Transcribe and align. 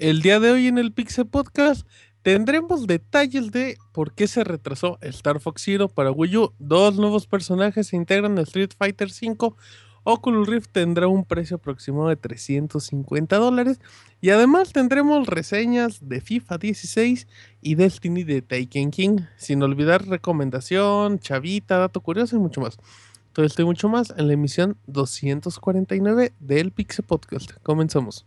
El 0.00 0.22
día 0.22 0.40
de 0.40 0.50
hoy 0.50 0.66
en 0.66 0.78
el 0.78 0.94
Pixel 0.94 1.26
Podcast 1.26 1.86
tendremos 2.22 2.86
detalles 2.86 3.50
de 3.52 3.76
por 3.92 4.14
qué 4.14 4.28
se 4.28 4.44
retrasó 4.44 4.98
Star 5.02 5.40
Fox 5.40 5.60
Zero 5.62 5.88
para 5.88 6.10
Wii 6.10 6.36
U. 6.38 6.54
Dos 6.58 6.96
nuevos 6.96 7.26
personajes 7.26 7.88
se 7.88 7.96
integran 7.96 8.38
a 8.38 8.42
Street 8.42 8.70
Fighter 8.78 9.08
V. 9.08 9.54
Oculus 10.02 10.48
Rift 10.48 10.70
tendrá 10.72 11.06
un 11.06 11.26
precio 11.26 11.56
aproximado 11.56 12.08
de 12.08 12.16
350 12.16 13.36
dólares. 13.36 13.78
Y 14.22 14.30
además 14.30 14.72
tendremos 14.72 15.26
reseñas 15.26 16.08
de 16.08 16.22
FIFA 16.22 16.56
16 16.56 17.28
y 17.60 17.74
Destiny 17.74 18.24
de 18.24 18.40
Taken 18.40 18.90
King. 18.90 19.18
Sin 19.36 19.62
olvidar 19.62 20.08
recomendación, 20.08 21.18
chavita, 21.18 21.76
dato 21.76 22.00
curioso 22.00 22.36
y 22.36 22.38
mucho 22.38 22.62
más. 22.62 22.78
Todo 23.32 23.46
esto 23.46 23.62
y 23.62 23.64
mucho 23.64 23.88
más 23.88 24.12
en 24.16 24.26
la 24.26 24.32
emisión 24.32 24.76
249 24.86 26.32
del 26.40 26.72
Pixel 26.72 27.04
Podcast. 27.04 27.52
Comenzamos. 27.62 28.26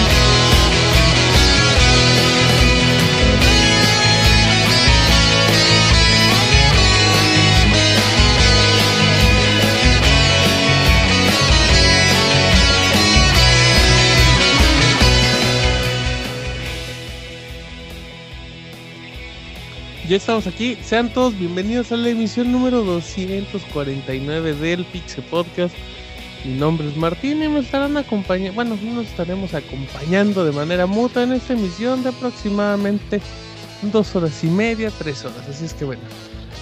Ya 20.11 20.17
estamos 20.17 20.45
aquí. 20.45 20.77
Sean 20.83 21.13
todos 21.13 21.39
bienvenidos 21.39 21.93
a 21.93 21.95
la 21.95 22.09
emisión 22.09 22.51
número 22.51 22.83
249 22.83 24.55
del 24.55 24.83
Pixel 24.83 25.23
Podcast. 25.23 25.73
Mi 26.43 26.55
nombre 26.55 26.89
es 26.89 26.97
Martín 26.97 27.41
y 27.41 27.47
me 27.47 27.61
estarán 27.61 27.95
acompañando, 27.95 28.53
bueno, 28.55 28.77
nos 28.83 29.05
estaremos 29.05 29.53
acompañando 29.53 30.43
de 30.43 30.51
manera 30.51 30.85
mutua 30.85 31.23
en 31.23 31.31
esta 31.31 31.53
emisión 31.53 32.03
de 32.03 32.09
aproximadamente 32.09 33.21
dos 33.83 34.13
horas 34.13 34.43
y 34.43 34.47
media, 34.47 34.91
tres 34.99 35.23
horas. 35.23 35.47
Así 35.47 35.63
es 35.63 35.73
que 35.73 35.85
bueno, 35.85 36.01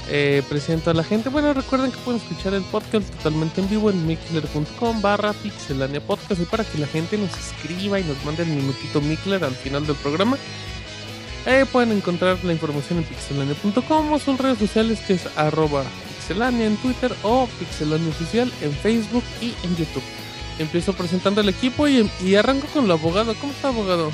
eh, 0.10 0.44
presento 0.48 0.92
a 0.92 0.94
la 0.94 1.04
gente. 1.04 1.30
Bueno, 1.30 1.52
recuerden 1.52 1.92
que 1.92 1.98
pueden 1.98 2.22
escuchar 2.22 2.54
el 2.54 2.62
podcast 2.66 3.12
totalmente 3.16 3.62
en 3.62 3.70
vivo 3.72 3.90
en 3.90 4.06
mixler.com 4.06 5.02
barra 5.02 5.34
pixelania 5.34 6.02
podcast 6.02 6.40
y 6.40 6.46
para 6.46 6.64
que 6.64 6.78
la 6.78 6.86
gente 6.86 7.18
nos 7.18 7.32
escriba 7.32 8.00
y 8.00 8.04
nos 8.04 8.24
mande 8.24 8.44
el 8.44 8.50
minutito 8.50 9.02
Mixler 9.02 9.44
al 9.44 9.56
final 9.56 9.88
del 9.88 9.96
programa. 9.96 10.38
Eh, 11.46 11.66
pueden 11.72 11.92
encontrar 11.92 12.38
la 12.44 12.54
información 12.54 13.00
en 13.00 13.06
pixelania.com 13.06 14.14
o 14.14 14.20
sus 14.20 14.38
redes 14.38 14.60
sociales 14.60 15.00
que 15.08 15.14
es 15.14 15.28
arroba 15.38 15.84
pixelania 16.18 16.66
en 16.68 16.78
Twitter 16.78 17.14
o 17.24 17.48
pixelania 17.60 18.10
oficial 18.10 18.52
en 18.62 18.72
Facebook 18.74 19.24
y 19.42 19.54
en 19.64 19.76
YouTube. 19.76 20.04
Empiezo 20.60 20.94
presentando 20.94 21.42
el 21.42 21.50
equipo 21.50 21.88
y, 21.88 22.10
y 22.24 22.36
arranco 22.36 22.68
con 22.68 22.86
el 22.86 22.92
abogado. 22.92 23.34
¿Cómo 23.36 23.54
está 23.54 23.70
abogado? 23.70 24.12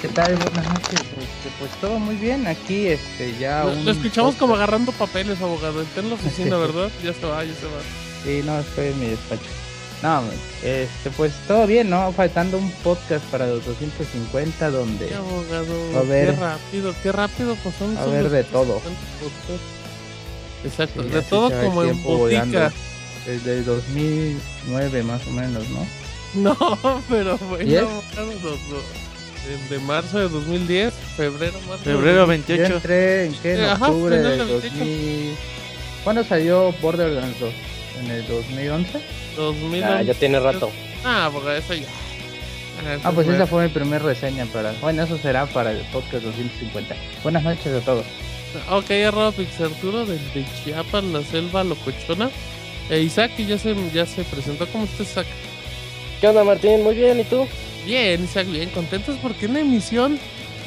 ¿Qué 0.00 0.08
tal? 0.08 0.34
Buenas 0.36 0.68
noches. 0.68 1.00
Este, 1.00 1.50
pues 1.58 1.70
todo 1.80 1.98
muy 1.98 2.14
bien. 2.16 2.46
Aquí 2.46 2.86
este 2.86 3.36
ya 3.38 3.64
Lo, 3.64 3.72
un 3.72 3.84
lo 3.84 3.90
escuchamos 3.90 4.36
como 4.36 4.54
agarrando 4.54 4.92
papeles, 4.92 5.40
abogado. 5.40 5.82
Está 5.82 6.00
en 6.00 6.08
la 6.08 6.14
oficina, 6.14 6.56
¿verdad? 6.58 6.90
Ya 7.02 7.12
se 7.12 7.26
va, 7.26 7.44
ya 7.44 7.54
se 7.54 7.66
va. 7.66 7.80
Sí, 8.24 8.42
no, 8.44 8.58
estoy 8.58 8.88
en 8.88 9.00
mi 9.00 9.06
despacho. 9.06 9.42
No, 10.02 10.22
este 10.64 11.10
pues 11.16 11.32
todo 11.46 11.66
bien, 11.66 11.88
¿no? 11.88 12.12
Faltando 12.12 12.58
un 12.58 12.70
podcast 12.82 13.24
para 13.26 13.46
los 13.46 13.64
250 13.64 14.70
donde 14.70 15.06
Qué 15.06 15.14
abogado. 15.14 15.98
A 15.98 16.02
ver. 16.02 16.34
Qué 16.34 16.40
rápido, 16.40 16.94
qué 17.02 17.12
rápido 17.12 17.54
pasaron. 17.56 17.96
A 17.96 18.00
esos 18.00 18.12
ver, 18.12 18.28
de 18.30 18.44
todo. 18.44 18.80
250 18.82 19.00
podcasts. 19.20 19.68
Exacto, 20.64 21.02
Sí, 21.02 21.08
de 21.08 21.22
todo 21.22 21.50
como 21.62 21.82
en 21.84 22.02
botica. 22.02 22.72
desde 23.26 23.58
el 23.58 23.64
2009 23.64 25.02
más 25.04 25.26
o 25.26 25.30
menos, 25.30 25.68
¿no? 25.70 25.86
No, 26.34 26.56
pero 27.10 27.36
bueno. 27.38 27.88
El 29.50 29.68
de 29.68 29.78
marzo 29.80 30.18
de 30.18 30.28
2010, 30.28 30.94
febrero, 31.16 31.58
marzo. 31.68 31.84
de 31.84 31.96
Febrero 31.96 32.16
Yo 32.22 32.26
28. 32.26 32.74
entré 32.76 33.24
en 33.26 33.34
qué? 33.34 33.54
En 33.54 33.70
octubre 33.70 34.18
28. 34.18 34.52
2000. 34.70 35.34
¿Cuándo 36.04 36.24
salió 36.24 36.72
Borderlands 36.80 37.38
2? 37.38 37.52
¿En 38.04 38.10
el 38.10 38.26
2011? 38.26 39.00
2011. 39.36 39.84
Ah, 39.84 40.02
ya 40.02 40.14
tiene 40.14 40.40
rato. 40.40 40.70
Ah, 41.04 41.26
abogado, 41.26 41.56
eso 41.56 41.74
ya. 41.74 41.86
Ah, 43.04 43.12
pues 43.12 43.26
eso 43.26 43.36
esa 43.36 43.46
fue 43.46 43.64
mi 43.64 43.68
primer 43.68 44.02
reseña 44.02 44.44
para... 44.46 44.72
Bueno, 44.80 45.04
eso 45.04 45.16
será 45.18 45.46
para 45.46 45.70
el 45.72 45.78
podcast 45.92 46.24
250. 46.24 46.96
Buenas 47.22 47.44
noches 47.44 47.66
a 47.66 47.80
todos. 47.80 48.04
Ok, 48.70 48.90
arroba 49.06 49.32
Pixarturo 49.32 50.04
desde 50.04 50.44
Chiapas, 50.64 51.04
la 51.04 51.22
selva 51.22 51.64
locochona. 51.64 52.30
E 52.90 53.00
Isaac 53.00 53.36
ya 53.36 53.56
se, 53.56 53.74
ya 53.94 54.04
se 54.04 54.24
presentó. 54.24 54.66
¿Cómo 54.68 54.84
está 54.84 55.02
Isaac? 55.04 55.26
¿Qué 56.20 56.28
onda, 56.28 56.44
Martín? 56.44 56.82
Muy 56.82 56.94
bien, 56.94 57.20
¿y 57.20 57.24
tú? 57.24 57.46
Bien, 57.86 58.24
Isaac, 58.24 58.48
bien 58.48 58.70
contentos 58.70 59.16
porque 59.22 59.46
una 59.46 59.60
emisión 59.60 60.18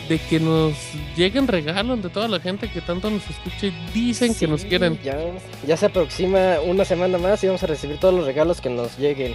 de 0.09 0.19
que 0.19 0.39
nos 0.39 0.73
lleguen 1.15 1.47
regalos 1.47 2.01
de 2.03 2.09
toda 2.09 2.27
la 2.27 2.39
gente 2.39 2.69
que 2.69 2.81
tanto 2.81 3.09
nos 3.09 3.23
escucha 3.29 3.67
y 3.67 3.73
dicen 3.93 4.35
que 4.35 4.47
nos 4.47 4.63
quieren. 4.65 4.99
Ya, 5.03 5.17
ya 5.65 5.77
se 5.77 5.87
aproxima 5.87 6.59
una 6.63 6.85
semana 6.85 7.17
más 7.17 7.43
y 7.43 7.47
vamos 7.47 7.63
a 7.63 7.67
recibir 7.67 7.97
todos 7.97 8.13
los 8.13 8.25
regalos 8.25 8.61
que 8.61 8.69
nos 8.69 8.97
lleguen. 8.99 9.33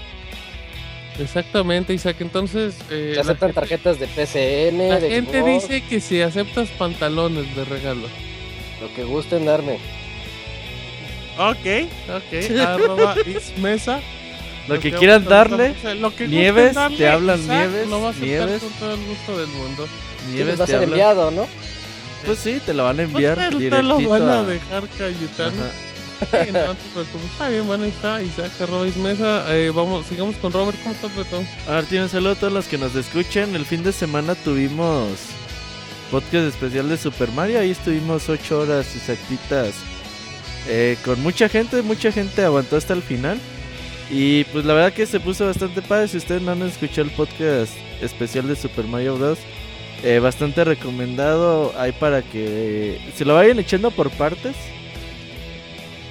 Exactamente, 1.18 1.92
Isaac. 1.92 2.16
Entonces, 2.20 2.76
eh, 2.90 3.12
Se 3.14 3.20
aceptan 3.20 3.48
gente- 3.50 3.60
tarjetas 3.60 3.98
de 3.98 4.06
PCN, 4.06 4.88
La 4.88 5.00
de 5.00 5.10
gente 5.10 5.40
Xbox, 5.40 5.68
dice 5.68 5.82
que 5.88 6.00
si 6.00 6.22
aceptas 6.22 6.68
pantalones 6.70 7.54
de 7.56 7.64
regalo. 7.64 8.06
lo 8.80 8.94
que 8.94 9.04
gusten 9.04 9.44
darme. 9.44 9.78
Ok, 11.36 11.88
ok. 12.08 12.60
Arroba 12.60 13.14
ismesa. 13.26 14.00
Lo 14.68 14.78
que 14.78 14.90
Nos 14.90 14.98
quieran 15.00 15.24
darle. 15.24 15.74
Lo 15.98 16.14
que 16.14 16.28
Nieves, 16.28 16.74
darle, 16.74 16.96
te 16.96 17.08
hablan 17.08 17.40
Isaac 17.40 17.68
Nieves, 17.70 17.88
Lo 17.88 18.00
va 18.02 18.06
a 18.08 18.10
aceptar 18.10 18.28
Nieves. 18.46 18.62
con 18.62 18.72
todo 18.74 18.94
el 18.94 19.00
gusto 19.04 19.38
del 19.38 19.46
mundo. 19.48 19.88
Nieves 20.32 20.60
va 20.60 20.64
a 20.64 20.66
ser 20.66 20.82
enviado, 20.82 21.30
¿no? 21.30 21.46
Pues 22.26 22.38
sí, 22.38 22.60
te 22.64 22.74
lo 22.74 22.84
van 22.84 23.00
a 23.00 23.04
Pues 23.04 23.08
enviar 23.14 23.38
te, 23.50 23.70
te 23.70 23.82
lo 23.82 24.00
van 24.08 24.22
a 24.28 24.40
a- 24.40 24.44
dejar 24.44 24.84
Cayetano. 24.98 25.52
No 26.20 26.26
te 26.28 26.36
preocupes. 26.92 27.30
Está 27.32 27.48
bien, 27.48 27.66
bueno, 27.66 27.84
ahí 27.84 27.90
está 27.90 28.22
Isaac 28.22 28.50
arroba 28.60 28.86
ismesa. 28.86 29.44
Eh, 29.56 29.70
vamos, 29.74 30.04
sigamos 30.06 30.36
con 30.36 30.52
Robert. 30.52 30.76
¿Cómo 30.82 30.94
estás, 30.94 31.16
Beto? 31.16 31.42
Martín, 31.66 32.02
un 32.02 32.08
saludo 32.10 32.32
a 32.32 32.34
todos 32.34 32.52
los 32.52 32.66
que 32.66 32.76
nos 32.76 32.94
escuchen. 32.94 33.56
El 33.56 33.64
fin 33.64 33.82
de 33.82 33.90
semana 33.92 34.34
tuvimos 34.34 35.08
podcast 36.10 36.46
especial 36.48 36.90
de 36.90 36.98
Super 36.98 37.30
Mario. 37.32 37.60
Ahí 37.60 37.70
estuvimos 37.70 38.28
ocho 38.28 38.60
horas 38.60 38.94
exactitas 38.94 39.72
eh, 40.68 40.98
con 41.06 41.22
mucha 41.22 41.48
gente. 41.48 41.80
Mucha 41.80 42.12
gente 42.12 42.44
aguantó 42.44 42.76
hasta 42.76 42.92
el 42.92 43.02
final. 43.02 43.40
Y 44.10 44.44
pues 44.44 44.66
la 44.66 44.74
verdad 44.74 44.92
que 44.92 45.06
se 45.06 45.20
puso 45.20 45.46
bastante 45.46 45.80
padre. 45.80 46.08
Si 46.08 46.18
ustedes 46.18 46.42
no 46.42 46.52
han 46.52 46.60
escuchado 46.62 47.02
el 47.08 47.10
podcast 47.14 47.72
especial 48.02 48.46
de 48.46 48.56
Super 48.56 48.84
Mario 48.84 49.16
Bros. 49.16 49.38
Eh, 50.02 50.18
bastante 50.18 50.64
recomendado. 50.64 51.72
Hay 51.76 51.92
para 51.92 52.22
que 52.22 52.98
se 53.14 53.24
lo 53.24 53.34
vayan 53.34 53.58
echando 53.58 53.90
por 53.90 54.10
partes. 54.10 54.56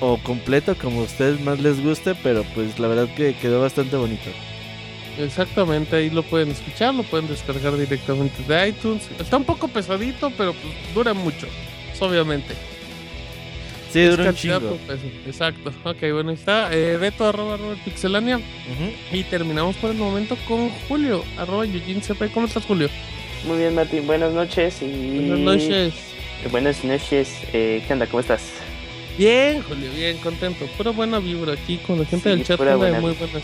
O 0.02 0.18
completo, 0.18 0.76
como 0.76 1.02
a 1.02 1.04
ustedes 1.04 1.42
más 1.42 1.60
les 1.60 1.84
guste. 1.84 2.16
Pero 2.16 2.44
pues 2.56 2.80
la 2.80 2.88
verdad 2.88 3.14
que 3.16 3.36
quedó 3.36 3.62
bastante 3.62 3.96
bonito. 3.96 4.30
Exactamente, 5.18 5.98
ahí 5.98 6.10
lo 6.10 6.24
pueden 6.24 6.50
escuchar, 6.52 6.96
lo 6.96 7.04
pueden 7.04 7.28
descargar 7.28 7.76
directamente 7.78 8.42
de 8.48 8.70
iTunes. 8.70 9.10
Está 9.20 9.36
un 9.36 9.44
poco 9.44 9.68
pesadito, 9.68 10.32
pero 10.38 10.54
pues, 10.54 10.74
dura 10.96 11.14
mucho, 11.14 11.46
obviamente. 12.00 12.56
Sí, 13.92 14.00
Es 14.00 14.12
dura 14.12 14.30
un 14.30 14.36
chingo. 14.36 14.78
Exacto. 15.26 15.74
Ok, 15.84 15.98
bueno, 16.14 16.30
ahí 16.30 16.36
está. 16.36 16.74
Eh, 16.74 16.96
Beto, 16.98 17.28
arroba, 17.28 17.58
Robert 17.58 17.82
Pixelania. 17.84 18.40
Y 19.12 19.24
terminamos 19.24 19.76
por 19.78 19.90
el 19.90 19.98
momento 19.98 20.38
con 20.48 20.70
Julio, 20.88 21.24
arroba 21.38 21.66
Eugene 21.66 22.02
CP. 22.02 22.30
¿Cómo 22.30 22.46
estás, 22.46 22.66
Julio? 22.66 22.88
Muy 23.46 23.58
bien, 23.58 23.76
Martín, 23.76 24.06
buenas 24.06 24.34
noches 24.34 24.82
y... 24.82 25.28
Buenas 25.28 25.40
noches. 25.40 25.94
Buenas 26.52 26.84
noches, 26.84 27.30
eh, 27.54 27.84
¿qué 27.88 27.94
onda? 27.94 28.08
¿Cómo 28.08 28.20
estás? 28.22 28.42
Bien, 29.18 29.62
Julio, 29.64 29.90
bien, 29.96 30.18
contento. 30.18 30.66
Pura 30.78 30.92
buena 30.92 31.20
vibra 31.20 31.54
aquí 31.54 31.78
con 31.78 32.00
la 32.00 32.06
gente 32.06 32.30
Sí, 32.32 32.38
del 32.38 32.46
chat. 32.46 32.60
anda 32.62 32.76
buena 32.76 33.00
muy 33.02 33.12
buenas. 33.14 33.44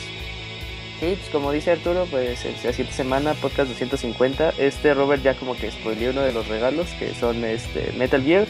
Sí, 0.99 1.17
pues 1.17 1.29
como 1.31 1.51
dice 1.51 1.71
Arturo, 1.71 2.07
pues 2.09 2.45
la 2.63 2.71
siguiente 2.71 2.93
semana, 2.93 3.33
podcast 3.33 3.69
250. 3.69 4.53
Este 4.57 4.93
Robert 4.93 5.21
ya 5.23 5.33
como 5.33 5.55
que 5.57 5.69
spoileó 5.71 6.11
uno 6.11 6.21
de 6.21 6.31
los 6.31 6.47
regalos, 6.47 6.87
que 6.97 7.13
son 7.19 7.43
este 7.43 7.91
Metal 7.97 8.23
Gear. 8.23 8.47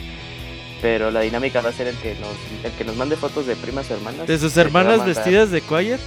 Pero 0.81 1.09
la 1.09 1.21
dinámica 1.21 1.61
va 1.61 1.69
a 1.69 1.73
ser 1.73 1.87
el 1.87 1.95
que 1.95 2.13
nos, 2.15 2.35
el 2.63 2.71
que 2.77 2.83
nos 2.83 2.95
mande 2.97 3.15
fotos 3.15 3.47
de 3.47 3.55
primas 3.55 3.89
o 3.89 3.95
hermanas. 3.95 4.27
De 4.27 4.37
sus 4.37 4.55
hermanas 4.57 5.03
vestidas 5.05 5.49
de 5.49 5.61
Quiet. 5.61 5.99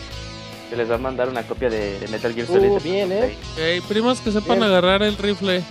Se 0.71 0.77
les 0.77 0.91
va 0.91 0.97
a 0.97 0.99
mandar 0.99 1.29
una 1.29 1.43
copia 1.45 1.71
de, 1.71 1.99
de 1.99 2.09
Metal 2.09 2.35
Gear 2.35 2.47
Uh, 2.51 2.55
Solid. 2.55 2.83
bien, 2.83 3.11
¿eh? 3.13 3.37
Ok, 3.81 3.87
primos 3.89 4.21
que 4.21 4.31
sepan 4.33 4.59
Bien. 4.59 4.71
agarrar 4.71 5.03
el 5.03 5.17
rifle. 5.17 5.63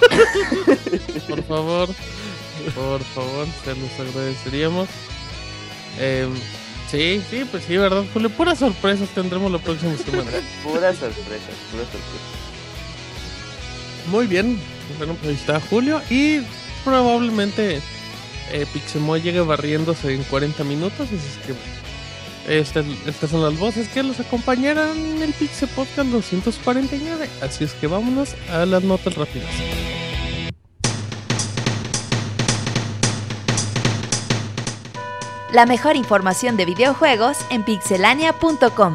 por 1.28 1.42
favor, 1.44 1.88
por 2.74 3.00
favor, 3.02 3.46
se 3.64 3.74
los 3.74 4.08
agradeceríamos. 4.08 4.88
Em, 5.98 6.28
sí, 6.90 7.22
sí, 7.30 7.46
pues 7.50 7.64
sí, 7.64 7.76
¿verdad, 7.78 8.04
Julio? 8.12 8.28
Puras 8.30 8.58
sorpresas 8.58 9.08
tendremos 9.14 9.50
la 9.50 9.58
próxima 9.58 9.96
semana. 9.96 10.30
Pura 10.62 10.92
sorpresa, 10.92 11.50
pura 11.72 11.84
sorpresa. 11.84 12.28
Muy 14.10 14.26
bien, 14.26 14.58
bueno, 14.98 15.14
pues 15.14 15.28
ahí 15.30 15.34
está 15.34 15.60
Julio 15.60 16.00
y 16.10 16.40
probablemente 16.84 17.80
eh, 18.52 18.66
Pixemoy 18.72 19.20
llegue 19.20 19.40
barriéndose 19.40 20.14
en 20.14 20.22
40 20.24 20.64
minutos, 20.64 21.00
así 21.08 21.14
es 21.16 21.46
que 21.46 21.52
estas, 22.48 22.86
estas 23.06 23.30
son 23.30 23.42
las 23.42 23.58
voces 23.58 23.88
que 23.88 24.02
los 24.02 24.18
acompañarán 24.20 24.96
en 24.96 25.22
el 25.22 25.32
Pixe 25.32 25.66
Podcast 25.66 26.08
249, 26.08 27.28
así 27.42 27.64
es 27.64 27.72
que 27.74 27.86
vámonos 27.86 28.34
a 28.50 28.64
las 28.64 28.82
notas 28.82 29.14
rápidas. 29.14 29.48
La 35.52 35.66
mejor 35.66 35.96
información 35.96 36.56
de 36.56 36.66
videojuegos 36.66 37.38
en 37.50 37.64
pixelania.com. 37.64 38.92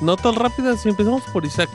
Notas 0.00 0.34
rápidas 0.34 0.84
y 0.86 0.90
empezamos 0.90 1.22
por 1.32 1.44
Isaac. 1.44 1.70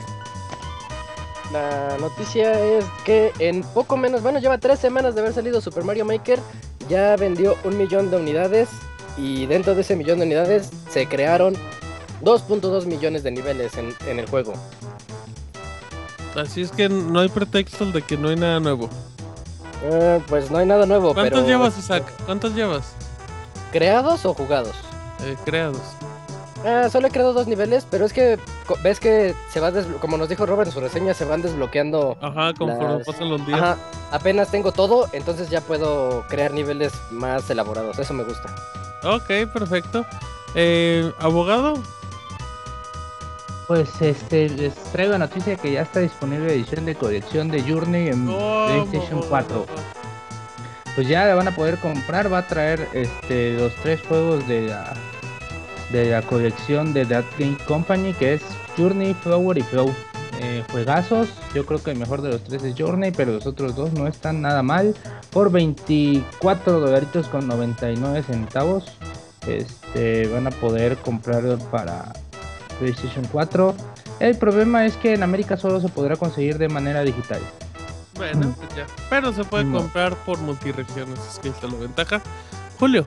La 1.54 1.96
noticia 2.00 2.60
es 2.60 2.84
que 3.04 3.32
en 3.38 3.62
poco 3.62 3.96
menos, 3.96 4.22
bueno, 4.22 4.40
lleva 4.40 4.58
tres 4.58 4.80
semanas 4.80 5.14
de 5.14 5.20
haber 5.20 5.32
salido 5.32 5.60
Super 5.60 5.84
Mario 5.84 6.04
Maker, 6.04 6.40
ya 6.88 7.14
vendió 7.14 7.54
un 7.62 7.78
millón 7.78 8.10
de 8.10 8.16
unidades 8.16 8.68
y 9.16 9.46
dentro 9.46 9.76
de 9.76 9.82
ese 9.82 9.94
millón 9.94 10.18
de 10.18 10.26
unidades 10.26 10.68
se 10.90 11.06
crearon 11.06 11.54
2.2 12.24 12.86
millones 12.86 13.22
de 13.22 13.30
niveles 13.30 13.78
en, 13.78 13.94
en 14.08 14.18
el 14.18 14.28
juego. 14.28 14.52
Así 16.34 16.62
es 16.62 16.72
que 16.72 16.88
no 16.88 17.20
hay 17.20 17.28
pretextos 17.28 17.92
de 17.92 18.02
que 18.02 18.16
no 18.16 18.30
hay 18.30 18.36
nada 18.36 18.58
nuevo. 18.58 18.90
Eh, 19.84 20.20
pues 20.26 20.50
no 20.50 20.58
hay 20.58 20.66
nada 20.66 20.86
nuevo, 20.86 21.14
¿Cuántos 21.14 21.42
pero 21.42 21.46
llevas, 21.46 21.78
Isaac? 21.78 22.02
¿Cuántos 22.26 22.52
llevas? 22.56 22.94
¿creados 23.70 24.26
o 24.26 24.34
jugados? 24.34 24.74
Eh, 25.22 25.36
creados. 25.44 25.78
Ah, 26.64 26.88
solo 26.90 27.08
he 27.08 27.10
creado 27.10 27.32
dos 27.34 27.46
niveles, 27.46 27.86
pero 27.90 28.06
es 28.06 28.12
que 28.14 28.38
ves 28.82 28.98
que 28.98 29.34
se 29.50 29.60
va 29.60 29.70
como 30.00 30.16
nos 30.16 30.28
dijo 30.30 30.46
Robert 30.46 30.68
en 30.68 30.72
su 30.74 30.80
reseña, 30.80 31.12
se 31.12 31.24
van 31.26 31.42
desbloqueando. 31.42 32.16
Ajá, 32.22 32.54
conforme 32.54 32.98
Las- 32.98 33.06
pasan 33.06 33.28
los 33.28 33.46
días. 33.46 33.60
Ajá, 33.60 33.76
apenas 34.12 34.50
tengo 34.50 34.72
todo, 34.72 35.08
entonces 35.12 35.50
ya 35.50 35.60
puedo 35.60 36.24
crear 36.28 36.52
niveles 36.52 36.92
más 37.10 37.48
elaborados. 37.50 37.98
Eso 37.98 38.14
me 38.14 38.24
gusta. 38.24 38.48
Ok, 39.02 39.50
perfecto. 39.52 40.06
Eh, 40.54 41.12
¿Abogado? 41.18 41.74
Pues 43.66 44.00
este 44.02 44.48
les 44.50 44.74
traigo 44.92 45.16
noticia 45.18 45.56
que 45.56 45.72
ya 45.72 45.82
está 45.82 46.00
disponible 46.00 46.46
la 46.46 46.52
edición 46.52 46.84
de 46.84 46.94
colección 46.94 47.48
de 47.50 47.62
Journey 47.62 48.08
en 48.08 48.26
PlayStation 48.26 49.22
4. 49.28 49.66
Pues 50.94 51.08
ya 51.08 51.24
la 51.26 51.34
van 51.34 51.48
a 51.48 51.54
poder 51.54 51.78
comprar, 51.80 52.32
va 52.32 52.38
a 52.38 52.46
traer 52.46 52.88
este 52.92 53.54
los 53.54 53.74
tres 53.76 54.00
juegos 54.06 54.46
de 54.46 54.68
la 54.68 54.94
de 55.90 56.10
la 56.10 56.22
colección 56.22 56.92
de 56.92 57.04
That 57.06 57.24
Game 57.38 57.56
Company 57.66 58.12
que 58.14 58.34
es 58.34 58.42
Journey, 58.76 59.14
Flower 59.14 59.58
y 59.58 59.62
Flow. 59.62 59.92
Eh, 60.40 60.64
juegazos, 60.72 61.28
yo 61.54 61.64
creo 61.64 61.82
que 61.82 61.92
el 61.92 61.98
mejor 61.98 62.20
de 62.20 62.30
los 62.30 62.42
tres 62.42 62.62
es 62.64 62.74
Journey, 62.76 63.12
pero 63.12 63.32
los 63.32 63.46
otros 63.46 63.76
dos 63.76 63.92
no 63.92 64.06
están 64.08 64.42
nada 64.42 64.62
mal. 64.62 64.94
Por 65.30 65.50
24 65.50 66.80
dolaritos 66.80 67.28
con 67.28 67.46
99 67.46 68.22
centavos. 68.24 68.84
Este 69.46 70.26
van 70.28 70.46
a 70.46 70.50
poder 70.50 70.96
comprarlo 70.96 71.58
para 71.70 72.12
PlayStation 72.78 73.26
4. 73.30 73.74
El 74.20 74.36
problema 74.36 74.86
es 74.86 74.96
que 74.96 75.14
en 75.14 75.22
América 75.22 75.56
solo 75.56 75.80
se 75.80 75.88
podrá 75.88 76.16
conseguir 76.16 76.58
de 76.58 76.68
manera 76.68 77.02
digital. 77.02 77.40
Bueno, 78.16 78.54
pues 78.56 78.74
ya. 78.76 78.86
Pero 79.10 79.32
se 79.32 79.44
puede 79.44 79.64
No. 79.64 79.78
comprar 79.78 80.14
por 80.24 80.38
multiregiones, 80.38 81.18
es 81.30 81.38
que 81.40 81.48
ahí 81.48 81.54
está 81.54 81.66
la 81.66 81.74
ventaja. 81.78 82.22
Julio, 82.78 83.04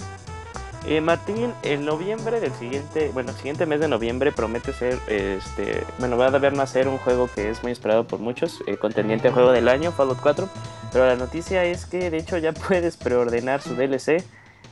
Eh, 0.85 1.01
Martín, 1.01 1.53
en 1.63 1.83
noviembre 1.85 2.39
del 2.39 2.53
siguiente, 2.53 3.11
bueno, 3.13 3.31
el 3.31 3.35
siguiente 3.35 3.65
mes 3.65 3.79
de 3.79 3.87
noviembre 3.87 4.31
promete 4.31 4.71
ser, 4.71 4.99
este, 5.07 5.83
bueno, 5.99 6.17
va 6.17 6.25
a 6.25 6.29
haber 6.29 6.53
nacer 6.53 6.87
un 6.87 6.97
juego 6.97 7.29
que 7.33 7.49
es 7.49 7.61
muy 7.63 7.71
esperado 7.71 8.07
por 8.07 8.19
muchos, 8.19 8.63
eh, 8.67 8.77
contendiente 8.77 9.29
juego 9.31 9.51
del 9.51 9.67
año, 9.67 9.91
Fallout 9.91 10.19
4, 10.21 10.47
pero 10.93 11.05
la 11.05 11.15
noticia 11.15 11.65
es 11.65 11.85
que 11.85 12.09
de 12.09 12.17
hecho 12.17 12.37
ya 12.37 12.53
puedes 12.67 12.95
preordenar 12.95 13.61
su 13.61 13.75
DLC, 13.75 14.23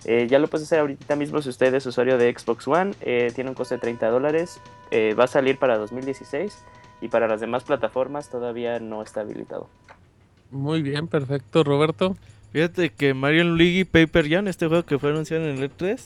eh, 0.08 0.28
ya 0.30 0.38
lo 0.38 0.48
puedes 0.48 0.68
hacer 0.68 0.80
ahorita 0.80 1.16
mismo 1.16 1.42
si 1.42 1.50
usted 1.50 1.74
es 1.74 1.86
usuario 1.88 2.20
de 2.20 2.32
Xbox 2.32 2.68
One, 2.68 2.94
eh, 3.02 3.32
tiene 3.34 3.50
un 3.50 3.56
coste 3.56 3.76
de 3.76 3.82
30 3.82 4.10
dólares, 4.10 4.62
eh, 4.92 5.16
va 5.16 5.24
a 5.24 5.28
salir 5.28 5.58
para 5.58 5.80
2016 5.80 6.64
y 7.02 7.08
para 7.08 7.28
las 7.28 7.42
demás 7.42 7.64
plataformas 7.64 8.30
todavía 8.30 8.80
no 8.80 9.02
está 9.02 9.22
habilitado. 9.22 9.68
muy 10.52 10.84
bien, 10.84 11.08
perfecto. 11.08 11.64
Roberto, 11.64 12.16
Fíjate 12.56 12.90
que 12.90 13.14
Mario 13.14 13.44
Luigi 13.44 13.84
Paper 13.84 14.30
Jam, 14.30 14.48
este 14.48 14.66
juego 14.68 14.86
que 14.86 14.98
fue 14.98 15.10
anunciado 15.10 15.44
en 15.44 15.58
el 15.58 15.70
E3, 15.70 16.00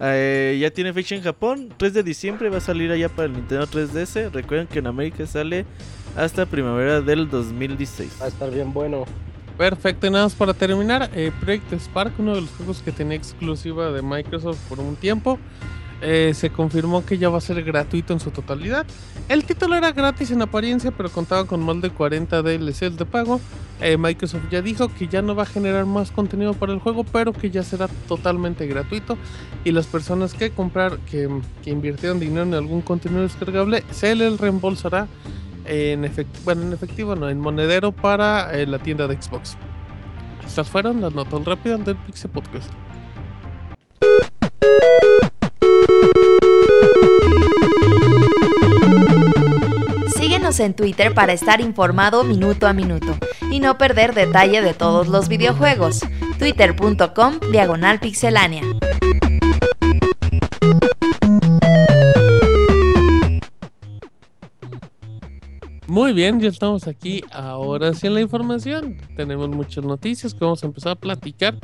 eh, 0.00 0.58
ya 0.60 0.70
tiene 0.70 0.92
fecha 0.92 1.14
en 1.14 1.22
Japón. 1.22 1.70
3 1.74 1.94
de 1.94 2.02
diciembre 2.02 2.50
va 2.50 2.58
a 2.58 2.60
salir 2.60 2.90
allá 2.90 3.08
para 3.08 3.28
el 3.28 3.32
Nintendo 3.32 3.66
3DS. 3.66 4.30
Recuerden 4.30 4.66
que 4.66 4.80
en 4.80 4.88
América 4.88 5.26
sale 5.26 5.64
hasta 6.14 6.44
primavera 6.44 7.00
del 7.00 7.30
2016. 7.30 8.18
Va 8.20 8.26
a 8.26 8.28
estar 8.28 8.50
bien 8.50 8.74
bueno. 8.74 9.06
perfecto. 9.56 10.06
Y 10.06 10.10
nada 10.10 10.24
más 10.24 10.34
para 10.34 10.52
terminar, 10.52 11.10
eh, 11.14 11.32
Project 11.40 11.72
Spark, 11.72 12.12
uno 12.18 12.34
de 12.34 12.42
los 12.42 12.50
juegos 12.50 12.82
que 12.82 12.92
tenía 12.92 13.16
exclusiva 13.16 13.90
de 13.90 14.02
Microsoft 14.02 14.58
por 14.68 14.80
un 14.80 14.96
tiempo, 14.96 15.38
eh, 16.02 16.32
se 16.34 16.50
confirmó 16.50 17.04
que 17.04 17.18
ya 17.18 17.28
va 17.28 17.38
a 17.38 17.40
ser 17.40 17.62
gratuito 17.62 18.12
en 18.12 18.20
su 18.20 18.30
totalidad. 18.30 18.86
El 19.28 19.44
título 19.44 19.76
era 19.76 19.92
gratis 19.92 20.30
en 20.30 20.42
apariencia, 20.42 20.90
pero 20.90 21.10
contaba 21.10 21.46
con 21.46 21.60
más 21.60 21.80
de 21.80 21.90
40 21.90 22.42
DLCs 22.42 22.96
de 22.96 23.04
pago. 23.04 23.40
Eh, 23.80 23.96
Microsoft 23.96 24.48
ya 24.50 24.62
dijo 24.62 24.88
que 24.88 25.08
ya 25.08 25.20
no 25.22 25.34
va 25.34 25.42
a 25.42 25.46
generar 25.46 25.84
más 25.84 26.10
contenido 26.10 26.54
para 26.54 26.72
el 26.72 26.78
juego, 26.78 27.04
pero 27.04 27.32
que 27.32 27.50
ya 27.50 27.62
será 27.62 27.88
totalmente 28.08 28.66
gratuito. 28.66 29.18
Y 29.64 29.72
las 29.72 29.86
personas 29.86 30.34
que 30.34 30.50
comprar, 30.50 30.98
que, 31.10 31.28
que 31.62 31.70
invirtieron 31.70 32.20
dinero 32.20 32.42
en 32.42 32.54
algún 32.54 32.82
contenido 32.82 33.22
descargable, 33.22 33.84
se 33.90 34.14
les 34.14 34.38
reembolsará 34.38 35.08
en 35.66 36.04
efectivo, 36.04 36.44
bueno, 36.44 36.62
en 36.62 36.72
efectivo 36.72 37.16
no, 37.16 37.28
en 37.28 37.40
monedero 37.40 37.92
para 37.92 38.52
eh, 38.56 38.66
la 38.66 38.78
tienda 38.78 39.06
de 39.06 39.20
Xbox. 39.20 39.56
Estas 40.46 40.68
fueron 40.68 41.00
las 41.00 41.12
notas 41.12 41.44
rápidas 41.44 41.84
del 41.84 41.96
Pixel 41.96 42.30
Podcast. 42.30 42.70
Síguenos 50.16 50.60
en 50.60 50.74
Twitter 50.74 51.14
para 51.14 51.32
estar 51.32 51.60
informado 51.60 52.24
minuto 52.24 52.66
a 52.66 52.72
minuto 52.72 53.16
y 53.50 53.60
no 53.60 53.78
perder 53.78 54.14
detalle 54.14 54.62
de 54.62 54.74
todos 54.74 55.08
los 55.08 55.28
videojuegos. 55.28 56.00
Twitter.com 56.38 57.40
Diagonal 57.50 58.00
Pixelánea. 58.00 58.62
Muy 65.86 66.12
bien, 66.12 66.40
ya 66.40 66.48
estamos 66.48 66.88
aquí. 66.88 67.22
Ahora 67.32 67.94
sí 67.94 68.06
en 68.06 68.14
la 68.14 68.20
información. 68.20 68.98
Tenemos 69.16 69.48
muchas 69.48 69.84
noticias 69.84 70.34
que 70.34 70.44
vamos 70.44 70.62
a 70.62 70.66
empezar 70.66 70.92
a 70.92 70.96
platicar 70.96 71.54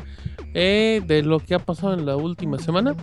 eh, 0.55 1.03
de 1.07 1.23
lo 1.23 1.41
que 1.41 1.55
ha 1.55 1.59
pasado 1.59 1.95
en 1.95 2.07
la 2.07 2.17
última 2.17 2.59
semana. 2.59 2.95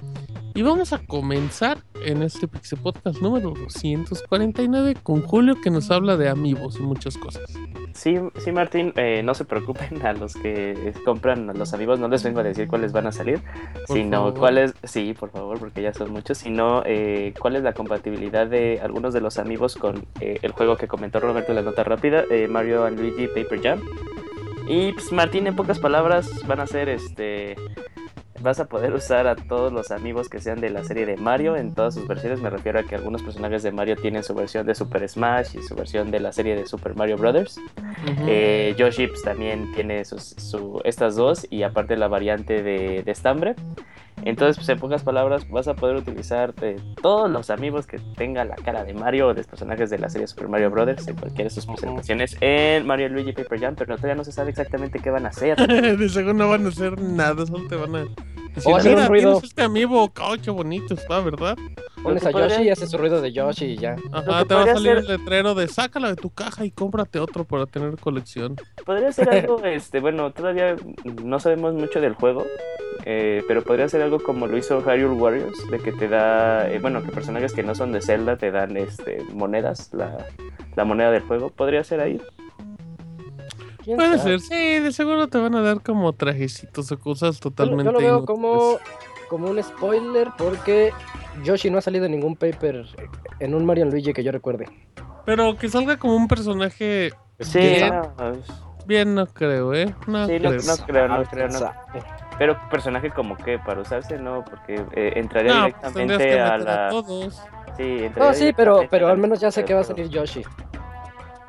Y 0.56 0.62
vamos 0.62 0.94
a 0.94 1.00
comenzar 1.00 1.80
en 2.04 2.24
este 2.24 2.48
Pixel 2.48 2.80
Podcast 2.80 3.22
número 3.22 3.52
249 3.52 4.96
con 5.02 5.22
Julio 5.22 5.60
que 5.62 5.70
nos 5.70 5.92
habla 5.92 6.18
de 6.18 6.30
amigos 6.30 6.78
y 6.80 6.84
muchas 6.84 7.18
cosas. 7.18 7.44
Sí, 7.94 8.16
sí, 8.38 8.52
Martín, 8.52 8.94
eh, 8.96 9.22
no 9.24 9.34
se 9.34 9.46
preocupen 9.46 10.06
a 10.06 10.14
los 10.14 10.34
que 10.34 10.94
compran 11.06 11.48
los 11.58 11.74
amigos, 11.74 12.00
no 12.00 12.08
les 12.08 12.24
vengo 12.24 12.40
a 12.40 12.44
decir 12.44 12.68
cuáles 12.68 12.92
van 12.94 13.08
a 13.08 13.12
salir, 13.12 13.42
Por 13.88 13.98
sino 13.98 14.34
cuáles, 14.34 14.74
sí, 14.84 15.14
por 15.14 15.32
favor, 15.32 15.60
porque 15.60 15.82
ya 15.82 15.94
son 15.94 16.12
muchos, 16.12 16.38
sino 16.38 16.82
eh, 16.86 17.34
cuál 17.40 17.56
es 17.56 17.64
la 17.64 17.74
compatibilidad 17.74 18.48
de 18.48 18.80
algunos 18.82 19.14
de 19.14 19.22
los 19.22 19.38
amigos 19.38 19.76
con 19.76 20.06
eh, 20.22 20.40
el 20.42 20.52
juego 20.52 20.78
que 20.78 20.88
comentó 20.88 21.20
Roberto 21.20 21.52
en 21.52 21.58
la 21.58 21.62
nota 21.62 21.84
rápida, 21.84 22.24
Mario 22.50 22.86
and 22.86 23.00
Luigi 23.00 23.28
Paper 23.28 23.62
Jam. 23.62 23.82
Y 24.68 24.94
pues 24.94 25.12
Martín, 25.12 25.48
en 25.48 25.56
pocas 25.56 25.80
palabras, 25.80 26.30
van 26.48 26.60
a 26.60 26.68
ser 26.68 26.90
este 26.90 27.56
vas 28.42 28.60
a 28.60 28.66
poder 28.66 28.94
usar 28.94 29.28
a 29.28 29.36
todos 29.36 29.72
los 29.74 29.92
amigos 29.92 30.30
que 30.30 30.40
sean 30.40 30.62
de 30.62 30.70
la 30.70 30.84
serie 30.84 31.06
de 31.06 31.18
Mario 31.18 31.56
en 31.56 31.74
todas 31.74 31.94
sus 31.96 32.08
versiones. 32.08 32.42
Me 32.42 32.50
refiero 32.50 32.80
a 32.80 32.84
que 32.84 32.96
algunos 32.96 33.22
personajes 33.24 33.64
de 33.64 33.72
Mario 33.72 33.96
tienen 33.96 34.24
su 34.24 34.34
versión 34.34 34.66
de 34.66 34.76
Super 34.76 35.08
Smash 35.08 35.56
y 35.58 35.62
su 35.62 35.76
versión 35.76 36.12
de 36.12 36.20
la 36.20 36.32
serie 36.32 36.56
de 36.56 36.66
Super 36.66 36.96
Mario 36.96 37.18
Brothers. 37.18 37.58
Ujú. 37.58 38.26
Eh, 38.28 38.76
Yoshi 38.78 39.08
pues, 39.08 39.22
también 39.24 39.72
tiene 39.74 40.06
sus- 40.06 40.36
su- 40.38 40.82
estas 40.86 41.16
dos 41.16 41.46
y 41.50 41.64
aparte 41.64 41.98
la 41.98 42.08
variante 42.08 42.64
de, 42.64 43.04
de 43.04 43.12
estambre. 43.12 43.56
Entonces, 44.26 44.58
pues, 44.58 44.70
en 44.70 44.80
pocas 44.80 45.04
palabras, 45.04 45.50
vas 45.50 45.68
a 45.68 45.76
poder 45.76 45.98
utilizar 45.98 46.54
eh, 46.62 46.78
todos 47.02 47.30
los 47.30 47.50
amigos 47.50 47.88
que 47.88 48.00
tengan 48.16 48.50
la 48.50 48.56
cara 48.56 48.84
de 48.84 48.94
Mario 48.94 49.28
o 49.28 49.30
de 49.30 49.36
los 49.36 49.48
personajes 49.48 49.90
de 49.90 50.00
la 50.00 50.10
serie 50.10 50.28
Super 50.28 50.48
Mario 50.48 50.70
Brothers 50.70 51.08
en 51.08 51.16
cualquiera 51.16 51.46
de 51.46 51.56
sus 51.56 51.66
presentaciones 51.66 52.38
en 52.42 52.86
Mario 52.86 53.10
Luigi 53.10 53.34
Paper 53.34 53.60
Jam, 53.60 53.76
pero 53.78 53.96
todavía 53.96 54.16
no 54.16 54.24
se 54.24 54.32
sabe 54.32 54.52
exactamente 54.52 55.00
qué 55.00 55.10
van 55.10 55.26
a 55.26 55.30
hacer. 55.30 55.58
de 55.98 56.10
seguro 56.10 56.34
no 56.34 56.50
van 56.50 56.66
a 56.66 56.70
hacer 56.70 57.00
nada, 57.02 57.46
solo 57.46 57.68
te 57.68 57.76
van 57.76 57.96
a 57.96 58.06
un 58.66 58.84
mira, 58.84 59.08
ruido". 59.08 59.32
tienes 59.34 59.44
este 59.50 59.62
amiibo, 59.64 60.10
caucho 60.10 60.54
bonito 60.54 60.94
está, 60.94 61.20
¿verdad? 61.22 61.58
Pones 62.04 62.26
a 62.26 62.32
Yoshi 62.32 62.64
y 62.64 62.70
hace 62.70 62.88
su 62.88 62.98
ruido 62.98 63.20
de 63.22 63.32
Yoshi 63.34 63.66
y 63.66 63.78
ya. 63.78 63.96
Ajá, 64.14 64.46
te 64.46 64.54
va 64.56 64.64
a 64.64 64.68
salir 64.68 64.84
ser- 64.84 64.98
el 65.00 65.08
letrero 65.08 65.54
de 65.54 65.68
sácala 65.68 66.08
de 66.10 66.16
tu 66.16 66.30
caja 66.30 66.64
y 66.66 66.72
cómprate 66.72 67.20
otro 67.20 67.44
para 67.44 67.66
tener 67.66 67.98
colección. 67.98 68.56
Podría 68.86 69.12
ser 69.12 69.30
algo, 69.30 69.62
este, 69.66 70.00
bueno, 70.00 70.32
todavía 70.32 70.76
no 71.24 71.40
sabemos 71.42 71.74
mucho 71.74 72.00
del 72.00 72.14
juego, 72.14 72.46
eh, 73.06 73.44
pero 73.48 73.64
podría 73.64 73.90
ser 73.90 74.02
algo 74.02 74.20
como 74.22 74.48
lo 74.48 74.58
hizo 74.58 74.82
Hyrule 74.82 75.16
Warriors, 75.22 75.70
de 75.70 75.80
que 75.80 75.92
te 75.92 76.08
da, 76.08 76.70
eh, 76.72 76.80
bueno, 76.80 77.04
que 77.04 77.12
personajes 77.12 77.54
que 77.54 77.64
no 77.64 77.76
son 77.76 77.92
de 77.92 78.02
Zelda 78.02 78.38
te 78.38 78.52
dan, 78.52 78.78
este, 78.78 79.22
monedas, 79.34 79.90
la, 79.94 80.26
la 80.78 80.86
moneda 80.86 81.12
del 81.12 81.24
juego. 81.24 81.50
Podría 81.50 81.84
ser 81.84 82.00
ahí. 82.00 82.22
¿Quién 83.90 83.98
Puede 83.98 84.18
sabe? 84.20 84.40
ser, 84.40 84.42
sí, 84.42 84.80
de 84.84 84.92
seguro 84.92 85.28
te 85.30 85.40
van 85.40 85.56
a 85.56 85.62
dar 85.62 85.82
como 85.82 86.14
trajecitos 86.14 86.92
o 86.92 87.00
cosas 87.00 87.40
totalmente 87.40 87.86
yo 87.86 87.92
lo 87.92 87.98
veo 87.98 88.18
inútiles. 88.18 88.28
como, 88.28 88.78
como 89.30 89.50
un 89.50 89.64
spoiler 89.64 90.28
porque 90.38 90.94
Yoshi 91.44 91.72
no 91.72 91.80
ha 91.80 91.82
salido 91.82 92.06
en 92.06 92.12
ningún 92.12 92.36
paper 92.36 92.86
en 93.40 93.56
un 93.56 93.66
Mario 93.66 93.86
Luigi 93.86 94.14
que 94.14 94.24
yo 94.24 94.32
recuerde. 94.32 94.68
Pero 95.26 95.58
que 95.58 95.70
salga 95.70 95.98
como 95.98 96.16
un 96.16 96.28
personaje 96.28 97.12
Sí, 97.40 97.58
Bien. 97.60 97.90
no, 97.90 98.14
bien, 98.86 99.16
no 99.16 99.26
creo, 99.26 99.74
¿eh? 99.74 99.92
No 100.06 100.28
sí, 100.28 100.40
no, 100.40 100.50
creo. 100.50 100.62
no 100.62 100.78
creo, 100.86 101.08
no 101.08 101.14
Ah, 101.16 101.24
creo, 101.28 101.48
no. 101.48 101.72
Pero 102.38 102.70
personaje 102.70 103.10
como 103.10 103.36
que 103.38 103.58
para 103.58 103.82
usarse, 103.82 104.20
no, 104.20 104.46
porque 104.46 104.76
eh, 104.94 105.14
entraría 105.16 105.52
No, 105.52 105.70
pues 105.80 105.94
tendrías 105.94 106.22
que 106.22 106.28
directamente 106.28 106.40
a 106.40 106.58
meter 106.58 106.70
a 106.70 106.84
la... 106.84 106.90
todos. 106.92 107.42
Sí, 107.76 107.84
entraría 108.04 108.32
No, 108.32 108.34
sí, 108.36 108.54
pero, 108.56 108.88
pero 108.88 109.08
a 109.08 109.12
al 109.12 109.18
menos 109.18 109.40
ya 109.40 109.50
sé 109.52 109.66
que 109.66 109.74
va 109.74 109.82
a 109.82 109.84
salir 109.84 110.10
Yoshi. 110.10 110.44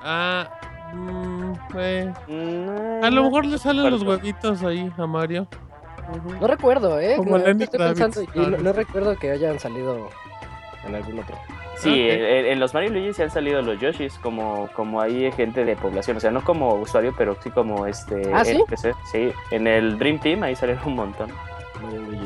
Ah, 0.02 0.48
mm, 0.94 1.39
eh. 1.78 2.12
Mm, 2.28 3.04
A 3.04 3.10
lo 3.10 3.24
mejor 3.24 3.46
le 3.46 3.58
salen 3.58 3.90
los 3.90 4.02
huevitos 4.02 4.62
ahí 4.62 4.90
a 4.98 5.06
Mario. 5.06 5.46
No 6.40 6.46
recuerdo, 6.46 6.98
¿eh? 6.98 7.14
Como 7.16 7.38
No, 7.38 7.44
Lenny 7.44 7.64
estoy 7.64 7.78
Kravitz, 7.78 8.00
pensando 8.00 8.32
y 8.34 8.38
no, 8.38 8.44
¿sabes? 8.46 8.62
no 8.62 8.72
recuerdo 8.72 9.16
que 9.16 9.30
hayan 9.30 9.58
salido 9.60 10.08
en 10.86 10.94
algún 10.94 11.18
otro. 11.20 11.36
Sí, 11.76 11.88
Ok. 11.88 12.10
en, 12.10 12.46
en 12.46 12.60
los 12.60 12.74
Mario 12.74 12.90
y 12.90 12.92
Luigi 12.92 13.12
se 13.14 13.22
han 13.22 13.30
salido 13.30 13.62
los 13.62 13.78
Yoshis 13.80 14.14
como, 14.18 14.68
como 14.74 15.00
ahí 15.00 15.30
gente 15.32 15.64
de 15.64 15.76
población, 15.76 16.16
o 16.16 16.20
sea, 16.20 16.30
no 16.30 16.42
como 16.42 16.74
usuario, 16.74 17.14
pero 17.16 17.36
sí 17.42 17.50
como 17.50 17.86
este 17.86 18.30
¿Ah, 18.34 18.44
sí? 18.44 18.52
NPC. 18.52 18.94
Sí, 19.12 19.32
en 19.52 19.66
el 19.66 19.98
Dream 19.98 20.18
Team 20.18 20.42
ahí 20.42 20.56
salieron 20.56 20.84
un 20.88 20.96
montón. 20.96 21.30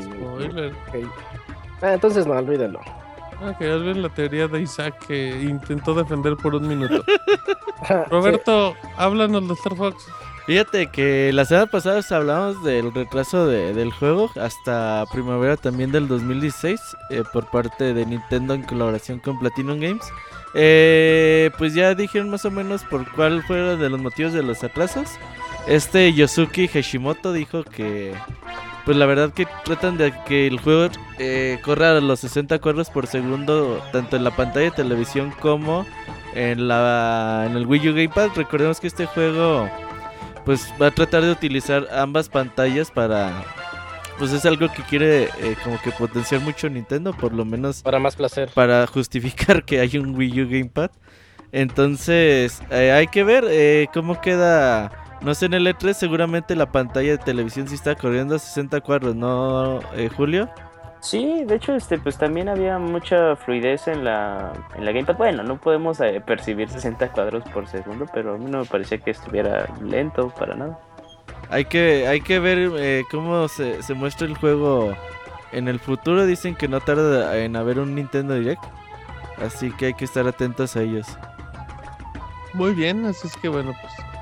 Spoiler. 0.01 0.73
Ok. 0.87 1.09
Ah, 1.81 1.93
entonces 1.93 2.25
no, 2.25 2.33
olvídenlo. 2.33 2.79
Ah, 3.41 3.53
que 3.57 3.67
ya 3.67 3.75
ven 3.77 4.01
la 4.01 4.09
teoría 4.09 4.47
de 4.47 4.61
Isaac 4.61 5.05
que 5.07 5.41
intentó 5.43 5.93
defender 5.93 6.35
por 6.37 6.55
un 6.55 6.67
minuto. 6.67 7.03
Sí. 7.87 7.93
Roberto, 8.09 8.73
háblanos 8.97 9.47
de 9.47 9.53
Star 9.53 9.75
Fox. 9.75 10.07
Fíjate 10.47 10.87
que 10.87 11.31
la 11.33 11.43
semana 11.45 11.67
pasada 11.67 11.99
os 11.99 12.11
hablamos 12.11 12.63
del 12.63 12.91
retraso 12.93 13.45
de- 13.47 13.73
del 13.73 13.91
juego 13.91 14.31
hasta 14.41 15.03
primavera 15.11 15.55
también 15.57 15.91
del 15.91 16.07
2016 16.07 16.79
eh, 17.09 17.23
por 17.33 17.45
parte 17.51 17.93
de 17.93 18.05
Nintendo 18.05 18.53
en 18.53 18.63
colaboración 18.63 19.19
con 19.19 19.37
Platinum 19.39 19.79
Games. 19.81 20.05
Eh, 20.55 21.51
pues 21.57 21.73
ya 21.75 21.93
dijeron 21.93 22.29
más 22.29 22.45
o 22.45 22.49
menos 22.49 22.83
por 22.85 23.11
cuál 23.11 23.43
fueron 23.43 23.79
de 23.79 23.89
los 23.89 23.99
motivos 23.99 24.31
de 24.33 24.41
los 24.41 24.63
atrasos. 24.63 25.09
Este 25.67 26.11
Yosuke 26.13 26.67
Hashimoto 26.71 27.33
dijo 27.33 27.63
que 27.65 28.15
pues 28.85 28.95
la 28.97 29.05
verdad 29.05 29.31
que 29.31 29.47
tratan 29.63 29.97
de 29.97 30.13
que 30.27 30.47
el 30.47 30.59
juego 30.59 30.89
eh, 31.19 31.59
corra 31.63 31.97
a 31.97 32.01
los 32.01 32.19
60 32.19 32.59
cuadros 32.59 32.89
por 32.89 33.07
segundo 33.07 33.81
tanto 33.91 34.15
en 34.15 34.23
la 34.23 34.31
pantalla 34.35 34.65
de 34.65 34.71
televisión 34.71 35.33
como 35.41 35.85
en 36.35 36.67
la 36.67 37.45
en 37.49 37.55
el 37.57 37.65
Wii 37.65 37.89
U 37.89 37.93
Gamepad. 37.93 38.29
Recordemos 38.35 38.79
que 38.79 38.87
este 38.87 39.05
juego 39.07 39.67
pues 40.45 40.71
va 40.79 40.87
a 40.87 40.91
tratar 40.91 41.23
de 41.23 41.31
utilizar 41.31 41.87
ambas 41.91 42.29
pantallas 42.29 42.91
para 42.91 43.43
pues 44.19 44.31
es 44.31 44.45
algo 44.45 44.71
que 44.71 44.83
quiere 44.83 45.23
eh, 45.23 45.55
como 45.63 45.81
que 45.81 45.91
potenciar 45.91 46.39
mucho 46.41 46.69
Nintendo 46.69 47.11
por 47.13 47.33
lo 47.33 47.43
menos 47.43 47.81
Para 47.81 47.99
más 47.99 48.15
placer. 48.15 48.49
para 48.53 48.85
justificar 48.87 49.65
que 49.65 49.79
hay 49.79 49.97
un 49.97 50.15
Wii 50.15 50.41
U 50.43 50.45
Gamepad 50.47 50.91
entonces 51.51 52.61
eh, 52.69 52.91
hay 52.91 53.07
que 53.07 53.23
ver 53.23 53.45
eh, 53.49 53.87
cómo 53.93 54.21
queda 54.21 54.91
no 55.25 55.33
sé 55.33 55.47
en 55.47 55.55
el 55.55 55.67
E3 55.67 55.93
seguramente 55.93 56.55
la 56.55 56.71
pantalla 56.71 57.11
de 57.11 57.17
televisión 57.17 57.67
sí 57.67 57.75
está 57.75 57.95
corriendo 57.95 58.35
a 58.35 58.39
60 58.39 58.79
cuadros 58.81 59.15
no 59.15 59.79
eh, 59.93 60.09
Julio 60.15 60.49
Sí, 61.05 61.43
de 61.45 61.57
hecho, 61.57 61.75
este, 61.75 61.99
pues 61.99 62.17
también 62.17 62.49
había 62.49 62.79
mucha 62.79 63.35
fluidez 63.35 63.87
en 63.87 64.03
la, 64.03 64.53
en 64.75 64.85
la 64.85 64.91
Gamepad. 64.91 65.15
Bueno, 65.17 65.43
no 65.43 65.57
podemos 65.57 66.01
eh, 66.01 66.19
percibir 66.25 66.67
60 66.67 67.11
cuadros 67.11 67.43
por 67.53 67.67
segundo, 67.67 68.07
pero 68.11 68.33
a 68.33 68.37
mí 68.39 68.49
no 68.49 68.61
me 68.61 68.65
parecía 68.65 68.97
que 68.97 69.11
estuviera 69.11 69.67
lento 69.83 70.29
para 70.29 70.55
nada. 70.55 70.79
Hay 71.51 71.65
que, 71.65 72.07
hay 72.07 72.21
que 72.21 72.39
ver 72.39 72.71
eh, 72.79 73.03
cómo 73.11 73.47
se, 73.47 73.83
se 73.83 73.93
muestra 73.93 74.25
el 74.25 74.35
juego 74.35 74.95
en 75.51 75.67
el 75.67 75.79
futuro. 75.79 76.25
Dicen 76.25 76.55
que 76.55 76.67
no 76.67 76.81
tarda 76.81 77.37
en 77.37 77.55
haber 77.55 77.77
un 77.77 77.93
Nintendo 77.93 78.33
Direct. 78.33 78.63
Así 79.37 79.71
que 79.73 79.87
hay 79.87 79.93
que 79.93 80.05
estar 80.05 80.27
atentos 80.27 80.75
a 80.75 80.81
ellos. 80.81 81.05
Muy 82.53 82.73
bien, 82.73 83.05
así 83.05 83.27
es 83.27 83.37
que 83.37 83.49
bueno, 83.49 83.75
pues. 83.79 84.14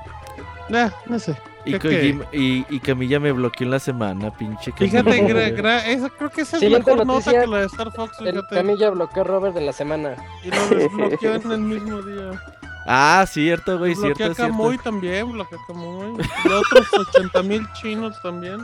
Nah, 0.69 0.89
no 1.07 1.19
sé. 1.19 1.35
Y, 1.65 1.73
Kojima- 1.75 2.25
y, 2.33 2.65
y 2.69 2.79
Camilla 2.81 3.19
me 3.21 3.31
bloqueó 3.31 3.65
en 3.65 3.71
la 3.71 3.79
semana, 3.79 4.31
pinche 4.31 4.71
Fíjate, 4.73 5.03
Camilla. 5.03 5.33
gra- 5.49 5.55
gra- 5.55 5.85
esa, 5.85 6.09
creo 6.09 6.29
que 6.29 6.41
esa 6.41 6.57
es 6.57 6.59
Siguiente 6.61 6.91
mejor 6.91 7.05
nota 7.07 7.19
noticia. 7.31 7.41
que 7.41 7.47
la 7.47 7.57
de 7.59 7.65
Star 7.67 7.91
Fox, 7.93 8.19
El 8.19 8.33
fíjate. 8.33 8.55
Camilla 8.55 8.89
bloqueó 8.89 9.21
a 9.21 9.25
Robert 9.25 9.55
de 9.55 9.61
la 9.61 9.71
semana. 9.73 10.15
Y 10.43 10.49
lo 10.49 10.67
desbloqueó 10.67 11.35
en 11.35 11.51
el 11.51 11.59
mismo 11.59 12.01
día. 12.01 12.31
Ah, 12.85 13.25
cierto, 13.29 13.77
güey, 13.79 13.93
bloqueó 13.93 14.15
cierto, 14.15 14.43
a 14.43 14.47
Kamui 14.47 14.69
cierto. 14.71 14.83
también, 14.89 15.31
bloqueó 15.31 15.57
a 15.57 15.65
Kamui. 15.67 16.17
Y 16.43 16.47
otros 16.49 16.87
80 17.15 17.43
mil 17.43 17.65
chinos 17.81 18.21
también. 18.21 18.57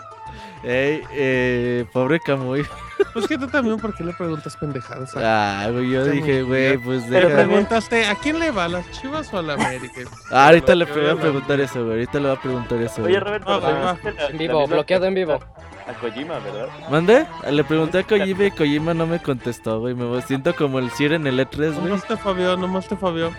Ey, 0.63 1.01
eh, 1.13 1.85
pobre 1.93 2.19
Kamui. 2.19 2.65
Pues 3.13 3.27
que 3.27 3.37
tú 3.37 3.47
también, 3.47 3.77
¿por 3.77 3.93
qué 3.95 4.03
le 4.03 4.13
preguntas 4.13 4.55
pendejadas? 4.57 5.15
a- 5.15 5.63
Ah, 5.63 5.69
güey, 5.71 5.89
yo 5.89 6.05
dije, 6.05 6.43
güey, 6.43 6.77
pues 6.77 7.03
Pero 7.09 7.29
deja. 7.29 7.43
preguntaste, 7.43 8.05
¿a 8.05 8.15
quién 8.15 8.39
le 8.39 8.51
va? 8.51 8.65
¿A 8.65 8.67
las 8.69 8.91
chivas 8.91 9.33
o 9.33 9.37
a 9.39 9.41
la 9.41 9.53
América? 9.53 10.01
Ah, 10.31 10.47
ahorita 10.47 10.75
le 10.75 10.85
voy 10.85 11.07
a 11.09 11.15
preguntar 11.15 11.59
eso, 11.61 11.79
güey. 11.81 11.91
Ahorita 11.91 12.19
le 12.19 12.27
voy 12.27 12.37
a 12.37 12.41
preguntar 12.41 12.81
eso. 12.81 13.01
Oye, 13.01 13.11
güey. 13.11 13.19
Roberto, 13.19 13.61
Ah, 13.63 13.97
En 14.29 14.37
vivo, 14.37 14.67
bloqueado 14.67 15.05
en 15.05 15.13
vivo. 15.15 15.39
A 15.87 15.93
Kojima, 15.93 16.37
¿verdad? 16.39 16.67
¿Mande? 16.91 17.25
Le 17.49 17.63
pregunté 17.63 17.99
a 17.99 18.03
Kojima 18.03 18.45
y 18.45 18.51
Kojima 18.51 18.93
no 18.93 19.07
me 19.07 19.19
contestó, 19.19 19.79
güey. 19.79 19.95
Me 19.95 20.21
siento 20.21 20.55
como 20.55 20.77
el 20.79 20.91
Sir 20.91 21.13
en 21.13 21.25
el 21.25 21.39
E3, 21.39 21.73
güey. 21.73 21.87
Nomás 21.89 22.05
te 22.07 22.15
fabió, 22.17 22.55
nomás 22.57 22.87
te 22.87 22.95
fabió. 22.95 23.31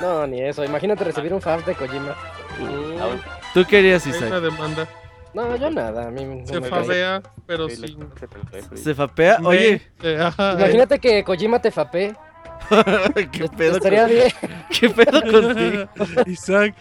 No, 0.00 0.26
ni 0.26 0.42
eso. 0.42 0.62
Imagínate 0.64 1.02
recibir 1.04 1.32
un 1.34 1.40
fax 1.40 1.66
de 1.66 1.74
Kojima. 1.74 2.14
Tú 3.54 3.64
querías, 3.64 4.06
Hay 4.06 4.12
una 4.12 4.26
Isaac. 4.26 4.40
demanda. 4.42 4.88
No, 5.34 5.56
yo 5.56 5.70
nada. 5.70 6.08
A 6.08 6.10
mí 6.10 6.24
no 6.24 6.46
Se 6.46 6.54
me 6.60 6.68
cae. 6.68 6.70
fabea, 6.70 7.22
pero 7.46 7.68
Sí, 7.68 7.96
se 8.74 8.94
fapea. 8.94 9.38
Oye, 9.44 9.80
Eh, 10.02 10.30
Imagínate 10.58 10.98
que 10.98 11.22
Kojima 11.24 11.60
te 11.60 11.70
fapé. 11.70 12.14
¿qué 13.32 13.48
pedo, 13.56 13.76
Estaría 13.76 14.02
con- 14.02 14.10
bien. 14.10 14.28
¿Qué 14.80 14.90
pedo 14.90 15.20
contigo? 15.22 15.88
Isaac, 16.26 16.74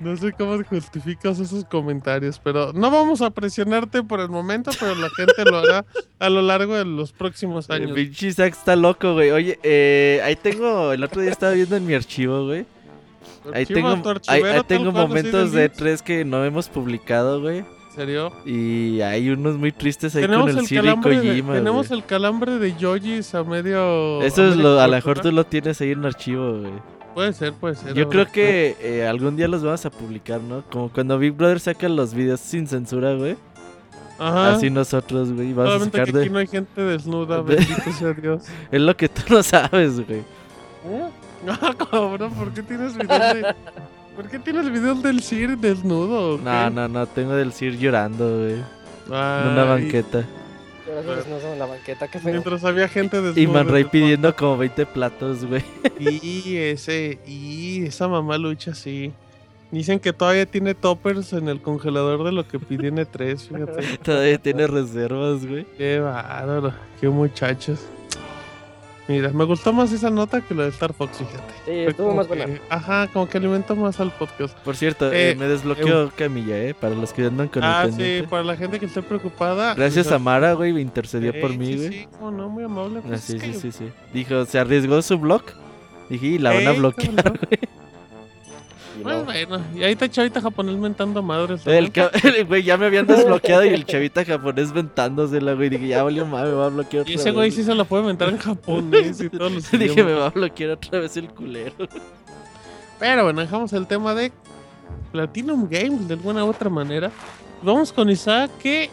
no 0.00 0.16
sé 0.16 0.32
cómo 0.32 0.62
justificas 0.64 1.38
esos 1.38 1.64
comentarios, 1.64 2.40
pero 2.42 2.72
no 2.72 2.90
vamos 2.90 3.20
a 3.22 3.30
presionarte 3.30 4.02
por 4.02 4.20
el 4.20 4.28
momento, 4.30 4.70
pero 4.80 4.94
la 4.96 5.08
gente 5.10 5.44
lo 5.44 5.58
hará 5.58 5.84
a 6.18 6.28
lo 6.30 6.42
largo 6.42 6.74
de 6.76 6.84
los 6.84 7.12
próximos 7.12 7.68
El 7.68 7.82
años. 7.82 7.92
pinche 7.92 8.26
Isaac 8.28 8.52
está 8.54 8.74
loco, 8.74 9.12
güey. 9.14 9.30
Oye, 9.30 9.58
eh, 9.62 10.20
ahí 10.24 10.34
tengo. 10.36 10.92
El 10.92 11.04
otro 11.04 11.20
día 11.20 11.30
estaba 11.30 11.52
viendo 11.52 11.76
en 11.76 11.86
mi 11.86 11.94
archivo, 11.94 12.46
güey. 12.46 12.66
Ahí 13.52 13.66
tengo, 13.66 14.00
ahí, 14.28 14.42
tengo 14.66 14.92
momentos 14.92 15.52
de 15.52 15.68
tres 15.68 16.02
que 16.02 16.24
no 16.24 16.44
hemos 16.44 16.68
publicado, 16.68 17.40
güey. 17.40 17.58
¿En 17.58 17.94
serio? 17.94 18.32
Y 18.46 19.00
hay 19.02 19.28
unos 19.30 19.56
muy 19.56 19.72
tristes 19.72 20.16
ahí 20.16 20.26
con 20.26 20.48
el 20.48 20.58
el, 20.58 20.66
Siri 20.66 20.88
de, 20.88 20.96
Kojima. 20.96 21.54
tenemos 21.54 21.88
güey. 21.88 22.00
el 22.00 22.06
calambre 22.06 22.58
de 22.58 22.74
Yojis 22.76 23.34
a 23.34 23.44
medio... 23.44 24.22
Eso 24.22 24.46
es 24.48 24.56
lo, 24.56 24.80
a 24.80 24.86
lo 24.86 24.94
mejor 24.94 25.20
tú 25.20 25.30
lo 25.30 25.44
tienes 25.44 25.80
ahí 25.80 25.90
en 25.90 26.04
archivo, 26.04 26.60
güey. 26.60 26.72
Puede 27.14 27.32
ser, 27.34 27.52
puede 27.52 27.74
ser. 27.74 27.92
Yo 27.92 28.08
creo 28.08 28.26
que 28.26 28.76
eh, 28.80 29.06
algún 29.06 29.36
día 29.36 29.46
los 29.46 29.62
vamos 29.62 29.84
a 29.84 29.90
publicar, 29.90 30.40
¿no? 30.40 30.62
Como 30.70 30.88
cuando 30.90 31.18
Big 31.18 31.32
Brother 31.32 31.60
saca 31.60 31.86
los 31.88 32.14
videos 32.14 32.40
sin 32.40 32.66
censura, 32.66 33.12
güey. 33.14 33.36
Ajá. 34.18 34.54
Así 34.54 34.70
nosotros, 34.70 35.30
güey. 35.32 35.52
Vamos 35.52 35.72
a 35.72 35.72
Solamente 35.74 35.98
sacar 35.98 36.12
que 36.12 36.18
aquí 36.20 36.28
de... 36.28 36.32
no 36.32 36.38
hay 36.38 36.46
gente 36.46 36.80
desnuda, 36.80 37.42
de- 37.42 37.56
bendito 37.56 37.92
sea 37.92 38.12
Dios. 38.14 38.44
Es 38.70 38.80
lo 38.80 38.96
que 38.96 39.08
tú 39.10 39.22
no 39.28 39.42
sabes, 39.42 40.06
güey. 40.06 40.22
Ah, 41.48 41.74
cabrón, 41.76 42.32
¿por 42.34 42.52
qué 42.52 42.62
tienes 42.62 42.96
videos 42.96 43.34
de... 43.34 43.54
¿Por 44.16 44.28
qué 44.28 44.38
tienes 44.38 44.70
videos 44.70 45.02
del 45.02 45.22
Sir 45.22 45.56
desnudo? 45.56 46.38
No, 46.38 46.70
no, 46.70 46.86
no. 46.86 47.06
Tengo 47.06 47.34
del 47.34 47.52
Sir 47.52 47.78
llorando, 47.78 48.38
güey. 48.38 48.62
En 49.06 49.48
una 49.48 49.64
banqueta. 49.64 50.24
No 51.28 51.40
son 51.40 51.58
la 51.58 51.66
banqueta, 51.66 52.08
qué 52.08 52.18
feo. 52.18 52.32
Mientras 52.32 52.64
había 52.64 52.86
gente 52.88 53.20
de 53.22 53.40
Y 53.40 53.46
Man 53.46 53.68
Ray 53.68 53.84
pidiendo 53.84 54.34
como 54.36 54.58
20 54.58 54.84
platos, 54.86 55.44
güey. 55.44 55.64
Y 55.98 56.56
ese, 56.56 57.18
y 57.26 57.84
esa 57.86 58.08
mamá 58.08 58.36
lucha, 58.36 58.74
sí. 58.74 59.12
Dicen 59.70 60.00
que 60.00 60.12
todavía 60.12 60.44
tiene 60.44 60.74
toppers 60.74 61.32
en 61.32 61.48
el 61.48 61.62
congelador 61.62 62.24
de 62.24 62.32
lo 62.32 62.46
que 62.46 62.58
pidió 62.58 62.88
en 62.88 62.96
E3, 62.96 63.38
fíjate. 63.38 63.96
Todavía 64.02 64.36
tiene 64.36 64.66
reservas, 64.66 65.46
güey. 65.46 65.64
Qué 65.78 65.98
bárbaro, 65.98 66.74
qué 67.00 67.08
muchachos. 67.08 67.80
Mira, 69.12 69.28
me 69.30 69.44
gustó 69.44 69.72
más 69.74 69.92
esa 69.92 70.08
nota 70.08 70.40
que 70.40 70.54
la 70.54 70.62
de 70.64 70.68
Star 70.70 70.94
Fox, 70.94 71.18
fíjate. 71.18 71.52
Sí, 71.66 71.70
Fue 71.70 71.86
estuvo 71.88 72.14
más 72.14 72.26
buena. 72.28 72.46
que- 72.46 72.60
Ajá, 72.70 73.08
como 73.12 73.28
que 73.28 73.36
alimentó 73.38 73.76
más 73.76 74.00
al 74.00 74.10
podcast. 74.12 74.56
Por 74.60 74.74
cierto, 74.74 75.12
Eh, 75.12 75.30
eh, 75.32 75.34
me 75.34 75.46
desbloqueó 75.46 76.10
Camilla, 76.16 76.56
¿eh? 76.56 76.72
Para 76.74 76.94
los 76.94 77.12
que 77.12 77.26
andan 77.26 77.48
con 77.48 77.62
Ah, 77.62 77.84
el 77.84 77.92
sí, 77.92 78.26
para 78.28 78.42
la 78.42 78.56
gente 78.56 78.80
que 78.80 78.86
esté 78.86 79.02
preocupada. 79.02 79.74
Gracias 79.74 80.06
pues, 80.06 80.16
a 80.16 80.18
Mara, 80.18 80.54
güey, 80.54 80.78
intercedió 80.80 81.32
sí, 81.32 81.38
por 81.40 81.50
mí, 81.56 81.66
sí, 81.66 81.76
güey. 81.76 81.88
Sí, 81.90 82.08
como 82.18 82.30
no, 82.30 82.48
muy 82.48 82.64
amable. 82.64 83.00
Ah, 83.00 83.08
pues, 83.08 83.20
sí, 83.20 83.36
es 83.36 83.42
sí, 83.42 83.50
que- 83.50 83.58
sí, 83.58 83.72
sí. 83.72 83.88
Dijo, 84.14 84.44
se 84.46 84.58
arriesgó 84.58 85.02
su 85.02 85.18
blog. 85.18 85.42
Dije, 86.08 86.26
y 86.26 86.38
la 86.38 86.52
van 86.54 86.66
a 86.68 86.72
bloquear, 86.72 87.12
güey. 87.38 87.58
Y 89.02 89.04
Pues 89.04 89.16
no. 89.18 89.24
bueno, 89.24 89.64
y 89.74 89.82
ahí 89.82 89.92
está 89.92 90.08
Chavita 90.08 90.40
japonés 90.40 90.76
mentando 90.76 91.22
madres. 91.22 91.66
El 91.66 91.92
güey 92.46 92.62
ya 92.62 92.76
me 92.76 92.86
habían 92.86 93.06
desbloqueado 93.06 93.64
y 93.64 93.68
el 93.68 93.84
chavita 93.84 94.24
japonés 94.24 94.72
ventándosela, 94.72 95.54
güey. 95.54 95.68
Dije, 95.68 95.88
ya 95.88 96.02
valió 96.02 96.24
mal, 96.26 96.46
me 96.48 96.54
va 96.54 96.66
a 96.66 96.68
bloquear 96.68 97.02
otra 97.02 97.12
Y 97.12 97.16
ese 97.16 97.30
güey 97.32 97.50
sí 97.50 97.64
se 97.64 97.74
lo 97.74 97.84
puede 97.84 98.04
mentar 98.04 98.28
en 98.28 98.38
japonés 98.38 99.20
y 99.20 99.28
todos 99.28 99.52
los 99.52 99.70
Dije, 99.72 99.84
idiomas. 99.86 100.04
me 100.06 100.12
va 100.14 100.26
a 100.26 100.30
bloquear 100.30 100.70
otra 100.70 101.00
vez 101.00 101.16
el 101.16 101.28
culero. 101.30 101.74
Pero 102.98 103.24
bueno, 103.24 103.40
dejamos 103.40 103.72
el 103.72 103.86
tema 103.86 104.14
de 104.14 104.32
Platinum 105.10 105.68
Games 105.68 106.08
de 106.08 106.14
alguna 106.14 106.44
u 106.44 106.48
otra 106.50 106.70
manera. 106.70 107.10
Vamos 107.62 107.92
con 107.92 108.08
Isaac 108.10 108.50
que 108.62 108.90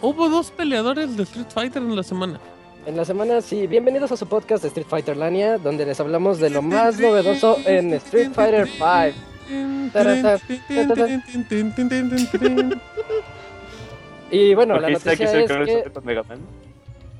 hubo 0.00 0.28
dos 0.28 0.50
peleadores 0.50 1.16
de 1.16 1.22
Street 1.24 1.46
Fighter 1.52 1.82
en 1.82 1.96
la 1.96 2.02
semana. 2.02 2.38
En 2.86 2.96
la 2.96 3.04
semana, 3.04 3.40
sí, 3.40 3.66
bienvenidos 3.66 4.12
a 4.12 4.16
su 4.16 4.26
podcast 4.26 4.62
de 4.62 4.68
Street 4.68 4.86
Fighter 4.86 5.16
Lania, 5.16 5.56
donde 5.58 5.86
les 5.86 5.98
hablamos 6.00 6.38
de 6.38 6.50
lo 6.50 6.60
más 6.60 6.98
novedoso 7.00 7.56
en 7.64 7.94
Street 7.94 8.30
Fighter 8.32 8.68
5. 8.68 8.84
Y 14.30 14.54
bueno, 14.54 14.78
la 14.80 14.90
noticia 14.90 15.16
que 15.16 15.24
es 15.24 15.30
que... 15.30 15.46
sope 15.48 15.90
con 15.92 16.04
Mega 16.04 16.22
Man. 16.24 16.40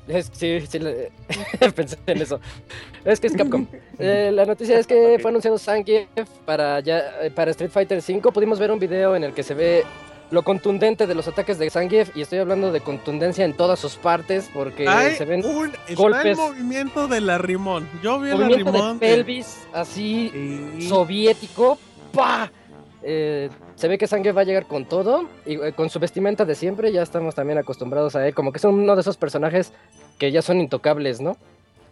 Es, 0.07 0.29
sí, 0.33 0.61
sí, 0.69 0.77
le- 0.77 1.11
pensé 1.75 1.97
en 2.05 2.21
eso. 2.21 2.39
Es 3.03 3.19
que 3.19 3.27
es 3.27 3.33
Capcom. 3.33 3.65
Eh, 3.97 4.29
la 4.33 4.45
noticia 4.45 4.77
es 4.77 4.85
que 4.85 5.17
fue 5.19 5.29
anunciado 5.29 5.57
Zangief 5.57 6.07
para, 6.45 6.79
ya, 6.81 7.21
eh, 7.21 7.31
para 7.31 7.49
Street 7.51 7.71
Fighter 7.71 8.01
5. 8.01 8.31
Pudimos 8.31 8.59
ver 8.59 8.71
un 8.71 8.77
video 8.77 9.15
en 9.15 9.23
el 9.23 9.33
que 9.33 9.41
se 9.41 9.53
ve 9.55 9.83
lo 10.31 10.43
contundente 10.43 11.07
de 11.07 11.15
los 11.15 11.27
ataques 11.27 11.57
de 11.59 11.69
Zangief 11.69 12.15
y 12.17 12.21
estoy 12.21 12.39
hablando 12.39 12.71
de 12.71 12.81
contundencia 12.81 13.45
en 13.45 13.53
todas 13.53 13.79
sus 13.79 13.95
partes 13.95 14.49
porque 14.53 14.87
Hay 14.87 15.15
se 15.15 15.25
ven 15.25 15.45
un 15.45 15.67
está 15.69 15.81
el 15.87 15.95
golpes. 15.95 16.37
movimiento 16.37 17.07
de 17.07 17.21
la 17.21 17.37
Rimón. 17.37 17.87
Yo 18.01 18.19
vi 18.19 18.31
movimiento 18.31 18.71
Rimón. 18.71 18.99
de 18.99 19.07
pelvis 19.07 19.59
así 19.73 20.31
Sí. 20.79 20.87
soviético. 20.89 21.77
¡Pah! 22.11 22.51
Eh, 23.07 23.49
se 23.75 23.87
ve 23.87 23.97
que 23.99 24.07
Zangief 24.07 24.35
va 24.35 24.41
a 24.41 24.45
llegar 24.45 24.65
con 24.65 24.85
todo 24.85 25.29
y 25.45 25.53
eh, 25.61 25.73
con 25.73 25.89
su 25.91 25.99
vestimenta 25.99 26.43
de 26.43 26.55
siempre. 26.55 26.91
Ya 26.91 27.03
estamos 27.03 27.35
también 27.35 27.59
acostumbrados 27.59 28.15
a 28.15 28.27
él. 28.27 28.33
Como 28.33 28.51
que 28.51 28.57
es 28.57 28.63
uno 28.65 28.95
de 28.95 29.01
esos 29.01 29.17
personajes 29.17 29.73
que 30.17 30.31
ya 30.31 30.41
son 30.41 30.59
intocables, 30.59 31.21
¿no? 31.21 31.37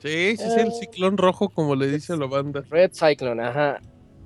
Sí, 0.01 0.35
sí, 0.37 0.43
sí, 0.49 0.59
el 0.59 0.71
ciclón 0.73 1.17
rojo, 1.17 1.49
como 1.49 1.75
le 1.75 1.87
dice 1.87 2.17
la 2.17 2.25
banda. 2.25 2.63
Red 2.69 2.91
Cyclone, 2.93 3.41
ajá. 3.43 3.79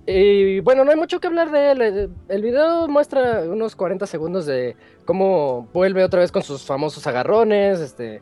Y 0.09 0.61
bueno, 0.61 0.85
no 0.85 0.91
hay 0.91 0.97
mucho 0.97 1.19
que 1.19 1.27
hablar 1.27 1.51
de 1.51 1.71
él. 1.71 1.81
El- 1.81 2.09
El 2.29 2.41
video 2.41 2.87
muestra 2.87 3.41
unos 3.41 3.75
40 3.75 4.07
segundos 4.07 4.45
de 4.45 4.75
cómo 5.05 5.67
vuelve 5.73 6.03
otra 6.03 6.21
vez 6.21 6.31
con 6.31 6.43
sus 6.43 6.63
famosos 6.63 7.05
agarrones. 7.07 7.79
Este, 7.81 8.21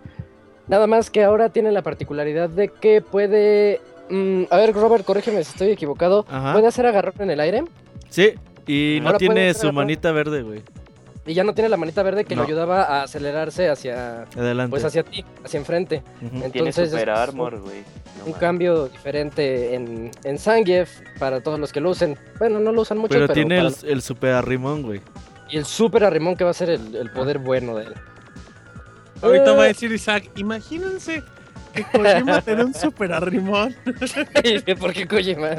nada 0.68 0.88
más 0.88 1.12
que 1.12 1.24
ahora 1.24 1.50
tiene 1.50 1.72
la 1.72 1.84
particularidad 1.84 2.50
de 2.50 2.70
que 2.70 3.02
puede. 3.02 3.82
mm, 4.10 4.44
a 4.50 4.58
ver, 4.58 4.74
Robert, 4.74 5.06
corrígeme 5.06 5.44
si 5.44 5.52
estoy 5.52 5.70
equivocado. 5.72 6.26
Ajá. 6.30 6.54
Puede 6.54 6.68
hacer 6.68 6.86
agarrón 6.88 7.14
en 7.20 7.30
el 7.32 7.40
aire 7.40 7.64
Sí, 8.10 8.34
y 8.68 9.00
no 9.02 9.08
Ahora 9.08 9.18
puede 9.20 9.30
tiene 9.34 9.54
su 9.54 9.60
agarrón. 9.62 9.76
manita 9.76 10.12
verde, 10.12 10.42
güey. 10.42 10.62
Y 11.26 11.34
ya 11.34 11.44
no 11.44 11.54
tiene 11.54 11.70
la 11.70 11.78
manita 11.78 12.04
verde 12.04 12.24
que 12.26 12.36
No. 12.36 12.42
lo 12.44 12.48
ayudaba 12.48 12.84
a 12.84 13.04
acelerarse 13.04 13.70
hacia. 13.70 14.24
Adelante. 14.38 14.70
Pues 14.70 14.84
hacia 14.84 15.04
ti, 15.04 15.26
hacia 15.44 15.58
enfrente. 15.58 16.04
Ujú. 16.22 16.30
Tiene 16.30 16.46
Entonces, 16.46 16.92
Super 16.92 17.10
es- 17.10 17.18
Armor, 17.18 17.60
güey. 17.62 17.84
No 18.20 18.26
un 18.28 18.34
cambio 18.34 18.88
diferente 18.88 19.76
en, 19.76 20.12
en 20.24 20.38
Zangief 20.40 20.90
para 21.20 21.42
todos 21.42 21.60
los 21.60 21.72
que 21.74 21.82
lo 21.82 21.90
usen. 21.92 22.18
Bueno, 22.40 22.60
no 22.60 22.72
lo 22.72 22.82
usan 22.82 22.98
mucho, 22.98 23.14
Pero 23.14 23.28
pero, 23.28 23.34
tiene 23.34 23.58
para 23.58 23.70
el, 23.70 23.76
el 23.90 24.02
super 24.02 24.34
arrimón, 24.34 24.84
güey. 24.84 25.02
Y 25.50 25.58
el 25.58 25.66
super 25.66 26.04
arrimón 26.04 26.36
que 26.36 26.44
va 26.44 26.50
a 26.52 26.54
ser 26.54 26.70
el, 26.70 26.96
el 26.96 27.12
poder 27.12 27.40
bueno 27.40 27.76
de 27.76 27.86
él. 27.86 27.94
Ahorita 29.22 29.54
Eh, 29.54 29.56
va 29.56 29.64
a 29.64 29.68
decir 29.68 29.92
Isaac, 29.92 30.30
imagínense 30.36 31.24
que 31.76 31.84
Kojima 31.84 32.42
tenía 32.46 32.66
un 32.66 32.74
super 32.74 33.14
arrimón. 33.14 33.76
¿Por 34.80 34.94
qué 34.94 35.08
Kojima? 35.08 35.50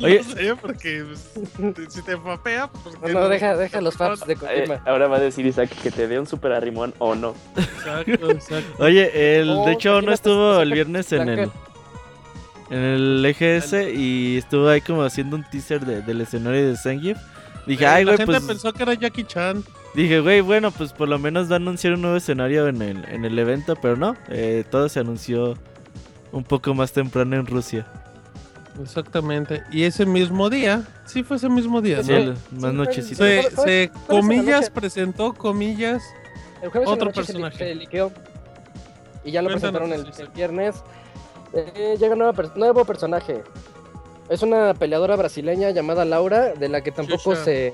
Oye. 0.00 0.22
No 0.26 0.34
sé, 0.34 0.56
porque 0.56 1.04
pues, 1.04 1.92
si 1.92 2.02
te 2.02 2.16
papea, 2.16 2.68
pues... 2.68 2.98
No, 3.02 3.08
no, 3.20 3.28
deja, 3.28 3.56
deja 3.56 3.80
los 3.80 3.96
faps 3.96 4.26
de 4.26 4.34
Eh, 4.34 4.36
Kojima. 4.36 4.80
ahora 4.86 5.08
va 5.08 5.16
a 5.16 5.20
decir 5.20 5.44
Isaac 5.46 5.70
que 5.82 5.90
te 5.90 6.06
dé 6.08 6.18
un 6.18 6.26
super 6.26 6.52
arrimón 6.52 6.94
o 6.98 7.14
no. 7.14 7.34
Exacto, 7.56 8.30
exacto. 8.30 8.82
Oye, 8.84 9.40
el, 9.40 9.50
Oh, 9.50 9.66
de 9.66 9.72
hecho, 9.72 10.00
no 10.00 10.12
estuvo 10.12 10.60
el 10.60 10.72
viernes 10.72 11.12
en 11.12 11.28
el, 11.28 11.50
en 12.70 12.78
el 12.78 13.24
EGS 13.26 13.74
y 13.94 14.38
estuvo 14.38 14.68
ahí 14.68 14.80
como 14.80 15.02
haciendo 15.02 15.36
un 15.36 15.44
teaser 15.44 15.84
de- 15.84 16.02
del 16.02 16.20
escenario 16.20 16.68
de 16.68 16.76
Zangief. 16.76 17.18
Dije, 17.66 17.86
ay, 17.86 18.04
la 18.04 18.12
güey, 18.12 18.18
gente 18.18 18.32
pues. 18.32 18.44
pensó 18.44 18.72
que 18.72 18.82
era 18.82 18.94
Jackie 18.94 19.24
Chan. 19.24 19.64
Dije, 19.94 20.20
güey, 20.20 20.40
bueno, 20.40 20.70
pues 20.72 20.92
por 20.92 21.08
lo 21.08 21.18
menos 21.18 21.48
va 21.48 21.54
a 21.54 21.56
anunciar 21.56 21.94
un 21.94 22.02
nuevo 22.02 22.16
escenario 22.16 22.66
en 22.68 22.82
el, 22.82 23.04
en 23.04 23.24
el 23.24 23.38
evento, 23.38 23.76
pero 23.80 23.96
no. 23.96 24.16
eh, 24.28 24.64
todo 24.70 24.88
se 24.88 24.98
anunció 25.00 25.54
un 26.32 26.42
poco 26.42 26.74
más 26.74 26.92
temprano 26.92 27.36
en 27.36 27.46
Rusia. 27.46 27.86
Exactamente. 28.82 29.62
Y 29.70 29.84
ese 29.84 30.04
mismo 30.04 30.50
día, 30.50 30.82
sí 31.06 31.22
fue 31.22 31.36
ese 31.36 31.48
mismo 31.48 31.80
día, 31.80 32.02
Sí, 32.02 32.10
¿no? 32.10 32.16
el- 32.18 32.34
más 32.58 32.74
nochecito. 32.74 33.22
Se, 33.24 33.90
comillas 34.08 34.68
presentó, 34.70 35.32
comillas. 35.32 36.02
El 36.60 36.70
jueves 36.70 36.88
en 36.88 36.90
la 36.90 36.94
otro 36.94 37.06
noche 37.06 37.16
personaje. 37.20 37.58
Se, 37.58 37.74
liqueó. 37.76 38.10
Y 39.24 39.30
ya 39.30 39.42
lo 39.42 39.48
Cuéntanos, 39.50 39.80
presentaron 39.80 39.92
el, 39.92 40.06
sí, 40.06 40.12
sí. 40.16 40.22
el 40.22 40.28
viernes. 40.30 40.74
Eh, 41.52 41.96
llega 42.00 42.16
nueva 42.16 42.32
per- 42.32 42.56
nuevo 42.56 42.84
personaje. 42.84 43.44
Es 44.28 44.42
una 44.42 44.74
peleadora 44.74 45.14
brasileña 45.14 45.70
llamada 45.70 46.04
Laura, 46.04 46.54
de 46.54 46.68
la 46.68 46.80
que 46.80 46.90
tampoco 46.90 47.36
se. 47.36 47.72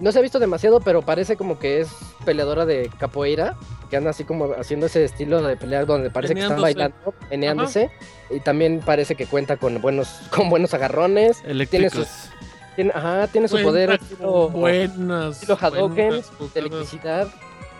No 0.00 0.12
se 0.12 0.18
ha 0.18 0.22
visto 0.22 0.38
demasiado, 0.38 0.80
pero 0.80 1.02
parece 1.02 1.36
como 1.36 1.58
que 1.58 1.80
es 1.80 1.88
peleadora 2.24 2.64
de 2.64 2.90
capoeira, 2.98 3.56
que 3.90 3.96
anda 3.96 4.10
así 4.10 4.24
como 4.24 4.52
haciendo 4.54 4.86
ese 4.86 5.04
estilo 5.04 5.42
de 5.42 5.56
pelear 5.56 5.84
donde 5.86 6.10
parece 6.10 6.34
que 6.34 6.40
están 6.40 6.60
bailando, 6.60 7.14
meneándose. 7.30 7.90
Y 8.30 8.40
también 8.40 8.80
parece 8.84 9.14
que 9.14 9.26
cuenta 9.26 9.56
con 9.58 9.80
buenos, 9.82 10.08
con 10.34 10.48
buenos 10.48 10.72
agarrones. 10.74 11.42
Eléctricos. 11.44 12.08
Tiene, 12.76 12.92
ajá, 12.94 13.26
tiene 13.26 13.48
su 13.48 13.60
poder 13.62 13.88
Cuenta 13.88 14.04
estilo, 14.06 14.48
buenas. 14.48 15.36
estilo 15.36 15.58
Hadouken, 15.60 16.08
buenas 16.08 16.54
de 16.54 16.60
electricidad. 16.60 17.28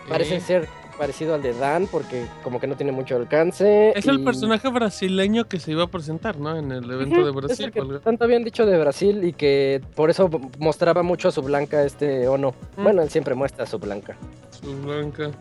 Parece 0.07 0.35
Eh, 0.35 0.41
ser 0.41 0.69
parecido 0.91 1.35
al 1.35 1.41
de 1.41 1.53
Dan 1.53 1.87
porque 1.87 2.25
como 2.43 2.59
que 2.59 2.67
no 2.67 2.75
tiene 2.75 2.91
mucho 2.91 3.15
alcance. 3.15 3.93
Es 3.95 4.07
el 4.07 4.23
personaje 4.23 4.69
brasileño 4.69 5.45
que 5.47 5.59
se 5.59 5.71
iba 5.71 5.83
a 5.83 5.87
presentar, 5.87 6.37
¿no? 6.37 6.57
En 6.57 6.71
el 6.71 6.89
evento 6.89 7.23
de 7.23 7.29
es 7.29 7.35
Brasil. 7.35 7.65
el 7.65 7.71
que 7.71 7.99
tanto 7.99 8.23
habían 8.23 8.43
dicho 8.43 8.65
de 8.65 8.77
Brasil 8.79 9.23
y 9.23 9.33
que 9.33 9.81
por 9.95 10.09
eso 10.09 10.29
mostraba 10.59 11.03
mucho 11.03 11.29
a 11.29 11.31
su 11.31 11.41
blanca 11.41 11.83
este 11.83 12.27
o 12.27 12.37
no. 12.37 12.53
Mm. 12.77 12.83
Bueno, 12.83 13.01
él 13.01 13.09
siempre 13.09 13.35
muestra 13.35 13.63
a 13.63 13.67
su 13.67 13.79
blanca. 13.79 14.15
Su 14.61 14.75
blanca. 14.81 15.31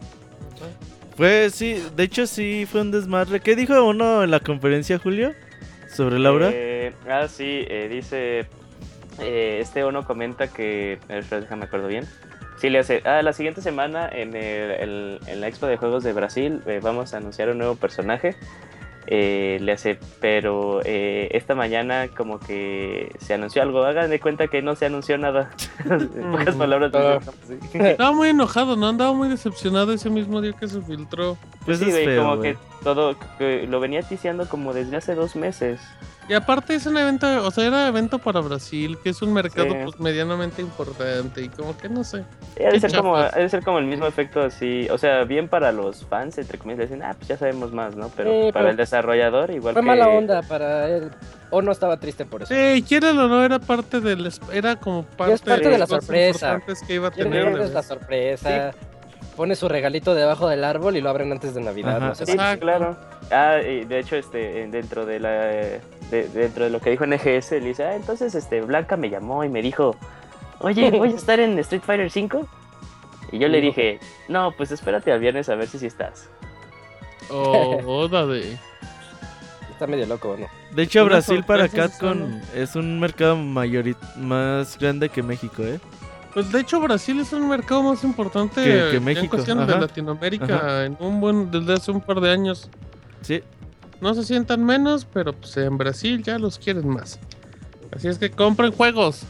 Pues 1.16 1.54
sí, 1.54 1.82
de 1.96 2.04
hecho 2.04 2.26
sí 2.26 2.66
fue 2.70 2.80
un 2.80 2.90
desmadre. 2.90 3.40
¿Qué 3.40 3.54
dijo 3.54 3.84
uno 3.86 4.24
en 4.24 4.30
la 4.30 4.40
conferencia, 4.40 4.98
Julio? 4.98 5.32
Sobre 5.94 6.18
Laura. 6.18 6.50
Eh, 6.52 6.94
ah, 7.08 7.26
sí, 7.28 7.64
eh, 7.68 7.88
dice. 7.90 8.46
eh, 9.18 9.58
este 9.60 9.84
uno 9.84 10.04
comenta 10.06 10.48
que. 10.48 10.98
espera, 11.08 11.42
déjame 11.42 11.64
acuerdo 11.64 11.88
bien. 11.88 12.06
Sí, 12.60 12.68
le 12.70 12.78
hace. 12.80 13.02
Ah, 13.06 13.22
la 13.22 13.32
siguiente 13.32 13.62
semana 13.62 14.08
en, 14.12 14.36
el, 14.36 14.70
el- 14.72 15.20
en 15.26 15.40
la 15.40 15.48
Expo 15.48 15.66
de 15.66 15.76
Juegos 15.78 16.04
de 16.04 16.12
Brasil 16.12 16.62
eh, 16.66 16.80
vamos 16.82 17.14
a 17.14 17.16
anunciar 17.16 17.48
un 17.48 17.58
nuevo 17.58 17.74
personaje. 17.76 18.36
Eh, 19.06 19.58
le 19.62 19.72
hace, 19.72 19.98
pero 20.20 20.82
eh, 20.84 21.28
esta 21.32 21.54
mañana 21.54 22.08
como 22.16 22.38
que 22.38 23.10
se 23.18 23.34
anunció 23.34 23.62
algo. 23.62 23.82
Hagan 23.82 24.10
de 24.10 24.20
cuenta 24.20 24.46
que 24.48 24.60
no 24.62 24.76
se 24.76 24.86
anunció 24.86 25.16
nada. 25.18 25.50
en 25.88 26.30
pocas 26.30 26.54
palabras. 26.54 26.92
Ah. 26.94 27.18
sí. 27.48 27.58
Estaba 27.78 28.12
muy 28.12 28.28
enojado, 28.28 28.76
¿no? 28.76 28.88
Andaba 28.88 29.12
muy 29.14 29.28
decepcionado 29.28 29.92
ese 29.92 30.10
mismo 30.10 30.40
día 30.42 30.52
que 30.52 30.68
se 30.68 30.80
filtró. 30.82 31.38
pues 31.64 31.78
sí, 31.78 31.88
es 31.88 31.94
feo, 31.94 32.22
como 32.22 32.36
güey. 32.36 32.52
que 32.52 32.58
todo. 32.84 33.16
que 33.38 33.66
lo 33.66 33.80
venía 33.80 34.02
ticiando 34.02 34.46
como 34.48 34.74
desde 34.74 34.96
hace 34.98 35.14
dos 35.14 35.34
meses. 35.34 35.80
Y 36.30 36.34
aparte 36.34 36.76
es 36.76 36.86
un 36.86 36.96
evento, 36.96 37.26
o 37.44 37.50
sea, 37.50 37.66
era 37.66 37.88
evento 37.88 38.20
para 38.20 38.38
Brasil, 38.40 38.96
que 39.02 39.10
es 39.10 39.20
un 39.20 39.32
mercado 39.32 39.70
Sí. 39.72 39.78
pues 39.82 39.98
medianamente 39.98 40.62
importante 40.62 41.42
y 41.42 41.48
como 41.48 41.76
que 41.76 41.88
no 41.88 42.04
sé. 42.04 42.18
Eh, 42.54 42.66
Ha 42.66 42.70
de, 42.70 42.72
Qué 42.74 42.80
ser 42.88 42.96
como, 43.00 43.16
chafas. 43.16 43.34
ha 43.34 43.38
de 43.40 43.48
ser 43.48 43.64
como 43.64 43.78
el 43.80 43.86
mismo 43.86 44.06
efecto 44.06 44.40
así, 44.40 44.86
o 44.90 44.96
sea, 44.96 45.24
bien 45.24 45.48
para 45.48 45.72
los 45.72 46.04
fans, 46.06 46.38
entre 46.38 46.56
comillas, 46.56 46.88
dicen, 46.88 47.02
ah, 47.02 47.14
pues 47.18 47.26
ya 47.26 47.36
sabemos 47.36 47.72
más, 47.72 47.96
¿no? 47.96 48.10
Pero 48.16 48.30
Eh, 48.30 48.40
para 48.52 48.62
pero 48.66 48.68
el 48.70 48.76
desarrollador, 48.76 49.50
igual 49.50 49.74
Fue 49.74 49.82
que... 49.82 49.86
mala 49.88 50.08
onda 50.08 50.42
para 50.42 50.88
él. 50.88 51.10
O 51.50 51.62
no 51.62 51.72
estaba 51.72 51.96
triste 51.96 52.24
por 52.24 52.44
eso. 52.44 52.54
Sí, 52.54 52.84
quiere 52.86 53.08
o 53.10 53.14
no, 53.14 53.42
era 53.44 53.58
parte 53.58 53.98
del, 53.98 54.24
es- 54.26 54.40
era 54.52 54.76
como 54.76 55.02
parte, 55.02 55.36
parte 55.44 55.68
de 55.68 55.78
la 55.78 55.86
sorpresa. 55.88 56.46
importantes 56.52 56.86
que 56.86 56.94
iba 56.94 57.08
a 57.08 57.10
tener. 57.10 57.48
el 57.48 57.74
la 57.74 57.82
sorpresa. 57.82 58.70
pone 59.36 59.56
su 59.56 59.68
regalito 59.68 60.14
debajo 60.14 60.48
del 60.48 60.62
árbol 60.64 60.96
y 60.96 61.00
lo 61.00 61.08
abren 61.10 61.32
antes 61.32 61.54
de 61.54 61.60
Navidad. 61.62 61.96
Ajá. 61.96 62.06
no 62.08 62.14
sé. 62.14 62.26
Sí, 62.26 62.36
claro. 62.60 62.96
Ah, 63.32 63.56
y 63.66 63.84
de 63.84 63.98
hecho, 63.98 64.14
este, 64.16 64.62
en- 64.62 64.70
dentro 64.70 65.06
de 65.06 65.18
la, 65.18 65.50
de- 66.10 66.28
dentro 66.28 66.64
de 66.64 66.70
lo 66.70 66.80
que 66.80 66.90
dijo 66.90 67.04
NGS, 67.06 67.52
le 67.52 67.60
dice, 67.68 67.84
ah, 67.84 67.94
entonces, 67.96 68.34
este, 68.34 68.60
Blanca 68.62 68.96
me 68.96 69.08
llamó 69.10 69.44
y 69.44 69.48
me 69.48 69.62
dijo, 69.62 69.96
oye, 70.60 70.90
voy 70.90 71.12
a 71.12 71.16
estar 71.16 71.40
en 71.40 71.58
Street 71.60 71.82
Fighter 71.84 72.10
5. 72.10 72.46
Y 73.32 73.38
yo 73.38 73.48
le 73.48 73.60
dije, 73.60 74.00
no, 74.28 74.52
pues 74.56 74.72
espérate 74.72 75.12
al 75.12 75.20
viernes 75.20 75.48
a 75.48 75.54
ver 75.54 75.68
si 75.68 75.78
sí 75.78 75.86
estás. 75.86 76.28
Oh, 77.30 78.08
de. 78.28 78.58
Está 79.70 79.86
medio 79.86 80.04
loco, 80.06 80.36
¿no? 80.38 80.46
De 80.74 80.82
hecho, 80.82 81.04
Brasil 81.04 81.42
para 81.44 81.68
son- 81.68 82.42
es 82.54 82.76
un 82.76 83.00
mercado 83.00 83.36
mayorit 83.36 83.96
más 84.16 84.78
grande 84.78 85.08
que 85.08 85.22
México, 85.22 85.62
¿eh? 85.62 85.80
Pues 86.34 86.52
de 86.52 86.60
hecho 86.60 86.80
Brasil 86.80 87.18
es 87.20 87.32
un 87.32 87.48
mercado 87.48 87.82
más 87.82 88.04
importante 88.04 88.62
Que- 88.62 88.88
que 88.90 88.96
en 88.98 89.04
México, 89.04 89.30
cuestiones 89.36 89.64
ajá. 89.64 89.74
de 89.74 89.80
Latinoamérica 89.80 90.56
Ajá. 90.56 90.84
en 90.84 90.96
un 91.00 91.20
buen 91.20 91.50
desde 91.50 91.72
hace 91.72 91.90
un 91.90 92.00
par 92.00 92.20
de 92.20 92.30
años. 92.30 92.68
Sí. 93.22 93.42
No 94.00 94.14
se 94.14 94.24
sientan 94.24 94.64
menos, 94.64 95.06
pero 95.12 95.32
pues 95.32 95.56
en 95.56 95.76
Brasil 95.76 96.22
ya 96.22 96.38
los 96.38 96.58
quieren 96.58 96.88
más. 96.88 97.18
Así 97.94 98.08
es 98.08 98.18
que 98.18 98.30
compren 98.30 98.72
juegos 98.72 99.24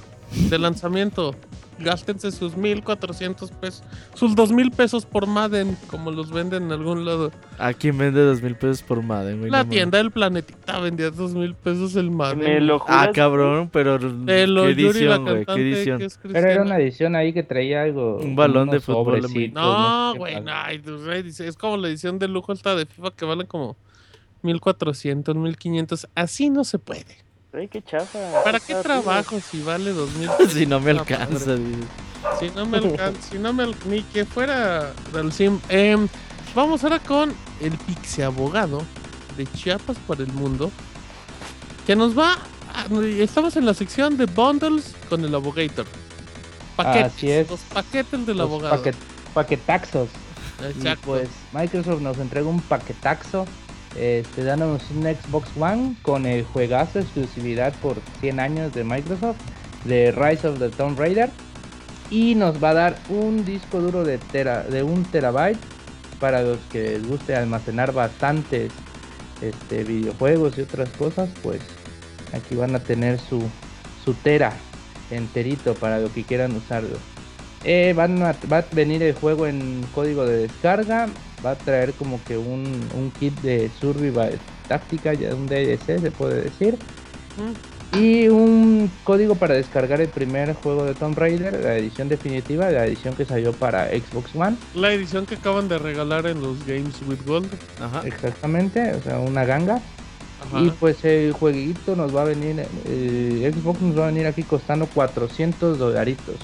de 0.48 0.59
lanzamiento. 0.59 1.35
Gástense 1.78 2.30
sus 2.30 2.59
1400 2.59 3.50
pesos, 3.52 3.83
sus 4.12 4.35
2000 4.37 4.70
pesos 4.70 5.06
por 5.06 5.26
Madden, 5.26 5.78
como 5.87 6.11
los 6.11 6.30
venden 6.30 6.64
en 6.64 6.72
algún 6.72 7.06
lado. 7.06 7.33
¿A 7.59 7.72
quién 7.72 7.96
vende 7.96 8.20
dos 8.22 8.42
mil 8.42 8.54
pesos 8.54 8.83
por 8.83 9.02
Madden, 9.02 9.38
güey? 9.38 9.50
La 9.50 9.64
tienda 9.64 9.96
del 9.96 10.11
planetita 10.11 10.78
vendía 10.78 11.11
2000 11.11 11.54
pesos 11.54 11.96
el 11.96 12.11
Madden. 12.11 12.40
Me 12.40 12.61
lo. 12.61 12.76
Ah, 12.76 12.78
juras, 12.80 13.11
cabrón, 13.14 13.70
pero 13.72 13.98
¿qué 13.98 14.42
edición, 14.42 15.24
güey? 15.24 15.46
¿Qué 15.46 15.52
edición? 15.54 16.02
Pero 16.22 16.50
era 16.50 16.62
una 16.62 16.78
edición 16.78 17.16
ahí 17.16 17.33
que 17.33 17.42
traía 17.42 17.85
algo. 17.85 18.18
Un 18.18 18.37
balón 18.37 18.68
de 18.68 18.80
fútbol, 18.80 19.22
No, 19.54 20.14
güey, 20.16 20.38
no, 20.38 20.52
ay, 20.52 20.80
pues, 20.80 21.40
es 21.40 21.56
como 21.56 21.78
la 21.78 21.88
edición 21.88 22.18
de 22.18 22.28
lujo 22.28 22.52
esta 22.52 22.76
de 22.76 22.85
FIFA 22.85 23.11
que 23.12 23.24
vale 23.24 23.46
como 23.46 23.78
1400, 24.42 25.35
1500. 25.37 26.09
Así 26.14 26.50
no 26.50 26.64
se 26.64 26.79
puede. 26.79 27.16
Ay, 27.53 27.68
qué 27.68 27.83
chafa. 27.83 28.18
¿Para 28.44 28.61
qué 28.61 28.74
trabajo 28.76 29.40
si 29.40 29.61
vale 29.62 29.92
2000? 29.92 30.31
si 30.53 30.66
no 30.66 30.81
me 30.81 30.90
Ah, 30.92 30.94
alcanza. 31.00 31.57
Si 32.38 32.50
no 32.50 32.66
me 32.66 32.79
alcanza, 32.79 33.22
si 33.31 33.38
no 33.38 33.53
me 33.53 33.66
ni 33.87 34.03
que 34.05 34.24
fuera 34.24 34.92
del 35.12 35.33
sim. 35.33 35.59
Em, 35.68 36.07
vamos 36.55 36.85
ahora 36.85 36.98
con 37.00 37.35
el 37.61 37.72
Pixie 37.79 38.24
Abogado 38.24 38.83
de 39.37 39.46
Chiapas 39.46 39.96
para 40.07 40.22
el 40.22 40.33
mundo. 40.33 40.70
Que 41.87 41.96
nos 41.96 42.16
va. 42.16 42.35
a- 42.72 42.87
estamos 43.18 43.57
en 43.57 43.66
la 43.66 43.74
sección 43.74 44.16
de 44.16 44.26
bundles 44.26 44.94
con 45.09 45.24
el 45.24 45.35
Abogator. 45.35 45.87
Paquetes. 46.76 47.12
Así 47.14 47.31
es. 47.31 47.50
Los 47.50 47.61
paquetes 47.61 48.26
del 48.26 48.37
Los 48.38 48.46
abogado. 48.46 48.76
paquet- 48.76 48.94
paquetaxos. 49.35 50.09
Y 50.79 50.96
pues 51.05 51.29
Microsoft 51.53 52.00
nos 52.00 52.18
entrega 52.18 52.46
un 52.46 52.61
paquetaxo, 52.61 53.46
este, 53.96 54.44
dándonos 54.44 54.83
un 54.90 55.03
Xbox 55.03 55.48
One 55.59 55.96
con 56.03 56.26
el 56.26 56.44
juegazo 56.44 57.00
exclusividad 57.00 57.72
por 57.74 57.96
100 58.20 58.40
años 58.40 58.72
de 58.72 58.85
Microsoft, 58.85 59.38
de 59.85 60.12
Rise 60.12 60.48
of 60.48 60.59
the 60.59 60.68
Tomb 60.68 60.98
Raider, 60.98 61.31
y 62.11 62.35
nos 62.35 62.62
va 62.62 62.70
a 62.70 62.74
dar 62.74 62.98
un 63.09 63.44
disco 63.44 63.81
duro 63.81 64.05
de, 64.05 64.18
tera, 64.18 64.62
de 64.64 64.83
un 64.83 65.05
terabyte 65.05 65.59
para 66.18 66.42
los 66.42 66.59
que 66.70 66.98
les 66.98 67.09
guste 67.09 67.35
almacenar 67.35 67.92
bastantes 67.92 68.72
este, 69.40 69.85
videojuegos 69.85 70.59
y 70.59 70.62
otras 70.62 70.90
cosas, 70.90 71.31
pues 71.42 71.61
aquí 72.35 72.55
van 72.57 72.74
a 72.74 72.81
tener 72.81 73.18
su, 73.18 73.42
su 74.05 74.14
tera 74.14 74.53
enterito 75.11 75.74
para 75.74 75.98
lo 75.98 76.12
que 76.12 76.24
quieran 76.24 76.55
usarlo. 76.55 76.96
Eh, 77.64 77.92
van 77.94 78.22
va 78.22 78.59
a 78.59 78.64
venir 78.72 79.03
el 79.03 79.14
juego 79.14 79.46
en 79.46 79.85
código 79.94 80.24
de 80.24 80.48
descarga. 80.48 81.09
Va 81.44 81.53
a 81.53 81.57
traer 81.57 81.92
como 81.94 82.22
que 82.24 82.37
un, 82.37 82.64
un 82.94 83.11
kit 83.18 83.38
de 83.40 83.70
survival 83.81 84.38
táctica, 84.68 85.14
ya 85.14 85.35
un 85.35 85.46
DLC 85.46 86.00
se 86.00 86.11
puede 86.11 86.42
decir. 86.42 86.79
Y 87.92 88.29
un 88.29 88.90
código 89.03 89.35
para 89.35 89.55
descargar 89.55 90.00
el 90.00 90.09
primer 90.09 90.55
juego 90.55 90.85
de 90.85 90.94
Tomb 90.94 91.18
Raider, 91.18 91.61
la 91.61 91.76
edición 91.76 92.09
definitiva, 92.09 92.70
la 92.70 92.87
edición 92.87 93.14
que 93.14 93.24
salió 93.24 93.53
para 93.53 93.88
Xbox 93.88 94.35
One. 94.35 94.57
La 94.74 94.92
edición 94.92 95.26
que 95.26 95.35
acaban 95.35 95.68
de 95.68 95.79
regalar 95.79 96.26
en 96.26 96.40
los 96.40 96.64
Games 96.66 96.94
with 97.09 97.18
Gold. 97.26 97.48
Ajá. 97.81 98.03
Exactamente, 98.07 98.92
o 98.94 99.03
sea, 99.03 99.18
una 99.18 99.44
ganga. 99.44 99.81
Ajá. 100.46 100.61
Y 100.62 100.70
pues 100.70 101.05
el 101.05 101.33
jueguito 101.33 101.96
nos 101.96 102.14
va 102.14 102.22
a 102.22 102.26
venir, 102.26 102.64
eh, 102.87 103.53
Xbox 103.53 103.81
nos 103.81 103.98
va 103.98 104.05
a 104.05 104.07
venir 104.07 104.26
aquí 104.26 104.44
costando 104.44 104.87
400 104.87 105.76
dolaritos. 105.76 106.37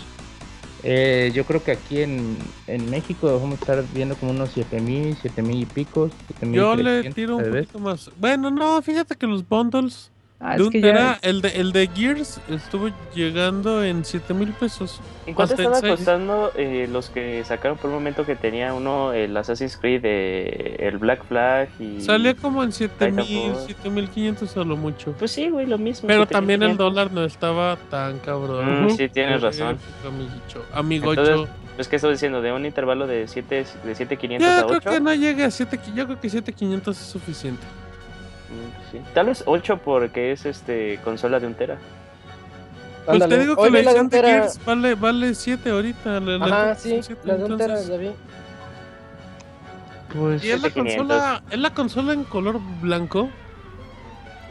Eh, 0.88 1.32
yo 1.34 1.44
creo 1.44 1.64
que 1.64 1.72
aquí 1.72 2.00
en, 2.00 2.36
en 2.68 2.88
México 2.88 3.26
vamos 3.40 3.58
a 3.58 3.60
estar 3.60 3.84
viendo 3.92 4.14
como 4.14 4.30
unos 4.30 4.52
7000, 4.52 5.16
7000 5.16 5.62
y 5.62 5.66
pico. 5.66 6.10
Yo 6.42 6.76
le 6.76 7.02
7300 7.02 7.14
tiro 7.14 7.36
un 7.36 7.44
poquito 7.50 7.78
más. 7.80 8.10
Bueno, 8.20 8.50
no, 8.52 8.80
fíjate 8.82 9.16
que 9.16 9.26
los 9.26 9.46
bundles 9.48 10.12
Ah, 10.38 10.56
de 10.58 10.64
es 10.64 10.70
que 10.70 10.80
ya, 10.82 11.18
el, 11.22 11.40
de, 11.40 11.48
el 11.48 11.72
de 11.72 11.88
Gears 11.94 12.40
estuvo 12.50 12.90
llegando 13.14 13.82
en 13.82 14.04
7 14.04 14.34
mil 14.34 14.52
pesos. 14.52 15.00
¿En 15.24 15.32
cuánto 15.32 15.54
estaba 15.54 15.80
costando 15.80 16.52
eh, 16.56 16.86
los 16.90 17.08
que 17.08 17.42
sacaron 17.44 17.78
por 17.78 17.88
un 17.88 17.96
momento 17.96 18.26
que 18.26 18.36
tenía 18.36 18.74
uno 18.74 19.14
el 19.14 19.34
Assassin's 19.34 19.78
Creed, 19.78 20.02
eh, 20.04 20.76
el 20.80 20.98
Black 20.98 21.24
Flag 21.24 21.70
y... 21.80 22.02
Salía 22.02 22.34
como 22.34 22.62
en 22.62 22.72
7 22.72 23.12
mil, 23.12 23.24
Titanfall. 23.24 23.64
7 23.66 23.90
mil 23.90 24.08
500 24.10 24.56
a 24.58 24.64
lo 24.64 24.76
mucho. 24.76 25.12
Pues 25.12 25.30
sí, 25.30 25.48
güey, 25.48 25.66
lo 25.66 25.78
mismo. 25.78 26.06
Pero 26.06 26.24
7500. 26.24 26.30
también 26.30 26.62
el 26.62 26.76
dólar 26.76 27.12
no 27.12 27.24
estaba 27.24 27.76
tan 27.90 28.18
cabrón. 28.18 28.86
Mm, 28.86 28.90
sí, 28.90 29.08
tienes 29.08 29.40
razón. 29.40 29.78
Amigo 30.74 31.14
Entonces, 31.14 31.48
Es 31.78 31.88
que 31.88 31.96
estoy 31.96 32.12
diciendo, 32.12 32.42
de 32.42 32.52
un 32.52 32.66
intervalo 32.66 33.06
de 33.06 33.26
7 33.26 33.64
de 33.84 33.94
7500 33.94 34.46
Yo 34.46 34.54
a 34.54 34.66
creo 34.66 34.78
8. 34.78 34.90
que 34.90 35.00
no 35.00 35.14
llegue 35.14 35.44
a 35.44 35.50
7, 35.50 35.80
yo 35.94 36.04
creo 36.04 36.20
que 36.20 36.28
7500 36.28 37.00
es 37.00 37.06
suficiente. 37.06 37.66
Sí. 38.92 39.00
Tal 39.14 39.26
vez 39.26 39.42
8 39.46 39.78
porque 39.84 40.32
es 40.32 40.46
este 40.46 40.98
consola 41.04 41.40
de 41.40 41.46
un 41.46 41.54
tera. 41.54 41.78
Pues 43.04 43.14
Ándale. 43.22 43.36
te 43.36 43.40
digo 43.42 43.56
que 43.56 43.70
la 43.70 43.78
edición 43.80 44.08
de. 44.08 44.20
Gears 44.20 44.64
vale, 44.64 44.94
vale 44.94 45.34
7 45.34 45.70
ahorita. 45.70 46.20
La, 46.20 46.38
la 46.38 46.46
Ajá, 46.46 46.74
Xbox 46.74 46.82
sí, 46.82 46.98
siete, 47.02 47.20
la 47.24 47.36
de 47.36 47.44
un 47.44 47.56
tera, 47.56 47.74
entonces- 47.80 47.88
la 47.88 47.96
vi. 47.96 48.10
pues, 50.12 50.44
¿Y 50.44 50.50
es 50.50 50.60
la 50.62 50.68
7500. 50.68 51.06
consola, 51.06 51.42
es 51.50 51.58
la 51.58 51.70
consola 51.74 52.12
en 52.12 52.24
color 52.24 52.60
blanco? 52.80 53.28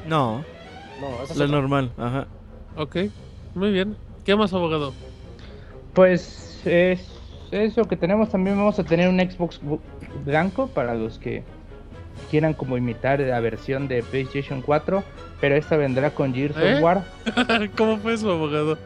No, 0.08 0.44
No, 1.02 1.08
esa 1.24 1.34
es 1.34 1.38
la 1.38 1.46
otra. 1.46 1.58
normal, 1.58 1.92
ajá. 1.98 2.28
Ok, 2.78 2.98
muy 3.56 3.72
bien. 3.72 3.98
¿Qué 4.24 4.36
más, 4.36 4.54
abogado? 4.54 4.94
pues 5.94 6.62
es 6.66 7.08
eso 7.52 7.86
que 7.86 7.96
tenemos. 7.96 8.30
También 8.30 8.58
vamos 8.58 8.78
a 8.80 8.84
tener 8.84 9.08
un 9.10 9.18
Xbox 9.20 9.62
bu- 9.62 9.80
blanco 10.26 10.68
para 10.68 10.94
los 10.94 11.18
que 11.20 11.44
quieran 12.32 12.54
como 12.54 12.78
imitar 12.78 13.20
la 13.20 13.40
versión 13.40 13.88
de 13.88 14.04
PlayStation 14.04 14.62
4. 14.62 15.04
Pero 15.42 15.56
esta 15.56 15.76
vendrá 15.78 16.12
con 16.12 16.34
Gears 16.34 16.56
¿Eh? 16.58 16.76
of 16.78 16.82
War. 16.84 17.04
¿Cómo 17.78 17.98
fue 17.98 18.14
eso, 18.14 18.32
abogado? 18.32 18.78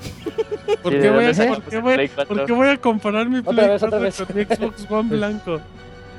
¿Por 0.82 0.92
Sí, 0.92 0.98
qué 0.98 1.04
¿de 1.04 1.10
voy 1.10 1.24
a, 1.26 1.32
por 1.54 1.62
qué 1.64 1.78
voy- 1.78 1.94
Play 1.94 2.08
4? 2.08 2.36
por 2.36 2.46
qué 2.46 2.52
voy 2.52 2.68
a 2.68 2.76
comparar 2.78 3.28
mi 3.28 3.38
Otra 3.38 3.52
Play 3.52 3.68
vez, 3.68 3.82
otra 3.82 3.98
4 3.98 4.00
vez. 4.00 4.16
con 4.26 4.36
mi 4.36 4.44
Xbox 4.44 4.90
One 4.90 5.08
blanco? 5.16 5.60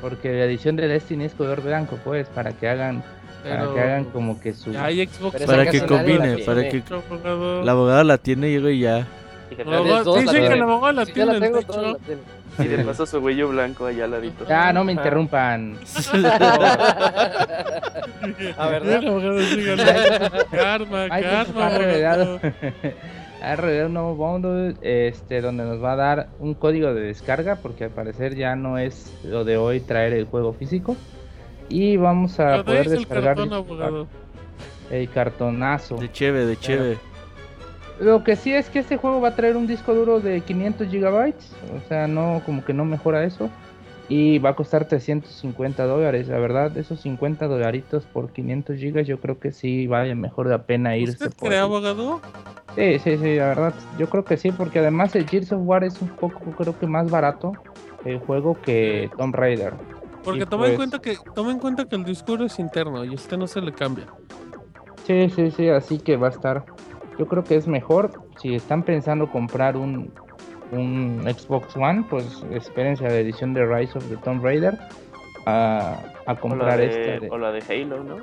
Porque 0.02 0.32
la 0.34 0.46
edición 0.46 0.76
de 0.76 0.88
Destiny 0.88 1.26
es 1.26 1.34
color 1.34 1.62
blanco, 1.62 1.98
pues, 2.04 2.28
para 2.28 2.52
que 2.54 2.68
hagan, 2.68 3.04
para 3.44 3.72
que 3.74 3.80
hagan 3.80 4.06
como 4.06 4.40
que 4.40 4.54
su. 4.54 4.72
ya 4.72 4.86
hay 4.86 5.06
Xbox 5.08 5.44
Para 5.46 5.70
que 5.70 5.86
combine, 5.86 6.38
para 6.40 6.68
que 6.70 6.84
abogado. 6.90 7.64
la 7.64 7.72
abogada 7.72 8.04
la 8.04 8.18
tiene 8.18 8.50
y 8.50 8.56
y 8.58 8.80
ya. 8.80 9.08
Fíjate, 9.52 9.70
El 9.70 9.76
abogado- 9.76 10.04
Todos 10.06 10.16
la 10.26 10.32
Dicen 10.32 10.48
que 10.48 10.54
el 10.54 10.96
la 10.96 11.06
Sí, 11.06 11.14
tiene 11.14 11.34
la 11.34 11.40
tengo, 11.40 11.60
el 11.60 11.66
techo. 11.66 11.98
tienen. 12.06 12.24
Y 12.60 12.68
de 12.68 12.84
paso 12.86 13.06
su 13.06 13.20
huello 13.20 13.50
blanco 13.50 13.86
allá 13.86 14.06
al 14.06 14.12
ladito. 14.12 14.46
Ya, 14.48 14.72
no 14.74 14.84
me 14.86 14.94
interrumpan. 14.94 15.78
Ah. 18.58 18.70
El 18.82 19.46
sigue 19.46 19.72
hablando. 19.72 20.46
Karma, 20.52 21.10
karma, 21.10 21.68
ha 21.68 21.78
revelado, 21.78 22.24
abogado. 22.24 22.40
ha 23.42 23.56
revelado 23.56 23.88
un 23.88 23.94
nuevo 23.94 24.16
bundle 24.16 24.76
este, 24.82 25.42
donde 25.42 25.64
nos 25.66 25.84
va 25.84 25.94
a 25.94 25.96
dar 25.96 26.30
un 26.40 26.54
código 26.54 26.94
de 26.94 27.02
descarga, 27.02 27.58
porque 27.58 27.86
al 27.86 27.92
parecer 27.92 28.36
ya 28.36 28.56
no 28.56 28.78
es 28.78 29.14
lo 29.24 29.44
de 29.44 29.58
hoy 29.58 29.80
traer 29.82 30.14
el 30.14 30.26
juego 30.26 30.54
físico. 30.54 30.96
Y 31.70 31.98
vamos 31.98 32.40
a 32.40 32.64
poder 32.64 32.84
traes 32.84 32.88
el 32.88 32.98
descargar 33.00 33.36
cartón, 33.38 33.54
abogado. 33.54 34.08
el 34.90 35.10
cartonazo. 35.10 35.96
De 35.96 36.12
cheve, 36.12 36.46
de 36.46 36.58
cheve. 36.58 36.98
Lo 38.02 38.24
que 38.24 38.36
sí 38.36 38.52
es 38.52 38.68
que 38.68 38.80
este 38.80 38.98
juego 38.98 39.22
va 39.22 39.30
a 39.30 39.36
traer 39.36 39.56
un 39.56 39.68
disco 39.68 39.94
duro 39.94 40.20
de 40.20 40.42
500 40.42 40.88
gigabytes, 40.88 41.54
o 41.72 41.88
sea, 41.88 42.08
no 42.08 42.42
como 42.48 42.66
que 42.66 42.74
no 42.74 42.84
mejora 42.84 43.24
eso. 43.24 43.52
Y 44.10 44.40
va 44.40 44.50
a 44.50 44.56
costar 44.56 44.88
350 44.88 45.86
dólares, 45.86 46.28
la 46.28 46.40
verdad, 46.40 46.76
esos 46.78 47.00
50 47.02 47.46
dolaritos 47.48 48.06
por 48.06 48.34
500 48.34 48.78
gigas, 48.78 49.06
yo 49.08 49.20
creo 49.20 49.40
que 49.40 49.52
sí 49.52 49.86
vale 49.86 50.16
mejor 50.16 50.48
la 50.48 50.64
pena 50.64 50.98
irse 50.98 51.28
¿Usted 51.28 51.34
cree, 51.40 51.60
abogado? 51.60 52.20
Sí, 52.76 52.98
sí, 53.00 53.18
sí, 53.18 53.36
la 53.36 53.50
verdad, 53.50 53.74
yo 54.00 54.10
creo 54.10 54.26
que 54.26 54.36
sí, 54.36 54.52
porque 54.52 54.80
además 54.80 55.16
el 55.16 55.30
Gears 55.30 55.52
of 55.52 55.62
War 55.64 55.84
es 55.84 56.02
un 56.02 56.10
poco, 56.10 56.40
creo 56.58 56.78
que 56.78 56.88
más 56.88 57.10
barato 57.10 57.54
el 58.04 58.18
juego 58.18 58.60
que 58.60 59.12
Tomb 59.16 59.36
Raider. 59.36 59.74
Porque 60.24 60.48
toma 60.48 60.66
en 60.66 60.72
pues- 60.72 60.78
cuenta 60.78 61.00
que 61.00 61.18
toma 61.36 61.52
en 61.52 61.60
cuenta 61.60 61.86
que 61.86 61.96
el 61.96 62.04
discurso 62.04 62.46
es 62.46 62.58
interno 62.58 63.06
y 63.06 63.14
este 63.14 63.38
no 63.38 63.46
se 63.46 63.62
le 63.62 63.72
cambia. 63.72 64.08
Sí, 65.06 65.30
sí, 65.30 65.52
sí, 65.52 65.70
así 65.70 66.00
que 66.00 66.18
va 66.18 66.28
a 66.28 66.32
estar. 66.32 66.66
Yo 67.18 67.28
creo 67.28 67.44
que 67.44 67.56
es 67.56 67.68
mejor 67.68 68.12
si 68.38 68.56
están 68.56 68.84
pensando 68.84 69.30
comprar 69.30 69.78
un, 69.78 70.12
un 70.72 71.24
Xbox 71.28 71.76
One, 71.76 72.06
pues 72.10 72.44
espérense 72.52 73.06
a 73.06 73.10
la 73.10 73.18
edición 73.20 73.54
de 73.54 73.66
Rise 73.66 73.98
of 73.98 74.06
the 74.10 74.18
Tomb 74.18 74.44
Raider 74.44 74.78
a, 75.46 75.98
a 76.26 76.32
O 76.32 76.34
la, 76.34 76.40
comprar 76.40 76.78
de, 76.80 76.86
esta. 76.88 77.26
de- 77.26 77.30
o 77.32 77.38
la 77.38 77.52
de 77.52 77.62
Halo, 77.68 78.04
¿no? 78.04 78.16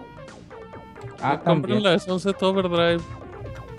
Ah, 1.22 1.40
compren 1.44 1.82
la 1.82 1.90
de 1.92 1.98
Sunset 1.98 2.40
Overdrive. 2.42 3.02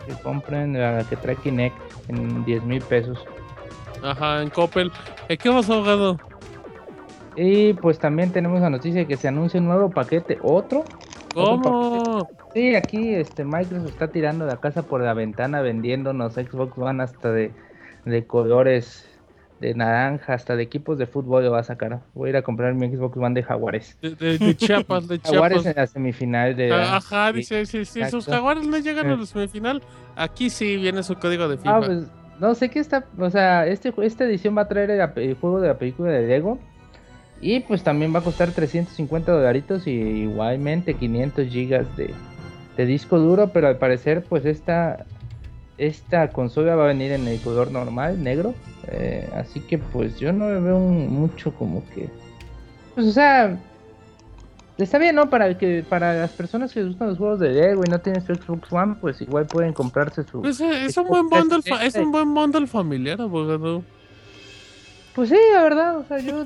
que 0.06 0.14
compren 0.24 0.74
la 0.80 1.04
que 1.10 1.16
trae 1.16 1.36
Kinect 1.38 1.76
en 2.10 2.44
10 2.46 2.64
mil 2.64 2.82
pesos. 2.82 3.26
Ajá, 4.04 4.42
en 4.42 4.50
Coppel. 4.50 4.92
Eh, 5.28 5.38
¿Qué 5.38 5.50
más, 5.52 5.70
abogado? 5.70 6.18
Y 7.36 7.74
pues 7.74 8.00
también 8.00 8.32
tenemos 8.32 8.60
la 8.62 8.70
noticia 8.70 9.02
de 9.02 9.08
que 9.08 9.16
se 9.18 9.28
anuncia 9.28 9.60
un 9.60 9.68
nuevo 9.68 9.90
paquete, 9.90 10.38
otro. 10.42 10.84
¿Cómo? 11.46 12.28
Sí, 12.54 12.76
aquí 12.76 13.14
este 13.16 13.44
Microsoft 13.46 13.90
está 13.90 14.08
tirando 14.10 14.46
la 14.46 14.58
casa 14.58 14.84
por 14.84 15.02
la 15.02 15.14
ventana 15.14 15.62
vendiéndonos 15.62 16.34
Xbox 16.34 16.78
One 16.78 17.04
hasta 17.04 17.32
de, 17.32 17.52
de 18.06 18.26
colores 18.26 19.06
de 19.60 19.74
naranja, 19.74 20.34
hasta 20.36 20.56
de 20.56 20.64
equipos 20.64 20.98
de 20.98 21.06
fútbol 21.06 21.44
lo 21.44 21.52
va 21.52 21.60
a 21.60 21.64
sacar. 21.64 22.00
Voy 22.14 22.28
a 22.28 22.30
ir 22.30 22.38
a 22.38 22.42
comprar 22.44 22.74
mi 22.74 22.88
Xbox 22.96 23.18
One 23.18 23.36
de 23.36 23.44
Jaguares. 23.44 23.98
De, 24.02 24.16
de- 24.16 24.38
de 24.38 24.56
Chiapas, 24.58 25.08
de 25.08 25.20
Jaguares 25.20 25.64
Chiapas. 25.64 25.76
en 25.78 25.82
la 25.82 25.88
semifinal 25.88 26.56
de... 26.56 26.72
Ah, 26.72 26.98
Ajá, 26.98 27.32
dice, 27.34 27.66
si, 27.66 27.84
si 27.84 28.06
sus 28.06 28.26
jaguares 28.26 28.66
no 28.66 28.78
llegan 28.78 29.08
a 29.10 29.14
Eh. 29.14 29.18
la 29.18 29.26
semifinal, 29.26 29.84
aquí 30.16 30.50
sí 30.50 30.78
viene 30.78 31.04
su 31.04 31.16
código 31.16 31.48
de 31.50 31.58
FIFA. 31.58 31.76
Ah, 31.76 31.82
pues 31.86 32.08
no 32.40 32.56
sé 32.56 32.70
qué 32.70 32.80
está, 32.80 33.04
o 33.18 33.30
sea, 33.30 33.68
este, 33.68 33.94
esta 34.02 34.24
edición 34.24 34.58
va 34.58 34.62
a 34.62 34.68
traer 34.70 34.92
el, 34.92 35.02
el 35.18 35.36
juego 35.36 35.60
de 35.60 35.68
la 35.68 35.78
película 35.78 36.10
de 36.12 36.26
Lego 36.26 36.58
y 37.42 37.60
pues 37.62 37.84
también 37.84 38.14
va 38.14 38.20
a 38.20 38.24
costar 38.24 38.52
350 38.52 39.32
dolaritos 39.32 39.88
y 39.88 39.92
igualmente 39.92 40.94
500 40.96 41.48
gigas 41.48 41.86
de, 41.98 42.14
de 42.78 42.86
disco 42.86 43.18
duro, 43.20 43.50
pero 43.54 43.68
al 43.68 43.78
parecer 43.78 44.24
pues 44.28 44.46
esta, 44.46 45.06
esta 45.78 46.30
consola 46.32 46.76
va 46.76 46.84
a 46.86 46.88
venir 46.88 47.12
en 47.12 47.28
el 47.28 47.40
color 47.40 47.72
normal, 47.72 48.22
negro, 48.24 48.54
eh, 48.88 49.30
así 49.36 49.60
que 49.62 49.78
pues 49.78 50.20
yo 50.20 50.34
no 50.34 50.48
veo 50.48 50.78
un- 50.78 51.08
mucho 51.14 51.54
como 51.54 51.84
que, 51.94 52.10
pues 52.96 53.08
o 53.08 53.12
sea... 53.12 53.58
Está 54.78 54.98
bien, 54.98 55.14
¿no? 55.16 55.30
Para 55.30 55.58
que 55.58 55.84
para 55.90 56.14
las 56.14 56.32
personas 56.32 56.74
que 56.74 56.82
gustan 56.86 57.10
los 57.10 57.18
juegos 57.18 57.38
de 57.42 57.50
Lego 57.50 57.84
y 57.84 57.90
no 57.90 58.00
tienen 58.00 58.22
su 58.22 58.34
Xbox 58.34 58.72
One, 58.72 58.96
pues 59.02 59.22
igual 59.22 59.46
pueden 59.46 59.74
comprarse 59.74 60.24
su, 60.24 60.40
Pues, 60.42 60.62
eh, 60.62 60.86
es, 60.86 60.92
es 60.92 60.98
un 60.98 61.08
buen 61.10 61.28
bundle, 61.28 61.60
es 61.86 61.96
un 61.98 62.14
buen 62.14 62.34
bundle 62.34 62.66
familiar, 62.66 63.20
abogado. 63.20 63.84
Pues 65.16 65.30
sí, 65.30 65.38
la 65.54 65.64
verdad, 65.64 65.98
o 65.98 66.06
sea, 66.06 66.20
yo, 66.20 66.44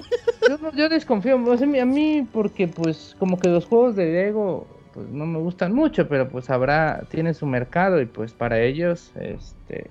yo, 0.48 0.58
no- 0.58 0.72
yo 0.76 0.90
desconfío, 0.90 1.42
o 1.44 1.58
sea, 1.58 1.68
a 1.82 1.86
mí 1.86 2.28
porque 2.32 2.68
pues 2.68 3.16
como 3.20 3.40
que 3.40 3.50
los 3.50 3.66
juegos 3.66 3.96
de 3.96 4.06
Lego 4.12 4.66
pues 4.94 5.08
no 5.10 5.26
me 5.26 5.40
gustan 5.40 5.74
mucho, 5.74 6.08
pero 6.08 6.30
pues 6.30 6.50
habrá, 6.50 7.02
tienen 7.10 7.34
su 7.34 7.46
mercado 7.46 8.00
y 8.02 8.06
pues 8.06 8.32
para 8.34 8.62
ellos, 8.62 9.12
este, 9.20 9.90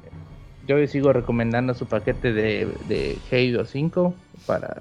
yo 0.66 0.76
les 0.76 0.90
sigo 0.92 1.12
recomendando 1.12 1.74
su 1.74 1.86
paquete 1.86 2.32
de, 2.32 2.68
de 2.88 3.18
Halo 3.30 3.64
5 3.64 4.14
para, 4.46 4.80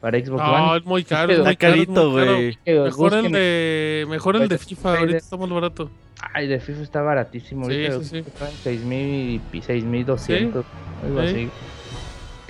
para 0.00 0.18
Xbox 0.18 0.42
No, 0.42 0.52
One. 0.68 0.76
es 0.78 0.84
muy 0.84 1.04
caro, 1.04 1.28
Pero 1.28 1.38
es 1.40 1.44
muy 1.46 1.52
Está 1.52 1.58
caro, 1.66 1.72
es 1.74 1.86
carito, 1.86 2.10
muy 2.10 2.20
caro. 2.20 2.36
güey. 2.36 2.58
Mejor 2.84 3.14
el 3.14 3.32
de, 3.32 4.06
mejor 4.10 4.36
el 4.36 4.42
de 4.48 4.56
Pues, 4.56 4.66
FIFA, 4.68 4.98
ahorita 4.98 5.16
está 5.18 5.36
más 5.38 5.48
barato. 5.50 5.90
Ay, 6.34 6.46
de 6.48 6.60
FIFA 6.60 6.82
está 6.82 7.00
baratísimo, 7.02 7.64
Sí, 7.66 7.72
ahorita 7.86 7.98
sí, 8.00 8.04
sí. 8.04 8.16
están 8.18 8.48
en 8.50 8.56
6000 8.58 9.40
y 9.52 9.62
6200, 9.62 10.66
algo 11.02 11.20
Sí. 11.22 11.26
así. 11.26 11.48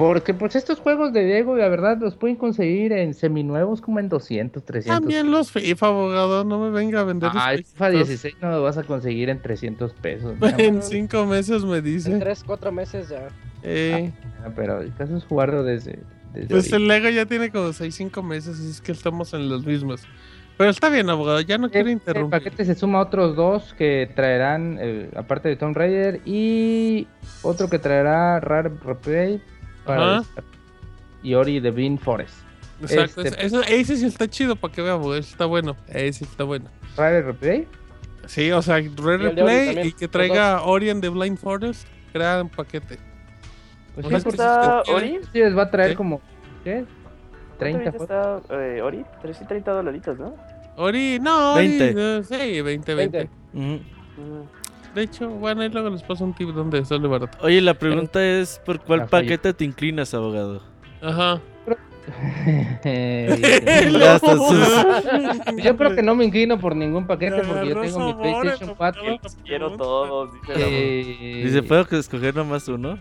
Porque 0.03 0.35
pues 0.35 0.57
estos 0.57 0.81
juegos 0.81 1.13
de 1.13 1.23
Lego, 1.23 1.57
la 1.57 1.69
verdad, 1.69 1.97
los 2.01 2.17
pueden 2.17 2.35
conseguir 2.37 2.93
en 2.93 3.15
seminuevos 3.15 3.81
como 3.81 4.01
en 4.01 4.09
200, 4.09 4.65
300. 4.65 5.01
También 5.01 5.31
los 5.31 5.53
FIFA, 5.53 5.87
abogado, 5.87 6.45
no 6.45 6.59
me 6.59 6.71
venga 6.71 7.01
a 7.01 7.05
vender 7.05 7.31
Ah, 7.33 7.53
el 7.53 7.61
los 7.61 7.69
FIFA 7.69 7.89
viejitos. 7.91 8.09
16 8.09 8.35
no 8.43 8.51
lo 8.51 8.63
vas 8.65 8.79
a 8.79 8.83
conseguir 8.83 9.29
en 9.29 9.41
300 9.41 9.93
pesos. 9.95 10.35
¿no? 10.41 10.49
En 10.59 10.83
cinco 10.83 11.25
meses 11.25 11.65
me 11.65 11.77
En 11.79 11.85
dice. 11.85 12.19
3, 12.19 12.43
4 12.45 12.73
meses 12.73 13.11
ya. 13.11 13.29
Eh, 13.63 14.11
Pero 14.57 14.81
el 14.81 14.93
caso 14.95 15.17
es 15.17 15.25
jugarlo 15.25 15.63
desde, 15.63 16.01
desde 16.35 16.49
pues 16.49 16.73
ahorita. 16.73 16.77
el 16.79 16.89
Lego 16.89 17.09
ya 17.11 17.27
tiene 17.27 17.51
como 17.53 17.73
6, 17.73 17.95
5 17.95 18.23
meses, 18.25 18.59
así 18.59 18.71
es 18.71 18.81
que 18.81 18.91
estamos 18.91 19.33
en 19.35 19.49
los 19.49 19.65
mismos. 19.65 20.03
Pero 20.59 20.69
está 20.71 20.89
bien, 20.91 21.09
abogado, 21.11 21.41
ya 21.43 21.59
no 21.59 21.71
quiero 21.71 21.87
El- 21.87 21.93
El 21.93 21.99
interrumpir. 21.99 22.41
paquete 22.43 22.65
se 22.65 22.75
suma 22.75 22.99
a 22.99 23.03
otros 23.03 23.37
dos 23.37 23.73
que 23.75 24.11
traerán, 24.17 24.79
eh, 24.81 25.11
aparte 25.15 25.49
de 25.49 25.55
Tomb 25.57 25.77
Raider, 25.77 26.21
y 26.25 27.07
otro 27.43 27.69
que 27.71 27.79
traerá 27.79 28.41
Rare 28.41 28.71
Replay 28.85 29.41
para 29.85 30.23
y 31.23 31.35
Ori 31.35 31.61
de 31.61 31.71
Bean 31.71 31.99
Forest. 31.99 32.35
Exacto, 32.81 33.23
este- 33.23 33.47
eso- 33.47 33.63
ese 33.63 33.97
sí 33.97 34.07
está 34.07 34.27
chido 34.29 34.57
para 34.57 34.73
que 34.75 34.83
veamos, 34.83 35.17
ese 35.17 35.31
está 35.31 35.47
bueno, 35.47 35.77
ese 35.89 36.13
sí 36.13 36.25
está 36.25 36.45
bueno. 36.45 36.67
Rare 36.97 37.23
Replay, 37.23 37.67
Sí, 38.27 38.51
o 38.53 38.63
sea, 38.63 38.77
Rare 38.97 39.19
Replay 39.31 39.89
y 39.89 39.93
que 39.93 40.07
traiga 40.09 40.63
Ori 40.63 40.91
and 40.91 41.01
the 41.03 41.09
Blind 41.09 41.39
Forest, 41.39 41.87
gran 42.15 42.49
paquete. 42.49 42.99
pues 43.95 44.07
sí, 44.07 44.15
¿Está 44.29 44.83
si 44.85 44.91
Ori? 44.93 45.21
sí 45.33 45.39
les 45.39 45.57
va 45.57 45.63
a 45.63 45.71
traer 45.71 45.91
¿Sí? 45.91 45.97
como, 45.97 46.21
¿qué? 46.65 46.85
30 47.59 47.91
¿Cuánto 47.93 47.99
juegos. 47.99 48.11
ahorita 48.11 48.39
está 48.55 48.65
eh, 48.77 48.83
Ori? 48.83 49.05
330 49.23 49.73
dolaritos, 49.73 50.19
¿no? 50.19 50.35
Ori, 50.77 51.19
no, 51.21 51.55
Ori, 51.55 51.69
20. 51.79 51.95
eh, 51.97 52.23
sí, 52.25 52.61
20, 52.63 52.95
20. 52.95 53.19
20. 53.19 53.31
Ujú. 53.53 53.83
Mm. 54.23 54.62
De 54.95 55.03
hecho, 55.03 55.29
bueno, 55.31 55.63
ahí 55.63 55.69
luego 55.71 55.91
les 55.91 56.03
paso 56.03 56.25
un 56.25 56.35
tip 56.35 56.51
donde 56.51 56.85
sale 56.85 57.09
barato. 57.09 57.39
Oye, 57.41 57.61
la 57.61 57.75
pregunta 57.75 58.25
es: 58.25 58.61
¿por 58.65 58.79
cuál 58.81 59.01
La 59.01 59.09
falla. 59.09 59.23
paquete 59.25 59.53
te 59.55 59.65
inclinas, 59.65 60.13
abogado? 60.15 60.63
Ajá. 61.01 61.41
Yo 65.63 65.77
creo 65.77 65.95
que 65.95 66.03
no 66.03 66.15
me 66.17 66.25
inclino 66.25 66.59
por 66.59 66.75
ningún 66.75 67.07
paquete 67.07 67.43
porque 67.43 67.69
yo 67.69 67.81
tengo 67.81 68.07
mi 68.07 68.15
PlayStation 68.15 68.71
abogado. 68.71 68.77
4. 68.77 69.19
Los 69.23 69.35
quiero 69.37 69.77
todos, 69.77 70.31
dice 70.35 70.53
Eh, 70.57 71.43
Dice, 71.45 71.63
¿puedo 71.63 71.87
que 71.87 71.99
escoger 71.99 72.35
nomás 72.35 72.67
uno? 72.69 72.99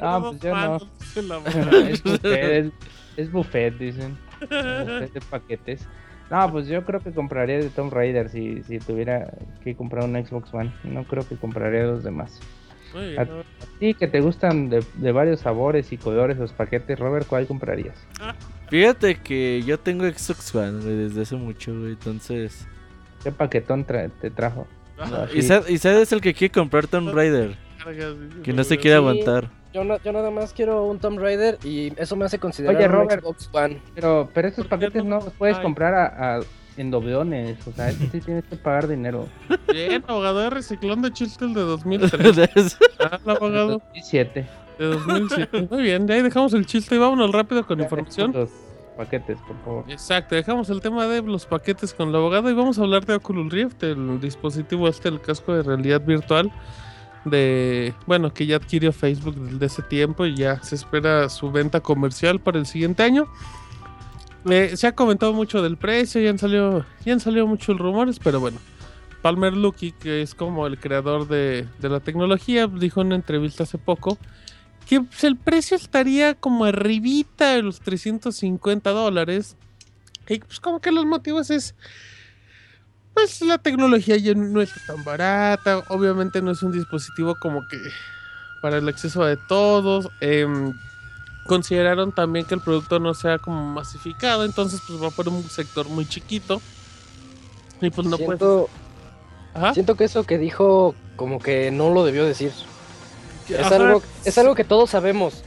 Ah, 0.00 0.20
pues 0.22 0.40
yo 0.40 0.54
no. 0.54 0.76
es, 1.88 2.02
buffet, 2.02 2.24
es, 2.34 2.72
es 3.16 3.32
buffet, 3.32 3.78
dicen. 3.78 4.18
Buffet 4.40 5.12
de 5.12 5.20
paquetes. 5.30 5.88
No, 6.30 6.50
pues 6.52 6.68
yo 6.68 6.84
creo 6.84 7.00
que 7.00 7.10
compraría 7.10 7.58
de 7.58 7.68
Tomb 7.70 7.92
Raider 7.92 8.28
si, 8.28 8.62
si 8.62 8.78
tuviera 8.78 9.32
que 9.64 9.74
comprar 9.74 10.04
un 10.04 10.14
Xbox 10.24 10.54
One. 10.54 10.72
No 10.84 11.04
creo 11.04 11.26
que 11.28 11.36
compraría 11.36 11.82
los 11.84 12.04
demás. 12.04 12.38
Muy 13.80 13.94
que 13.94 14.06
te 14.08 14.20
gustan 14.20 14.68
de, 14.68 14.84
de 14.94 15.12
varios 15.12 15.40
sabores 15.40 15.92
y 15.92 15.96
colores 15.96 16.38
los 16.38 16.52
paquetes. 16.52 16.98
Robert, 16.98 17.26
¿cuál 17.26 17.46
comprarías? 17.46 17.94
Fíjate 18.68 19.16
que 19.16 19.62
yo 19.66 19.78
tengo 19.78 20.04
Xbox 20.08 20.54
One, 20.54 20.82
güey, 20.82 20.96
desde 20.96 21.22
hace 21.22 21.36
mucho, 21.36 21.76
güey. 21.76 21.92
Entonces. 21.92 22.66
¿Qué 23.22 23.32
paquetón 23.32 23.84
tra- 23.86 24.10
te 24.20 24.30
trajo? 24.30 24.66
¿Y 25.34 25.42
sa- 25.42 25.62
y 25.68 25.78
sabes 25.78 26.12
el 26.12 26.20
que 26.20 26.34
quiere 26.34 26.52
comprar 26.52 26.86
Tomb 26.86 27.12
Raider? 27.14 27.56
Cargas, 27.82 28.14
Que 28.44 28.52
no 28.52 28.62
se 28.64 28.76
quiere 28.76 28.96
Sí. 28.96 28.98
aguantar. 28.98 29.50
Yo, 29.72 29.84
no, 29.84 29.98
yo 30.02 30.12
nada 30.12 30.30
más 30.30 30.52
quiero 30.52 30.84
un 30.86 30.98
Tomb 30.98 31.18
Raider 31.20 31.58
y 31.64 31.92
eso 31.96 32.16
me 32.16 32.24
hace 32.24 32.38
considerar 32.38 32.76
Oye, 32.76 32.86
un 32.86 32.92
Robert. 32.92 33.22
Xbox 33.22 33.48
One. 33.52 33.80
Pero, 33.94 34.28
pero 34.34 34.48
esos 34.48 34.66
¿Por 34.66 34.78
qué 34.78 34.86
paquetes 34.86 35.04
no? 35.04 35.16
los 35.16 35.32
puedes 35.34 35.56
Ay. 35.58 35.62
comprar 35.62 35.94
a, 35.94 36.36
a- 36.38 36.40
en 36.76 36.90
doblones. 36.90 37.66
O 37.66 37.72
sea, 37.72 37.90
eso 37.90 38.04
sí 38.10 38.20
tienes 38.20 38.44
que 38.44 38.56
pagar 38.56 38.88
dinero. 38.88 39.28
Bien, 39.72 40.02
abogado 40.08 40.40
de 40.40 40.50
reciclón 40.50 41.02
de 41.02 41.12
chistes 41.12 41.52
de 41.54 41.60
2003. 41.62 42.78
Ah, 43.00 43.18
el 43.24 43.30
abogado 43.30 43.68
2007. 43.94 44.46
de 44.78 44.84
2007. 44.86 45.68
Muy 45.70 45.82
bien, 45.82 46.06
de 46.06 46.14
ahí 46.14 46.22
dejamos 46.22 46.52
el 46.54 46.64
chiste 46.66 46.94
y 46.94 46.98
vámonos 46.98 47.30
rápido 47.32 47.66
con 47.66 47.80
información. 47.80 48.32
Los 48.32 48.50
paquetes, 48.96 49.38
por 49.46 49.56
favor. 49.64 49.84
Exacto, 49.88 50.34
dejamos 50.34 50.68
el 50.70 50.80
tema 50.80 51.06
de 51.06 51.22
los 51.22 51.46
paquetes 51.46 51.92
con 51.94 52.08
el 52.08 52.16
abogado 52.16 52.50
y 52.50 52.54
vamos 52.54 52.78
a 52.78 52.82
hablar 52.82 53.04
de 53.04 53.14
Oculus 53.14 53.52
Rift, 53.52 53.82
el 53.84 54.20
dispositivo 54.20 54.88
este, 54.88 55.08
el 55.10 55.20
casco 55.20 55.54
de 55.54 55.62
realidad 55.62 56.00
virtual 56.00 56.50
de, 57.24 57.94
bueno, 58.06 58.32
que 58.32 58.46
ya 58.46 58.56
adquirió 58.56 58.92
Facebook 58.92 59.34
desde 59.36 59.66
ese 59.66 59.82
tiempo 59.82 60.26
y 60.26 60.34
ya 60.36 60.62
se 60.62 60.74
espera 60.74 61.28
su 61.28 61.50
venta 61.50 61.80
comercial 61.80 62.40
para 62.40 62.58
el 62.58 62.66
siguiente 62.66 63.02
año. 63.02 63.26
Eh, 64.48 64.76
se 64.76 64.86
ha 64.86 64.94
comentado 64.94 65.32
mucho 65.32 65.62
del 65.62 65.76
precio, 65.76 66.20
ya 66.20 66.30
han 66.30 66.38
salido, 66.38 66.84
ya 67.04 67.12
han 67.12 67.20
salido 67.20 67.46
muchos 67.46 67.76
rumores, 67.78 68.18
pero 68.18 68.40
bueno. 68.40 68.58
Palmer 69.22 69.52
Luckey, 69.52 69.92
que 69.92 70.22
es 70.22 70.34
como 70.34 70.66
el 70.66 70.78
creador 70.78 71.28
de, 71.28 71.66
de 71.78 71.88
la 71.90 72.00
tecnología, 72.00 72.66
dijo 72.66 73.02
en 73.02 73.08
una 73.08 73.16
entrevista 73.16 73.64
hace 73.64 73.76
poco 73.76 74.16
que 74.90 75.00
pues, 75.02 75.22
el 75.22 75.36
precio 75.36 75.76
estaría 75.76 76.34
como 76.34 76.64
arribita 76.64 77.54
de 77.54 77.62
los 77.62 77.80
350 77.80 78.90
dólares. 78.90 79.56
Y 80.28 80.40
pues 80.40 80.58
como 80.58 80.80
que 80.80 80.90
los 80.90 81.06
motivos 81.06 81.50
es... 81.50 81.76
Pues 83.14 83.40
la 83.42 83.58
tecnología 83.58 84.16
ya 84.16 84.34
no 84.34 84.60
está 84.62 84.80
tan 84.86 85.04
barata. 85.04 85.82
Obviamente 85.88 86.40
no 86.42 86.50
es 86.50 86.62
un 86.62 86.72
dispositivo 86.72 87.34
como 87.34 87.66
que 87.68 87.78
para 88.62 88.78
el 88.78 88.88
acceso 88.88 89.24
de 89.24 89.36
todos. 89.36 90.08
em, 90.20 90.72
consideraron 91.46 92.12
también 92.12 92.44
que 92.44 92.54
el 92.54 92.60
producto 92.60 93.00
no 93.00 93.12
sea 93.14 93.38
como 93.38 93.64
masificado. 93.72 94.44
Entonces 94.44 94.80
pues 94.86 95.02
va 95.02 95.10
por 95.10 95.28
un 95.28 95.42
sector 95.50 95.88
muy 95.88 96.06
chiquito. 96.06 96.60
Y 97.80 97.90
pues 97.90 98.06
no 98.06 98.16
puede... 98.16 98.38
siento, 98.38 98.68
Ajá. 99.54 99.74
siento 99.74 99.96
que 99.96 100.04
eso 100.04 100.24
que 100.24 100.38
dijo 100.38 100.94
como 101.16 101.38
que 101.40 101.70
no 101.70 101.90
lo 101.90 102.04
debió 102.04 102.24
decir. 102.24 102.52
Es 103.48 103.58
Ajá. 103.58 103.76
algo, 103.76 104.02
es 104.24 104.38
algo 104.38 104.54
que 104.54 104.64
todos 104.64 104.90
sabemos. 104.90 105.42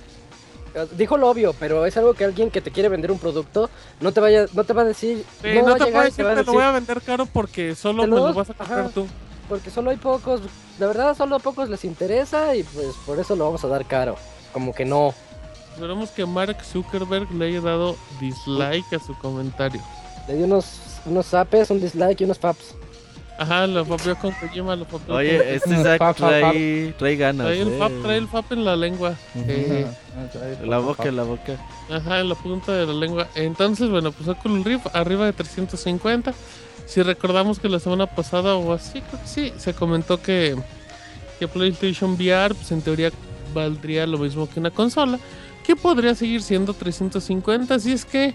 Dijo 0.94 1.18
lo 1.18 1.30
obvio, 1.30 1.54
pero 1.60 1.86
es 1.86 1.96
algo 1.98 2.14
que 2.14 2.26
alguien 2.26 2.50
que 2.50 2.62
te 2.62 2.72
quiere 2.72 2.90
vender 2.90 3.12
un 3.12 3.20
producto 3.20 3.70
no 4.02 4.12
te 4.12 4.20
vaya, 4.20 4.48
no 4.54 4.64
te 4.64 4.74
va 4.74 4.82
a 4.82 4.86
decir, 4.86 5.24
Sí, 5.42 5.48
no, 5.64 5.76
te 5.76 5.90
y 5.90 5.92
decir 5.92 6.26
te 6.26 6.44
lo 6.44 6.54
voy 6.54 6.64
a 6.64 6.72
vender 6.72 7.02
caro 7.02 7.26
porque 7.28 7.76
solo 7.76 8.04
me 8.04 8.08
lo- 8.10 8.28
lo 8.30 8.34
vas 8.34 8.50
a 8.50 8.54
comprar 8.56 8.90
tú. 8.90 9.06
porque 9.48 9.70
solo 9.70 9.92
hay 9.92 9.98
pocos, 9.98 10.42
de 10.80 10.88
verdad 10.88 11.16
solo 11.16 11.36
a 11.36 11.40
pocos 11.40 11.70
les 11.70 11.86
interesa 11.86 12.56
y 12.56 12.64
pues 12.64 12.88
por 13.06 13.20
eso 13.20 13.36
lo 13.36 13.46
vamos 13.46 13.64
a 13.64 13.68
dar 13.68 13.86
caro. 13.86 14.16
como 14.52 14.74
que 14.74 14.86
no. 14.86 15.14
Esperamos 15.74 16.12
que 16.12 16.26
Mark 16.26 16.58
Zuckerberg 16.64 17.32
le 17.32 17.46
haya 17.48 17.62
dado 17.62 17.96
dislike 18.20 18.94
a 18.94 19.00
su 19.00 19.18
comentario. 19.18 19.82
Le 20.28 20.36
dio 20.36 20.46
unos, 20.46 20.66
unos 21.06 21.26
zapes, 21.26 21.70
un 21.72 21.82
dislike 21.82 22.22
y 22.22 22.24
unos 22.26 22.38
faps. 22.40 22.76
Ajá, 23.38 23.66
lo 23.66 23.84
papió 23.86 24.16
con 24.16 24.32
Kojima, 24.32 24.76
lo 24.76 24.86
papió 24.86 25.16
Oye, 25.16 25.38
con... 25.38 25.48
este 25.48 25.84
Zack 25.84 25.98
Fap, 25.98 26.18
fap, 26.18 26.30
trae, 26.30 26.94
trae 26.98 27.16
ganas. 27.16 27.48
Trae 27.48 27.62
el, 27.62 27.68
eh. 27.70 27.78
fap, 27.80 27.92
trae 28.04 28.18
el 28.18 28.28
fap 28.28 28.52
en 28.52 28.66
la 28.66 28.76
lengua. 28.76 29.16
Eh, 29.36 29.88
La 30.64 30.78
boca, 30.78 31.12
la 31.12 31.24
boca. 31.24 31.58
Ajá, 31.90 32.20
en 32.20 32.30
la 32.30 32.36
punta 32.36 32.72
de 32.74 32.86
la 32.86 32.94
lengua. 32.94 33.28
Entonces, 33.36 33.90
bueno, 33.90 34.12
pues 34.12 34.30
Oculus 34.30 34.64
Rift 34.64 34.88
arriba 34.94 35.26
de 35.26 35.34
350. 35.34 36.34
Si 36.86 37.02
recordamos 37.02 37.60
que 37.60 37.70
la 37.70 37.80
semana 37.80 38.06
pasada 38.06 38.56
o 38.56 38.74
así, 38.74 39.02
creo 39.02 39.22
que 39.22 39.28
sí, 39.28 39.54
se 39.58 39.74
comentó 39.74 40.22
que, 40.22 40.56
que 41.40 41.48
PlayStation 41.48 42.14
VR, 42.14 42.54
pues 42.54 42.72
en 42.72 42.82
teoría 42.82 43.12
valdría 43.54 44.06
lo 44.06 44.18
mismo 44.18 44.50
que 44.50 44.60
una 44.60 44.72
consola, 44.72 45.20
que 45.66 45.76
podría 45.76 46.14
seguir 46.14 46.42
siendo 46.42 46.74
350. 46.74 47.74
Así 47.74 47.92
es 47.92 48.06
que, 48.06 48.34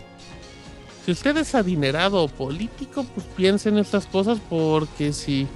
si 1.08 1.12
usted 1.12 1.38
es 1.38 1.54
adinerado 1.54 2.22
o 2.22 2.28
político, 2.28 3.02
pues 3.14 3.26
piense 3.34 3.70
en 3.70 3.78
estas 3.78 4.04
cosas 4.04 4.38
porque 4.50 5.14
si, 5.14 5.46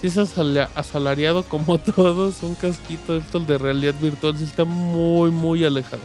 si 0.00 0.08
es 0.08 0.18
asala- 0.18 0.68
asalariado 0.74 1.44
como 1.44 1.78
todos, 1.94 2.42
un 2.42 2.56
casquito 2.56 3.12
de 3.12 3.20
estos 3.20 3.46
de 3.46 3.56
realidad 3.56 3.94
virtual 4.00 4.36
sí 4.36 4.42
está 4.42 4.64
muy, 4.64 5.30
muy 5.30 5.64
alejado. 5.64 6.02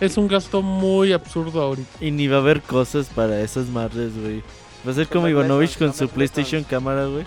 Es 0.00 0.16
un 0.18 0.28
gasto 0.28 0.62
muy 0.62 1.12
absurdo 1.12 1.60
ahorita. 1.60 1.98
Y 2.00 2.12
ni 2.12 2.28
va 2.28 2.36
a 2.36 2.40
haber 2.42 2.62
cosas 2.62 3.08
para 3.12 3.40
esas 3.40 3.66
madres, 3.70 4.12
güey. 4.16 4.40
Va 4.86 4.92
a 4.92 4.94
ser 4.94 5.08
como 5.08 5.26
Ivanovich 5.26 5.76
no, 5.80 5.88
con 5.88 5.92
su 5.96 6.08
PlayStation 6.08 6.62
cámara, 6.62 7.06
güey. 7.06 7.24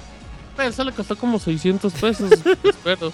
Eso 0.65 0.85
le 0.85 0.93
costó 0.93 1.17
como 1.17 1.39
600 1.39 1.91
pesos, 1.91 2.31
espero. 2.63 3.11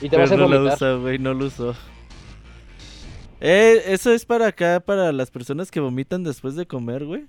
Y 0.00 0.08
te 0.08 0.16
va 0.16 0.22
a 0.22 0.26
hacer 0.26 0.38
Pero 0.38 0.48
no 0.48 0.58
lo 0.58 0.74
usa, 0.74 0.94
güey, 0.94 1.20
no 1.20 1.32
lo 1.32 1.46
usó. 1.46 1.76
Eh, 3.46 3.82
eso 3.92 4.10
es 4.12 4.24
para 4.24 4.46
acá, 4.48 4.80
para 4.80 5.12
las 5.12 5.30
personas 5.30 5.70
que 5.70 5.78
vomitan 5.80 6.24
después 6.24 6.56
de 6.56 6.66
comer, 6.66 7.04
güey. 7.04 7.24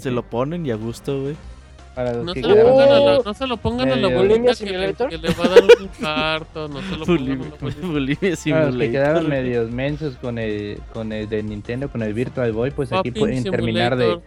Se 0.00 0.10
lo 0.10 0.22
ponen 0.30 0.64
y 0.64 0.70
a 0.70 0.76
gusto, 0.76 1.20
güey. 1.22 1.36
Para 1.94 2.12
los 2.14 2.24
No 2.24 2.32
que 2.34 2.40
se, 2.42 2.48
lo 2.48 2.54
quieran. 2.54 2.72
pongan 2.72 2.88
a 2.88 2.98
la, 2.98 3.18
Oh. 3.18 3.22
no 3.24 3.34
se 3.34 3.46
lo 3.46 3.56
pongan 3.58 3.92
a 3.92 3.96
la 3.96 4.08
Medio- 4.08 4.18
bolita 4.18 4.54
que 4.56 4.64
que 4.64 5.18
le 5.18 5.32
va 5.34 5.44
a 5.44 5.48
dar 5.48 5.62
un 5.62 5.82
infarto. 5.84 6.68
No 6.68 6.80
se 6.82 6.96
lo 6.96 7.04
pongan 7.06 7.40
a 7.40 8.66
los 8.66 8.76
que 8.76 8.90
quedaron 8.90 9.28
medios 9.28 9.70
mensos 9.70 10.16
con 10.16 10.38
el, 10.38 10.80
con 10.92 11.12
el 11.12 11.28
de 11.28 11.42
Nintendo, 11.44 11.88
con 11.88 12.02
el 12.02 12.12
Virtual 12.14 12.50
Boy, 12.52 12.70
pues 12.72 12.92
aquí 12.92 13.10
pueden 13.12 13.44
terminar 13.44 13.96
de, 13.96 14.18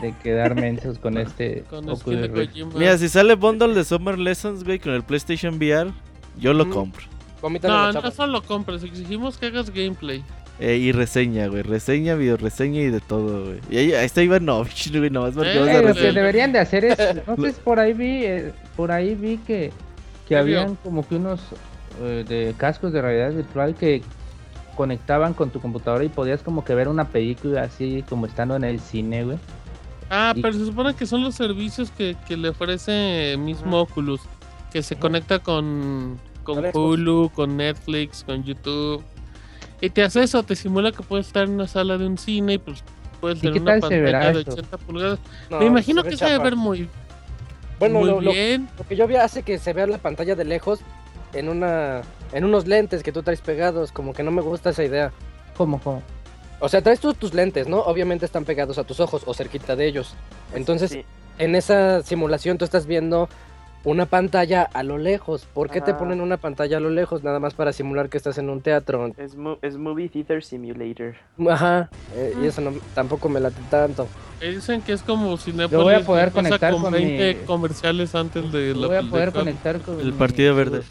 de 0.00 0.14
quedar 0.24 0.54
mensos 0.56 0.98
con 0.98 1.18
este 1.18 1.62
Con 1.70 1.88
Oculus 1.88 2.28
Rift. 2.30 2.50
Kojima. 2.52 2.70
Mira, 2.78 2.98
si 2.98 3.08
sale 3.08 3.34
bundle 3.36 3.74
de 3.74 3.84
Summer 3.84 4.18
Lessons, 4.18 4.64
güey, 4.64 4.80
con 4.80 4.92
el 4.92 5.04
PlayStation 5.04 5.54
VR, 5.58 5.92
yo 6.38 6.52
lo 6.52 6.66
Mm. 6.66 6.70
compro. 6.70 7.04
No, 7.68 7.92
la 7.92 8.00
no 8.00 8.10
solo 8.10 8.42
compres, 8.42 8.82
exigimos 8.82 9.36
que 9.38 9.46
hagas 9.46 9.70
gameplay. 9.70 10.22
Eh, 10.58 10.76
y 10.76 10.90
reseña, 10.92 11.48
güey. 11.48 11.62
Reseña, 11.62 12.14
video 12.14 12.38
reseña 12.38 12.80
y 12.80 12.86
de 12.90 13.00
todo, 13.00 13.44
güey. 13.44 13.60
Y 13.70 13.76
ahí, 13.76 13.92
ahí 13.92 14.06
está 14.06 14.22
Ivanovich, 14.22 14.90
güey, 14.96 15.10
nomás 15.10 15.34
porque 15.34 15.52
Eh, 15.54 15.58
vas 15.58 15.68
a 15.68 15.82
lo 15.82 15.94
que 15.94 16.12
deberían 16.12 16.52
de 16.52 16.58
hacer 16.60 16.84
es, 16.86 16.96
sé, 16.96 17.52
por 17.62 17.78
ahí 17.78 17.92
vi, 17.92 18.24
eh, 18.24 18.52
por 18.74 18.90
ahí 18.90 19.14
vi 19.14 19.36
que, 19.38 19.70
que 20.26 20.36
habían 20.36 20.76
como 20.76 21.06
que 21.06 21.16
unos 21.16 21.40
eh, 22.02 22.24
de 22.26 22.54
cascos 22.56 22.92
de 22.92 23.02
realidad 23.02 23.32
virtual 23.32 23.74
que 23.74 24.02
conectaban 24.76 25.34
con 25.34 25.50
tu 25.50 25.60
computadora 25.60 26.04
y 26.04 26.08
podías 26.08 26.42
como 26.42 26.64
que 26.64 26.74
ver 26.74 26.88
una 26.88 27.08
película 27.08 27.62
así 27.62 28.04
como 28.08 28.26
estando 28.26 28.56
en 28.56 28.64
el 28.64 28.80
cine, 28.80 29.24
güey. 29.24 29.38
Ah, 30.10 30.32
Y- 30.34 30.40
pero 30.42 30.54
se 30.54 30.64
supone 30.64 30.94
que 30.94 31.04
son 31.06 31.22
los 31.22 31.34
servicios 31.34 31.90
que, 31.90 32.16
que 32.28 32.36
le 32.36 32.50
ofrece 32.50 33.36
mismo 33.38 33.80
Oculus. 33.80 34.20
Que 34.72 34.82
se 34.82 34.96
conecta 34.96 35.38
con, 35.38 36.18
con. 36.46 36.64
Hulu, 36.74 37.30
con 37.34 37.56
Netflix, 37.56 38.24
con 38.24 38.42
YouTube. 38.44 39.02
Y 39.80 39.90
te 39.90 40.02
hace 40.02 40.22
eso, 40.22 40.42
te 40.42 40.56
simula 40.56 40.90
que 40.92 41.02
puedes 41.02 41.26
estar 41.26 41.44
en 41.44 41.50
una 41.50 41.66
sala 41.68 41.98
de 41.98 42.06
un 42.06 42.16
cine 42.16 42.54
y 42.54 42.58
pues 42.58 42.82
puedes 43.20 43.38
¿Y 43.38 43.42
tener 43.42 43.60
una 43.62 43.72
pantalla 43.78 44.32
de 44.32 44.40
eso? 44.40 44.52
80 44.52 44.78
pulgadas. 44.78 45.18
No, 45.50 45.58
Me 45.58 45.66
imagino 45.66 46.02
se 46.02 46.08
que 46.10 46.16
se 46.16 46.24
debe 46.24 46.42
ver 46.42 46.56
muy, 46.56 46.88
Bueno, 47.78 47.98
muy 48.00 48.08
lo, 48.08 48.20
lo- 48.22 48.32
bien. 48.32 48.68
lo 48.78 48.86
que 48.86 48.96
yo 48.96 49.06
vi 49.06 49.16
hace 49.16 49.42
que 49.42 49.58
se 49.58 49.72
vea 49.74 49.86
la 49.86 49.98
pantalla 49.98 50.34
de 50.34 50.44
lejos 50.44 50.80
en 51.34 51.48
una 51.50 52.00
en 52.32 52.44
unos 52.44 52.66
lentes 52.66 53.02
que 53.02 53.12
tú 53.12 53.22
traes 53.22 53.40
pegados, 53.42 53.92
como 53.92 54.12
que 54.14 54.22
no 54.22 54.30
me 54.30 54.40
gusta 54.42 54.70
esa 54.70 54.82
idea. 54.82 55.12
¿Cómo, 55.56 55.78
cómo? 55.80 56.02
O 56.58 56.68
sea, 56.70 56.80
traes 56.82 56.98
tus, 57.00 57.14
tus 57.16 57.34
lentes, 57.34 57.68
¿no? 57.68 57.80
Obviamente 57.80 58.24
están 58.24 58.44
pegados 58.46 58.78
a 58.78 58.84
tus 58.84 58.98
ojos 59.00 59.22
o 59.26 59.34
cerquita 59.34 59.76
de 59.76 59.86
ellos. 59.86 60.14
Entonces, 60.54 60.90
Sí. 60.90 61.04
en 61.38 61.54
esa 61.54 62.02
simulación 62.02 62.56
tú 62.56 62.64
estás 62.64 62.86
viendo 62.86 63.28
una 63.86 64.04
pantalla 64.06 64.62
a 64.74 64.82
lo 64.82 64.98
lejos. 64.98 65.46
¿Por 65.54 65.70
qué 65.70 65.80
te 65.80 65.94
ponen 65.94 66.20
una 66.20 66.36
pantalla 66.38 66.76
a 66.78 66.80
lo 66.80 66.90
lejos? 66.90 67.22
Nada 67.22 67.38
más 67.38 67.54
para 67.54 67.72
simular 67.72 68.08
que 68.08 68.16
estás 68.16 68.36
en 68.36 68.50
un 68.50 68.60
teatro. 68.60 69.12
Es, 69.16 69.36
mo- 69.36 69.58
es 69.62 69.76
Movie 69.78 70.08
Theater 70.08 70.42
Simulator. 70.42 71.14
Ajá, 71.48 71.88
eh, 72.16 72.34
y 72.42 72.46
eso 72.46 72.60
no, 72.60 72.72
tampoco 72.94 73.28
me 73.28 73.38
late 73.38 73.60
tanto. 73.70 74.08
Dicen 74.40 74.82
que 74.82 74.92
es 74.92 75.02
como 75.02 75.36
Cinepolis. 75.38 75.70
Yo 75.70 75.82
voy 75.84 75.94
a 75.94 76.00
poder 76.04 76.32
conectar 76.32 76.72
con 76.72 76.82
con 76.82 76.92
20 76.92 77.34
mi- 77.40 77.46
comerciales 77.46 78.14
antes 78.16 78.50
de 78.52 78.74
la 78.74 78.88
Voy 78.88 78.96
a 78.96 79.02
poder 79.02 79.32
conectar 79.32 79.80
con 79.80 80.00
El 80.00 80.06
mi 80.06 80.12
partido 80.18 80.54
verde. 80.56 80.82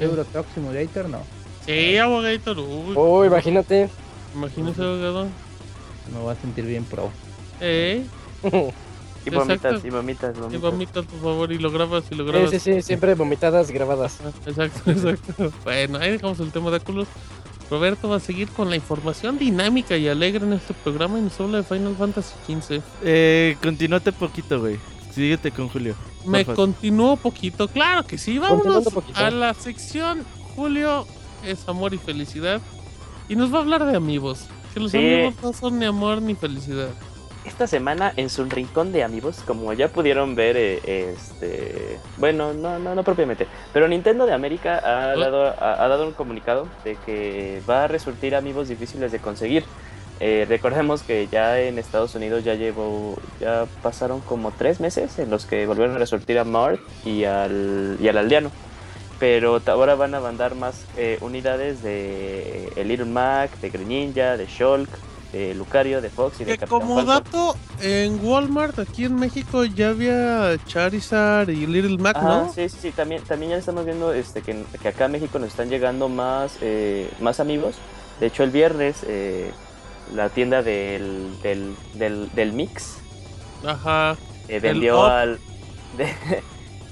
Euro 0.00 0.24
Truck 0.24 0.46
Simulator, 0.52 1.08
no. 1.08 1.18
Sí, 1.64 1.96
abogator. 1.96 2.58
Uy, 2.58 2.94
Oh, 2.96 3.24
imagínate. 3.24 3.88
imagínese, 4.34 4.82
abogado. 4.82 5.26
Me 6.12 6.18
voy 6.20 6.32
a 6.32 6.36
sentir 6.36 6.66
bien 6.66 6.82
pro. 6.84 7.08
Eh, 7.60 8.04
Y 9.24 9.28
Exacto. 9.28 9.68
vomitas, 9.68 9.84
y 9.84 9.90
vomitas, 9.90 10.36
y 10.36 10.40
vomitas. 10.40 10.60
vomitas, 10.60 11.04
por 11.06 11.20
favor, 11.20 11.52
y 11.52 11.58
lo 11.58 11.70
grabas 11.70 12.04
y 12.10 12.14
lo 12.16 12.24
Sí, 12.24 12.30
grabas. 12.32 12.50
sí, 12.50 12.58
sí, 12.58 12.82
siempre 12.82 13.14
vomitadas 13.14 13.70
grabadas. 13.70 14.18
Exacto, 14.46 14.90
exacto. 14.90 15.52
Bueno, 15.64 15.98
ahí 15.98 16.10
dejamos 16.12 16.40
el 16.40 16.50
tema 16.50 16.70
de 16.70 16.78
Oculus. 16.78 17.06
Roberto 17.70 18.08
va 18.08 18.16
a 18.16 18.20
seguir 18.20 18.48
con 18.48 18.68
la 18.68 18.76
información 18.76 19.38
dinámica 19.38 19.96
y 19.96 20.06
alegre 20.08 20.44
en 20.44 20.52
este 20.54 20.74
programa 20.74 21.18
y 21.18 21.22
nos 21.22 21.40
habla 21.40 21.58
de 21.58 21.62
Final 21.64 21.94
Fantasy 21.96 22.34
XV. 22.46 22.80
Eh, 23.02 23.56
continúate 23.62 24.12
poquito, 24.12 24.60
güey. 24.60 24.78
Síguete 25.14 25.50
con 25.52 25.68
Julio. 25.68 25.94
Me 26.26 26.44
continúo 26.44 27.16
poquito, 27.16 27.68
claro 27.68 28.04
que 28.06 28.18
sí. 28.18 28.38
Vámonos 28.38 28.86
a 29.14 29.30
la 29.30 29.54
sección 29.54 30.24
Julio 30.54 31.06
es 31.46 31.66
amor 31.68 31.94
y 31.94 31.98
felicidad. 31.98 32.60
Y 33.28 33.36
nos 33.36 33.52
va 33.52 33.58
a 33.58 33.60
hablar 33.62 33.86
de 33.86 33.96
amigos. 33.96 34.46
Que 34.74 34.80
los 34.80 34.90
Sí. 34.90 34.98
amigos 34.98 35.34
no 35.42 35.52
son 35.52 35.78
ni 35.78 35.84
amor 35.86 36.20
ni 36.20 36.34
felicidad. 36.34 36.88
Esta 37.44 37.66
semana 37.66 38.12
en 38.16 38.30
su 38.30 38.44
rincón 38.44 38.92
de 38.92 39.02
amigos, 39.02 39.42
como 39.44 39.72
ya 39.72 39.88
pudieron 39.88 40.36
ver, 40.36 40.56
eh, 40.56 41.14
este, 41.14 41.98
bueno, 42.16 42.52
no, 42.54 42.78
no, 42.78 42.94
no 42.94 43.02
propiamente, 43.02 43.48
pero 43.72 43.88
Nintendo 43.88 44.26
de 44.26 44.32
América 44.32 44.80
ha 44.84 45.16
dado, 45.16 45.46
ha, 45.46 45.84
ha 45.84 45.88
dado 45.88 46.06
un 46.06 46.12
comunicado 46.12 46.68
de 46.84 46.96
que 47.04 47.60
va 47.68 47.84
a 47.84 47.88
resurtir 47.88 48.36
amigos 48.36 48.68
difíciles 48.68 49.10
de 49.10 49.18
conseguir. 49.18 49.64
Eh, 50.20 50.46
recordemos 50.48 51.02
que 51.02 51.26
ya 51.26 51.58
en 51.58 51.80
Estados 51.80 52.14
Unidos 52.14 52.44
ya 52.44 52.54
llevó, 52.54 53.16
ya 53.40 53.66
pasaron 53.82 54.20
como 54.20 54.52
tres 54.52 54.78
meses 54.78 55.18
en 55.18 55.30
los 55.30 55.46
que 55.46 55.66
volvieron 55.66 55.96
a 55.96 55.98
resurtir 55.98 56.38
a 56.38 56.44
Mart 56.44 56.80
y 57.04 57.24
al, 57.24 57.96
y 58.00 58.06
al 58.06 58.18
aldeano. 58.18 58.52
Pero 59.18 59.60
ahora 59.66 59.96
van 59.96 60.14
a 60.14 60.20
mandar 60.20 60.54
más 60.54 60.84
eh, 60.96 61.18
unidades 61.22 61.82
de 61.82 62.72
el 62.76 62.86
Little 62.86 63.06
Mac, 63.06 63.50
de 63.60 63.70
Greninja, 63.70 64.36
de 64.36 64.46
Shulk, 64.46 64.88
de 65.32 65.54
Lucario, 65.54 66.00
de 66.02 66.10
Fox 66.10 66.40
y 66.40 66.44
de 66.44 66.52
Que 66.52 66.58
Capitán 66.58 66.80
como 66.80 66.96
Falcon. 66.96 67.24
dato, 67.24 67.56
en 67.80 68.20
Walmart 68.24 68.78
aquí 68.78 69.06
en 69.06 69.14
México 69.16 69.64
ya 69.64 69.88
había 69.88 70.56
Charizard 70.66 71.48
y 71.48 71.66
Little 71.66 71.96
Mac, 71.98 72.16
Ajá, 72.16 72.28
¿no? 72.28 72.52
sí, 72.52 72.68
sí, 72.68 72.76
sí, 72.82 72.90
también, 72.90 73.22
también 73.22 73.52
ya 73.52 73.56
estamos 73.56 73.84
viendo 73.86 74.12
este, 74.12 74.42
que, 74.42 74.62
que 74.82 74.88
acá 74.88 75.06
en 75.06 75.12
México 75.12 75.38
nos 75.38 75.48
están 75.48 75.70
llegando 75.70 76.08
más, 76.08 76.58
eh, 76.60 77.08
más 77.20 77.40
amigos. 77.40 77.76
De 78.20 78.26
hecho, 78.26 78.42
el 78.44 78.50
viernes 78.50 78.98
eh, 79.06 79.50
la 80.14 80.28
tienda 80.28 80.62
del, 80.62 81.32
del, 81.42 81.74
del, 81.94 82.30
del 82.34 82.52
Mix 82.52 82.96
Ajá. 83.66 84.16
eh, 84.48 84.60
vendió 84.60 85.04
al... 85.06 85.38
de- 85.96 86.42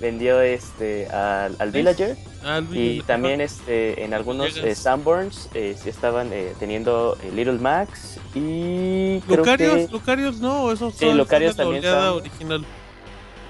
vendió 0.00 0.40
este 0.40 1.08
al, 1.08 1.56
al. 1.58 1.70
Villager 1.72 2.16
Alvin, 2.44 2.80
y 2.80 3.00
también 3.02 3.40
este 3.40 4.04
en 4.04 4.14
algunos 4.14 4.56
eh, 4.56 4.74
Sanborns 4.74 5.48
eh, 5.54 5.76
estaban 5.84 6.32
eh, 6.32 6.52
teniendo 6.58 7.16
eh, 7.22 7.30
Little 7.34 7.58
Max 7.58 8.18
y 8.34 9.20
creo 9.26 9.38
Lucarios, 9.38 9.76
que 9.76 9.88
Lucarios 9.92 10.40
no, 10.40 10.72
esos 10.72 10.94
Sí, 10.94 11.06
son 11.06 11.18
Lucarios 11.18 11.56
son 11.56 11.72
de 11.74 11.80
también 11.80 11.92
son- 11.94 12.18
original. 12.18 12.64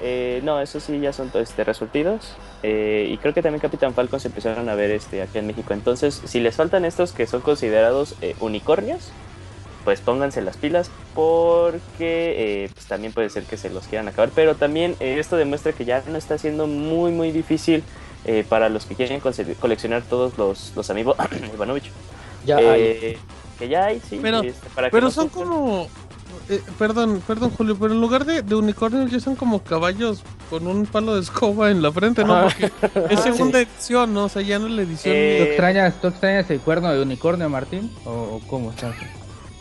Eh, 0.03 0.41
no, 0.45 0.61
eso 0.63 0.81
sí 0.81 0.99
ya 0.99 1.13
son 1.13 1.31
este, 1.35 1.63
resurtidos. 1.63 2.37
Y 2.63 3.17
creo 3.19 3.35
que 3.35 3.43
también 3.43 3.61
Capitán 3.61 3.93
Falcon 3.95 4.19
se 4.19 4.29
empezaron 4.29 4.69
a 4.71 4.75
ver 4.75 4.91
este, 4.91 5.21
aquí 5.23 5.39
en 5.39 5.47
México. 5.47 5.75
Entonces, 5.75 6.23
si 6.25 6.41
les 6.41 6.57
faltan 6.57 6.85
estos 6.87 7.13
que 7.13 7.27
son 7.27 7.43
considerados 7.43 8.15
unicornios, 8.41 9.11
pues 9.85 10.01
pónganse 10.01 10.41
las 10.43 10.57
pilas 10.57 10.91
porque 11.15 12.65
eh, 12.65 12.71
pues, 12.73 12.87
también 12.87 13.13
puede 13.13 13.31
ser 13.31 13.45
que 13.45 13.57
se 13.57 13.71
los 13.71 13.87
quieran 13.87 14.09
acabar. 14.09 14.31
Pero 14.35 14.55
también 14.57 14.97
eh, 15.01 15.17
esto 15.19 15.37
demuestra 15.37 15.73
que 15.73 15.85
ya 15.85 16.03
no 16.09 16.17
está 16.17 16.39
siendo 16.39 16.67
muy, 16.67 17.13
muy 17.13 17.31
difícil 17.31 17.83
eh, 18.25 18.45
para 18.49 18.69
los 18.69 18.87
que 18.87 18.95
quieren 18.95 19.21
coleccionar 19.21 20.03
todos 20.03 20.37
los, 20.39 20.73
los 20.77 20.91
amigos 20.91 21.17
Ivanovich. 21.55 21.91
Ya 22.45 22.57
hay. 22.57 22.81
Eh, 22.83 23.19
que 23.59 23.69
ya 23.69 23.87
hay, 23.87 24.01
sí. 24.01 24.19
Pero- 24.23 24.43
este, 24.43 24.69
para 24.71 24.91
que 24.91 25.01
no 25.01 25.11
son 25.11 25.29
como 25.29 25.89
eh, 26.49 26.63
perdón, 26.79 27.23
perdón, 27.27 27.51
Julio, 27.51 27.77
pero 27.79 27.93
en 27.93 28.01
lugar 28.01 28.25
de, 28.25 28.43
de 28.43 28.55
unicornios 28.55 29.11
ya 29.11 29.21
son 29.21 29.37
como 29.37 29.63
caballos 29.63 30.23
con 30.49 30.67
un 30.67 30.87
palo 30.87 31.15
de 31.15 31.21
escoba 31.21 31.71
en 31.71 31.83
la 31.83 31.93
frente, 31.93 32.25
¿no? 32.25 32.35
Ah. 32.35 32.43
Porque 32.45 32.73
es 33.15 33.21
segunda 33.21 33.61
edición, 33.61 34.15
¿no? 34.15 34.25
O 34.25 34.29
sea, 34.29 34.43
ya 34.43 34.59
no 34.59 34.67
es 34.67 34.73
la 34.73 34.83
edición. 34.83 35.15
Eh, 35.17 35.37
¿Tú 35.39 35.45
extrañas, 35.49 36.01
¿Tú 36.01 36.09
extrañas 36.09 36.51
el 36.51 36.61
cuerno 36.61 36.93
de 36.93 37.03
unicornio, 37.03 37.49
Martín? 37.49 37.91
¿O, 38.05 38.11
o 38.11 38.41
cómo 38.49 38.71
estás? 38.71 38.95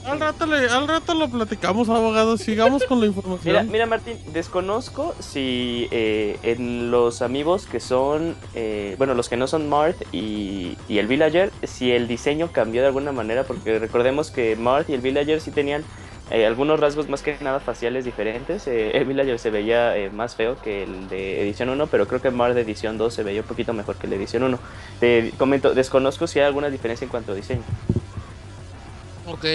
Al 0.09 0.19
rato, 0.19 0.45
le, 0.45 0.67
al 0.69 0.87
rato 0.87 1.13
lo 1.13 1.29
platicamos, 1.29 1.89
abogado. 1.89 2.37
Sigamos 2.37 2.83
con 2.85 2.99
la 2.99 3.05
información. 3.05 3.53
Mira, 3.53 3.63
mira 3.63 3.85
Martín, 3.85 4.17
desconozco 4.33 5.13
si 5.19 5.87
eh, 5.91 6.37
en 6.43 6.91
los 6.91 7.21
amigos 7.21 7.65
que 7.65 7.79
son, 7.79 8.35
eh, 8.55 8.95
bueno, 8.97 9.13
los 9.13 9.29
que 9.29 9.37
no 9.37 9.47
son 9.47 9.69
Marth 9.69 10.01
y, 10.11 10.77
el 10.89 11.07
Villager, 11.07 11.51
si 11.63 11.91
el 11.91 12.07
diseño 12.07 12.51
cambió 12.51 12.81
de 12.81 12.87
alguna 12.87 13.11
manera, 13.11 13.43
porque 13.43 13.79
recordemos 13.79 14.31
que 14.31 14.55
Marth 14.55 14.89
y 14.89 14.93
el 14.93 15.01
Villager 15.01 15.41
sí 15.41 15.51
tenían 15.51 15.83
eh, 16.31 16.45
algunos 16.45 16.79
rasgos 16.79 17.09
más 17.09 17.23
que 17.23 17.37
nada 17.41 17.59
faciales 17.59 18.05
diferentes. 18.05 18.67
Eh, 18.67 18.91
el 18.97 19.05
Villager 19.05 19.39
se 19.39 19.49
veía 19.49 19.97
eh, 19.97 20.09
más 20.09 20.35
feo 20.35 20.61
que 20.61 20.83
el 20.83 21.09
de 21.09 21.41
edición 21.41 21.69
1, 21.69 21.87
pero 21.87 22.07
creo 22.07 22.21
que 22.21 22.29
Marth 22.29 22.53
de 22.53 22.61
edición 22.61 22.97
2 22.97 23.13
se 23.13 23.23
veía 23.23 23.41
un 23.41 23.47
poquito 23.47 23.73
mejor 23.73 23.95
que 23.95 24.05
el 24.05 24.11
de 24.11 24.15
edición 24.17 24.43
1. 24.43 24.59
Te 24.99 25.31
comento, 25.37 25.73
desconozco 25.73 26.27
si 26.27 26.39
hay 26.39 26.45
alguna 26.45 26.69
diferencia 26.69 27.05
en 27.05 27.09
cuanto 27.09 27.31
a 27.31 27.35
diseño. 27.35 27.63
Ok. 29.31 29.45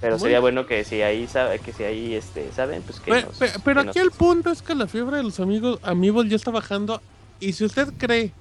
Pero 0.00 0.18
sería 0.18 0.40
bueno 0.40 0.66
que 0.66 0.84
si 0.84 1.02
ahí 1.02 1.26
sabe, 1.26 1.58
que 1.58 1.72
si 1.72 1.82
ahí 1.84 2.14
este 2.14 2.50
saben, 2.52 2.82
pues 2.82 3.00
que 3.00 3.10
Pe- 3.10 3.22
nos- 3.22 3.38
pe- 3.38 3.50
pero 3.64 3.82
que 3.82 3.90
aquí 3.90 3.98
nos- 4.00 4.06
el 4.08 4.12
punto 4.12 4.50
es 4.50 4.62
que 4.62 4.74
la 4.74 4.86
fiebre 4.86 5.16
de 5.18 5.22
los 5.22 5.40
amigos 5.40 5.78
amigos 5.82 6.28
ya 6.28 6.36
está 6.36 6.50
bajando. 6.50 7.00
Y 7.40 7.52
si 7.54 7.64
usted 7.64 7.88
cree 7.96 8.34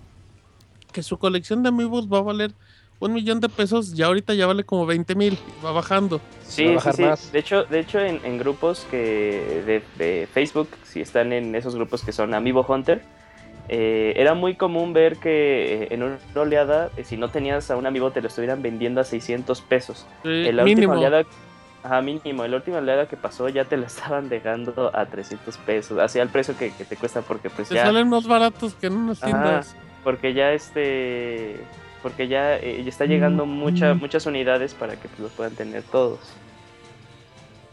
que 0.92 1.02
su 1.04 1.18
colección 1.18 1.64
de 1.64 1.70
amigos 1.70 2.08
va 2.12 2.20
a 2.20 2.22
valer 2.22 2.54
un 3.00 3.14
millón 3.14 3.40
de 3.40 3.50
pesos, 3.50 3.94
ya 3.96 4.06
ahorita 4.06 4.34
ya 4.34 4.46
vale 4.46 4.64
como 4.64 4.86
20 4.86 5.16
mil. 5.16 5.38
Va 5.64 5.72
bajando. 5.72 6.18
Va 6.20 6.24
a 6.24 6.46
Sí, 6.50 6.68
sí, 6.68 6.76
bajar 6.76 6.96
sí. 6.96 7.02
más. 7.04 7.32
De 7.32 7.40
hecho, 7.40 7.64
de 7.64 7.80
hecho 7.80 8.00
en, 8.00 8.20
en 8.24 8.38
grupos 8.38 8.86
que 8.92 9.64
de, 9.66 9.84
de 9.98 10.28
Facebook, 10.32 10.70
si 10.84 11.02
están 11.02 11.34
en 11.34 11.56
esos 11.56 11.76
grupos 11.76 12.04
que 12.04 12.12
son 12.12 12.34
Amiibo 12.34 12.66
Hunter, 12.68 13.04
eh, 13.70 14.14
era 14.18 14.34
muy 14.34 14.56
común 14.56 14.94
ver 14.94 15.18
que 15.18 15.84
eh, 15.84 15.88
en 15.92 16.04
una 16.04 16.18
oleada, 16.36 16.90
eh, 16.98 17.04
si 17.04 17.16
no 17.16 17.30
tenías 17.30 17.72
a 17.72 17.78
un 17.78 17.86
amigo, 17.86 18.12
te 18.12 18.22
lo 18.22 18.28
estuvieran 18.28 18.62
vendiendo 18.62 19.00
a 19.00 19.04
600 19.04 19.62
pesos. 19.62 20.06
En 20.24 20.56
la 20.56 20.64
mínimo. 20.64 20.94
última 20.94 21.08
oleada, 21.08 21.30
ajá, 21.82 22.02
mínimo, 22.02 22.44
en 22.44 22.52
la 22.52 22.58
última 22.58 22.78
oleada 22.80 23.08
que 23.08 23.16
pasó 23.16 23.48
ya 23.48 23.66
te 23.66 23.78
lo 23.78 23.86
estaban 23.88 24.28
dejando 24.28 24.92
a 24.94 25.06
300 25.06 25.58
pesos, 25.58 26.00
hacia 26.00 26.22
el 26.24 26.30
precio 26.30 26.58
que, 26.58 26.72
que 26.72 26.84
te 26.84 26.98
cuesta 26.98 27.22
porque 27.22 27.50
pues 27.50 27.70
Te 27.70 27.76
ya... 27.76 27.86
salen 27.86 28.10
más 28.10 28.28
baratos 28.28 28.74
que 28.74 28.88
en 28.88 28.94
unas 28.94 29.22
tiendas. 29.22 29.76
porque 30.04 30.34
ya 30.34 30.52
este 30.52 31.56
porque 32.02 32.28
ya, 32.28 32.60
ya 32.60 32.90
está 32.90 33.06
llegando 33.06 33.46
mucha, 33.46 33.94
muchas 33.94 34.26
unidades 34.26 34.74
para 34.74 34.98
que 34.98 35.08
pues, 35.08 35.20
los 35.22 35.32
puedan 35.32 35.54
tener 35.54 35.84
todos. 35.84 36.20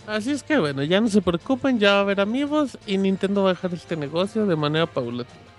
Así 0.06 0.30
es 0.30 0.44
que 0.44 0.56
bueno, 0.56 0.84
ya 0.84 1.00
no 1.00 1.08
se 1.08 1.20
preocupen, 1.20 1.80
ya 1.80 1.94
va 1.94 1.98
a 1.98 2.00
haber 2.02 2.20
amigos 2.20 2.78
y 2.86 2.96
Nintendo 2.96 3.42
va 3.42 3.50
a 3.50 3.54
dejar 3.54 3.74
este 3.74 3.96
negocio 3.96 4.46
de 4.46 4.54
manera 4.54 4.86
paulatina. 4.86 5.49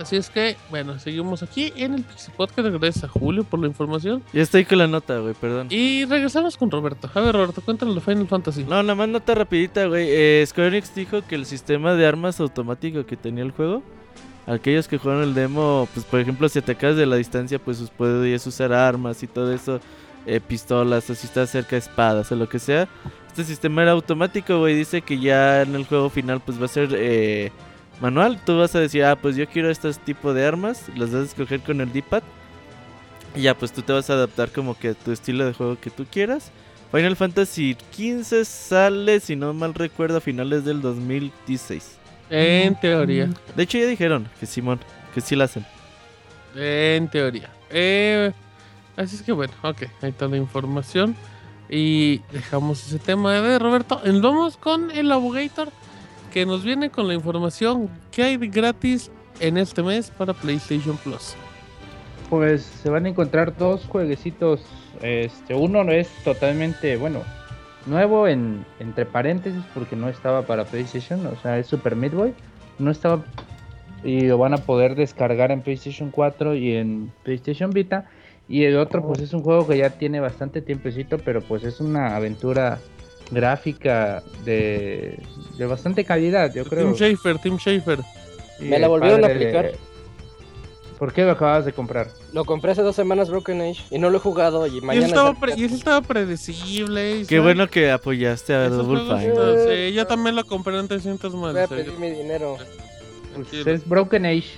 Así 0.00 0.16
es 0.16 0.30
que, 0.30 0.56
bueno, 0.70 0.98
seguimos 0.98 1.42
aquí 1.42 1.72
en 1.76 1.94
el 1.94 2.04
Pixie 2.04 2.32
Podcast. 2.36 2.68
Gracias 2.68 3.04
a 3.04 3.08
Julio 3.08 3.42
por 3.42 3.58
la 3.58 3.66
información. 3.66 4.22
Ya 4.32 4.42
estoy 4.42 4.64
con 4.64 4.78
la 4.78 4.86
nota, 4.86 5.18
güey, 5.18 5.34
perdón. 5.34 5.66
Y 5.70 6.04
regresamos 6.04 6.56
con 6.56 6.70
Roberto. 6.70 7.10
A 7.12 7.20
ver, 7.20 7.34
Roberto, 7.34 7.60
cuéntanos 7.60 7.94
de 7.94 8.00
Final 8.00 8.28
Fantasy. 8.28 8.62
No, 8.62 8.82
nada 8.82 8.94
más 8.94 9.08
nota 9.08 9.34
rapidita, 9.34 9.86
güey. 9.86 10.06
Eh, 10.08 10.44
Square 10.46 10.68
Enix 10.68 10.94
dijo 10.94 11.22
que 11.26 11.34
el 11.34 11.46
sistema 11.46 11.94
de 11.94 12.06
armas 12.06 12.38
automático 12.38 13.04
que 13.06 13.16
tenía 13.16 13.42
el 13.42 13.50
juego, 13.50 13.82
aquellos 14.46 14.86
que 14.86 14.98
jugaron 14.98 15.24
el 15.24 15.34
demo, 15.34 15.88
pues 15.92 16.06
por 16.06 16.20
ejemplo, 16.20 16.48
si 16.48 16.60
atacas 16.60 16.96
de 16.96 17.06
la 17.06 17.16
distancia, 17.16 17.58
pues 17.58 17.90
puedes 17.96 18.46
usar 18.46 18.72
armas 18.72 19.22
y 19.22 19.26
todo 19.26 19.52
eso, 19.52 19.80
eh, 20.26 20.40
pistolas, 20.40 21.10
o 21.10 21.14
si 21.14 21.26
estás 21.26 21.50
cerca 21.50 21.76
espadas 21.76 22.30
o 22.30 22.36
lo 22.36 22.48
que 22.48 22.60
sea. 22.60 22.88
Este 23.26 23.42
sistema 23.44 23.82
era 23.82 23.92
automático, 23.92 24.58
güey. 24.58 24.76
Dice 24.76 25.02
que 25.02 25.18
ya 25.18 25.62
en 25.62 25.74
el 25.74 25.86
juego 25.86 26.08
final, 26.08 26.40
pues 26.40 26.60
va 26.60 26.66
a 26.66 26.68
ser 26.68 26.90
eh, 26.92 27.50
manual. 28.00 28.40
Tú 28.44 28.58
vas 28.58 28.74
a 28.74 28.80
decir, 28.80 29.04
ah, 29.04 29.16
pues 29.16 29.36
yo 29.36 29.46
quiero 29.48 29.70
este 29.70 29.92
tipo 29.94 30.34
de 30.34 30.46
armas, 30.46 30.84
las 30.96 31.10
vas 31.10 31.22
a 31.22 31.24
escoger 31.24 31.60
con 31.60 31.80
el 31.80 31.92
D-pad. 31.92 32.22
Y 33.34 33.42
ya, 33.42 33.54
pues 33.54 33.72
tú 33.72 33.82
te 33.82 33.92
vas 33.92 34.08
a 34.10 34.14
adaptar 34.14 34.50
como 34.50 34.76
que 34.78 34.88
a 34.88 34.94
tu 34.94 35.12
estilo 35.12 35.44
de 35.44 35.52
juego 35.52 35.78
que 35.80 35.90
tú 35.90 36.06
quieras. 36.10 36.50
Final 36.90 37.16
Fantasy 37.16 37.76
XV 37.92 38.44
sale, 38.44 39.20
si 39.20 39.36
no 39.36 39.52
mal 39.52 39.74
recuerdo, 39.74 40.18
a 40.18 40.20
finales 40.20 40.64
del 40.64 40.80
2016. 40.80 41.98
En 42.30 42.78
teoría. 42.80 43.28
De 43.54 43.62
hecho, 43.62 43.78
ya 43.78 43.86
dijeron 43.86 44.28
que 44.40 44.46
Simón, 44.46 44.80
que 45.14 45.20
sí 45.20 45.36
la 45.36 45.44
hacen. 45.44 45.66
En 46.54 47.08
teoría. 47.08 47.50
Eh, 47.70 48.32
así 48.96 49.16
es 49.16 49.22
que 49.22 49.32
bueno, 49.32 49.52
ok, 49.62 49.82
ahí 50.02 50.10
está 50.10 50.28
la 50.28 50.36
información. 50.38 51.14
Y 51.68 52.20
dejamos 52.32 52.86
ese 52.86 52.98
tema 52.98 53.32
de 53.34 53.58
Roberto. 53.58 54.00
Vamos 54.22 54.56
con 54.56 54.90
el 54.90 55.12
Abogator 55.12 55.70
que 56.32 56.46
nos 56.46 56.64
viene 56.64 56.90
con 56.90 57.08
la 57.08 57.14
información 57.14 57.88
que 58.10 58.22
hay 58.22 58.36
gratis 58.36 59.10
en 59.40 59.56
este 59.56 59.82
mes 59.82 60.10
para 60.10 60.34
PlayStation 60.34 60.96
Plus. 60.98 61.34
Pues 62.30 62.62
se 62.62 62.90
van 62.90 63.06
a 63.06 63.08
encontrar 63.08 63.56
dos 63.56 63.84
jueguecitos. 63.86 64.60
Este, 65.02 65.54
uno 65.54 65.82
es 65.90 66.08
totalmente, 66.24 66.96
bueno, 66.96 67.22
nuevo 67.86 68.28
en 68.28 68.64
entre 68.80 69.06
paréntesis 69.06 69.62
porque 69.72 69.96
no 69.96 70.08
estaba 70.08 70.42
para 70.42 70.64
PlayStation, 70.64 71.26
o 71.26 71.36
sea, 71.42 71.58
es 71.58 71.66
Super 71.66 71.96
Meat 71.96 72.12
Boy. 72.12 72.34
No 72.78 72.90
estaba 72.90 73.24
y 74.04 74.22
lo 74.22 74.38
van 74.38 74.54
a 74.54 74.58
poder 74.58 74.94
descargar 74.94 75.50
en 75.50 75.62
PlayStation 75.62 76.10
4 76.10 76.54
y 76.54 76.76
en 76.76 77.12
PlayStation 77.24 77.70
Vita. 77.70 78.08
Y 78.48 78.64
el 78.64 78.78
otro 78.78 79.06
pues 79.06 79.20
es 79.20 79.32
un 79.34 79.42
juego 79.42 79.66
que 79.66 79.76
ya 79.76 79.90
tiene 79.90 80.20
bastante 80.20 80.62
tiempecito, 80.62 81.18
pero 81.18 81.42
pues 81.42 81.64
es 81.64 81.80
una 81.80 82.16
aventura 82.16 82.78
gráfica 83.30 84.22
de, 84.44 85.18
de 85.56 85.66
bastante 85.66 86.04
calidad, 86.04 86.52
yo 86.54 86.64
creo. 86.64 86.84
Tim 86.86 86.94
Schafer, 86.94 87.38
Tim 87.38 87.58
Schafer. 87.58 88.00
Me 88.60 88.78
la 88.78 88.88
volvieron 88.88 89.20
a 89.24 89.28
padre 89.28 89.38
de- 89.38 89.58
aplicar. 89.58 89.78
¿Por 90.98 91.12
qué 91.12 91.22
lo 91.22 91.30
acabas 91.30 91.64
de 91.64 91.72
comprar? 91.72 92.08
Lo 92.32 92.44
compré 92.44 92.72
hace 92.72 92.82
dos 92.82 92.96
semanas 92.96 93.30
Broken 93.30 93.60
Age 93.60 93.84
y 93.88 94.00
no 94.00 94.10
lo 94.10 94.16
he 94.16 94.20
jugado 94.20 94.66
y 94.66 94.70
Y 94.74 94.76
eso, 94.78 94.86
mañana... 94.86 95.06
estaba 95.06 95.34
pre- 95.38 95.54
y 95.56 95.62
eso 95.64 95.76
estaba 95.76 96.00
predecible. 96.02 97.18
y 97.18 97.26
Qué 97.26 97.36
¿sabes? 97.36 97.42
bueno 97.44 97.68
que 97.68 97.92
apoyaste 97.92 98.52
a 98.52 98.68
Double 98.68 99.02
Fine. 99.02 99.34
sé, 99.64 99.92
yo 99.92 100.08
también 100.08 100.34
lo 100.34 100.44
compré 100.44 100.76
en 100.76 100.88
300 100.88 101.32
más. 101.36 101.52
Voy 101.52 101.62
a 101.62 101.68
pedir 101.68 101.92
mi 102.00 102.10
dinero. 102.10 102.56
Pues 103.32 103.64
es 103.66 103.88
Broken 103.88 104.26
Age. 104.26 104.48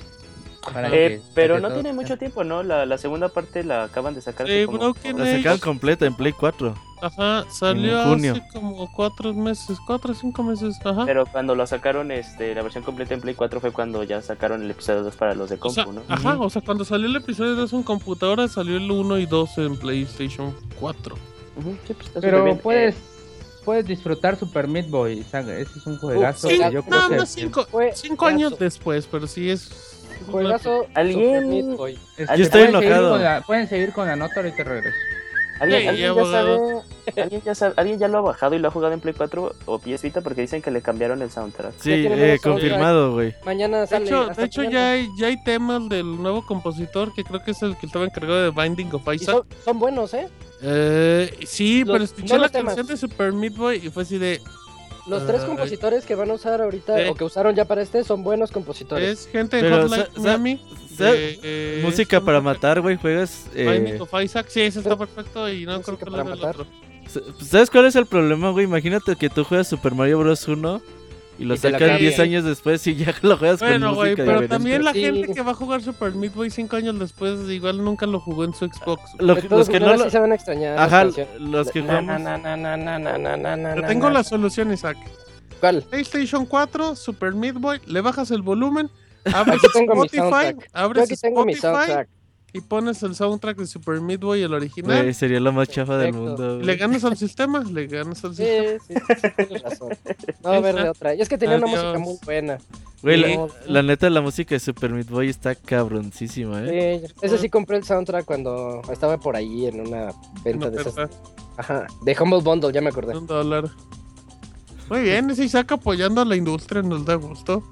Para 0.60 0.88
Eh, 0.88 0.90
que- 0.90 1.20
pero 1.34 1.58
no 1.60 1.72
tiene 1.72 1.92
mucho 1.92 2.16
tiempo, 2.18 2.44
¿no? 2.44 2.62
La, 2.62 2.84
la 2.86 2.98
segunda 2.98 3.28
parte 3.28 3.64
la 3.64 3.84
acaban 3.84 4.14
de 4.14 4.20
sacar. 4.20 4.46
Sí, 4.46 4.66
como- 4.66 4.94
La 5.16 5.36
sacaron 5.36 5.58
completa 5.58 6.06
en 6.06 6.14
Play 6.14 6.32
4. 6.32 6.74
Ajá, 7.02 7.46
salió 7.50 8.02
junio. 8.04 8.32
hace 8.32 8.42
como 8.52 8.92
cuatro 8.92 9.32
meses, 9.32 9.78
cuatro 9.86 10.12
o 10.12 10.14
cinco 10.14 10.42
meses. 10.42 10.76
Ajá. 10.84 11.06
Pero 11.06 11.24
cuando 11.24 11.54
lo 11.54 11.66
sacaron, 11.66 12.10
este, 12.10 12.54
la 12.54 12.62
versión 12.62 12.84
completa 12.84 13.14
en 13.14 13.22
Play 13.22 13.34
4 13.34 13.58
fue 13.58 13.72
cuando 13.72 14.02
ya 14.04 14.20
sacaron 14.20 14.62
el 14.62 14.70
episodio 14.70 15.02
2 15.02 15.16
para 15.16 15.34
los 15.34 15.48
de 15.48 15.56
O 15.56 15.60
compu, 15.60 15.74
sea, 15.74 15.86
¿no? 15.86 16.02
Ajá, 16.08 16.36
o 16.38 16.50
sea, 16.50 16.60
cuando 16.60 16.84
salió 16.84 17.06
el 17.06 17.16
episodio 17.16 17.54
2 17.54 17.72
en 17.72 17.82
computadora, 17.84 18.48
salió 18.48 18.76
el 18.76 18.90
1 18.90 19.18
y 19.18 19.24
2 19.24 19.56
en 19.58 19.76
PlayStation 19.78 20.54
4. 20.78 21.16
Ujú, 21.56 21.74
sí, 21.86 21.94
pues, 21.94 22.10
Pero 22.20 22.58
puedes, 22.58 22.94
Eh, 22.96 22.98
puedes 23.64 23.86
disfrutar 23.86 24.36
Super 24.36 24.68
Meat 24.68 24.90
Boy. 24.90 25.20
Ese 25.20 25.62
es 25.62 25.86
un 25.86 25.96
juegazo. 25.96 26.48
sí, 26.50 26.58
que 26.58 26.70
yo 26.70 26.82
creo 26.82 27.00
no, 27.00 27.08
que 27.08 27.16
no, 27.16 27.24
cinco, 27.26 27.64
Fue 27.70 27.92
cinco 27.94 28.26
años 28.26 28.58
después, 28.58 29.06
pero 29.10 29.26
sí 29.26 29.48
es. 29.48 29.89
Juegazo 30.26 30.86
¿Alguien-. 30.94 31.76
Este, 32.16 32.36
Yo 32.36 32.42
estoy 32.44 32.48
pueden 32.48 32.72
seguir 32.72 32.86
enojado. 32.92 33.10
con 33.10 33.22
la- 33.22 33.40
pueden 33.46 33.68
seguir 33.68 33.92
con 33.92 34.06
la 34.06 34.16
nota, 34.16 34.34
ahorita 34.36 34.64
regreso. 34.64 34.96
¿Alguien, 35.60 35.82
Sí, 35.82 35.88
alguien 35.88 36.14
ya, 36.14 36.24
sabe, 36.24 36.58
¿alguien, 37.22 37.42
ya 37.44 37.54
sabe- 37.54 37.74
¿Alguien 37.76 37.98
ya 37.98 38.08
lo 38.08 38.16
ha 38.18 38.20
bajado 38.22 38.54
y 38.54 38.58
lo 38.58 38.68
ha 38.68 38.70
jugado 38.70 38.94
en 38.94 39.00
Play 39.00 39.12
4 39.14 39.52
o 39.66 39.78
PS 39.78 40.02
Vita? 40.04 40.22
Porque 40.22 40.40
dicen 40.40 40.62
que 40.62 40.70
le 40.70 40.80
cambiaron 40.80 41.20
el 41.20 41.30
soundtrack. 41.30 41.74
Sí, 41.78 41.90
eh, 41.92 42.38
confirmado, 42.42 43.12
güey. 43.12 43.34
Mañana 43.44 43.84
De 43.84 43.96
hecho, 43.98 44.26
de 44.28 44.44
hecho 44.44 44.62
ya, 44.64 44.92
hay, 44.92 45.06
ya 45.18 45.26
hay 45.26 45.42
temas 45.44 45.86
del 45.90 46.16
nuevo 46.22 46.46
compositor 46.46 47.12
que 47.12 47.24
creo 47.24 47.44
que 47.44 47.50
es 47.50 47.60
el 47.62 47.76
que 47.76 47.84
estaba 47.84 48.06
encargado 48.06 48.42
de 48.42 48.50
Binding 48.50 48.88
of 48.94 49.02
Isaac. 49.14 49.36
son, 49.36 49.46
son 49.62 49.78
buenos, 49.78 50.14
¿eh? 50.14 50.28
Eh, 50.62 51.30
sí, 51.46 51.84
Los- 51.84 51.92
pero 51.92 52.04
escuché 52.04 52.34
no 52.34 52.40
la 52.40 52.48
temas. 52.48 52.74
canción 52.74 52.86
de 52.86 52.96
Super 52.96 53.32
Meat 53.34 53.54
Boy 53.54 53.80
y 53.84 53.90
fue 53.90 54.02
así 54.04 54.16
de. 54.16 54.40
Los 55.10 55.26
tres 55.26 55.40
Ay. 55.42 55.48
compositores 55.48 56.06
que 56.06 56.14
van 56.14 56.30
a 56.30 56.34
usar 56.34 56.62
ahorita 56.62 56.94
o 57.10 57.14
que 57.14 57.24
usaron 57.24 57.54
ya 57.54 57.64
para 57.66 57.82
este 57.82 58.04
son 58.04 58.22
buenos 58.22 58.50
compositores. 58.52 59.20
Es 59.26 59.28
gente 59.28 59.56
de 59.56 59.62
Pero, 59.62 59.82
Hotline 59.82 60.04
sa- 60.06 60.12
sa- 60.14 60.20
Miami. 60.20 60.62
sa- 60.96 61.12
de, 61.12 61.40
eh, 61.42 61.80
Música 61.82 62.20
para 62.20 62.40
matar, 62.40 62.80
güey. 62.80 62.96
Juegas. 62.96 63.46
Eh, 63.54 63.98
of 64.00 64.10
Isaac, 64.22 64.46
sí, 64.48 64.60
ese 64.60 64.78
está 64.78 64.96
perfecto 64.96 65.48
y 65.52 65.66
no 65.66 65.82
creo 65.82 65.98
que 65.98 66.04
para 66.06 66.24
lo 66.24 66.32
el 66.34 66.38
matar. 66.40 66.56
otro. 66.60 66.66
¿Sabes 67.44 67.70
cuál 67.70 67.86
es 67.86 67.96
el 67.96 68.06
problema, 68.06 68.50
güey? 68.50 68.66
Imagínate 68.66 69.16
que 69.16 69.28
tú 69.28 69.42
juegas 69.42 69.66
Super 69.68 69.94
Mario 69.94 70.20
Bros. 70.20 70.46
1 70.46 70.80
y 71.40 71.44
lo 71.46 71.54
y 71.54 71.56
sacan 71.56 71.96
10 71.96 72.18
años 72.18 72.44
después 72.44 72.86
y 72.86 72.96
ya 72.96 73.14
lo 73.22 73.38
juegas 73.38 73.60
bueno, 73.60 73.86
con 73.86 73.94
güey, 73.94 74.14
pero 74.14 74.46
también 74.46 74.84
la 74.84 74.92
sí. 74.92 75.00
gente 75.00 75.32
que 75.32 75.40
va 75.40 75.52
a 75.52 75.54
jugar 75.54 75.80
Super 75.80 76.12
Meat 76.12 76.34
Boy 76.34 76.50
5 76.50 76.76
años 76.76 76.98
después 76.98 77.48
igual 77.48 77.82
nunca 77.82 78.04
lo 78.04 78.20
jugó 78.20 78.44
en 78.44 78.52
su 78.52 78.66
Xbox. 78.66 79.14
Lo, 79.18 79.34
los 79.34 79.70
que 79.70 79.80
no 79.80 79.96
lo... 79.96 80.04
sí 80.04 80.10
se 80.10 80.18
van 80.18 80.32
a 80.32 80.34
extrañar. 80.34 80.78
Ajá, 80.78 81.06
los 81.38 81.70
que 81.70 81.80
jugamos. 81.80 82.22
Yo 83.74 83.82
tengo 83.86 84.10
la 84.10 84.22
solución, 84.22 84.70
Isaac. 84.70 84.98
¿Cuál? 85.60 85.82
PlayStation 85.88 86.44
4, 86.44 86.94
Super 86.94 87.32
Meat 87.32 87.54
Boy, 87.54 87.80
le 87.86 88.02
bajas 88.02 88.30
el 88.30 88.42
volumen, 88.42 88.90
abres 89.32 89.62
Spotify, 89.64 90.56
abres 90.74 91.10
Spotify 91.10 92.06
y 92.52 92.60
pones 92.60 93.02
el 93.02 93.14
soundtrack 93.14 93.58
de 93.58 93.66
Super 93.66 94.00
Meat 94.00 94.20
Boy, 94.20 94.42
el 94.42 94.52
original. 94.54 95.02
Güey, 95.02 95.14
sería 95.14 95.40
lo 95.40 95.52
más 95.52 95.68
chafa 95.68 95.96
del 95.98 96.12
mundo. 96.12 96.58
le 96.60 96.76
ganas 96.76 97.04
al 97.04 97.16
sistema, 97.16 97.62
le 97.62 97.86
ganas 97.86 98.24
al 98.24 98.34
Sí, 98.34 98.44
sistema. 98.44 98.78
sí, 98.86 98.94
sí, 98.94 99.18
sí, 99.22 99.28
tienes 99.36 99.62
razón. 99.62 99.88
No, 100.42 100.50
a 100.50 100.60
ver 100.60 100.74
de 100.74 100.88
otra. 100.88 101.14
Y 101.14 101.20
es 101.20 101.28
que 101.28 101.38
tenía 101.38 101.56
una 101.56 101.66
música 101.66 101.98
muy 101.98 102.16
buena. 102.24 102.58
Güey, 103.02 103.18
la, 103.20 103.46
la 103.66 103.82
neta, 103.82 104.10
la 104.10 104.20
música 104.20 104.54
de 104.54 104.60
Super 104.60 104.90
Meat 104.92 105.08
Boy 105.08 105.28
está 105.28 105.54
cabroncísima, 105.54 106.62
¿eh? 106.64 107.02
Sí, 107.06 107.14
ese 107.22 107.38
sí 107.38 107.48
compré 107.48 107.78
el 107.78 107.84
soundtrack 107.84 108.24
cuando 108.26 108.82
estaba 108.92 109.16
por 109.18 109.36
ahí 109.36 109.66
en 109.66 109.80
una 109.80 110.12
venta 110.44 110.68
Una 110.68 110.70
de 110.76 110.82
esas. 110.82 111.10
Ajá, 111.56 111.86
de 112.02 112.16
Humble 112.20 112.40
Bundle, 112.42 112.72
ya 112.72 112.80
me 112.80 112.90
acordé. 112.90 113.16
un 113.16 113.26
dólar. 113.26 113.70
Muy 114.88 115.02
bien, 115.02 115.30
ese 115.30 115.44
Isaac 115.44 115.72
apoyando 115.72 116.20
a 116.20 116.24
la 116.24 116.36
industria 116.36 116.82
nos 116.82 117.04
da 117.04 117.14
gusto. 117.14 117.62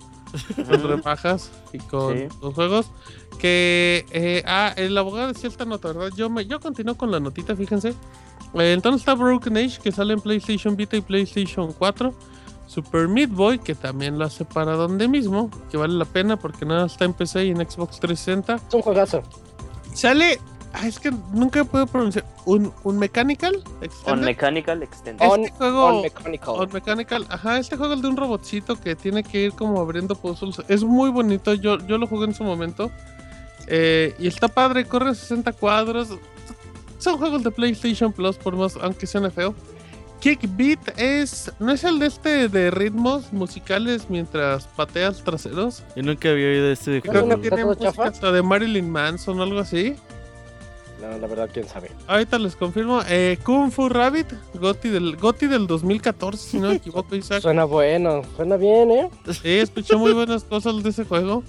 Con 0.57 0.83
rebajas 0.83 1.51
y 1.73 1.79
con 1.79 2.17
Sí. 2.17 2.25
los 2.43 2.55
juegos. 2.55 2.87
Que, 3.39 4.05
eh, 4.11 4.43
ah, 4.47 4.73
el 4.77 4.97
abogado 4.99 5.29
decía 5.29 5.49
esta 5.49 5.65
nota, 5.65 5.89
¿verdad? 5.93 6.11
Yo, 6.17 6.29
me, 6.31 6.47
yo 6.47 6.61
continúo 6.61 6.97
con 6.97 7.11
la 7.11 7.21
notita, 7.21 7.55
fíjense. 7.57 7.91
Eh, 8.55 8.73
entonces 8.73 9.03
está 9.03 9.15
Broken 9.15 9.57
Age, 9.57 9.79
que 9.83 9.93
sale 9.93 10.15
en 10.15 10.21
PlayStation 10.21 10.77
Vita 10.77 10.97
y 10.97 11.01
PlayStation 11.01 11.73
4. 11.73 12.13
Super 12.67 13.09
Meat 13.09 13.31
Boy, 13.31 13.59
que 13.59 13.75
también 13.75 14.19
lo 14.19 14.27
hace 14.27 14.45
para 14.45 14.73
donde 14.75 15.09
mismo, 15.09 15.51
que 15.71 15.77
vale 15.79 15.95
la 15.95 16.05
pena 16.05 16.37
porque 16.39 16.67
nada 16.67 16.85
está 16.87 17.07
en 17.07 17.15
PC 17.15 17.47
y 17.47 17.51
en 17.51 17.57
Xbox 17.59 17.99
360. 17.99 18.57
Es 18.69 18.75
un 18.75 18.83
juegazo. 18.83 19.23
Sale, 19.95 20.39
ah, 20.79 20.87
es 20.87 20.99
que 20.99 21.11
nunca 21.33 21.65
puedo 21.65 21.87
pronunciar, 21.87 22.25
un, 22.45 22.73
un 22.85 22.99
Mechanical 22.99 23.63
On 23.77 23.85
Extended. 23.85 24.25
Mechanical 24.25 24.83
Extended. 24.83 25.27
On- 25.29 25.45
este 25.45 25.57
juego, 25.57 25.85
On 25.87 26.03
Mechanical. 26.03 26.55
On 26.57 26.73
Mechanical, 26.73 27.27
ajá, 27.29 27.59
este 27.59 27.77
juego 27.77 27.95
es 27.95 28.03
de 28.03 28.09
un 28.09 28.17
robotcito 28.17 28.81
que 28.81 28.95
tiene 28.97 29.23
que 29.23 29.45
ir 29.45 29.53
como 29.53 29.81
abriendo 29.81 30.15
puzzles. 30.15 30.63
Es 30.69 30.83
muy 30.85 31.11
bonito, 31.11 31.55
yo, 31.55 31.79
yo 31.87 31.99
lo 31.99 32.07
jugué 32.07 32.27
en 32.27 32.35
su 32.35 32.45
momento. 32.45 32.91
Eh, 33.67 34.15
y 34.19 34.27
está 34.29 34.49
padre, 34.49 34.85
corre 34.87 35.11
a 35.11 35.15
60 35.15 35.53
cuadros. 35.53 36.09
Son 36.99 37.19
juegos 37.19 37.45
de 37.45 37.51
PlayStation 37.51 38.13
Plus, 38.13 38.37
por 38.37 38.57
más, 38.57 38.77
aunque 38.81 39.07
suene 39.07 39.31
feo. 39.31 39.55
Kickbeat 40.21 40.99
es. 40.99 41.53
¿No 41.61 41.71
es 41.73 41.85
el 41.85 41.99
de 42.01 42.07
este 42.07 42.49
de 42.49 42.71
ritmos 42.71 43.33
musicales 43.33 44.07
mientras 44.09 44.67
pateas 44.67 45.23
traseros? 45.23 45.85
Yo 45.95 46.03
nunca 46.03 46.31
había 46.31 46.49
oído 46.49 46.71
este 46.73 46.91
de 46.91 47.03
Creo 47.03 47.25
juego. 47.25 48.03
hasta 48.03 48.33
de 48.33 48.43
Marilyn 48.43 48.91
Manson 48.91 49.39
o 49.39 49.43
algo 49.45 49.61
así. 49.61 49.95
La 51.01 51.27
verdad, 51.29 51.49
quién 51.53 51.67
sabe. 51.69 51.91
Ahorita 52.09 52.39
les 52.39 52.57
confirmo. 52.57 53.01
Eh, 53.09 53.39
Kung 53.45 53.71
Fu 53.71 53.89
Rabbit, 53.89 54.27
Gotti 54.55 54.89
del, 54.89 55.17
Gotti 55.17 55.47
del 55.47 55.67
2014, 55.69 56.51
si 56.51 56.59
no 56.59 56.69
me 56.69 56.75
equivoco, 56.75 57.15
Isaac. 57.15 57.41
Suena 57.41 57.65
bueno, 57.65 58.23
suena 58.37 58.57
bien, 58.57 58.91
¿eh? 58.91 59.11
Sí, 59.31 59.49
escuché 59.59 59.97
muy 59.97 60.13
buenas 60.13 60.43
cosas 60.45 60.83
de 60.83 60.91
ese 60.91 61.05
juego. 61.05 61.45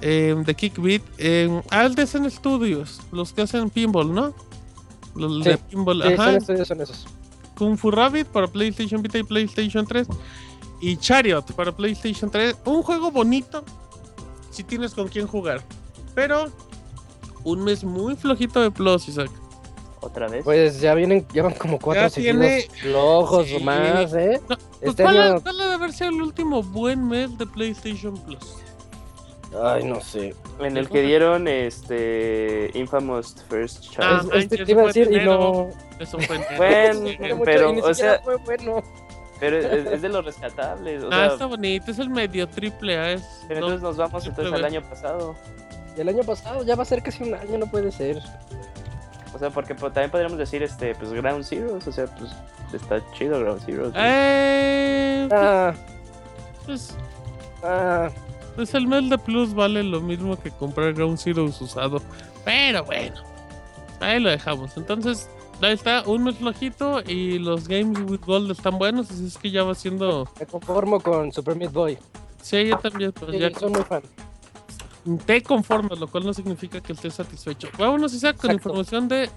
Eh, 0.00 0.34
de 0.46 0.54
Kickbeat. 0.54 1.02
Eh, 1.18 1.62
el 1.72 1.94
de 1.94 2.06
Zen 2.06 2.30
Studios, 2.30 3.00
los 3.10 3.32
que 3.32 3.42
hacen 3.42 3.68
pinball, 3.68 4.12
¿no? 4.14 4.32
Los 5.16 5.42
Sí, 5.42 5.50
de 5.50 5.58
pinball, 5.58 6.02
Sí, 6.02 6.12
ajá. 6.14 6.40
son 6.40 6.64
son 6.64 6.80
esos. 6.80 7.06
Kung 7.58 7.76
Fu 7.76 7.90
Rabbit 7.90 8.28
para 8.28 8.46
PlayStation 8.46 9.02
Vita 9.02 9.18
y 9.18 9.22
PlayStation 9.24 9.84
3. 9.86 10.06
Y 10.80 10.96
Chariot 10.96 11.52
para 11.54 11.72
PlayStation 11.72 12.30
3. 12.30 12.56
Un 12.64 12.82
juego 12.82 13.10
bonito 13.10 13.64
si 14.50 14.62
tienes 14.64 14.94
con 14.94 15.08
quién 15.08 15.26
jugar. 15.26 15.62
Pero 16.14 16.46
un 17.44 17.64
mes 17.64 17.84
muy 17.84 18.16
flojito 18.16 18.60
de 18.60 18.70
Plus, 18.70 19.08
Isaac. 19.08 19.30
Otra 20.00 20.26
vez. 20.28 20.42
Pues 20.44 20.80
ya 20.80 20.94
vienen, 20.94 21.24
llevan 21.32 21.54
como 21.54 21.78
cuatro 21.78 22.02
Ya 22.02 22.10
seguidos 22.10 22.38
tiene- 22.40 22.62
flojos 22.80 23.46
Sí. 23.46 23.56
o 23.56 23.60
más, 23.60 24.12
¿eh? 24.14 24.40
No, 24.48 24.56
pues 24.56 24.60
Este 24.80 25.02
¿cuál, 25.04 25.16
año- 25.20 25.40
cuál 25.40 25.60
ha 25.60 25.68
de 25.68 25.74
haber 25.74 25.92
sido 25.92 26.10
el 26.10 26.22
último 26.22 26.62
buen 26.62 27.06
mes 27.06 27.38
de 27.38 27.46
PlayStation 27.46 28.16
Plus? 28.16 28.56
Ay, 29.62 29.84
no 29.84 30.00
sé. 30.00 30.34
en 30.60 30.76
el 30.76 30.88
que 30.88 31.02
dieron 31.02 31.46
este 31.48 32.70
Infamous 32.74 33.34
First 33.48 33.84
Ah, 33.98 34.20
Child. 34.22 34.34
Es- 34.34 34.44
este 34.44 34.56
manches, 34.58 34.66
te 34.66 34.72
iba 34.72 34.80
a 34.82 34.84
fue 34.84 34.92
decir 34.92 35.12
y 35.12 35.24
no. 35.24 35.68
Eso 35.98 36.18
fue 36.20 36.36
en 36.36 36.44
Bueno, 36.56 37.40
pero, 37.44 37.70
o 37.84 37.94
sea- 37.94 38.20
fue 38.24 38.36
bueno. 38.36 38.82
Pero 39.40 39.58
es, 39.58 39.86
es 39.86 40.02
de 40.02 40.08
los 40.08 40.24
rescatables. 40.24 41.02
O 41.02 41.08
Ah, 41.08 41.10
sea, 41.10 41.26
está 41.32 41.46
bonito, 41.46 41.90
es 41.90 41.98
el 41.98 42.10
medio 42.10 42.48
triple 42.48 42.96
A. 42.96 43.12
Es, 43.12 43.22
pero 43.48 43.60
no, 43.60 43.66
entonces 43.66 43.82
nos 43.82 43.96
vamos 43.96 44.26
entonces 44.26 44.52
al 44.54 44.64
año 44.64 44.82
pasado. 44.88 45.34
El 45.96 46.08
año 46.08 46.22
pasado 46.24 46.64
ya 46.64 46.74
va 46.76 46.82
a 46.82 46.86
ser 46.86 47.02
casi 47.02 47.22
un 47.24 47.34
año, 47.34 47.58
no 47.58 47.66
puede 47.66 47.90
ser. 47.92 48.18
O 49.34 49.38
sea, 49.38 49.50
porque 49.50 49.74
pues, 49.74 49.92
también 49.92 50.10
podríamos 50.10 50.38
decir, 50.38 50.62
este, 50.62 50.94
pues 50.94 51.12
Ground 51.12 51.44
Zeroes. 51.44 51.86
O 51.86 51.92
sea, 51.92 52.06
pues 52.06 52.30
está 52.72 53.00
chido 53.12 53.38
Ground 53.40 53.62
Zeroes. 53.64 53.92
güey. 53.92 54.02
eh, 54.04 55.28
Ah, 55.32 55.72
pues, 56.66 56.94
ah. 57.62 58.10
pues 58.56 58.74
el 58.74 58.86
mes 58.86 59.08
de 59.08 59.18
Plus 59.18 59.54
vale 59.54 59.82
lo 59.82 60.00
mismo 60.00 60.38
que 60.38 60.50
comprar 60.50 60.92
Ground 60.94 61.18
Zero 61.18 61.44
usado. 61.44 62.00
Pero 62.44 62.84
bueno, 62.84 63.16
ahí 64.00 64.20
lo 64.20 64.30
dejamos. 64.30 64.76
Entonces, 64.76 65.28
ahí 65.62 65.72
está, 65.72 66.02
un 66.06 66.24
mes 66.24 66.36
flojito 66.36 67.00
y 67.06 67.38
los 67.38 67.68
Games 67.68 67.98
with 68.10 68.20
Gold 68.26 68.50
están 68.50 68.78
buenos. 68.78 69.10
Así 69.10 69.26
es 69.26 69.38
que 69.38 69.50
ya 69.50 69.62
va 69.64 69.74
siendo. 69.74 70.28
Me 70.38 70.46
conformo 70.46 71.00
con 71.00 71.32
Super 71.32 71.56
Meat 71.56 71.72
Boy. 71.72 71.98
Sí, 72.42 72.66
yo 72.66 72.78
también, 72.78 73.12
pues 73.12 73.30
Sí, 73.30 73.38
ya 73.38 73.50
soy 73.58 73.70
muy 73.70 73.82
fan. 73.82 74.02
Te 75.26 75.42
conformas, 75.42 75.98
lo 75.98 76.06
cual 76.06 76.24
no 76.24 76.34
significa 76.34 76.80
que 76.80 76.92
estés 76.92 77.14
satisfecho. 77.14 77.68
Vámonos, 77.78 78.14
Isaac, 78.14 78.36
con 78.36 78.50
Exacto. 78.50 78.68
información 78.68 79.08
de 79.08 79.28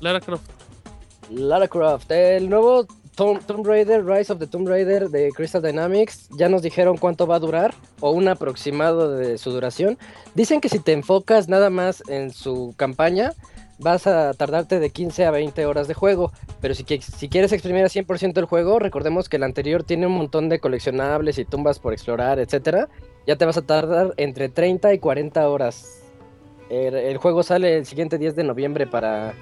Lara 0.00 0.20
Croft. 0.20 0.50
Lara 1.30 1.68
Croft, 1.68 2.10
el 2.10 2.48
nuevo 2.48 2.86
Tomb, 3.14 3.44
Tomb 3.44 3.66
Raider, 3.66 4.04
Rise 4.04 4.32
of 4.32 4.38
the 4.38 4.46
Tomb 4.46 4.68
Raider 4.68 5.10
de 5.10 5.30
Crystal 5.32 5.60
Dynamics. 5.60 6.28
Ya 6.38 6.48
nos 6.48 6.62
dijeron 6.62 6.96
cuánto 6.96 7.26
va 7.26 7.36
a 7.36 7.40
durar 7.40 7.74
o 8.00 8.12
un 8.12 8.28
aproximado 8.28 9.16
de 9.16 9.38
su 9.38 9.50
duración. 9.50 9.98
Dicen 10.34 10.60
que 10.60 10.68
si 10.68 10.78
te 10.78 10.92
enfocas 10.92 11.48
nada 11.48 11.68
más 11.68 12.02
en 12.08 12.30
su 12.30 12.74
campaña, 12.76 13.32
vas 13.78 14.06
a 14.06 14.32
tardarte 14.34 14.80
de 14.80 14.90
15 14.90 15.26
a 15.26 15.30
20 15.30 15.66
horas 15.66 15.88
de 15.88 15.94
juego. 15.94 16.32
Pero 16.60 16.74
si, 16.74 16.84
si 16.84 17.28
quieres 17.28 17.52
exprimir 17.52 17.84
a 17.84 17.88
100% 17.88 18.38
el 18.38 18.44
juego, 18.44 18.78
recordemos 18.78 19.28
que 19.28 19.36
el 19.36 19.42
anterior 19.42 19.82
tiene 19.82 20.06
un 20.06 20.14
montón 20.14 20.48
de 20.48 20.60
coleccionables 20.60 21.38
y 21.38 21.44
tumbas 21.44 21.78
por 21.78 21.92
explorar, 21.92 22.38
etcétera. 22.38 22.88
Ya 23.28 23.36
te 23.36 23.44
vas 23.44 23.56
a 23.58 23.62
tardar 23.62 24.14
entre 24.16 24.48
30 24.48 24.92
y 24.94 24.98
40 24.98 25.48
horas. 25.48 26.02
El, 26.70 26.94
el 26.96 27.16
juego 27.18 27.42
sale 27.44 27.76
el 27.76 27.86
siguiente 27.86 28.18
10 28.18 28.34
de 28.36 28.42
noviembre 28.44 28.86
para 28.86 29.34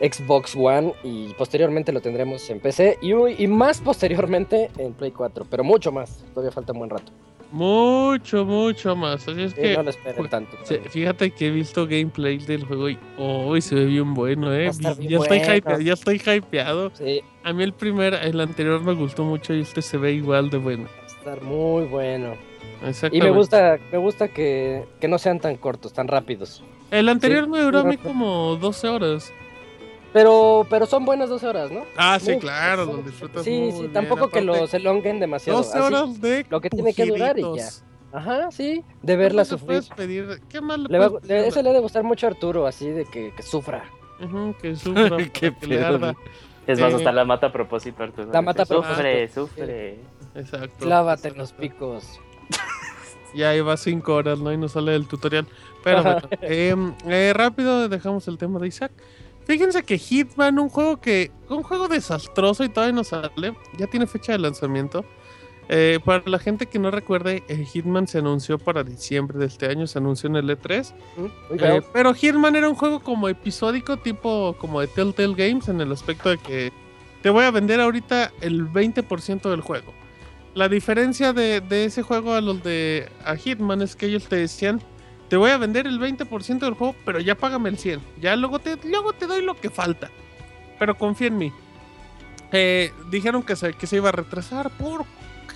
Xbox 0.00 0.56
One 0.56 0.94
y 1.04 1.34
posteriormente 1.34 1.92
lo 1.92 2.00
tendremos 2.00 2.48
en 2.50 2.58
PC 2.60 2.98
y, 3.02 3.12
y 3.12 3.46
más 3.46 3.80
posteriormente 3.80 4.70
en 4.78 4.92
Play 4.94 5.10
4, 5.12 5.46
pero 5.50 5.62
mucho 5.62 5.92
más. 5.92 6.24
Todavía 6.34 6.52
falta 6.52 6.72
un 6.72 6.78
buen 6.78 6.90
rato. 6.90 7.12
Mucho, 7.52 8.44
mucho 8.44 8.94
más. 8.96 9.26
Así 9.28 9.42
es 9.42 9.52
Sí, 9.52 9.60
que. 9.60 9.76
no 9.76 9.82
lo 9.82 9.90
esperen 9.90 10.28
tanto. 10.28 10.56
Fíjate 10.90 11.30
que 11.30 11.46
he 11.48 11.50
visto 11.50 11.86
gameplay 11.86 12.38
del 12.38 12.64
juego 12.64 12.88
y 12.90 12.98
hoy 13.18 13.60
se 13.62 13.74
ve 13.74 13.86
bien 13.86 14.12
bueno, 14.14 14.52
eh. 14.54 14.70
Bien 14.70 14.72
ya, 14.80 14.90
estoy 14.90 15.16
bueno. 15.16 15.34
hype- 15.54 15.82
ya 15.84 15.92
estoy 15.94 16.16
hypeado. 16.24 16.90
Sí, 16.94 17.22
A 17.44 17.52
mí 17.52 17.62
el 17.62 17.72
primer, 17.72 18.14
el 18.14 18.40
anterior 18.40 18.82
me 18.82 18.92
gustó 18.94 19.24
mucho 19.24 19.52
y 19.54 19.60
este 19.60 19.82
se 19.82 19.96
ve 19.98 20.12
igual 20.12 20.48
de 20.50 20.58
bueno. 20.58 20.84
va 20.84 21.02
a 21.02 21.06
estar 21.06 21.42
muy 21.42 21.84
bueno. 21.86 22.34
Y 23.10 23.20
me 23.20 23.30
gusta, 23.30 23.78
me 23.90 23.98
gusta 23.98 24.28
que, 24.28 24.84
que 25.00 25.08
no 25.08 25.18
sean 25.18 25.40
tan 25.40 25.56
cortos, 25.56 25.92
tan 25.92 26.06
rápidos. 26.08 26.62
El 26.90 27.08
anterior 27.08 27.44
Sí, 27.44 27.50
me 27.50 27.60
duró 27.60 27.80
a 27.80 27.84
mí 27.84 27.96
como 27.96 28.56
12 28.56 28.88
horas. 28.88 29.32
Pero, 30.12 30.66
pero 30.70 30.86
son 30.86 31.04
buenas 31.04 31.28
12 31.28 31.46
horas, 31.46 31.70
¿no? 31.70 31.82
Ah, 31.96 32.18
sí, 32.18 32.30
Muy- 32.32 32.40
claro, 32.40 32.86
son- 32.86 32.96
lo 32.96 33.02
disfrutas 33.02 33.44
Sí, 33.44 33.50
muy 33.58 33.72
sí, 33.72 33.80
bien, 33.80 33.92
tampoco 33.92 34.28
que 34.30 34.40
los 34.40 34.72
elonguen 34.72 35.20
demasiado. 35.20 35.58
12 35.58 35.78
así- 35.78 35.86
horas 35.86 36.20
de 36.20 36.46
lo 36.48 36.60
que 36.60 36.70
tiene 36.70 36.94
que 36.94 37.04
durar 37.04 37.38
y 37.38 37.42
ya. 37.56 37.68
Ajá, 38.10 38.50
sí, 38.50 38.82
de 39.02 39.12
¿Qué 39.12 39.16
verla 39.18 39.42
le 39.42 39.44
sufrir. 39.44 39.66
puedes 39.66 39.88
pedir? 39.90 40.40
¿Qué 40.48 40.62
más 40.62 40.78
le 40.78 40.88
Le 40.88 40.98
va- 40.98 41.10
puedes 41.10 41.28
le- 41.28 41.34
pedir? 41.34 41.48
eso 41.48 41.62
le 41.62 41.68
ha 41.68 41.72
de 41.74 41.80
gustar 41.80 42.04
mucho 42.04 42.26
a 42.26 42.30
Arturo, 42.30 42.66
así 42.66 42.88
de 42.88 43.04
que, 43.04 43.34
que 43.36 43.42
sufra. 43.42 43.84
Ujú, 44.24 44.54
que 44.62 44.74
sufra, 44.76 45.16
Qué 45.30 45.54
que 45.54 45.66
le 45.66 45.84
arda. 45.84 46.16
Es 46.66 46.80
más, 46.80 46.92
Eh, 46.92 46.96
hasta 46.96 47.12
la 47.12 47.24
mata 47.26 47.48
a 47.48 47.52
propósito, 47.52 48.02
Arturo. 48.02 48.30
La 48.32 48.40
mata 48.40 48.62
a 48.62 48.66
Sufre, 48.66 49.26
propósito, 49.28 49.46
sufre. 49.46 49.98
Exacto. 50.34 50.84
Clávate 50.86 51.28
en 51.28 51.34
exacto. 51.34 51.38
los 51.40 51.52
picos. 51.52 52.20
Ya 53.34 53.52
lleva 53.52 53.76
5 53.76 54.14
horas, 54.14 54.38
¿no? 54.38 54.52
Y 54.52 54.56
no 54.56 54.68
sale 54.68 54.92
del 54.92 55.06
tutorial. 55.06 55.46
Pero 55.84 56.02
bueno, 56.02 56.20
em, 56.42 56.94
eh, 57.06 57.32
rápido 57.34 57.88
dejamos 57.88 58.26
el 58.28 58.38
tema 58.38 58.58
de 58.58 58.68
Isaac. 58.68 58.92
Fíjense 59.44 59.82
que 59.82 59.98
Hitman, 59.98 60.58
un 60.58 60.68
juego 60.68 61.00
que. 61.00 61.30
Un 61.48 61.62
juego 61.62 61.88
desastroso 61.88 62.64
y 62.64 62.68
todavía 62.68 62.94
no 62.94 63.04
sale. 63.04 63.54
Ya 63.78 63.86
tiene 63.86 64.06
fecha 64.06 64.32
de 64.32 64.38
lanzamiento. 64.38 65.04
Eh, 65.70 66.00
para 66.02 66.22
la 66.24 66.38
gente 66.38 66.66
que 66.66 66.78
no 66.78 66.90
recuerde, 66.90 67.42
Hitman 67.72 68.06
se 68.08 68.18
anunció 68.18 68.58
para 68.58 68.84
diciembre 68.84 69.38
de 69.38 69.46
este 69.46 69.66
año, 69.66 69.86
se 69.86 69.98
anunció 69.98 70.30
en 70.30 70.36
el 70.36 70.48
E3. 70.48 70.94
¿Mm? 71.16 71.26
Eh, 71.58 71.82
pero 71.92 72.14
Hitman 72.14 72.56
era 72.56 72.68
un 72.68 72.74
juego 72.74 73.00
como 73.00 73.28
episódico, 73.28 73.98
tipo 73.98 74.56
como 74.58 74.80
de 74.80 74.86
Telltale 74.86 75.34
Games, 75.34 75.68
en 75.68 75.82
el 75.82 75.92
aspecto 75.92 76.30
de 76.30 76.38
que 76.38 76.72
te 77.22 77.28
voy 77.30 77.44
a 77.44 77.50
vender 77.50 77.80
ahorita 77.80 78.32
el 78.40 78.66
20% 78.66 79.50
del 79.50 79.60
juego. 79.60 79.92
La 80.58 80.68
diferencia 80.68 81.32
de, 81.32 81.62
ese 81.70 82.02
juego 82.02 82.34
a 82.34 82.40
los 82.40 82.64
de 82.64 83.08
Hitman 83.44 83.80
es 83.80 83.94
que 83.94 84.06
ellos 84.06 84.26
te 84.26 84.34
decían, 84.34 84.82
te 85.28 85.36
voy 85.36 85.52
a 85.52 85.56
vender 85.56 85.86
el 85.86 86.00
20% 86.00 86.58
del 86.58 86.74
juego, 86.74 86.96
pero 87.04 87.20
ya 87.20 87.36
págame 87.36 87.68
el 87.68 87.78
100. 87.78 88.00
Ya 88.20 88.34
luego 88.34 88.58
te, 88.58 88.76
luego 88.82 89.12
te 89.12 89.28
doy 89.28 89.40
lo 89.40 89.54
que 89.54 89.70
falta. 89.70 90.10
Pero 90.76 90.98
confía 90.98 91.28
en 91.28 91.38
mí. 91.38 91.52
Eh, 92.50 92.92
dijeron 93.08 93.44
que 93.44 93.54
se, 93.54 93.72
que 93.72 93.86
se 93.86 93.98
iba 93.98 94.08
a 94.08 94.12
retrasar 94.12 94.72
porque 94.76 95.06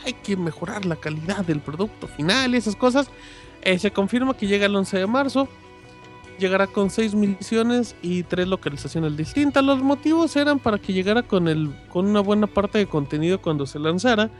hay 0.05 0.12
que 0.12 0.36
mejorar 0.36 0.84
la 0.84 0.94
calidad 0.94 1.44
del 1.44 1.59
producto 1.59 2.07
final 2.07 2.55
y 2.55 2.59
esas 2.59 2.76
cosas. 2.76 3.11
Eh, 3.62 3.80
se 3.80 3.90
confirma 3.90 4.36
que 4.36 4.46
llega 4.46 4.66
el 4.66 4.76
11 4.76 4.98
de 4.98 5.07
marzo. 5.09 5.48
llegará 6.38 6.68
con 6.68 6.90
6 6.90 7.16
misiones 7.16 7.96
y 8.03 8.22
3 8.22 8.46
localizaciones 8.46 9.16
distintas. 9.16 9.64
Los 9.64 9.82
motivos 9.82 10.36
eran 10.36 10.61
para 10.61 10.78
que 10.78 10.92
llegara 10.92 11.24
con, 11.24 11.48
el, 11.48 11.74
con 11.88 12.07
una 12.07 12.20
buena 12.20 12.46
parte 12.46 12.78
de 12.78 12.86
contenido 12.86 13.42
cuando 13.42 13.66
se 13.66 13.80
lanzara 13.80 14.30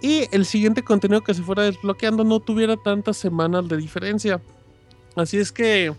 y 0.00 0.24
el 0.32 0.44
siguiente 0.44 0.82
contenido 0.82 1.22
que 1.22 1.34
se 1.34 1.42
fuera 1.42 1.62
desbloqueando 1.62 2.24
no 2.24 2.40
tuviera 2.40 2.76
tantas 2.76 3.16
semanas 3.16 3.68
de 3.68 3.76
diferencia. 3.76 4.40
Así 5.14 5.38
es 5.38 5.52
que... 5.52 5.92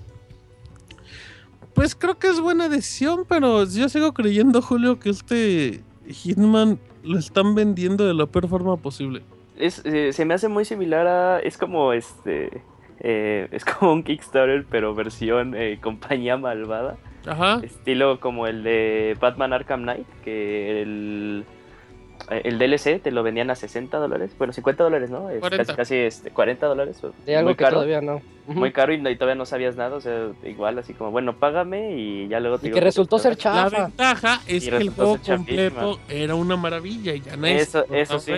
Pues 1.74 1.94
creo 1.94 2.18
que 2.18 2.28
es 2.28 2.40
buena 2.40 2.70
decisión, 2.70 3.26
pero 3.30 3.64
yo 3.66 3.88
sigo 3.88 4.12
creyendo, 4.14 4.64
Julio, 4.64 5.00
que 5.00 5.12
este 5.12 5.84
Hitman 6.08 6.80
lo 7.04 7.20
están 7.20 7.54
vendiendo 7.54 8.08
de 8.08 8.16
la 8.16 8.26
peor 8.26 8.48
forma 8.48 8.78
posible. 8.78 9.22
Es, 9.58 9.82
eh, 9.86 10.12
se 10.12 10.26
me 10.26 10.34
hace 10.34 10.48
muy 10.48 10.66
similar 10.66 11.08
a. 11.08 11.40
Es 11.40 11.58
como 11.58 11.94
este. 11.94 12.64
eh, 13.00 13.48
es 13.52 13.64
como 13.64 13.94
un 13.94 14.04
Kickstarter, 14.04 14.66
pero 14.70 14.96
versión 14.96 15.54
eh, 15.56 15.80
compañía 15.82 16.38
malvada. 16.38 16.98
Ajá. 17.28 17.60
Estilo 17.64 18.20
como 18.20 18.48
el 18.48 18.64
de 18.64 19.16
Batman 19.20 19.54
Arkham 19.54 19.84
Knight, 19.84 20.08
que 20.24 20.82
el, 20.82 21.46
el 22.30 22.58
DLC 22.60 23.02
te 23.02 23.12
lo 23.12 23.24
vendían 23.24 23.50
a 23.50 23.56
60 23.56 23.98
dólares. 23.98 24.32
Bueno, 24.38 24.52
50 24.54 24.84
dólares, 24.84 25.10
¿no? 25.10 25.30
Es 25.30 25.40
40. 25.40 25.66
casi, 25.66 25.76
casi 25.78 25.96
este, 25.96 26.32
40 26.32 26.66
dólares. 26.68 27.02
o- 27.04 27.14
De 27.26 27.36
algo 27.38 27.50
muy 27.50 27.56
que 27.56 27.64
caro. 27.64 27.76
todavía 27.76 28.02
no. 28.02 28.22
Muy 28.48 28.72
caro 28.72 28.94
y, 28.94 28.98
no- 29.02 29.10
y 29.10 29.16
todavía 29.16 29.36
no 29.36 29.46
sabías 29.46 29.76
nada. 29.76 29.96
O 29.96 30.02
sea, 30.02 30.30
igual 30.44 30.78
así 30.80 30.94
como, 30.94 31.12
bueno, 31.12 31.36
págame 31.38 31.96
y 31.98 32.28
ya 32.28 32.40
luego 32.40 32.58
te 32.60 32.68
Y 32.68 32.70
digo 32.70 32.76
que 32.76 32.82
resultó 32.86 33.20
ser 33.20 33.38
pagas. 33.38 33.72
La 33.72 33.78
chafa. 33.78 33.86
ventaja 33.88 34.42
es 34.48 34.66
Y 34.66 34.70
que 34.70 34.78
el 34.78 34.90
juego 34.90 35.18
completo 35.26 36.00
era 36.10 36.36
una 36.36 36.56
maravilla 36.58 37.14
y 37.14 37.22
ya 37.22 37.36
nadie 37.38 37.58
Eso- 37.58 37.86
se 37.88 38.00
eso 38.02 38.20
sí. 38.20 38.34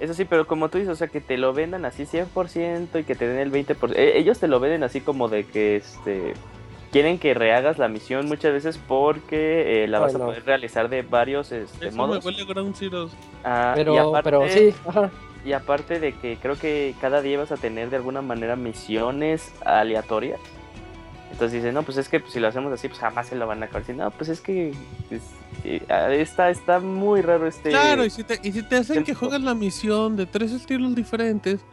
Eso 0.00 0.12
sí, 0.12 0.24
pero 0.24 0.46
como 0.46 0.68
tú 0.68 0.78
dices, 0.78 0.92
o 0.92 0.96
sea, 0.96 1.06
que 1.06 1.20
te 1.20 1.38
lo 1.38 1.52
vendan 1.54 1.84
así 1.84 2.04
100% 2.04 2.98
y 2.98 3.04
que 3.04 3.14
te 3.14 3.28
den 3.28 3.38
el 3.38 3.50
20%. 3.52 3.94
eh, 3.96 4.18
ellos 4.18 4.38
te 4.40 4.48
lo 4.48 4.58
venden 4.60 4.82
así 4.82 5.00
como 5.00 5.28
de 5.28 5.44
que 5.44 5.76
este 5.76 6.34
quieren 6.94 7.18
que 7.18 7.34
rehagas 7.34 7.76
la 7.76 7.88
misión 7.88 8.26
muchas 8.26 8.52
veces 8.52 8.78
porque 8.86 9.82
eh, 9.82 9.88
la 9.88 9.98
vas 9.98 10.14
a 10.14 10.18
no. 10.18 10.26
poder 10.26 10.44
realizar 10.44 10.88
de 10.88 11.02
varios 11.02 11.50
este, 11.50 11.88
Eso 11.88 11.96
me 11.96 12.06
modos. 12.06 12.24
huele 12.24 12.42
a 12.42 12.44
Ground 12.44 12.76
Zeroes. 12.76 13.10
Ah, 13.42 13.72
y, 13.74 13.78
Pero, 13.78 13.98
aparte, 13.98 14.22
pero 14.22 14.48
sí, 14.48 14.72
ajá. 14.86 15.10
y 15.44 15.52
aparte 15.54 15.98
de 15.98 16.12
que 16.12 16.38
creo 16.40 16.56
que 16.56 16.94
cada 17.00 17.20
día 17.20 17.36
vas 17.36 17.50
a 17.50 17.56
tener 17.56 17.90
de 17.90 17.96
alguna 17.96 18.22
manera 18.22 18.54
misiones 18.54 19.52
aleatorias. 19.64 20.38
Entonces 21.32 21.54
dicen, 21.54 21.74
no, 21.74 21.82
pues 21.82 21.96
es 21.96 22.08
que 22.08 22.20
pues, 22.20 22.32
si 22.32 22.38
lo 22.38 22.46
hacemos 22.46 22.72
así, 22.72 22.86
pues 22.86 23.00
jamás 23.00 23.26
se 23.26 23.34
lo 23.34 23.48
van 23.48 23.60
a 23.60 23.66
acabar. 23.66 23.82
Dicen, 23.82 23.96
no, 23.96 24.12
pues 24.12 24.28
es 24.28 24.40
que 24.40 24.72
pues, 25.08 25.22
eh, 25.64 25.82
está, 26.20 26.48
está 26.50 26.78
muy 26.78 27.22
raro 27.22 27.48
este... 27.48 27.70
Claro, 27.70 28.04
y 28.04 28.10
si 28.10 28.22
te, 28.22 28.38
y 28.40 28.52
si 28.52 28.62
te 28.62 28.76
hacen 28.76 29.02
que 29.02 29.14
juegues 29.14 29.40
la 29.40 29.54
misión 29.54 30.14
de 30.14 30.26
tres 30.26 30.52
estilos 30.52 30.94
diferentes, 30.94 31.64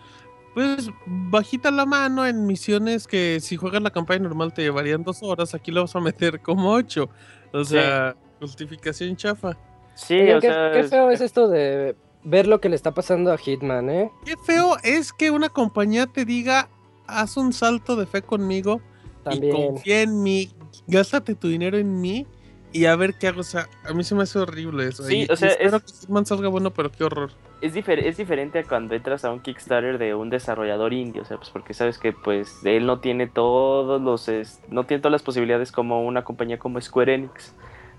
pues 0.54 0.90
bajita 1.06 1.72
la 1.72 1.86
mano 1.86 2.26
en 2.26 2.46
misiones 2.46 3.08
que 3.08 3.40
si 3.42 3.56
juegas 3.58 3.82
la 3.82 3.92
campaña 3.92 4.24
normal 4.24 4.54
te 4.54 4.62
llevarían 4.64 5.04
dos 5.04 5.20
horas, 5.24 5.54
aquí 5.54 5.72
lo 5.72 5.82
vas 5.82 5.96
a 5.96 6.00
meter 6.00 6.42
como 6.42 6.72
ocho. 6.72 7.10
O 7.54 7.64
Sí. 7.64 7.72
sea, 7.76 8.16
justificación 8.40 9.16
chafa. 9.16 9.58
Sí, 9.96 10.16
Oigan, 10.20 10.38
o 10.38 10.42
qué, 10.42 10.48
sea... 10.48 10.72
qué 10.74 10.84
feo 10.86 11.10
es 11.12 11.22
esto 11.22 11.48
de 11.48 11.96
ver 12.24 12.48
lo 12.48 12.60
que 12.62 12.70
le 12.70 12.76
está 12.76 12.92
pasando 12.94 13.32
a 13.32 13.38
Hitman, 13.38 13.90
¿eh? 13.90 14.12
Qué 14.26 14.36
feo 14.46 14.78
es 14.84 15.12
que 15.14 15.32
una 15.32 15.50
compañía 15.50 16.06
te 16.08 16.26
diga, 16.26 16.70
haz 17.08 17.38
un 17.38 17.52
salto 17.54 17.96
de 17.96 18.06
fe 18.06 18.22
conmigo 18.22 18.82
y 19.20 19.24
También. 19.24 19.56
confía 19.56 20.02
en 20.02 20.22
mí, 20.24 20.50
gástate 20.88 21.36
tu 21.36 21.48
dinero 21.48 21.78
en 21.78 22.00
mí 22.00 22.26
y 22.74 22.86
a 22.86 22.96
ver 22.96 23.14
qué 23.16 23.28
hago. 23.28 23.42
O 23.42 23.44
sea, 23.44 23.68
a 23.88 23.94
mí 23.94 24.04
se 24.04 24.16
me 24.16 24.24
hace 24.24 24.40
horrible 24.40 24.88
eso. 24.88 25.04
Sí, 25.04 25.26
y- 25.28 25.32
o 25.32 25.36
sea, 25.36 25.50
espero 25.50 25.78
es- 25.78 25.84
que 25.84 25.92
Hitman 26.02 26.26
salga 26.26 26.48
bueno, 26.50 26.72
pero 26.72 26.92
qué 26.92 27.04
horror. 27.04 27.32
es, 27.62 27.76
difer- 27.76 28.04
es 28.04 28.18
diferente 28.18 28.60
a 28.60 28.64
cuando 28.64 28.96
entras 28.96 29.24
a 29.24 29.32
un 29.32 29.40
Kickstarter 29.40 29.98
de 30.00 30.16
un 30.16 30.30
desarrollador 30.32 30.94
indie, 30.94 31.22
o 31.22 31.26
sea, 31.26 31.38
pues 31.38 31.50
porque 31.52 31.74
sabes 31.76 31.98
que 32.00 32.12
pues 32.12 32.60
él 32.66 32.86
no 32.88 33.00
tiene 33.00 33.28
todos 33.28 34.02
los 34.02 34.28
es- 34.30 34.62
no 34.70 34.84
tiene 34.86 35.02
todas 35.02 35.12
las 35.12 35.22
posibilidades 35.24 35.72
como 35.72 36.04
una 36.06 36.24
compañía 36.24 36.58
como 36.58 36.82
Square 36.82 37.14
Enix. 37.14 37.54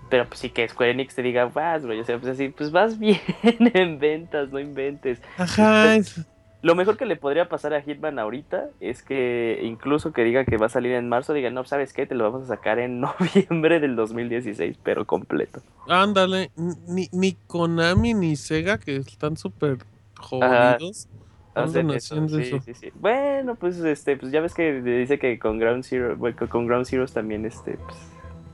Pero 0.09 0.27
pues 0.27 0.41
sí 0.41 0.49
que 0.49 0.67
Square 0.67 0.91
Enix 0.91 1.15
te 1.15 1.23
diga, 1.23 1.45
vas, 1.45 1.83
bro, 1.83 1.99
o 1.99 2.03
sea, 2.03 2.19
pues 2.19 2.33
así, 2.33 2.49
pues 2.49 2.71
vas 2.71 2.99
bien 2.99 3.19
en 3.73 3.99
ventas, 3.99 4.51
no 4.51 4.59
inventes. 4.59 5.21
Ajá, 5.37 5.95
es- 5.95 6.19
Lo 6.63 6.73
mejor 6.75 6.97
que 6.97 7.05
le 7.05 7.15
podría 7.17 7.49
pasar 7.49 7.73
a 7.73 7.81
Hitman 7.81 8.17
ahorita 8.19 8.69
es 8.79 9.03
que 9.03 9.59
incluso 9.63 10.13
que 10.13 10.23
diga 10.23 10.45
que 10.45 10.57
va 10.57 10.65
a 10.65 10.69
salir 10.69 10.93
en 10.93 11.07
marzo, 11.09 11.33
diga, 11.33 11.49
no, 11.51 11.63
¿sabes 11.65 11.91
qué? 11.93 12.05
Te 12.07 12.15
lo 12.15 12.23
vamos 12.23 12.49
a 12.49 12.55
sacar 12.55 12.79
en 12.79 13.01
noviembre 13.01 13.79
del 13.81 13.95
2016, 13.97 14.77
pero 14.81 15.05
completo. 15.05 15.61
ándale. 15.89 16.51
Ni, 16.87 17.09
ni 17.11 17.33
Konami 17.47 18.13
ni 18.13 18.35
Sega, 18.37 18.77
que 18.79 18.95
están 18.95 19.35
súper 19.37 19.77
jodidos. 20.17 21.07
Hacen 21.55 21.91
eso, 21.91 22.27
sí, 22.29 22.41
eso. 22.41 22.59
sí, 22.61 22.73
sí. 22.73 22.89
Bueno, 22.95 23.53
pues 23.55 23.77
este, 23.79 24.17
pues 24.17 24.31
ya 24.31 24.41
ves 24.41 24.55
que 24.55 24.81
dice 24.81 25.19
que 25.19 25.37
con 25.37 25.59
Ground 25.59 25.83
Zero, 25.83 26.15
bueno, 26.15 26.35
con- 26.35 26.47
con 26.47 26.65
Ground 26.65 26.87
Zeroes 26.87 27.13
también 27.13 27.45
este, 27.45 27.77
pues, 27.77 27.97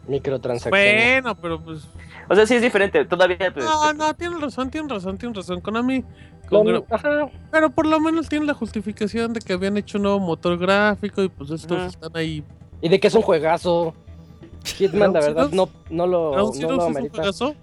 Microtransacciones. 0.07 1.22
Bueno, 1.22 1.36
pero 1.39 1.62
pues. 1.64 1.88
O 2.30 2.36
sea, 2.36 2.46
sí 2.46 2.56
es 2.56 2.62
diferente, 2.62 3.04
todavía 3.06 3.52
pues, 3.54 3.66
No, 3.66 3.94
no, 3.94 4.14
tienes 4.14 4.40
razón, 4.40 4.70
tienes 4.70 4.92
razón, 4.92 5.18
tienes 5.18 5.36
razón. 5.38 5.60
Konami. 5.62 6.04
Con- 6.48 6.66
con 6.66 6.84
ajá, 6.90 7.30
Pero 7.52 7.70
por 7.70 7.86
lo 7.86 8.00
menos 8.00 8.28
tiene 8.30 8.46
la 8.46 8.54
justificación 8.54 9.34
de 9.34 9.40
que 9.40 9.54
habían 9.54 9.78
hecho 9.78 9.98
un 9.98 10.04
nuevo 10.04 10.20
motor 10.20 10.58
gráfico 10.58 11.22
y 11.22 11.30
pues 11.30 11.52
estos 11.52 11.78
Ajá. 11.78 11.88
están 11.88 12.12
ahí. 12.16 12.44
y 12.82 12.90
de 12.90 13.00
que 13.00 13.08
es 13.08 13.14
un 13.16 13.22
juegazo. 13.22 13.94
Hitman, 14.78 15.14
la 15.14 15.20
¿Ground 15.22 15.36
verdad, 15.36 15.50
no, 15.52 15.70
no 15.90 16.08
lo, 16.08 16.32
¿Ground 16.32 16.56
no 16.62 16.68
lo 16.70 16.90
es 16.90 16.96
un 16.98 17.10
juegazo? 17.10 17.56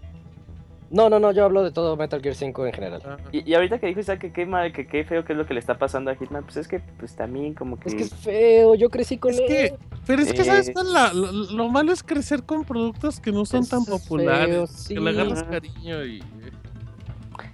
No, 0.91 1.11
no, 1.11 1.19
no, 1.19 1.33
yo 1.33 1.45
hablo 1.45 1.63
de 1.65 1.73
todo 1.73 1.97
Metal 1.97 2.21
Gear 2.23 2.35
5 2.35 2.67
en 2.67 2.73
general. 2.73 3.03
Ah, 3.05 3.17
y, 3.33 3.49
y 3.51 3.55
ahorita 3.55 3.79
que 3.79 3.87
dijo 3.89 4.01
Isaac 4.01 4.21
que 4.21 4.33
qué 4.33 4.47
mal, 4.47 4.73
que 4.73 4.87
qué 4.87 5.05
feo 5.05 5.25
que 5.25 5.33
es 5.33 5.39
lo 5.39 5.45
que 5.47 5.55
le 5.55 5.61
está 5.61 5.79
pasando 5.79 6.11
a 6.11 6.15
Hitman, 6.17 6.45
pues 6.45 6.57
es 6.59 6.69
que 6.69 6.81
pues 6.99 7.17
también 7.17 7.55
como 7.55 7.79
que 7.79 7.89
Es 7.89 7.95
que 7.95 8.03
es 8.05 8.15
feo, 8.15 8.75
yo 8.77 8.89
crecí 8.89 9.19
con 9.19 9.33
Es 9.33 9.41
él. 9.41 9.47
que, 9.49 9.75
pero 10.07 10.23
es 10.23 10.33
que, 10.33 10.45
¿sabes 10.45 10.69
Eh. 10.69 10.75
La- 10.85 11.13
lo, 11.13 11.33
lo 11.33 11.69
malo 11.69 11.93
es 11.93 12.03
crecer 12.03 12.45
con 12.45 12.65
productos 12.65 13.19
que 13.21 13.33
no 13.33 13.45
son 13.45 13.61
Es 13.63 13.69
tan 13.69 13.85
feo, 13.85 13.99
populares. 13.99 14.71
sí. 14.71 14.95
Que 14.95 15.01
le 15.01 15.11
agarras 15.11 15.43
cariño 15.45 16.05
y. 16.05 16.23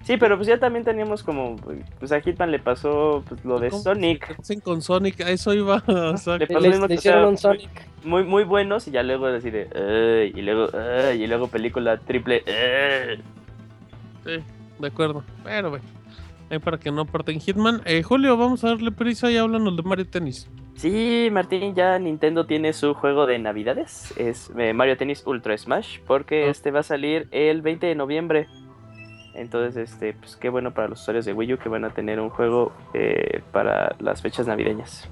Sí, 0.04 0.16
pero 0.16 0.36
pues 0.36 0.48
ya 0.48 0.58
también 0.58 0.84
teníamos 0.84 1.22
como 1.22 1.56
pues 1.98 2.10
a 2.12 2.20
Hitman 2.20 2.50
le 2.50 2.58
pasó 2.58 3.22
pues, 3.28 3.44
lo 3.44 3.60
de 3.60 3.70
¿Cómo 3.70 3.82
Sonic, 3.82 4.36
con 4.62 4.82
Sonic, 4.82 5.20
a 5.20 5.30
eso 5.30 5.54
iba. 5.54 5.82
O 5.86 6.16
sea, 6.16 6.38
Le 6.38 6.46
pasó 6.46 6.60
lo 6.60 6.68
mismo 6.68 6.82
le 6.86 6.88
que 6.88 6.94
hicieron 6.94 7.36
sea, 7.38 7.50
un 7.52 7.58
Sonic. 7.58 7.88
muy 8.04 8.24
muy 8.24 8.44
buenos 8.44 8.88
y 8.88 8.90
ya 8.90 9.02
luego 9.04 9.26
así 9.26 9.50
de 9.50 10.32
y 10.34 10.42
luego 10.42 10.68
y 11.14 11.26
luego 11.26 11.46
película 11.48 11.98
triple 11.98 12.42
sí, 14.24 14.30
de 14.78 14.86
acuerdo. 14.86 15.22
Pero 15.44 15.70
bueno. 15.70 15.84
Ahí 16.50 16.58
para 16.58 16.76
que 16.78 16.90
no 16.90 17.06
parten 17.06 17.40
Hitman. 17.40 17.80
Eh, 17.86 18.02
Julio, 18.02 18.36
vamos 18.36 18.62
a 18.64 18.68
darle 18.68 18.90
prisa 18.92 19.30
y 19.30 19.38
háblanos 19.38 19.74
de 19.74 19.82
Mario 19.82 20.06
Tennis. 20.06 20.48
Sí, 20.74 21.28
Martín, 21.32 21.74
ya 21.74 21.98
Nintendo 21.98 22.44
tiene 22.44 22.72
su 22.74 22.92
juego 22.92 23.24
de 23.26 23.38
navidades, 23.38 24.12
es 24.18 24.50
eh, 24.58 24.72
Mario 24.74 24.96
Tennis 24.96 25.22
Ultra 25.26 25.56
Smash, 25.56 26.00
porque 26.06 26.44
Ah. 26.46 26.50
este 26.50 26.70
va 26.70 26.80
a 26.80 26.82
salir 26.82 27.26
el 27.30 27.62
20 27.62 27.86
de 27.86 27.94
noviembre. 27.94 28.48
Entonces, 29.34 29.90
este, 29.90 30.12
pues 30.14 30.36
qué 30.36 30.48
bueno 30.48 30.72
para 30.72 30.88
los 30.88 31.00
usuarios 31.00 31.24
de 31.24 31.32
Wii 31.32 31.54
U 31.54 31.58
que 31.58 31.68
van 31.68 31.84
a 31.84 31.90
tener 31.90 32.20
un 32.20 32.28
juego 32.30 32.72
eh, 32.94 33.42
para 33.52 33.96
las 33.98 34.20
fechas 34.22 34.46
navideñas. 34.46 35.08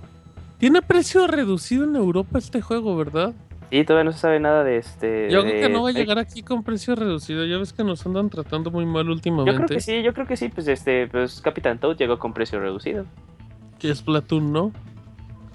Tiene 0.59 0.83
precio 0.83 1.27
reducido 1.27 1.85
en 1.85 1.97
Europa 1.97 2.39
este 2.39 2.61
juego, 2.61 2.97
¿verdad? 2.97 3.33
Y 3.71 3.85
todavía 3.85 4.05
no 4.05 4.13
se 4.13 4.19
sabe 4.19 4.41
nada 4.41 4.65
de 4.65 4.79
este. 4.79 5.31
Yo 5.31 5.43
creo 5.43 5.63
que 5.63 5.69
no 5.69 5.85
va 5.85 5.91
a 5.91 5.93
llegar 5.93 6.19
aquí 6.19 6.43
con 6.43 6.65
precio 6.65 6.97
reducido. 6.97 7.47
Ya 7.47 7.57
ves 7.57 7.73
que 7.73 7.85
nos 7.85 8.05
andan 8.05 8.29
tratando 8.29 8.71
muy 8.71 8.85
mal 8.85 9.07
Yo 9.07 9.13
últimamente. 9.13 9.55
creo 9.57 9.69
que 9.69 9.81
sí, 9.81 10.03
yo 10.03 10.13
creo 10.13 10.27
que 10.27 10.37
sí, 10.37 10.49
pues 10.49 10.67
este, 10.67 11.07
pues 11.07 11.41
Capitán 11.41 11.79
Toad 11.79 11.97
llegó 11.97 12.19
con 12.19 12.35
precio 12.35 12.59
reducido. 12.59 13.07
Que 13.79 13.91
es 13.91 14.03
Platoon, 14.03 14.53
¿no? 14.53 14.73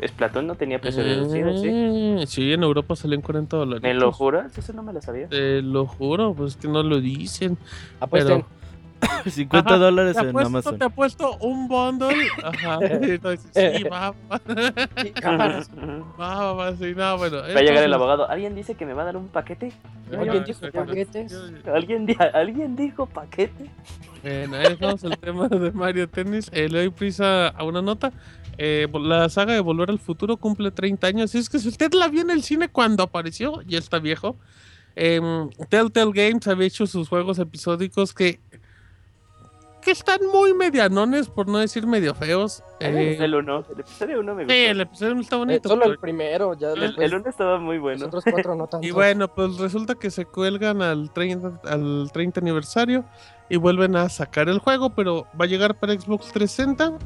Splatoon 0.06 0.48
no 0.48 0.56
tenía 0.56 0.80
precio 0.80 1.04
reducido, 1.04 1.58
sí. 1.58 1.70
Eh, 1.72 2.24
sí, 2.28 2.52
en 2.54 2.64
Europa 2.64 2.96
salió 2.96 3.16
en 3.16 3.22
40 3.22 3.56
dólares. 3.58 3.82
¿Me 3.84 3.94
lo 3.94 4.12
juras? 4.12 4.58
Eso 4.58 4.74
no 4.74 4.84
me 4.84 4.92
lo 4.94 5.02
sabía. 5.02 5.28
Te 5.30 5.62
lo 5.62 5.86
juro, 5.86 6.34
pues 6.34 6.58
que 6.58 6.68
no 6.68 6.84
lo 6.84 7.00
dicen. 7.00 7.58
Apuesten. 8.00 8.44
50 9.30 9.70
Ajá, 9.70 9.78
dólares 9.78 10.16
Te 10.16 10.22
en 10.24 10.30
apuesto, 10.30 10.48
Amazon. 10.48 10.78
te 10.80 10.86
apuesto 10.86 11.38
un 11.38 11.68
bundle. 11.68 12.16
Ajá. 12.44 12.80
Sí, 13.54 13.84
va, 13.84 14.14
va, 14.32 14.40
Cámaras. 15.22 15.70
va, 16.20 16.36
va, 16.36 16.54
va, 16.54 16.76
sí, 16.76 16.94
no, 16.96 17.18
bueno. 17.18 17.38
Va 17.38 17.46
a 17.46 17.62
llegar 17.62 17.84
el 17.84 17.94
abogado. 17.94 18.30
¿Alguien 18.30 18.56
dice 18.56 18.76
que 18.76 18.86
me 18.86 18.94
va 18.94 19.04
a 19.04 19.06
dar 19.06 19.18
un 19.18 19.28
paquete? 19.28 19.72
¿Alguien 20.18 20.44
dijo 20.44 20.60
paquetes? 20.72 21.34
¿Alguien, 21.74 22.06
di- 22.06 22.18
¿alguien 22.34 22.76
dijo 22.76 23.06
paquete? 23.06 23.70
Bueno, 24.24 24.56
ahí 24.58 24.70
dejamos 24.70 25.04
el 25.04 25.18
tema 25.20 25.48
de 25.48 25.72
Mario 25.72 26.10
Tennis. 26.10 26.50
Eh, 26.52 26.68
le 26.70 26.80
doy 26.80 26.90
prisa 26.90 27.50
a 27.50 27.64
una 27.64 27.82
nota. 27.82 28.12
Eh, 28.58 28.88
la 28.94 29.28
saga 29.30 29.54
de 29.54 29.60
Volver 29.60 29.90
al 29.90 30.00
Futuro 30.00 30.38
cumple 30.38 30.72
30 30.72 31.08
años. 31.08 31.36
Y 31.36 31.40
es 31.40 31.50
que 31.50 31.60
si 31.60 31.68
usted 31.68 31.94
la 31.94 32.08
vio 32.08 32.22
en 32.22 32.30
el 32.32 32.44
cine 32.44 32.70
cuando 32.70 33.04
apareció, 33.04 33.62
ya 33.64 33.78
está 33.80 34.00
viejo. 34.00 34.36
Em, 34.96 35.50
Telltale 35.70 36.12
Games 36.14 36.48
había 36.48 36.68
hecho 36.68 36.88
sus 36.88 37.10
juegos 37.10 37.38
episódicos 37.40 38.14
que, 38.14 38.40
que 39.82 39.92
están 39.92 40.20
muy 40.34 40.54
medianones, 40.54 41.28
por 41.28 41.48
no 41.48 41.58
decir 41.60 41.86
medio 41.86 42.16
feos. 42.16 42.64
Eh, 42.80 43.18
el 43.20 43.36
1. 43.36 43.66
El 43.74 43.80
episodio 43.82 44.20
1 44.22 44.36
me 44.36 44.44
gustó. 44.44 44.54
sí, 44.54 44.60
el 44.62 44.82
episodio 44.82 45.20
está 45.20 45.36
Eh, 45.36 45.40
bonito. 45.40 45.70
solo 45.70 45.86
el 45.86 46.00
primero, 46.00 46.54
ya 46.58 46.72
El, 46.72 46.80
después. 46.80 47.12
el 47.12 47.20
1 47.20 47.30
estaba 47.30 47.60
muy 47.60 47.76
los 47.76 47.84
bueno. 47.84 48.06
otros 48.08 48.24
cuatro 48.24 48.56
no 48.56 48.68
tanto. 48.68 48.88
Y 48.88 48.92
bueno, 48.92 49.28
pues 49.28 49.58
resulta 49.58 49.96
que 49.96 50.10
se 50.10 50.26
cuelgan 50.26 50.82
al 50.82 51.12
30, 51.12 51.60
al 51.70 52.10
30 52.14 52.40
aniversario 52.40 53.04
y 53.50 53.58
vuelven 53.58 53.96
a 53.98 54.08
sacar 54.10 54.48
el 54.50 54.60
juego, 54.60 54.92
pero 54.96 55.28
va 55.40 55.46
a 55.46 55.48
llegar 55.48 55.76
para 55.76 55.94
Xbox 55.94 56.32
360 56.32 56.98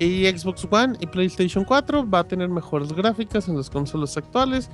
Y 0.00 0.26
Xbox 0.26 0.66
One 0.70 0.96
y 0.98 1.06
PlayStation 1.06 1.62
4 1.62 2.08
va 2.08 2.20
a 2.20 2.24
tener 2.24 2.48
mejores 2.48 2.90
gráficas 2.94 3.48
en 3.48 3.58
las 3.58 3.68
consolas 3.68 4.16
actuales. 4.16 4.70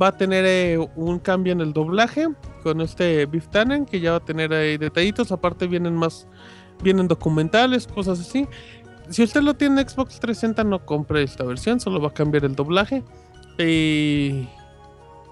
Va 0.00 0.08
a 0.08 0.12
tener 0.12 0.44
eh, 0.46 0.78
un 0.96 1.18
cambio 1.18 1.54
en 1.54 1.62
el 1.62 1.72
doblaje 1.72 2.28
con 2.62 2.82
este 2.82 3.24
Beef 3.24 3.48
Tannen 3.48 3.86
que 3.86 4.00
ya 4.00 4.10
va 4.10 4.16
a 4.18 4.24
tener 4.24 4.52
ahí 4.52 4.76
detallitos. 4.76 5.32
Aparte 5.32 5.66
vienen 5.66 5.94
más, 5.94 6.28
vienen 6.82 7.08
documentales, 7.08 7.86
cosas 7.86 8.20
así. 8.20 8.46
Si 9.08 9.22
usted 9.22 9.40
lo 9.40 9.54
tiene 9.54 9.80
en 9.80 9.88
Xbox 9.88 10.20
360 10.20 10.64
no 10.64 10.84
compre 10.84 11.22
esta 11.22 11.44
versión, 11.44 11.80
solo 11.80 11.98
va 11.98 12.08
a 12.08 12.14
cambiar 12.14 12.44
el 12.44 12.54
doblaje. 12.54 13.02
Y 13.58 14.46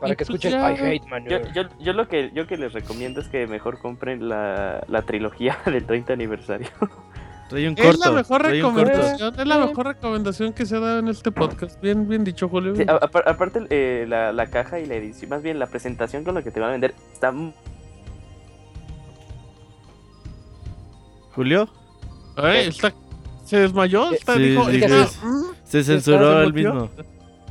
Para 0.00 0.14
Y 0.14 0.16
que 0.16 0.24
pues 0.24 0.42
escuchen 0.42 0.52
ya, 0.52 0.72
I 0.72 0.76
hate 0.78 1.02
Yo, 1.02 1.08
manure. 1.10 1.52
yo, 1.54 1.62
yo 1.80 1.92
lo 1.92 2.08
que 2.08 2.30
yo 2.34 2.46
que 2.46 2.56
les 2.56 2.72
recomiendo 2.72 3.20
es 3.20 3.28
que 3.28 3.46
mejor 3.46 3.78
compren 3.78 4.26
la, 4.26 4.82
la 4.88 5.02
trilogía 5.02 5.58
del 5.66 5.84
30 5.84 6.14
aniversario. 6.14 6.68
Trae 7.48 7.68
un 7.68 7.74
es 7.78 7.98
la 7.98 8.10
mejor 8.10 8.42
recomendación, 8.42 9.34
es 9.38 9.46
la 9.46 9.56
Eh. 9.56 9.66
mejor 9.66 9.86
recomendación 9.86 10.52
que 10.54 10.64
se 10.66 10.76
ha 10.76 10.80
dado 10.80 10.98
en 11.00 11.08
este 11.08 11.30
podcast. 11.30 11.80
Bien, 11.82 12.08
bien 12.08 12.24
dicho, 12.24 12.48
Julio. 12.48 12.74
Sí, 12.74 12.84
aparte 12.88 13.66
eh, 13.70 14.06
la, 14.08 14.32
la 14.32 14.46
caja 14.46 14.80
y 14.80 14.86
la 14.86 14.94
edición, 14.94 15.28
más 15.30 15.42
bien 15.42 15.58
la 15.58 15.66
presentación 15.66 16.24
con 16.24 16.34
la 16.34 16.42
que 16.42 16.50
te 16.50 16.60
van 16.60 16.70
a 16.70 16.72
vender 16.72 16.94
está 17.12 17.32
Julio, 21.34 21.68
Ay, 22.36 22.68
está- 22.68 22.92
se 23.44 23.58
desmayó, 23.58 24.12
está, 24.12 24.36
Sí, 24.36 24.42
dijo, 24.42 24.70
sí, 24.70 24.76
está, 24.82 25.06
sí. 25.06 25.18
mm, 25.26 25.42
se 25.64 25.84
¿Se 25.84 25.84
censuró 25.84 26.42
él 26.42 26.52
mismo. 26.54 26.90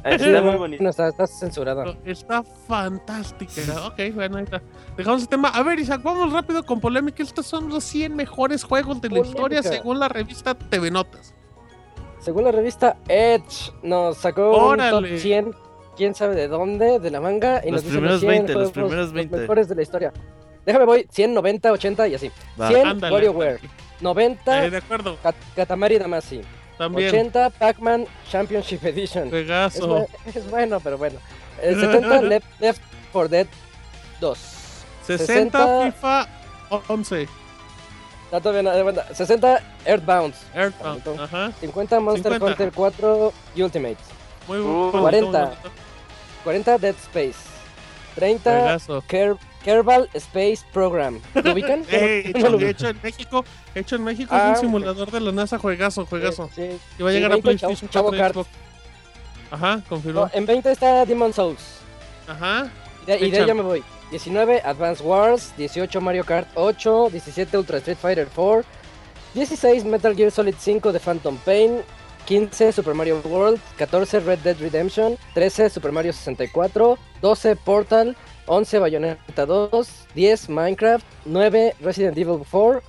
Está 0.03 0.41
muy 0.41 0.55
bonito. 0.55 0.83
No, 0.83 0.89
está, 0.89 1.07
está 1.07 1.27
censurada. 1.27 1.85
está 2.05 2.43
fantástica. 2.43 3.61
Ok, 3.87 3.99
bueno, 4.13 4.37
ahí 4.37 4.43
está. 4.43 4.61
Dejamos 4.97 5.21
el 5.23 5.27
tema. 5.29 5.49
A 5.49 5.63
ver, 5.63 5.79
Isaac, 5.79 6.01
vamos 6.03 6.31
rápido 6.33 6.65
con 6.65 6.79
polémica. 6.79 7.23
Estos 7.23 7.45
son 7.45 7.69
los 7.69 7.83
100 7.85 8.15
mejores 8.15 8.63
juegos 8.63 9.01
de 9.01 9.09
la 9.09 9.19
historia 9.19 9.59
Polémica. 9.61 9.69
según 9.83 9.99
la 9.99 10.09
revista 10.09 10.53
TV 10.55 10.91
Notas. 10.91 11.33
Según 12.19 12.43
la 12.45 12.51
revista 12.51 12.97
Edge, 13.07 13.71
nos 13.81 14.17
sacó 14.17 14.51
Órale. 14.51 14.95
un 14.97 15.03
top 15.09 15.17
100, 15.19 15.55
quién 15.97 16.15
sabe 16.15 16.35
de 16.35 16.47
dónde, 16.47 16.99
de 16.99 17.11
la 17.11 17.19
manga, 17.19 17.61
y 17.65 17.71
Los 17.71 17.83
nos 17.83 17.91
primeros 17.91 18.19
100 18.21 18.29
20, 18.31 18.53
los 18.53 18.71
primeros 18.71 19.11
20. 19.11 19.37
mejores 19.37 19.67
de 19.67 19.75
la 19.75 19.81
historia. 19.81 20.13
Déjame 20.65 20.85
voy, 20.85 21.05
100, 21.09 21.33
90, 21.33 21.71
80 21.73 22.07
y 22.07 22.15
así. 22.15 22.31
Va. 22.59 22.69
100 22.69 22.87
Ándale. 22.87 23.13
WarioWare, 23.13 23.59
90 23.99 24.65
Eh, 24.65 24.69
de 24.69 24.77
acuerdo, 24.77 25.17
Kat- 25.21 25.35
Katamari 25.53 25.97
Damacy, 25.97 26.39
también. 26.77 27.09
80 27.09 27.49
Pac-Man 27.51 28.05
Championship 28.29 28.83
Edition. 28.85 29.33
Es, 29.33 30.35
es 30.35 30.49
bueno, 30.49 30.79
pero 30.79 30.97
bueno. 30.97 31.19
Eh, 31.61 31.75
70 31.79 32.21
Left, 32.23 32.45
Left 32.59 32.81
4 33.11 33.29
Dead 33.29 33.47
2. 34.19 34.37
60 35.05 35.25
60. 35.27 35.91
FIFA 35.91 36.27
11. 36.87 37.27
Está 38.25 38.41
todavía 38.41 38.63
no- 38.63 38.73
eh, 38.77 38.83
bueno, 38.83 39.01
60 39.13 39.61
Earthbound. 39.85 40.33
Earthbound. 40.55 41.19
Ajá. 41.19 41.51
50 41.59 41.99
Monster 41.99 42.31
50. 42.33 42.45
Hunter 42.63 42.71
4 42.73 43.33
Ultimate. 43.57 43.97
Muy 44.47 44.59
bonito, 44.59 45.01
40. 45.01 45.27
muy 45.27 45.47
bonito. 45.49 45.71
40 46.43 46.77
Dead 46.79 46.95
Space. 46.95 47.39
30 48.15 48.51
Juegazo. 48.51 49.03
Ker 49.07 49.35
Kerbal 49.63 50.09
Space 50.13 50.59
Program. 50.73 51.19
¿Lo 51.33 51.53
ubican? 51.53 51.83
Eh, 51.91 52.33
No 52.37 52.49
lo 52.49 52.57
hecho, 52.59 52.67
hecho 52.69 52.89
en 52.89 52.99
México, 53.01 53.45
hecho 53.75 53.95
en 53.95 54.03
México 54.03 54.29
Ah, 54.33 54.51
es 54.51 54.59
un 54.59 54.65
simulador 54.65 55.09
de 55.11 55.19
la 55.21 55.31
NASA, 55.31 55.57
juegazo, 55.57 56.05
juegazo. 56.05 56.49
Sí, 56.55 56.61
sí. 56.71 56.77
Y 56.99 57.03
va 57.03 57.09
a 57.09 57.13
llegar 57.13 57.31
a 57.31 57.35
En 57.35 57.41
20, 57.41 57.57
PlayStation 57.65 57.89
Chavo 57.89 58.09
4 58.09 58.17
y 58.17 58.19
Kart. 58.21 58.33
Xbox. 58.35 58.49
Ajá, 59.51 59.75
No, 59.77 59.83
confirmó. 59.89 60.29
en 60.33 60.45
20 60.45 60.71
está 60.71 61.05
Demon 61.05 61.31
Souls. 61.33 61.61
Ajá. 62.27 62.69
Y 63.03 63.05
de, 63.05 63.27
y 63.27 63.31
de 63.31 63.39
ahí 63.39 63.47
ya 63.47 63.53
me 63.53 63.61
voy. 63.61 63.83
19 64.11 64.61
Advance 64.63 65.03
Wars. 65.03 65.53
18 65.57 66.01
Mario 66.01 66.23
Kart 66.25 66.47
8. 66.55 67.09
17 67.11 67.57
Ultra 67.57 67.77
Street 67.77 67.97
Fighter 68.01 68.27
4. 68.33 68.63
16 69.33 69.85
Metal 69.85 70.15
Gear 70.15 70.31
Solid 70.31 70.55
5 70.57 70.91
de 70.91 70.99
Phantom 70.99 71.37
Pain. 71.37 71.81
15 72.25 72.71
Super 72.71 72.93
Mario 72.93 73.21
World. 73.25 73.59
14 73.77 74.19
Red 74.21 74.39
Dead 74.39 74.57
Redemption. 74.59 75.17
13 75.33 75.69
Super 75.69 75.91
Mario 75.91 76.13
64. 76.13 76.97
12 77.21 77.55
Portal. 77.57 78.15
11 78.47 78.79
Bayonetta 78.79 79.45
2. 79.45 79.85
10 80.15 80.49
Minecraft. 80.49 81.05
9 81.25 81.73
Resident 81.81 82.17
Evil 82.17 82.43
4. 82.43 82.81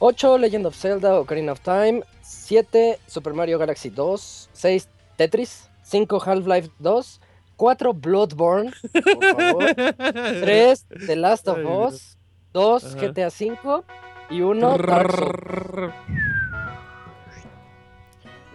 8 0.00 0.38
Legend 0.38 0.66
of 0.66 0.74
Zelda 0.76 1.18
Ocarina 1.20 1.52
of 1.52 1.60
Time. 1.60 2.02
7 2.22 2.96
Super 3.06 3.32
Mario 3.32 3.58
Galaxy 3.58 3.90
2. 3.90 4.48
6 4.52 4.88
Tetris. 5.16 5.68
5 5.84 6.20
Half-Life 6.24 6.70
2. 6.82 7.20
4 7.56 7.92
Bloodborne. 7.92 8.72
Por 8.92 9.24
favor. 9.34 9.74
3 10.44 10.84
The 11.06 11.16
Last 11.16 11.48
of 11.48 11.58
Us. 11.58 12.16
2 12.52 12.76
Ajá. 12.84 12.96
GTA 13.00 13.30
5. 13.30 13.84
Y 14.30 14.42
1 14.42 14.60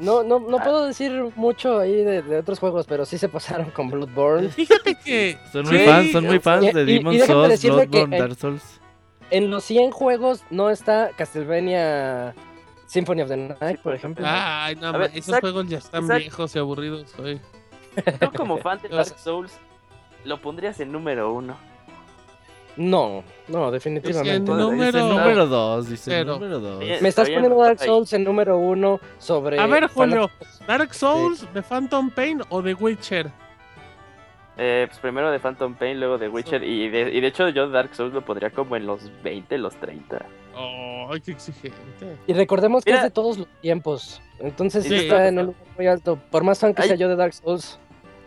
No, 0.04 0.24
no, 0.24 0.40
no 0.40 0.58
puedo 0.60 0.86
decir 0.86 1.12
mucho 1.36 1.80
ahí 1.80 2.04
de, 2.04 2.22
de 2.22 2.38
otros 2.40 2.60
juegos, 2.60 2.86
pero 2.88 3.06
sí 3.06 3.18
se 3.18 3.30
pasaron 3.30 3.70
con 3.72 3.90
Bloodborne. 3.90 4.50
Fíjate 4.50 4.96
que. 5.04 5.38
Son 5.52 5.66
muy 5.66 5.78
sí, 5.80 5.86
fans, 5.86 6.12
son 6.12 6.26
muy 6.26 6.40
fans 6.40 6.66
Y- 6.66 6.72
de 6.74 6.82
y- 6.84 6.86
Demon 6.98 7.20
Souls, 7.20 7.64
Bloodborne, 7.64 8.16
en- 8.16 8.22
Dark 8.22 8.36
Souls. 8.36 8.80
En 9.30 9.50
los 9.50 9.64
100 9.64 9.92
juegos 9.92 10.44
no 10.52 10.70
está 10.70 11.10
Castlevania 11.18 12.36
Symphony 12.86 13.22
of 13.22 13.30
the 13.30 13.38
Night, 13.38 13.80
por 13.82 13.96
ejemplo. 13.96 14.26
Ay, 14.28 14.76
no, 14.76 14.92
ver, 14.94 15.12
esos 15.14 15.30
Isaac, 15.30 15.42
juegos 15.42 15.68
ya 15.68 15.78
están 15.80 16.04
Isaac. 16.04 16.20
viejos 16.20 16.56
y 16.56 16.60
aburridos 16.60 17.14
hoy. 17.20 17.40
Tú 18.20 18.32
como 18.36 18.58
fan 18.58 18.80
de 18.82 18.90
Dark 18.90 19.18
Souls 19.18 19.54
lo 20.26 20.40
pondrías 20.42 20.80
en 20.80 20.92
número 20.92 21.34
uno. 21.34 21.58
No, 22.76 23.24
no, 23.48 23.68
Es 23.68 23.72
definitivamente. 23.74 24.52
el 24.52 24.58
no. 24.58 24.72
número- 24.72 24.86
Dice 24.92 25.00
número 25.16 25.46
2, 25.48 25.90
dice 25.90 26.26
número 26.26 26.60
2. 26.60 26.80
Bien. 26.80 26.98
Me 27.02 27.10
estás 27.10 27.30
poniendo 27.30 27.58
Dark. 27.62 27.80
Souls 27.80 28.12
en 28.14 28.24
número 28.24 28.58
uno 28.58 29.00
sobre. 29.20 29.60
A 29.60 29.68
ver, 29.68 29.88
Julio, 29.90 30.30
¿Dark 30.68 30.94
Souls, 30.94 31.48
de 31.54 31.62
Phantom 31.62 32.10
Pain 32.10 32.42
o 32.50 32.62
de 32.62 32.74
Witcher? 32.74 33.32
Eh, 34.58 34.86
pues 34.88 35.00
primero 35.00 35.32
de 35.32 35.40
Phantom 35.40 35.74
Pain, 35.74 36.00
luego 36.00 36.18
de 36.18 36.30
Witcher. 36.30 36.64
Y 36.64 36.90
de, 36.90 37.12
y 37.12 37.22
de 37.22 37.28
hecho 37.28 37.50
yo 37.50 37.70
Dark 37.70 37.94
Souls 37.96 38.14
lo 38.14 38.24
pondría 38.24 38.52
como 38.52 38.76
en 38.76 38.86
los 38.86 39.12
20, 39.24 39.58
los 39.58 39.76
30. 39.78 40.24
Oh, 40.56 41.10
qué 41.26 41.32
exigente. 41.32 42.18
Y 42.28 42.34
recordemos 42.34 42.84
que 42.84 42.92
Mira. 42.92 43.00
es 43.00 43.04
de 43.06 43.12
todos 43.12 43.38
los 43.40 43.48
tiempos. 43.62 44.22
Entonces 44.40 44.84
sí, 44.84 44.90
Sí. 44.90 44.96
está 44.96 45.28
en 45.28 45.40
un 45.40 45.46
lugar 45.48 45.62
muy 45.78 45.88
alto. 45.88 46.20
Por 46.30 46.44
más 46.44 46.60
fan 46.60 46.74
que 46.76 46.84
Ay. 46.84 46.88
sea 46.90 46.98
yo 46.98 47.10
de 47.10 47.16
Dark 47.16 47.34
Souls. 47.34 47.80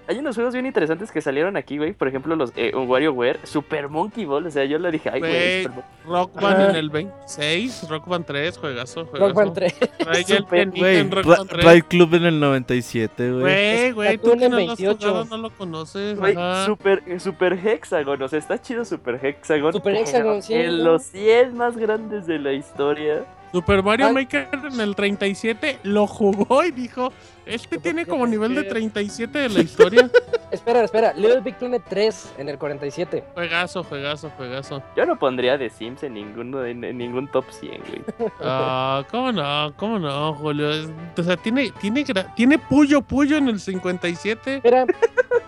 Hay 0.09 0.19
unos 0.19 0.37
juegos 0.37 0.55
bien 0.55 0.67
interesantes 0.67 1.11
que 1.11 1.21
salieron 1.21 1.57
aquí, 1.57 1.79
güey. 1.79 1.93
Por 1.93 2.07
ejemplo, 2.09 2.37
los 2.37 2.53
eh, 2.57 2.73
WarioWare, 2.75 3.41
Super 3.45 3.89
Monkey 3.89 4.25
Ball. 4.25 4.47
O 4.47 4.51
sea, 4.51 4.65
yo 4.65 4.79
le 4.79 4.91
dije, 4.93 5.11
ay, 5.13 5.21
güey. 5.21 5.63
Super 5.65 5.85
Rock 6.07 6.41
Band 6.41 6.71
en 6.71 6.77
el 6.77 6.91
26, 6.91 7.89
Rock 7.89 8.07
Band 8.07 8.25
3, 8.27 8.59
juegazo, 8.59 9.07
juegazo. 9.07 9.27
Rock 9.29 9.37
Band 9.37 9.53
3. 9.55 9.75
Trae 9.99 10.25
ya 10.25 10.37
el 10.37 10.43
Super, 10.45 10.49
pianito 10.71 10.79
Güey, 10.79 10.97
en 10.99 11.11
Rock 11.11 11.25
Ra- 11.27 11.37
Band 11.39 11.49
3. 11.51 11.65
Ride 11.65 11.83
Club 11.83 12.15
en 12.15 12.25
el 12.25 12.41
97, 12.41 13.31
güey. 13.33 13.41
Güey, 13.43 13.91
güey, 13.93 14.19
tú 14.19 14.37
que 14.39 14.45
en 14.45 14.51
no 14.53 14.57
lo 14.61 14.73
has 14.73 14.79
28. 14.79 14.99
jugado, 15.09 15.25
no 15.25 15.37
lo 15.39 15.51
conoces. 15.51 16.19
Güey, 16.19 16.37
super, 16.67 17.21
super 17.21 17.53
Hexagon. 17.67 18.23
O 18.23 18.29
sea, 18.29 18.39
está 18.39 18.61
chido 18.61 18.85
Super 18.85 19.19
Hexagon. 19.25 19.73
Super 19.73 19.97
Hexagon, 19.97 20.43
sí. 20.43 20.55
En 20.55 20.85
los 20.85 21.03
100 21.03 21.57
más 21.57 21.77
grandes 21.77 22.27
de 22.27 22.39
la 22.39 22.53
historia. 22.53 23.25
Super 23.53 23.83
Mario. 23.83 24.13
Maker 24.13 24.49
en 24.73 24.81
el 24.81 24.95
37 24.95 25.79
lo 25.85 26.07
jugó 26.07 26.63
y 26.65 26.71
dijo, 26.73 27.13
este 27.47 27.79
tiene 27.79 28.05
como 28.07 28.27
nivel 28.27 28.55
de 28.55 28.65
37 28.65 29.39
de 29.39 29.49
la 29.49 29.61
historia. 29.61 30.11
espera, 30.51 30.83
espera. 30.85 31.13
Little 31.15 31.41
Big 31.41 31.57
Planet 31.57 31.83
3 31.89 32.35
en 32.39 32.49
el 32.49 32.59
47. 32.59 33.25
juegazo, 33.35 33.83
juegazo, 33.85 34.31
juegazo. 34.37 34.83
Yo 34.97 35.07
no 35.07 35.19
pondría 35.19 35.57
The 35.59 35.71
Sims 35.71 36.03
en, 36.03 36.15
ninguno, 36.15 36.65
en, 36.65 36.83
en 36.85 36.99
ningún 36.99 37.29
top 37.29 37.45
100, 37.51 37.81
güey. 37.89 38.31
Ah, 38.41 39.05
¿cómo 39.11 39.33
no? 39.33 39.73
¿Cómo 39.77 39.99
no, 39.99 40.35
Julio? 40.35 40.69
O 41.17 41.23
sea, 41.23 41.37
tiene, 41.37 41.73
tiene, 41.81 42.05
tiene 42.35 42.59
Puyo 42.59 43.01
Puyo 43.03 43.37
en 43.39 43.49
el 43.49 43.61
57. 43.61 44.57
Espera. 44.57 44.87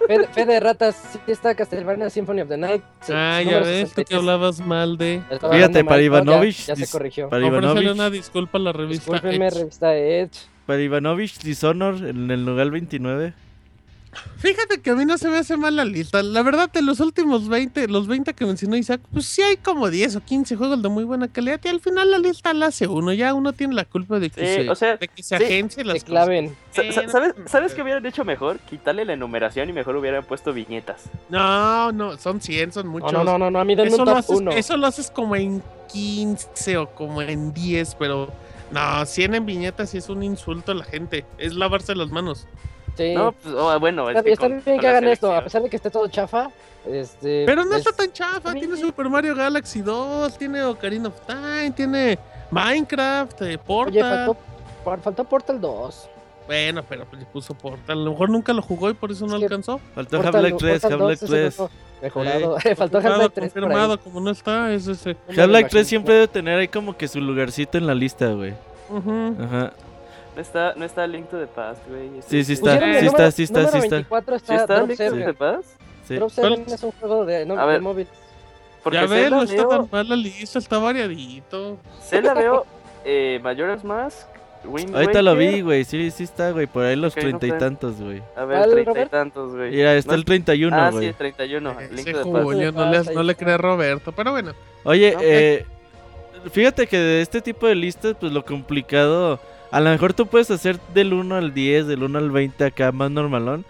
Fe, 0.07 0.27
fe 0.29 0.47
de 0.47 0.61
ratas. 0.61 0.97
Sí 1.27 1.33
está 1.33 1.55
Castlevania 1.55 2.09
Symphony 2.09 2.41
of 2.43 2.49
the 2.49 2.57
Night. 2.57 2.83
sí, 3.03 3.13
Ah, 3.15 3.43
ya 3.43 3.59
ves, 3.61 3.91
tú 3.91 3.97
que 3.97 4.07
66. 4.07 4.19
hablabas 4.19 4.61
mal 4.61 4.97
de... 4.97 5.21
Fíjate, 5.29 5.85
para 5.85 5.97
¿no? 5.97 6.01
Ya- 6.01 6.03
Ivanovich, 6.05 6.67
Ya, 6.67 6.77
se 6.77 6.89
corrigió. 6.91 7.29
Para 7.29 7.47
Ivanovich, 7.47 7.91
una 7.91 8.09
disculpa 8.09 8.57
a 8.59 8.61
la 8.61 8.73
revista. 8.73 9.17
Edge. 9.19 9.51
revista 9.51 9.95
Edge. 9.95 10.39
Para 10.69 10.83
Ivanovich 10.83 11.39
Dishonor 11.39 11.95
en 12.07 12.31
el 12.31 12.45
lugar 12.45 12.71
29. 12.71 13.33
Fíjate 14.37 14.83
que 14.83 14.91
a 14.91 14.95
mí 14.95 15.07
no 15.07 15.17
se 15.17 15.31
me 15.31 15.39
hace 15.39 15.57
mal 15.57 15.77
la 15.77 15.87
lista. 15.87 16.23
La 16.23 16.43
verdad, 16.43 16.71
de 16.71 16.83
los 16.83 17.01
últimos 17.01 17.49
20, 17.49 17.89
los 17.89 18.07
20 18.07 18.35
que 18.35 18.45
mencionó 18.45 18.77
Isaac, 18.77 19.01
pues 19.11 19.25
sí 19.25 19.41
hay 19.41 19.57
como 19.57 19.89
10 19.89 20.17
o 20.17 20.21
15 20.21 20.57
juegos 20.57 20.83
de 20.83 20.91
muy 20.91 21.05
buena 21.05 21.29
calidad. 21.29 21.59
Y 21.65 21.69
al 21.69 21.81
final 21.81 22.11
la 22.11 22.19
lista 22.19 22.53
la 22.53 22.67
hace 22.67 22.87
uno. 22.87 23.15
Ya 23.15 23.33
uno 23.33 23.55
tiene 23.55 23.75
la 23.75 23.87
culpa 23.87 24.19
de 24.19 24.29
que, 24.29 24.41
Sí, 24.47 24.65
se, 24.65 24.71
o 24.71 24.75
sea, 24.75 24.99
de 24.99 25.09
que 25.09 25.23
se 25.23 25.39
sí, 25.39 25.45
agencie 25.45 25.85
las 25.85 26.05
claven. 26.05 26.55
Eh, 26.77 26.93
no 27.07 27.11
¿Sabes. 27.11 27.35
¿Sabes 27.47 27.73
qué 27.73 27.81
hubieran 27.81 28.05
hecho 28.05 28.27
mejor? 28.27 28.59
Quitarle 28.59 29.07
la 29.07 29.15
enumeración 29.15 29.71
y 29.71 29.73
mejor 29.73 29.97
hubieran 29.97 30.25
puesto 30.25 30.53
viñetas. 30.53 31.05
cosas. 31.05 31.21
No, 31.31 31.93
no, 31.93 32.19
son 32.19 32.43
100, 32.43 32.73
son 32.73 32.89
muchos. 32.89 33.11
No, 33.11 33.25
no, 33.25 33.39
no, 33.39 33.51
no, 33.51 33.59
a 33.59 33.65
mí 33.65 33.75
denme 33.75 33.89
eso, 33.89 34.03
un 34.03 34.05
lo 34.09 34.13
top 34.13 34.19
haces, 34.19 34.37
1. 34.37 34.51
eso 34.53 34.77
lo 34.77 34.87
haces 34.87 35.11
como 35.11 35.35
en 35.35 35.63
15 35.91 36.77
o 36.77 36.91
como 36.91 37.23
en 37.23 37.55
10, 37.55 37.95
pero 37.95 38.31
no, 38.71 39.05
100 39.07 39.35
en 39.35 39.47
viñetas 39.47 39.91
sí 39.91 39.99
es 39.99 40.09
un 40.09 40.23
insulto 40.23 40.73
a 40.73 40.75
la 40.75 40.85
gente. 40.85 41.25
Es 41.39 41.55
lavarse 41.55 41.95
las 41.95 42.11
manos. 42.11 42.47
Sí. 42.97 43.15
No, 43.15 43.33
pues, 43.33 43.55
oh, 43.55 43.79
bueno, 43.79 44.11
es 44.11 44.17
está, 44.17 44.25
que 44.25 44.33
está 44.33 44.43
con- 44.45 44.51
bien 44.65 44.77
con 44.77 44.81
que 44.81 44.89
hagan 44.89 45.05
esto, 45.09 45.33
a 45.33 45.43
pesar 45.45 45.63
de 45.63 45.71
que 45.71 45.77
esté 45.77 45.91
todo 45.91 46.09
chafa. 46.09 46.51
Este, 46.87 47.45
Pero 47.47 47.65
no 47.65 47.75
es- 47.77 47.87
está 47.87 47.93
tan 47.93 48.13
chafa. 48.13 48.53
Tiene 48.55 48.77
Super 48.77 49.09
Mario 49.09 49.35
Galaxy 49.35 49.81
2, 49.83 50.37
tiene 50.39 50.63
Ocarina 50.65 51.09
of 51.09 51.21
Time, 51.27 51.71
tiene 51.73 52.19
Minecraft, 52.51 53.43
eh, 53.43 53.45
Oye, 53.47 53.59
Portal. 53.59 54.03
faltó 54.27 54.37
¿Cuál? 54.85 55.01
Faltó 55.01 55.25
Portal 55.25 55.61
2. 55.61 56.09
Bueno, 56.47 56.83
pero 56.89 57.05
pues 57.05 57.21
le 57.21 57.27
puso 57.27 57.53
Portal. 57.55 57.99
A 58.01 58.03
lo 58.05 58.11
mejor 58.13 58.31
nunca 58.31 58.53
lo 58.55 58.63
jugó 58.63 58.89
y 58.89 58.95
por 58.95 59.11
eso 59.13 59.27
no 59.27 59.37
Es 59.37 59.43
alcanzó. 59.43 59.81
Faltó 59.95 60.17
Half-Life 60.17 60.57
3, 60.59 60.81
Portal 60.83 60.99
2 60.99 61.11
Half-Life 61.11 61.25
es 61.27 61.31
el 61.31 61.53
3. 61.67 61.71
Mejorado. 62.03 62.57
Eh, 62.65 62.75
Faltó 62.77 62.99
Half-Life 62.99 63.31
3. 63.31 63.33
por 63.35 63.43
ahí. 63.43 63.51
confirmado, 63.51 64.01
como 64.01 64.21
no 64.21 64.31
está, 64.31 64.73
es 64.73 64.87
ese. 64.87 65.17
Half-Life 65.29 65.37
3 65.37 65.51
imagino. 65.51 65.85
siempre 65.85 66.15
debe 66.15 66.29
tener 66.29 66.59
ahí 66.59 66.69
como 66.69 66.97
que 66.97 67.09
su 67.09 67.21
lugarcito 67.21 67.79
en 67.79 67.87
la 67.87 67.95
lista, 67.95 68.29
güey. 68.33 68.55
Ajá. 68.91 69.73
No 70.35 70.43
está, 70.43 70.73
no 70.77 70.85
está 70.85 71.07
Link 71.07 71.29
to 71.29 71.39
the 71.39 71.47
Past, 71.49 71.81
güey. 71.89 72.11
Sí, 72.27 72.45
sí 72.45 72.53
está, 72.53 72.79
sí 72.79 73.07
está, 73.07 73.31
sí 73.33 73.43
está, 73.43 73.69
sí 73.69 73.79
está. 73.79 73.97
24 73.97 74.39
¿Sí 74.39 74.45
está, 74.45 74.55
está 74.57 74.75
Drop 74.77 74.89
Link 74.89 74.99
to 74.99 75.05
the 75.05 75.17
7. 75.17 75.35
Past? 75.35 75.69
Sí. 76.07 76.15
Drop 76.15 76.31
7 76.31 76.65
es 76.69 76.83
un 76.85 76.93
juego 76.93 77.25
de, 77.25 77.45
no, 77.45 77.59
A 77.59 77.63
de 77.67 77.73
ver. 77.73 77.83
móvil. 77.83 78.07
Porque 78.85 78.97
Ya 78.99 79.07
ves, 79.07 79.23
Zelda 79.25 79.37
no 79.37 79.43
está 79.43 79.69
tan 79.69 79.89
mal 79.91 80.09
la 80.09 80.17
lista, 80.17 80.59
está 80.61 80.79
variadito. 80.79 81.77
Zelda 82.01 82.33
veo 82.35 82.65
eh, 83.05 83.41
Majora's 83.43 83.83
Mask, 83.83 84.29
Wind 84.69 84.95
Ahorita 84.95 85.23
lo 85.23 85.33
Waker. 85.33 85.55
vi, 85.55 85.61
güey. 85.63 85.85
Sí, 85.85 86.11
sí 86.11 86.25
está, 86.25 86.51
güey. 86.53 86.67
Por 86.67 86.85
ahí 86.85 86.97
los 86.97 87.13
Ok, 87.13 87.17
no 87.17 87.23
treinta 87.23 87.47
y 87.47 87.51
sé. 87.51 87.57
tantos, 87.59 88.01
güey. 88.01 88.23
A 88.37 88.45
ver, 88.45 88.59
¿Cuál, 88.59 88.71
treinta 88.71 89.03
y 89.03 89.07
tantos, 89.09 89.55
güey. 89.57 89.71
Mira, 89.71 89.95
está 89.97 90.13
No 90.13 90.19
el 90.19 90.25
31, 90.25 90.77
Ah, 90.77 90.91
güey. 90.91 91.09
sí, 91.09 91.15
31. 91.17 91.77
Link 91.91 91.93
Ese 91.99 92.13
to 92.13 92.19
the 92.19 92.25
juego 92.25 92.49
Past. 92.51 92.61
yo 92.61 92.73
no 92.73 92.91
le, 92.91 92.99
Pasa, 92.99 93.13
no 93.13 93.23
le 93.23 93.37
a 93.53 93.57
Roberto, 93.59 94.13
pero 94.13 94.31
bueno. 94.33 94.53
Oye, 94.85 95.15
Ok. 95.17 95.23
eh, 95.25 95.67
fíjate 96.53 96.87
que 96.87 96.97
de 96.99 97.21
este 97.23 97.41
tipo 97.41 97.67
de 97.67 97.75
listas, 97.75 98.15
pues 98.21 98.33
lo 98.33 98.45
complicado, 98.45 99.41
a 99.71 99.81
lo 99.81 99.91
mejor 99.91 100.13
tú 100.15 100.27
puedes 100.27 100.51
hacer 100.51 100.79
del 100.95 101.13
1 101.13 101.35
al 101.37 101.53
10, 101.55 101.87
del 101.87 102.03
1 102.03 102.19
al 102.19 102.31
20 102.31 102.65
acá 102.65 102.93
más 102.93 103.11
normalón, 103.11 103.65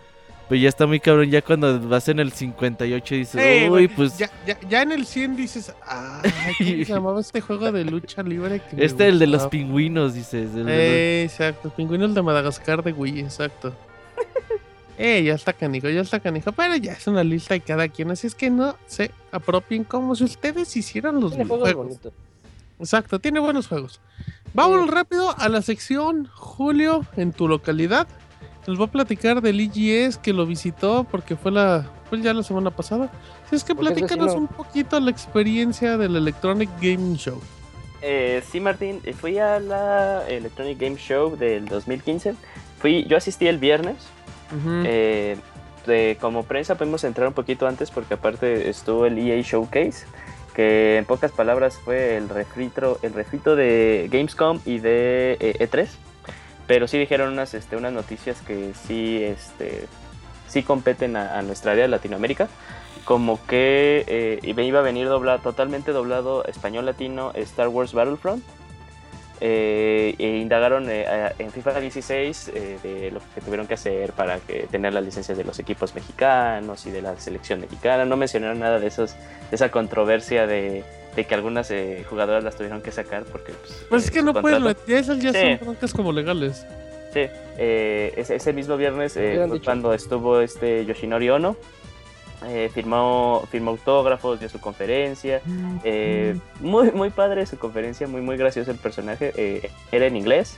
pero 0.48 0.60
ya 0.60 0.68
está 0.68 0.86
muy 0.86 0.98
cabrón, 1.00 1.30
ya 1.30 1.42
cuando 1.42 1.78
vas 1.88 2.08
en 2.08 2.20
el 2.20 2.32
58 2.32 3.14
dices, 3.14 3.70
uy, 3.70 3.88
pues 3.88 4.16
ya, 4.18 4.30
ya, 4.46 4.58
ya 4.68 4.82
en 4.82 4.92
el 4.92 5.04
100 5.06 5.36
dices, 5.36 5.72
ah, 5.86 6.22
¿cómo 6.22 6.68
se 6.68 6.84
llamaba 6.84 7.20
este 7.20 7.40
juego 7.40 7.70
de 7.70 7.84
lucha 7.84 8.22
libre? 8.22 8.60
Que 8.60 8.84
este 8.84 9.08
el 9.08 9.18
de 9.18 9.26
los 9.26 9.46
pingüinos, 9.48 10.14
dices. 10.14 10.50
el 10.54 10.54
de 10.54 10.60
los- 10.64 10.70
Eh, 10.72 11.22
exacto, 11.24 11.70
pingüinos 11.70 12.14
de 12.14 12.22
Madagascar 12.22 12.82
de 12.82 12.92
Wii, 12.92 13.20
exacto. 13.20 13.74
Eh, 15.00 15.22
ya 15.22 15.34
está 15.34 15.52
canijo, 15.52 15.88
ya 15.88 16.00
está 16.00 16.18
canijo, 16.18 16.50
pero 16.50 16.74
ya 16.74 16.92
es 16.94 17.06
una 17.06 17.22
lista 17.22 17.54
de 17.54 17.60
cada 17.60 17.86
quien, 17.88 18.10
así 18.10 18.26
es 18.26 18.34
que 18.34 18.50
no 18.50 18.74
se 18.88 19.12
apropien 19.30 19.84
como 19.84 20.16
si 20.16 20.24
ustedes 20.24 20.76
hicieran 20.76 21.20
los 21.20 21.34
Tiene 21.36 21.44
juegos. 21.48 21.98
Exacto, 22.80 23.20
tiene 23.20 23.38
buenos 23.38 23.68
juegos. 23.68 24.00
Vámonos 24.54 24.90
rápido 24.90 25.38
a 25.38 25.48
la 25.48 25.62
sección 25.62 26.28
Julio 26.34 27.04
en 27.16 27.30
tu 27.32 27.46
localidad. 27.46 28.08
Les 28.68 28.76
voy 28.76 28.86
a 28.86 28.90
platicar 28.90 29.40
del 29.40 29.60
IGS 29.62 30.18
que 30.18 30.34
lo 30.34 30.44
visitó 30.44 31.04
porque 31.10 31.36
fue 31.36 31.50
la 31.50 31.86
pues 32.10 32.22
ya 32.22 32.34
la 32.34 32.42
semana 32.42 32.70
pasada. 32.70 33.10
Si 33.48 33.56
es 33.56 33.64
que 33.64 33.74
platícanos 33.74 34.34
un 34.34 34.46
poquito 34.46 35.00
la 35.00 35.10
experiencia 35.10 35.96
del 35.96 36.16
Electronic 36.16 36.68
Gaming 36.80 37.16
Show. 37.16 37.40
Eh, 38.02 38.42
sí, 38.50 38.60
Martín, 38.60 39.00
eh, 39.04 39.14
fui 39.14 39.38
a 39.38 39.58
la 39.58 40.22
Electronic 40.28 40.78
Game 40.78 40.96
Show 40.96 41.36
del 41.36 41.64
2015. 41.64 42.34
Fui, 42.78 43.04
yo 43.08 43.16
asistí 43.16 43.46
el 43.46 43.56
viernes. 43.56 43.96
Eh, 44.84 45.36
de- 45.86 46.18
como 46.20 46.42
prensa 46.42 46.76
podemos 46.76 47.04
entrar 47.04 47.26
un 47.28 47.34
poquito 47.34 47.66
antes 47.66 47.90
porque 47.90 48.14
aparte 48.14 48.68
estuvo 48.68 49.06
el 49.06 49.18
EA 49.18 49.40
Showcase, 49.40 50.04
que 50.54 50.98
en 50.98 51.06
pocas 51.06 51.32
palabras 51.32 51.78
fue 51.82 52.18
el 52.18 52.28
refrito, 52.28 52.98
el 53.02 53.14
refrito 53.14 53.56
de 53.56 54.08
Gamescom 54.12 54.60
y 54.66 54.78
de 54.78 55.38
eh, 55.40 55.56
E3. 55.58 55.88
Pero 56.68 56.86
sí 56.86 56.98
dijeron 56.98 57.32
unas, 57.32 57.54
este, 57.54 57.76
unas 57.76 57.92
noticias 57.94 58.40
que 58.42 58.72
sí, 58.86 59.24
este, 59.24 59.86
sí 60.48 60.62
competen 60.62 61.16
a, 61.16 61.40
nuestra 61.42 61.72
área 61.72 61.84
de 61.84 61.88
Latinoamérica. 61.88 62.46
Como 63.04 63.44
que 63.46 64.04
eh, 64.06 64.38
iba- 64.42 64.78
a 64.78 64.82
venir 64.82 65.08
doblado, 65.08 65.38
totalmente 65.38 65.92
doblado 65.92 66.44
español-latino 66.44 67.32
Star 67.34 67.68
Wars 67.68 67.94
Battlefront. 67.94 68.44
Eh, 69.40 70.16
e 70.18 70.38
indagaron 70.38 70.88
eh, 70.90 71.32
en 71.38 71.52
FIFA 71.52 71.78
16 71.78 72.48
eh, 72.52 72.78
de 72.82 73.10
lo 73.12 73.20
que 73.34 73.40
tuvieron 73.40 73.68
que 73.68 73.74
hacer 73.74 74.12
para 74.12 74.40
que 74.40 74.66
tener 74.68 74.92
las 74.92 75.04
licencias 75.04 75.38
de 75.38 75.44
los 75.44 75.60
equipos 75.60 75.94
mexicanos 75.94 76.86
y 76.86 76.90
de 76.90 77.00
la 77.00 77.18
selección 77.18 77.60
mexicana. 77.60 78.04
No 78.04 78.16
mencionaron 78.16 78.58
nada 78.58 78.78
de 78.78 78.88
esos 78.88 79.14
de 79.48 79.54
esa 79.56 79.70
controversia 79.70 80.46
de, 80.46 80.84
de 81.18 81.24
que 81.24 81.34
algunas 81.34 81.68
eh, 81.72 82.04
jugadoras 82.08 82.44
las 82.44 82.54
tuvieron 82.54 82.80
que 82.80 82.92
sacar 82.92 83.24
porque 83.24 83.52
pues, 83.52 83.86
Pues 83.88 84.02
es 84.04 84.08
eh, 84.10 84.12
que 84.12 84.22
no 84.22 84.32
puedes 84.32 84.60
contrato. 84.60 84.80
meter, 84.86 84.98
esas 85.02 85.18
ya 85.18 85.32
Sí. 85.32 85.38
son 85.58 85.58
broncas 85.66 85.92
como 85.92 86.12
legales. 86.12 86.64
Sí, 87.12 87.22
eh, 87.58 88.14
ese, 88.16 88.36
ese 88.36 88.52
mismo 88.52 88.76
viernes 88.76 89.16
eh, 89.16 89.48
cuando 89.64 89.92
estuvo 89.92 90.40
este 90.40 90.84
Yoshinori 90.86 91.28
Ono. 91.30 91.56
eh, 92.46 92.70
firmó, 92.72 93.42
firmó 93.50 93.72
autógrafos, 93.72 94.38
dio 94.38 94.48
su 94.48 94.60
conferencia. 94.60 95.42
Eh, 95.82 96.36
muy, 96.60 96.92
muy 96.92 97.10
padre 97.10 97.44
su 97.46 97.58
conferencia, 97.58 98.06
muy, 98.06 98.20
muy 98.20 98.36
gracioso 98.36 98.70
el 98.70 98.76
personaje. 98.78 99.32
eh, 99.36 99.70
era 99.90 100.06
en 100.06 100.14
inglés. 100.16 100.56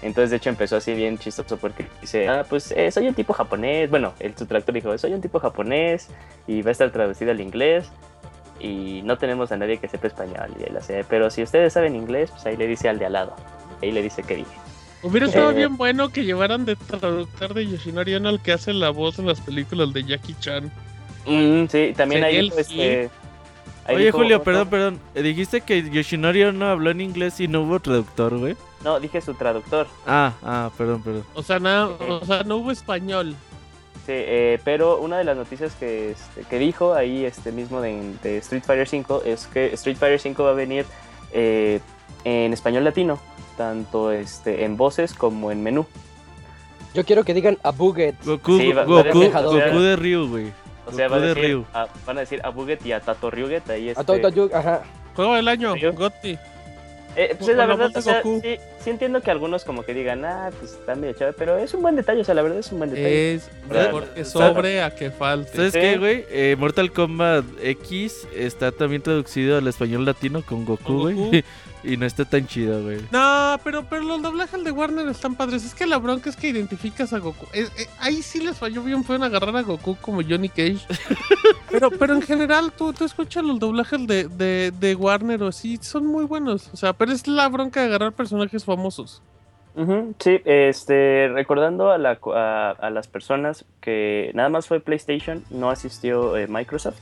Entonces, 0.00 0.30
de 0.30 0.36
hecho, 0.36 0.48
empezó 0.48 0.76
así 0.76 0.94
bien 0.94 1.18
chistoso 1.18 1.58
porque 1.58 1.84
dice, 2.00 2.26
ah, 2.26 2.46
pues 2.48 2.72
eh, 2.74 2.90
soy 2.90 3.06
un 3.06 3.12
tipo 3.14 3.34
japonés. 3.34 3.90
Bueno, 3.90 4.14
el 4.18 4.34
su 4.34 4.46
traductor 4.46 4.74
dijo, 4.74 4.96
soy 4.96 5.12
un 5.12 5.20
tipo 5.20 5.38
japonés 5.38 6.08
y 6.46 6.62
va 6.62 6.70
a 6.70 6.72
estar 6.72 6.90
traducido 6.90 7.32
al 7.32 7.40
inglés. 7.42 7.90
Y 8.60 9.00
no 9.04 9.16
tenemos 9.16 9.50
a 9.52 9.56
nadie 9.56 9.78
que 9.78 9.88
sepa 9.88 10.06
español. 10.08 10.50
Y 10.60 10.64
él 10.68 10.76
hace, 10.76 11.04
pero 11.04 11.30
si 11.30 11.42
ustedes 11.42 11.72
saben 11.72 11.96
inglés, 11.96 12.30
pues 12.30 12.44
ahí 12.46 12.56
le 12.56 12.66
dice 12.66 12.88
al 12.88 12.98
de 12.98 13.06
al 13.06 13.14
lado. 13.14 13.34
Ahí 13.82 13.90
le 13.90 14.02
dice 14.02 14.22
que 14.22 14.36
dije. 14.36 14.50
Hubiera 15.02 15.26
estado 15.26 15.50
Eh. 15.50 15.54
bien 15.54 15.76
bueno 15.78 16.10
que 16.10 16.24
llevaran 16.24 16.66
de 16.66 16.76
traductor 16.76 17.54
de 17.54 17.66
Yoshinori 17.66 18.14
Ono 18.16 18.28
al 18.28 18.42
que 18.42 18.52
hace 18.52 18.74
la 18.74 18.90
voz 18.90 19.18
en 19.18 19.26
las 19.26 19.40
películas 19.40 19.92
de 19.94 20.04
Jackie 20.04 20.36
Chan. 20.38 20.70
Mm, 21.26 21.66
sí, 21.68 21.94
también 21.96 22.22
el 22.24 22.52
este... 22.56 23.10
ahí 23.86 23.96
Oye, 23.96 24.04
dijo 24.06 24.18
Julio, 24.18 24.42
perdón, 24.42 24.68
perdón. 24.68 25.00
Dijiste 25.14 25.62
que 25.62 25.88
Yoshinori 25.90 26.52
no 26.52 26.66
habló 26.68 26.90
en 26.90 27.00
inglés 27.00 27.40
y 27.40 27.48
no 27.48 27.62
hubo 27.62 27.80
traductor, 27.80 28.36
güey. 28.38 28.56
No, 28.84 29.00
dije 29.00 29.20
su 29.22 29.34
traductor. 29.34 29.86
Ah, 30.06 30.32
ah, 30.42 30.70
perdón, 30.76 31.02
perdón. 31.02 31.24
O 31.34 31.42
sea, 31.42 31.58
nada, 31.58 31.86
o 31.86 32.24
sea, 32.24 32.42
no 32.42 32.56
hubo 32.56 32.70
español. 32.70 33.34
Sí, 34.10 34.16
eh, 34.26 34.58
pero 34.64 34.98
una 34.98 35.18
de 35.18 35.24
las 35.24 35.36
noticias 35.36 35.72
que, 35.76 36.10
este, 36.10 36.42
que 36.42 36.58
dijo 36.58 36.94
ahí 36.94 37.24
este 37.24 37.52
mismo 37.52 37.80
de, 37.80 38.14
de 38.24 38.38
Street 38.38 38.64
Fighter 38.66 38.88
V 39.06 39.30
es 39.30 39.46
que 39.46 39.66
Street 39.74 39.96
Fighter 39.96 40.32
V 40.32 40.42
va 40.42 40.50
a 40.50 40.54
venir 40.54 40.84
eh, 41.32 41.78
en 42.24 42.52
español 42.52 42.82
latino, 42.82 43.20
tanto 43.56 44.10
este, 44.10 44.64
en 44.64 44.76
voces 44.76 45.14
como 45.14 45.52
en 45.52 45.62
menú. 45.62 45.86
Yo 46.92 47.04
quiero 47.04 47.22
que 47.22 47.34
digan 47.34 47.56
a 47.62 47.70
Buget. 47.70 48.16
Goku, 48.24 48.58
Sí, 48.58 48.72
va- 48.72 48.82
Goku, 48.82 49.30
va 49.32 49.80
de 49.80 49.94
Ryu, 49.94 50.28
güey. 50.28 50.52
O 50.86 50.92
sea, 50.92 51.06
Goku 51.06 51.12
va 51.12 51.16
a 51.16 51.20
de 51.20 51.34
decir, 51.34 51.44
Ryu. 51.44 51.64
a- 51.72 51.86
van 52.04 52.16
a 52.16 52.20
decir 52.20 52.40
a 52.42 52.48
Buget 52.50 52.84
y 52.84 52.90
a 52.90 53.00
Tato 53.00 53.30
Ryuget. 53.30 53.70
Ahí 53.70 53.90
este, 53.90 54.00
A 54.00 54.04
todo, 54.04 54.18
todo, 54.32 54.50
ajá. 54.52 54.82
Juego 55.14 55.36
del 55.36 55.46
año. 55.46 55.74
Gotti. 55.94 56.36
Eh, 57.16 57.34
pues 57.36 57.48
Con 57.48 57.56
la 57.56 57.66
verdad, 57.66 57.90
o 57.94 58.00
sea, 58.02 58.22
sí, 58.22 58.40
sí 58.84 58.90
entiendo 58.90 59.20
que 59.20 59.30
algunos 59.32 59.64
como 59.64 59.82
que 59.82 59.92
digan, 59.94 60.24
ah, 60.24 60.50
pues 60.58 60.72
está 60.74 60.94
medio 60.94 61.12
chévere, 61.14 61.34
pero 61.36 61.58
es 61.58 61.74
un 61.74 61.82
buen 61.82 61.96
detalle, 61.96 62.20
o 62.20 62.24
sea, 62.24 62.34
la 62.34 62.42
verdad 62.42 62.58
es 62.60 62.70
un 62.70 62.78
buen 62.78 62.90
detalle. 62.90 63.34
Es 63.34 63.50
porque 63.90 64.24
sobre 64.24 64.82
a 64.82 64.94
que 64.94 65.10
falte. 65.10 65.56
¿Sabes 65.56 65.72
Sí. 65.72 65.80
qué, 65.80 65.98
güey? 65.98 66.24
Eh, 66.30 66.54
Mortal 66.58 66.92
Kombat 66.92 67.44
X 67.62 68.28
está 68.34 68.70
también 68.70 69.02
traducido 69.02 69.58
al 69.58 69.66
español 69.66 70.04
latino 70.04 70.42
con 70.42 70.64
Goku, 70.64 71.00
güey. 71.00 71.44
Y 71.82 71.96
no 71.96 72.04
está 72.04 72.24
tan 72.26 72.46
chido, 72.46 72.82
güey. 72.82 72.98
No, 73.10 73.58
pero, 73.64 73.84
pero 73.88 74.02
los 74.02 74.20
doblajes 74.20 74.62
de 74.62 74.70
Warner 74.70 75.08
están 75.08 75.34
padres. 75.34 75.64
Es 75.64 75.74
que 75.74 75.86
la 75.86 75.96
bronca 75.96 76.28
es 76.28 76.36
que 76.36 76.48
identificas 76.48 77.12
a 77.14 77.18
Goku. 77.18 77.46
Es- 77.54 77.70
eh, 77.78 77.88
ahí 78.00 78.20
sí 78.22 78.40
les 78.44 78.58
falló 78.58 78.82
bien 78.82 79.02
fue 79.02 79.16
en 79.16 79.22
agarrar 79.22 79.56
a 79.56 79.62
Goku 79.62 79.96
como 80.00 80.20
Johnny 80.22 80.48
Cage. 80.50 80.78
pero, 81.70 81.90
pero 81.90 82.14
en 82.14 82.22
general, 82.22 82.72
tú, 82.76 82.92
tú 82.92 83.04
escuchas 83.04 83.42
los 83.44 83.58
doblajes 83.58 84.06
de, 84.06 84.28
de, 84.28 84.72
de 84.78 84.94
Warner 84.94 85.42
o 85.42 85.46
así, 85.48 85.78
son 85.80 86.06
muy 86.06 86.24
buenos. 86.24 86.68
O 86.72 86.76
sea, 86.76 86.92
pero 86.92 87.12
es 87.12 87.26
la 87.26 87.48
bronca 87.48 87.80
de 87.80 87.86
agarrar 87.86 88.12
personajes 88.12 88.64
famosos. 88.64 89.22
Sí, 90.18 90.40
este, 90.44 91.28
recordando 91.32 91.90
a, 91.90 91.96
la, 91.96 92.18
a 92.78 92.90
las 92.90 93.08
personas 93.08 93.64
que 93.80 94.30
nada 94.34 94.50
más 94.50 94.66
fue 94.66 94.80
PlayStation, 94.80 95.42
no 95.48 95.70
asistió 95.70 96.36
eh, 96.36 96.46
Microsoft. 96.48 96.98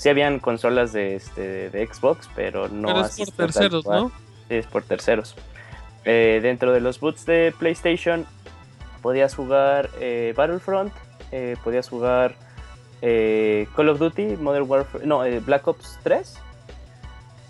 Sí 0.00 0.08
habían 0.08 0.38
consolas 0.38 0.94
de, 0.94 1.14
este, 1.14 1.68
de 1.68 1.86
Xbox, 1.86 2.30
pero 2.34 2.68
no 2.68 2.88
pero 2.88 3.04
es 3.04 3.30
por 3.30 3.52
terceros. 3.52 3.84
¿no? 3.84 4.08
Sí, 4.48 4.54
es 4.54 4.66
por 4.66 4.82
terceros. 4.82 5.34
Eh, 6.06 6.40
dentro 6.42 6.72
de 6.72 6.80
los 6.80 7.00
boots 7.00 7.26
de 7.26 7.52
PlayStation 7.58 8.24
podías 9.02 9.34
jugar 9.34 9.90
eh, 10.00 10.32
Battlefront, 10.34 10.90
eh, 11.32 11.54
podías 11.62 11.90
jugar 11.90 12.34
eh, 13.02 13.68
Call 13.76 13.90
of 13.90 13.98
Duty, 13.98 14.38
Modern 14.38 14.64
Warfare, 14.70 15.04
no, 15.06 15.22
eh, 15.22 15.38
Black 15.40 15.68
Ops 15.68 15.98
3, 16.02 16.38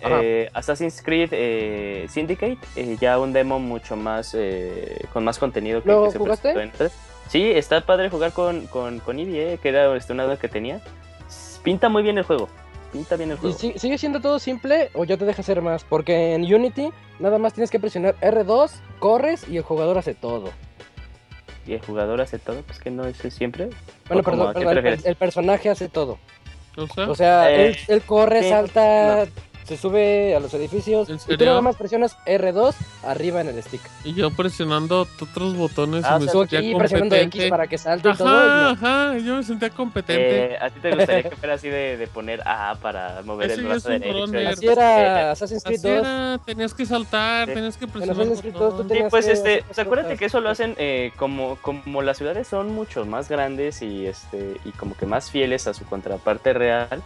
Ajá. 0.03 0.19
eh, 0.21 0.49
Assassin's 0.53 1.01
Creed 1.01 1.29
eh, 1.31 2.05
Syndicate, 2.09 2.57
eh, 2.75 2.97
ya 2.99 3.17
un 3.17 3.31
demo 3.31 3.59
mucho 3.59 3.95
más, 3.95 4.35
eh, 4.37 5.05
con 5.13 5.23
más 5.23 5.39
contenido 5.39 5.81
que, 5.81 5.87
¿Lo 5.87 6.03
que 6.03 6.11
se 6.11 6.17
jugaste? 6.17 6.51
presentó 6.51 6.83
en 6.83 6.89
3. 6.89 6.91
Sí, 7.29 7.49
está 7.49 7.79
padre 7.79 8.09
jugar 8.09 8.33
con, 8.33 8.67
con, 8.67 8.99
con 8.99 9.19
Eevee, 9.19 9.53
eh, 9.53 9.57
que 9.57 9.69
era 9.69 9.95
este, 9.95 10.11
una 10.11 10.25
duda 10.25 10.35
que 10.35 10.49
tenía. 10.49 10.81
Pinta 11.63 11.89
muy 11.89 12.03
bien 12.03 12.17
el 12.17 12.23
juego, 12.23 12.49
pinta 12.91 13.15
bien 13.15 13.31
el 13.31 13.37
¿Y 13.37 13.39
juego. 13.39 13.57
si- 13.57 13.77
sigue 13.77 13.97
siendo 13.97 14.19
todo 14.19 14.39
simple 14.39 14.89
o 14.93 15.03
ya 15.05 15.17
te 15.17 15.25
deja 15.25 15.41
hacer 15.41 15.61
más? 15.61 15.83
Porque 15.83 16.33
en 16.33 16.43
Unity 16.53 16.89
nada 17.19 17.37
más 17.37 17.53
tienes 17.53 17.69
que 17.71 17.79
presionar 17.79 18.15
R2, 18.21 18.71
corres 18.99 19.47
y 19.47 19.57
el 19.57 19.63
jugador 19.63 19.97
hace 19.97 20.13
todo. 20.15 20.49
Y 21.67 21.73
el 21.73 21.81
jugador 21.81 22.21
hace 22.21 22.39
todo, 22.39 22.61
pues 22.63 22.79
que 22.79 22.89
no 22.89 23.05
es 23.05 23.17
siempre. 23.17 23.69
Bueno, 24.07 24.23
perdón, 24.23 24.47
¿A 24.49 24.53
qué 24.53 24.65
perdón, 24.65 24.99
te 25.03 25.09
el, 25.09 25.15
personaje 25.15 25.69
hace 25.69 25.89
todo. 25.89 26.17
O 26.75 26.87
sea, 26.87 27.09
O 27.09 27.15
sea, 27.15 27.51
Eh, 27.51 27.67
él, 27.67 27.77
él 27.87 28.01
corre, 28.01 28.49
salta, 28.49 29.27
se 29.65 29.77
sube 29.77 30.35
a 30.35 30.39
los 30.39 30.53
edificios 30.53 31.09
¿En 31.09 31.17
y 31.27 31.37
tú 31.37 31.45
nada 31.45 31.61
más 31.61 31.75
presionas 31.75 32.17
R2 32.25 32.73
arriba 33.03 33.41
en 33.41 33.47
el 33.49 33.63
stick. 33.63 33.81
Y 34.03 34.13
yo 34.13 34.31
presionando 34.31 35.07
otros 35.21 35.55
botones 35.55 36.03
Ah, 36.05 36.17
y 36.19 36.25
me 36.25 36.25
o 36.25 36.29
sea, 36.31 36.39
sentía 36.41 36.59
aquí 36.59 36.75
presionando 36.75 37.15
X 37.15 37.43
para 37.49 37.67
que 37.67 37.77
salte 37.77 38.09
y 38.09 38.13
todo. 38.15 38.27
Ajá, 38.27 38.43
y 38.43 38.63
no. 38.63 38.69
ajá, 38.69 39.17
yo 39.19 39.35
me 39.37 39.43
sentía 39.43 39.69
competente. 39.69 40.53
Eh, 40.53 40.57
¿A 40.59 40.69
ti 40.69 40.79
te 40.81 40.95
gustaría 40.95 41.23
que 41.29 41.35
fuera 41.37 41.53
así 41.55 41.69
de, 41.69 41.97
de 41.97 42.07
poner 42.07 42.41
A 42.47 42.75
para 42.81 43.21
mover 43.23 43.51
Ese 43.51 43.61
el 43.61 43.67
brazo 43.67 43.89
derecho? 43.89 44.25
runner. 44.25 44.47
Así 44.47 44.67
era 44.67 45.31
Assassin's 45.31 45.63
Creed 45.63 45.77
Así 45.79 45.87
2. 45.87 45.97
era, 45.99 46.39
tenías 46.45 46.73
que 46.73 46.85
saltar, 46.85 47.47
Sí. 47.47 47.53
tenías 47.53 47.77
que 47.77 47.85
En 47.85 47.91
presionar. 47.91 48.15
Assassin's 48.21 48.41
Creed 48.41 48.53
2 48.53 48.59
tú 48.59 48.65
botón. 48.71 48.87
Sí, 48.87 48.93
tenías 48.93 49.09
pues 49.11 49.25
que 49.25 49.31
este, 49.31 49.63
pues 49.63 49.79
acuérdate 49.79 50.17
que 50.17 50.25
eso 50.25 50.41
lo 50.41 50.49
hacen 50.49 50.75
eh, 50.77 51.11
como, 51.17 51.55
como 51.61 52.01
las 52.01 52.17
ciudades 52.17 52.47
son 52.47 52.73
mucho 52.73 53.05
más 53.05 53.29
grandes 53.29 53.81
y 53.81 54.05
este 54.07 54.57
y 54.65 54.71
como 54.71 54.95
que 54.97 55.05
más 55.05 55.29
fieles 55.31 55.67
a 55.67 55.73
su 55.73 55.85
contraparte 55.85 56.53
real, 56.53 57.01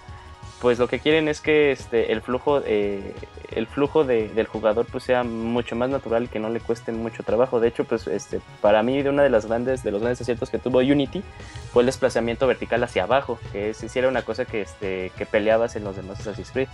pues 0.61 0.79
lo 0.79 0.87
que 0.87 0.99
quieren 0.99 1.27
es 1.27 1.41
que 1.41 1.71
este 1.71 2.11
el 2.11 2.21
flujo 2.21 2.61
eh, 2.65 3.13
el 3.51 3.67
flujo 3.67 4.03
de- 4.03 4.29
del 4.29 4.47
jugador 4.47 4.85
pues 4.91 5.03
sea 5.03 5.23
mucho 5.23 5.75
más 5.75 5.89
natural 5.89 6.23
y 6.23 6.27
que 6.27 6.39
no 6.39 6.49
le 6.49 6.59
cueste 6.59 6.91
mucho 6.91 7.23
trabajo. 7.23 7.59
De 7.59 7.67
hecho, 7.67 7.83
pues 7.83 8.07
este 8.07 8.39
para 8.61 8.81
mí 8.81 9.01
de 9.03 9.09
una 9.09 9.23
de 9.23 9.29
las 9.29 9.45
grandes 9.45 9.83
de 9.83 9.91
los 9.91 10.01
grandes 10.01 10.21
aciertos 10.21 10.49
que 10.49 10.57
tuvo 10.57 10.79
Unity 10.79 11.23
fue 11.71 11.83
el 11.83 11.85
desplazamiento 11.87 12.47
vertical 12.47 12.83
hacia 12.83 13.03
abajo, 13.03 13.37
que 13.51 13.69
es, 13.71 13.77
sí 13.77 13.99
era 13.99 14.07
una 14.07 14.23
cosa 14.23 14.45
que 14.45 14.61
este 14.61 15.11
que 15.17 15.25
peleabas 15.25 15.75
en 15.75 15.83
los 15.83 15.95
demás 15.95 16.19
Assassin's 16.21 16.51
Creed. 16.51 16.67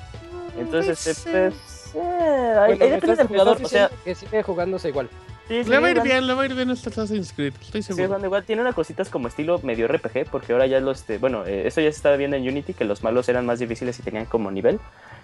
Entonces, 0.57 1.07
este, 1.07 1.49
pues, 1.51 1.91
eh, 1.95 1.99
ahí, 1.99 2.67
Bueno, 2.67 2.71
ahí 2.71 2.77
me 2.77 2.77
depende 2.77 2.95
estás- 2.97 3.17
del 3.19 3.27
jugador, 3.27 3.57
o 3.63 3.67
sea, 3.67 3.89
que 4.03 4.15
sigue 4.15 4.43
jugándose 4.43 4.89
igual. 4.89 5.09
Sí, 5.51 5.63
sí, 5.63 5.69
Le 5.69 5.79
va 5.79 5.87
a 5.87 5.91
ir 5.91 5.97
van- 5.97 6.03
bien, 6.05 6.27
le 6.27 6.33
va 6.33 6.41
a 6.43 6.45
ir 6.45 6.55
bien 6.55 6.69
este 6.71 6.89
Assassin's 6.89 7.33
Creed, 7.33 7.53
estoy 7.61 7.81
Sí, 7.81 7.87
seguro. 7.87 8.07
Juan, 8.09 8.23
igual 8.25 8.43
tiene 8.43 8.61
unas 8.61 8.73
cositas 8.75 9.09
como 9.09 9.27
estilo 9.27 9.59
medio 9.63 9.87
RPG, 9.87 10.25
porque 10.31 10.53
ahora 10.53 10.65
ya 10.67 10.79
los, 10.79 10.99
este, 10.99 11.17
bueno, 11.17 11.45
eh, 11.45 11.67
eso 11.67 11.81
ya 11.81 11.91
se 11.91 11.97
estaba 11.97 12.15
viendo 12.15 12.37
en 12.37 12.47
Unity, 12.47 12.73
que 12.73 12.85
los 12.85 13.03
malos 13.03 13.27
eran 13.29 13.45
más 13.45 13.59
difíciles 13.59 13.99
y 13.99 14.03
tenían 14.03 14.25
como 14.25 14.49
nivel, 14.51 14.79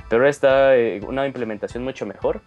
pero 0.09 0.21
ahora 0.21 0.29
está 0.29 0.75
eh, 0.75 0.99
una 1.07 1.25
implementación 1.25 1.83
mucho 1.83 2.05
mejor. 2.05 2.41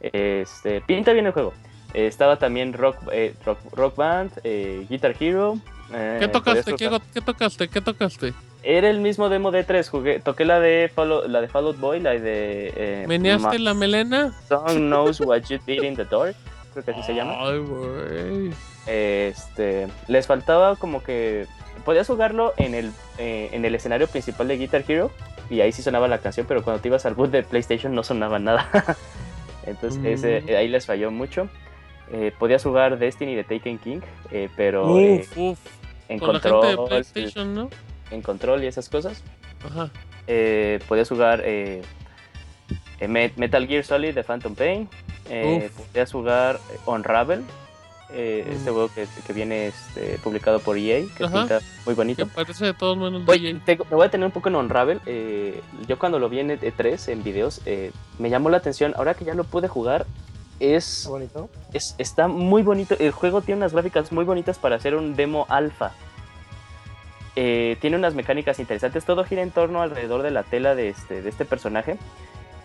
Este, 0.00 0.80
pinta 0.80 1.12
bien 1.12 1.26
el 1.26 1.32
juego. 1.32 1.52
Eh, 1.94 2.06
estaba 2.06 2.38
también 2.38 2.72
Rock, 2.72 2.96
eh, 3.12 3.34
rock, 3.44 3.58
Rock 3.72 3.96
Band, 3.96 4.32
eh, 4.44 4.86
Guitar 4.88 5.14
Hero. 5.18 5.58
eh, 5.92 6.16
¿Qué 6.20 6.28
tocaste? 6.28 6.74
¿Qué, 6.76 6.90
qué 7.12 7.20
tocaste? 7.20 7.68
¿Qué 7.68 7.80
tocaste? 7.80 8.32
Era 8.62 8.90
el 8.90 9.00
mismo 9.00 9.28
demo 9.30 9.50
de 9.50 9.64
3, 9.64 9.88
jugué, 9.88 10.20
toqué 10.20 10.44
la 10.44 10.60
de 10.60 10.90
Fall, 10.94 11.32
la 11.32 11.40
de 11.40 11.48
Fall 11.48 11.64
Out 11.66 11.78
Boy, 11.80 12.00
la 12.00 12.10
de... 12.10 12.72
Eh, 12.76 13.04
¿Meneaste 13.08 13.58
la 13.58 13.72
melena? 13.72 14.32
Song 14.48 14.76
Knows 14.76 15.20
What 15.20 15.44
You 15.48 15.58
Did 15.66 15.82
in 15.82 15.96
the 15.96 16.04
Dark, 16.04 16.36
creo 16.70 16.84
que 16.84 16.90
así 16.92 17.02
se 17.02 17.14
llama. 17.14 17.34
Ay, 17.38 17.58
güey. 17.58 18.50
Este, 18.86 19.88
les 20.08 20.26
faltaba 20.26 20.76
como 20.76 21.02
que 21.02 21.46
podías 21.84 22.06
jugarlo 22.06 22.52
en 22.56 22.74
el, 22.74 22.92
eh, 23.18 23.50
en 23.52 23.64
el 23.64 23.74
escenario 23.74 24.06
principal 24.08 24.48
de 24.48 24.56
Guitar 24.58 24.84
Hero 24.86 25.10
y 25.48 25.60
ahí 25.60 25.72
sí 25.72 25.82
sonaba 25.82 26.08
la 26.08 26.18
canción, 26.18 26.46
pero 26.46 26.62
cuando 26.62 26.80
te 26.82 26.88
ibas 26.88 27.06
al 27.06 27.14
boot 27.14 27.30
de 27.30 27.42
PlayStation 27.42 27.94
no 27.94 28.02
sonaba 28.02 28.38
nada. 28.38 28.68
Entonces 29.66 30.00
Mm. 30.00 30.06
ese, 30.06 30.56
ahí 30.56 30.68
les 30.68 30.86
falló 30.86 31.10
mucho. 31.10 31.48
Eh, 32.12 32.32
podías 32.38 32.62
jugar 32.62 32.98
Destiny 32.98 33.34
de 33.36 33.44
Taken 33.44 33.78
King, 33.78 34.00
eh, 34.32 34.48
pero 34.56 34.98
eh, 34.98 35.20
Uf, 35.20 35.38
uf. 35.38 35.58
en, 36.08 36.18
Con 36.18 36.32
la 36.34 36.40
gente 36.40 36.56
de 36.66 36.76
control, 36.76 36.88
PlayStation, 36.88 37.54
¿no? 37.54 37.70
en 38.10 38.22
control 38.22 38.64
y 38.64 38.66
esas 38.66 38.88
cosas. 38.88 39.22
Ajá. 39.64 39.90
Eh, 40.26 40.80
podías 40.88 41.08
jugar 41.08 41.44
Me- 43.08 43.32
Metal 43.36 43.66
Gear 43.66 43.84
Solid 43.84 44.14
de 44.14 44.24
Phantom 44.24 44.54
Pain. 44.54 44.88
Eh, 45.28 45.70
Uf. 45.76 45.86
podías 45.86 46.10
jugar 46.12 46.58
Unravel, 46.86 47.44
eh, 48.12 48.44
Mm. 48.48 48.52
este 48.52 48.70
juego 48.70 48.90
que, 48.92 49.06
que 49.26 49.32
viene 49.32 49.68
este, 49.68 50.18
publicado 50.22 50.58
por 50.60 50.76
EA, 50.76 51.04
que 51.16 51.24
Ajá. 51.24 51.38
pinta 51.40 51.60
muy 51.86 51.94
Que 51.94 51.96
bonito. 51.96 52.26
parece 52.28 52.64
de 52.66 52.74
todos 52.74 52.96
menos 52.96 53.22
Oye, 53.28 53.52
DJ. 53.54 53.60
tengo- 53.64 53.84
me 53.90 53.96
voy 53.96 54.06
a 54.06 54.10
tener 54.10 54.26
un 54.26 54.32
poco 54.32 54.48
en 54.48 54.56
Unravel. 54.56 55.00
eh, 55.06 55.60
yo 55.86 55.98
cuando 55.98 56.18
lo 56.18 56.28
vi 56.28 56.40
en 56.40 56.50
E3 56.50 57.08
en 57.08 57.22
videos, 57.22 57.60
eh, 57.66 57.92
me 58.18 58.28
llamó 58.30 58.50
la 58.50 58.56
atención. 58.56 58.94
Ahora 58.96 59.14
que 59.14 59.24
ya 59.24 59.34
lo 59.34 59.44
pude 59.44 59.68
jugar, 59.68 60.06
es, 60.58 60.98
Está 60.98 61.10
bonito. 61.10 61.48
es- 61.72 61.94
está 61.98 62.26
muy 62.28 62.62
bonito. 62.62 62.96
El 62.98 63.12
juego 63.12 63.40
tiene 63.42 63.58
unas 63.60 63.72
gráficas 63.72 64.10
muy 64.12 64.24
bonitas 64.24 64.58
para 64.58 64.76
hacer 64.76 64.94
un 64.96 65.14
demo 65.14 65.46
alfa. 65.48 65.92
Eh, 67.36 67.76
tiene 67.80 67.96
unas 67.96 68.14
mecánicas 68.14 68.58
interesantes. 68.58 69.04
Todo 69.04 69.24
gira 69.24 69.42
en 69.42 69.52
torno 69.52 69.80
alrededor 69.82 70.22
de 70.22 70.32
la 70.32 70.42
tela 70.42 70.74
de 70.74 70.88
este, 70.88 71.22
de 71.22 71.28
este 71.30 71.44
personaje. 71.44 71.96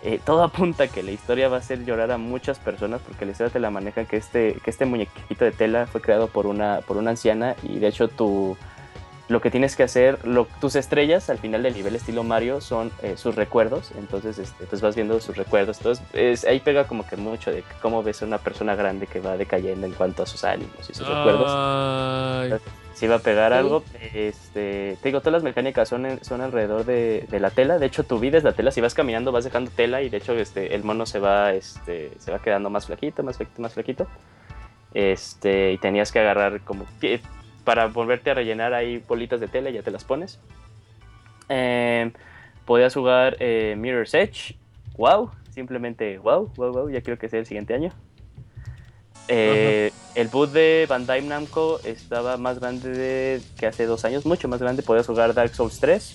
Eh, 0.07 0.19
todo 0.23 0.43
apunta 0.49 0.83
a 0.83 0.87
que 0.87 1.01
la 1.03 1.11
historia 1.11 1.49
va 1.49 1.57
a 1.57 1.59
hacer 1.59 1.83
llorar 1.83 2.11
a 2.11 2.17
muchas 2.17 2.59
personas 2.59 3.01
porque 3.01 3.25
la 3.25 3.31
historia 3.31 3.51
te 3.51 3.59
la 3.59 3.71
maneja 3.71 4.05
que 4.05 4.17
este, 4.17 4.53
que 4.63 4.69
este 4.69 4.85
muñequito 4.85 5.43
de 5.43 5.51
tela 5.51 5.87
fue 5.87 5.99
creado 6.01 6.27
por 6.27 6.45
una, 6.45 6.81
por 6.81 6.97
una 6.97 7.09
anciana 7.09 7.55
y 7.63 7.79
de 7.79 7.87
hecho 7.87 8.07
tu, 8.07 8.55
lo 9.27 9.41
que 9.41 9.49
tienes 9.49 9.75
que 9.75 9.81
hacer, 9.81 10.19
tus 10.61 10.75
estrellas 10.75 11.31
al 11.31 11.39
final 11.39 11.63
del 11.63 11.73
nivel 11.73 11.95
estilo 11.95 12.23
Mario 12.23 12.61
son 12.61 12.91
eh, 13.01 13.15
sus 13.17 13.33
recuerdos, 13.35 13.91
entonces 13.97 14.37
este, 14.37 14.65
pues 14.67 14.81
vas 14.81 14.95
viendo 14.95 15.19
sus 15.19 15.35
recuerdos, 15.35 15.77
entonces 15.77 16.05
es- 16.13 16.45
ahí 16.45 16.59
pega 16.59 16.85
como 16.85 17.07
que 17.07 17.17
mucho 17.17 17.51
de 17.51 17.63
cómo 17.81 18.03
ves 18.03 18.21
a 18.21 18.25
una 18.25 18.37
persona 18.37 18.75
grande 18.75 19.07
que 19.07 19.19
va 19.21 19.35
decayendo 19.37 19.87
en 19.87 19.93
cuanto 19.93 20.21
a 20.21 20.25
sus 20.27 20.43
ánimos 20.43 20.87
y 20.87 20.93
sus 20.93 21.07
recuerdos. 21.07 21.47
Ay, 21.49 22.49
si 22.95 23.05
va 23.07 23.15
a 23.15 23.19
pegar 23.19 23.51
Sí. 23.51 23.57
algo, 23.59 23.83
este, 24.13 24.97
te 25.01 25.09
digo, 25.09 25.19
todas 25.19 25.33
las 25.33 25.43
mecánicas 25.43 25.87
son, 25.87 26.05
en- 26.07 26.23
son 26.23 26.41
alrededor 26.41 26.83
de, 26.85 27.25
de 27.29 27.39
la 27.39 27.51
tela, 27.51 27.77
de 27.77 27.85
hecho 27.85 28.03
tu 28.03 28.17
vida 28.19 28.37
es 28.39 28.43
la 28.43 28.53
tela, 28.53 28.71
si 28.71 28.81
vas 28.81 28.93
caminando 28.95 29.31
vas 29.31 29.43
dejando 29.43 29.69
tela 29.69 30.01
y 30.01 30.09
de 30.09 30.17
hecho 30.17 30.33
este, 30.33 30.73
el 30.73 30.83
mono 30.83 31.05
se 31.05 31.19
va, 31.19 31.53
este, 31.53 32.11
se 32.17 32.31
va 32.31 32.39
quedando 32.39 32.69
más 32.71 32.87
flaquito, 32.87 33.21
más 33.21 33.37
flaquito, 33.37 33.61
más 33.61 33.73
flaquito, 33.73 34.07
este, 34.93 35.73
y 35.73 35.77
tenías 35.77 36.11
que 36.11 36.19
agarrar 36.19 36.61
como 36.61 36.85
que 36.99 37.19
para 37.63 37.87
volverte 37.87 38.31
a 38.31 38.33
rellenar 38.33 38.73
ahí 38.73 39.03
bolitas 39.07 39.39
de 39.39 39.47
tela 39.47 39.69
y 39.69 39.73
ya 39.73 39.81
te 39.83 39.91
las 39.91 40.03
pones. 40.03 40.39
Em, 41.49 42.11
podías 42.65 42.93
jugar 42.93 43.35
eh, 43.39 43.75
Mirror's 43.77 44.13
Edge, 44.13 44.55
wow, 44.97 45.31
simplemente 45.49 46.17
wow, 46.19 46.51
wow, 46.57 46.71
wow, 46.71 46.89
ya 46.89 47.01
quiero 47.01 47.19
que 47.19 47.29
sea 47.29 47.39
el 47.39 47.45
siguiente 47.45 47.73
año. 47.73 47.93
Eh, 49.27 49.91
el 50.13 50.27
boot 50.27 50.51
de 50.51 50.85
Bandai 50.87 51.21
Namco 51.23 51.79
estaba 51.83 52.37
más 52.37 52.59
grande 52.59 52.89
de- 52.89 53.41
que 53.57 53.65
hace 53.67 53.85
dos 53.85 54.05
años, 54.05 54.25
mucho 54.25 54.47
más 54.47 54.59
grande. 54.59 54.83
Podías 54.83 55.07
jugar 55.07 55.33
Dark 55.33 55.55
Souls 55.55 55.79
3, 55.79 56.13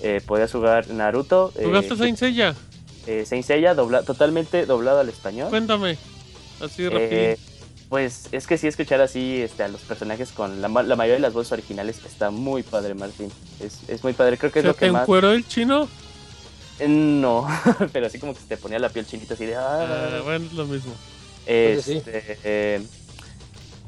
eh, 0.00 0.20
podías 0.26 0.50
jugar 0.50 0.88
Naruto, 0.88 1.52
eh, 1.56 1.64
¿Jugaste 1.66 1.96
Saint 1.96 2.18
Seiya? 2.18 2.54
eh, 3.06 3.24
Saint 3.26 3.44
Seiya 3.44 3.74
dobla- 3.74 4.02
totalmente 4.04 4.64
doblado 4.66 5.00
al 5.00 5.08
español. 5.08 5.48
Cuéntame. 5.50 5.98
Así 6.60 6.84
Eh, 6.90 7.36
rápido. 7.36 7.86
pues 7.90 8.28
es 8.32 8.46
que 8.46 8.56
sí 8.58 8.66
escuchar 8.66 9.00
así 9.00 9.40
este, 9.42 9.62
a 9.62 9.68
los 9.68 9.80
personajes 9.82 10.30
con 10.32 10.60
la, 10.62 10.68
la 10.68 10.96
mayoría 10.96 11.14
de 11.16 11.20
las 11.20 11.32
voces 11.34 11.52
originales 11.52 12.00
está 12.06 12.30
muy 12.30 12.62
padre, 12.62 12.94
Martín. 12.94 13.30
Es, 13.60 13.78
es 13.88 14.02
muy 14.02 14.12
padre, 14.14 14.38
creo 14.38 14.50
que 14.50 14.60
es 14.60 14.62
¿Se 14.64 14.68
lo 14.68 14.74
te 14.74 14.86
que 14.86 14.92
más... 14.92 15.02
encueró 15.02 15.32
el 15.32 15.46
chino? 15.46 15.88
Eh, 16.78 16.88
No, 16.88 17.46
pero 17.92 18.06
así 18.06 18.18
como 18.18 18.32
que 18.34 18.40
se 18.40 18.46
te 18.46 18.56
ponía 18.56 18.78
la 18.78 18.88
piel 18.88 19.06
chinita 19.06 19.34
así 19.34 19.44
de... 19.44 19.56
Ah, 19.56 19.86
"Ah". 20.16 20.20
bueno, 20.24 20.46
es 20.46 20.52
lo 20.54 20.66
mismo. 20.66 20.92
Este, 21.46 22.02
eh, 22.44 22.82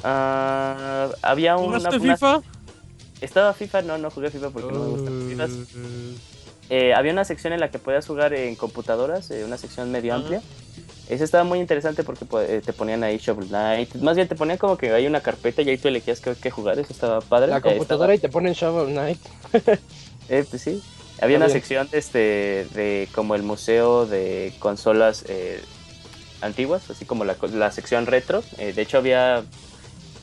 ah, 0.05 1.09
había 1.23 1.57
una, 1.57 1.79
¿Jugaste 1.79 1.97
una- 1.99 2.17
FIFA? 2.17 2.43
Estaba 3.21 3.53
FIFA, 3.55 3.83
no, 3.83 3.99
no 3.99 4.11
jugué 4.11 4.31
FIFA 4.31 4.51
porque 4.51 4.73
no 4.73 4.81
me 4.81 4.89
gustan. 4.89 5.61
Uh, 5.75 6.17
Eh, 6.71 6.95
había 6.95 7.13
una 7.13 7.25
sección 7.25 7.53
en 7.53 7.61
la 7.61 7.71
que 7.71 7.79
podías 7.79 8.07
jugar 8.07 8.33
en 8.33 8.55
computadoras, 8.57 9.31
eh, 9.31 9.45
una 9.45 9.59
sección 9.59 9.91
medio 9.91 10.15
amplia. 10.15 10.41
Esa 11.09 11.25
estaba 11.25 11.45
muy 11.45 11.59
interesante 11.59 12.03
porque 12.03 12.25
pues, 12.25 12.49
eh, 12.49 12.63
te 12.65 12.73
ponían 12.73 13.03
ahí 13.05 13.19
Shovel 13.19 13.49
Knight. 13.49 13.97
Más 13.97 14.17
bien 14.17 14.27
te 14.27 14.35
ponían 14.37 14.57
como 14.57 14.79
que 14.79 14.91
hay 14.93 15.07
una 15.07 15.21
carpeta 15.21 15.61
y 15.61 15.69
ahí 15.69 15.77
tú 15.77 15.89
elegías 15.89 16.21
qué, 16.21 16.35
qué 16.41 16.51
jugar. 16.51 16.79
Eso 16.79 16.93
estaba 16.93 17.21
padre. 17.21 17.49
La 17.51 17.59
Eh, 17.59 17.63
computadora 17.63 18.15
y 18.15 18.19
te 18.19 18.29
ponen 18.31 18.55
Shovel 18.55 18.93
Knight. 18.95 19.19
eh, 20.31 20.45
pues 20.49 20.63
sí. 20.63 20.83
Había 21.21 21.37
Está 21.37 21.45
una 21.45 21.47
bien. 21.47 21.51
sección 21.51 21.89
de, 21.91 21.99
este, 21.99 22.19
de 22.75 23.09
como 23.15 23.35
el 23.35 23.43
museo 23.43 24.07
de 24.07 24.55
consolas 24.59 25.25
eh, 25.29 25.63
antiguas, 26.43 26.91
así 26.91 27.05
como 27.05 27.25
la, 27.25 27.37
la 27.53 27.71
sección 27.73 28.07
retro. 28.07 28.43
Eh, 28.59 28.73
de 28.73 28.83
hecho 28.83 28.99
había 28.99 29.45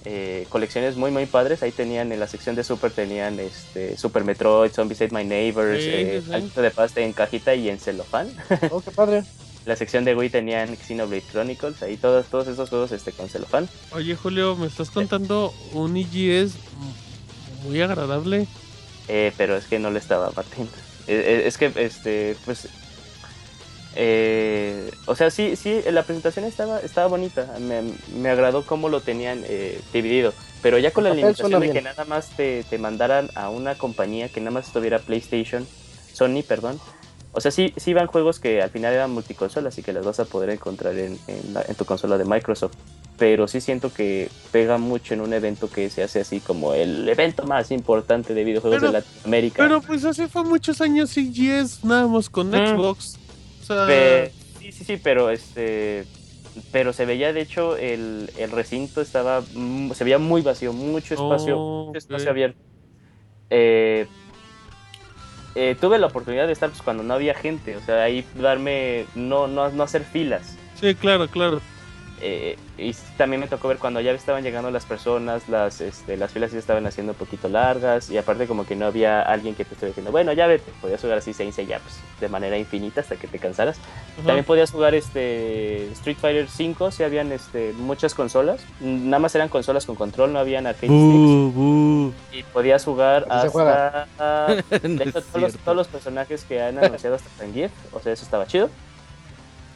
eh, 0.05 0.45
colecciones 0.49 0.95
muy 0.95 1.11
muy 1.11 1.25
padres. 1.25 1.63
Ahí 1.63 1.71
tenían 1.71 2.11
en 2.11 2.19
la 2.19 2.27
sección 2.27 2.55
de 2.55 2.63
Super 2.63 2.91
tenían 2.91 3.39
este 3.39 3.97
Super 3.97 4.23
Metroid, 4.23 4.71
Zombies 4.71 5.01
Ate 5.01 5.15
My 5.15 5.23
Neighbors, 5.23 5.83
Sí, 5.83 5.89
eh, 5.89 6.21
sí, 6.21 6.27
sí. 6.29 6.33
Alto 6.33 6.61
de 6.61 6.71
pasta 6.71 7.01
en 7.01 7.13
cajita 7.13 7.55
y 7.55 7.69
en 7.69 7.79
celofán. 7.79 8.29
Oh, 8.71 8.81
qué 8.81 8.91
padre. 8.91 9.23
La 9.65 9.75
sección 9.75 10.05
de 10.05 10.15
Wii 10.15 10.29
tenían 10.29 10.75
Xenoblade 10.77 11.23
Chronicles, 11.31 11.83
ahí 11.83 11.97
todos, 11.97 12.25
todos 12.27 12.47
esos 12.47 12.69
juegos 12.69 12.91
este, 12.91 13.11
con 13.11 13.29
celofán. 13.29 13.69
Oye, 13.91 14.15
Julio, 14.15 14.55
me 14.55 14.67
estás 14.67 14.89
contando 14.89 15.53
un 15.73 15.95
IGS 15.95 16.53
muy 17.65 17.81
agradable. 17.81 18.47
Eh, 19.07 19.33
pero 19.37 19.55
es 19.57 19.65
que 19.65 19.79
no 19.79 19.91
le 19.91 19.99
estaba 19.99 20.31
Martín. 20.35 20.69
Eh, 21.07 21.43
es 21.45 21.57
que, 21.57 21.71
este, 21.75 22.35
pues. 22.45 22.67
Eh, 24.01 24.91
o 25.07 25.15
sea, 25.15 25.29
sí, 25.29 25.57
sí, 25.57 25.81
la 25.91 26.03
presentación 26.03 26.45
estaba, 26.45 26.79
estaba 26.79 27.07
bonita. 27.07 27.53
Me, 27.59 27.81
me 28.15 28.29
agradó 28.29 28.65
cómo 28.65 28.87
lo 28.87 29.01
tenían 29.01 29.43
eh, 29.45 29.81
dividido. 29.91 30.33
Pero 30.61 30.77
ya 30.77 30.91
con 30.91 31.03
la 31.03 31.09
limitación 31.13 31.59
de 31.59 31.71
que 31.71 31.81
nada 31.81 32.05
más 32.05 32.29
te, 32.29 32.63
te 32.69 32.77
mandaran 32.77 33.29
a 33.35 33.49
una 33.49 33.75
compañía 33.75 34.29
que 34.29 34.39
nada 34.39 34.51
más 34.51 34.67
estuviera 34.67 34.99
PlayStation, 34.99 35.67
Sony, 36.13 36.43
perdón. 36.47 36.79
O 37.33 37.41
sea, 37.41 37.51
sí, 37.51 37.73
sí 37.77 37.91
iban 37.91 38.07
juegos 38.07 38.39
que 38.39 38.61
al 38.61 38.69
final 38.69 38.93
eran 38.93 39.11
multiconsolas 39.11 39.77
y 39.77 39.83
que 39.83 39.93
las 39.93 40.03
vas 40.05 40.19
a 40.19 40.25
poder 40.25 40.49
encontrar 40.49 40.97
en, 40.97 41.19
en 41.27 41.53
la- 41.53 41.61
en 41.67 41.75
tu 41.75 41.83
consola 41.85 42.17
de 42.17 42.25
Microsoft. 42.25 42.73
Pero 43.17 43.47
sí 43.49 43.59
siento 43.61 43.93
que 43.93 44.29
pega 44.51 44.77
mucho 44.77 45.13
en 45.13 45.21
un 45.21 45.33
evento 45.33 45.69
que 45.69 45.89
se 45.89 46.01
hace 46.03 46.21
así 46.21 46.39
como 46.39 46.73
el 46.73 47.07
evento 47.07 47.43
más 47.45 47.69
importante 47.69 48.33
de 48.33 48.43
videojuegos 48.45 48.79
Pero- 48.79 48.91
de 48.93 48.99
Latinoamérica. 48.99 49.61
Pero 49.61 49.81
pues 49.81 50.05
hace 50.05 50.27
fue 50.29 50.43
muchos 50.43 50.79
años 50.81 51.15
IGS, 51.17 51.83
nada 51.83 52.07
más 52.07 52.29
con 52.29 52.49
Mm. 52.49 52.53
Xbox. 52.75 53.18
Sea, 53.73 53.85
Pe- 53.85 54.33
sí, 54.59 54.71
sí, 54.71 54.83
sí, 54.83 54.97
pero 54.97 55.29
este. 55.29 56.05
Pero 56.71 56.93
se 56.93 57.05
veía, 57.05 57.31
de 57.31 57.41
hecho, 57.41 57.77
el, 57.77 58.31
el 58.37 58.51
recinto 58.51 59.01
estaba. 59.01 59.43
Se 59.93 60.03
veía 60.03 60.17
muy 60.19 60.41
vacío, 60.41 60.73
mucho 60.73 61.13
espacio, 61.13 61.55
Oh, 61.57 61.85
mucho 61.87 61.97
espacio 61.99 62.31
abierto. 62.31 62.59
Eh, 63.49 64.07
eh, 65.55 65.75
tuve 65.79 65.97
la 65.99 66.07
oportunidad 66.07 66.47
de 66.47 66.53
estar 66.53 66.69
pues, 66.69 66.81
cuando 66.81 67.03
no 67.03 67.13
había 67.13 67.33
gente, 67.35 67.75
o 67.75 67.81
sea, 67.81 68.03
ahí 68.03 68.25
darme. 68.35 69.05
No, 69.15 69.47
no, 69.47 69.69
no 69.69 69.83
hacer 69.83 70.03
filas. 70.03 70.57
sí, 70.73 70.95
claro, 70.95 71.27
claro. 71.29 71.61
Eh, 72.21 72.57
y 72.77 72.93
también 73.17 73.39
me 73.39 73.47
tocó 73.47 73.69
ver 73.69 73.77
cuando 73.77 74.01
ya 74.01 74.11
estaban 74.11 74.43
llegando 74.43 74.71
las 74.71 74.85
personas, 74.85 75.47
las, 75.47 75.79
este, 75.79 76.17
las 76.17 76.31
filas 76.31 76.51
se 76.51 76.57
estaban 76.57 76.85
haciendo 76.85 77.13
un 77.13 77.17
poquito 77.17 77.47
largas 77.47 78.09
y 78.09 78.17
aparte 78.17 78.45
como 78.45 78.65
que 78.65 78.75
no 78.75 78.85
había 78.87 79.21
alguien 79.21 79.55
que 79.55 79.63
te 79.63 79.73
estuviera 79.73 79.91
diciendo, 79.91 80.11
bueno, 80.11 80.33
ya 80.33 80.47
vete, 80.47 80.69
podías 80.81 80.99
jugar 80.99 81.19
así 81.19 81.33
Saints 81.33 81.55
ya 81.57 81.79
pues, 81.79 81.95
de 82.19 82.27
manera 82.27 82.57
infinita 82.57 83.01
hasta 83.01 83.15
que 83.15 83.27
te 83.27 83.39
cansaras. 83.39 83.77
También 84.25 84.43
podías 84.43 84.71
jugar 84.71 84.95
este 84.95 85.91
Street 85.93 86.17
Fighter 86.19 86.47
5, 86.49 86.91
si 86.91 87.03
habían 87.03 87.31
este, 87.31 87.73
muchas 87.73 88.13
consolas, 88.13 88.61
nada 88.81 89.19
más 89.19 89.33
eran 89.35 89.47
consolas 89.47 89.85
con 89.85 89.95
control, 89.95 90.33
no 90.33 90.39
habían 90.39 90.67
arcade 90.67 90.87
bu. 90.89 92.11
y 92.33 92.43
podías 92.43 92.83
jugar 92.83 93.23
se 93.23 93.47
hasta 93.47 94.07
No 94.83 94.87
de 94.89 95.03
es 95.03 95.09
hecho, 95.09 95.21
todos, 95.21 95.41
los, 95.41 95.51
cierto. 95.51 95.59
todos 95.63 95.77
los 95.77 95.87
personajes 95.87 96.43
que 96.43 96.61
han 96.61 96.77
anunciado 96.83 97.15
hasta 97.15 97.29
Zangief, 97.37 97.71
o 97.93 97.99
sea, 97.99 98.11
eso 98.11 98.23
estaba 98.23 98.45
chido. 98.45 98.69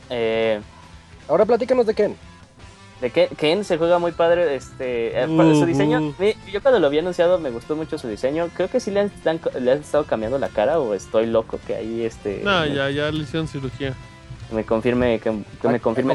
Eh, 0.10 0.60
Ahora 1.28 1.46
platícanos 1.46 1.86
de 1.86 1.94
Ken. 1.94 2.18
De 3.04 3.12
Ken, 3.12 3.28
Ken 3.38 3.64
se 3.66 3.78
juega 3.78 4.00
muy 4.00 4.14
padre, 4.14 4.56
este, 4.56 5.20
eh, 5.22 5.28
Uh, 5.28 5.60
su 5.60 5.66
diseño, 5.66 6.16
yo 6.52 6.62
cuando 6.62 6.80
lo 6.80 6.88
había 6.88 7.02
anunciado 7.02 7.38
me 7.38 7.50
gustó 7.52 7.76
mucho 7.76 7.98
su 7.98 8.08
diseño, 8.08 8.50
creo 8.56 8.70
que 8.70 8.80
sí 8.80 8.90
le 8.92 9.02
han, 9.02 9.12
le 9.60 9.72
han- 9.74 9.80
estado 9.82 10.06
cambiando 10.06 10.40
la 10.40 10.48
cara 10.50 10.80
o 10.80 10.94
estoy 10.94 11.26
loco 11.28 11.60
que 11.68 11.76
ahí 11.76 12.04
este 12.04 12.42
No, 12.44 12.62
me, 12.62 12.74
ya, 12.74 12.90
ya 12.90 13.12
le 13.12 13.20
hicieron 13.24 13.48
cirugía. 13.48 13.94
me 14.52 14.64
confirme 14.64 15.20
que, 15.20 15.32
que 15.62 15.68
me 15.68 15.76
Ah, 15.76 15.80
confirme. 15.80 16.14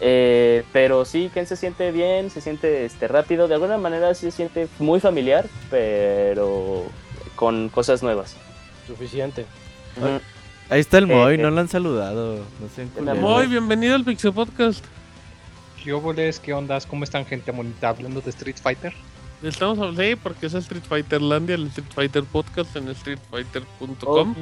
Eh, 0.00 0.64
pero 0.72 1.04
sí, 1.04 1.30
Ken 1.32 1.46
se 1.46 1.56
siente 1.56 1.90
bien, 1.90 2.30
se 2.30 2.40
siente 2.40 2.84
este 2.84 3.08
rápido, 3.08 3.48
de 3.48 3.54
alguna 3.54 3.78
manera 3.78 4.14
sí 4.14 4.26
se 4.26 4.30
siente 4.30 4.68
muy 4.78 5.00
familiar, 5.00 5.46
pero 5.70 6.84
con 7.34 7.68
cosas 7.70 8.02
nuevas. 8.02 8.36
Suficiente. 8.86 9.46
Ahí 10.68 10.80
está 10.80 10.98
el 10.98 11.06
Moy, 11.06 11.34
Eh, 11.34 11.38
no 11.38 11.50
lo 11.50 11.60
han 11.60 11.68
saludado. 11.68 12.36
No 12.36 12.68
sean. 12.74 13.20
Muy 13.20 13.46
bienvenido 13.46 13.94
al 13.94 14.04
Pixel 14.04 14.32
Podcast. 14.32 14.84
¿Qué 15.86 15.92
óboles? 15.92 16.40
¿Qué 16.40 16.52
ondas? 16.52 16.84
¿Cómo 16.84 17.04
están, 17.04 17.24
gente 17.24 17.52
bonita? 17.52 17.90
Hablando 17.90 18.20
de 18.20 18.30
Street 18.30 18.56
Fighter. 18.60 18.92
Estamos 19.40 19.78
hablando, 19.78 20.02
sí, 20.02 20.16
porque 20.16 20.46
es 20.46 20.54
el 20.54 20.58
Street 20.58 20.82
Fighter 20.82 21.22
Landia, 21.22 21.54
el 21.54 21.68
Street 21.68 21.86
Fighter 21.94 22.24
Podcast 22.24 22.74
en 22.74 22.92
streetfighter.com. 22.92 24.34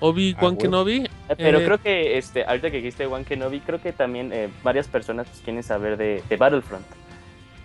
Obi 0.00 0.34
Ah, 0.36 0.42
Wan 0.42 0.52
huevo. 0.54 0.58
Kenobi. 0.58 0.96
Eh, 1.28 1.34
Pero 1.36 1.60
Eh, 1.60 1.64
creo 1.64 1.78
que 1.80 2.18
este, 2.18 2.44
ahorita 2.44 2.68
que 2.72 2.78
dijiste 2.78 3.06
One 3.06 3.24
Kenobi, 3.24 3.60
creo 3.60 3.80
que 3.80 3.92
también 3.92 4.32
eh, 4.32 4.48
varias 4.64 4.88
personas 4.88 5.28
pues, 5.28 5.40
quieren 5.42 5.62
saber 5.62 5.96
de, 5.96 6.20
de 6.28 6.36
Battlefront. 6.36 6.84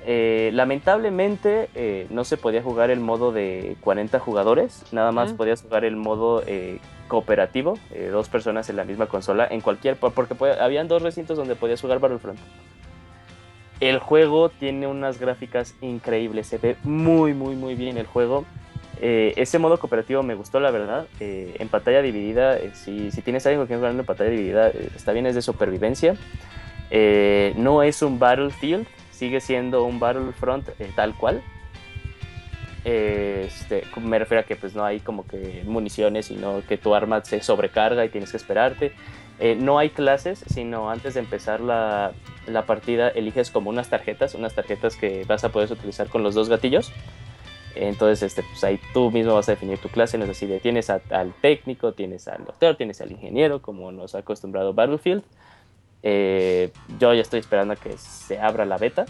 Eh, 0.06 0.52
lamentablemente 0.54 1.70
eh, 1.74 2.06
no 2.12 2.24
se 2.24 2.38
podía 2.38 2.62
jugar 2.62 2.92
el 2.92 3.00
modo 3.00 3.32
de 3.32 3.78
40 3.82 4.20
jugadores, 4.20 4.84
nada 4.92 5.12
más 5.12 5.30
Ujú. 5.30 5.38
podías 5.38 5.64
jugar 5.64 5.86
el 5.86 5.96
modo 5.96 6.44
eh, 6.46 6.78
cooperativo, 7.08 7.78
eh, 7.92 8.10
dos 8.12 8.30
personas 8.30 8.70
en 8.70 8.76
la 8.78 8.84
misma 8.84 9.06
consola, 9.08 9.48
en 9.50 9.62
cualquier, 9.62 9.96
porque 9.98 10.36
puede- 10.36 10.60
habían 10.60 10.88
dos 10.88 11.02
recintos 11.02 11.38
donde 11.38 11.56
podías 11.56 11.82
jugar 11.82 12.00
Battlefront. 12.00 12.40
El 13.80 14.00
juego 14.00 14.50
tiene 14.50 14.88
unas 14.88 15.20
gráficas 15.20 15.76
increíbles, 15.82 16.48
se 16.48 16.58
ve 16.58 16.78
muy 16.84 17.34
muy 17.34 17.56
muy 17.56 17.76
bien 17.76 17.98
el 17.98 18.06
juego. 18.06 18.46
Eh, 19.02 19.34
ese 19.36 19.60
modo 19.60 19.78
cooperativo 19.78 20.24
me 20.24 20.36
gustó, 20.36 20.62
la 20.62 20.72
verdad. 20.72 21.08
Eh, 21.20 21.58
en 21.60 21.68
pantalla 21.68 22.02
dividida, 22.02 22.58
eh, 22.58 22.72
si, 22.74 23.12
si 23.12 23.22
tienes 23.22 23.44
con 23.44 23.68
quien 23.68 23.80
jugar 23.80 23.92
en 23.94 24.06
pantalla 24.06 24.30
dividida, 24.30 24.70
eh, 24.70 24.90
está 24.96 25.12
bien, 25.12 25.26
es 25.26 25.36
de 25.36 25.42
supervivencia. 25.42 26.16
Eh, 26.92 27.54
no 27.58 27.84
es 27.84 28.02
un 28.02 28.20
Battlefield, 28.20 28.88
sigue 29.12 29.42
siendo 29.42 29.84
un 29.84 30.00
Battlefront 30.00 30.70
tal 30.96 31.14
cual. 31.18 31.42
Este, 32.86 33.84
me 34.00 34.20
refiero 34.20 34.42
a 34.42 34.44
que 34.46 34.56
pues 34.56 34.76
no 34.76 34.86
hay 34.86 35.00
como 35.00 35.26
que 35.26 35.64
municiones, 35.66 36.28
sino 36.28 36.62
que 36.68 36.78
tu 36.78 36.94
arma 36.94 37.26
se 37.26 37.42
sobrecarga 37.42 38.06
y 38.06 38.10
tienes 38.10 38.30
que 38.30 38.38
esperarte. 38.38 38.94
Eh, 39.40 39.58
no 39.60 39.80
hay 39.80 39.90
clases, 39.90 40.46
sino 40.48 40.92
antes 40.92 41.16
de 41.16 41.20
empezar 41.22 41.62
la, 41.62 42.14
la 42.46 42.66
partida 42.68 43.10
eliges 43.10 43.50
como 43.50 43.72
unas 43.72 43.90
tarjetas, 43.90 44.36
unas 44.36 44.54
tarjetas 44.54 44.96
que 44.96 45.26
vas 45.28 45.44
a 45.44 45.50
poder 45.52 45.72
utilizar 45.72 46.08
con 46.10 46.22
los 46.22 46.36
dos 46.36 46.48
gatillos. 46.48 46.94
Entonces, 47.74 48.22
este, 48.22 48.44
pues 48.44 48.64
ahí 48.64 48.80
tú 48.94 49.10
mismo 49.10 49.34
vas 49.34 49.50
a 49.50 49.54
definir 49.54 49.80
tu 49.80 49.90
clase, 49.90 50.18
no 50.20 50.24
es 50.26 50.30
así 50.30 50.48
tienes 50.62 50.90
a- 50.92 51.02
al 51.10 51.34
técnico, 51.42 51.92
tienes 51.94 52.28
al 52.28 52.46
doctor, 52.46 52.78
tienes 52.78 53.02
al 53.02 53.12
ingeniero, 53.12 53.62
como 53.64 53.92
nos 53.92 54.14
ha 54.14 54.20
acostumbrado 54.20 54.74
Battlefield. 54.74 55.24
Eh, 56.04 56.72
yo 57.00 57.14
ya 57.16 57.22
estoy 57.22 57.40
esperando 57.40 57.74
a 57.74 57.78
que 57.78 57.98
se 57.98 58.40
abra 58.40 58.64
la 58.66 58.78
beta 58.78 59.06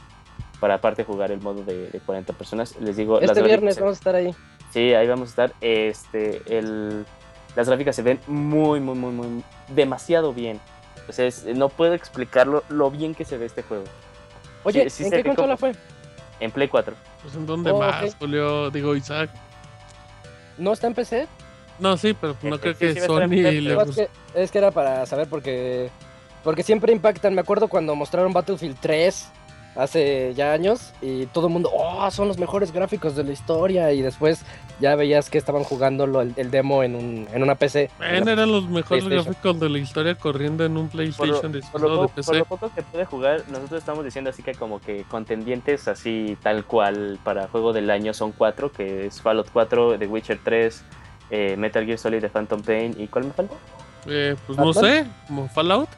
para 0.66 0.74
aparte 0.78 1.04
jugar 1.04 1.30
el 1.32 1.40
modo 1.42 1.64
de, 1.64 1.90
de 1.92 2.00
40 2.00 2.34
personas. 2.34 2.76
Les 2.82 2.98
digo, 2.98 3.20
Este 3.22 3.44
viernes 3.44 3.78
vamos 3.80 3.98
a 3.98 4.00
estar 4.00 4.16
ahí. 4.16 4.34
Sí, 4.74 4.96
ahí 4.96 5.08
vamos 5.08 5.28
a 5.28 5.30
estar. 5.30 5.54
Este, 5.62 6.42
el, 6.58 7.06
las 7.56 7.68
gráficas 7.70 7.96
se 7.96 8.02
ven 8.02 8.20
muy, 8.26 8.80
muy, 8.80 8.96
muy, 8.96 9.12
muy, 9.12 9.44
demasiado 9.68 10.34
bien. 10.34 10.60
O 11.08 11.12
sea, 11.12 11.28
es- 11.28 11.46
no 11.46 11.70
puedo 11.70 11.94
explicarlo 11.94 12.64
lo 12.70 12.90
bien 12.90 13.14
que 13.14 13.26
se 13.26 13.38
ve 13.38 13.46
este 13.46 13.62
juego. 13.62 13.84
Oye, 14.64 14.90
sí 14.90 15.04
¿en 15.04 15.12
se 15.12 15.18
qué 15.18 15.24
consola 15.24 15.56
fue? 15.56 15.74
En 16.40 16.50
Play 16.50 16.68
4. 16.68 16.96
Pues 17.22 17.36
en 17.36 17.46
dónde 17.46 17.70
Oh, 17.70 17.78
más. 17.78 18.16
Julio, 18.16 18.72
digo 18.72 18.96
Isaac. 18.96 19.30
¿No 20.58 20.74
está 20.74 20.88
en 20.88 20.96
PC? 20.96 21.28
No, 21.78 21.96
sí, 21.96 22.16
pero 22.20 22.36
no 22.42 22.56
Eh, 22.56 22.60
creo 22.60 22.74
sí, 22.74 22.80
que 22.80 22.94
sí 22.94 22.98
en 23.02 23.06
Sony 23.06 23.28
le 23.28 23.78
es 24.34 24.50
que 24.50 24.58
era 24.58 24.72
para 24.72 25.06
saber 25.06 25.30
porque 25.30 25.92
porque 26.44 26.64
siempre 26.64 26.92
impactan. 26.92 27.36
Me 27.36 27.42
acuerdo 27.42 27.68
cuando 27.68 27.94
mostraron 27.96 28.34
Battlefield 28.34 28.78
3 28.82 29.30
hace 29.76 30.34
ya 30.36 30.54
años 30.54 30.94
y 31.02 31.26
todo 31.28 31.48
el 31.48 31.54
mundo, 31.54 31.70
oh, 31.74 32.10
son 32.12 32.28
los 32.28 32.38
mejores 32.38 32.72
gráficos 32.72 33.16
de 33.16 33.24
la 33.24 33.32
historia 33.34 33.92
y 33.92 34.02
después 34.02 34.44
ya 34.80 34.96
veías 34.96 35.30
que 35.30 35.38
estaban 35.38 35.64
jugando 35.64 36.08
lo- 36.08 36.22
el, 36.22 36.34
el 36.38 36.50
demo 36.52 36.82
en, 36.84 36.96
un, 36.96 37.28
en 37.34 37.44
una 37.44 37.56
PC. 37.56 37.90
Bueno, 37.98 38.32
eran 38.32 38.52
los 38.52 38.70
mejores 38.70 39.08
gráficos 39.08 39.60
de 39.60 39.70
la 39.70 39.78
historia 39.80 40.16
corriendo 40.16 40.64
en 40.66 40.78
un 40.78 40.88
Por 40.88 40.96
lo, 41.02 41.14
PlayStation 41.14 41.52
de 41.52 41.62
por 41.72 41.82
lo 41.82 41.90
de 41.90 41.96
po- 41.96 42.02
por 42.08 42.12
PC. 42.12 42.38
lo 42.38 42.46
poco 42.46 42.72
que 42.74 42.82
pude 42.84 43.06
jugar, 43.06 43.44
nosotros 43.50 43.80
estamos 43.80 44.04
diciendo 44.06 44.30
así 44.30 44.44
que 44.44 44.54
como 44.54 44.80
que 44.80 45.04
contendientes 45.10 45.88
así 45.88 46.38
tal 46.42 46.64
cual 46.66 47.20
para 47.24 47.48
juego 47.48 47.74
del 47.74 47.90
año 47.90 48.14
son 48.14 48.32
cuatro, 48.32 48.72
que 48.72 49.08
es 49.08 49.22
Fallout 49.22 49.50
4, 49.52 50.00
The 50.00 50.08
Witcher 50.08 50.40
3, 50.44 50.84
eh, 51.32 51.56
Metal 51.58 51.86
Gear 51.86 51.98
Solid, 51.98 52.22
The 52.22 52.30
Phantom 52.30 52.62
Pain 52.62 52.96
y 52.98 53.08
¿cuál 53.08 53.26
me 53.26 53.32
falta? 53.32 53.56
Eh, 54.08 54.36
pues 54.46 54.58
no 54.58 54.72
sé, 54.74 55.06
como 55.28 55.48
Fallout. 55.50 55.90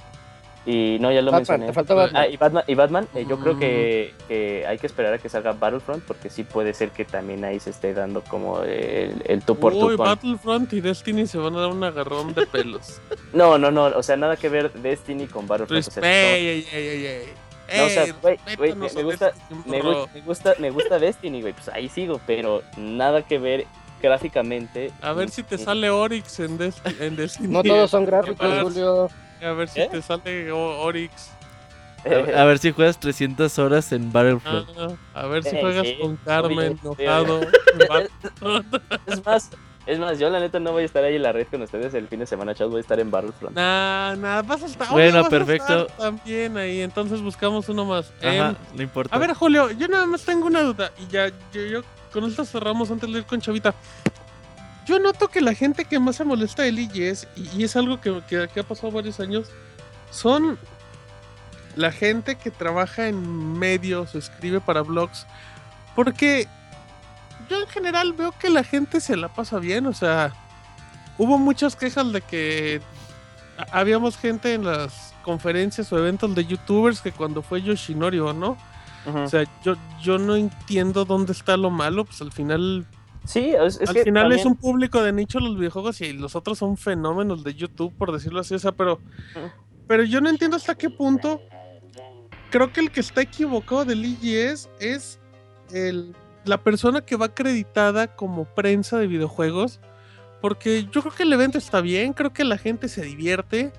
Y 0.70 0.97
no, 0.99 1.09
ya 1.13 1.22
lo 1.22 1.32
Batman, 1.32 1.39
mencioné. 1.61 1.65
te 1.68 1.74
faltó 1.74 1.95
Batman. 1.95 2.22
Ah, 2.24 2.28
y 2.28 2.36
Batman, 2.36 2.63
y 2.68 2.76
Batman, 2.76 3.07
eh, 3.15 3.26
yo 3.30 3.39
creo 3.39 3.53
Mm. 3.55 3.59
que, 3.59 4.13
que 4.28 4.65
hay 4.68 4.78
que 4.78 4.86
esperar 4.88 5.13
a 5.13 5.18
que 5.18 5.30
salga 5.30 5.53
Battlefront 5.53 6.03
porque 6.03 6.30
sí 6.30 6.43
puede 6.43 6.74
ser 6.74 6.89
que 6.91 7.05
también 7.05 7.45
ahí 7.45 7.57
se 7.61 7.70
esté 7.70 7.93
dando 7.93 8.22
como 8.22 8.61
el, 8.63 9.22
el 9.26 9.41
tú 9.43 9.55
por 9.57 9.74
Uy, 9.74 9.95
Battlefront 9.95 10.74
y 10.74 10.82
Destiny 10.82 11.26
se 11.26 11.38
van 11.38 11.55
a 11.55 11.61
dar 11.61 11.70
un 11.70 11.82
agarrón 11.86 12.34
de 12.34 12.45
pelos. 12.45 12.99
No, 13.34 13.57
no, 13.57 13.72
no, 13.72 13.86
o 13.86 14.03
sea, 14.03 14.18
nada 14.18 14.36
que 14.36 14.49
ver 14.49 14.74
Destiny 14.74 15.28
con 15.28 15.47
Battlefront. 15.47 15.88
o 15.88 15.91
sea, 15.91 16.01
Respect, 16.01 16.03
no- 16.03 16.36
ey, 16.36 16.47
ey, 16.47 16.68
ey, 16.74 17.05
ey. 17.05 17.24
No, 17.78 17.84
o 17.86 17.89
sea, 17.89 18.03
Ey, 18.03 18.13
güey, 18.22 18.76
me- 18.76 19.03
gusta- 19.03 19.26
Destiny, 19.32 19.61
me, 19.65 19.82
gusta, 20.22 20.53
me 20.59 20.70
gusta 20.72 20.99
Destiny, 20.99 21.41
güey, 21.41 21.53
pues 21.53 21.68
ahí 21.70 21.88
sigo, 21.89 22.20
pero 22.28 22.61
nada 22.78 23.22
que 23.24 23.39
ver 23.39 23.65
gráficamente. 24.01 24.91
A 25.01 25.13
ver 25.13 25.30
si 25.30 25.43
te 25.43 25.57
sale 25.57 25.89
Oryx 25.89 26.39
en, 26.39 26.57
Des- 26.57 26.82
en 26.99 27.15
Destiny. 27.15 27.49
No 27.53 27.63
todos 27.63 27.89
son 27.91 28.05
gráficos, 28.05 28.47
Julio. 28.63 29.09
A 29.43 29.51
ver 29.51 29.68
si 29.70 29.82
¿Eh? 29.82 29.89
te 29.92 30.01
sale 30.01 30.51
O- 30.51 30.82
Oryx. 30.82 31.32
A, 32.05 32.42
a 32.42 32.46
ver 32.46 32.59
si 32.59 32.72
juegas 32.72 33.00
300 33.00 33.58
horas 33.59 33.92
en 33.92 34.12
Battlefront. 34.14 34.70
Ah, 34.78 35.22
a 35.22 35.28
ver 35.28 35.43
si 35.43 35.55
Eh, 35.55 35.59
juegas 35.62 35.88
sí, 35.88 35.97
con 36.00 36.16
Carmen, 36.18 36.80
enojado. 36.82 37.42
Es 39.08 39.26
más, 39.26 39.50
es 39.86 40.00
más, 40.00 40.20
yo 40.20 40.30
la 40.30 40.39
neta 40.39 40.59
no 40.59 40.72
voy 40.72 40.84
a 40.84 40.86
estar 40.86 41.04
ahí 41.04 41.16
en 41.16 41.24
la 41.24 41.32
red 41.32 41.47
con 41.47 41.62
ustedes 41.62 41.93
el 41.93 42.08
fin 42.08 42.20
de 42.20 42.26
semana, 42.26 42.54
chavos, 42.54 42.72
voy 42.72 42.80
a 42.80 42.82
estar 42.82 43.00
en 43.00 43.09
Battlefront. 43.12 43.55
Nah, 43.55 44.16
nah, 44.16 44.42
vas 44.42 44.64
a 44.64 44.66
estar. 44.68 44.89
Bueno, 44.92 45.18
vas 45.18 45.28
a 45.28 45.30
perfecto. 45.30 45.82
estar 45.88 45.97
También 45.97 46.58
ahí, 46.58 46.82
entonces 46.82 47.22
buscamos 47.22 47.68
uno 47.70 47.86
más. 47.86 48.12
Ajá, 48.24 48.55
no 48.74 48.82
importa. 48.84 49.16
a 49.16 49.20
ver, 49.20 49.34
Julio, 49.34 49.72
yo 49.72 49.88
nada 49.88 50.05
más 50.05 50.24
tengo 50.24 50.46
una 50.47 50.62
duda. 50.62 50.92
Y 51.00 51.08
ya, 51.12 51.28
yo, 51.51 51.62
yo 51.66 51.82
con 52.14 52.24
esto 52.26 52.46
cerramos 52.46 52.89
antes 52.92 53.12
de 53.12 53.20
ir 53.20 53.26
con 53.26 53.42
Chavita. 53.42 53.74
Yo 54.88 55.00
noto 55.00 55.28
que 55.28 55.42
la 55.42 55.54
gente 55.54 55.86
que 55.86 56.00
más 56.00 56.16
se 56.16 56.24
molesta 56.24 56.64
del 56.64 56.80
IGS, 56.80 57.28
y, 57.36 57.50
y 57.58 57.64
es 57.66 57.76
algo 57.76 58.00
que, 58.00 58.22
que- 58.28 58.47
que 58.54 58.59
ha 58.62 58.64
pasado 58.64 58.92
varios 58.92 59.20
años, 59.20 59.50
son 60.12 60.58
la 61.76 61.92
gente 61.92 62.36
que 62.36 62.50
trabaja 62.51 63.08
en 63.08 63.54
medios 63.59 64.16
o 64.16 64.18
escribe 64.18 64.62
para 64.62 64.82
blogs. 64.82 65.28
Porque 65.96 66.47
yo 67.50 67.59
en 67.62 67.68
general 67.68 68.14
veo 68.14 68.32
que 68.39 68.50
la 68.50 68.64
gente 68.64 69.00
se 69.01 69.18
la 69.18 69.28
pasa 69.28 69.59
bien. 69.59 69.86
O 69.88 69.93
sea, 69.93 70.34
hubo 71.18 71.38
muchas 71.38 71.76
quejas 71.76 72.12
de 72.14 72.22
que 72.22 72.82
ha- 73.58 73.80
habíamos 73.80 74.18
gente 74.18 74.54
en 74.54 74.64
las 74.66 75.14
conferencias 75.24 75.92
o 75.92 75.97
eventos 75.97 76.34
de 76.34 76.46
youtubers 76.46 77.01
que 77.01 77.12
cuando 77.12 77.42
fue 77.42 77.62
Yoshinori 77.62 78.20
o 78.20 78.32
no. 78.34 78.58
O 79.26 79.28
sea, 79.30 79.43
yo, 79.64 79.76
yo 80.01 80.18
no 80.18 80.36
entiendo 80.36 81.05
dónde 81.05 81.32
está 81.34 81.55
lo 81.58 81.70
malo, 81.70 82.04
pues 82.05 82.22
al 82.22 82.32
final 82.32 82.86
Sí, 83.28 83.54
es, 83.54 83.79
es 83.82 83.89
Al 83.89 83.95
que 83.95 84.04
final 84.04 84.32
es 84.32 84.45
un 84.45 84.55
público 84.55 85.04
de 85.04 85.12
nicho 85.12 85.39
los 85.39 85.58
videojuegos 85.58 85.99
y 86.01 86.13
los 86.13 86.36
otros 86.36 86.58
son 86.58 86.78
fenómenos 86.78 87.43
de 87.43 87.54
YouTube, 87.54 87.93
por 87.97 88.13
decirlo 88.13 88.39
así. 88.39 88.55
O 88.55 88.59
sea, 88.59 88.71
pero, 88.71 88.99
pero 89.86 90.04
yo 90.04 90.21
no 90.21 90.29
entiendo 90.29 90.55
hasta 90.55 90.75
qué 90.75 90.89
punto. 90.89 91.41
Creo 92.49 92.71
que 92.71 92.79
el 92.79 92.91
que 92.91 93.01
está 93.01 93.21
equivocado 93.21 93.83
del 93.83 94.05
IGS 94.05 94.70
es 94.79 95.20
el, 95.71 96.16
la 96.45 96.63
persona 96.63 97.01
que 97.01 97.17
va 97.17 97.25
acreditada 97.28 98.16
como 98.16 98.45
prensa 98.45 98.97
de 98.97 99.08
videojuegos. 99.08 99.82
Porque 100.39 100.87
yo 100.91 101.01
creo 101.01 101.13
que 101.13 101.24
el 101.24 101.33
evento 101.33 101.58
está 101.58 101.82
bien, 101.82 102.13
creo 102.13 102.32
que 102.32 102.43
la 102.45 102.58
gente 102.58 102.87
se 102.87 103.01
divierte. 103.01 103.74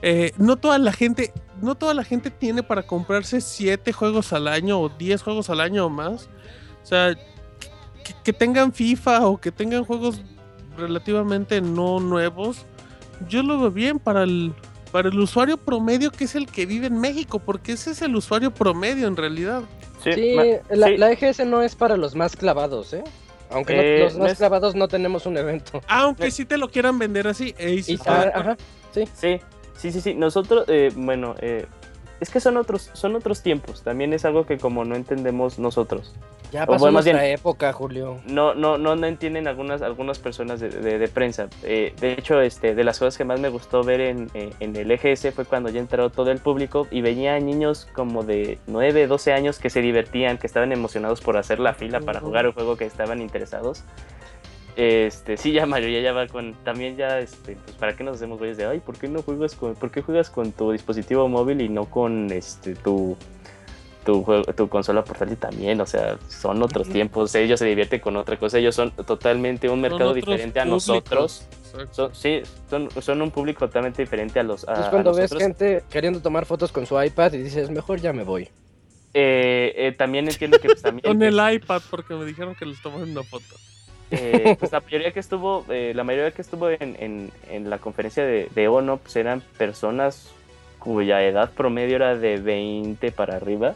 eh, 0.00 0.32
no 0.38 0.56
toda 0.56 0.78
la 0.78 0.92
gente, 0.92 1.32
no 1.60 1.74
toda 1.74 1.92
la 1.94 2.04
gente 2.04 2.30
tiene 2.30 2.62
para 2.62 2.86
comprarse 2.86 3.40
7 3.40 3.92
juegos 3.92 4.32
al 4.32 4.48
año 4.48 4.80
o 4.80 4.88
10 4.88 5.22
juegos 5.22 5.50
al 5.50 5.60
año 5.60 5.86
o 5.86 5.90
más. 5.90 6.30
O 6.82 6.86
sea, 6.86 7.14
que, 8.04 8.14
que 8.22 8.32
tengan 8.32 8.72
FIFA 8.72 9.26
o 9.26 9.38
que 9.40 9.50
tengan 9.50 9.84
juegos 9.84 10.20
relativamente 10.76 11.60
no 11.60 12.00
nuevos, 12.00 12.66
yo 13.28 13.42
lo 13.42 13.58
veo 13.58 13.70
bien 13.70 13.98
para 13.98 14.22
el, 14.24 14.52
para 14.92 15.08
el 15.08 15.18
usuario 15.18 15.56
promedio 15.56 16.10
que 16.10 16.24
es 16.24 16.34
el 16.34 16.46
que 16.46 16.66
vive 16.66 16.86
en 16.86 17.00
México, 17.00 17.38
porque 17.38 17.72
ese 17.72 17.90
es 17.92 18.02
el 18.02 18.14
usuario 18.16 18.52
promedio 18.52 19.06
en 19.08 19.16
realidad. 19.16 19.62
Sí, 20.02 20.12
Sí, 20.12 20.36
la, 20.70 20.88
sí. 20.88 20.96
la 20.98 21.10
EGS 21.12 21.46
no 21.46 21.62
es 21.62 21.74
para 21.74 21.96
los 21.96 22.14
más 22.14 22.36
clavados, 22.36 22.92
¿eh? 22.92 23.02
Aunque 23.50 23.74
no- 23.76 23.82
Eh, 23.82 23.98
los 24.00 24.14
no 24.16 24.24
más 24.24 24.32
es- 24.32 24.38
clavados 24.38 24.74
no 24.74 24.88
tenemos 24.88 25.26
un 25.26 25.36
evento. 25.38 25.80
Aunque 25.88 26.30
si 26.30 26.44
te 26.44 26.58
lo 26.58 26.68
quieran 26.68 26.98
vender 26.98 27.26
así. 27.28 27.54
eh, 27.58 27.74
y 27.74 27.82
sí 27.82 27.98
ah, 28.06 28.30
ajá, 28.34 28.56
Sí, 28.92 29.04
sí, 29.14 29.90
sí, 29.90 30.00
sí. 30.00 30.14
Nosotros, 30.14 30.64
eh, 30.68 30.90
bueno, 30.94 31.34
eh, 31.40 31.66
es 32.20 32.30
que 32.30 32.40
son 32.40 32.56
otros, 32.56 32.90
son 32.92 33.16
otros 33.16 33.42
tiempos. 33.42 33.82
También 33.82 34.12
es 34.12 34.24
algo 34.24 34.46
que 34.46 34.58
como 34.58 34.84
no 34.84 34.94
entendemos 34.96 35.58
nosotros. 35.58 36.14
ya 36.52 36.62
O 36.64 36.66
pasó 36.66 36.78
bueno, 36.84 36.94
más 36.94 37.04
nuestra 37.04 37.22
bien- 37.22 37.34
época, 37.34 37.72
Julio. 37.72 38.18
No, 38.26 38.54
no, 38.54 38.78
no, 38.78 38.94
no 38.94 39.06
entienden 39.06 39.48
algunas, 39.48 39.82
algunas 39.82 40.18
personas 40.20 40.60
de, 40.60 40.68
de- 40.68 40.98
de 40.98 41.08
prensa. 41.08 41.48
Eh, 41.64 41.92
de 42.00 42.12
hecho, 42.12 42.40
este, 42.40 42.74
de 42.76 42.84
las 42.84 42.98
cosas 43.00 43.18
que 43.18 43.24
más 43.24 43.40
me 43.40 43.48
gustó 43.48 43.82
ver 43.82 44.00
en, 44.00 44.30
eh, 44.34 44.50
en 44.60 44.76
el 44.76 44.90
EGS 44.92 45.32
fue 45.34 45.44
cuando 45.44 45.68
ya 45.70 45.80
entró 45.80 46.10
todo 46.10 46.30
el 46.30 46.38
público 46.38 46.86
y 46.92 47.00
veía 47.00 47.38
niños 47.40 47.88
como 47.92 48.22
de 48.22 48.58
9, 48.68 49.06
12 49.08 49.32
años 49.32 49.58
que 49.58 49.68
se 49.68 49.80
divertían, 49.80 50.38
que 50.38 50.46
estaban 50.46 50.70
emocionados 50.70 51.20
por 51.20 51.36
hacer 51.36 51.58
la 51.58 51.74
fila 51.74 52.00
para 52.00 52.20
jugar 52.20 52.44
el 52.46 52.52
juego 52.52 52.76
que 52.76 52.84
estaban 52.84 53.20
interesados. 53.20 53.82
Este, 54.76 55.36
sí, 55.36 55.52
ya 55.52 55.66
mayoría 55.66 56.00
ya 56.00 56.12
va 56.12 56.26
con, 56.26 56.54
también 56.64 56.96
ya, 56.96 57.20
este, 57.20 57.56
pues 57.64 57.76
para 57.76 57.94
qué 57.94 58.02
nos 58.02 58.16
hacemos 58.16 58.38
güeyes 58.38 58.56
de, 58.56 58.66
ay, 58.66 58.80
¿por 58.80 58.98
qué 58.98 59.06
no 59.06 59.22
juegas 59.22 59.54
con, 59.54 59.74
por 59.76 59.90
qué 59.92 60.02
juegas 60.02 60.30
con 60.30 60.50
tu 60.50 60.72
dispositivo 60.72 61.28
móvil 61.28 61.60
y 61.60 61.68
no 61.68 61.84
con, 61.84 62.32
este, 62.32 62.74
tu, 62.74 63.16
tu, 64.04 64.24
juego- 64.24 64.52
tu 64.52 64.68
consola 64.68 65.04
portátil 65.04 65.36
también? 65.36 65.80
O 65.80 65.86
sea, 65.86 66.18
son 66.28 66.60
otros 66.60 66.88
tiempos, 66.88 67.32
ellos 67.36 67.60
se 67.60 67.66
divierten 67.66 68.00
con 68.00 68.16
otra 68.16 68.36
cosa, 68.36 68.58
ellos 68.58 68.74
son 68.74 68.90
totalmente 68.90 69.68
un 69.68 69.80
mercado 69.80 70.12
diferente 70.12 70.58
a 70.58 70.64
públicos. 70.64 70.88
nosotros. 70.88 71.46
Exacto. 71.72 71.94
Son, 71.94 72.14
sí, 72.14 72.42
son, 72.68 72.88
son 73.00 73.22
un 73.22 73.30
público 73.30 73.66
totalmente 73.66 74.02
diferente 74.02 74.40
a 74.40 74.42
los 74.42 74.66
a, 74.68 74.74
es 74.80 74.86
a 74.86 74.90
cuando 74.90 75.14
ves 75.14 75.32
gente 75.32 75.84
queriendo 75.88 76.20
tomar 76.20 76.46
fotos 76.46 76.72
con 76.72 76.84
su 76.84 77.00
iPad 77.00 77.32
y 77.34 77.38
dices, 77.38 77.70
mejor 77.70 78.00
ya 78.00 78.12
me 78.12 78.24
voy. 78.24 78.48
Eh, 79.12 79.72
eh, 79.76 79.92
también 79.92 80.26
entiendo 80.26 80.58
que 80.58 80.68
pues, 80.68 80.82
también 80.82 81.04
Con 81.04 81.22
el 81.22 81.34
iPad, 81.54 81.80
porque 81.88 82.14
me 82.14 82.24
dijeron 82.24 82.56
que 82.56 82.66
les 82.66 82.82
tomaron 82.82 83.10
una 83.12 83.22
foto. 83.22 83.54
Eh, 84.10 84.56
pues 84.58 84.72
la 84.72 84.80
mayoría 84.84 85.12
que 85.12 85.20
estuvo, 85.20 85.64
eh, 85.70 85.92
la 85.94 86.04
mayoría 86.04 86.30
que 86.30 86.42
estuvo 86.42 86.70
en, 86.70 86.96
en- 86.98 87.30
en 87.50 87.70
la 87.70 87.78
conferencia 87.78 88.24
de, 88.24 88.48
de 88.54 88.68
ONO 88.68 88.98
pues 88.98 89.16
eran 89.16 89.42
personas 89.58 90.30
cuya 90.78 91.22
edad 91.22 91.50
promedio 91.52 91.96
era 91.96 92.14
de 92.16 92.36
20 92.38 93.10
para 93.12 93.36
arriba. 93.36 93.74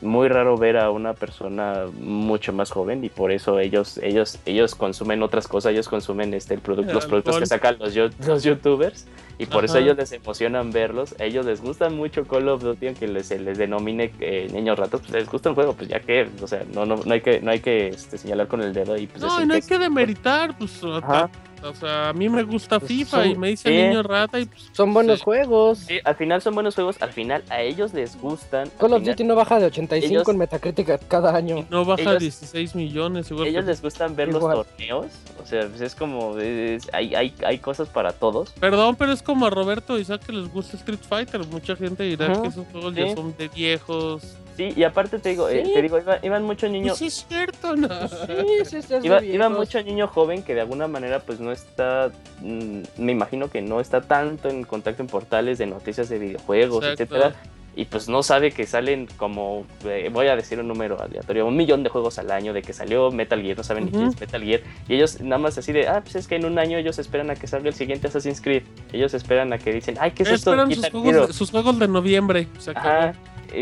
Muy 0.00 0.28
raro 0.28 0.58
ver 0.58 0.76
a 0.76 0.90
una 0.90 1.14
persona 1.14 1.84
mucho 1.98 2.52
más 2.52 2.70
joven 2.70 3.04
y 3.04 3.08
por 3.08 3.32
eso 3.32 3.58
ellos, 3.58 3.98
ellos, 3.98 4.38
ellos 4.44 4.74
consumen 4.74 5.22
otras 5.22 5.48
cosas, 5.48 5.72
ellos 5.72 5.88
consumen 5.88 6.34
este 6.34 6.54
el 6.54 6.60
producto, 6.60 6.92
los 6.92 7.06
productos 7.06 7.38
que 7.38 7.46
sacan 7.46 7.76
los, 7.78 7.94
los 7.94 8.42
youtubers 8.42 9.06
y 9.38 9.46
por 9.46 9.64
eso 9.64 9.74
Ajá. 9.74 9.84
ellos 9.84 9.96
les 9.96 10.12
emocionan 10.12 10.70
verlos. 10.70 11.14
A 11.18 11.24
ellos 11.24 11.46
les 11.46 11.60
gusta 11.60 11.90
mucho 11.90 12.24
Call 12.24 12.48
of 12.48 12.62
Duty, 12.62 12.88
aunque 12.88 13.08
les, 13.08 13.26
se 13.26 13.38
les 13.38 13.58
denomine 13.58 14.12
eh, 14.20 14.48
niños 14.52 14.78
ratos, 14.78 15.00
pues 15.00 15.12
les 15.12 15.28
gusta 15.28 15.48
el 15.48 15.54
juego, 15.54 15.74
pues 15.74 15.88
ya 15.88 16.00
que, 16.00 16.28
o 16.40 16.46
sea, 16.46 16.64
no, 16.72 16.86
no, 16.86 16.96
no 16.96 17.12
hay 17.12 17.20
que, 17.20 17.40
no 17.40 17.50
hay 17.50 17.60
que 17.60 17.88
este, 17.88 18.18
señalar 18.18 18.46
con 18.46 18.60
el 18.62 18.72
dedo 18.72 18.96
y 18.96 19.06
pues 19.06 19.22
No, 19.22 19.42
y 19.42 19.46
no 19.46 19.54
hay 19.54 19.62
que 19.62 19.78
demeritar, 19.78 20.56
pues, 20.56 20.82
Ajá. 20.84 21.30
O 21.70 21.74
sea, 21.74 22.08
a 22.10 22.12
mí 22.12 22.28
me 22.28 22.42
gusta 22.42 22.78
Pues 22.78 22.88
FIFA 22.92 23.16
son- 23.22 23.28
y 23.30 23.36
me 23.36 23.48
dice 23.48 23.68
sí. 23.68 23.74
niño 23.76 24.02
rata 24.02 24.38
y 24.40 24.46
pues, 24.46 24.70
Son 24.72 24.92
buenos 24.94 25.18
Sí. 25.18 25.24
juegos. 25.24 25.78
Sí, 25.78 25.98
al 26.04 26.14
final 26.16 26.42
son 26.42 26.54
buenos 26.54 26.74
juegos, 26.74 26.96
al 27.00 27.12
final 27.12 27.42
a 27.50 27.60
ellos 27.62 27.92
les 27.94 28.20
gustan. 28.20 28.62
al 28.64 28.72
Call 28.78 28.92
of 28.94 29.02
Duty 29.04 29.24
no 29.24 29.34
baja 29.34 29.58
de 29.58 29.66
85 29.66 30.12
ellos- 30.14 30.28
en 30.28 30.38
Metacritic 30.38 31.06
cada 31.08 31.34
año. 31.34 31.66
no 31.70 31.84
baja 31.84 32.02
Ellos- 32.02 32.18
16 32.20 32.74
millones 32.74 33.30
igual. 33.30 33.48
ellos 33.48 33.64
que- 33.64 33.70
les 33.70 33.82
gustan 33.82 34.14
ver 34.16 34.28
Igual. 34.28 34.56
los 34.58 34.66
torneos, 34.66 35.06
o 35.42 35.46
sea, 35.46 35.66
pues 35.68 35.80
es 35.80 35.94
como, 35.94 36.38
es- 36.38 36.88
hay, 36.92 37.14
hay, 37.14 37.34
hay 37.44 37.58
cosas 37.58 37.88
para 37.88 38.12
todos. 38.12 38.50
Perdón, 38.60 38.96
pero 38.96 39.12
es 39.12 39.22
como 39.22 39.46
a 39.46 39.50
Roberto 39.50 39.98
Isaac 39.98 40.22
que 40.26 40.32
les 40.32 40.52
gusta 40.52 40.76
Street 40.76 41.00
Fighter. 41.08 41.44
Mucha 41.46 41.76
gente 41.76 42.02
dirá 42.04 42.32
Ajá, 42.32 42.42
que 42.42 42.48
esos 42.48 42.66
juegos 42.72 42.94
ya 42.94 43.08
sí. 43.08 43.14
son 43.14 43.34
de 43.36 43.48
viejos. 43.48 44.22
Sí, 44.56 44.72
y 44.76 44.84
aparte 44.84 45.18
te 45.18 45.30
digo, 45.30 45.48
eh, 45.48 45.64
te 45.74 45.82
digo, 45.82 45.98
iba- 45.98 46.18
iban 46.22 46.44
muchos 46.44 46.70
Pues 46.70 46.72
niños, 46.72 46.98
sí 46.98 47.06
es 47.06 47.26
cierto, 47.28 47.74
¿no? 47.76 47.88
Sí, 48.08 48.64
sí, 48.64 48.82
sí, 48.82 48.94
iba, 49.02 49.22
iba 49.24 49.48
mucho 49.48 49.82
niño 49.82 50.06
joven 50.06 50.42
que 50.44 50.54
de 50.54 50.60
alguna 50.60 50.86
manera 50.86 51.18
pues 51.20 51.40
no 51.40 51.50
está, 51.50 52.10
mm, 52.40 52.80
me 52.98 53.12
imagino 53.12 53.50
que 53.50 53.60
no 53.62 53.80
está 53.80 54.00
tanto 54.00 54.48
en 54.48 54.62
contacto 54.64 55.02
en 55.02 55.08
portales 55.08 55.58
de 55.58 55.66
noticias 55.66 56.08
de 56.08 56.18
videojuegos, 56.18 56.84
Exacto. 56.84 57.02
etcétera. 57.16 57.34
Y 57.76 57.86
pues 57.86 58.08
no 58.08 58.22
sabe 58.22 58.52
que 58.52 58.66
salen 58.66 59.08
como, 59.16 59.66
eh, 59.84 60.08
voy 60.12 60.28
a 60.28 60.36
decir 60.36 60.60
un 60.60 60.68
número 60.68 61.00
aleatorio, 61.02 61.44
un 61.44 61.56
millón 61.56 61.82
de 61.82 61.88
juegos 61.88 62.20
al 62.20 62.30
año 62.30 62.52
de 62.52 62.62
que 62.62 62.72
salió 62.72 63.10
Metal 63.10 63.42
Gear, 63.42 63.56
no 63.56 63.64
saben 63.64 63.86
ni 63.86 63.90
quién 63.90 64.06
es 64.06 64.20
Metal 64.20 64.40
Gear. 64.40 64.60
Y 64.86 64.94
ellos 64.94 65.20
nada 65.20 65.38
más 65.38 65.58
así 65.58 65.72
de, 65.72 65.88
ah, 65.88 66.00
pues 66.00 66.14
es 66.14 66.28
que 66.28 66.36
en 66.36 66.44
un 66.44 66.56
año 66.60 66.78
ellos 66.78 67.00
esperan 67.00 67.30
a 67.30 67.34
que 67.34 67.48
salga 67.48 67.66
el 67.68 67.74
siguiente 67.74 68.06
Assassin's 68.06 68.40
Creed. 68.40 68.62
Ellos 68.92 69.12
esperan 69.12 69.52
a 69.52 69.58
que 69.58 69.72
dicen, 69.72 69.96
ay, 69.98 70.12
¿qué 70.12 70.22
es 70.22 70.28
esto? 70.28 70.50
Esperan 70.52 70.68
sus 70.68 70.76
Guitar 70.76 70.92
juegos, 70.92 71.08
Hero?". 71.12 71.26
de, 71.26 71.32
sus 71.32 71.50
juegos 71.50 71.76
de 71.80 71.88
noviembre. 71.88 72.46
Se 72.60 72.70
acabó. 72.70 72.88
Ajá. 72.88 73.12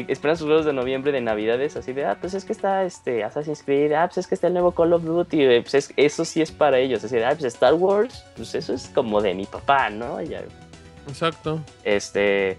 Eh, 0.01 0.05
Esperan 0.09 0.37
sus 0.37 0.47
juegos 0.47 0.65
de 0.67 0.73
noviembre 0.73 1.13
de 1.13 1.21
navidades 1.21 1.77
así 1.77 1.93
de, 1.93 2.05
ah, 2.05 2.19
pues 2.21 2.35
es 2.35 2.45
que 2.45 2.53
está 2.53 2.85
este 2.85 3.25
Assassin's 3.25 3.63
Creed, 3.63 3.93
ah, 3.93 4.07
pues 4.07 4.19
es 4.19 4.27
que 4.27 4.35
está 4.35 4.47
el 4.49 4.53
nuevo 4.55 4.73
Call 4.73 4.93
of 4.93 5.03
Duty, 5.05 5.43
eh, 5.43 5.61
pues 5.63 5.75
es- 5.75 5.93
eso 5.97 6.25
sí 6.25 6.41
es 6.43 6.51
para 6.51 6.79
ellos, 6.79 7.03
así 7.05 7.17
de, 7.17 7.25
ah, 7.25 7.31
pues 7.31 7.45
Star 7.55 7.75
Wars, 7.75 8.25
pues 8.37 8.55
eso 8.55 8.73
es 8.75 8.89
como 8.95 9.21
de 9.21 9.35
mi 9.35 9.47
papá, 9.47 9.91
¿no? 9.91 10.21
Ya, 10.23 10.43
Exacto. 11.09 11.61
este 11.85 12.59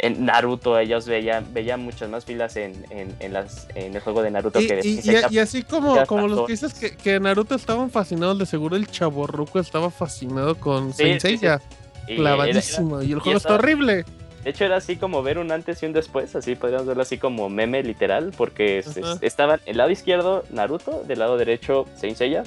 en 0.00 0.26
Naruto 0.26 0.76
ellos 0.78 1.06
veían 1.06 1.46
veían 1.54 1.80
muchas 1.80 2.10
más 2.10 2.24
filas 2.24 2.56
en, 2.56 2.84
en, 2.90 3.14
en 3.20 3.32
las 3.32 3.68
en 3.74 3.94
el 3.94 4.00
juego 4.00 4.22
de 4.22 4.30
Naruto 4.32 4.60
Y, 4.60 4.66
que 4.66 4.74
de 4.76 4.86
y- 4.86 5.00
y- 5.02 5.34
y 5.34 5.38
así 5.38 5.62
como, 5.62 6.04
como 6.06 6.26
los 6.28 6.46
que 6.46 6.52
dices 6.52 6.74
que, 6.74 6.96
que 6.96 7.20
Naruto 7.20 7.54
estaban 7.54 7.90
fascinados, 7.90 8.38
de 8.38 8.44
seguro 8.46 8.74
el 8.76 8.86
chaborruco 8.88 9.60
estaba 9.60 9.90
fascinado 9.90 10.56
con 10.56 10.92
Sí, 10.92 11.04
Saint 11.04 11.20
sí, 11.22 11.28
sí. 11.28 11.38
Seiya, 11.38 11.60
Y 12.08 12.12
era- 12.14 12.20
clavadísimo. 12.22 13.02
y 13.02 13.12
el 13.12 13.20
juego 13.20 13.38
está 13.38 13.54
horrible. 13.54 14.04
De 14.44 14.50
hecho 14.50 14.66
era 14.66 14.76
así 14.76 14.96
como 14.96 15.22
ver 15.22 15.38
un 15.38 15.50
antes 15.50 15.82
y 15.82 15.86
un 15.86 15.94
después, 15.94 16.36
así 16.36 16.54
podríamos 16.54 16.86
verlo 16.86 17.02
así 17.02 17.16
como 17.16 17.48
meme 17.48 17.82
literal, 17.82 18.32
porque 18.36 18.84
Ajá. 18.86 19.16
estaban 19.22 19.60
el 19.64 19.78
lado 19.78 19.90
izquierdo 19.90 20.44
Naruto, 20.50 21.02
del 21.04 21.18
lado 21.18 21.38
derecho 21.38 21.86
Saint 21.96 22.16
Seiya. 22.16 22.44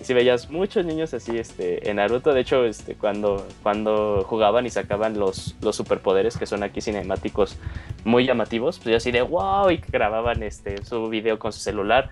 Y 0.00 0.04
si 0.04 0.12
veías 0.12 0.50
muchos 0.50 0.84
niños 0.84 1.14
así 1.14 1.38
este, 1.38 1.88
en 1.90 1.96
Naruto, 1.96 2.32
de 2.32 2.40
hecho 2.40 2.64
este, 2.64 2.94
cuando, 2.94 3.46
cuando 3.62 4.24
jugaban 4.26 4.66
y 4.66 4.70
sacaban 4.70 5.18
los, 5.18 5.56
los 5.60 5.76
superpoderes 5.76 6.36
que 6.36 6.46
son 6.46 6.62
aquí 6.62 6.80
cinemáticos 6.80 7.56
muy 8.04 8.26
llamativos, 8.26 8.78
pues 8.78 8.90
yo 8.90 8.96
así 8.96 9.10
de 9.10 9.22
wow 9.22 9.70
y 9.70 9.76
grababan 9.76 10.42
este, 10.42 10.84
su 10.84 11.08
video 11.08 11.38
con 11.38 11.52
su 11.52 11.60
celular. 11.60 12.10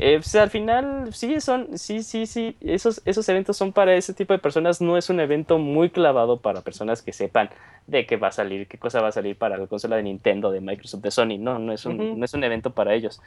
Eh, 0.00 0.14
pues, 0.18 0.32
al 0.36 0.48
final, 0.48 1.12
sí, 1.12 1.40
son, 1.40 1.76
sí, 1.76 2.04
sí, 2.04 2.26
sí, 2.26 2.56
esos, 2.60 3.02
esos 3.04 3.28
eventos 3.28 3.56
son 3.56 3.72
para 3.72 3.96
ese 3.96 4.14
tipo 4.14 4.32
de 4.32 4.38
personas, 4.38 4.80
no 4.80 4.96
es 4.96 5.10
un 5.10 5.18
evento 5.18 5.58
muy 5.58 5.90
clavado 5.90 6.40
para 6.40 6.60
personas 6.60 7.02
que 7.02 7.12
sepan 7.12 7.50
de 7.88 8.06
qué 8.06 8.16
va 8.16 8.28
a 8.28 8.32
salir, 8.32 8.68
qué 8.68 8.78
cosa 8.78 9.00
va 9.00 9.08
a 9.08 9.12
salir 9.12 9.36
para 9.36 9.56
la 9.56 9.66
consola 9.66 9.96
de 9.96 10.04
Nintendo, 10.04 10.52
de 10.52 10.60
Microsoft, 10.60 11.02
de 11.02 11.10
Sony, 11.10 11.36
no, 11.40 11.58
no 11.58 11.72
es 11.72 11.84
un, 11.84 12.16
no 12.16 12.24
es 12.24 12.32
un 12.32 12.44
evento 12.44 12.70
para 12.70 12.94
ellos, 12.94 13.20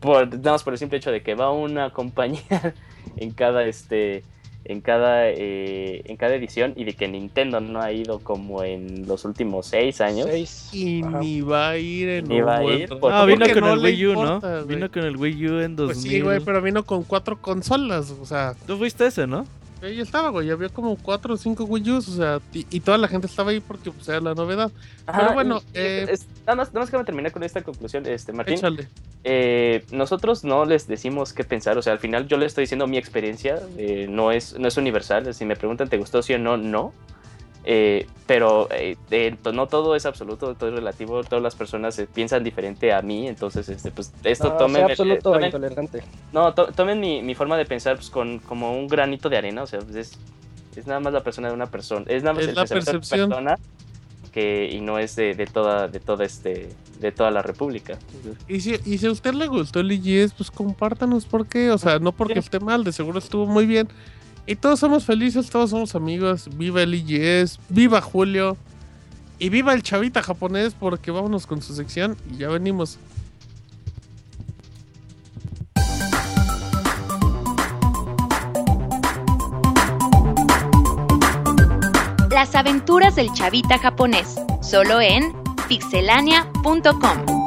por, 0.00 0.28
nada 0.28 0.52
más 0.52 0.64
por 0.64 0.74
el 0.74 0.78
simple 0.78 0.98
hecho 0.98 1.10
de 1.10 1.22
que 1.22 1.34
va 1.34 1.50
una 1.50 1.90
compañía 1.94 2.74
en 3.16 3.30
cada, 3.30 3.64
este, 3.64 4.22
en 4.68 4.80
cada, 4.82 5.28
eh, 5.30 6.02
en 6.04 6.16
cada 6.16 6.34
edición 6.34 6.74
y 6.76 6.84
de 6.84 6.92
que 6.92 7.08
Nintendo 7.08 7.58
no 7.60 7.80
ha 7.80 7.90
ido 7.90 8.18
como 8.20 8.62
en 8.62 9.06
los 9.08 9.24
últimos 9.24 9.66
seis 9.66 10.00
años. 10.00 10.26
Seis. 10.30 10.68
Y 10.72 11.02
Ajá. 11.02 11.18
ni 11.20 11.40
va 11.40 11.70
a 11.70 11.78
ir 11.78 12.08
en 12.10 12.28
Ni 12.28 12.40
un 12.40 12.46
va 12.46 12.58
a 12.58 12.60
buen 12.60 12.76
ir, 12.76 12.82
rato. 12.82 13.00
porque- 13.00 13.16
Ah, 13.16 13.24
vino 13.24 13.38
Porque 13.40 13.54
con 13.54 13.62
no 13.64 13.72
el 13.74 13.80
Wii 13.80 14.06
U, 14.06 14.10
importa, 14.10 14.50
¿no? 14.60 14.64
Vino 14.66 14.90
con 14.92 15.04
el 15.04 15.16
Wii 15.16 15.46
U 15.48 15.60
en 15.60 15.74
2000. 15.76 15.86
Pues 15.86 16.02
sí, 16.02 16.20
güey, 16.20 16.40
pero 16.40 16.60
vino 16.62 16.84
con 16.84 17.02
cuatro 17.02 17.40
consolas, 17.40 18.10
o 18.20 18.24
sea, 18.26 18.54
Tú 18.66 18.76
fuiste 18.76 19.06
ese, 19.06 19.26
¿no? 19.26 19.44
Ahí 19.82 20.00
estaba, 20.00 20.30
güey, 20.30 20.50
había 20.50 20.68
como 20.68 20.96
cuatro 20.96 21.34
o 21.34 21.36
cinco 21.36 21.64
Wii 21.64 21.90
U's, 21.92 22.08
o 22.08 22.12
sea, 22.16 22.40
y, 22.52 22.80
toda 22.80 22.98
la 22.98 23.08
gente 23.08 23.26
estaba 23.26 23.50
ahí 23.50 23.60
porque 23.60 23.90
pues, 23.90 24.08
era 24.08 24.20
la 24.20 24.34
novedad. 24.34 24.70
Pero 25.06 25.32
bueno, 25.32 25.60
y- 25.74 25.78
eh, 25.78 26.06
es- 26.10 26.26
nada, 26.46 26.56
más, 26.56 26.68
nada 26.68 26.80
más 26.80 26.90
que 26.90 26.98
me 26.98 27.04
terminé 27.04 27.30
con 27.30 27.42
esta 27.42 27.62
conclusión, 27.62 28.06
este, 28.06 28.32
Martín. 28.32 28.58
Eh, 29.24 29.84
nosotros 29.90 30.44
no 30.44 30.64
les 30.64 30.86
decimos 30.86 31.32
qué 31.32 31.44
pensar, 31.44 31.76
o 31.78 31.82
sea, 31.82 31.92
al 31.92 31.98
final 31.98 32.28
yo 32.28 32.36
les 32.36 32.48
estoy 32.48 32.62
diciendo 32.62 32.86
mi 32.86 32.98
experiencia, 32.98 33.60
eh, 33.76 34.06
no, 34.08 34.32
es, 34.32 34.58
no 34.58 34.68
es 34.68 34.76
universal, 34.76 35.32
si 35.34 35.44
me 35.44 35.56
preguntan 35.56 35.88
te 35.88 35.98
gustó 35.98 36.22
sí 36.22 36.34
o 36.34 36.38
no, 36.38 36.56
no. 36.56 36.92
Eh, 37.70 38.06
pero 38.26 38.66
eh, 38.70 38.96
eh, 39.10 39.36
no 39.52 39.66
todo 39.66 39.94
es 39.94 40.06
absoluto, 40.06 40.54
todo 40.54 40.70
es 40.70 40.74
relativo, 40.74 41.22
todas 41.22 41.42
las 41.42 41.54
personas 41.54 41.98
eh, 41.98 42.08
piensan 42.12 42.42
diferente 42.42 42.94
a 42.94 43.02
mí, 43.02 43.28
entonces 43.28 43.68
este, 43.68 43.90
pues 43.90 44.10
esto 44.24 44.48
No, 44.48 44.56
tomen, 44.56 44.76
sea 44.76 44.86
eh, 44.86 44.90
absoluto 44.92 45.34
tomen- 45.34 45.46
intolerante. 45.46 46.02
no, 46.32 46.54
to- 46.54 46.68
tomen 46.72 46.98
mi, 46.98 47.20
mi 47.20 47.34
forma 47.34 47.58
de 47.58 47.66
pensar 47.66 47.96
pues, 47.96 48.08
con 48.08 48.38
como 48.38 48.72
un 48.74 48.88
granito 48.88 49.28
de 49.28 49.36
arena, 49.36 49.64
o 49.64 49.66
sea, 49.66 49.80
pues, 49.80 49.96
es, 49.96 50.18
es 50.76 50.86
nada 50.86 50.98
más 51.00 51.12
la 51.12 51.22
persona 51.22 51.48
de 51.48 51.54
una 51.54 51.66
persona, 51.66 52.06
es 52.08 52.22
nada 52.22 52.32
más 52.36 52.44
Es 52.44 52.48
el 52.48 52.54
la 52.54 52.62
pensamiento 52.62 52.90
de 52.90 52.96
una 52.96 53.00
percepción. 53.00 53.28
persona 53.28 53.58
que 54.32 54.70
y 54.72 54.80
no 54.80 54.98
es 54.98 55.16
de, 55.16 55.34
de 55.34 55.46
toda 55.46 55.88
de 55.88 56.00
toda 56.00 56.24
este 56.24 56.68
de 57.00 57.12
toda 57.12 57.30
la 57.30 57.42
república. 57.42 57.98
Y 58.48 58.60
si, 58.60 58.76
y 58.86 58.96
si 58.98 59.06
a 59.06 59.10
usted 59.10 59.34
le 59.34 59.46
gustó 59.46 59.80
el 59.80 59.92
IGS, 59.92 60.32
pues 60.34 60.50
compártanos 60.50 61.24
por 61.26 61.46
qué. 61.46 61.70
O 61.70 61.78
sea, 61.78 61.98
no 61.98 62.12
porque 62.12 62.38
esté 62.38 62.60
mal, 62.60 62.82
de 62.84 62.92
seguro 62.92 63.18
estuvo 63.18 63.46
muy 63.46 63.66
bien. 63.66 63.88
Y 64.48 64.56
todos 64.56 64.80
somos 64.80 65.04
felices, 65.04 65.50
todos 65.50 65.68
somos 65.68 65.94
amigos. 65.94 66.48
Viva 66.56 66.82
el 66.82 66.94
IGS, 66.94 67.60
viva 67.68 68.00
Julio. 68.00 68.56
Y 69.38 69.50
viva 69.50 69.74
el 69.74 69.82
chavita 69.82 70.22
japonés, 70.22 70.72
porque 70.72 71.10
vámonos 71.10 71.46
con 71.46 71.60
su 71.60 71.74
sección 71.74 72.16
y 72.32 72.38
ya 72.38 72.48
venimos. 72.48 72.98
Las 82.30 82.54
aventuras 82.54 83.16
del 83.16 83.30
chavita 83.34 83.78
japonés, 83.78 84.36
solo 84.62 85.02
en 85.02 85.30
pixelania.com. 85.68 87.37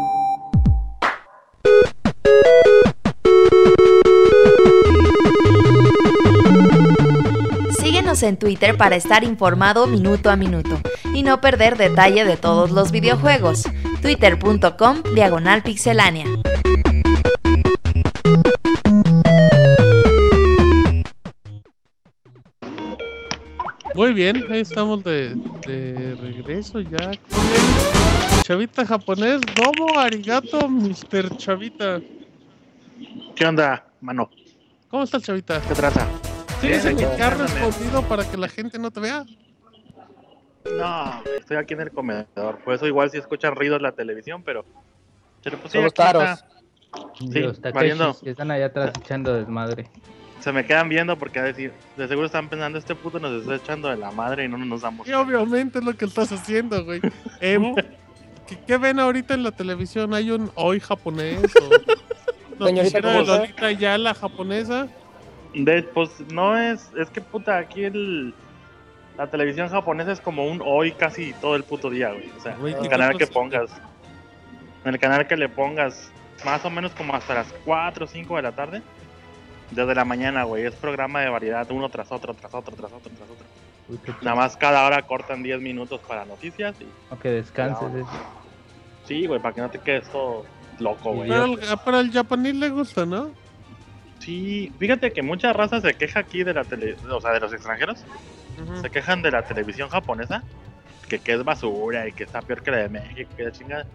Síguenos 8.11 8.23
en 8.23 8.37
Twitter 8.37 8.75
para 8.75 8.97
estar 8.97 9.23
informado 9.23 9.87
minuto 9.87 10.29
a 10.29 10.35
minuto 10.35 10.81
y 11.13 11.23
no 11.23 11.39
perder 11.39 11.77
detalle 11.77 12.25
de 12.25 12.35
todos 12.35 12.69
los 12.71 12.91
videojuegos. 12.91 13.63
Twitter.com 14.01 15.01
Diagonal 15.15 15.63
Pixelánea. 15.63 16.25
Muy 23.95 24.13
bien, 24.13 24.43
ahí 24.51 24.59
estamos 24.59 25.05
de, 25.05 25.33
de 25.65 26.17
regreso 26.19 26.81
ya 26.81 26.97
con 26.97 27.39
el 27.39 28.43
chavita 28.43 28.85
japonés. 28.85 29.39
Domo 29.55 29.97
arigato, 29.97 30.67
Mr. 30.67 31.37
Chavita. 31.37 32.01
¿Qué 33.37 33.45
onda, 33.45 33.85
mano? 34.01 34.29
¿Cómo 34.89 35.03
está 35.03 35.15
el 35.15 35.23
chavita? 35.23 35.61
¿Qué 35.61 35.73
traza? 35.73 36.05
¿Tienes 36.61 36.85
el 36.85 37.03
ándale. 37.03 37.35
respondido 37.37 38.03
para 38.07 38.29
que 38.29 38.37
la 38.37 38.47
gente 38.47 38.77
no 38.79 38.91
te 38.91 38.99
vea? 38.99 39.25
No, 40.77 41.23
estoy 41.39 41.57
aquí 41.57 41.73
en 41.73 41.81
el 41.81 41.91
comedor. 41.91 42.59
Por 42.63 42.73
eso 42.75 42.85
igual 42.85 43.09
si 43.09 43.17
escuchan 43.17 43.55
ruidos 43.55 43.77
en 43.77 43.83
la 43.83 43.91
televisión, 43.93 44.43
pero... 44.43 44.63
pero 45.43 45.57
pues 45.57 45.73
aquí 45.75 45.83
está. 45.85 46.03
taros. 46.13 46.45
Los 46.93 47.11
Sí, 47.19 47.61
Takeshis 47.61 47.73
valiendo. 47.73 48.19
que 48.21 48.29
están 48.31 48.51
allá 48.51 48.65
atrás 48.67 48.91
echando 48.99 49.33
desmadre. 49.33 49.89
Se 50.39 50.51
me 50.51 50.65
quedan 50.65 50.89
viendo 50.89 51.17
porque 51.17 51.39
a 51.39 51.43
decir, 51.43 51.71
de 51.97 52.07
seguro 52.07 52.25
están 52.25 52.49
pensando, 52.49 52.77
este 52.77 52.95
puto 52.95 53.19
nos 53.19 53.41
está 53.41 53.55
echando 53.55 53.89
de 53.89 53.97
la 53.97 54.11
madre 54.11 54.45
y 54.45 54.47
no 54.47 54.57
nos 54.57 54.81
damos 54.81 55.07
Y 55.07 55.13
obviamente 55.13 55.79
es 55.79 55.85
lo 55.85 55.95
que 55.95 56.05
estás 56.05 56.31
haciendo, 56.31 56.83
güey. 56.83 56.99
Em, 57.39 57.73
¿qué, 58.47 58.59
qué 58.67 58.77
ven 58.77 58.99
ahorita 58.99 59.33
en 59.35 59.43
la 59.43 59.51
televisión? 59.51 60.13
¿Hay 60.13 60.31
un 60.31 60.51
hoy 60.55 60.79
japonés? 60.79 61.39
O 62.59 62.65
Señorita. 62.67 62.99
Lolita 62.99 63.71
Yala 63.71 64.13
japonesa? 64.13 64.87
De, 65.53 65.83
pues 65.83 66.09
no 66.31 66.57
es, 66.57 66.89
es 66.97 67.09
que 67.09 67.19
puta, 67.21 67.57
aquí 67.57 67.83
el, 67.83 68.33
la 69.17 69.27
televisión 69.27 69.67
japonesa 69.69 70.11
es 70.13 70.21
como 70.21 70.45
un 70.47 70.61
hoy 70.65 70.91
casi 70.93 71.33
todo 71.33 71.55
el 71.55 71.63
puto 71.63 71.89
día, 71.89 72.09
güey. 72.11 72.29
O 72.37 72.41
sea, 72.41 72.55
Güey, 72.55 72.73
el 72.73 72.81
¿qué 72.81 72.89
canal 72.89 73.17
que 73.17 73.27
pongas, 73.27 73.69
en 74.85 74.93
el 74.93 74.99
canal 74.99 75.27
que 75.27 75.35
le 75.35 75.49
pongas, 75.49 76.09
más 76.45 76.63
o 76.65 76.69
menos 76.69 76.91
como 76.93 77.13
hasta 77.15 77.33
las 77.35 77.53
4 77.65 78.05
o 78.05 78.07
5 78.07 78.35
de 78.37 78.41
la 78.41 78.51
tarde, 78.53 78.81
desde 79.71 79.93
la 79.95 80.05
mañana, 80.05 80.43
güey, 80.43 80.65
es 80.65 80.73
programa 80.75 81.21
de 81.21 81.29
variedad, 81.29 81.69
uno 81.71 81.89
tras 81.89 82.11
otro, 82.11 82.33
tras 82.33 82.53
otro, 82.53 82.75
tras 82.75 82.91
otro, 82.91 83.11
tras 83.17 83.29
otro. 83.29 83.45
Uy, 83.89 83.99
Nada 84.21 84.35
más 84.35 84.55
cada 84.55 84.85
hora 84.85 85.01
cortan 85.01 85.43
10 85.43 85.59
minutos 85.61 85.99
para 86.07 86.23
noticias 86.25 86.75
y 86.79 86.87
O 87.13 87.19
que 87.19 87.29
descanses. 87.29 87.89
No. 87.91 87.99
eh. 87.99 88.03
sí, 89.05 89.27
güey, 89.27 89.41
para 89.41 89.53
que 89.53 89.61
no 89.61 89.69
te 89.69 89.79
quedes 89.79 90.09
todo 90.09 90.45
loco, 90.79 91.11
güey. 91.13 91.27
Pero, 91.29 91.43
al- 91.43 91.59
pero 91.83 91.97
al 91.97 92.11
japonés 92.11 92.55
le 92.55 92.69
gusta, 92.69 93.05
¿no? 93.05 93.31
Sí, 94.21 94.71
fíjate 94.77 95.11
que 95.11 95.23
mucha 95.23 95.51
raza 95.51 95.81
se 95.81 95.95
queja 95.95 96.19
aquí 96.19 96.43
de 96.43 96.53
la 96.53 96.63
tele, 96.63 96.95
o 97.09 97.19
sea, 97.19 97.31
de 97.31 97.39
los 97.39 97.51
extranjeros. 97.53 98.03
Se 98.79 98.89
quejan 98.91 99.23
de 99.23 99.31
la 99.31 99.41
televisión 99.41 99.89
japonesa, 99.89 100.43
que, 101.09 101.17
que 101.17 101.33
es 101.33 101.43
basura 101.43 102.07
y 102.07 102.11
que 102.11 102.25
está 102.25 102.41
peor 102.41 102.61
que 102.61 102.69
la 102.69 102.77
de 102.77 102.89
México, 102.89 103.31
que 103.35 103.43
la 103.43 103.51
chingada. 103.51 103.87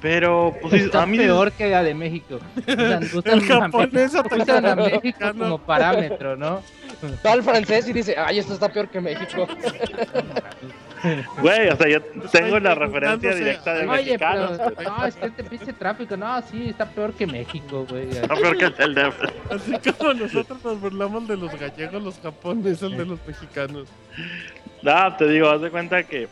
Pero, 0.00 0.56
pues 0.62 0.72
sí, 0.72 0.80
Está 0.86 1.02
a 1.02 1.06
mí 1.06 1.18
peor 1.18 1.52
que 1.52 1.68
la 1.68 1.82
de 1.82 1.94
México. 1.94 2.38
Usan, 2.66 3.04
usan 3.14 3.22
El 3.26 3.52
a 3.52 3.60
japonés 3.60 4.14
usan 4.14 4.66
a 4.66 4.74
México 4.74 5.32
como 5.38 5.58
parámetro, 5.58 6.36
¿no? 6.36 6.62
Va 7.24 7.32
al 7.32 7.42
francés 7.42 7.88
y 7.88 7.92
dice, 7.92 8.14
ay, 8.16 8.38
esto 8.38 8.54
está 8.54 8.70
peor 8.70 8.88
que 8.88 9.00
México. 9.00 9.46
güey, 11.40 11.68
o 11.68 11.76
sea, 11.76 11.88
yo 11.88 12.00
tengo 12.32 12.58
la 12.58 12.74
referencia 12.74 13.34
directa 13.34 13.74
de 13.74 13.86
Oye, 13.86 14.04
mexicanos. 14.12 14.52
pero 14.58 14.74
güey. 14.74 14.86
no, 14.86 15.06
es 15.06 15.16
que 15.16 15.26
este 15.26 15.44
pinche 15.44 15.72
tráfico, 15.72 16.16
no, 16.16 16.42
sí, 16.42 16.68
está 16.70 16.86
peor 16.88 17.12
que 17.14 17.26
México, 17.26 17.86
güey. 17.88 18.08
Está 18.10 18.34
peor 18.34 18.56
que 18.56 18.64
el 18.66 18.74
del 18.74 18.94
DF. 18.94 19.22
Así 19.52 19.92
como 19.92 20.14
nosotros 20.14 20.64
nos 20.64 20.80
burlamos 20.80 21.28
de 21.28 21.36
los 21.36 21.54
gallegos, 21.58 22.02
los 22.02 22.18
japoneses, 22.20 22.90
de 22.96 23.04
los 23.04 23.18
mexicanos. 23.26 23.88
No, 24.82 25.16
te 25.16 25.28
digo, 25.28 25.48
haz 25.48 25.60
de 25.60 25.70
cuenta 25.70 26.02
que 26.04 26.28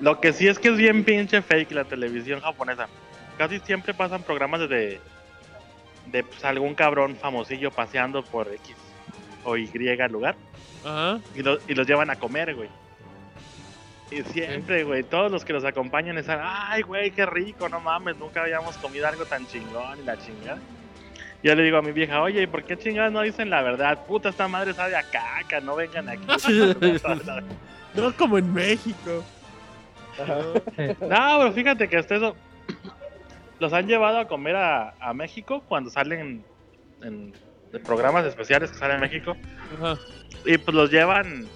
lo 0.00 0.20
que 0.20 0.32
sí 0.32 0.48
es 0.48 0.58
que 0.58 0.68
es 0.68 0.76
bien 0.76 1.04
pinche 1.04 1.42
fake 1.42 1.72
la 1.72 1.84
televisión 1.84 2.40
japonesa. 2.40 2.88
Casi 3.38 3.60
siempre 3.60 3.94
pasan 3.94 4.22
programas 4.22 4.60
de, 4.68 5.00
de 6.06 6.22
pues, 6.24 6.44
algún 6.44 6.74
cabrón 6.74 7.16
famosillo 7.16 7.70
paseando 7.70 8.22
por 8.24 8.48
X 8.48 8.76
o 9.44 9.56
Y 9.56 9.68
lugar. 10.10 10.34
Ajá. 10.84 11.20
y, 11.34 11.42
lo- 11.42 11.58
y 11.68 11.74
los 11.74 11.86
llevan 11.86 12.10
a 12.10 12.16
comer, 12.16 12.54
güey. 12.54 12.68
Y 14.12 14.22
siempre, 14.24 14.84
güey, 14.84 15.02
todos 15.02 15.30
los 15.30 15.44
que 15.44 15.52
los 15.52 15.64
acompañan 15.64 16.18
están, 16.18 16.40
ay, 16.42 16.82
güey, 16.82 17.10
qué 17.12 17.24
rico, 17.24 17.68
no 17.68 17.80
mames, 17.80 18.16
nunca 18.18 18.42
habíamos 18.42 18.76
comido 18.76 19.06
algo 19.06 19.24
tan 19.24 19.46
chingón 19.46 20.00
y 20.00 20.04
la 20.04 20.18
chingada. 20.18 20.58
Yo 21.42 21.54
le 21.54 21.62
digo 21.62 21.78
a 21.78 21.82
mi 21.82 21.92
vieja, 21.92 22.20
oye, 22.20 22.42
¿y 22.42 22.46
por 22.46 22.62
qué 22.62 22.76
chingadas 22.76 23.10
no 23.10 23.22
dicen 23.22 23.50
la 23.50 23.62
verdad? 23.62 24.06
Puta, 24.06 24.28
esta 24.28 24.46
madre 24.48 24.74
sabe 24.74 24.94
a 24.96 25.02
caca, 25.02 25.60
no 25.60 25.76
vengan 25.76 26.08
aquí. 26.08 26.26
No 27.94 28.10
como 28.16 28.38
en 28.38 28.54
México. 28.54 29.22
no, 30.18 30.54
pero 30.98 31.52
fíjate 31.52 31.88
que 31.88 31.98
hasta 31.98 32.16
eso 32.16 32.36
los 33.58 33.72
han 33.74 33.86
llevado 33.86 34.18
a 34.18 34.26
comer 34.26 34.56
a, 34.56 34.94
a 34.98 35.12
México 35.12 35.62
cuando 35.68 35.90
salen 35.90 36.42
en, 37.02 37.34
programas 37.84 38.24
especiales 38.24 38.70
que 38.70 38.78
salen 38.78 38.96
en 38.96 39.00
México. 39.02 39.36
Ajá. 39.74 39.98
Y 40.46 40.56
pues 40.56 40.74
los 40.74 40.90
llevan, 40.90 41.46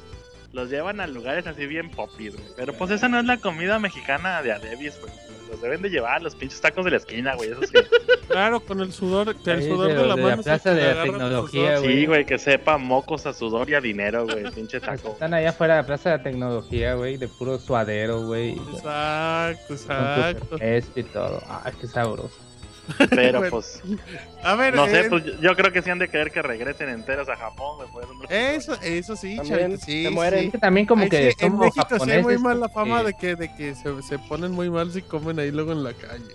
los 0.56 0.70
llevan 0.70 1.00
a 1.00 1.06
lugares 1.06 1.46
así 1.46 1.66
bien 1.66 1.90
popis, 1.90 2.34
güey. 2.34 2.48
Pero 2.56 2.72
pues 2.72 2.90
esa 2.90 3.08
no 3.08 3.18
es 3.20 3.26
la 3.26 3.36
comida 3.36 3.78
mexicana 3.78 4.40
de 4.42 4.52
Adebis, 4.52 4.98
güey. 5.00 5.12
Los 5.50 5.60
deben 5.60 5.82
de 5.82 5.90
llevar, 5.90 6.22
los 6.22 6.34
pinches 6.34 6.60
tacos 6.60 6.84
de 6.86 6.90
la 6.92 6.96
esquina, 6.96 7.34
güey. 7.36 7.50
Esos 7.52 7.70
que, 7.70 7.84
Claro, 8.28 8.58
con 8.60 8.80
el 8.80 8.92
sudor, 8.92 9.36
que 9.36 9.50
el 9.52 9.62
sudor 9.62 9.88
de 9.88 10.06
la 10.06 10.16
de 10.16 10.22
mano. 10.22 10.40
es 10.40 10.44
Plaza 10.46 10.70
que 10.74 10.80
de 10.80 10.94
la 10.94 11.02
Tecnología, 11.04 11.76
sudor. 11.76 11.90
sí, 11.92 12.06
güey, 12.06 12.24
que 12.26 12.38
sepa 12.38 12.78
mocos 12.78 13.26
a 13.26 13.32
sudor 13.34 13.68
y 13.70 13.74
a 13.74 13.80
dinero, 13.80 14.24
güey. 14.24 14.50
Pinche 14.50 14.80
taco. 14.80 15.10
Están 15.12 15.34
allá 15.34 15.50
afuera 15.50 15.74
de 15.76 15.82
la 15.82 15.86
Plaza 15.86 16.10
de 16.10 16.16
la 16.16 16.22
Tecnología, 16.24 16.94
güey, 16.94 17.16
de 17.18 17.28
puro 17.28 17.58
suadero, 17.58 18.22
güey. 18.24 18.52
Exacto, 18.74 19.74
exacto. 19.74 20.56
esto 20.58 21.00
y 21.00 21.04
todo. 21.04 21.40
Ay, 21.48 21.72
qué 21.80 21.86
sabroso. 21.86 22.34
Pero 23.10 23.38
Bueno, 23.40 23.50
pues, 23.50 23.82
A 24.42 24.54
ver, 24.54 24.74
no 24.74 24.86
sé, 24.86 25.00
eh, 25.00 25.06
pues 25.08 25.24
yo 25.40 25.56
creo 25.56 25.72
que 25.72 25.82
sí 25.82 25.90
han 25.90 25.98
de 25.98 26.08
querer 26.08 26.30
que 26.30 26.40
regresen 26.42 26.88
enteros 26.88 27.28
a 27.28 27.36
Japón, 27.36 27.86
güey. 27.92 28.06
por 28.06 28.32
eso 28.32 28.76
eso, 28.82 29.16
sí, 29.16 29.36
También 29.36 29.58
chavito, 29.60 29.84
sí, 29.84 30.02
se 30.04 30.08
sí. 30.08 30.14
mueren. 30.14 30.44
Es 30.46 30.52
que 30.52 30.58
también 30.58 30.86
como 30.86 31.02
Ay, 31.04 31.08
que 31.08 31.32
sí, 31.32 31.36
en 31.44 31.58
México 31.58 31.74
sí 31.74 31.80
hay 31.94 31.98
japoneses. 31.98 32.22
muy 32.24 32.38
mala 32.38 32.68
fama 32.68 33.02
porque- 33.02 33.26
de 33.36 33.36
que, 33.36 33.36
de 33.48 33.54
que 33.56 33.74
se, 33.74 34.02
se 34.02 34.18
ponen 34.20 34.52
muy 34.52 34.70
mal 34.70 34.92
si 34.92 35.02
comen 35.02 35.38
ahí 35.40 35.50
luego 35.50 35.72
en 35.72 35.82
la 35.84 35.92
calle. 35.94 36.34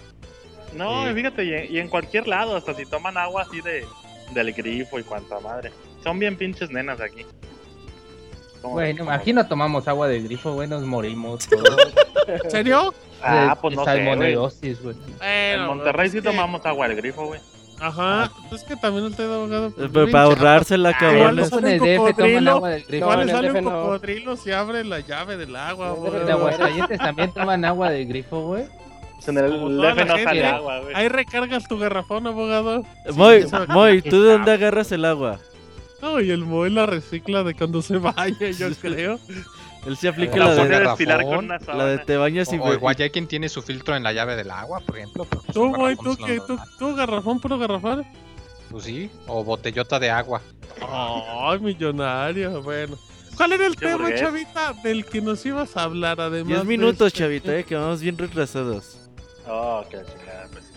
No, 0.75 1.05
Sí. 1.05 1.11
y 1.11 1.13
fíjate, 1.15 1.43
y 1.45 1.53
en, 1.53 1.75
y 1.75 1.79
en 1.79 1.87
cualquier 1.89 2.27
lado, 2.27 2.55
hasta 2.55 2.73
si 2.73 2.85
toman 2.85 3.17
agua 3.17 3.43
así 3.43 3.61
de 3.61 3.85
del 4.33 4.53
grifo 4.53 4.97
y 4.99 5.03
cuanta 5.03 5.39
madre. 5.41 5.71
Son 6.03 6.17
bien 6.17 6.37
pinches 6.37 6.69
nenas 6.71 7.01
aquí. 7.01 7.25
Como- 8.61 8.75
Güey, 8.75 8.93
no, 8.93 8.99
como- 8.99 9.11
aquí 9.11 9.33
no 9.33 9.47
tomamos 9.47 9.87
agua 9.87 10.07
de 10.07 10.21
grifo, 10.21 10.53
güey, 10.53 10.67
nos 10.67 10.83
morimos 10.83 11.47
todos. 11.49 11.93
¿En 12.27 12.51
serio? 12.51 12.93
Ah, 13.23 13.49
De- 13.55 13.61
pues 13.61 13.71
de 13.71 13.75
no 13.77 13.85
sé, 13.85 13.91
güey. 13.91 14.05
salmonelosis, 14.05 14.81
güey. 14.83 14.95
En 15.21 15.65
Monterrey 15.65 16.09
sí 16.09 16.17
que- 16.17 16.23
tomamos 16.23 16.65
agua 16.65 16.87
del 16.87 16.97
grifo, 16.97 17.25
güey. 17.27 17.39
Ajá, 17.79 18.31
pues 18.49 18.61
es 18.61 18.67
que 18.67 18.75
también 18.75 19.05
usted 19.05 19.23
abogado. 19.31 19.71
pues, 19.71 19.87
Eh, 19.87 19.89
Para 19.91 20.05
bien 20.05 20.11
chafa. 20.15 20.23
ahorrársela, 20.23 20.89
igual 20.91 20.99
cabrones. 20.99 21.51
no 21.51 21.57
en 21.59 21.65
el 21.67 21.79
sale 21.79 21.81
un 21.81 21.87
DF 21.87 21.97
toman 21.97 22.13
cocodrilo, 22.13 22.51
agua 22.51 22.69
del 22.69 22.83
grifo. 22.85 23.05
No, 23.05 23.21
el 23.21 23.29
sale 23.31 23.51
un 23.51 23.63
no. 23.63 23.71
cocodrilo 23.71 24.37
si 24.37 24.51
abre 24.51 24.83
la 24.83 24.99
llave 24.99 25.37
del 25.37 25.55
agua, 25.55 25.95
el 26.21 26.31
Aguascalientes 26.31 26.97
también 26.99 27.31
toman 27.33 27.65
agua 27.65 27.89
de 27.89 28.05
grifo, 28.05 28.41
güey. 28.41 28.65
En 29.27 29.37
el 29.37 29.51
DF 29.51 30.05
no 30.05 30.17
sale 30.23 30.45
agua, 30.45 30.79
güey. 30.81 30.95
Ahí 30.95 31.07
recargas 31.07 31.67
tu 31.67 31.77
garrafón, 31.79 32.27
abogado. 32.27 32.83
Moy, 33.15 33.35
eso- 33.37 33.65
Moy, 33.67 34.01
¿tú 34.03 34.21
de 34.21 34.31
dónde 34.33 34.51
agarras 34.51 34.91
el 34.91 35.05
agua? 35.05 35.39
No, 36.03 36.19
y 36.19 36.29
el 36.31 36.43
Moy 36.45 36.69
la 36.71 36.85
recicla 36.87 37.43
de 37.43 37.55
cuando 37.55 37.81
se 37.81 37.97
vaya, 37.97 38.49
yo 38.51 38.67
creo. 38.81 39.19
Él 39.85 39.97
se 39.97 40.07
aplica 40.09 40.37
La 40.37 40.53
de- 40.53 40.67
de, 40.69 41.23
con 41.23 41.37
una 41.45 41.57
la 41.73 41.85
de 41.85 41.97
te 41.99 42.15
bañas 42.17 42.53
y 42.53 42.57
O, 42.59 42.63
o 42.65 42.73
igual 42.73 42.95
ya 42.95 43.05
hay 43.05 43.09
quien 43.09 43.27
tiene 43.27 43.49
su 43.49 43.61
filtro 43.63 43.95
en 43.95 44.03
la 44.03 44.13
llave 44.13 44.35
del 44.35 44.51
agua, 44.51 44.79
por 44.79 44.97
ejemplo. 44.97 45.25
pues 45.25 45.43
Tú, 45.53 45.73
güey, 45.75 45.95
garrafón 45.95 46.17
tú, 46.17 46.25
que, 46.25 46.41
tú, 46.77 46.95
garrafón, 46.95 47.39
puro 47.39 47.57
garrafón. 47.57 48.05
Pues 48.69 48.83
sí, 48.83 49.09
o 49.27 49.43
botellota 49.43 49.99
de 49.99 50.09
agua. 50.11 50.41
Ay, 50.87 51.59
millonario, 51.59 52.61
bueno. 52.61 52.95
¿Cuál 53.35 53.53
era 53.53 53.65
el 53.65 53.75
Qué 53.75 53.85
tema, 53.87 53.97
burgués. 53.97 54.19
chavita, 54.21 54.73
del 54.83 55.05
que 55.05 55.21
nos 55.21 55.43
ibas 55.45 55.75
a 55.75 55.83
hablar 55.83 56.21
además? 56.21 56.47
10 56.47 56.59
de 56.59 56.65
minutos, 56.65 57.07
este- 57.07 57.19
chavita, 57.19 57.55
eh, 57.57 57.63
que 57.63 57.75
vamos 57.75 58.01
bien 58.01 58.17
retrasados. 58.17 59.09
Oh, 59.47 59.83
qué 59.89 59.97
chingada, 60.05 60.47
pues. 60.51 60.71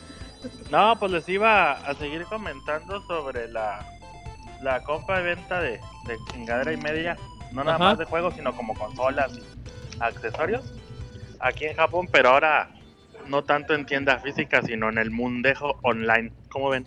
No, 0.71 0.97
pues 0.99 1.13
les 1.13 1.29
iba 1.29 1.73
a 1.73 1.95
seguir 1.95 2.25
comentando 2.25 3.03
sobre 3.07 3.49
la, 3.49 3.87
la 4.63 4.83
compra 4.83 5.21
y 5.21 5.25
venta 5.25 5.61
de, 5.61 5.73
de 6.07 6.17
chingadera 6.33 6.73
y 6.73 6.77
media. 6.79 7.17
No 7.55 7.65
nada 7.65 7.77
Ajá. 7.77 7.85
más 7.85 7.99
de 7.99 8.05
juegos, 8.05 8.35
sino 8.35 8.55
como 8.55 8.75
consolas 8.75 9.33
y 9.37 9.43
accesorios. 10.01 10.63
Aquí 11.41 11.65
en 11.65 11.77
Japón, 11.77 12.09
pero 12.11 12.31
ahora 12.31 12.71
no 13.29 13.45
tanto 13.45 13.75
en 13.75 13.87
tienda 13.87 14.19
física, 14.19 14.61
sino 14.63 14.89
en 14.89 14.99
el 14.99 15.11
mundejo 15.11 15.79
online. 15.83 16.33
¿Cómo 16.51 16.71
ven? 16.71 16.85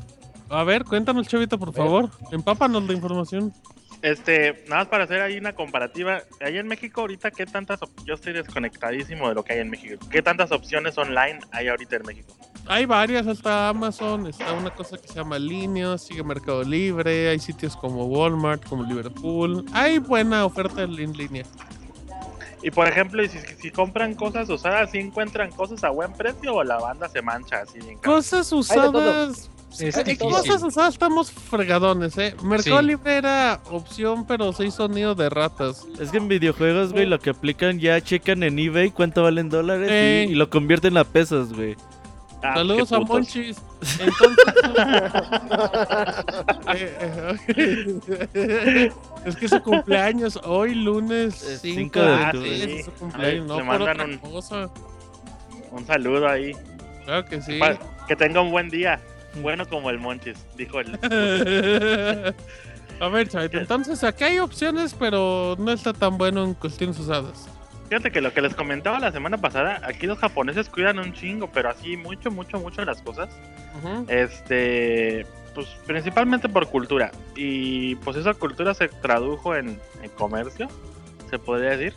A 0.49 0.63
ver, 0.63 0.83
cuéntanos, 0.83 1.27
chavita, 1.27 1.57
por 1.57 1.73
favor. 1.73 2.09
Empápanos 2.31 2.87
de 2.87 2.93
información. 2.93 3.53
Este, 4.01 4.63
nada 4.67 4.81
más 4.81 4.87
para 4.87 5.05
hacer 5.05 5.21
ahí 5.21 5.37
una 5.37 5.53
comparativa. 5.53 6.21
Allá 6.39 6.59
en 6.59 6.67
México 6.67 7.01
ahorita, 7.01 7.31
¿qué 7.31 7.45
tantas... 7.45 7.79
Yo 8.05 8.13
estoy 8.13 8.33
desconectadísimo 8.33 9.27
de 9.29 9.35
lo 9.35 9.43
que 9.43 9.53
hay 9.53 9.59
en 9.59 9.69
México. 9.69 10.05
¿Qué 10.11 10.21
tantas 10.21 10.51
opciones 10.51 10.97
online 10.97 11.39
hay 11.51 11.67
ahorita 11.67 11.95
en 11.95 12.03
México? 12.05 12.33
Hay 12.69 12.85
varias, 12.85 13.25
está 13.27 13.69
Amazon, 13.69 14.27
está 14.27 14.51
una 14.53 14.69
cosa 14.71 14.97
que 14.97 15.07
se 15.07 15.13
llama 15.15 15.39
Linio, 15.39 15.97
sigue 15.97 16.23
Mercado 16.23 16.63
Libre, 16.63 17.29
hay 17.29 17.39
sitios 17.39 17.75
como 17.77 18.05
Walmart, 18.05 18.63
como 18.67 18.83
Liverpool. 18.83 19.63
Hay 19.73 19.99
buena 19.99 20.45
oferta 20.45 20.83
en 20.83 20.93
línea. 20.93 21.45
Y 22.63 22.71
por 22.71 22.87
ejemplo, 22.87 23.23
y 23.23 23.29
si, 23.29 23.37
si 23.61 23.71
compran 23.71 24.15
cosas 24.15 24.49
usadas, 24.49 24.91
¿sí 24.91 24.97
encuentran 24.97 25.51
cosas 25.51 25.83
a 25.83 25.89
buen 25.91 26.11
precio 26.13 26.55
o 26.55 26.63
la 26.63 26.77
banda 26.77 27.07
se 27.07 27.21
mancha 27.21 27.61
así 27.61 27.79
caro? 27.79 28.01
Cosas 28.03 28.51
usadas. 28.51 29.49
Es 29.79 29.95
Eh, 29.95 30.03
difícil. 30.03 30.29
cosas 30.31 30.63
usadas 30.63 30.93
estamos 30.93 31.29
fregadones, 31.31 32.17
eh. 32.17 32.35
Mercado 32.43 32.79
Sí. 32.79 32.85
Libre 32.85 33.15
era 33.17 33.61
opción, 33.69 34.25
pero 34.25 34.51
se 34.53 34.65
hizo 34.65 34.87
nido 34.87 35.13
de 35.13 35.29
ratas. 35.29 35.85
Es 35.99 36.09
que 36.09 36.17
en 36.17 36.27
videojuegos, 36.27 36.93
güey, 36.93 37.05
lo 37.05 37.19
que 37.19 37.29
aplican 37.29 37.79
ya 37.79 38.01
checan 38.01 38.41
en 38.43 38.57
eBay 38.57 38.89
cuánto 38.91 39.21
valen 39.23 39.49
dólares 39.49 40.27
y, 40.27 40.31
y 40.31 40.35
lo 40.35 40.49
convierten 40.49 40.97
a 40.97 41.03
pesos, 41.03 41.53
güey. 41.53 41.75
Ah, 42.43 42.53
Saludos 42.55 42.91
a. 42.91 42.99
Monchis. 42.99 43.57
Entonces. 43.99 44.45
Es 49.25 49.35
que 49.35 49.47
su 49.49 49.61
cumpleaños 49.61 50.39
hoy, 50.43 50.73
lunes 50.75 51.41
Es 51.43 51.61
5 51.61 51.79
cinco 51.81 51.99
de 51.99 52.13
octubre, 52.13 52.49
octubre. 52.49 52.79
es 52.79 52.85
su 52.85 52.91
cumpleaños, 52.93 53.47
no 53.47 53.57
le 53.59 53.65
por 53.65 53.81
otra 53.81 54.05
un- 54.05 54.17
cosa. 54.19 54.69
Un 55.71 55.85
saludo 55.85 56.27
ahí. 56.29 56.53
Claro 57.05 57.25
que 57.25 57.41
sí. 57.41 57.59
Pa- 57.59 57.77
que 58.07 58.15
tenga 58.15 58.39
un 58.41 58.51
buen 58.51 58.69
día. 58.69 58.99
Bueno 59.41 59.67
como 59.67 59.89
el 59.89 59.99
Monchis, 59.99 60.37
dijo 60.55 60.79
el... 60.79 60.97
A 62.99 63.09
ver, 63.09 63.27
chavito, 63.27 63.59
entonces 63.59 64.03
aquí 64.03 64.23
hay 64.23 64.39
opciones, 64.39 64.95
pero 64.97 65.55
no 65.59 65.71
está 65.71 65.93
tan 65.93 66.17
bueno 66.17 66.43
en 66.43 66.55
cuestiones 66.55 66.97
usadas. 66.97 67.47
Fíjate 67.89 68.11
que 68.11 68.21
lo 68.21 68.33
que 68.33 68.41
les 68.41 68.53
comentaba 68.53 68.99
la 68.99 69.11
semana 69.11 69.37
pasada, 69.37 69.81
aquí 69.83 70.07
los 70.07 70.19
japoneses 70.19 70.69
cuidan 70.69 70.99
un 70.99 71.13
chingo, 71.13 71.49
pero 71.51 71.69
así 71.69 71.95
mucho, 71.95 72.31
mucho, 72.31 72.59
mucho 72.59 72.83
las 72.83 73.01
cosas. 73.01 73.29
Ujú. 73.77 74.05
Este, 74.09 75.25
pues 75.55 75.67
principalmente 75.85 76.49
por 76.49 76.67
cultura. 76.67 77.11
Y 77.35 77.95
pues 77.95 78.17
esa 78.17 78.33
cultura 78.33 78.73
se 78.73 78.89
tradujo 78.89 79.55
en, 79.55 79.79
en 80.03 80.09
comercio, 80.17 80.67
se 81.29 81.39
podría 81.39 81.77
decir. 81.77 81.93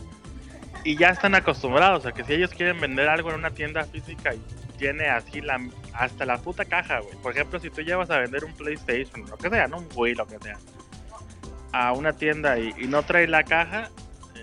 Y 0.84 0.96
ya 0.96 1.08
están 1.08 1.34
acostumbrados 1.34 2.06
a 2.06 2.12
que 2.12 2.24
si 2.24 2.34
ellos 2.34 2.50
quieren 2.50 2.80
vender 2.80 3.08
algo 3.08 3.30
en 3.30 3.36
una 3.36 3.50
tienda 3.50 3.84
física 3.84 4.34
y 4.34 4.40
tiene 4.78 5.08
así 5.08 5.42
la 5.42 5.60
hasta 5.92 6.24
la 6.24 6.38
puta 6.38 6.64
caja, 6.64 7.00
güey. 7.00 7.14
Por 7.22 7.32
ejemplo, 7.32 7.58
si 7.58 7.68
tú 7.68 7.82
llevas 7.82 8.10
a 8.10 8.18
vender 8.18 8.44
un 8.44 8.54
PlayStation, 8.54 9.28
lo 9.28 9.36
que 9.36 9.50
sea, 9.50 9.66
no 9.66 9.78
un 9.78 9.88
Wii, 9.94 10.14
lo 10.14 10.26
que 10.26 10.38
sea, 10.38 10.56
a 11.72 11.92
una 11.92 12.14
tienda 12.14 12.58
y, 12.58 12.72
y 12.78 12.86
no 12.86 13.02
trae 13.02 13.26
la 13.26 13.42
caja, 13.42 13.90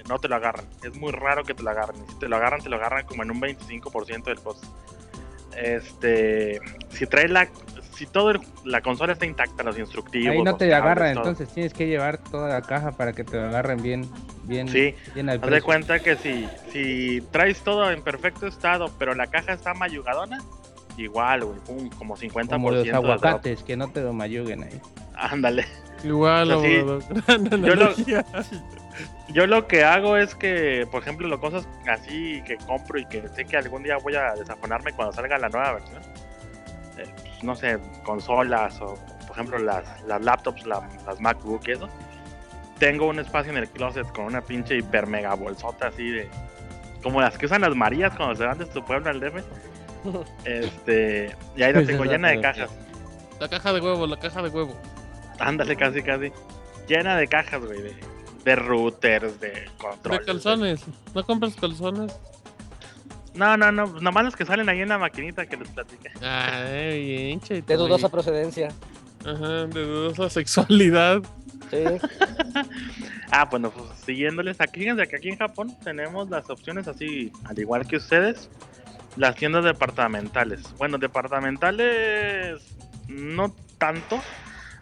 no 0.07 0.19
te 0.19 0.27
lo 0.27 0.35
agarran. 0.35 0.65
Es 0.83 0.95
muy 0.97 1.11
raro 1.11 1.43
que 1.43 1.53
te 1.53 1.63
lo 1.63 1.69
agarren. 1.69 1.97
Y 2.07 2.11
si 2.11 2.19
te 2.19 2.27
lo 2.27 2.35
agarran, 2.37 2.61
te 2.61 2.69
lo 2.69 2.75
agarran 2.77 3.05
como 3.05 3.23
en 3.23 3.31
un 3.31 3.41
25% 3.41 4.23
del 4.25 4.39
costo. 4.39 4.67
Este, 5.55 6.59
si 6.89 7.07
trae 7.07 7.27
la, 7.27 7.47
si 7.95 8.05
todo 8.05 8.31
el- 8.31 8.41
la 8.63 8.81
consola 8.81 9.13
está 9.13 9.25
intacta, 9.25 9.63
los 9.63 9.77
instructivos. 9.79 10.35
Ahí 10.35 10.43
no 10.43 10.55
te 10.55 10.73
agarran, 10.73 11.17
entonces 11.17 11.49
tienes 11.49 11.73
que 11.73 11.87
llevar 11.87 12.19
toda 12.19 12.49
la 12.49 12.61
caja 12.61 12.91
para 12.91 13.13
que 13.13 13.23
te 13.23 13.37
lo 13.37 13.47
agarren 13.47 13.81
bien, 13.81 14.07
bien, 14.43 14.67
Sí, 14.67 14.93
bien 15.15 15.29
al 15.29 15.43
Haz 15.43 15.49
de 15.49 15.61
cuenta 15.61 15.99
que 15.99 16.15
si, 16.15 16.47
si 16.71 17.21
traes 17.31 17.61
todo 17.61 17.91
en 17.91 18.03
perfecto 18.03 18.45
estado, 18.45 18.91
pero 18.99 19.15
la 19.15 19.27
caja 19.27 19.53
está 19.53 19.73
mayugadona, 19.73 20.37
igual, 20.95 21.43
güey, 21.45 21.59
pum, 21.61 21.89
como 21.97 22.15
50% 22.15 22.49
Como 22.49 22.71
los 22.71 22.87
aguacates, 22.89 23.63
que 23.63 23.75
no 23.75 23.89
te 23.89 24.01
lo 24.01 24.13
mayuguen 24.13 24.63
ahí. 24.63 24.79
Ándale. 25.15 25.65
Igual, 26.03 26.51
Así, 26.51 26.75
abogado. 26.77 26.99
Gran 27.27 27.63
yo 27.63 27.75
lo-. 27.75 27.93
Yo 29.29 29.45
lo 29.47 29.67
que 29.67 29.83
hago 29.83 30.17
es 30.17 30.35
que, 30.35 30.87
por 30.91 31.01
ejemplo, 31.01 31.27
las 31.27 31.39
cosas 31.39 31.67
así 31.87 32.41
que 32.45 32.57
compro 32.57 32.99
y 32.99 33.05
que 33.05 33.27
sé 33.29 33.45
que 33.45 33.57
algún 33.57 33.83
día 33.83 33.97
voy 33.97 34.15
a 34.15 34.33
desafonarme 34.33 34.93
cuando 34.93 35.13
salga 35.13 35.37
la 35.37 35.49
nueva 35.49 35.73
versión, 35.73 36.01
eh, 36.97 37.05
pues, 37.21 37.43
no 37.43 37.55
sé, 37.55 37.77
consolas 38.03 38.79
o, 38.81 38.95
por 39.27 39.31
ejemplo, 39.31 39.59
las, 39.59 39.83
las 40.03 40.21
laptops, 40.21 40.65
la- 40.65 40.87
las 41.05 41.19
MacBook 41.19 41.67
y 41.67 41.71
eso, 41.71 41.89
tengo 42.79 43.07
un 43.07 43.19
espacio 43.19 43.51
en 43.51 43.57
el 43.57 43.69
closet 43.69 44.07
con 44.13 44.25
una 44.25 44.41
pinche 44.41 44.77
hiper 44.77 45.07
mega 45.07 45.33
bolsota 45.35 45.87
así 45.87 46.09
de. 46.11 46.29
Como 47.03 47.21
las 47.21 47.37
que 47.37 47.45
usan 47.45 47.61
las 47.61 47.75
Marías 47.75 48.15
cuando 48.15 48.35
se 48.35 48.45
van 48.45 48.57
de 48.57 48.65
su 48.71 48.83
pueblo 48.83 49.09
al 49.09 49.19
DF. 49.19 49.43
Este. 50.45 51.35
Y 51.55 51.63
ahí 51.63 51.73
la 51.73 51.83
tengo 51.85 52.05
llena 52.05 52.29
de 52.29 52.35
cajas. 52.41 52.69
La 53.39 53.47
caja 53.49 53.73
de 53.73 53.81
huevo, 53.81 54.07
la 54.07 54.17
caja 54.19 54.41
de 54.41 54.49
huevo. 54.49 54.75
Ándale, 55.39 55.75
casi, 55.75 56.01
casi. 56.01 56.31
Llena 56.87 57.15
de 57.17 57.27
cajas, 57.27 57.63
güey. 57.63 57.81
De, 57.81 57.95
de 58.43 58.55
routers, 58.55 59.39
de 59.39 59.69
controles. 59.77 60.19
De 60.21 60.25
calzones. 60.25 60.81
¿No 61.13 61.23
compras 61.23 61.55
calzones? 61.55 62.15
No, 63.33 63.55
no, 63.55 63.71
no. 63.71 63.87
Nomás 64.01 64.25
los 64.25 64.35
que 64.35 64.45
salen 64.45 64.67
ahí 64.69 64.81
en 64.81 64.89
la 64.89 64.97
maquinita 64.97 65.45
que 65.45 65.57
les 65.57 65.69
platiqué. 65.69 66.11
Ay, 66.21 67.05
bien. 67.05 67.41
De 67.65 67.75
dudosa 67.75 68.09
procedencia. 68.09 68.69
Ajá, 69.25 69.65
de 69.65 69.85
dudosa 69.85 70.29
sexualidad. 70.29 71.21
Sí. 71.69 71.77
Ah, 73.29 73.43
bueno, 73.43 73.71
pues 73.71 73.85
siguiéndoles. 74.05 74.61
Aquí, 74.61 74.79
fíjense 74.79 75.05
que 75.07 75.17
aquí 75.17 75.27
en 75.27 75.37
Japón 75.37 75.75
tenemos 75.83 76.29
las 76.29 76.49
opciones 76.49 76.87
así, 76.87 77.29
al 77.43 77.59
igual 77.59 77.85
que 77.85 77.97
ustedes, 77.97 78.49
las 79.17 79.35
tiendas 79.35 79.65
departamentales. 79.65 80.63
Bueno, 80.77 80.97
departamentales 80.97 82.61
no 83.09 83.53
tanto. 83.77 84.21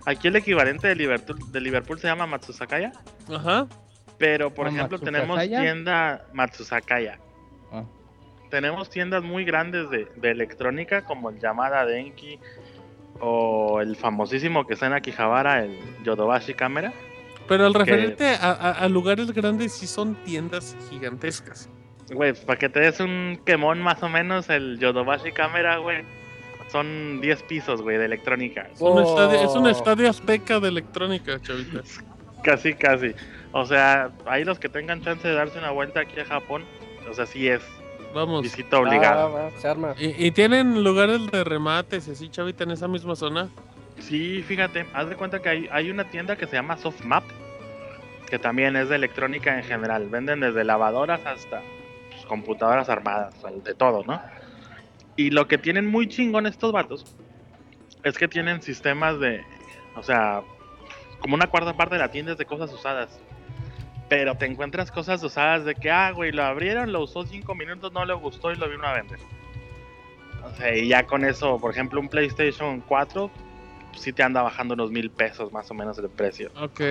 Aquí 0.05 0.27
el 0.27 0.35
equivalente 0.35 0.87
de 0.87 0.95
Liverpool, 0.95 1.37
de 1.51 1.59
Liverpool 1.61 1.99
se 1.99 2.07
llama 2.07 2.25
Matsusakaya. 2.27 2.91
Ajá. 3.33 3.67
Pero, 4.17 4.53
por 4.53 4.67
¿O 4.67 4.69
ejemplo, 4.69 4.99
tenemos 4.99 5.39
tienda 5.39 6.25
Matsusakaya. 6.33 7.19
Ah. 7.71 7.83
Tenemos 8.49 8.89
tiendas 8.89 9.23
muy 9.23 9.43
grandes 9.43 9.89
de, 9.89 10.07
de 10.15 10.31
electrónica 10.31 11.03
como 11.03 11.29
el 11.31 11.39
Yamada 11.39 11.85
Denki 11.85 12.39
o 13.19 13.81
el 13.81 13.95
famosísimo 13.95 14.65
que 14.67 14.73
está 14.75 14.87
en 14.87 14.93
Akihabara, 14.93 15.63
el 15.63 15.77
Yodobashi 16.03 16.53
Camera. 16.53 16.93
Pero 17.47 17.65
al 17.65 17.73
referente 17.73 18.27
a, 18.29 18.51
a- 18.51 18.71
a 18.71 18.89
lugares 18.89 19.31
grandes 19.31 19.73
sí 19.73 19.87
son 19.87 20.15
tiendas 20.23 20.75
gigantescas. 20.89 21.69
Güey, 22.11 22.33
para 22.33 22.59
que 22.59 22.69
te 22.69 22.79
des 22.79 22.99
un 22.99 23.39
quemón 23.45 23.81
más 23.81 24.01
o 24.03 24.09
menos, 24.09 24.49
el 24.49 24.77
Yodobashi 24.79 25.31
Camera, 25.31 25.77
güey, 25.77 26.03
son 26.75 27.21
10 27.21 27.43
pisos, 27.43 27.81
güey, 27.81 27.97
de 27.97 28.03
electrónica. 28.03 28.67
Es 28.73 28.81
un, 28.81 29.01
estadio, 29.01 29.39
es 29.39 29.55
un 29.55 29.65
Oh. 29.65 29.69
estadio 29.69 30.09
azteca 30.09 30.59
de 30.59 30.67
electrónica, 30.67 31.41
chavita. 31.41 31.79
Casi, 32.43 32.73
casi. 32.75 33.13
O 33.53 33.65
sea, 33.65 34.11
ahí 34.27 34.43
los 34.43 34.59
que 34.59 34.67
tengan 34.67 35.01
chance 35.01 35.25
de 35.25 35.33
darse 35.33 35.57
una 35.57 35.71
vuelta 35.71 36.01
aquí 36.01 36.19
a 36.19 36.25
Japón, 36.25 36.63
o 37.09 37.13
sea, 37.13 37.25
sí 37.25 37.47
es 37.47 37.61
Vamos. 38.13 38.43
visita 38.43 38.77
obligada. 38.77 39.47
Ah, 39.47 39.49
se 39.57 39.67
arma. 39.69 39.95
¿Y, 39.97 40.27
y 40.27 40.31
tienen 40.31 40.83
lugares 40.83 41.25
de 41.31 41.43
remates 41.45 42.07
y 42.07 42.11
así, 42.11 42.27
chavita, 42.29 42.65
en 42.65 42.71
esa 42.71 42.87
misma 42.89 43.15
zona? 43.15 43.47
Sí, 43.99 44.43
fíjate, 44.43 44.85
haz 44.93 45.07
de 45.09 45.15
cuenta 45.15 45.41
que 45.41 45.47
hay, 45.49 45.69
hay 45.71 45.89
una 45.89 46.03
tienda 46.11 46.35
que 46.35 46.45
se 46.45 46.57
llama 46.57 46.75
Softmap, 46.77 47.23
que 48.29 48.37
también 48.37 48.75
es 48.75 48.89
de 48.89 48.97
electrónica 48.97 49.57
en 49.57 49.63
general. 49.63 50.07
Venden 50.09 50.41
desde 50.41 50.63
lavadoras 50.65 51.25
hasta 51.25 51.61
pues, 52.11 52.25
computadoras 52.25 52.89
armadas, 52.89 53.33
de 53.63 53.73
todo, 53.73 54.03
¿no? 54.03 54.21
Y 55.15 55.29
lo 55.29 55.47
que 55.47 55.57
tienen 55.57 55.87
muy 55.87 56.07
chingón 56.07 56.45
estos 56.45 56.71
vatos 56.71 57.15
es 58.03 58.17
que 58.17 58.27
tienen 58.27 58.61
sistemas 58.61 59.19
de, 59.19 59.43
o 59.95 60.03
sea, 60.03 60.41
como 61.19 61.35
una 61.35 61.47
cuarta 61.47 61.75
parte 61.75 61.95
de 61.95 62.01
la 62.01 62.11
tienda 62.11 62.33
es 62.33 62.37
de 62.37 62.45
cosas 62.45 62.71
usadas. 62.73 63.19
Pero 64.07 64.35
te 64.35 64.45
encuentras 64.45 64.91
cosas 64.91 65.23
usadas 65.23 65.65
de 65.65 65.73
que, 65.73 65.89
ah, 65.89 66.11
güey, 66.11 66.31
lo 66.31 66.43
abrieron, 66.43 66.91
lo 66.91 67.01
usó 67.01 67.25
cinco 67.25 67.55
minutos, 67.55 67.91
no 67.91 68.05
le 68.05 68.13
gustó 68.13 68.51
y 68.51 68.55
lo 68.55 68.69
vino 68.69 68.85
a 68.85 68.93
vender. 68.93 69.19
O 70.43 70.55
sea, 70.55 70.75
y 70.75 70.89
ya 70.89 71.07
con 71.07 71.25
eso, 71.25 71.57
por 71.59 71.71
ejemplo, 71.71 71.99
un 71.99 72.07
PlayStation 72.07 72.81
4 72.81 73.31
sí 73.95 74.13
te 74.13 74.23
anda 74.23 74.41
bajando 74.41 74.73
unos 74.73 74.91
mil 74.91 75.09
pesos 75.09 75.51
más 75.51 75.69
o 75.71 75.73
menos 75.73 75.97
el 75.97 76.09
precio. 76.09 76.51
Ok. 76.61 76.81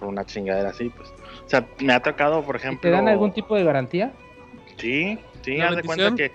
por 0.00 0.08
una 0.08 0.24
chingadera 0.24 0.70
así, 0.70 0.88
pues. 0.88 1.08
O 1.44 1.48
sea, 1.48 1.64
me 1.78 1.92
ha 1.92 2.00
tocado, 2.00 2.42
por 2.42 2.56
¿Y 2.56 2.58
ejemplo. 2.58 2.82
¿Te 2.82 2.90
dan 2.90 3.06
algún 3.06 3.32
tipo 3.32 3.54
de 3.54 3.62
garantía? 3.62 4.12
Sí, 4.78 5.18
sí, 5.42 5.58
¿La 5.58 5.68
haz 5.68 5.76
de 5.76 5.82
cuenta 5.84 6.14
que 6.16 6.32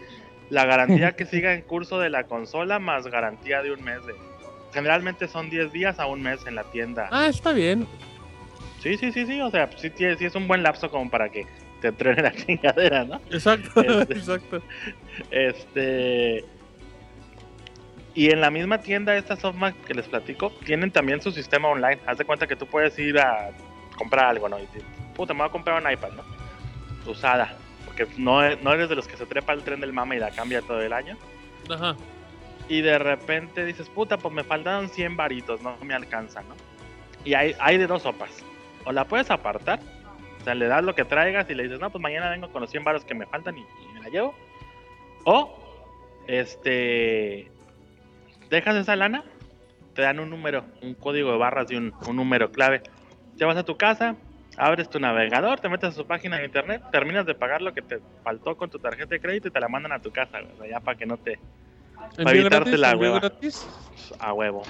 la 0.49 0.65
garantía 0.65 1.11
que 1.15 1.25
siga 1.25 1.53
en 1.53 1.61
curso 1.61 1.99
de 1.99 2.09
la 2.09 2.25
consola 2.25 2.79
más 2.79 3.07
garantía 3.07 3.61
de 3.61 3.71
un 3.71 3.83
mes 3.83 4.05
de. 4.05 4.15
Generalmente 4.73 5.27
son 5.27 5.49
10 5.49 5.71
días 5.71 5.99
a 5.99 6.05
un 6.05 6.21
mes 6.21 6.45
en 6.45 6.55
la 6.55 6.63
tienda. 6.65 7.09
Ah, 7.11 7.27
está 7.27 7.53
bien. 7.53 7.87
Sí, 8.81 8.97
sí, 8.97 9.11
sí, 9.11 9.25
sí. 9.25 9.41
O 9.41 9.49
sea, 9.49 9.69
sí, 9.77 9.91
sí 9.95 10.05
es 10.25 10.35
un 10.35 10.47
buen 10.47 10.61
lapso 10.61 10.89
como 10.91 11.09
para 11.09 11.29
que 11.29 11.45
te 11.81 11.91
truene 11.91 12.21
la 12.21 12.31
chingadera, 12.35 13.05
¿no? 13.05 13.21
Exacto, 13.31 13.81
Este. 13.81 14.13
exacto. 14.17 14.61
Este. 15.31 16.45
Y 18.13 18.31
en 18.31 18.41
la 18.41 18.49
misma 18.49 18.79
tienda, 18.79 19.15
esta 19.15 19.35
Softmax 19.35 19.77
que 19.85 19.93
les 19.93 20.07
platico, 20.07 20.51
tienen 20.65 20.91
también 20.91 21.21
su 21.21 21.31
sistema 21.31 21.67
online. 21.67 21.99
Haz 22.07 22.17
de 22.17 22.25
cuenta 22.25 22.47
que 22.47 22.55
tú 22.55 22.65
puedes 22.65 22.97
ir 22.97 23.19
a 23.19 23.51
comprar 23.95 24.25
algo, 24.25 24.49
¿no? 24.49 24.57
Y 24.57 24.61
dices, 24.61 24.83
puta, 25.15 25.33
me 25.33 25.41
voy 25.41 25.49
a 25.49 25.51
comprar 25.51 25.81
un 25.83 25.91
iPad, 25.91 26.09
¿no? 26.13 27.11
Usada. 27.11 27.55
Porque 27.97 28.21
no, 28.21 28.55
no 28.57 28.73
eres 28.73 28.89
de 28.89 28.95
los 28.95 29.07
que 29.07 29.17
se 29.17 29.25
trepa 29.25 29.53
el 29.53 29.63
tren 29.63 29.79
del 29.79 29.93
mama 29.93 30.15
y 30.15 30.19
la 30.19 30.31
cambia 30.31 30.61
todo 30.61 30.81
el 30.81 30.93
año. 30.93 31.17
Ajá. 31.69 31.95
Y 32.69 32.81
de 32.81 32.99
repente 32.99 33.65
dices, 33.65 33.89
puta, 33.89 34.17
pues 34.17 34.33
me 34.33 34.43
faltaron 34.43 34.89
100 34.89 35.15
varitos, 35.15 35.61
no 35.61 35.77
me 35.81 35.93
alcanza, 35.93 36.41
¿no? 36.41 36.55
Y 37.23 37.33
hay, 37.33 37.55
hay 37.59 37.77
de 37.77 37.87
dos 37.87 38.03
sopas. 38.03 38.43
O 38.85 38.91
la 38.91 39.05
puedes 39.05 39.31
apartar, 39.31 39.79
o 40.39 40.43
sea, 40.43 40.53
le 40.53 40.67
das 40.67 40.83
lo 40.83 40.95
que 40.95 41.05
traigas 41.05 41.49
y 41.49 41.55
le 41.55 41.63
dices, 41.63 41.79
no, 41.79 41.89
pues 41.89 42.01
mañana 42.01 42.29
vengo 42.29 42.51
con 42.51 42.61
los 42.61 42.69
100 42.69 42.83
varos 42.83 43.05
que 43.05 43.15
me 43.15 43.25
faltan 43.25 43.57
y, 43.57 43.61
y 43.61 43.93
me 43.93 44.01
la 44.01 44.09
llevo. 44.09 44.35
O, 45.23 45.57
este, 46.27 47.49
dejas 48.49 48.75
esa 48.75 48.95
lana, 48.95 49.23
te 49.93 50.03
dan 50.03 50.19
un 50.19 50.29
número, 50.29 50.65
un 50.81 50.93
código 50.93 51.31
de 51.31 51.37
barras 51.37 51.71
y 51.71 51.75
un, 51.75 51.93
un 52.07 52.15
número 52.15 52.51
clave. 52.51 52.83
Te 53.37 53.45
vas 53.45 53.57
a 53.57 53.63
tu 53.63 53.77
casa, 53.77 54.15
abres 54.57 54.89
tu 54.89 54.99
navegador, 54.99 55.59
te 55.59 55.69
metes 55.69 55.89
a 55.89 55.91
su 55.93 56.05
página 56.05 56.37
de 56.37 56.45
internet, 56.45 56.81
terminas 56.91 57.25
de 57.25 57.35
pagar 57.35 57.61
lo 57.61 57.73
que 57.73 57.81
te 57.81 57.99
faltó 58.23 58.57
con 58.57 58.69
tu 58.69 58.79
tarjeta 58.79 59.09
de 59.09 59.19
crédito 59.21 59.47
y 59.47 59.51
te 59.51 59.59
la 59.59 59.67
mandan 59.69 59.91
a 59.91 59.99
tu 59.99 60.11
casa, 60.11 60.39
güey, 60.41 60.51
o 60.53 60.57
sea, 60.57 60.67
ya 60.69 60.79
para 60.79 60.97
que 60.97 61.05
no 61.05 61.17
te 61.17 61.39
¿Envío 62.17 62.41
evitarte 62.41 62.77
la 62.77 62.91
¿Envío 62.91 63.09
hueva. 63.13 63.19
gratis? 63.19 63.67
a 64.19 64.33
huevo. 64.33 64.63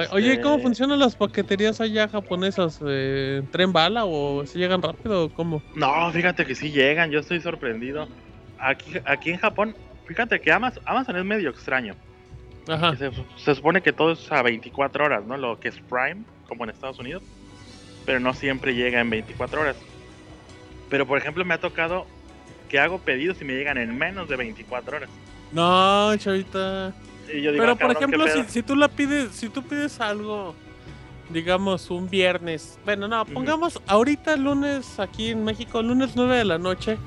Este- 0.00 0.14
Oye, 0.16 0.40
¿cómo 0.40 0.58
funcionan 0.58 0.98
las 0.98 1.14
paqueterías 1.14 1.80
allá 1.80 2.08
japonesas? 2.08 2.80
Eh, 2.84 3.42
¿Tren 3.52 3.72
bala 3.72 4.04
o 4.04 4.44
se 4.44 4.58
llegan 4.58 4.82
rápido 4.82 5.24
o 5.26 5.28
cómo? 5.30 5.62
No, 5.76 6.10
fíjate 6.10 6.44
que 6.44 6.54
sí 6.56 6.72
llegan, 6.72 7.10
yo 7.12 7.20
estoy 7.20 7.40
sorprendido. 7.40 8.08
Aquí, 8.58 8.94
aquí 9.04 9.30
en 9.30 9.38
Japón, 9.38 9.76
fíjate 10.06 10.40
que 10.40 10.50
Amazon, 10.50 10.82
Amazon 10.86 11.16
es 11.16 11.24
medio 11.24 11.50
extraño. 11.50 11.94
Ajá. 12.68 12.96
Se, 12.96 13.10
se 13.36 13.54
supone 13.54 13.82
que 13.82 13.92
todo 13.92 14.12
es 14.12 14.32
a 14.32 14.42
24 14.42 15.04
horas, 15.04 15.24
¿no? 15.24 15.36
Lo 15.36 15.60
que 15.60 15.68
es 15.68 15.78
Prime, 15.78 16.24
como 16.48 16.64
en 16.64 16.70
Estados 16.70 16.98
Unidos. 16.98 17.22
Pero 18.06 18.20
no 18.20 18.32
siempre 18.32 18.74
llega 18.74 19.00
en 19.00 19.10
24 19.10 19.60
horas. 19.60 19.76
Pero 20.88 21.06
por 21.06 21.18
ejemplo 21.18 21.44
me 21.44 21.54
ha 21.54 21.60
tocado 21.60 22.06
que 22.68 22.78
hago 22.78 22.98
pedidos 22.98 23.40
y 23.42 23.44
me 23.44 23.52
llegan 23.54 23.76
en 23.78 23.96
menos 23.98 24.28
de 24.28 24.36
24 24.36 24.96
horas. 24.96 25.10
No, 25.52 26.16
chavita. 26.16 26.92
Y 27.32 27.42
yo 27.42 27.52
digo, 27.52 27.62
Pero 27.62 27.72
"Ah, 27.72 27.76
por 27.76 27.78
cabrón, 27.78 27.96
¿qué 27.98 28.04
ejemplo, 28.04 28.26
si, 28.28 28.40
pedo?". 28.40 28.48
si 28.48 28.62
tú 28.62 28.76
la 28.76 28.88
pides, 28.88 29.32
si 29.32 29.48
tú 29.48 29.62
pides 29.62 30.00
algo, 30.00 30.54
digamos 31.30 31.90
un 31.90 32.08
viernes, 32.08 32.78
bueno, 32.84 33.08
no, 33.08 33.24
pongamos 33.26 33.80
ahorita 33.86 34.36
lunes 34.36 34.98
aquí 35.00 35.30
en 35.30 35.44
México, 35.44 35.82
lunes 35.82 36.12
9 36.14 36.36
de 36.36 36.44
la 36.44 36.58
noche, 36.58 36.98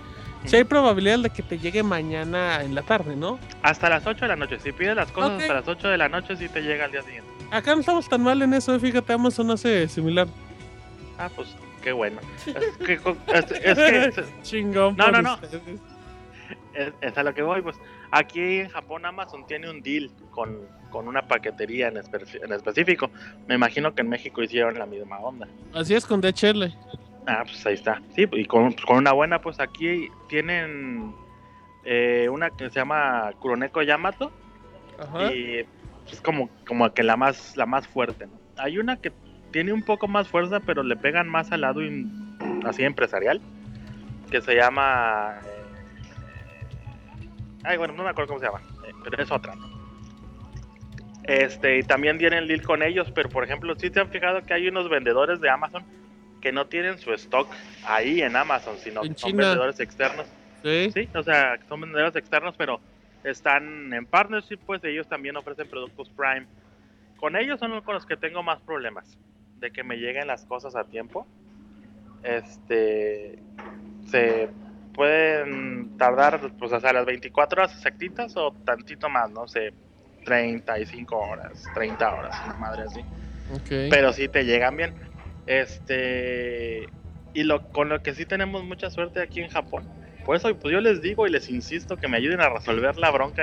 si 0.45 0.57
hay 0.57 0.63
probabilidad 0.65 1.19
de 1.19 1.29
que 1.29 1.41
te 1.43 1.57
llegue 1.57 1.83
mañana 1.83 2.61
en 2.63 2.75
la 2.75 2.81
tarde, 2.81 3.15
¿no? 3.15 3.39
Hasta 3.61 3.89
las 3.89 4.05
8 4.05 4.21
de 4.21 4.27
la 4.29 4.35
noche. 4.35 4.57
Si 4.59 4.71
pides 4.73 4.95
las 4.95 5.11
cosas 5.11 5.41
hasta 5.41 5.53
las 5.53 5.67
8 5.67 5.87
de 5.87 5.97
la 5.97 6.09
noche, 6.09 6.35
sí 6.37 6.47
te 6.49 6.61
llega 6.61 6.85
al 6.85 6.91
día 6.91 7.01
siguiente. 7.01 7.29
Acá 7.51 7.73
no 7.73 7.81
estamos 7.81 8.07
tan 8.07 8.21
mal 8.23 8.41
en 8.41 8.53
eso, 8.53 8.77
fíjate, 8.79 9.11
Amazon 9.13 9.51
hace 9.51 9.87
similar. 9.87 10.27
Ah, 11.19 11.29
pues 11.35 11.55
qué 11.83 11.91
bueno. 11.91 12.19
Es 12.47 12.77
que, 12.77 12.93
es- 12.93 13.51
es 13.77 14.15
que 14.15 14.23
Chingón. 14.41 14.95
No, 14.97 15.11
no, 15.11 15.21
no. 15.21 15.33
ustedes. 15.35 15.61
es, 16.73 16.93
es 17.01 17.17
a 17.17 17.23
lo 17.23 17.33
que 17.33 17.41
voy, 17.43 17.61
pues 17.61 17.75
aquí 18.11 18.59
en 18.61 18.69
Japón 18.69 19.05
Amazon 19.05 19.45
tiene 19.45 19.69
un 19.69 19.81
deal 19.81 20.09
con, 20.31 20.57
con 20.89 21.07
una 21.07 21.27
paquetería 21.27 21.89
en, 21.89 21.95
espe- 21.95 22.43
en 22.43 22.53
específico. 22.53 23.11
Me 23.47 23.55
imagino 23.55 23.93
que 23.93 24.01
en 24.01 24.09
México 24.09 24.41
hicieron 24.41 24.79
la 24.79 24.85
misma 24.85 25.19
onda. 25.19 25.47
Así 25.73 25.93
es 25.93 26.05
con 26.05 26.21
DHL. 26.21 26.73
Ah, 27.27 27.43
pues 27.43 27.63
ahí 27.65 27.73
está. 27.75 28.01
Sí, 28.15 28.25
y 28.31 28.45
con, 28.45 28.71
con 28.73 28.97
una 28.97 29.11
buena, 29.11 29.41
pues 29.41 29.59
aquí 29.59 30.09
tienen 30.29 31.13
eh, 31.83 32.27
una 32.31 32.49
que 32.49 32.69
se 32.69 32.79
llama 32.79 33.31
Kuroneko 33.39 33.81
Yamato 33.83 34.31
Ajá. 34.97 35.31
y 35.33 35.65
es 36.11 36.21
como, 36.21 36.49
como 36.67 36.91
que 36.93 37.03
la 37.03 37.17
más, 37.17 37.55
la 37.57 37.65
más 37.65 37.87
fuerte. 37.87 38.25
¿no? 38.25 38.33
Hay 38.57 38.79
una 38.79 38.97
que 39.01 39.11
tiene 39.51 39.73
un 39.73 39.83
poco 39.83 40.07
más 40.07 40.27
fuerza, 40.27 40.59
pero 40.59 40.83
le 40.83 40.95
pegan 40.95 41.27
más 41.27 41.51
al 41.51 41.61
lado 41.61 41.81
in- 41.81 42.37
así 42.65 42.83
empresarial, 42.83 43.41
que 44.29 44.41
se 44.41 44.55
llama... 44.55 45.39
eh, 45.45 45.63
ay, 47.63 47.77
bueno, 47.77 47.93
no 47.95 48.03
me 48.03 48.09
acuerdo 48.09 48.29
cómo 48.29 48.39
se 48.39 48.45
llama, 48.45 48.61
eh, 48.87 48.91
pero 49.03 49.21
es 49.21 49.31
otra. 49.31 49.53
Este, 51.23 51.77
y 51.79 51.83
también 51.83 52.17
tienen 52.17 52.47
deal 52.47 52.63
con 52.63 52.81
ellos, 52.81 53.11
pero 53.13 53.29
por 53.29 53.43
ejemplo, 53.43 53.75
si 53.75 53.89
se 53.89 53.99
han 53.99 54.09
fijado 54.09 54.43
que 54.45 54.53
hay 54.53 54.67
unos 54.67 54.89
vendedores 54.89 55.39
de 55.39 55.49
Amazon 55.49 55.85
que 56.41 56.51
no 56.51 56.65
tienen 56.67 56.97
su 56.97 57.13
stock 57.13 57.53
ahí 57.85 58.21
en 58.21 58.35
Amazon, 58.35 58.77
sino 58.79 59.01
En 59.01 59.13
que 59.13 59.19
son 59.19 59.31
China. 59.31 59.43
vendedores 59.43 59.79
externos. 59.79 60.27
Sí. 60.63 60.89
Sí, 60.91 61.09
o 61.13 61.21
sea, 61.21 61.59
son 61.67 61.81
vendedores 61.81 62.15
externos, 62.15 62.55
pero 62.57 62.81
están 63.23 63.93
en 63.93 64.05
partnership, 64.05 64.57
pues 64.65 64.83
ellos 64.83 65.07
también 65.07 65.35
ofrecen 65.35 65.69
productos 65.69 66.09
Prime. 66.11 66.47
Con 67.17 67.35
ellos 67.35 67.59
son 67.59 67.79
con 67.81 67.93
los 67.95 68.05
que 68.05 68.15
tengo 68.17 68.41
más 68.41 68.59
problemas 68.61 69.17
de 69.59 69.71
que 69.71 69.83
me 69.83 69.97
lleguen 69.97 70.27
las 70.27 70.45
cosas 70.45 70.75
a 70.75 70.83
tiempo. 70.85 71.27
Este 72.23 73.39
se 74.07 74.49
pueden 74.93 75.97
tardar 75.97 76.51
pues 76.57 76.73
hasta 76.73 76.91
las 76.91 77.05
24 77.05 77.61
horas 77.61 77.75
exactitas 77.75 78.35
o 78.35 78.51
tantito 78.65 79.09
más, 79.09 79.29
no 79.31 79.47
sé, 79.47 79.73
35 80.25 81.15
horas, 81.15 81.63
30 81.73 82.13
horas, 82.13 82.35
una 82.45 82.55
madre 82.55 82.83
así 82.83 83.01
pero 83.89 84.13
sí 84.13 84.27
te 84.27 84.45
llegan 84.45 84.77
bien. 84.77 84.93
Este 85.45 86.87
y 87.33 87.43
lo 87.43 87.67
con 87.71 87.89
lo 87.89 88.01
que 88.01 88.13
sí 88.13 88.25
tenemos 88.25 88.63
mucha 88.63 88.89
suerte 88.89 89.21
aquí 89.21 89.41
en 89.41 89.49
Japón. 89.49 89.83
Por 90.25 90.35
eso 90.35 90.53
pues 90.55 90.71
yo 90.71 90.81
les 90.81 91.01
digo 91.01 91.25
y 91.27 91.31
les 91.31 91.49
insisto 91.49 91.97
que 91.97 92.07
me 92.07 92.17
ayuden 92.17 92.41
a 92.41 92.49
resolver 92.49 92.97
la 92.97 93.09
bronca 93.09 93.41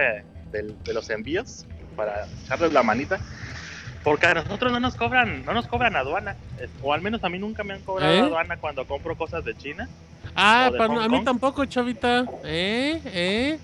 de, 0.52 0.76
de 0.84 0.94
los 0.94 1.10
envíos 1.10 1.66
para 1.96 2.26
echarles 2.44 2.72
la 2.72 2.82
manita. 2.82 3.18
Porque 4.06 4.26
a 4.26 4.34
nosotros 4.34 4.70
no 4.70 4.78
nos 4.78 4.94
cobran, 4.94 5.44
no 5.44 5.52
nos 5.52 5.66
cobran 5.66 5.96
aduana, 5.96 6.36
o 6.80 6.92
al 6.94 7.02
menos 7.02 7.24
a 7.24 7.28
mí 7.28 7.40
nunca 7.40 7.64
me 7.64 7.74
han 7.74 7.80
cobrado 7.82 8.12
¿Eh? 8.12 8.20
aduana 8.20 8.56
cuando 8.56 8.86
compro 8.86 9.16
cosas 9.16 9.44
de 9.44 9.52
China. 9.56 9.88
Ah, 10.36 10.68
de 10.72 10.78
para- 10.78 11.02
a 11.04 11.08
mí 11.08 11.24
tampoco, 11.24 11.64
chavita. 11.64 12.24
¿Eh? 12.44 13.00
¿Eh? 13.04 13.58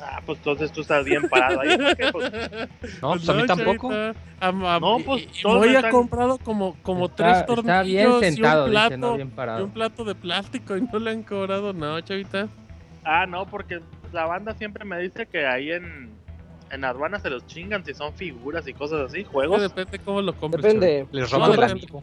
Ah, 0.00 0.22
pues 0.24 0.38
entonces 0.38 0.70
tú 0.70 0.82
estás 0.82 1.04
bien 1.04 1.28
parado 1.28 1.60
ahí. 1.62 1.76
porque, 1.76 2.12
pues, 2.12 2.32
No, 3.02 3.10
pues 3.14 3.28
a 3.28 3.34
mí 3.34 3.46
tampoco. 3.48 3.90
Am- 3.92 4.64
am- 4.64 4.80
No, 4.80 4.98
pues, 5.04 5.22
y- 5.24 5.38
y 5.40 5.42
todos 5.42 5.58
Moy 5.58 5.70
ha 5.74 5.78
están- 5.78 5.90
comprado 5.90 6.38
como, 6.38 6.76
como 6.82 7.06
Está- 7.06 7.16
tres 7.16 7.36
está 7.38 7.46
tornillos 7.46 8.20
bien 8.20 8.32
sentado, 8.34 8.66
y 8.66 8.68
un 8.68 8.70
dice, 8.70 8.88
plato, 8.88 8.96
no 8.96 9.14
bien 9.16 9.32
y 9.58 9.62
un 9.62 9.70
plato 9.72 10.04
de 10.04 10.14
plástico 10.14 10.76
y 10.76 10.82
no 10.82 10.98
le 11.00 11.10
han 11.10 11.22
cobrado, 11.24 11.72
no, 11.72 12.00
chavita. 12.00 12.46
Ah, 13.04 13.26
no, 13.26 13.44
porque 13.46 13.80
la 14.12 14.26
banda 14.26 14.54
siempre 14.54 14.84
me 14.84 15.00
dice 15.00 15.26
que 15.26 15.46
ahí 15.46 15.72
en, 15.72 16.10
en 16.70 16.84
aduana 16.84 17.18
se 17.18 17.30
los 17.30 17.46
chingan 17.46 17.84
si 17.84 17.94
son 17.94 18.12
figuras 18.14 18.66
y 18.68 18.74
cosas 18.74 19.10
así, 19.10 19.24
juegos. 19.24 19.60
depende 19.62 19.98
cómo 19.98 20.22
lo 20.22 20.32
compres. 20.34 20.62
Depende. 20.62 21.06
Les 21.12 21.30
roban 21.30 21.52
el 21.52 21.62
amigo. 21.62 22.02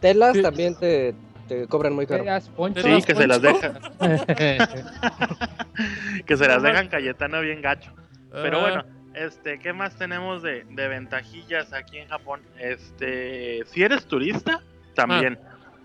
Telas 0.00 0.34
Sí. 0.34 0.42
también 0.42 0.78
te, 0.78 1.14
te 1.48 1.66
cobran 1.66 1.92
muy 1.94 2.06
caro. 2.06 2.24
Poncho. 2.56 2.82
Sí, 2.82 3.00
Sí, 3.00 3.02
que 3.06 3.14
se 3.14 3.26
las 3.26 3.38
Poncho? 3.40 3.72
dejan, 3.98 4.68
que 6.26 6.36
se 6.36 6.46
las 6.48 6.62
dejan 6.62 6.88
Cayetano 6.88 7.40
bien 7.40 7.60
gacho. 7.62 7.92
Pero 8.32 8.58
Ah, 8.58 8.60
bueno, 8.60 8.84
este, 9.14 9.58
¿qué 9.60 9.72
más 9.72 9.96
tenemos 9.96 10.42
de, 10.42 10.64
de 10.64 10.88
ventajillas 10.88 11.72
aquí 11.72 11.98
en 11.98 12.08
Japón? 12.08 12.40
Este, 12.58 13.64
si 13.66 13.82
eres 13.82 14.06
turista, 14.06 14.60
también. 14.94 15.38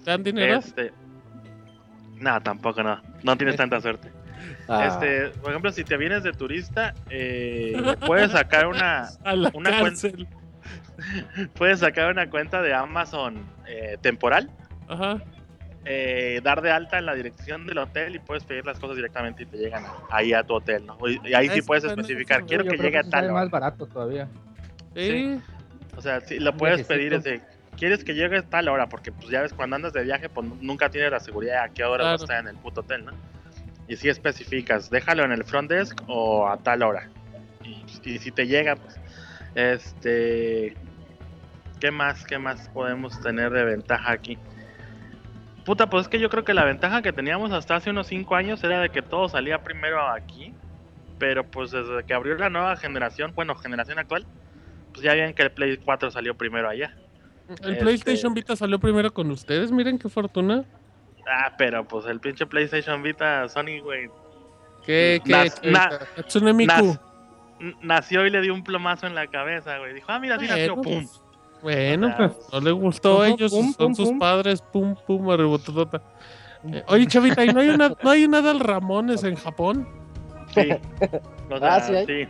¿Te 0.03 0.11
dan 0.11 0.23
dinero? 0.23 0.55
Este, 0.57 0.91
no, 2.17 2.41
tampoco 2.41 2.81
no, 2.83 2.99
no 3.23 3.37
tienes 3.37 3.55
tanta 3.55 3.79
suerte. 3.81 4.09
Ah, 4.67 4.85
Este, 4.87 5.29
por 5.39 5.49
ejemplo, 5.51 5.71
si 5.71 5.83
te 5.83 5.97
vienes 5.97 6.23
de 6.23 6.31
turista, 6.33 6.93
eh, 7.09 7.95
puedes 8.05 8.31
sacar 8.31 8.67
una, 8.67 9.09
a 9.23 9.35
la 9.35 9.51
una 9.53 9.69
cárcel. 9.71 10.27
puedes 11.55 11.79
sacar 11.79 12.11
una 12.11 12.29
cuenta 12.29 12.61
de 12.61 12.73
Amazon 12.73 13.43
eh, 13.67 13.97
temporal, 14.01 14.49
Ajá. 14.87 15.17
eh, 15.85 16.41
dar 16.43 16.61
de 16.61 16.71
alta 16.71 16.99
en 16.99 17.05
la 17.05 17.15
dirección 17.15 17.65
del 17.65 17.77
hotel 17.79 18.15
y 18.15 18.19
puedes 18.19 18.43
pedir 18.43 18.65
las 18.65 18.79
cosas 18.79 18.95
directamente 18.95 19.43
y 19.43 19.45
te 19.45 19.57
llegan 19.57 19.83
ahí 20.11 20.33
a 20.33 20.43
tu 20.43 20.55
hotel, 20.55 20.85
¿no? 20.85 20.97
Y 21.07 21.19
y 21.23 21.33
ahí 21.33 21.49
sí 21.49 21.61
puedes 21.61 21.83
especificar, 21.83 22.45
quiero 22.45 22.63
que 22.65 22.77
llegue 22.77 22.97
a 22.97 23.01
eso 23.01 23.09
tal 23.09 23.21
sale 23.21 23.31
hora. 23.31 23.41
más 23.41 23.49
barato 23.49 23.85
todavía. 23.87 24.27
Sí. 24.95 25.39
O 25.95 26.01
sea, 26.01 26.21
sí, 26.21 26.39
lo 26.39 26.55
puedes 26.55 26.85
pedir 26.85 27.13
ese, 27.13 27.41
quieres 27.77 28.03
que 28.03 28.13
llegue 28.13 28.37
a 28.37 28.41
tal 28.43 28.67
hora, 28.69 28.87
porque 28.87 29.11
pues 29.11 29.29
ya 29.29 29.41
ves, 29.41 29.53
cuando 29.53 29.75
andas 29.77 29.93
de 29.93 30.03
viaje, 30.03 30.29
pues 30.29 30.47
nunca 30.61 30.89
tienes 30.89 31.11
la 31.11 31.19
seguridad 31.19 31.63
a 31.63 31.69
qué 31.69 31.83
hora 31.83 32.03
va 32.03 32.09
a 32.11 32.17
Claro. 32.17 32.23
estar 32.23 32.39
en 32.41 32.47
el 32.49 32.55
puto 32.61 32.81
hotel, 32.81 33.05
¿no? 33.05 33.11
Y 33.89 33.95
si 33.97 34.07
especificas, 34.07 34.89
déjalo 34.89 35.25
en 35.25 35.31
el 35.31 35.43
front 35.43 35.69
desk 35.69 35.99
o 36.07 36.47
a 36.47 36.57
tal 36.57 36.83
hora. 36.83 37.09
Y, 37.65 37.83
y 38.09 38.19
si 38.19 38.31
te 38.31 38.47
llega, 38.47 38.75
pues, 38.77 38.99
este, 39.55 40.75
¿qué 41.79 41.91
más, 41.91 42.23
qué 42.25 42.37
más 42.37 42.69
podemos 42.69 43.19
tener 43.19 43.51
de 43.51 43.63
ventaja 43.65 44.11
aquí? 44.11 44.37
Puta, 45.65 45.89
pues 45.89 46.03
es 46.03 46.07
que 46.07 46.19
yo 46.19 46.29
creo 46.29 46.43
que 46.45 46.53
la 46.53 46.63
ventaja 46.63 47.01
que 47.01 47.11
teníamos 47.11 47.51
hasta 47.51 47.75
hace 47.75 47.89
unos 47.89 48.07
5 48.07 48.35
años 48.35 48.63
era 48.63 48.79
de 48.79 48.89
que 48.89 49.01
todo 49.01 49.27
salía 49.27 49.63
primero 49.63 50.07
aquí. 50.07 50.53
Pero 51.17 51.43
pues 51.43 51.71
desde 51.71 52.03
que 52.05 52.13
abrió 52.13 52.35
la 52.35 52.49
nueva 52.49 52.77
generación, 52.77 53.33
bueno, 53.35 53.55
generación 53.55 53.99
actual, 53.99 54.25
pues 54.93 55.03
ya 55.03 55.13
ven 55.13 55.33
que 55.33 55.41
el 55.41 55.51
Play 55.51 55.77
4 55.77 56.11
salió 56.11 56.35
primero 56.35 56.69
allá. 56.69 56.95
El 57.49 57.55
Este- 57.55 57.75
PlayStation 57.75 58.33
Vita 58.33 58.55
salió 58.55 58.79
primero 58.79 59.11
con 59.11 59.29
ustedes, 59.31 59.71
miren 59.71 59.97
qué 59.99 60.07
fortuna. 60.09 60.63
Ah, 61.31 61.53
pero 61.57 61.85
pues 61.87 62.05
el 62.07 62.19
pinche 62.19 62.45
PlayStation 62.45 63.03
Vita 63.03 63.47
Sony, 63.49 63.79
güey, 63.83 64.09
¿Qué, 64.85 65.21
qué, 65.23 65.31
Nas- 65.31 65.59
qué- 65.59 65.71
na- 65.71 65.89
nas- 65.89 66.99
nació 67.81 68.25
y 68.25 68.29
le 68.29 68.41
dio 68.41 68.53
un 68.53 68.63
plomazo 68.63 69.05
en 69.07 69.13
la 69.15 69.27
cabeza, 69.27 69.77
güey. 69.77 69.93
Dijo, 69.93 70.11
ah, 70.11 70.19
mira, 70.19 70.39
sí 70.39 70.47
nació, 70.47 70.75
Bueno, 70.75 70.81
pum. 70.81 71.07
pues, 71.07 71.21
Bueno, 71.61 72.07
O 72.07 72.09
sea, 72.09 72.17
pues 72.29 72.47
no 72.53 72.61
le 72.61 72.71
gustó 72.71 73.21
a 73.21 73.27
ellos, 73.27 73.51
pum, 73.51 73.73
son 73.73 73.87
pum, 73.87 73.95
sus 73.95 74.09
pum. 74.09 74.19
padres, 74.19 74.61
pum, 74.61 74.95
pum, 75.05 75.29
arrebototota. 75.29 76.01
Eh, 76.71 76.83
oye, 76.87 77.05
Chavita, 77.05 77.43
¿y 77.45 77.49
no 77.53 77.59
hay 77.59 77.69
una, 77.69 77.89
no 78.03 78.09
hay 78.09 78.23
una 78.25 78.41
del 78.41 78.59
Ramones 78.61 79.23
en 79.23 79.35
Japón? 79.35 79.87
Sí. 80.53 80.69
O 81.51 81.57
sea, 81.57 81.75
Ah, 81.75 81.79
¿sí 81.81 81.95
hay? 81.95 82.05
sí. 82.05 82.27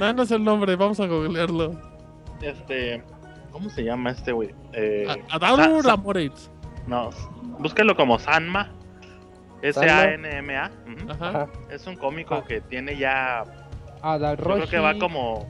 No, 0.00 0.12
no 0.14 0.22
es 0.24 0.30
el 0.30 0.42
nombre, 0.42 0.74
vamos 0.76 0.98
a 1.00 1.06
googlearlo. 1.06 1.78
Este, 2.42 3.02
¿cómo 3.52 3.68
se 3.70 3.82
llama 3.84 4.10
este, 4.10 4.32
güey? 4.32 4.54
Eh, 4.72 5.06
A- 5.30 5.36
Adaru 5.36 5.76
Sa- 5.76 5.82
Sa- 5.82 5.88
Ramones. 5.90 6.50
No, 6.86 7.10
búsquelo 7.58 7.96
como 7.96 8.18
Sanma. 8.18 8.72
S-A-N-M-A. 9.62 10.70
Es 11.70 11.86
un 11.86 11.96
cómico 11.96 12.34
Ah. 12.36 12.44
que 12.46 12.60
tiene 12.60 12.96
ya. 12.96 13.42
Ah, 14.02 14.18
Yo 14.20 14.36
creo 14.36 14.66
que 14.68 14.78
va 14.78 14.94
como. 14.98 15.46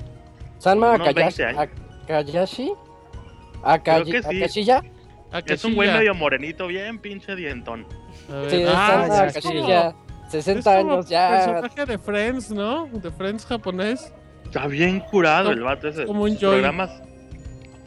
Sanma 0.59 0.95
Akayashi. 0.95 1.43
20 1.43 1.45
años. 1.45 1.69
Akayashi. 2.05 2.73
Akayi- 3.63 4.03
Creo 4.11 4.23
que 4.23 4.23
sí. 4.23 4.39
Akashiya. 4.43 4.83
Es 5.47 5.65
un 5.65 5.75
güey 5.75 5.91
medio 5.93 6.15
morenito, 6.15 6.67
bien 6.69 6.99
pinche 6.99 7.35
dientón. 7.35 7.87
Sí, 8.49 8.63
es 8.63 8.69
ah, 8.73 8.87
Sanma 8.89 9.09
ya, 9.09 9.27
es 9.27 9.43
como- 9.43 9.59
Akashiya. 9.59 9.89
es 10.25 10.31
60 10.31 10.79
como 10.79 10.93
años 10.93 11.09
ya. 11.09 11.29
personaje 11.31 11.87
de 11.87 11.99
Friends, 11.99 12.51
¿no? 12.53 12.87
De 12.87 13.11
Friends 13.11 13.45
japonés. 13.45 14.13
Está 14.45 14.67
bien 14.69 15.01
curado 15.01 15.51
Como- 15.51 15.59
el 15.59 15.63
vato 15.65 15.89
ese. 15.89 16.07
como 16.07 16.23
un 16.23 16.37
Joy. 16.39 16.53
programas. 16.61 17.03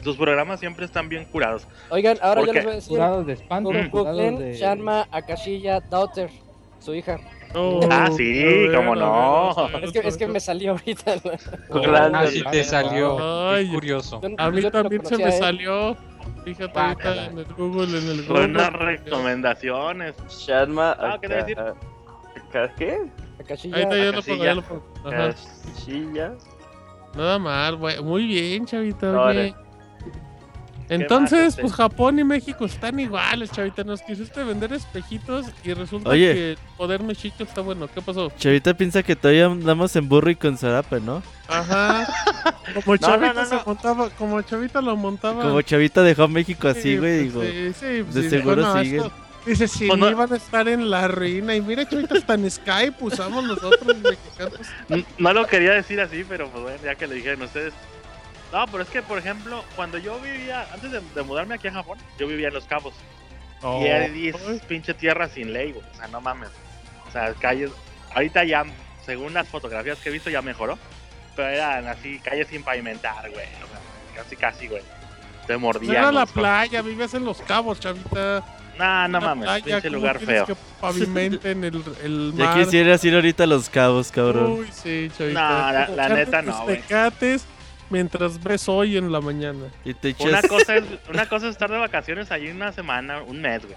Sus 0.02 0.16
programas 0.16 0.60
siempre 0.60 0.84
están 0.86 1.08
bien 1.08 1.24
curados. 1.26 1.66
Oigan, 1.90 2.18
ahora 2.22 2.40
yo 2.40 2.46
¿Por 2.46 2.54
les 2.54 2.64
voy 2.64 2.72
a 2.72 2.76
decir. 2.76 2.88
Curados 2.96 3.26
de 3.26 3.32
espanto, 3.34 3.70
Googleen 3.90 4.38
de... 4.38 4.54
Shanma 4.54 5.06
Akashiya 5.10 5.80
Daughter, 5.80 6.30
su 6.78 6.94
hija. 6.94 7.18
Oh, 7.54 7.80
Ah, 7.90 8.08
sí, 8.16 8.66
cómo 8.74 8.94
no. 8.94 9.50
Es 9.82 9.92
que, 9.92 9.98
es 10.06 10.16
que 10.16 10.26
me 10.28 10.38
salió 10.40 10.72
ahorita. 10.72 11.14
Ah, 12.14 12.26
sí 12.28 12.42
te 12.50 12.64
salió. 12.64 13.18
Ay, 13.50 13.66
Qué 13.66 13.72
curioso. 13.74 14.20
Yo- 14.22 14.28
A 14.38 14.50
mí 14.50 14.62
yo 14.62 14.70
también 14.70 15.04
se 15.04 15.16
me 15.18 15.28
¿eh? 15.28 15.32
salió. 15.32 15.96
Fíjate 16.44 16.78
ahorita 16.78 16.94
Guácala. 16.94 17.26
en 17.26 17.38
el 17.38 17.44
Google, 17.56 17.98
en 17.98 18.08
el 18.08 18.22
Google. 18.22 18.32
Buenas 18.46 18.72
recomendaciones. 18.72 20.14
Shanma. 20.28 20.96
Ah, 20.98 21.18
¿qué 21.20 21.28
te 21.28 21.34
decir? 21.34 21.58
Aka- 21.58 21.74
Aka- 22.48 22.74
¿Qué? 22.76 22.98
Akashiya. 23.40 23.76
Ahí 23.76 23.82
está, 23.82 23.96
ya 23.96 24.04
lo 24.04 24.10
Akashiya. 24.10 24.34
pongo, 24.34 24.44
ya 24.44 24.54
lo 24.54 24.62
pongo. 24.62 24.84
Ajá. 25.04 25.34
Cachilla. 25.74 26.32
Nada 27.14 27.38
mal, 27.38 27.76
güey. 27.76 28.00
Muy 28.02 28.26
bien. 28.26 28.64
Oye. 29.02 29.54
Entonces, 30.90 31.48
este? 31.50 31.62
pues 31.62 31.72
Japón 31.74 32.18
y 32.18 32.24
México 32.24 32.64
están 32.64 32.98
iguales, 33.00 33.50
chavita. 33.52 33.84
Nos 33.84 34.02
quisiste 34.02 34.42
vender 34.44 34.72
espejitos 34.72 35.46
y 35.64 35.72
resulta 35.72 36.10
Oye. 36.10 36.34
que 36.34 36.50
el 36.52 36.58
poder 36.76 37.02
mexico 37.02 37.42
está 37.44 37.60
bueno. 37.60 37.88
¿Qué 37.88 38.02
pasó? 38.02 38.30
Chavita 38.36 38.74
piensa 38.74 39.02
que 39.02 39.14
todavía 39.16 39.46
andamos 39.46 39.94
en 39.96 40.08
burro 40.08 40.30
y 40.30 40.36
con 40.36 40.58
zarape, 40.58 41.00
¿no? 41.00 41.22
Ajá. 41.48 42.06
Como 42.84 42.94
No, 42.94 42.98
Chavita 42.98 43.32
no, 43.34 43.40
no, 43.42 43.46
se 43.46 43.54
no. 43.56 43.62
montaba, 43.66 44.10
como 44.10 44.42
Chavita 44.42 44.80
lo 44.80 44.96
montaba. 44.96 45.42
Como 45.42 45.60
Chavita 45.62 46.02
dejó 46.02 46.28
México 46.28 46.68
así, 46.68 46.82
Sí, 46.82 46.96
güey. 46.98 47.28
pues, 47.30 47.52
digo, 47.52 47.72
sí, 47.72 47.80
sí, 47.80 48.02
pues, 48.04 48.14
de 48.14 48.22
sí, 48.22 48.30
seguro 48.30 48.56
dijo, 48.62 48.74
no, 48.74 48.82
sigue. 48.82 48.96
esto- 48.98 49.12
Dice, 49.46 49.68
si 49.68 49.86
Pues 49.88 49.98
ni 49.98 50.04
no- 50.04 50.10
iban 50.10 50.32
a 50.32 50.36
estar 50.36 50.68
en 50.68 50.90
la 50.90 51.08
ruina. 51.08 51.56
Y 51.56 51.62
mira, 51.62 51.88
Chavita, 51.88 52.14
hasta 52.16 52.34
en 52.34 52.50
Skype 52.50 52.96
usamos 53.00 53.42
nosotros 53.42 53.96
mexicanos. 53.96 54.60
N- 54.90 55.04
No 55.18 55.32
lo 55.32 55.46
quería 55.46 55.72
decir 55.72 55.98
así, 56.00 56.24
pero 56.28 56.48
pues 56.50 56.62
bueno, 56.62 56.78
ya 56.84 56.94
que 56.94 57.06
lo 57.06 57.14
dijeron 57.14 57.42
ustedes. 57.42 57.72
No, 58.52 58.66
pero 58.66 58.82
es 58.82 58.88
que, 58.88 59.00
por 59.02 59.18
ejemplo, 59.18 59.64
cuando 59.76 59.98
yo 59.98 60.18
vivía, 60.20 60.66
antes 60.72 60.90
de, 60.90 61.00
de 61.14 61.22
mudarme 61.22 61.54
aquí 61.54 61.68
a 61.68 61.72
Japón, 61.72 61.98
yo 62.18 62.26
vivía 62.26 62.48
en 62.48 62.54
Los 62.54 62.64
Cabos. 62.64 62.94
y 63.62 63.86
ahí 63.86 64.28
es 64.28 64.36
Ay, 64.48 64.60
pinche 64.66 64.92
tierra 64.94 65.28
sin 65.28 65.52
ley, 65.52 65.72
güey. 65.72 65.84
O 65.92 65.94
sea, 65.96 66.08
no 66.08 66.20
mames. 66.20 66.48
O 67.08 67.12
sea, 67.12 67.32
calles. 67.34 67.70
Ahorita 68.14 68.42
ya, 68.44 68.64
según 69.06 69.34
las 69.34 69.48
fotografías 69.48 69.98
que 69.98 70.08
he 70.08 70.12
visto, 70.12 70.30
ya 70.30 70.42
mejoró. 70.42 70.78
Pero 71.36 71.48
eran 71.48 71.86
así, 71.86 72.18
calles 72.18 72.48
sin 72.48 72.64
pavimentar, 72.64 73.30
güey. 73.30 73.44
O 73.46 73.68
sea, 73.68 74.22
casi, 74.24 74.36
casi, 74.36 74.66
güey. 74.66 74.82
Te 75.46 75.56
mordían. 75.56 75.94
era 75.96 76.12
la 76.12 76.26
playa, 76.26 76.82
vivías 76.82 77.14
en 77.14 77.24
Los 77.24 77.40
Cabos, 77.42 77.78
Chavita. 77.80 78.44
Nah, 78.78 79.06
no 79.08 79.20
La 79.20 79.26
mames, 79.26 79.44
playa, 79.44 79.64
pinche 79.64 79.88
¿cómo 79.88 79.96
lugar 79.98 80.18
feo. 80.18 80.46
que 80.46 80.56
pavimenten 80.80 81.64
el, 81.64 81.84
el 82.02 82.32
ya 82.36 82.44
mar. 82.46 82.58
quisieras 82.58 83.04
ir 83.04 83.14
ahorita 83.14 83.44
a 83.44 83.46
los 83.46 83.68
cabos, 83.68 84.10
cabrón. 84.10 84.52
Uy, 84.60 84.68
sí, 84.72 85.10
Chavita. 85.16 85.86
No, 85.88 85.94
la- 85.96 86.08
neta 86.08 86.42
no, 86.42 86.62
güey. 86.64 86.76
tecates 86.80 87.44
mientras 87.90 88.42
ves 88.42 88.68
hoy 88.68 88.96
en 88.96 89.12
la 89.12 89.20
mañana. 89.20 89.66
Y 89.84 89.94
te 89.94 90.14
Una 90.20 90.42
cosa, 90.42 90.76
es, 90.76 90.84
una 91.12 91.28
cosa 91.28 91.46
es 91.46 91.52
estar 91.52 91.70
de 91.70 91.78
vacaciones 91.78 92.30
allí 92.32 92.48
una 92.50 92.72
semana, 92.72 93.22
un 93.22 93.40
mes, 93.42 93.62
güey. 93.64 93.76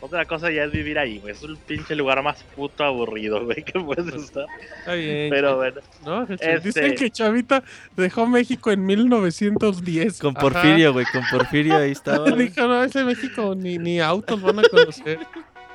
Otra 0.00 0.26
cosa 0.26 0.50
ya 0.50 0.64
es 0.64 0.70
vivir 0.70 0.98
ahí, 0.98 1.18
güey. 1.18 1.32
Es 1.32 1.42
un 1.42 1.56
pinche 1.56 1.94
lugar 1.96 2.22
más 2.22 2.42
puto 2.54 2.84
aburrido, 2.84 3.42
güey, 3.46 3.62
que 3.64 3.80
puedes 3.80 4.12
estar. 4.14 4.44
Está 4.80 4.92
bien. 4.92 5.30
Pero 5.30 5.56
bueno. 5.56 5.80
¿no? 6.04 6.24
este- 6.24 6.60
Dicen 6.60 6.94
que 6.94 7.10
Chavita 7.10 7.62
dejó 7.96 8.26
México 8.26 8.70
en 8.70 8.84
1910. 8.84 10.18
Con 10.18 10.32
Ajá. 10.36 10.40
Porfirio, 10.40 10.92
güey. 10.92 11.06
Con 11.10 11.22
Porfirio 11.30 11.76
ahí 11.78 11.92
estaba. 11.92 12.30
Dijo, 12.32 12.66
no, 12.66 12.84
ese 12.84 13.02
México 13.02 13.54
ni, 13.56 13.78
ni 13.78 13.98
autos 13.98 14.42
van 14.42 14.58
a 14.58 14.62
conocer. 14.64 15.20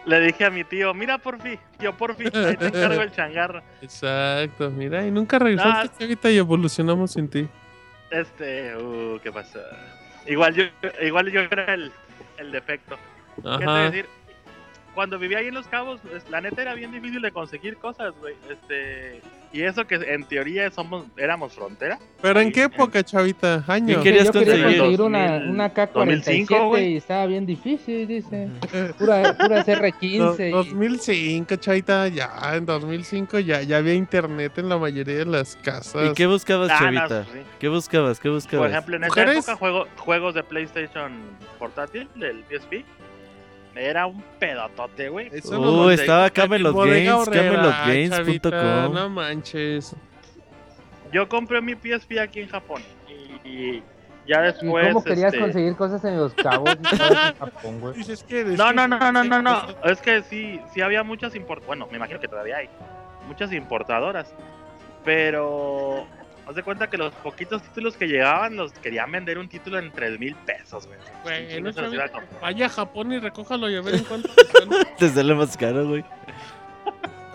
Le 0.05 0.19
dije 0.21 0.45
a 0.45 0.49
mi 0.51 0.63
tío, 0.63 0.93
mira 0.93 1.17
por 1.17 1.41
fin, 1.41 1.59
tío 1.77 1.95
por 1.95 2.15
fin, 2.15 2.29
ahí 2.33 2.55
te 2.55 2.67
encargo 2.67 3.01
el 3.01 3.11
changarro. 3.15 3.61
Exacto, 3.81 4.69
mira, 4.71 5.05
y 5.05 5.11
nunca 5.11 5.37
regresaste, 5.39 5.89
Ah. 5.93 5.97
Chavita, 5.99 6.31
y 6.31 6.37
evolucionamos 6.37 7.11
sin 7.11 7.27
ti. 7.27 7.47
Este, 8.11 8.75
uh, 8.75 9.19
¿qué 9.21 9.31
pasa? 9.31 9.59
Igual 10.25 10.53
yo, 10.55 10.63
igual 11.01 11.31
yo 11.31 11.41
era 11.41 11.73
el, 11.73 11.91
el 12.37 12.51
defecto. 12.51 12.97
¿Qué 13.35 13.41
te 13.41 13.49
voy 13.49 13.63
a 13.63 13.65
Ajá. 13.65 13.83
decir? 13.91 14.05
Cuando 14.95 15.19
vivía 15.19 15.37
ahí 15.37 15.47
en 15.47 15.53
Los 15.53 15.67
Cabos, 15.67 16.01
la 16.29 16.41
neta 16.41 16.61
era 16.61 16.73
bien 16.73 16.91
difícil 16.91 17.21
de 17.21 17.31
conseguir 17.31 17.77
cosas, 17.77 18.13
güey. 18.19 18.35
Este, 18.49 19.21
y 19.51 19.61
eso 19.63 19.85
que 19.87 19.95
en 19.95 20.23
teoría 20.25 20.69
somos, 20.71 21.05
éramos 21.17 21.53
frontera. 21.53 21.97
¿Pero 22.21 22.39
en 22.39 22.51
qué 22.51 22.63
época, 22.63 23.03
Chavita? 23.03 23.63
¿Qué 23.65 23.71
Año. 23.71 24.01
querías 24.03 24.25
yo 24.25 24.31
quería 24.33 24.53
conseguir? 24.77 25.01
una, 25.01 25.31
2000, 25.39 25.49
una 25.51 25.69
2005, 25.69 26.53
K-47 26.53 26.67
güey. 26.67 26.93
y 26.93 26.97
estaba 26.97 27.25
bien 27.25 27.45
difícil, 27.45 28.07
dice. 28.07 28.49
Pura, 28.97 29.35
pura 29.37 29.63
Do- 29.63 29.73
R15. 29.73 30.47
y- 30.47 30.51
2005, 30.51 31.55
Chavita, 31.55 32.07
ya, 32.09 32.29
en 32.53 32.65
2005 32.65 33.39
ya, 33.39 33.61
ya 33.61 33.77
había 33.77 33.93
internet 33.93 34.57
en 34.57 34.69
la 34.69 34.77
mayoría 34.77 35.15
de 35.19 35.25
las 35.25 35.55
casas. 35.55 36.11
¿Y 36.11 36.13
qué 36.13 36.25
buscabas, 36.27 36.69
Ah, 36.71 36.91
no, 36.91 36.99
Chavita? 37.07 37.23
sí. 37.25 37.39
¿Qué 37.59 37.67
buscabas? 37.69 38.19
¿Qué 38.19 38.29
Por 38.29 38.35
buscabas? 38.35 38.71
ejemplo, 38.71 38.95
en 38.97 39.03
esa 39.05 39.09
¿Mujeres? 39.11 39.37
época 39.37 39.55
juego, 39.55 39.87
juegos 39.97 40.33
de 40.35 40.43
PlayStation 40.43 41.11
portátil, 41.57 42.07
del 42.15 42.43
PSP, 42.49 42.85
era 43.79 44.05
un 44.05 44.21
pedotote, 44.39 45.09
güey. 45.09 45.29
Eso 45.31 45.59
Uh, 45.59 45.89
estaba. 45.89 46.29
Camelot 46.29 46.75
Games, 46.75 47.29
camelotgames.com. 47.29 48.93
No 48.93 49.09
manches. 49.09 49.95
Yo 51.11 51.27
compré 51.27 51.61
mi 51.61 51.73
PSP 51.73 52.19
aquí 52.19 52.41
en 52.41 52.49
Japón 52.49 52.83
y, 53.07 53.47
y 53.49 53.83
ya 54.27 54.41
¿Y 54.41 54.43
después... 54.43 54.87
cómo 54.89 55.03
querías 55.03 55.33
este, 55.33 55.39
conseguir 55.39 55.75
cosas 55.75 56.03
en 56.05 56.17
los 56.17 56.33
cabos 56.35 56.69
y 56.79 56.85
estabas 56.93 57.31
en 57.31 57.37
Japón, 57.39 57.79
güey? 57.79 57.93
Dices 57.95 58.23
que 58.23 58.43
No, 58.43 58.71
no, 58.71 58.87
no, 58.87 59.11
no, 59.11 59.23
no, 59.23 59.41
no. 59.41 59.61
Es 59.85 59.99
que 60.01 60.21
sí, 60.21 60.61
sí 60.71 60.81
había 60.81 61.01
muchas 61.03 61.33
import... 61.33 61.65
Bueno, 61.65 61.87
me 61.89 61.97
imagino 61.97 62.19
que 62.19 62.27
todavía 62.27 62.57
hay. 62.57 62.69
Muchas 63.27 63.51
importadoras. 63.53 64.31
Pero... 65.03 66.05
Haz 66.49 66.55
de 66.55 66.63
cuenta 66.63 66.89
que 66.89 66.97
los 66.97 67.13
poquitos 67.13 67.61
títulos 67.61 67.95
que 67.95 68.07
llegaban 68.07 68.55
los 68.55 68.71
querían 68.73 69.11
vender 69.11 69.37
un 69.37 69.47
título 69.47 69.77
en 69.77 69.91
3 69.91 70.19
mil 70.19 70.33
pesos, 70.35 70.87
güey. 70.87 70.97
Bueno, 71.21 71.71
No 71.71 72.41
vaya 72.41 72.65
a 72.65 72.69
Japón 72.69 73.13
y 73.13 73.19
recójalo 73.19 73.69
y 73.69 73.75
a 73.75 73.81
ver 73.81 73.93
en 73.93 74.03
cuánto 74.05 74.29
te 74.29 74.45
sale. 74.59 74.85
Te 74.97 75.09
sale 75.09 75.35
más 75.35 75.55
caro, 75.55 75.87
güey. 75.87 76.03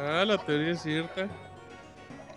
Ah, 0.00 0.24
la 0.26 0.36
teoría 0.38 0.72
es 0.72 0.82
cierta. 0.82 1.28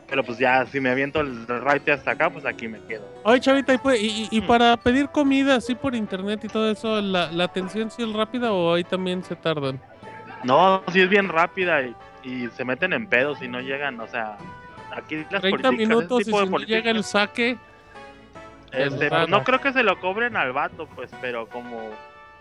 Pero 0.07 0.23
pues 0.23 0.37
ya, 0.37 0.67
si 0.67 0.79
me 0.79 0.91
aviento 0.91 1.19
el 1.21 1.47
right 1.47 1.89
hasta 1.89 2.11
acá, 2.11 2.29
pues 2.29 2.45
aquí 2.45 2.67
me 2.67 2.79
quedo. 2.81 3.09
Oye, 3.23 3.39
Chavita, 3.39 3.73
¿y, 3.73 3.77
pues- 3.79 3.99
y- 3.99 4.27
y- 4.31 4.37
y 4.37 4.41
Hmm. 4.41 4.47
para 4.47 4.77
pedir 4.77 5.09
comida 5.09 5.55
así 5.55 5.73
por 5.73 5.95
internet 5.95 6.41
y 6.43 6.47
todo 6.47 6.69
eso, 6.69 7.01
¿la, 7.01 7.31
la 7.31 7.45
atención 7.45 7.89
sí 7.89 8.03
es 8.03 8.13
rápida 8.13 8.51
o 8.53 8.75
ahí 8.75 8.83
también 8.83 9.23
se 9.23 9.35
tardan? 9.35 9.81
No, 10.43 10.83
sí 10.93 11.01
es 11.01 11.09
bien 11.09 11.27
rápida 11.27 11.81
y, 11.81 11.95
y 12.23 12.47
se 12.49 12.63
meten 12.63 12.93
en 12.93 13.07
pedos 13.07 13.41
y 13.41 13.47
no 13.47 13.61
llegan, 13.61 13.99
o 13.99 14.07
sea... 14.07 14.37
Aquí 14.97 15.15
las 15.29 15.41
30 15.41 15.49
políticas, 15.49 15.73
ese 15.73 15.77
minutos 15.87 16.21
y 16.21 16.23
si 16.25 16.31
no 16.31 16.57
llega 16.59 16.91
el 16.91 17.03
saque. 17.03 17.57
este, 18.71 19.09
pues, 19.09 19.29
no 19.29 19.37
no. 19.37 19.43
creo 19.43 19.61
que 19.61 19.71
se 19.73 19.83
lo 19.83 19.99
cobren 19.99 20.35
al 20.35 20.53
vato, 20.53 20.87
pues, 20.95 21.11
pero 21.21 21.47
como... 21.47 21.77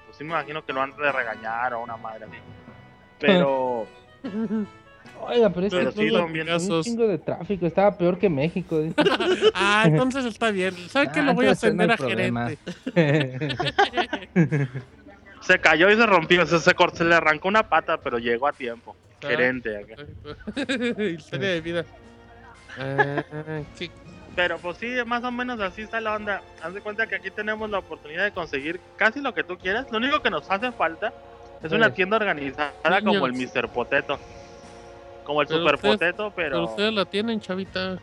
Pues 0.06 0.16
sí 0.18 0.24
me 0.24 0.30
imagino 0.30 0.64
que 0.64 0.72
lo 0.72 0.82
han 0.82 0.96
de 0.96 1.12
regañar 1.12 1.74
o 1.74 1.82
una 1.82 1.96
madre 1.96 2.24
así. 2.24 2.36
Pero... 3.18 3.86
Oiga, 5.20 5.48
pero 5.50 5.66
es 5.66 5.72
Pero 5.72 5.90
que 5.92 5.96
sí, 5.96 6.32
bien- 6.32 6.48
un 6.52 6.82
chingo 6.82 7.08
de 7.08 7.18
tráfico, 7.18 7.66
estaba 7.66 7.96
peor 7.96 8.18
que 8.18 8.28
México. 8.28 8.80
ah, 9.54 9.84
entonces 9.86 10.24
está 10.26 10.50
bien. 10.50 10.74
¿Sabes 10.88 11.10
qué? 11.10 11.20
Ah, 11.20 11.24
Lo 11.24 11.34
voy 11.34 11.46
a 11.46 11.48
no 11.48 11.52
ascender 11.52 11.90
hay 11.90 11.94
a 11.94 11.96
problema. 11.96 12.50
gerente. 12.94 14.68
Se 15.40 15.60
cayó 15.60 15.88
y 15.90 15.96
se 15.96 16.04
rompió, 16.06 16.44
se, 16.44 16.58
se, 16.58 16.74
se 16.94 17.04
le 17.04 17.14
arrancó 17.14 17.46
una 17.46 17.68
pata, 17.68 17.98
pero 17.98 18.18
llegó 18.18 18.48
a 18.48 18.52
tiempo. 18.52 18.96
Ah. 19.22 19.28
Gerente 19.28 19.76
acá. 19.76 19.94
Historia 21.02 21.48
de 21.50 21.60
vida. 21.60 21.84
¿Qué? 22.76 23.90
Pero 24.34 24.58
pues 24.58 24.76
sí, 24.76 24.88
más 25.06 25.24
o 25.24 25.30
menos 25.32 25.58
así 25.60 25.82
está 25.82 26.00
la 26.00 26.14
onda. 26.14 26.42
Haz 26.62 26.74
de 26.74 26.80
cuenta 26.82 27.06
que 27.06 27.14
aquí 27.16 27.30
tenemos 27.30 27.70
la 27.70 27.78
oportunidad 27.78 28.24
de 28.24 28.32
conseguir 28.32 28.80
casi 28.96 29.20
lo 29.20 29.32
que 29.32 29.42
tú 29.44 29.56
quieras. 29.56 29.86
Lo 29.90 29.96
único 29.98 30.20
que 30.20 30.28
nos 30.30 30.50
hace 30.50 30.72
falta 30.72 31.12
es 31.62 31.72
una 31.72 31.86
Sí. 31.88 31.92
tienda 31.94 32.16
organizada 32.18 32.72
Niños. 33.00 33.14
como 33.14 33.26
el 33.26 33.32
Mr. 33.32 33.68
Potato. 33.70 34.18
Como 35.24 35.40
el 35.40 35.48
Pero 35.48 35.60
Super 35.60 35.74
ustedes- 35.76 35.94
Potato, 35.96 36.32
Pero 36.36 36.50
pero... 36.50 36.64
ustedes 36.64 36.92
la 36.92 37.04
tienen, 37.06 37.40
chavita. 37.40 37.96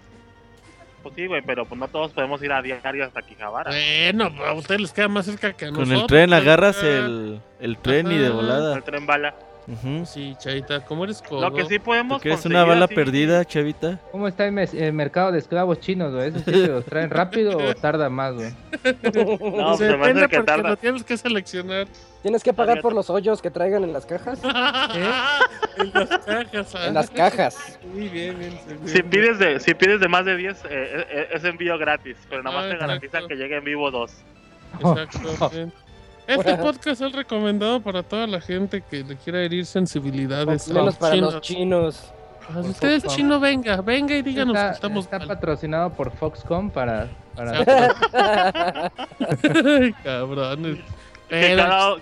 Pues 1.03 1.15
sí, 1.15 1.27
güey, 1.27 1.41
pero 1.41 1.65
pues 1.65 1.77
no 1.79 1.87
todos 1.89 2.11
podemos 2.13 2.41
ir 2.41 2.51
a 2.51 2.61
diario 2.61 3.05
hasta 3.05 3.21
Quijabara. 3.21 3.69
Bueno, 3.71 4.31
a 4.45 4.53
ustedes 4.53 4.81
les 4.81 4.93
queda 4.93 5.09
más 5.09 5.25
cerca 5.25 5.51
que 5.53 5.65
a 5.65 5.69
Con 5.69 5.79
nosotros. 5.81 6.01
el 6.01 6.07
tren 6.07 6.33
agarras 6.33 6.81
el, 6.81 7.41
el 7.59 7.77
tren 7.77 8.09
y 8.11 8.17
de 8.17 8.27
Ajá. 8.27 8.35
volada. 8.35 8.75
El 8.75 8.83
tren 8.83 9.05
bala. 9.05 9.35
Ujú. 9.65 10.05
Sí, 10.05 10.35
chavita, 10.39 10.83
¿cómo 10.83 11.05
eres 11.05 11.21
codo? 11.21 11.39
Lo 11.41 11.53
que 11.53 11.63
sí 11.65 11.79
podemos 11.79 12.17
¿Tú 12.17 12.23
quieres 12.23 12.39
conseguir 12.41 12.57
una 12.57 12.65
bala 12.65 12.85
así- 12.85 12.95
perdida, 12.95 13.45
chavita? 13.45 13.99
¿Cómo 14.11 14.27
está 14.27 14.45
el, 14.45 14.57
el 14.59 14.93
mercado 14.93 15.31
de 15.31 15.39
esclavos 15.39 15.79
chinos, 15.79 16.13
güey? 16.13 16.29
¿Eso 16.29 16.39
sí 16.39 16.51
se 16.51 16.67
los 16.67 16.83
traen 16.85 17.09
rápido 17.09 17.57
o 17.57 17.73
tarda 17.81 18.09
más, 18.09 18.33
güey? 18.33 18.49
No, 18.51 19.37
pues 19.37 19.77
se 19.77 19.85
Depende 19.85 20.21
hace 20.21 20.29
que 20.29 20.35
porque 20.37 20.43
tarda. 20.43 20.69
lo 20.71 20.77
tienes 20.77 21.03
que 21.03 21.15
seleccionar. 21.15 21.87
Tienes 22.21 22.43
que 22.43 22.53
pagar 22.53 22.81
por 22.81 22.93
los 22.93 23.09
hoyos 23.09 23.41
que 23.41 23.51
traigan 23.51 23.83
en 23.83 23.93
las 23.93 24.05
cajas. 24.05 24.39
en 24.43 25.91
las 25.93 26.09
cajas. 26.09 26.75
ah. 26.75 26.87
En 26.87 26.93
las 26.93 27.09
cajas. 27.09 27.79
Muy 27.93 28.07
bien, 28.09 28.37
bien. 28.39 28.59
Si 28.85 29.01
pides 29.03 29.39
de, 29.39 29.59
si 29.59 29.73
pides 29.73 29.99
de 29.99 30.07
más 30.07 30.25
de 30.25 30.35
10, 30.37 30.57
eh, 30.57 30.67
eh, 30.69 31.27
es 31.33 31.43
envío 31.43 31.77
gratis, 31.77 32.17
pero 32.29 32.43
nada 32.43 32.55
más 32.55 32.65
Ah, 32.65 32.69
te 32.69 32.77
garantizan 32.77 33.23
exacto. 33.23 33.27
que 33.29 33.35
llegue 33.35 33.57
en 33.57 33.63
vivo 33.63 33.91
dos. 33.91 34.13
Exacto. 34.79 35.49
bien. 35.53 35.73
Este 36.27 36.55
podcast 36.55 37.01
es 37.01 37.11
recomendado 37.11 37.81
para 37.81 38.01
toda 38.03 38.27
la 38.27 38.39
gente 38.39 38.81
que 38.81 39.03
le 39.03 39.15
quiera 39.17 39.41
herir 39.41 39.65
sensibilidades. 39.65 40.67
Menos 40.69 40.85
los 40.85 40.95
para 40.97 41.13
chinos. 41.15 41.33
los 41.33 41.41
chinos. 41.41 42.13
Ah, 42.49 42.61
Si 42.63 42.69
usted 42.69 42.89
es 42.91 43.03
chino, 43.07 43.39
venga, 43.39 43.81
venga 43.81 44.15
y 44.15 44.21
díganos 44.21 44.55
está, 44.55 44.67
que 44.69 44.75
estamos 44.75 45.05
está 45.05 45.19
mal. 45.19 45.27
patrocinado 45.29 45.89
por 45.91 46.11
Foxconn 46.11 46.69
para... 46.71 47.07
para... 47.35 47.59
Ay, 49.79 49.93
cabrones. 50.03 50.79
Que 51.29 51.55
cada, 51.55 51.95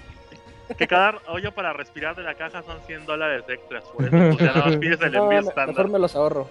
que 0.77 0.87
cada 0.87 1.13
hoyo 1.29 1.51
para 1.53 1.73
respirar 1.73 2.15
de 2.15 2.23
la 2.23 2.33
caja 2.35 2.61
son 2.63 2.77
100 2.87 3.05
dólares 3.05 3.43
extras. 3.47 3.83
Por 3.85 4.05
eso, 4.05 4.11
pues, 4.11 4.37
ya 4.39 4.53
más 4.61 4.75
pides 4.77 5.01
el 5.01 5.11
No, 5.13 5.23
envío 5.31 5.39
estándar. 5.49 5.67
mejor 5.67 5.89
me 5.89 5.99
los 5.99 6.15
ahorro. 6.15 6.47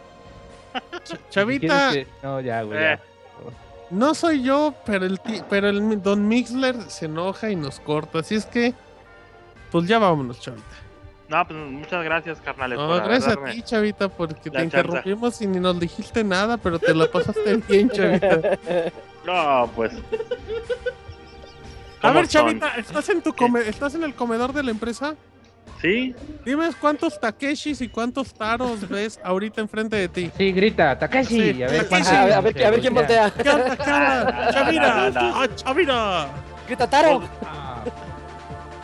Ch- 1.04 1.18
Chavita, 1.30 1.90
que- 1.92 2.06
No, 2.22 2.40
ya, 2.40 2.62
güey. 2.62 2.78
Eh. 2.80 2.98
No 3.90 4.14
soy 4.14 4.42
yo, 4.42 4.74
pero 4.86 5.04
el, 5.06 5.20
ti- 5.20 5.42
pero 5.48 5.68
el 5.68 6.02
Don 6.02 6.26
Mixler 6.28 6.76
se 6.88 7.06
enoja 7.06 7.50
y 7.50 7.56
nos 7.56 7.80
corta. 7.80 8.20
Así 8.20 8.34
es 8.34 8.46
que, 8.46 8.74
pues 9.70 9.86
ya 9.86 9.98
vámonos, 9.98 10.40
Chavita. 10.40 10.64
No, 11.28 11.46
pues 11.46 11.58
muchas 11.60 12.02
gracias, 12.04 12.40
carnales. 12.40 12.76
No, 12.78 12.88
por 12.88 13.04
gracias 13.04 13.36
a 13.36 13.44
ti, 13.52 13.62
Chavita, 13.62 14.08
porque 14.08 14.34
te 14.34 14.50
chanza. 14.50 14.64
interrumpimos 14.64 15.40
y 15.42 15.46
ni 15.46 15.60
nos 15.60 15.78
dijiste 15.78 16.24
nada, 16.24 16.56
pero 16.56 16.78
te 16.78 16.92
la 16.94 17.06
pasaste 17.10 17.56
bien, 17.68 17.88
Chavita. 17.90 18.58
No, 19.26 19.70
pues. 19.76 19.92
A 19.92 19.96
¿Cómo 22.00 22.14
ver, 22.14 22.26
son? 22.26 22.46
Chavita, 22.46 22.74
¿estás 22.76 23.08
en, 23.10 23.20
tu 23.22 23.34
come- 23.34 23.68
¿estás 23.68 23.94
en 23.94 24.02
el 24.02 24.14
comedor 24.14 24.52
de 24.54 24.62
la 24.62 24.70
empresa? 24.70 25.14
Sí, 25.80 26.14
Dime 26.44 26.68
cuántos 26.80 27.18
Takeshis 27.18 27.80
y 27.80 27.88
cuántos 27.88 28.34
Taros 28.34 28.86
ves 28.88 29.18
ahorita 29.24 29.60
enfrente 29.60 29.96
de 29.96 30.08
ti. 30.08 30.30
Sí, 30.36 30.52
grita, 30.52 30.98
Takashi, 30.98 31.52
Sí, 31.54 31.62
a 31.62 31.68
ver 31.68 31.88
cuánto- 31.88 32.10
A 32.10 32.24
ver, 32.24 32.32
a 32.34 32.40
ver, 32.40 32.66
a 32.66 32.70
ver 32.70 32.80
quién 32.80 32.94
voltea. 32.94 33.32
¡Chavira! 33.42 35.12
¡Ah, 35.16 35.48
Chavira! 35.54 36.26
¡Grita 36.66 36.88
Taro! 36.90 37.22
Ah, 37.44 37.82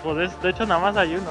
pues 0.03 0.31
es- 0.31 0.43
de 0.43 0.51
hecho 0.51 0.65
nada 0.67 0.81
más 0.81 0.97
hay 0.97 1.15
uno. 1.17 1.31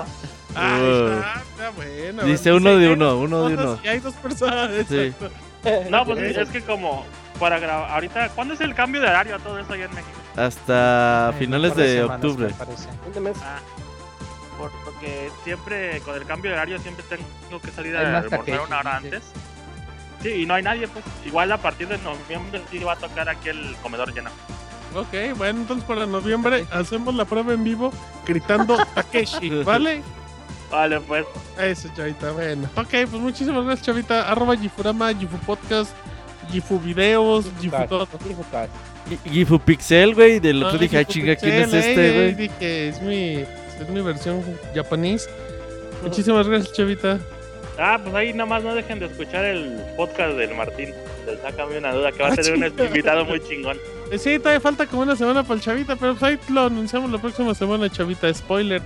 Ah, 0.55 0.79
está, 0.79 1.41
está 1.51 1.69
bueno. 1.71 2.23
Dice 2.23 2.53
uno 2.53 2.77
de 2.77 2.89
uno, 2.93 3.17
uno 3.17 3.49
de 3.49 3.53
uno. 3.55 3.79
Y 3.83 3.87
hay 3.87 3.99
dos 3.99 4.13
personas. 4.15 4.69
Sí. 4.87 5.13
No, 5.89 6.05
pues 6.05 6.19
Eso. 6.21 6.41
es 6.41 6.49
que 6.49 6.61
como 6.61 7.03
para 7.39 7.57
grabar. 7.57 7.89
Ahorita, 7.89 8.29
¿cuándo 8.35 8.53
es 8.53 8.61
el 8.61 8.75
cambio 8.75 9.01
de 9.01 9.07
horario 9.07 9.35
a 9.35 9.39
todo 9.39 9.57
esto 9.57 9.73
allá 9.73 9.85
en 9.85 9.95
México? 9.95 10.11
Hasta 10.35 11.33
finales 11.39 11.75
de 11.75 12.03
octubre. 12.03 12.49
me 12.49 12.53
parece. 12.53 12.87
Un 13.17 13.23
mes. 13.23 13.35
Ah, 13.41 13.57
porque 15.05 15.31
siempre 15.43 16.01
con 16.01 16.15
el 16.15 16.25
cambio 16.25 16.51
de 16.51 16.57
horario 16.57 16.79
siempre 16.79 17.05
tengo 17.07 17.61
que 17.61 17.71
salir 17.71 17.95
a 17.95 18.17
almorzar 18.17 18.61
una 18.67 18.79
hora 18.79 18.97
antes. 18.97 19.23
Sí, 20.21 20.29
y 20.29 20.45
no 20.45 20.55
hay 20.55 20.63
nadie, 20.63 20.87
pues. 20.87 21.05
Igual 21.25 21.51
a 21.51 21.57
partir 21.57 21.87
de 21.87 21.97
noviembre 21.99 22.61
sí 22.71 22.79
va 22.79 22.93
a 22.93 22.95
tocar 22.95 23.29
aquí 23.29 23.49
el 23.49 23.75
comedor 23.83 24.13
lleno. 24.13 24.31
Ok, 24.95 25.37
bueno, 25.37 25.61
entonces 25.61 25.85
para 25.85 26.05
noviembre 26.05 26.65
hacemos 26.71 27.13
la 27.15 27.25
prueba 27.25 27.53
en 27.53 27.63
vivo 27.63 27.91
gritando 28.25 28.77
Takeshi, 28.95 29.49
¿vale? 29.63 30.01
Vale, 30.71 30.99
pues. 31.01 31.25
Eso, 31.59 31.89
Chavita, 31.95 32.31
bueno. 32.31 32.69
Ok, 32.75 32.89
pues 32.89 33.21
muchísimas 33.21 33.65
gracias, 33.65 33.85
Chavita. 33.85 34.29
Arroba 34.29 34.57
Gifurama, 34.57 35.13
Gifu 35.13 35.37
Podcast, 35.39 35.91
Gifu 36.49 36.79
Videos, 36.79 37.45
Gifu 37.61 37.85
todo. 37.87 38.07
Gifu 39.25 39.59
Pixel, 39.59 40.15
güey. 40.15 40.39
Del 40.39 40.63
otro 40.63 40.77
Ah, 40.77 40.81
dije, 40.81 40.97
ah, 40.97 40.99
Gifu 41.01 41.11
chinga, 41.11 41.35
¿quién 41.35 41.53
es 41.55 41.73
este, 41.73 41.91
ey, 41.93 41.99
ey, 41.99 42.15
güey? 42.15 42.47
Dije, 42.47 42.87
es 42.89 43.01
mi, 43.01 43.45
es 43.83 43.89
mi 43.89 44.01
versión 44.01 44.43
japonés. 44.73 45.29
Muchísimas 46.03 46.47
gracias, 46.47 46.73
Chavita. 46.73 47.19
Ah, 47.77 47.99
pues 48.01 48.15
ahí 48.15 48.31
nada 48.33 48.45
más 48.45 48.63
no 48.63 48.73
dejen 48.73 48.99
de 48.99 49.07
escuchar 49.07 49.43
el 49.45 49.81
podcast 49.97 50.33
del 50.37 50.55
Martín. 50.55 50.93
Del 51.25 51.37
Sácame 51.39 51.77
una 51.79 51.91
duda, 51.93 52.11
que 52.11 52.21
va 52.23 52.29
a 52.29 52.31
Ah, 52.33 52.35
tener 52.35 52.71
un 52.71 52.85
invitado 52.85 53.25
muy 53.25 53.41
chingón. 53.41 53.77
Eh, 54.11 54.17
sí, 54.19 54.37
todavía 54.37 54.61
falta 54.61 54.85
como 54.85 55.01
una 55.01 55.15
semana 55.15 55.41
para 55.43 55.55
el 55.55 55.61
Chavita, 55.61 55.95
pero 55.95 56.13
pues 56.13 56.23
ahí 56.23 56.39
lo 56.49 56.61
anunciamos 56.67 57.11
la 57.11 57.17
próxima 57.17 57.53
semana, 57.55 57.89
Chavita. 57.89 58.31
Spoiler. 58.33 58.81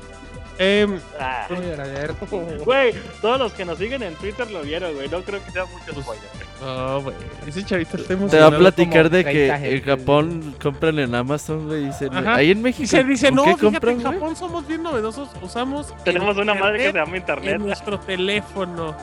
Em, 0.58 1.00
Ah, 1.20 1.46
alert. 1.50 2.18
güey, 2.66 2.94
todos 3.22 3.40
los 3.40 3.54
que 3.54 3.64
nos 3.66 3.78
siguen 3.78 4.04
en 4.04 4.16
Twitter 4.16 4.50
lo 4.52 4.62
vieron, 4.62 4.94
güey. 4.94 5.08
No 5.10 5.22
creo 5.22 5.44
que 5.44 5.52
sea 5.52 5.66
mucho 5.66 6.02
spoiler. 6.02 6.49
Güey. 6.60 6.76
no, 6.78 7.02
güey. 7.02 7.16
Ese 7.48 7.64
Chavita 7.66 7.98
está 7.98 8.08
Te 8.08 8.14
va 8.16 8.20
a 8.20 8.24
emocionado. 8.24 8.58
platicar 8.60 9.10
de 9.10 9.24
que 9.26 9.48
caitaje. 9.48 9.76
en 9.78 9.84
Japón 9.84 10.56
compran 10.62 11.00
en 11.00 11.16
Amazon, 11.16 11.68
güey. 11.68 11.86
Dicen, 11.86 12.16
Ajá. 12.16 12.36
ahí 12.36 12.52
en 12.52 12.62
México. 12.62 12.82
Dice, 12.84 13.04
dice, 13.04 13.28
¿con 13.28 13.36
no, 13.36 13.44
fíjate, 13.46 13.64
compran, 13.66 13.96
en 13.96 14.02
güey? 14.04 14.14
Japón 14.14 14.36
somos 14.36 14.68
bien 14.68 14.84
novedosos, 14.84 15.30
usamos 15.42 15.94
Tenemos 16.04 16.38
una 16.38 16.54
madre 16.54 16.78
que 16.78 16.84
se 16.84 16.90
internet 16.90 17.06
llama 17.06 17.16
en 17.16 17.22
Internet. 17.22 17.60
nuestro 17.62 18.00
teléfono. 18.00 18.96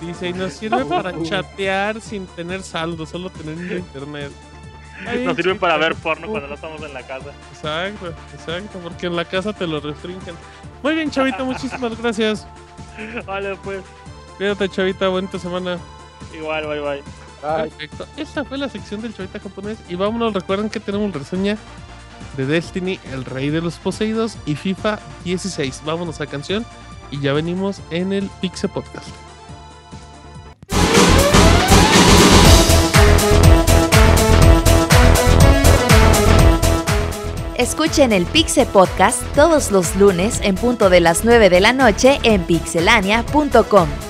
Dice, 0.00 0.28
y 0.28 0.32
nos 0.32 0.52
sirve 0.52 0.84
para 0.84 1.12
chatear 1.22 2.00
sin 2.00 2.26
tener 2.26 2.62
saldo, 2.62 3.04
solo 3.06 3.30
teniendo 3.30 3.76
internet. 3.76 4.30
Ay, 5.06 5.24
Nos 5.24 5.36
sirven 5.36 5.58
para 5.58 5.76
ver 5.76 5.94
porno 5.94 6.26
cuando 6.26 6.48
no 6.48 6.54
estamos 6.54 6.82
en 6.82 6.92
la 6.92 7.02
casa. 7.06 7.30
Exacto, 7.52 8.12
exacto, 8.34 8.78
porque 8.82 9.06
en 9.06 9.14
la 9.16 9.24
casa 9.24 9.52
te 9.52 9.66
lo 9.66 9.80
restringen. 9.80 10.34
Muy 10.82 10.94
bien, 10.94 11.10
Chavita, 11.10 11.44
muchísimas 11.44 12.00
gracias. 12.00 12.46
Vale, 13.26 13.56
pues. 13.62 13.80
Cuídate, 14.36 14.68
Chavita, 14.68 15.06
buena 15.08 15.30
semana. 15.38 15.78
Igual, 16.34 16.66
bye 16.66 16.80
bye. 16.80 17.02
Perfecto. 17.40 18.06
Esta 18.16 18.44
fue 18.44 18.58
la 18.58 18.68
sección 18.68 19.00
del 19.00 19.14
Chavita 19.14 19.38
japonés. 19.40 19.78
Y 19.88 19.94
vámonos, 19.94 20.34
recuerden 20.34 20.70
que 20.70 20.80
tenemos 20.80 21.12
reseña 21.12 21.56
de 22.36 22.46
Destiny, 22.46 22.98
el 23.12 23.24
rey 23.24 23.50
de 23.50 23.60
los 23.60 23.76
poseídos, 23.76 24.36
y 24.46 24.54
FIFA 24.54 24.98
16. 25.24 25.82
Vámonos 25.84 26.20
a 26.20 26.26
canción 26.26 26.64
y 27.10 27.20
ya 27.20 27.32
venimos 27.32 27.80
en 27.90 28.12
el 28.12 28.28
Pixel 28.40 28.70
Podcast. 28.70 29.08
Escuchen 37.56 38.12
el 38.12 38.24
Pixe 38.24 38.66
Podcast 38.66 39.20
todos 39.34 39.72
los 39.72 39.96
lunes 39.96 40.40
en 40.44 40.54
punto 40.54 40.90
de 40.90 41.00
las 41.00 41.24
9 41.24 41.50
de 41.50 41.60
la 41.60 41.72
noche 41.72 42.20
en 42.22 42.44
pixelania.com. 42.44 44.07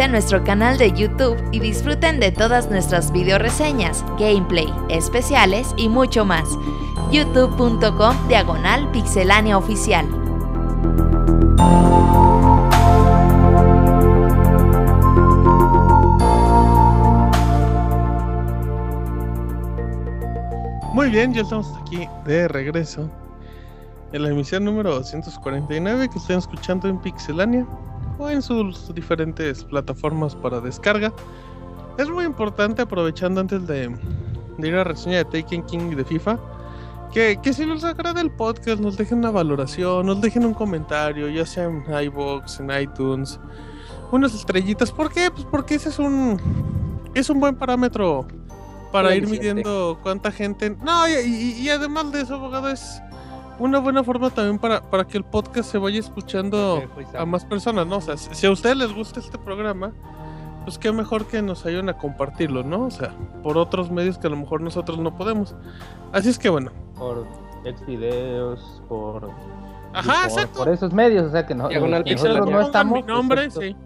a 0.00 0.08
nuestro 0.08 0.44
canal 0.44 0.78
de 0.78 0.92
YouTube 0.92 1.36
y 1.50 1.58
disfruten 1.58 2.20
de 2.20 2.30
todas 2.30 2.70
nuestras 2.70 3.10
video 3.10 3.38
reseñas, 3.38 4.04
gameplay, 4.18 4.72
especiales 4.88 5.74
y 5.76 5.88
mucho 5.88 6.24
más. 6.24 6.48
youtube.com 7.10 8.28
diagonal 8.28 8.88
pixelánea 8.92 9.58
oficial. 9.58 10.06
Muy 20.92 21.10
bien, 21.10 21.34
ya 21.34 21.42
estamos 21.42 21.72
aquí 21.80 22.08
de 22.24 22.46
regreso 22.46 23.10
en 24.12 24.22
la 24.22 24.30
emisión 24.30 24.64
número 24.64 24.94
249 24.94 26.08
que 26.08 26.18
están 26.18 26.38
escuchando 26.38 26.88
en 26.88 26.98
Pixelania 26.98 27.66
o 28.28 28.30
en 28.30 28.42
sus 28.42 28.94
diferentes 28.94 29.64
plataformas 29.64 30.34
para 30.34 30.60
descarga. 30.60 31.12
Es 31.98 32.08
muy 32.10 32.24
importante, 32.24 32.82
aprovechando 32.82 33.40
antes 33.40 33.66
de, 33.66 33.88
de 34.58 34.68
ir 34.68 34.74
a 34.74 34.78
la 34.78 34.84
reseña 34.84 35.18
de 35.18 35.24
Taken 35.24 35.62
King 35.64 35.90
y 35.92 35.94
de 35.96 36.04
FIFA, 36.04 36.38
que, 37.12 37.38
que 37.42 37.52
si 37.52 37.64
les 37.64 37.82
agrada 37.84 38.20
el 38.20 38.30
podcast, 38.30 38.80
nos 38.80 38.96
dejen 38.96 39.18
una 39.18 39.30
valoración, 39.30 40.06
nos 40.06 40.20
dejen 40.20 40.44
un 40.44 40.54
comentario, 40.54 41.28
ya 41.28 41.44
sea 41.46 41.64
en 41.64 41.82
iBox, 42.04 42.60
en 42.60 42.70
iTunes, 42.80 43.40
unas 44.12 44.34
estrellitas. 44.34 44.92
¿Por 44.92 45.10
qué? 45.10 45.30
Pues 45.30 45.44
porque 45.50 45.74
ese 45.76 45.88
es 45.88 45.98
un, 45.98 46.38
es 47.14 47.28
un 47.30 47.40
buen 47.40 47.56
parámetro 47.56 48.26
para 48.92 49.14
ir 49.14 49.26
midiendo 49.26 49.98
cuánta 50.02 50.30
gente. 50.30 50.76
No, 50.82 51.08
y, 51.08 51.12
y- 51.12 51.52
y 51.62 51.68
además 51.70 52.12
de 52.12 52.20
eso, 52.22 52.34
abogado, 52.36 52.68
es 52.70 53.02
una 53.58 53.78
buena 53.78 54.04
forma 54.04 54.30
también 54.30 54.58
para, 54.58 54.80
para 54.80 55.06
que 55.06 55.18
el 55.18 55.24
podcast 55.24 55.70
se 55.70 55.78
vaya 55.78 55.98
escuchando 55.98 56.82
a 57.16 57.24
más 57.24 57.44
personas, 57.44 57.86
¿no? 57.86 57.96
O 57.96 58.00
sea, 58.00 58.16
si 58.16 58.46
a 58.46 58.50
ustedes 58.50 58.76
les 58.76 58.92
gusta 58.94 59.20
este 59.20 59.38
programa, 59.38 59.92
pues 60.64 60.78
qué 60.78 60.92
mejor 60.92 61.26
que 61.26 61.42
nos 61.42 61.64
ayuden 61.66 61.88
a 61.88 61.96
compartirlo, 61.96 62.62
¿no? 62.62 62.86
O 62.86 62.90
sea, 62.90 63.14
por 63.42 63.58
otros 63.58 63.90
medios 63.90 64.18
que 64.18 64.26
a 64.26 64.30
lo 64.30 64.36
mejor 64.36 64.60
nosotros 64.60 64.98
no 64.98 65.16
podemos. 65.16 65.54
Así 66.12 66.28
es 66.28 66.38
que 66.38 66.48
bueno. 66.48 66.70
Por 66.96 67.26
ex 67.64 67.84
videos, 67.86 68.82
por. 68.88 69.30
Ajá, 69.92 70.28
por, 70.28 70.30
exacto. 70.30 70.58
por 70.58 70.68
esos 70.68 70.92
medios, 70.92 71.26
o 71.26 71.30
sea 71.30 71.46
que 71.46 71.54
no, 71.54 71.68
Diagonal 71.68 72.04
que 72.04 72.10
Pixel, 72.10 72.28
nosotros 72.28 72.46
no 72.46 72.52
pongan 72.52 72.66
estamos. 72.66 72.94
mi 72.94 73.02
nombre, 73.02 73.44
excepto, 73.44 73.60
sí. 73.60 73.76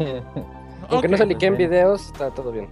eh, 0.00 0.22
Aunque 0.90 1.08
no 1.08 1.16
se 1.16 1.26
liqueen 1.26 1.56
videos, 1.56 2.06
está 2.06 2.30
todo 2.30 2.52
bien. 2.52 2.68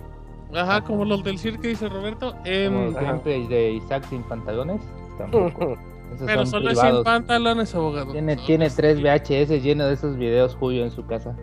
Ajá, 0.54 0.82
como 0.82 1.04
los 1.04 1.24
del 1.24 1.38
circo 1.38 1.62
dice 1.62 1.88
Roberto. 1.88 2.34
em, 2.44 2.72
como 2.72 2.84
los 2.86 2.94
gameplays 2.94 3.48
de 3.48 3.72
Isaac 3.72 4.04
sin 4.08 4.22
pantalones. 4.22 4.80
Tampoco. 5.18 5.76
Esos 6.14 6.26
pero 6.26 6.40
son 6.42 6.46
solo 6.46 6.70
es 6.70 6.74
sin 6.78 6.82
privados. 6.82 7.04
pantalones, 7.04 7.74
abogado. 7.74 8.12
Tiene, 8.12 8.34
Solo 8.36 8.46
tiene 8.46 8.66
es- 8.66 8.76
tres 8.76 9.00
VHS 9.02 9.60
llenos 9.62 9.88
de 9.88 9.94
esos 9.94 10.16
videos 10.16 10.54
Julio 10.54 10.84
en 10.84 10.90
su 10.92 11.04
casa. 11.06 11.36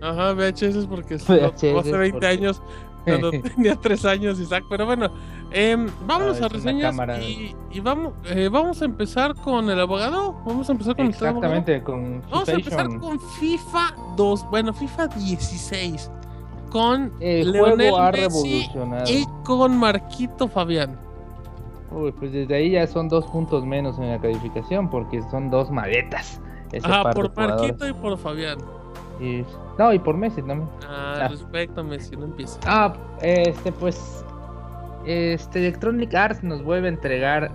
Ajá, 0.00 0.32
VHS 0.32 0.62
es 0.78 0.86
porque 0.86 1.18
tuvo 1.18 1.46
hace 1.46 1.72
VHS 1.72 1.90
20 1.98 2.12
porque- 2.12 2.26
años, 2.26 2.62
cuando 3.04 3.30
tenía 3.56 3.74
3 3.76 4.04
años 4.04 4.38
Isaac. 4.40 4.64
Pero 4.70 4.86
bueno, 4.86 5.10
em, 5.50 5.88
vámonos 6.06 6.36
Ah, 6.40 6.44
a 6.44 6.46
una 6.46 6.48
reseñas 6.48 6.90
cámara. 6.92 7.20
y, 7.20 7.54
y 7.72 7.80
vamos, 7.80 8.12
eh, 8.26 8.48
vamos 8.50 8.80
a 8.80 8.84
empezar 8.84 9.34
con 9.34 9.68
el 9.70 9.80
abogado. 9.80 10.36
Vamos 10.46 10.68
a 10.68 10.72
empezar 10.72 10.94
con 10.96 11.06
usted, 11.08 11.26
abogado. 11.26 11.54
Exactamente, 11.54 11.84
con 11.84 12.22
Vamos 12.30 12.48
a 12.48 12.52
empezar 12.52 12.98
con 12.98 13.20
FIFA 13.40 13.94
2, 14.16 14.50
bueno, 14.50 14.72
FIFA 14.72 15.08
16. 15.08 16.10
Con 16.70 17.12
El 17.20 17.52
Leonel 17.52 17.90
juego 17.90 17.98
ha 17.98 18.12
Messi 18.12 18.68
y 19.08 19.24
con 19.44 19.76
Marquito 19.78 20.46
Fabián. 20.48 20.98
Uy, 21.96 22.12
pues 22.12 22.30
desde 22.32 22.54
ahí 22.54 22.70
ya 22.72 22.86
son 22.86 23.08
dos 23.08 23.26
puntos 23.26 23.64
menos 23.64 23.98
en 23.98 24.10
la 24.10 24.18
calificación 24.20 24.88
porque 24.90 25.22
son 25.30 25.50
dos 25.50 25.70
maletas. 25.70 26.40
De 26.70 26.80
por. 26.80 27.34
Marquito 27.36 27.88
y 27.88 27.92
por 27.94 28.18
Fabián. 28.18 28.58
Y- 29.20 29.44
no, 29.78 29.92
y 29.92 29.98
por 29.98 30.16
Messi 30.16 30.42
también. 30.42 30.68
Ah, 30.86 31.20
Ah. 31.22 31.28
respecto 31.28 31.80
a 31.80 31.84
Messi, 31.84 32.16
no 32.16 32.24
empieza. 32.26 32.60
Ah, 32.66 32.92
este 33.22 33.72
pues 33.72 34.22
este 35.06 35.60
Electronic 35.60 36.14
Arts 36.14 36.42
nos 36.42 36.62
vuelve 36.62 36.88
a 36.88 36.90
entregar 36.90 37.50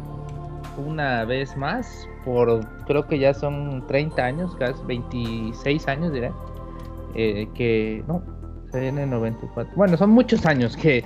una 0.78 1.26
vez 1.26 1.56
más 1.58 2.08
por 2.26 2.62
creo 2.88 3.06
que 3.06 3.20
ya 3.20 3.34
son 3.34 3.86
30 3.88 4.24
años, 4.24 4.56
casi 4.56 4.82
26 4.86 5.88
años 5.88 6.14
diré. 6.14 6.32
eh, 7.14 7.48
que 7.54 8.04
no, 8.08 8.24
se 8.72 8.80
viene 8.80 9.06
94. 9.06 9.74
Bueno, 9.76 9.98
son 9.98 10.12
muchos 10.12 10.46
años 10.46 10.76
que 10.78 11.04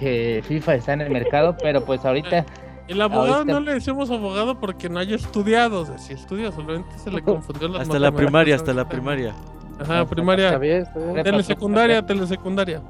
que 0.00 0.42
FIFA 0.44 0.74
está 0.74 0.92
en 0.94 1.02
el 1.02 1.10
mercado, 1.10 1.56
pero 1.62 1.84
pues 1.84 2.04
ahorita 2.04 2.44
El 2.88 3.00
abogado 3.00 3.34
Ahorita- 3.36 3.52
no 3.52 3.60
le 3.60 3.74
decimos 3.74 4.10
abogado 4.10 4.60
porque 4.60 4.88
no 4.88 4.98
haya 4.98 5.16
estudiado. 5.16 5.80
O 5.82 5.86
sea, 5.86 5.98
si 5.98 6.12
estudia, 6.12 6.52
solamente 6.52 6.98
se 6.98 7.10
le 7.10 7.22
confundió 7.22 7.68
las 7.68 7.82
Hasta 7.82 7.98
la 7.98 8.12
primaria, 8.12 8.54
hasta 8.56 8.74
la 8.74 8.88
primaria. 8.88 9.34
Ajá, 9.80 10.02
Está 10.02 10.06
primaria. 10.14 10.58
bien, 10.58 10.82
está 10.82 10.98
bien. 10.98 11.24
Telesecundaria, 11.24 12.04
telesecundaria. 12.06 12.82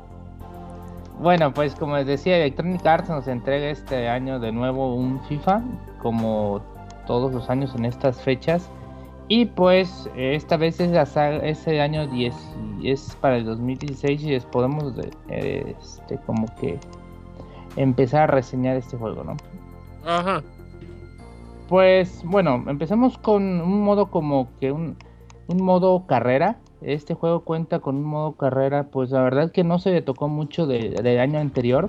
Bueno, 1.21 1.55
pues 1.55 1.75
como 1.77 1.97
les 1.97 2.07
decía, 2.07 2.37
Electronic 2.39 2.85
Arts 2.85 3.09
nos 3.09 3.29
entrega 3.29 3.71
este 3.71 4.09
año 4.09 4.41
de 4.41 4.51
nuevo 4.53 4.95
un 4.95 5.23
FIFA, 5.25 5.63
como 6.03 6.61
todos 7.07 7.33
los 7.33 7.49
años 7.49 7.75
en 7.77 7.85
estas 7.85 8.21
fechas. 8.21 8.69
Y 9.29 9.47
pues 9.47 10.11
esta 10.17 10.57
vez 10.59 10.81
es 10.81 10.91
la 10.91 11.07
saga- 11.07 11.39
ese 11.47 11.81
año 11.81 12.07
10 12.09 12.35
y 12.81 12.91
es 12.91 13.17
para 13.21 13.37
el 13.37 13.45
2016 13.47 14.23
y 14.23 14.31
les 14.31 14.45
podemos 14.45 14.93
este, 15.29 16.19
como 16.27 16.47
que 16.57 16.79
empezar 17.77 18.23
a 18.23 18.27
reseñar 18.27 18.77
este 18.77 18.99
juego, 18.99 19.25
¿no? 19.25 19.37
Ajá. 20.07 20.43
Pues 21.69 22.23
bueno, 22.25 22.65
empecemos 22.69 23.17
con 23.19 23.43
un 23.61 23.83
modo 23.83 24.11
como 24.11 24.49
que 24.61 24.71
un, 24.73 24.97
un 25.49 25.63
modo 25.63 26.07
carrera. 26.07 26.59
Este 26.83 27.15
juego 27.15 27.41
cuenta 27.41 27.79
con 27.79 27.97
un 27.97 28.05
modo 28.05 28.33
carrera, 28.33 28.85
pues 28.85 29.11
la 29.11 29.23
verdad 29.23 29.51
que 29.51 29.65
no 29.65 29.79
se 29.79 29.91
le 29.91 30.03
tocó 30.03 30.29
mucho 30.29 30.67
de- 30.67 30.91
del 30.91 31.19
año 31.19 31.39
anterior. 31.39 31.89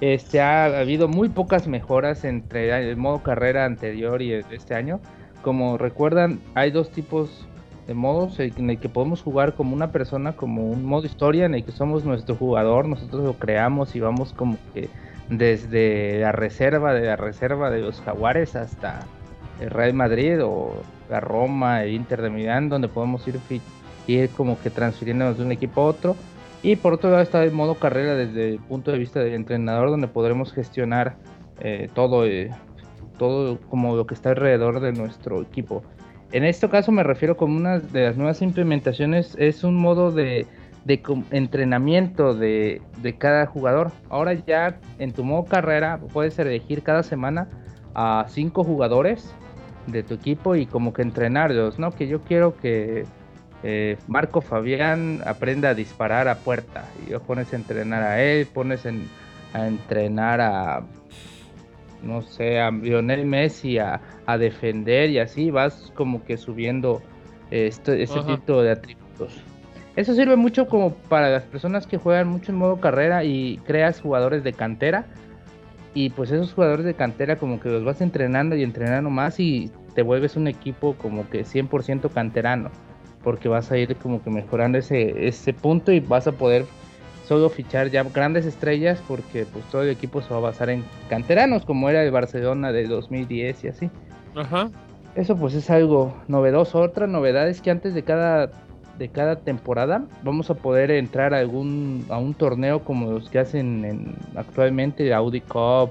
Este 0.00 0.40
ha 0.40 0.66
habido 0.78 1.08
muy 1.08 1.28
pocas 1.30 1.66
mejoras 1.66 2.24
entre 2.24 2.90
el 2.90 2.96
modo 2.96 3.22
carrera 3.22 3.64
anterior 3.64 4.20
y 4.22 4.28
de 4.30 4.44
este 4.50 4.74
año. 4.74 5.00
Como 5.42 5.78
recuerdan, 5.78 6.40
hay 6.54 6.70
dos 6.70 6.90
tipos 6.90 7.46
de 7.86 7.94
modos 7.94 8.38
en 8.38 8.68
el 8.68 8.78
que 8.78 8.90
podemos 8.90 9.22
jugar 9.22 9.54
como 9.54 9.74
una 9.74 9.90
persona, 9.90 10.32
como 10.34 10.66
un 10.70 10.84
modo 10.84 11.06
historia 11.06 11.46
en 11.46 11.54
el 11.54 11.64
que 11.64 11.72
somos 11.72 12.04
nuestro 12.04 12.36
jugador, 12.36 12.86
nosotros 12.86 13.24
lo 13.24 13.32
creamos 13.32 13.96
y 13.96 14.00
vamos 14.00 14.34
como 14.34 14.58
que 14.74 14.90
desde 15.28 16.20
la 16.20 16.32
reserva 16.32 16.94
de 16.94 17.06
la 17.06 17.16
reserva 17.16 17.70
de 17.70 17.80
los 17.80 18.00
Jaguares 18.00 18.56
hasta 18.56 19.00
el 19.60 19.70
Real 19.70 19.94
Madrid 19.94 20.42
o 20.42 20.72
la 21.10 21.20
Roma, 21.20 21.82
el 21.82 21.92
Inter 21.92 22.22
de 22.22 22.30
Milán, 22.30 22.68
donde 22.68 22.88
podemos 22.88 23.26
ir, 23.28 23.38
ir 24.06 24.30
como 24.30 24.60
que 24.60 24.70
transfiriéndonos 24.70 25.38
de 25.38 25.44
un 25.44 25.52
equipo 25.52 25.82
a 25.82 25.86
otro. 25.86 26.16
Y 26.62 26.76
por 26.76 26.94
otro 26.94 27.10
lado 27.10 27.22
está 27.22 27.44
el 27.44 27.52
modo 27.52 27.74
carrera 27.76 28.14
desde 28.14 28.50
el 28.50 28.58
punto 28.58 28.90
de 28.90 28.98
vista 28.98 29.20
del 29.20 29.34
entrenador, 29.34 29.90
donde 29.90 30.08
podremos 30.08 30.52
gestionar 30.52 31.16
eh, 31.60 31.88
todo, 31.94 32.26
eh, 32.26 32.50
todo 33.16 33.60
como 33.68 33.96
lo 33.96 34.06
que 34.06 34.14
está 34.14 34.30
alrededor 34.30 34.80
de 34.80 34.92
nuestro 34.92 35.42
equipo. 35.42 35.82
En 36.32 36.44
este 36.44 36.68
caso 36.68 36.92
me 36.92 37.02
refiero 37.04 37.36
como 37.36 37.56
una 37.56 37.78
de 37.78 38.04
las 38.04 38.16
nuevas 38.16 38.42
implementaciones, 38.42 39.34
es 39.38 39.64
un 39.64 39.76
modo 39.76 40.10
de, 40.10 40.46
de 40.84 41.02
entrenamiento 41.30 42.34
de, 42.34 42.80
de 43.02 43.16
cada 43.18 43.46
jugador. 43.46 43.90
Ahora 44.10 44.32
ya 44.34 44.78
en 44.98 45.12
tu 45.12 45.24
modo 45.24 45.44
carrera 45.44 45.98
puedes 46.12 46.38
elegir 46.38 46.82
cada 46.82 47.02
semana 47.02 47.48
a 47.94 48.26
cinco 48.28 48.64
jugadores 48.64 49.34
de 49.86 50.02
tu 50.02 50.14
equipo 50.14 50.54
y 50.54 50.66
como 50.66 50.92
que 50.92 51.02
entrenarlos, 51.02 51.78
¿no? 51.78 51.90
Que 51.90 52.06
yo 52.08 52.20
quiero 52.20 52.56
que 52.56 53.04
eh, 53.62 53.96
Marco 54.06 54.40
Fabián 54.40 55.20
aprenda 55.26 55.70
a 55.70 55.74
disparar 55.74 56.28
a 56.28 56.36
puerta 56.36 56.84
y 57.06 57.10
lo 57.10 57.20
pones 57.20 57.52
a 57.52 57.56
entrenar 57.56 58.02
a 58.02 58.22
él, 58.22 58.46
pones 58.46 58.86
en- 58.86 59.08
a 59.54 59.66
entrenar 59.66 60.40
a 60.40 60.82
no 62.02 62.22
sé, 62.22 62.60
a 62.60 62.70
Lionel 62.70 63.26
Messi 63.26 63.78
a, 63.78 64.00
a 64.26 64.38
defender 64.38 65.10
y 65.10 65.18
así 65.18 65.50
vas 65.50 65.92
como 65.96 66.22
que 66.24 66.36
subiendo 66.36 67.02
este, 67.50 68.02
este 68.02 68.20
Ajá. 68.20 68.36
tipo 68.36 68.62
de 68.62 68.70
atributos. 68.70 69.42
Eso 69.98 70.14
sirve 70.14 70.36
mucho 70.36 70.68
como 70.68 70.94
para 70.94 71.28
las 71.28 71.42
personas 71.42 71.88
que 71.88 71.98
juegan 71.98 72.28
mucho 72.28 72.52
en 72.52 72.58
modo 72.58 72.78
carrera 72.78 73.24
y 73.24 73.58
creas 73.66 74.00
jugadores 74.00 74.44
de 74.44 74.52
cantera. 74.52 75.06
Y 75.92 76.10
pues 76.10 76.30
esos 76.30 76.52
jugadores 76.52 76.84
de 76.86 76.94
cantera 76.94 77.34
como 77.34 77.58
que 77.58 77.68
los 77.68 77.82
vas 77.82 78.00
entrenando 78.00 78.54
y 78.54 78.62
entrenando 78.62 79.10
más 79.10 79.40
y 79.40 79.72
te 79.96 80.02
vuelves 80.02 80.36
un 80.36 80.46
equipo 80.46 80.94
como 80.94 81.28
que 81.28 81.44
100% 81.44 82.12
canterano. 82.12 82.70
Porque 83.24 83.48
vas 83.48 83.72
a 83.72 83.76
ir 83.76 83.96
como 83.96 84.22
que 84.22 84.30
mejorando 84.30 84.78
ese, 84.78 85.26
ese 85.26 85.52
punto 85.52 85.90
y 85.90 85.98
vas 85.98 86.28
a 86.28 86.32
poder 86.32 86.64
solo 87.26 87.50
fichar 87.50 87.90
ya 87.90 88.04
grandes 88.04 88.46
estrellas 88.46 89.02
porque 89.08 89.46
pues 89.52 89.64
todo 89.64 89.82
el 89.82 89.90
equipo 89.90 90.22
se 90.22 90.30
va 90.30 90.36
a 90.36 90.42
basar 90.42 90.70
en 90.70 90.84
canteranos 91.10 91.64
como 91.64 91.90
era 91.90 92.04
el 92.04 92.12
Barcelona 92.12 92.70
de 92.70 92.86
2010 92.86 93.64
y 93.64 93.66
así. 93.66 93.90
Ajá. 94.36 94.70
Eso 95.16 95.36
pues 95.36 95.54
es 95.54 95.68
algo 95.70 96.16
novedoso. 96.28 96.78
Otra 96.78 97.08
novedad 97.08 97.48
es 97.48 97.60
que 97.60 97.72
antes 97.72 97.94
de 97.94 98.04
cada 98.04 98.52
de 98.98 99.08
cada 99.08 99.36
temporada 99.36 100.04
vamos 100.24 100.50
a 100.50 100.54
poder 100.54 100.90
entrar 100.90 101.32
a 101.34 101.38
algún 101.38 102.04
a 102.08 102.18
un 102.18 102.34
torneo 102.34 102.82
como 102.84 103.12
los 103.12 103.30
que 103.30 103.38
hacen 103.38 103.84
en, 103.84 104.14
actualmente 104.34 105.12
Audi 105.14 105.40
Cup 105.40 105.90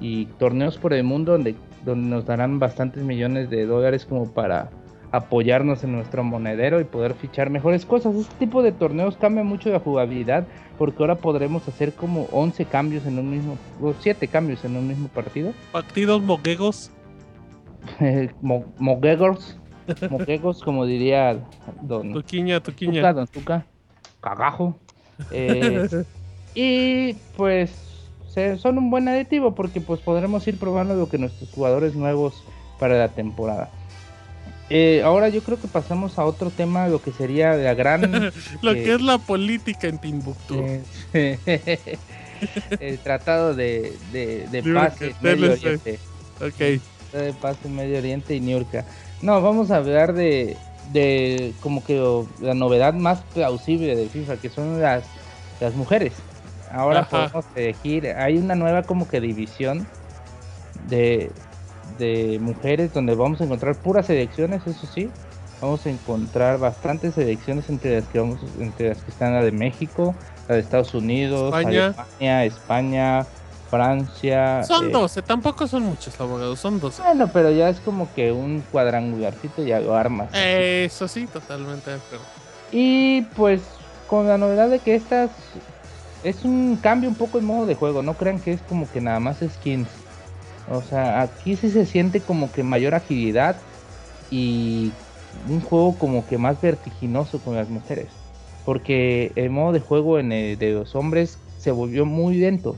y 0.00 0.26
torneos 0.38 0.78
por 0.78 0.92
el 0.92 1.02
mundo 1.04 1.32
donde 1.32 1.54
donde 1.84 2.08
nos 2.08 2.26
darán 2.26 2.58
bastantes 2.58 3.02
millones 3.02 3.50
de 3.50 3.64
dólares 3.66 4.04
como 4.04 4.30
para 4.32 4.70
apoyarnos 5.10 5.84
en 5.84 5.92
nuestro 5.92 6.22
monedero 6.22 6.80
y 6.80 6.84
poder 6.84 7.14
fichar 7.14 7.48
mejores 7.48 7.86
cosas. 7.86 8.14
Este 8.14 8.34
tipo 8.40 8.62
de 8.62 8.72
torneos 8.72 9.16
cambia 9.16 9.42
mucho 9.42 9.70
la 9.70 9.80
jugabilidad 9.80 10.46
porque 10.76 11.02
ahora 11.02 11.14
podremos 11.14 11.66
hacer 11.66 11.94
como 11.94 12.26
11 12.30 12.64
cambios 12.66 13.06
en 13.06 13.18
un 13.18 13.30
mismo, 13.30 13.56
o 13.80 13.94
7 13.98 14.28
cambios 14.28 14.64
en 14.66 14.76
un 14.76 14.86
mismo 14.86 15.08
partido. 15.08 15.52
Partidos 15.72 16.20
moguegos. 16.22 16.90
Mo- 18.42 18.64
Moguegos, 18.78 19.57
moguegos 20.10 20.62
como 20.62 20.86
diría 20.86 21.38
don 21.82 22.12
Tuquiña, 22.12 22.60
tuquiña. 22.60 23.00
Tuca, 23.00 23.12
don 23.12 23.26
Tuca, 23.26 23.66
cagajo. 24.20 24.78
Eh, 25.30 26.04
y 26.54 27.14
pues 27.36 27.70
son 28.58 28.78
un 28.78 28.90
buen 28.90 29.08
aditivo 29.08 29.54
porque 29.54 29.80
pues 29.80 30.00
podremos 30.00 30.46
ir 30.46 30.58
probando 30.58 30.94
lo 30.94 31.08
que 31.08 31.18
nuestros 31.18 31.50
jugadores 31.50 31.94
nuevos 31.94 32.44
para 32.78 32.96
la 32.98 33.08
temporada. 33.08 33.70
Eh, 34.70 35.02
ahora 35.02 35.28
yo 35.28 35.42
creo 35.42 35.58
que 35.60 35.66
pasamos 35.66 36.18
a 36.18 36.24
otro 36.24 36.50
tema, 36.50 36.88
lo 36.88 37.00
que 37.00 37.10
sería 37.10 37.54
la 37.54 37.74
gran... 37.74 38.02
Lo 38.62 38.72
eh, 38.72 38.82
que 38.82 38.94
es 38.94 39.00
la 39.00 39.18
política 39.18 39.88
en 39.88 39.98
Timbuktu. 39.98 40.62
el 42.80 42.98
tratado 43.02 43.54
de, 43.54 43.94
de, 44.12 44.46
de 44.48 44.62
paz 44.74 45.00
en 45.00 45.14
Medio. 45.22 45.52
Oriente. 45.52 45.98
Ok. 46.40 46.80
Tratado 47.10 47.24
de 47.24 47.32
paz 47.32 47.56
en 47.64 47.76
Medio 47.76 47.98
Oriente 47.98 48.34
y 48.36 48.40
Niurka. 48.40 48.84
No, 49.22 49.40
vamos 49.42 49.70
a 49.70 49.76
hablar 49.76 50.12
de, 50.14 50.56
de 50.92 51.52
como 51.60 51.84
que 51.84 52.00
o, 52.00 52.26
la 52.40 52.54
novedad 52.54 52.94
más 52.94 53.20
plausible 53.34 53.96
de 53.96 54.08
FIFA, 54.08 54.36
que 54.36 54.50
son 54.50 54.80
las, 54.80 55.04
las 55.60 55.74
mujeres. 55.74 56.12
Ahora 56.70 57.00
Ajá. 57.00 57.28
podemos 57.30 57.44
elegir, 57.54 58.06
hay 58.08 58.36
una 58.36 58.54
nueva 58.54 58.82
como 58.82 59.08
que 59.08 59.20
división 59.20 59.86
de, 60.88 61.32
de 61.98 62.38
mujeres 62.40 62.92
donde 62.92 63.14
vamos 63.14 63.40
a 63.40 63.44
encontrar 63.44 63.74
puras 63.76 64.06
selecciones, 64.06 64.66
eso 64.66 64.86
sí. 64.86 65.10
Vamos 65.60 65.84
a 65.86 65.90
encontrar 65.90 66.58
bastantes 66.58 67.14
selecciones 67.14 67.68
entre 67.68 67.96
las 67.96 68.08
que 68.08 68.20
vamos, 68.20 68.40
entre 68.60 68.90
las 68.90 69.02
que 69.02 69.10
están 69.10 69.34
la 69.34 69.42
de 69.42 69.50
México, 69.50 70.14
la 70.48 70.54
de 70.54 70.60
Estados 70.60 70.94
Unidos, 70.94 71.52
España. 71.56 71.86
Alemania, 71.86 72.44
España, 72.44 73.26
Francia. 73.70 74.62
Son 74.64 74.86
eh, 74.86 74.90
12, 74.90 75.22
tampoco 75.22 75.66
son 75.66 75.82
muchos 75.84 76.18
abogados, 76.20 76.58
son 76.58 76.80
12. 76.80 77.02
Bueno, 77.02 77.30
pero 77.32 77.50
ya 77.50 77.68
es 77.68 77.80
como 77.80 78.12
que 78.14 78.32
un 78.32 78.62
cuadrangularcito 78.72 79.62
y 79.62 79.68
ya 79.68 79.80
lo 79.80 79.94
armas. 79.94 80.30
Eso 80.34 81.08
sí, 81.08 81.26
totalmente 81.26 81.90
de 81.90 81.96
acuerdo. 81.96 82.24
Y 82.72 83.22
pues 83.36 83.62
con 84.08 84.26
la 84.26 84.38
novedad 84.38 84.68
de 84.68 84.78
que 84.78 84.94
estas 84.94 85.30
es 86.22 86.44
un 86.44 86.76
cambio 86.76 87.08
un 87.08 87.14
poco 87.14 87.38
el 87.38 87.44
modo 87.44 87.66
de 87.66 87.74
juego, 87.74 88.02
no 88.02 88.14
crean 88.14 88.40
que 88.40 88.52
es 88.52 88.60
como 88.62 88.90
que 88.90 89.00
nada 89.00 89.20
más 89.20 89.38
skins. 89.38 89.88
O 90.70 90.82
sea, 90.82 91.22
aquí 91.22 91.56
sí 91.56 91.70
se 91.70 91.86
siente 91.86 92.20
como 92.20 92.52
que 92.52 92.62
mayor 92.62 92.94
agilidad 92.94 93.56
y 94.30 94.92
un 95.48 95.60
juego 95.60 95.96
como 95.98 96.26
que 96.26 96.38
más 96.38 96.60
vertiginoso 96.60 97.38
con 97.38 97.54
las 97.54 97.68
mujeres. 97.68 98.08
Porque 98.64 99.32
el 99.36 99.50
modo 99.50 99.72
de 99.72 99.80
juego 99.80 100.18
en 100.18 100.32
el 100.32 100.58
de 100.58 100.72
los 100.72 100.94
hombres 100.94 101.38
se 101.58 101.70
volvió 101.70 102.04
muy 102.04 102.36
lento. 102.36 102.76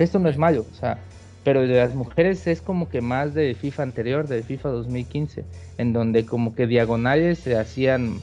Esto 0.00 0.18
no 0.18 0.28
es 0.28 0.38
malo, 0.38 0.66
o 0.70 0.74
sea, 0.74 0.98
pero 1.44 1.60
de 1.62 1.76
las 1.76 1.94
mujeres 1.94 2.46
es 2.46 2.60
como 2.62 2.88
que 2.88 3.00
más 3.00 3.34
de 3.34 3.54
FIFA 3.54 3.82
anterior, 3.84 4.28
de 4.28 4.42
FIFA 4.42 4.70
2015, 4.70 5.44
en 5.78 5.92
donde 5.92 6.26
como 6.26 6.54
que 6.54 6.66
diagonales 6.66 7.38
se 7.38 7.56
hacían 7.56 8.20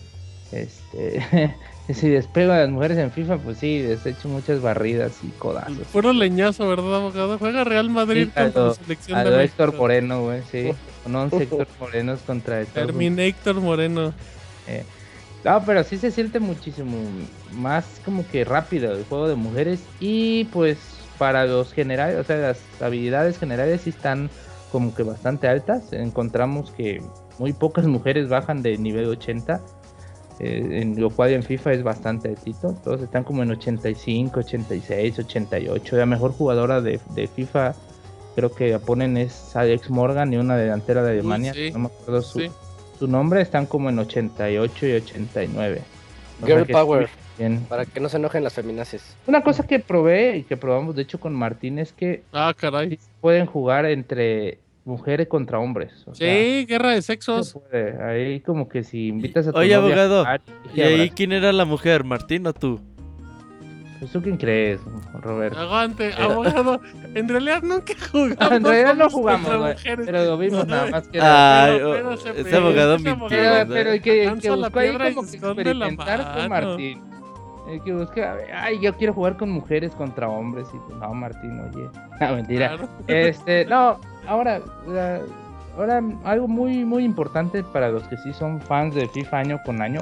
este 0.51 1.19
si 1.89 2.09
despego 2.09 2.53
a 2.53 2.57
las 2.59 2.69
mujeres 2.69 2.97
en 2.97 3.11
FIFA, 3.11 3.37
pues 3.37 3.57
sí, 3.57 3.79
les 3.83 4.05
he 4.05 4.11
hecho 4.11 4.27
muchas 4.29 4.61
barridas 4.61 5.23
y 5.23 5.29
codazos. 5.31 5.87
Puro 5.87 6.13
leñazo, 6.13 6.67
¿verdad, 6.67 6.95
abogado? 6.95 7.37
Juega 7.37 7.63
Real 7.63 7.89
Madrid 7.89 8.27
Sí, 8.27 8.31
contra 8.33 8.61
lo- 8.61 8.67
la 8.69 8.73
selección 8.73 9.17
A 9.17 9.23
de 9.23 9.31
lo 9.31 9.37
México. 9.37 9.63
Héctor 9.63 9.77
Moreno, 9.77 10.23
güey, 10.23 10.41
sí. 10.43 10.71
Con 11.03 11.15
11 11.15 11.43
Héctor 11.43 11.67
Morenos 11.79 12.21
contra 12.23 12.55
Unidos. 12.57 12.73
Terminator 12.73 13.55
Moreno. 13.61 14.13
Eh, 14.67 14.83
No, 15.43 15.63
pero 15.65 15.83
sí 15.83 15.97
se 15.97 16.11
siente 16.11 16.39
muchísimo 16.39 16.97
más 17.51 18.01
como 18.03 18.27
que 18.27 18.43
rápido 18.43 18.91
el 18.93 19.05
juego 19.05 19.29
de 19.29 19.35
mujeres 19.35 19.87
y 19.99 20.45
pues 20.45 20.96
para 21.18 21.45
los 21.45 21.73
generales, 21.73 22.19
o 22.19 22.23
sea, 22.23 22.38
las 22.38 22.60
habilidades 22.81 23.38
generales 23.38 23.81
sí 23.81 23.89
están 23.91 24.30
como 24.72 24.94
que 24.94 25.03
bastante 25.03 25.48
altas. 25.48 25.94
Encontramos 25.94 26.72
que 26.72 27.02
muy 27.39 27.53
pocas 27.53 27.85
mujeres 27.85 28.30
bajan 28.30 28.61
de 28.61 28.77
nivel 28.77 29.06
80, 29.06 29.61
eh, 30.39 30.68
en 30.81 30.99
lo 30.99 31.10
cual 31.10 31.31
en 31.31 31.44
FIFA 31.44 31.73
es 31.73 31.84
bastante 31.84 32.30
altito. 32.30 32.73
Todos 32.84 33.02
están 33.02 33.23
como 33.23 33.44
en 33.44 33.52
85, 33.52 34.39
86, 34.39 35.19
88. 35.19 35.98
La 35.98 36.06
mejor 36.06 36.31
jugadora 36.31 36.81
de, 36.81 36.99
de 37.15 37.27
FIFA 37.27 37.73
creo 38.35 38.53
que 38.53 38.69
la 38.69 38.80
ponen 38.80 39.18
es 39.18 39.56
Alex 39.56 39.89
Morgan 39.89 40.31
y 40.31 40.38
una 40.38 40.56
delantera 40.57 41.02
de 41.02 41.11
Alemania, 41.11 41.53
sí. 41.53 41.72
no 41.72 41.80
me 41.80 41.85
acuerdo 41.88 42.22
su, 42.22 42.39
Sí. 42.39 42.52
su 42.99 43.07
nombre, 43.07 43.41
están 43.41 43.65
como 43.65 43.89
en 43.89 43.98
88 43.98 44.85
y 44.88 44.91
89. 44.91 45.81
O 46.41 46.45
Girl 46.45 46.65
sea 46.68 46.76
power. 46.76 47.10
Bien. 47.38 47.61
Para 47.69 47.85
que 47.85 47.99
no 47.99 48.09
se 48.09 48.18
enojen 48.18 48.43
las 48.43 48.53
feminaces. 48.53 49.15
Una 49.27 49.41
cosa 49.41 49.65
que 49.68 49.80
probé 49.80 50.38
y 50.38 50.43
que 50.43 50.57
probamos 50.57 50.95
de 50.95 51.01
hecho 51.03 51.19
con 51.19 51.34
Martín 51.34 51.80
es 51.80 51.93
que 51.93 52.23
Ah, 52.34 52.53
caray. 52.57 52.99
pueden 53.22 53.45
jugar 53.45 53.85
entre 53.85 54.59
mujeres 54.85 55.27
contra 55.27 55.59
hombres. 55.59 55.91
o 56.07 56.15
sea, 56.15 56.27
Sí, 56.34 56.65
guerra 56.65 56.91
de 56.91 57.01
se 57.01 57.07
sexos. 57.07 57.53
puede. 57.69 58.01
Ahí 58.03 58.39
como 58.39 58.69
que 58.69 58.84
si 58.84 59.07
invitas 59.09 59.47
a 59.47 59.51
tu 59.51 59.57
Oye, 59.59 59.76
novia 59.76 59.95
a 59.95 60.05
abogado, 60.05 60.19
jugar, 60.23 60.41
¿Y 60.73 60.81
ahí 60.81 61.09
quién 61.09 61.31
era 61.34 61.51
la 61.51 61.65
mujer, 61.65 62.03
Martín 62.05 62.47
o 62.47 62.53
tú? 62.53 62.80
Pues, 63.99 64.11
¿Tú 64.11 64.22
quién 64.22 64.38
crees, 64.38 64.80
Roberto? 65.22 65.57
Aguante, 65.59 66.14
abogado. 66.14 66.80
En 67.15 67.27
realidad 67.27 67.64
nunca 67.64 67.93
jugamos. 68.11 68.51
en 68.51 68.64
realidad 68.64 68.95
no 68.95 69.09
jugamos, 69.09 69.41
contra 69.41 69.57
güey, 69.59 69.73
mujeres. 69.73 70.05
pero 70.05 70.23
lo 70.26 70.38
vimos 70.38 70.68
nada 70.68 70.85
más 70.91 71.07
que 71.07 71.18
era- 71.18 71.64
Ay, 71.65 71.72
pero- 71.77 71.89
oh, 71.89 71.93
pero 71.95 72.18
se 72.18 72.30
ese 72.30 72.43
pe- 72.43 72.55
abogado 72.55 72.95
mintiendo. 72.99 73.27
Pero, 73.27 73.68
pero 73.73 73.91
el 73.91 74.01
que, 74.03 74.34
que 74.39 74.49
buscó 74.51 74.80
ahí 74.80 75.14
como 75.15 75.27
que 75.30 75.38
experimentar 75.38 76.19
mano. 76.19 76.47
Martín. 76.49 77.01
El 77.68 77.81
que 77.84 77.94
busca, 77.94 78.38
ay, 78.53 78.80
yo 78.80 78.94
quiero 78.95 79.14
jugar 79.14 79.35
con 79.38 79.49
mujeres 79.49 79.94
contra 79.95 80.30
hombres. 80.30 80.68
Y 80.73 80.77
pues, 80.77 80.98
no, 80.99 81.14
Martín, 81.14 81.60
oye. 81.60 81.89
No, 82.22 82.35
mentira. 82.35 82.69
Claro. 82.69 82.89
Este, 83.07 83.65
no, 83.65 83.99
ahora, 84.27 84.61
ahora 85.76 86.02
algo 86.23 86.48
muy, 86.48 86.84
muy 86.85 87.03
importante 87.03 87.64
para 87.64 87.89
los 87.89 88.03
que 88.07 88.18
sí 88.18 88.34
son 88.34 88.60
fans 88.61 88.95
de 88.95 89.07
FIFA 89.07 89.38
año 89.38 89.60
con 89.65 89.81
año. 89.81 90.02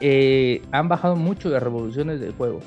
eh, 0.00 0.62
han 0.70 0.88
bajado 0.88 1.16
mucho 1.16 1.48
las 1.48 1.62
revoluciones 1.62 2.20
del 2.20 2.32
juego. 2.34 2.60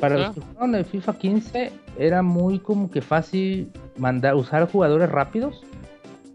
Para 0.00 0.16
los 0.18 0.34
que 0.34 0.40
jugaron 0.40 0.74
el 0.74 0.84
FIFA 0.84 1.14
15 1.14 1.72
era 1.98 2.22
muy 2.22 2.58
como 2.58 2.90
que 2.90 3.00
fácil 3.00 3.70
mandar, 3.96 4.34
usar 4.34 4.68
jugadores 4.70 5.08
rápidos 5.08 5.62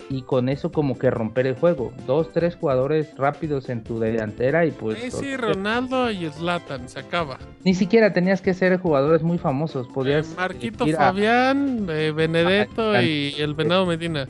y 0.09 0.23
con 0.23 0.49
eso 0.49 0.71
como 0.71 0.97
que 0.97 1.11
romper 1.11 1.45
el 1.47 1.55
juego. 1.55 1.93
Dos, 2.07 2.31
tres 2.33 2.55
jugadores 2.55 3.15
rápidos 3.17 3.69
en 3.69 3.83
tu 3.83 3.99
delantera 3.99 4.65
y 4.65 4.71
pues... 4.71 5.01
Messi, 5.01 5.37
Ronaldo 5.37 6.09
y 6.11 6.27
Zlatan, 6.29 6.89
se 6.89 6.99
acaba. 6.99 7.37
Ni 7.63 7.75
siquiera 7.75 8.11
tenías 8.11 8.41
que 8.41 8.53
ser 8.55 8.77
jugadores 8.79 9.21
muy 9.21 9.37
famosos, 9.37 9.87
podías... 9.87 10.31
Eh, 10.31 10.35
Marquito 10.37 10.83
a- 10.85 10.87
Fabián, 10.97 11.87
eh, 11.89 12.11
Benedetto 12.11 12.91
Ah, 12.91 13.03
y 13.03 13.35
el 13.37 13.53
Venado 13.53 13.85
Medina. 13.85 14.27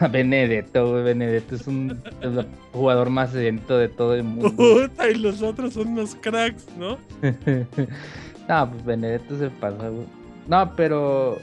Benedetto, 0.10 0.94
Benedetto 0.94 1.56
es 1.56 1.66
un 1.66 2.02
el 2.22 2.46
jugador 2.72 3.10
más 3.10 3.34
lento 3.34 3.76
de 3.76 3.88
todo 3.88 4.14
el 4.14 4.24
mundo. 4.24 4.50
Puta, 4.56 5.10
y 5.10 5.16
los 5.16 5.42
otros 5.42 5.74
son 5.74 5.88
unos 5.88 6.14
cracks, 6.14 6.66
¿no? 6.78 6.96
no, 8.48 8.70
pues 8.70 8.84
Benedetto 8.84 9.38
se 9.38 9.50
pasa, 9.50 9.88
güey. 9.90 10.06
No, 10.48 10.72
pero 10.74 11.38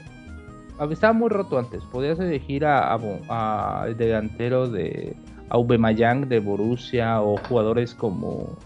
estaba 0.90 1.12
muy 1.12 1.28
roto 1.28 1.58
antes. 1.58 1.84
Podías 1.84 2.18
elegir 2.18 2.64
a, 2.64 2.94
a, 2.94 3.82
a 3.82 3.86
delantero 3.86 4.68
de 4.68 5.16
Aubameyang 5.50 6.28
de 6.28 6.40
Borussia 6.40 7.20
o 7.20 7.36
jugadores 7.48 7.94
como 7.94 8.56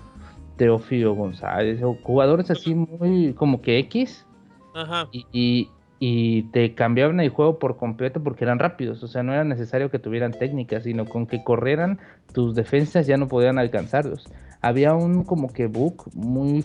Teófilo 0.56 1.14
González 1.14 1.82
o 1.82 1.96
jugadores 2.02 2.50
así 2.50 2.74
muy 2.74 3.32
como 3.34 3.62
que 3.62 3.78
X 3.78 4.26
Ajá. 4.74 5.08
y, 5.12 5.26
y, 5.32 5.68
y 5.98 6.42
te 6.50 6.74
cambiaban 6.74 7.20
el 7.20 7.30
juego 7.30 7.58
por 7.58 7.76
completo 7.76 8.22
porque 8.22 8.44
eran 8.44 8.58
rápidos. 8.58 9.02
O 9.02 9.08
sea, 9.08 9.22
no 9.22 9.32
era 9.32 9.44
necesario 9.44 9.90
que 9.90 9.98
tuvieran 9.98 10.32
técnica, 10.32 10.80
sino 10.80 11.06
con 11.06 11.26
que 11.26 11.42
corrieran 11.42 11.98
tus 12.32 12.54
defensas 12.54 13.06
ya 13.06 13.16
no 13.16 13.28
podían 13.28 13.58
alcanzarlos. 13.58 14.28
Había 14.60 14.94
un 14.94 15.24
como 15.24 15.52
que 15.52 15.66
bug 15.66 16.04
muy 16.14 16.64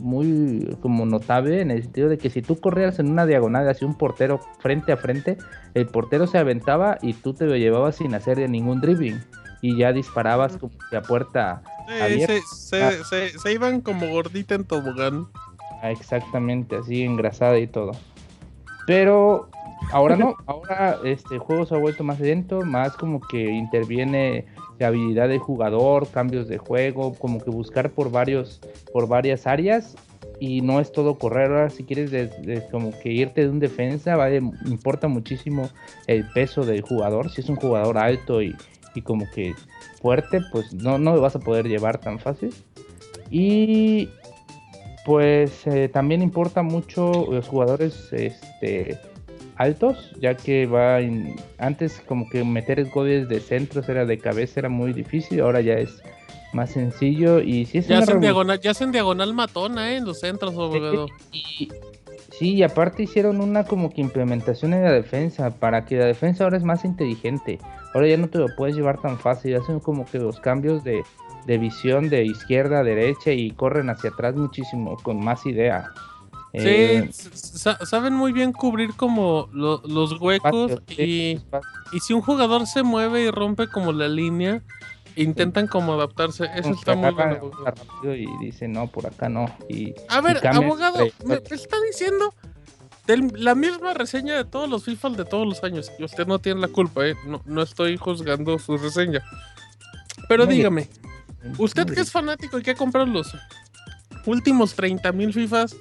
muy 0.00 0.76
como 0.80 1.06
notable 1.06 1.60
en 1.60 1.70
el 1.70 1.82
sentido 1.82 2.08
de 2.08 2.18
que 2.18 2.30
si 2.30 2.42
tú 2.42 2.58
corrías 2.60 2.98
en 2.98 3.10
una 3.10 3.26
diagonal 3.26 3.68
hacia 3.68 3.86
un 3.86 3.94
portero 3.96 4.40
frente 4.60 4.92
a 4.92 4.96
frente, 4.96 5.38
el 5.74 5.86
portero 5.86 6.26
se 6.26 6.38
aventaba 6.38 6.98
y 7.02 7.14
tú 7.14 7.32
te 7.34 7.46
lo 7.46 7.56
llevabas 7.56 7.96
sin 7.96 8.14
hacer 8.14 8.38
ningún 8.50 8.80
dribbling 8.80 9.22
y 9.62 9.76
ya 9.78 9.92
disparabas 9.92 10.56
como 10.56 10.72
que 10.90 10.96
a 10.96 11.02
puerta 11.02 11.62
Sí, 11.86 12.00
abierta. 12.02 12.34
se, 12.46 12.82
Ah. 12.82 12.90
se, 12.90 13.04
se, 13.32 13.38
se 13.38 13.52
iban 13.52 13.80
como 13.80 14.06
gordita 14.08 14.54
en 14.54 14.64
tobogán. 14.64 15.26
Ah, 15.82 15.90
Exactamente, 15.90 16.76
así 16.76 17.02
engrasada 17.02 17.58
y 17.58 17.66
todo. 17.66 17.92
Pero 18.86 19.48
ahora 19.92 20.16
no, 20.16 20.34
ahora 20.46 20.98
este 21.04 21.38
juego 21.38 21.66
se 21.66 21.74
ha 21.74 21.78
vuelto 21.78 22.04
más 22.04 22.20
lento, 22.20 22.62
más 22.62 22.96
como 22.96 23.20
que 23.20 23.42
interviene 23.52 24.46
la 24.78 24.88
habilidad 24.88 25.28
del 25.28 25.38
jugador, 25.38 26.08
cambios 26.08 26.48
de 26.48 26.58
juego, 26.58 27.14
como 27.14 27.40
que 27.42 27.50
buscar 27.50 27.90
por 27.90 28.10
varios, 28.10 28.60
por 28.92 29.08
varias 29.08 29.46
áreas 29.46 29.96
y 30.40 30.60
no 30.62 30.80
es 30.80 30.90
todo 30.92 31.16
correr. 31.16 31.50
Ahora 31.50 31.70
si 31.70 31.84
quieres 31.84 32.10
de- 32.10 32.26
de 32.26 32.66
como 32.70 32.90
que 32.98 33.12
irte 33.12 33.42
de 33.42 33.48
un 33.48 33.60
defensa, 33.60 34.16
importa 34.66 35.06
muchísimo 35.08 35.68
el 36.06 36.28
peso 36.30 36.64
del 36.64 36.82
jugador. 36.82 37.30
Si 37.30 37.40
es 37.40 37.48
un 37.48 37.56
jugador 37.56 37.98
alto 37.98 38.42
y, 38.42 38.56
y 38.94 39.02
como 39.02 39.30
que 39.32 39.54
fuerte, 40.02 40.40
pues 40.52 40.74
no, 40.74 40.98
no 40.98 41.14
lo 41.14 41.20
vas 41.20 41.36
a 41.36 41.40
poder 41.40 41.68
llevar 41.68 41.98
tan 41.98 42.18
fácil. 42.18 42.52
Y 43.30 44.08
pues 45.04 45.66
eh, 45.66 45.88
también 45.88 46.22
importa 46.22 46.62
mucho 46.62 47.26
los 47.30 47.46
jugadores 47.48 48.08
este, 48.12 48.98
altos, 49.56 50.12
ya 50.20 50.34
que 50.36 50.66
va 50.66 51.00
en- 51.00 51.36
antes 51.58 52.02
como 52.06 52.28
que 52.28 52.44
meter 52.44 52.84
goles 52.90 53.28
de 53.28 53.40
centros 53.40 53.88
era 53.88 54.04
de 54.04 54.18
cabeza 54.18 54.60
era 54.60 54.68
muy 54.68 54.92
difícil, 54.92 55.40
ahora 55.40 55.60
ya 55.60 55.74
es 55.74 56.02
más 56.52 56.70
sencillo 56.70 57.40
y 57.40 57.64
si 57.66 57.78
es 57.78 57.88
Ya 57.88 57.98
hacen 57.98 58.20
diagonal, 58.20 58.60
ya 58.60 58.70
hacen 58.72 58.92
diagonal 58.92 59.34
matona, 59.34 59.92
¿eh? 59.92 59.96
En 59.96 60.04
los 60.04 60.20
centros, 60.20 60.54
abogado. 60.54 61.06
y, 61.32 61.68
sí, 62.30 62.54
y 62.54 62.62
aparte 62.62 63.02
hicieron 63.04 63.40
una 63.40 63.64
como 63.64 63.90
que 63.92 64.00
implementación 64.00 64.72
en 64.74 64.84
la 64.84 64.92
defensa 64.92 65.50
para 65.50 65.84
que 65.84 65.96
la 65.96 66.06
defensa 66.06 66.44
ahora 66.44 66.56
es 66.56 66.64
más 66.64 66.84
inteligente. 66.84 67.58
Ahora 67.92 68.08
ya 68.08 68.16
no 68.16 68.28
te 68.28 68.38
lo 68.38 68.46
puedes 68.56 68.74
llevar 68.76 69.00
tan 69.00 69.18
fácil, 69.18 69.56
hacen 69.56 69.78
como 69.80 70.04
que 70.04 70.18
los 70.18 70.40
cambios 70.40 70.82
de, 70.84 71.02
de 71.46 71.58
visión 71.58 72.08
de 72.08 72.24
izquierda 72.24 72.80
a 72.80 72.84
derecha 72.84 73.30
y 73.32 73.50
corren 73.52 73.90
hacia 73.90 74.10
atrás 74.10 74.34
muchísimo 74.34 74.96
con 75.02 75.24
más 75.24 75.46
idea. 75.46 75.90
Eh, 76.56 77.08
Sí, 77.12 77.28
sa- 77.34 77.84
saben 77.84 78.14
muy 78.14 78.32
bien 78.32 78.52
cubrir 78.52 78.94
como 78.94 79.48
lo- 79.52 79.82
los 79.84 80.20
huecos 80.20 80.72
y, 80.88 81.40
y 81.92 82.00
si 82.00 82.12
un 82.12 82.20
jugador 82.22 82.66
se 82.68 82.82
mueve 82.84 83.22
y 83.22 83.30
rompe 83.30 83.66
como 83.66 83.92
la 83.92 84.06
línea, 84.08 84.62
intentan 85.16 85.66
como 85.66 85.94
adaptarse. 85.94 86.44
Eso 86.54 86.70
está 86.70 86.94
muy 86.94 87.10
bueno. 87.10 87.50
rápido 87.64 88.14
y 88.14 88.26
dice 88.40 88.68
no, 88.68 88.86
por 88.86 89.06
acá 89.06 89.28
no. 89.28 89.46
Y, 89.68 89.94
A 90.08 90.20
ver, 90.20 90.40
y 90.42 90.46
abogado, 90.46 91.06
me, 91.24 91.34
está 91.50 91.76
diciendo 91.90 92.32
del- 93.08 93.32
la 93.36 93.54
misma 93.56 93.92
reseña 93.94 94.34
de 94.36 94.44
todos 94.44 94.68
los 94.68 94.84
FIFA 94.84 95.10
de 95.10 95.24
todos 95.24 95.46
los 95.48 95.62
años. 95.64 95.90
Y 95.98 96.04
usted 96.04 96.26
no 96.26 96.38
tiene 96.38 96.60
la 96.60 96.68
culpa, 96.68 97.04
¿eh? 97.06 97.16
No, 97.26 97.42
no 97.46 97.62
estoy 97.62 97.96
juzgando 97.96 98.58
su 98.60 98.78
reseña. 98.78 99.22
Pero 100.28 100.46
Muy 100.46 100.54
bien. 100.54 100.58
dígame, 100.74 100.88
usted 101.58 101.84
que 101.86 102.00
es 102.00 102.12
fanático 102.12 102.58
y 102.58 102.62
que 102.62 102.70
ha 102.70 102.74
comprado 102.76 103.06
los 103.06 103.34
últimos 104.24 104.74
30 104.74 105.12
mil 105.12 105.32
FIFAs, 105.34 105.76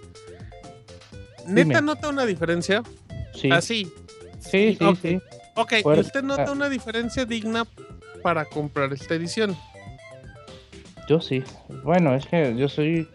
¿neta 1.47 1.79
Dime. 1.79 1.81
nota 1.81 2.09
una 2.09 2.25
diferencia? 2.25 2.83
Sí, 3.33 3.49
Así. 3.51 3.91
sí, 4.39 4.75
sí, 4.77 4.85
ok. 4.85 4.97
sí. 5.01 5.19
Ok, 5.55 5.73
Fuerte. 5.83 6.01
¿usted 6.01 6.23
nota 6.23 6.51
una 6.51 6.69
diferencia 6.69 7.25
digna 7.25 7.65
para 8.21 8.45
comprar 8.45 8.91
esta 8.93 9.13
edición? 9.15 9.55
Yo 11.07 11.19
sí. 11.19 11.43
Bueno, 11.83 12.15
es 12.15 12.25
que 12.25 12.55
yo 12.57 12.69
soy. 12.69 13.07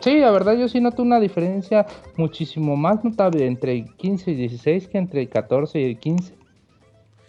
Sí, 0.00 0.18
la 0.18 0.30
verdad, 0.30 0.56
yo 0.56 0.68
sí 0.68 0.80
noto 0.80 1.02
una 1.02 1.20
diferencia 1.20 1.86
muchísimo 2.16 2.76
más 2.76 3.02
notable 3.04 3.46
entre 3.46 3.72
el 3.72 3.94
15 3.96 4.32
y 4.32 4.34
16 4.34 4.88
que 4.88 4.98
entre 4.98 5.22
el 5.22 5.28
14 5.28 5.80
y 5.80 5.84
el 5.84 5.98
15. 5.98 6.34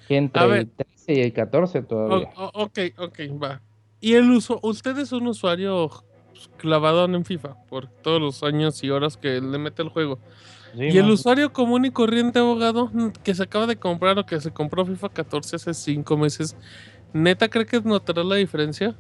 Que 0.08 0.18
entre 0.18 0.42
A 0.42 0.46
ver. 0.46 0.60
el 0.60 0.70
13 0.72 1.14
y 1.14 1.20
el 1.22 1.34
14 1.34 1.82
todavía. 1.84 2.30
O- 2.36 2.52
ok, 2.64 2.80
ok, 2.98 3.20
va. 3.42 3.62
Y 4.02 4.14
el 4.14 4.30
uso, 4.30 4.60
usted 4.64 4.98
es 4.98 5.12
un 5.12 5.28
usuario 5.28 5.90
pues, 6.36 6.50
clavadón 6.58 7.16
en 7.16 7.24
FIFA 7.24 7.56
por 7.70 7.88
todos 7.88 8.22
los 8.22 8.44
años 8.44 8.84
y 8.84 8.90
horas 8.90 9.16
que 9.16 9.40
le 9.40 9.58
mete 9.58 9.82
el 9.82 9.90
juego. 9.90 10.20
Sí, 10.76 10.84
y 10.84 10.98
el 10.98 11.10
usuario 11.10 11.54
común 11.54 11.86
y 11.86 11.92
corriente 11.92 12.40
abogado 12.40 12.90
mm, 12.92 13.12
que 13.24 13.34
se 13.34 13.44
acaba 13.44 13.66
de 13.66 13.78
comprar 13.78 14.20
o 14.20 14.26
que 14.26 14.42
se 14.42 14.52
compró 14.52 14.86
FIFA 14.86 15.10
14 15.10 15.56
hace 15.56 15.74
5 15.74 16.18
meses, 16.18 16.58
¿neta 17.14 17.48
cree 17.48 17.66
que 17.66 17.80
notará 17.80 18.24
la 18.26 18.36
diferencia? 18.36 18.94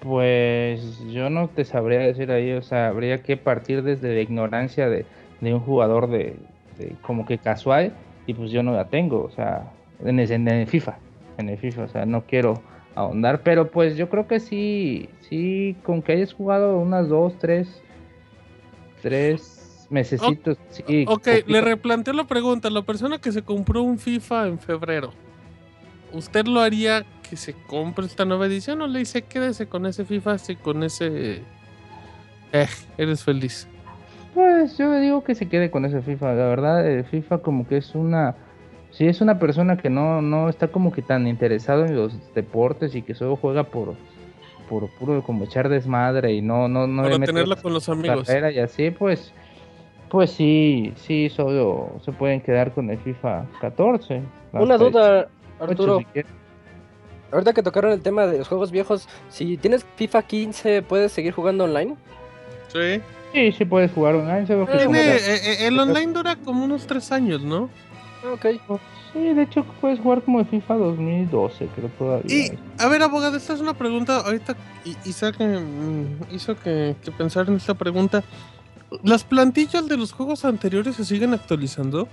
Pues 0.00 0.98
yo 1.10 1.30
no 1.30 1.48
te 1.48 1.64
sabría 1.64 2.00
decir 2.00 2.30
ahí, 2.30 2.52
o 2.52 2.60
sea, 2.60 2.88
habría 2.88 3.22
que 3.22 3.38
partir 3.38 3.82
desde 3.82 4.14
la 4.14 4.20
ignorancia 4.20 4.90
de, 4.90 5.06
de 5.40 5.54
un 5.54 5.60
jugador 5.60 6.10
de, 6.10 6.36
de 6.76 6.94
como 7.00 7.24
que 7.24 7.38
casual 7.38 7.94
y 8.26 8.34
pues 8.34 8.50
yo 8.50 8.62
no 8.62 8.72
la 8.72 8.88
tengo, 8.88 9.24
o 9.24 9.30
sea, 9.30 9.72
en 10.04 10.20
el, 10.20 10.30
en 10.30 10.46
el 10.46 10.66
FIFA, 10.66 10.98
en 11.38 11.48
el 11.48 11.56
FIFA, 11.56 11.84
o 11.84 11.88
sea, 11.88 12.04
no 12.04 12.24
quiero 12.26 12.60
ahondar, 12.94 13.42
pero 13.42 13.70
pues 13.70 13.96
yo 13.96 14.08
creo 14.08 14.26
que 14.26 14.40
sí, 14.40 15.08
sí, 15.28 15.76
con 15.82 16.02
que 16.02 16.12
hayas 16.12 16.32
jugado 16.32 16.78
unas 16.78 17.08
dos, 17.08 17.38
tres, 17.38 17.82
tres 19.02 19.86
mesecitos, 19.90 20.58
sí. 20.70 21.04
ok, 21.06 21.24
poquito. 21.24 21.50
le 21.50 21.60
replanteo 21.60 22.14
la 22.14 22.24
pregunta. 22.24 22.70
La 22.70 22.82
persona 22.82 23.18
que 23.18 23.32
se 23.32 23.42
compró 23.42 23.82
un 23.82 23.98
FIFA 23.98 24.48
en 24.48 24.58
febrero, 24.58 25.12
¿usted 26.12 26.46
lo 26.46 26.60
haría 26.60 27.04
que 27.28 27.36
se 27.36 27.54
compre 27.54 28.06
esta 28.06 28.24
nueva 28.24 28.46
edición 28.46 28.80
o 28.82 28.86
le 28.86 29.00
dice 29.00 29.22
quédese 29.22 29.66
con 29.66 29.86
ese 29.86 30.04
FIFA 30.04 30.32
así 30.32 30.56
con 30.56 30.82
ese... 30.82 31.42
Eh, 32.52 32.68
eres 32.98 33.24
feliz. 33.24 33.66
Pues 34.34 34.76
yo 34.78 34.92
digo 35.00 35.24
que 35.24 35.34
se 35.34 35.48
quede 35.48 35.70
con 35.70 35.84
ese 35.84 36.02
FIFA, 36.02 36.34
la 36.34 36.46
verdad, 36.46 36.86
el 36.86 37.04
FIFA 37.04 37.38
como 37.38 37.66
que 37.66 37.78
es 37.78 37.94
una... 37.94 38.36
Si 38.94 39.08
es 39.08 39.20
una 39.20 39.40
persona 39.40 39.76
que 39.76 39.90
no, 39.90 40.22
no 40.22 40.48
está 40.48 40.68
como 40.68 40.92
que 40.92 41.02
tan 41.02 41.26
interesado 41.26 41.84
en 41.84 41.96
los 41.96 42.12
deportes 42.32 42.94
y 42.94 43.02
que 43.02 43.16
solo 43.16 43.34
juega 43.34 43.64
por, 43.64 43.96
por 44.68 44.88
puro 44.90 45.20
como 45.24 45.44
echar 45.44 45.68
desmadre 45.68 46.32
y 46.34 46.42
no, 46.42 46.68
no, 46.68 46.86
no 46.86 47.02
para 47.02 47.18
tenerla 47.18 47.56
con 47.56 47.72
los 47.72 47.88
amigos. 47.88 48.24
carrera 48.24 48.52
y 48.52 48.60
así, 48.60 48.92
pues, 48.92 49.32
pues 50.10 50.30
sí, 50.30 50.92
sí, 50.94 51.28
solo 51.28 51.96
se 52.04 52.12
pueden 52.12 52.40
quedar 52.40 52.72
con 52.72 52.88
el 52.88 52.98
FIFA 52.98 53.46
14. 53.60 54.22
Una 54.52 54.74
el 54.74 54.80
duda, 54.80 55.28
18 55.58 55.72
Arturo. 55.72 55.98
si. 56.14 56.20
Ahorita 57.32 57.52
que 57.52 57.64
tocaron 57.64 57.90
el 57.90 58.00
tema 58.00 58.28
de 58.28 58.38
los 58.38 58.46
juegos 58.46 58.70
viejos, 58.70 59.08
si 59.28 59.56
tienes 59.56 59.84
FIFA 59.96 60.22
15, 60.22 60.82
¿puedes 60.82 61.10
seguir 61.10 61.32
jugando 61.32 61.64
online? 61.64 61.96
Sí. 62.68 63.00
Sí, 63.32 63.50
sí 63.50 63.64
puedes 63.64 63.90
jugar 63.90 64.14
online, 64.14 64.46
eh, 64.48 65.18
eh, 65.26 65.66
el 65.66 65.76
online 65.80 66.12
dura 66.12 66.36
como 66.36 66.64
unos 66.64 66.86
tres 66.86 67.10
años, 67.10 67.42
¿no? 67.42 67.68
Ok. 68.32 68.46
Sí, 69.12 69.32
de 69.34 69.42
hecho 69.42 69.64
puedes 69.80 70.00
jugar 70.00 70.22
como 70.22 70.40
el 70.40 70.46
FIFA 70.46 70.74
2012, 70.74 71.68
creo 71.74 71.88
todavía. 71.98 72.34
Y, 72.36 72.58
a 72.78 72.88
ver, 72.88 73.02
abogado, 73.02 73.36
esta 73.36 73.52
es 73.52 73.60
una 73.60 73.74
pregunta. 73.74 74.18
Ahorita 74.20 74.56
I- 74.84 74.96
Isaac 75.08 75.36
mm, 75.40 76.34
hizo 76.34 76.56
que, 76.58 76.96
que 77.02 77.12
pensar 77.12 77.48
en 77.48 77.56
esta 77.56 77.74
pregunta. 77.74 78.24
¿Las 79.02 79.24
plantillas 79.24 79.88
de 79.88 79.96
los 79.96 80.12
juegos 80.12 80.44
anteriores 80.44 80.96
se 80.96 81.04
siguen 81.04 81.34
actualizando? 81.34 82.08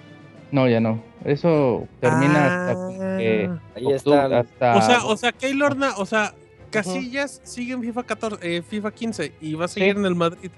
No, 0.52 0.68
ya 0.68 0.80
no. 0.80 1.02
Eso 1.24 1.88
termina 2.00 2.46
hasta 2.70 2.74
como 2.76 3.00
que 3.00 3.50
Ah. 3.50 3.60
Ahí 3.76 3.86
octubre, 3.86 3.96
está. 3.96 4.40
hasta 4.40 4.76
O 4.78 4.82
sea, 4.82 5.06
o 5.06 5.18
sea, 5.18 5.32
Keylor, 5.32 5.78
Na- 5.78 5.96
o 5.98 6.06
sea, 6.06 6.34
Casillas 6.72 7.42
sigue 7.44 7.74
en 7.74 7.82
FIFA 7.82 8.04
14, 8.04 8.58
eh, 8.58 8.62
FIFA 8.62 8.92
15 8.92 9.34
y 9.42 9.54
va 9.56 9.66
a 9.66 9.68
seguir 9.68 9.94
Sí. 9.94 10.00
en 10.00 10.06
el 10.06 10.16
Madrid. 10.16 10.52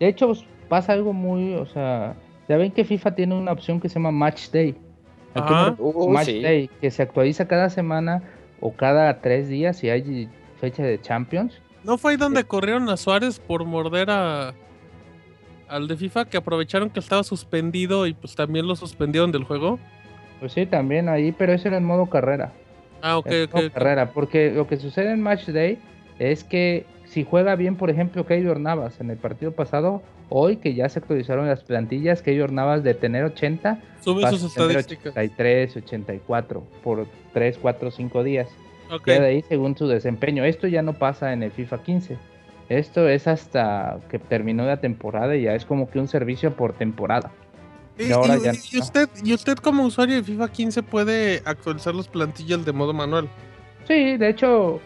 De 0.00 0.08
hecho, 0.08 0.32
pasa 0.68 0.92
algo 0.92 1.12
muy, 1.12 1.54
o 1.54 1.66
sea, 1.66 2.14
ya 2.48 2.56
ven 2.56 2.70
que 2.72 2.84
FIFA 2.84 3.14
tiene 3.14 3.34
una 3.34 3.52
opción 3.52 3.80
que 3.80 3.88
se 3.88 3.94
llama 3.94 4.10
Match 4.10 4.50
Day. 4.50 4.74
¿A 5.36 5.46
qué 5.46 5.52
me 5.54 5.60
Ajá. 5.60 5.70
refiero? 5.70 5.90
Uh, 5.90 6.10
Match 6.10 6.26
sí. 6.26 6.42
Day, 6.42 6.70
que 6.80 6.90
se 6.90 7.02
actualiza 7.02 7.46
cada 7.46 7.70
semana 7.70 8.22
o 8.60 8.72
cada 8.72 9.20
tres 9.20 9.48
días 9.48 9.76
si 9.78 9.90
hay 9.90 10.28
fecha 10.60 10.82
de 10.82 11.00
Champions. 11.00 11.60
¿No 11.84 11.98
fue 11.98 12.12
ahí 12.12 12.16
donde 12.16 12.44
corrieron 12.44 12.88
a 12.88 12.96
Suárez 12.96 13.38
por 13.38 13.64
morder 13.64 14.10
a 14.10 14.54
al 15.68 15.88
de 15.88 15.96
FIFA 15.96 16.26
que 16.26 16.36
aprovecharon 16.36 16.90
que 16.90 17.00
estaba 17.00 17.24
suspendido 17.24 18.06
y 18.06 18.14
pues 18.14 18.34
también 18.34 18.66
lo 18.66 18.76
suspendieron 18.76 19.32
del 19.32 19.44
juego? 19.44 19.78
Pues 20.40 20.52
sí, 20.52 20.66
también 20.66 21.08
ahí, 21.08 21.32
pero 21.32 21.52
eso 21.52 21.68
era 21.68 21.78
en 21.78 21.84
modo 21.84 22.06
carrera. 22.06 22.52
Ah, 23.02 23.18
ok, 23.18 23.26
en 23.26 23.44
ok. 23.44 23.54
modo 23.54 23.66
ok. 23.66 23.72
carrera, 23.72 24.10
porque 24.12 24.50
lo 24.50 24.66
que 24.66 24.76
sucede 24.76 25.12
en 25.12 25.22
Match 25.22 25.46
Day 25.48 25.78
es 26.18 26.44
que 26.44 26.86
si 27.06 27.24
juega 27.24 27.54
bien, 27.56 27.76
por 27.76 27.90
ejemplo, 27.90 28.26
Keylor 28.26 28.60
Navas 28.60 29.00
en 29.00 29.10
el 29.10 29.16
partido 29.16 29.52
pasado, 29.52 30.02
hoy 30.28 30.56
que 30.56 30.74
ya 30.74 30.88
se 30.88 30.98
actualizaron 30.98 31.46
las 31.46 31.62
plantillas, 31.62 32.20
Keylor 32.22 32.52
Navas 32.52 32.82
de 32.82 32.94
tener 32.94 33.24
80 33.24 33.80
Sube 34.00 34.22
pasa 34.22 34.38
sus 34.38 34.52
a 34.52 34.54
tener 34.62 34.76
estadísticas. 34.78 35.12
83, 35.12 35.76
84 35.76 36.62
por 36.82 37.06
3, 37.32 37.58
4, 37.60 37.90
5 37.90 38.22
días. 38.24 38.48
Ok. 38.90 39.02
Queda 39.04 39.20
de 39.20 39.26
ahí 39.28 39.42
según 39.48 39.76
su 39.76 39.86
desempeño. 39.88 40.44
Esto 40.44 40.66
ya 40.68 40.82
no 40.82 40.92
pasa 40.94 41.32
en 41.32 41.42
el 41.42 41.50
FIFA 41.52 41.82
15. 41.82 42.16
Esto 42.68 43.08
es 43.08 43.26
hasta 43.28 43.98
que 44.10 44.18
terminó 44.18 44.64
la 44.66 44.78
temporada 44.80 45.36
y 45.36 45.42
ya 45.42 45.54
es 45.54 45.64
como 45.64 45.88
que 45.88 45.98
un 46.00 46.08
servicio 46.08 46.54
por 46.54 46.72
temporada. 46.72 47.30
Y, 47.98 48.04
Y 48.08 48.12
ahora 48.12 48.36
y- 48.36 48.40
ya 48.42 48.52
y 48.52 48.76
no. 48.76 48.82
usted, 48.82 49.08
y 49.24 49.32
usted 49.32 49.56
como 49.56 49.84
usuario 49.84 50.16
de 50.16 50.22
FIFA 50.22 50.48
15 50.52 50.82
puede 50.82 51.42
actualizar 51.44 51.94
las 51.94 52.08
plantillas 52.08 52.64
de 52.64 52.72
modo 52.72 52.92
manual. 52.92 53.28
Sí, 53.88 54.16
de 54.16 54.28
hecho, 54.28 54.80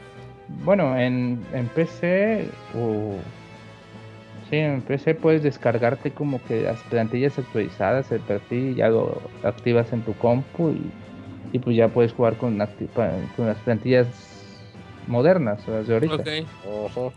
bueno, 0.64 0.96
en, 0.98 1.44
en 1.52 1.66
PC 1.68 2.48
o... 2.76 3.16
Sí, 4.48 4.56
en 4.56 4.82
PC 4.82 5.14
puedes 5.14 5.42
descargarte 5.44 6.10
como 6.10 6.42
que 6.42 6.62
las 6.62 6.80
plantillas 6.84 7.38
actualizadas, 7.38 8.10
el 8.10 8.20
perfil, 8.20 8.70
y 8.72 8.74
ya 8.74 8.88
lo 8.88 9.20
activas 9.44 9.92
en 9.92 10.02
tu 10.02 10.12
compu 10.14 10.70
y, 10.70 10.90
y 11.52 11.58
pues 11.60 11.76
ya 11.76 11.86
puedes 11.88 12.12
jugar 12.12 12.36
con, 12.36 12.58
acti- 12.58 12.88
pa- 12.88 13.12
con 13.36 13.46
las 13.46 13.58
plantillas 13.58 14.08
modernas, 15.06 15.66
las 15.68 15.86
de 15.86 15.94
ahorita. 15.94 16.14
Ok. 16.16 16.28
Ujú. 16.66 17.12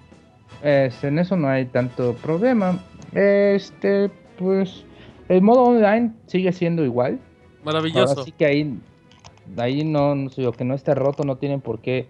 Este, 0.62 1.08
en 1.08 1.18
eso 1.20 1.36
no 1.36 1.48
hay 1.50 1.66
tanto 1.66 2.14
problema. 2.22 2.80
Este, 3.14 4.12
pues, 4.38 4.86
el 5.28 5.42
modo 5.42 5.64
online 5.64 6.12
sigue 6.28 6.52
siendo 6.52 6.86
igual. 6.86 7.20
Maravilloso. 7.64 8.10
Ahora 8.12 8.24
sí 8.24 8.32
que 8.32 8.46
ahí, 8.46 8.80
ahí 9.58 9.84
no, 9.84 10.14
no 10.14 10.30
sé, 10.30 10.42
lo 10.44 10.54
que 10.54 10.66
no 10.66 10.76
esté 10.76 10.94
roto 10.94 11.24
no 11.24 11.38
tienen 11.38 11.62
por 11.62 11.80
qué 11.80 12.06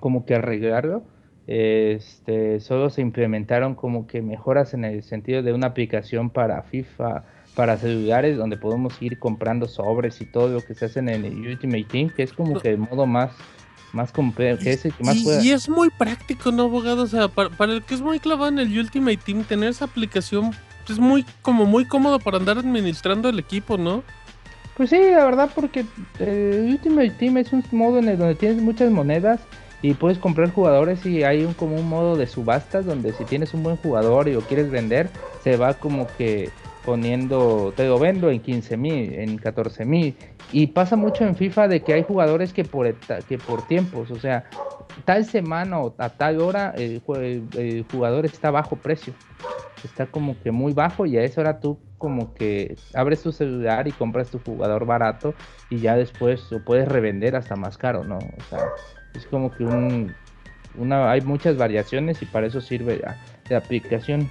como 0.00 0.24
que 0.24 0.34
arreglarlo. 0.34 1.02
Este, 1.46 2.58
solo 2.60 2.90
se 2.90 3.00
implementaron 3.02 3.74
como 3.76 4.06
que 4.06 4.20
mejoras 4.20 4.74
en 4.74 4.84
el 4.84 5.02
sentido 5.02 5.42
de 5.42 5.52
una 5.52 5.68
aplicación 5.68 6.30
para 6.30 6.62
FIFA 6.62 7.24
para 7.54 7.78
celulares 7.78 8.36
donde 8.36 8.58
podemos 8.58 9.00
ir 9.00 9.18
comprando 9.18 9.66
sobres 9.66 10.20
y 10.20 10.26
todo 10.26 10.48
lo 10.48 10.60
que 10.60 10.74
se 10.74 10.84
hace 10.86 10.98
en 10.98 11.08
el 11.08 11.24
Ultimate 11.24 11.84
Team, 11.84 12.10
que 12.10 12.22
es 12.24 12.32
como 12.32 12.60
que 12.60 12.70
el 12.70 12.78
modo 12.78 13.06
más 13.06 13.30
más 13.92 14.12
complejo, 14.12 14.62
que 14.62 14.72
es 14.72 14.84
el 14.84 14.92
que 14.92 15.04
más 15.04 15.16
y, 15.16 15.24
pueda- 15.24 15.42
y 15.42 15.50
es 15.52 15.68
muy 15.70 15.88
práctico, 15.88 16.52
¿no, 16.52 16.64
abogado? 16.64 17.04
O 17.04 17.06
sea, 17.06 17.28
para, 17.28 17.48
para 17.48 17.72
el 17.72 17.82
que 17.82 17.94
es 17.94 18.02
muy 18.02 18.18
clavado 18.20 18.48
en 18.48 18.58
el 18.58 18.78
Ultimate 18.78 19.16
Team, 19.24 19.44
tener 19.44 19.70
esa 19.70 19.86
aplicación 19.86 20.50
es 20.88 20.98
muy 20.98 21.24
como 21.40 21.64
muy 21.64 21.86
cómodo 21.86 22.18
para 22.18 22.36
andar 22.36 22.58
administrando 22.58 23.28
el 23.30 23.38
equipo, 23.38 23.78
¿no? 23.78 24.02
Pues 24.76 24.90
sí, 24.90 24.98
la 24.98 25.24
verdad, 25.24 25.50
porque 25.54 25.86
el 26.18 26.66
Ultimate 26.72 27.10
Team 27.10 27.38
es 27.38 27.52
un 27.54 27.64
modo 27.72 27.98
en 28.00 28.08
el 28.10 28.18
donde 28.18 28.34
tienes 28.34 28.60
muchas 28.60 28.90
monedas 28.90 29.40
y 29.80 29.94
puedes 29.94 30.18
comprar 30.18 30.50
jugadores 30.50 31.04
y 31.06 31.22
hay 31.24 31.44
un 31.44 31.54
como 31.54 31.78
un 31.78 31.88
modo 31.88 32.16
de 32.16 32.26
subastas 32.26 32.84
donde 32.86 33.12
si 33.12 33.26
tienes 33.26 33.54
un 33.54 33.62
buen 33.62 33.76
jugador 33.76 34.28
y 34.28 34.32
lo 34.34 34.46
quieres 34.46 34.70
vender, 34.70 35.12
se 35.38 35.56
va 35.56 35.78
como 35.78 36.12
que 36.12 36.56
poniendo, 36.82 37.74
te 37.76 37.86
lo 37.86 37.98
vendo 37.98 38.30
en 38.30 38.40
15 38.42 38.76
mil, 38.76 39.12
en 39.14 39.36
14 39.38 39.84
mil. 39.84 40.18
Y 40.48 40.68
pasa 40.68 40.96
mucho 40.96 41.24
en 41.24 41.36
FIFA 41.36 41.68
de 41.68 41.82
que 41.84 41.92
hay 41.92 42.04
jugadores 42.04 42.52
que 42.52 42.64
por, 42.64 42.98
que 43.26 43.38
por 43.38 43.66
tiempos, 43.66 44.10
o 44.10 44.18
sea, 44.18 44.44
tal 45.04 45.24
semana 45.24 45.80
o 45.80 45.94
a 45.98 46.16
tal 46.16 46.40
hora 46.40 46.70
el, 46.76 47.02
el- 47.54 47.84
jugador 47.84 48.26
está 48.26 48.50
bajo 48.50 48.82
precio. 48.82 49.16
Está 49.82 50.10
como 50.10 50.40
que 50.40 50.50
muy 50.52 50.72
bajo 50.72 51.06
y 51.06 51.16
a 51.18 51.24
esa 51.24 51.40
hora 51.42 51.60
tú 51.60 51.84
como 51.98 52.34
que 52.34 52.80
abres 52.94 53.22
tu 53.22 53.32
celular 53.32 53.88
y 53.88 53.94
compras 53.94 54.30
tu 54.30 54.38
jugador 54.40 54.86
barato 54.86 55.36
y 55.68 55.80
ya 55.80 55.96
después 55.96 56.50
lo 56.50 56.64
puedes 56.64 56.88
revender 56.88 57.36
hasta 57.36 57.56
más 57.56 57.78
caro, 57.78 58.04
¿no? 58.04 58.34
O 58.38 58.44
sea, 58.44 58.74
es 59.16 59.26
como 59.26 59.50
que 59.54 59.64
un, 59.64 60.14
una, 60.76 61.10
hay 61.10 61.20
muchas 61.20 61.56
variaciones 61.56 62.20
y 62.22 62.26
para 62.26 62.46
eso 62.46 62.60
sirve 62.60 62.98
la, 63.02 63.16
la 63.48 63.58
aplicación. 63.58 64.30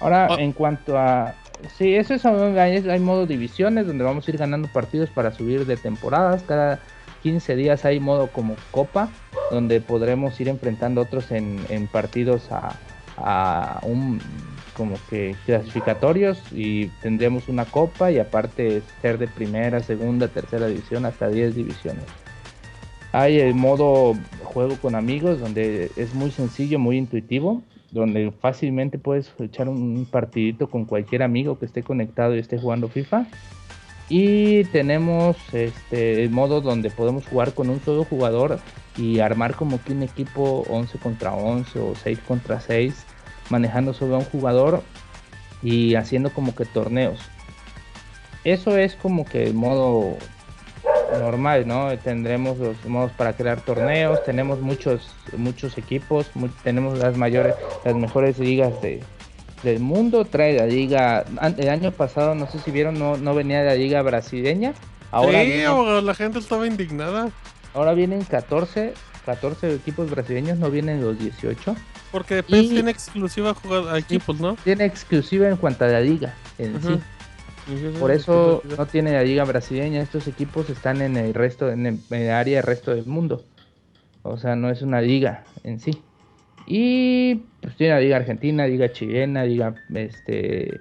Ahora, 0.00 0.28
Ah. 0.30 0.36
en 0.38 0.52
cuanto 0.52 0.98
a... 0.98 1.34
Sí, 1.78 1.94
eso 1.94 2.14
es, 2.14 2.24
hay, 2.26 2.88
hay 2.88 3.00
modo 3.00 3.26
divisiones 3.26 3.86
donde 3.86 4.04
vamos 4.04 4.26
a 4.26 4.30
ir 4.30 4.36
ganando 4.36 4.68
partidos 4.68 5.08
para 5.10 5.30
subir 5.32 5.64
de 5.66 5.76
temporadas. 5.76 6.42
Cada 6.42 6.80
15 7.22 7.56
días 7.56 7.84
hay 7.84 8.00
modo 8.00 8.26
como 8.26 8.56
copa, 8.70 9.08
donde 9.50 9.80
podremos 9.80 10.38
ir 10.40 10.48
enfrentando 10.48 11.00
otros 11.00 11.30
en, 11.30 11.58
en 11.70 11.86
partidos 11.86 12.50
a, 12.50 12.76
a 13.16 13.78
un 13.82 14.20
como 14.76 14.96
que 15.08 15.36
clasificatorios 15.46 16.42
y 16.50 16.88
tendremos 17.00 17.48
una 17.48 17.64
copa 17.64 18.10
y 18.10 18.18
aparte 18.18 18.82
ser 19.00 19.18
de 19.18 19.28
primera, 19.28 19.78
segunda, 19.78 20.26
tercera 20.26 20.66
división 20.66 21.06
hasta 21.06 21.28
10 21.28 21.54
divisiones. 21.54 22.04
Hay 23.14 23.38
el 23.38 23.54
modo 23.54 24.16
juego 24.42 24.76
con 24.76 24.96
amigos 24.96 25.38
donde 25.38 25.88
es 25.94 26.14
muy 26.14 26.32
sencillo, 26.32 26.80
muy 26.80 26.98
intuitivo, 26.98 27.62
donde 27.92 28.32
fácilmente 28.40 28.98
puedes 28.98 29.32
echar 29.38 29.68
un 29.68 30.04
partidito 30.10 30.68
con 30.68 30.84
cualquier 30.84 31.22
amigo 31.22 31.56
que 31.56 31.64
esté 31.64 31.84
conectado 31.84 32.34
y 32.34 32.40
esté 32.40 32.58
jugando 32.58 32.88
FIFA. 32.88 33.26
Y 34.08 34.64
tenemos 34.64 35.36
este 35.52 36.24
el 36.24 36.30
modo 36.30 36.60
donde 36.60 36.90
podemos 36.90 37.24
jugar 37.24 37.54
con 37.54 37.70
un 37.70 37.78
solo 37.78 38.02
jugador 38.02 38.58
y 38.96 39.20
armar 39.20 39.54
como 39.54 39.80
que 39.80 39.92
un 39.92 40.02
equipo 40.02 40.64
11 40.68 40.98
contra 40.98 41.34
11 41.34 41.78
o 41.78 41.94
6 41.94 42.18
contra 42.26 42.58
6, 42.58 43.06
manejando 43.48 43.94
solo 43.94 44.16
a 44.16 44.18
un 44.18 44.24
jugador 44.24 44.82
y 45.62 45.94
haciendo 45.94 46.30
como 46.30 46.52
que 46.56 46.64
torneos. 46.64 47.20
Eso 48.42 48.76
es 48.76 48.96
como 48.96 49.24
que 49.24 49.44
el 49.44 49.54
modo 49.54 50.16
normal, 51.18 51.66
¿no? 51.66 51.96
Tendremos 51.98 52.58
los 52.58 52.84
modos 52.86 53.12
para 53.12 53.32
crear 53.34 53.60
torneos, 53.60 54.22
tenemos 54.24 54.60
muchos 54.60 55.14
muchos 55.36 55.78
equipos, 55.78 56.26
mu- 56.34 56.48
tenemos 56.62 56.98
las 56.98 57.16
mayores 57.16 57.54
las 57.84 57.94
mejores 57.94 58.38
ligas 58.38 58.80
de, 58.82 59.00
del 59.62 59.80
mundo, 59.80 60.24
trae 60.24 60.56
la 60.58 60.66
liga 60.66 61.24
el 61.58 61.68
año 61.68 61.90
pasado, 61.92 62.34
no 62.34 62.46
sé 62.50 62.58
si 62.58 62.70
vieron, 62.70 62.98
no, 62.98 63.16
no 63.16 63.34
venía 63.34 63.62
la 63.62 63.74
liga 63.74 64.02
brasileña. 64.02 64.74
Ahora 65.10 65.42
sí, 65.42 65.46
viene- 65.52 66.02
la 66.02 66.14
gente 66.14 66.38
estaba 66.38 66.66
indignada 66.66 67.30
Ahora 67.72 67.92
vienen 67.94 68.22
14, 68.22 68.94
14 69.26 69.74
equipos 69.74 70.08
brasileños, 70.10 70.58
no 70.58 70.70
vienen 70.70 71.00
los 71.02 71.18
18. 71.18 71.74
porque 72.12 72.42
PES 72.44 72.62
Y- 72.64 72.68
tiene 72.68 72.90
exclusiva 72.92 73.56
a 73.92 73.98
equipos, 73.98 74.38
¿no? 74.38 74.56
Tiene 74.62 74.84
exclusiva 74.84 75.48
en 75.48 75.56
cuanto 75.56 75.84
a 75.84 75.88
la 75.88 76.00
liga 76.00 76.34
en 76.58 76.80
sí. 76.80 77.00
Por 77.98 78.10
eso 78.10 78.62
no 78.76 78.86
tiene 78.86 79.12
la 79.12 79.22
liga 79.22 79.44
brasileña. 79.44 80.02
Estos 80.02 80.28
equipos 80.28 80.68
están 80.70 81.00
en 81.00 81.16
el 81.16 81.32
resto, 81.34 81.70
en 81.70 81.86
el, 81.86 81.98
en 82.10 82.22
el 82.22 82.30
área 82.30 82.56
del 82.56 82.66
resto 82.66 82.94
del 82.94 83.06
mundo. 83.06 83.42
O 84.22 84.36
sea, 84.36 84.56
no 84.56 84.70
es 84.70 84.82
una 84.82 85.00
liga 85.00 85.44
en 85.64 85.80
sí. 85.80 86.02
Y 86.66 87.36
pues 87.60 87.76
tiene 87.76 87.94
la 87.94 88.00
liga 88.00 88.16
argentina, 88.16 88.66
liga 88.66 88.90
chilena, 88.92 89.44
liga 89.44 89.74
este 89.94 90.80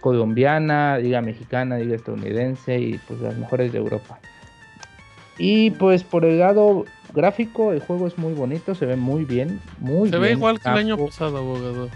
colombiana, 0.00 0.98
liga 0.98 1.22
mexicana, 1.22 1.78
liga 1.78 1.96
estadounidense 1.96 2.78
y 2.78 2.98
pues 3.08 3.20
las 3.20 3.36
mejores 3.36 3.72
de 3.72 3.78
Europa. 3.78 4.18
Y 5.38 5.70
pues 5.72 6.04
por 6.04 6.24
el 6.24 6.40
lado 6.40 6.84
gráfico 7.12 7.72
el 7.72 7.80
juego 7.80 8.06
es 8.06 8.18
muy 8.18 8.34
bonito, 8.34 8.74
se 8.74 8.86
ve 8.86 8.96
muy 8.96 9.24
bien, 9.24 9.60
muy 9.78 10.10
Se 10.10 10.16
bien. 10.16 10.22
ve 10.22 10.32
igual 10.32 10.60
que 10.60 10.68
el 10.68 10.74
año 10.76 10.98
pasado, 10.98 11.38
abogado. 11.38 11.88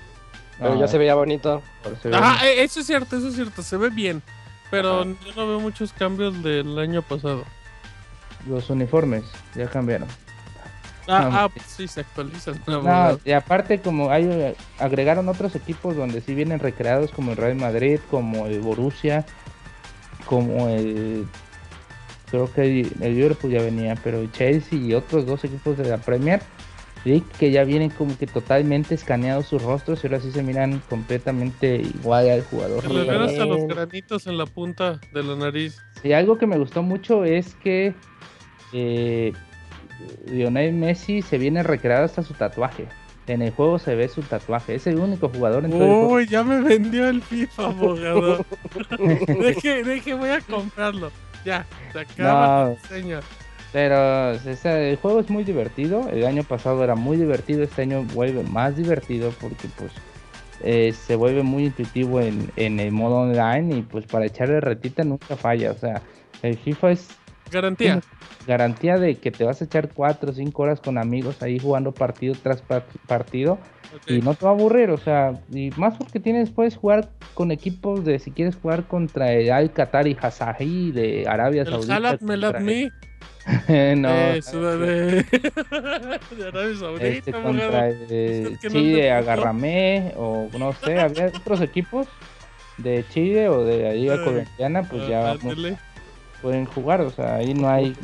Pero 0.58 0.72
Ah, 0.74 0.76
ya 0.78 0.88
se 0.88 0.98
veía 0.98 1.14
bonito. 1.14 1.62
se 2.02 2.08
ve 2.08 2.16
Ah, 2.20 2.38
eh, 2.44 2.62
eso 2.64 2.80
es 2.80 2.86
cierto, 2.86 3.16
eso 3.16 3.28
es 3.28 3.34
cierto, 3.34 3.62
se 3.62 3.76
ve 3.76 3.90
bien. 3.90 4.22
Pero 4.70 5.00
Ajá. 5.02 5.10
yo 5.24 5.34
no 5.36 5.48
veo 5.48 5.60
muchos 5.60 5.92
cambios 5.92 6.42
del 6.42 6.78
año 6.78 7.02
pasado. 7.02 7.44
Los 8.46 8.68
uniformes 8.70 9.24
ya 9.54 9.66
cambiaron. 9.68 10.08
Ah, 11.10 11.28
No, 11.30 11.38
ah, 11.38 11.48
pues 11.48 11.64
sí, 11.66 11.88
se 11.88 12.00
actualizan. 12.00 12.60
No, 12.66 13.18
y 13.24 13.32
aparte 13.32 13.80
como 13.80 14.10
hay 14.10 14.54
agregaron 14.78 15.28
otros 15.28 15.54
equipos 15.54 15.96
donde 15.96 16.20
sí 16.20 16.34
vienen 16.34 16.58
recreados 16.58 17.10
como 17.12 17.30
el 17.30 17.36
Real 17.38 17.54
Madrid, 17.56 17.98
como 18.10 18.46
el 18.46 18.60
Borussia, 18.60 19.24
como 20.26 20.68
el 20.68 21.26
creo 22.30 22.52
que 22.52 22.60
el, 22.80 22.92
el 23.00 23.14
Liverpool 23.14 23.50
ya 23.50 23.62
venía, 23.62 23.94
pero 24.04 24.18
el 24.20 24.30
Chelsea 24.32 24.78
y 24.78 24.92
otros 24.92 25.24
dos 25.24 25.42
equipos 25.44 25.78
de 25.78 25.88
la 25.88 25.96
Premier 25.96 26.42
Que 27.38 27.50
ya 27.50 27.64
vienen 27.64 27.90
como 27.90 28.16
que 28.18 28.26
totalmente 28.26 28.94
escaneados 28.94 29.46
sus 29.46 29.62
rostros 29.62 30.02
y 30.02 30.06
ahora 30.06 30.20
sí 30.20 30.30
se 30.32 30.42
miran 30.42 30.80
completamente 30.88 31.76
igual 31.76 32.28
al 32.30 32.42
jugador. 32.44 32.82
Se 32.82 32.88
le 32.88 33.04
ven 33.04 33.22
hasta 33.22 33.44
los 33.46 33.66
granitos 33.66 34.26
en 34.26 34.38
la 34.38 34.46
punta 34.46 35.00
de 35.12 35.22
la 35.22 35.36
nariz. 35.36 35.78
Y 36.04 36.12
algo 36.12 36.38
que 36.38 36.46
me 36.46 36.58
gustó 36.58 36.82
mucho 36.82 37.24
es 37.24 37.54
que 37.56 37.94
eh, 38.72 39.32
Lionel 40.26 40.72
Messi 40.74 41.22
se 41.22 41.38
viene 41.38 41.62
recreado 41.62 42.04
hasta 42.04 42.22
su 42.22 42.34
tatuaje. 42.34 42.86
En 43.26 43.42
el 43.42 43.50
juego 43.50 43.78
se 43.78 43.94
ve 43.94 44.08
su 44.08 44.22
tatuaje. 44.22 44.74
Es 44.76 44.86
el 44.86 44.98
único 44.98 45.28
jugador 45.28 45.64
en 45.66 45.70
todo 45.72 45.82
el 45.82 45.86
juego. 45.90 46.08
Uy, 46.14 46.26
ya 46.26 46.42
me 46.42 46.60
vendió 46.62 47.08
el 47.08 47.20
FIFA, 47.20 47.64
abogado. 47.66 48.46
deje, 49.40 49.84
deje, 49.84 50.14
voy 50.14 50.30
a 50.30 50.40
comprarlo. 50.40 51.10
Ya, 51.44 51.66
se 51.92 52.00
acaba 52.00 52.64
No. 52.64 52.70
la 52.70 52.74
reseña. 52.82 53.20
Pero 53.72 54.30
o 54.30 54.56
sea, 54.56 54.80
el 54.80 54.96
juego 54.96 55.20
es 55.20 55.28
muy 55.30 55.44
divertido. 55.44 56.08
El 56.10 56.24
año 56.26 56.42
pasado 56.42 56.82
era 56.82 56.94
muy 56.94 57.16
divertido. 57.16 57.62
Este 57.62 57.82
año 57.82 58.02
vuelve 58.14 58.42
más 58.44 58.76
divertido 58.76 59.30
porque 59.40 59.68
pues 59.76 59.92
eh, 60.62 60.92
se 60.92 61.16
vuelve 61.16 61.42
muy 61.42 61.66
intuitivo 61.66 62.20
en, 62.20 62.50
en 62.56 62.80
el 62.80 62.92
modo 62.92 63.16
online 63.16 63.76
y 63.76 63.82
pues 63.82 64.06
para 64.06 64.26
echarle 64.26 64.60
retita 64.60 65.04
nunca 65.04 65.36
falla. 65.36 65.70
O 65.72 65.76
sea, 65.78 66.02
el 66.42 66.56
FIFA 66.56 66.92
es 66.92 67.08
Garantía. 67.50 68.00
garantía 68.46 68.96
de 68.98 69.14
que 69.16 69.30
te 69.30 69.44
vas 69.44 69.60
a 69.60 69.64
echar 69.64 69.90
4 69.92 70.30
o 70.30 70.34
5 70.34 70.62
horas 70.62 70.80
con 70.80 70.96
amigos 70.98 71.42
ahí 71.42 71.58
jugando 71.58 71.92
partido 71.92 72.34
tras 72.42 72.60
pa- 72.62 72.84
partido 73.06 73.58
y 74.14 74.20
no 74.22 74.34
te 74.34 74.44
va 74.44 74.50
a 74.50 74.54
aburrir, 74.54 74.90
o 74.90 74.98
sea, 74.98 75.32
y 75.50 75.70
más 75.78 75.96
porque 75.96 76.20
tienes, 76.20 76.50
puedes 76.50 76.76
jugar 76.76 77.08
con 77.32 77.50
equipos 77.52 78.04
de 78.04 78.18
si 78.18 78.32
quieres 78.32 78.56
jugar 78.56 78.86
contra 78.86 79.32
el 79.32 79.50
Al 79.50 79.72
Qatar 79.72 80.06
y 80.08 80.16
Hasahi 80.20 80.92
de 80.92 81.26
Arabia 81.26 81.62
El 81.62 81.68
Saudita. 81.70 81.94
Me. 82.60 82.92
no, 83.96 84.08
de, 84.08 85.24
de 86.36 86.48
Arabia 86.48 86.76
Saudita, 86.78 87.06
este, 87.06 87.32
contra 87.32 87.88
Usted 87.88 88.58
que 88.60 88.68
no 88.68 88.74
Chile 88.74 89.10
Agarramé 89.10 90.12
o 90.16 90.48
no 90.58 90.72
sé, 90.72 90.98
había 90.98 91.26
otros 91.28 91.60
equipos 91.60 92.06
de 92.76 93.04
Chile 93.10 93.48
o 93.48 93.64
de 93.64 93.82
la 93.84 93.92
Liga 93.92 94.14
Ay, 94.14 94.24
Colombiana, 94.24 94.82
pues 94.82 95.08
ya 95.08 95.20
vamos, 95.20 95.56
pueden 96.42 96.66
jugar, 96.66 97.00
o 97.00 97.10
sea, 97.10 97.36
ahí 97.36 97.54
no 97.54 97.68
hay 97.68 97.96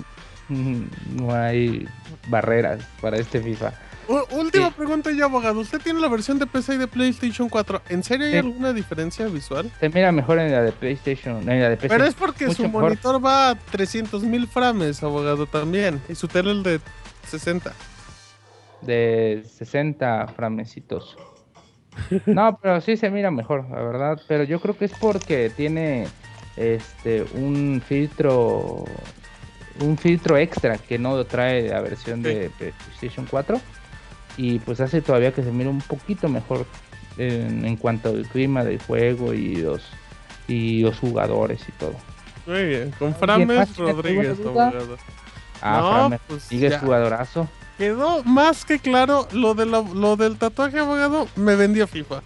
no 0.49 1.35
hay 1.35 1.87
barreras 2.29 2.85
para 3.01 3.17
este 3.17 3.41
FIFA. 3.41 3.73
Última 4.09 4.69
Sí. 4.69 4.75
pregunta 4.77 5.11
ya, 5.13 5.25
abogado. 5.25 5.61
¿Usted 5.61 5.81
tiene 5.81 6.01
la 6.01 6.09
versión 6.09 6.39
de 6.39 6.47
PC 6.47 6.75
y 6.75 6.79
de 6.79 6.87
PlayStation 6.87 7.49
4? 7.49 7.83
¿En 7.89 8.03
serio 8.03 8.27
hay 8.27 8.33
Sí. 8.33 8.39
alguna 8.39 8.73
diferencia 8.73 9.27
visual? 9.27 9.71
Se 9.81 9.89
mira 9.89 10.13
mejor 10.13 10.39
en 10.39 10.53
la 10.53 10.63
de 10.63 10.73
PlayStation, 10.73 11.39
en 11.49 11.61
la 11.63 11.69
de 11.71 11.77
PC. 11.77 11.89
Pero 11.89 12.05
es 12.05 12.15
porque 12.15 12.47
mucho 12.47 12.57
su 12.57 12.63
mejor. 12.65 12.83
monitor 12.83 13.25
va 13.25 13.51
a 13.51 13.55
300.000 13.55 14.47
frames, 14.47 15.03
abogado, 15.03 15.47
también. 15.47 16.01
Y 16.09 16.15
su 16.15 16.29
tele 16.29 16.51
el 16.53 16.63
de 16.63 16.81
60. 17.29 17.73
de 18.83 19.43
60 19.49 20.27
framecitos. 20.37 21.17
No, 22.27 22.59
pero 22.61 22.81
sí 22.83 22.97
se 22.99 23.09
mira 23.09 23.31
mejor, 23.31 23.65
la 23.71 23.81
verdad. 23.81 24.21
Pero 24.29 24.45
yo 24.45 24.61
creo 24.61 24.77
que 24.77 24.85
es 24.85 24.93
porque 24.93 25.51
tiene 25.57 26.07
este 26.57 27.25
un 27.35 27.83
filtro 27.87 28.85
un 29.81 29.97
filtro 29.99 30.37
extra 30.37 30.77
que 30.79 30.99
no 30.99 31.25
trae 31.25 31.69
la 31.69 31.81
versión 31.81 32.23
de 32.23 32.51
PlayStation 32.59 33.27
4 33.29 33.61
y 34.37 34.59
pues 34.61 34.81
hace 34.81 35.01
todavía 35.03 35.33
que 35.33 35.43
se 35.43 35.51
mire 35.53 35.69
un 35.69 35.81
poquito 35.81 36.29
mejor 36.29 36.67
en, 37.19 37.65
en 37.65 37.77
cuanto 37.77 38.09
al 38.11 38.27
clima 38.27 38.65
del 38.65 38.81
juego 38.83 39.33
y 39.35 39.57
los 39.57 39.83
y 40.49 40.83
los 40.83 40.99
jugadores 40.99 41.61
y 41.69 41.73
todo. 41.73 41.95
Muy 42.47 42.65
bien, 42.67 42.95
con 42.99 43.15
¿Alguien 43.31 43.49
Frames 43.49 43.77
Rodríguez. 43.77 44.39
Ah, 45.63 45.81
No, 45.81 45.91
Framer, 45.93 46.21
pues 46.29 46.43
sigues 46.43 46.73
ya. 46.73 46.81
jugadorazo. 46.81 47.49
Quedó 47.79 48.23
más 48.25 48.65
que 48.65 48.79
claro 48.79 49.27
lo, 49.33 49.55
de 49.55 49.67
la- 49.67 49.81
lo 49.95 50.17
del 50.17 50.37
tatuaje, 50.37 50.79
abogado. 50.79 51.27
Me 51.37 51.57
vendió 51.57 51.87
FIFA. 51.87 52.23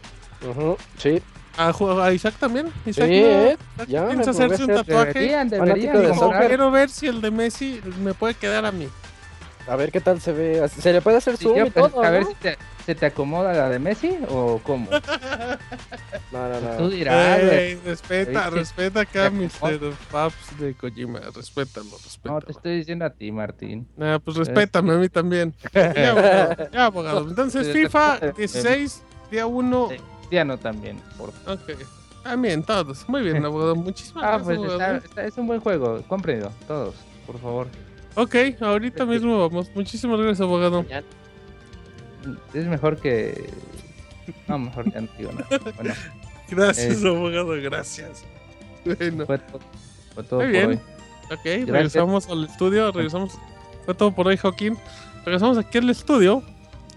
Sí, 0.99 1.23
¿A, 1.57 1.73
a 2.05 2.13
Isaac 2.13 2.35
también? 2.39 2.67
Isaac 2.87 3.07
Sí, 3.09 3.21
no- 3.21 3.27
eh, 3.27 3.57
Isaac 3.77 3.89
ya 3.89 4.03
me 4.03 4.09
piensa 4.15 4.31
hacerse 4.31 4.65
un 4.65 4.75
tatuaje. 4.75 5.13
Deberían, 5.15 5.49
deberían 5.49 6.03
de. 6.03 6.13
Quiero 6.47 6.71
ver 6.71 6.91
si 6.91 7.07
el 7.07 7.21
de 7.21 7.31
Messi 7.31 7.81
me 8.03 8.15
puede 8.15 8.35
quedar 8.35 8.65
a 8.67 8.73
mí. 8.73 8.89
A 9.69 9.77
ver 9.77 9.93
qué 9.93 10.01
tal 10.01 10.21
se 10.21 10.33
ve. 10.33 10.67
Se 10.69 10.93
le 10.93 11.01
puede 11.03 11.17
hacer 11.19 11.37
Sí, 11.37 11.45
zoom 11.45 11.57
yo 11.59 11.67
y 11.67 11.71
pensé- 11.71 11.91
todo, 11.91 12.03
a 12.03 12.11
ver 12.11 12.25
si 12.25 12.35
te, 12.35 12.57
se 12.87 12.95
te 12.95 13.07
acomoda 13.07 13.53
la 13.53 13.69
de 13.69 13.79
Messi 13.79 14.17
o 14.29 14.61
cómo. 14.65 14.89
No, 16.33 16.49
no, 16.49 16.59
Tú 16.77 16.83
no. 16.85 16.89
dirás, 16.91 17.41
güey. 17.45 17.59
Ey, 17.59 17.81
respeta, 17.85 18.49
sí. 18.51 18.55
respeta 18.57 19.01
acá, 19.01 19.31
Mr. 19.31 19.93
Paps 20.11 20.59
de 20.59 20.75
Kojima. 20.75 21.21
Respétalo, 21.35 21.91
respétalo. 22.05 22.35
No, 22.35 22.41
te 22.43 22.53
estoy 22.53 22.77
diciendo 22.79 23.05
a 23.05 23.11
ti, 23.11 23.31
Martín. 23.33 23.89
Ah, 24.01 24.19
pues 24.25 24.37
respétame 24.37 24.93
a 24.95 24.97
mí 24.97 25.09
también. 25.09 25.55
Ya, 25.75 26.11
abogado. 26.11 26.71
Ya, 26.73 26.85
abogado. 26.87 27.29
Entonces, 27.29 27.67
Eh, 27.69 27.73
FIFA 27.73 28.19
eh, 28.23 28.33
16, 28.37 29.03
día 29.31 29.47
1. 29.47 29.89
Sí. 29.91 29.97
Diano 30.31 30.59
también, 30.59 30.99
por 31.17 31.33
favor. 31.33 31.59
Ok. 31.63 31.79
También, 32.23 32.63
todos. 32.63 33.09
Muy 33.09 33.23
bien, 33.23 33.43
abogado. 33.45 33.75
Muchísimas 33.77 34.25
Ah, 34.25 34.37
gracias, 34.39 34.47
pues 34.59 34.71
abogado. 34.71 34.95
está- 34.97 35.07
está- 35.09 35.25
es 35.27 35.39
un 35.39 35.47
buen 35.47 35.61
juego. 35.61 36.03
Cómprenlo, 36.09 36.53
todos, 36.67 36.95
por 37.27 37.39
favor. 37.39 37.69
Ok, 38.21 38.35
ahorita 38.61 39.07
mismo 39.07 39.39
vamos. 39.39 39.71
Muchísimas 39.75 40.19
gracias, 40.19 40.41
abogado. 40.41 40.85
Es 42.53 42.65
mejor 42.67 42.97
que. 42.99 43.49
No, 44.47 44.59
mejor 44.59 44.87
no 44.87 44.93
nada. 45.33 45.47
Bueno, 45.77 45.95
Gracias, 46.51 47.03
Eh. 47.03 47.09
abogado. 47.09 47.49
Gracias. 47.63 48.25
Bueno, 48.85 49.25
fue, 49.27 49.39
to- 49.39 49.61
fue 50.15 50.25
todo 50.25 50.41
Muy 50.41 50.47
por 50.47 50.53
bien. 50.53 50.69
hoy. 50.71 50.81
ok, 51.37 51.69
regresamos 51.71 52.29
al 52.29 52.45
estudio. 52.45 52.91
Regresamos. 52.91 53.39
Fue 53.85 53.95
todo 53.95 54.13
por 54.15 54.27
hoy, 54.29 54.37
Joaquín. 54.37 54.77
Regresamos 55.25 55.57
aquí 55.59 55.79
al 55.79 55.91
estudio. 55.91 56.43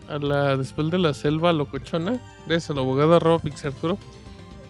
A 0.10 0.18
la, 0.18 0.58
después 0.58 0.90
de 0.90 0.98
la 0.98 1.14
selva 1.14 1.54
locochona. 1.54 2.20
Gracias 2.48 2.72
al 2.72 2.80
abogado 2.80 3.16
arroba 3.16 3.40
Pixarturo. 3.40 3.98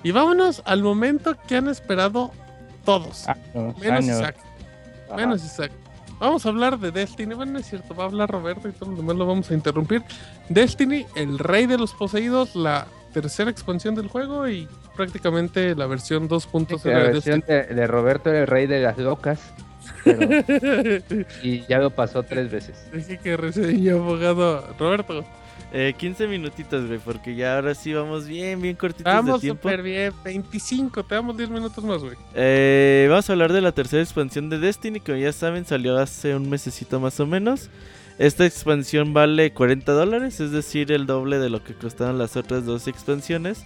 Y 0.03 0.11
vámonos 0.11 0.61
al 0.65 0.83
momento 0.83 1.35
que 1.47 1.55
han 1.57 1.67
esperado 1.69 2.31
todos. 2.85 3.27
Años, 3.27 3.77
Menos 3.79 4.03
años. 4.03 4.19
Isaac. 4.19 4.35
Menos 5.15 5.43
Isaac. 5.45 5.71
Vamos 6.22 6.45
a 6.45 6.49
hablar 6.49 6.77
de 6.80 6.91
Destiny. 6.91 7.34
Bueno, 7.34 7.53
no 7.53 7.60
es 7.60 7.65
cierto, 7.68 7.95
va 7.95 8.03
a 8.03 8.07
hablar 8.07 8.30
Roberto 8.30 8.69
y 8.69 8.72
todos 8.72 8.89
los 8.89 8.98
demás 8.99 9.15
lo 9.18 9.26
vamos 9.26 9.49
a 9.49 9.56
interrumpir. 9.56 10.03
Destiny, 10.49 11.06
el 11.15 11.39
rey 11.39 11.65
de 11.65 11.77
los 11.80 11.93
poseídos, 11.93 12.56
la 12.56 12.85
tercera 13.11 13.49
expansión 13.49 13.95
del 13.95 14.07
juego 14.07 14.48
y 14.48 14.68
prácticamente 14.95 15.76
la 15.76 15.88
versión 15.88 16.30
2.0 16.30 16.84
La 16.85 16.99
de 16.99 17.11
versión 17.11 17.43
de, 17.48 17.64
de 17.64 17.88
Roberto 17.88 18.30
era 18.30 18.41
el 18.41 18.48
rey 18.48 18.68
de 18.68 18.81
las 18.81 18.98
locas. 18.99 19.39
pero- 20.03 20.19
Destiny. 20.27 21.26
y 21.43 21.65
ya 21.65 21.80
lo 21.80 21.89
pasó 21.89 22.22
tres 22.23 22.52
veces. 22.52 22.85
Dije 22.93 23.18
que 23.18 23.35
reseñó 23.35 23.95
abogado 23.98 24.64
Roberto. 24.77 25.26
Eh, 25.73 25.93
15 25.98 26.27
minutitos, 26.27 26.85
güey, 26.85 26.99
porque 26.99 27.34
ya 27.34 27.56
ahora 27.56 27.73
sí 27.73 27.93
vamos 27.93 28.27
bien, 28.27 28.61
bien 28.61 28.76
cortitos 28.76 29.06
de 29.06 29.15
Vamos 29.15 29.39
tiempo. 29.39 29.69
súper 29.69 29.81
bien. 29.81 30.11
25, 30.23 31.03
te 31.06 31.15
damos 31.15 31.38
10 31.38 31.49
minutos 31.49 31.81
más, 31.84 32.02
güey. 32.02 32.18
Eh, 32.35 33.07
vamos 33.10 33.30
a 33.30 33.34
hablar 33.34 33.53
de 33.53 33.61
la 33.61 33.72
tercera 33.72 34.02
expansión 34.03 34.49
de 34.49 34.60
Destiny, 34.60 34.99
como 34.99 35.18
ya 35.18 35.31
saben, 35.31 35.65
salió 35.65 35.98
hace 35.98 36.35
un 36.35 36.49
mesecito 36.49 36.99
más 36.99 37.19
o 37.22 37.26
menos. 37.26 37.69
Esta 38.19 38.45
expansión 38.45 39.14
vale 39.14 39.53
40 39.53 39.93
dólares, 39.93 40.41
es 40.41 40.52
decir, 40.52 40.91
el 40.91 41.06
doble 41.06 41.39
de 41.39 41.49
lo 41.49 41.64
que 41.64 41.73
costaron 41.73 42.18
las 42.18 42.35
otras 42.35 42.65
dos 42.65 42.88
expansiones. 42.88 43.64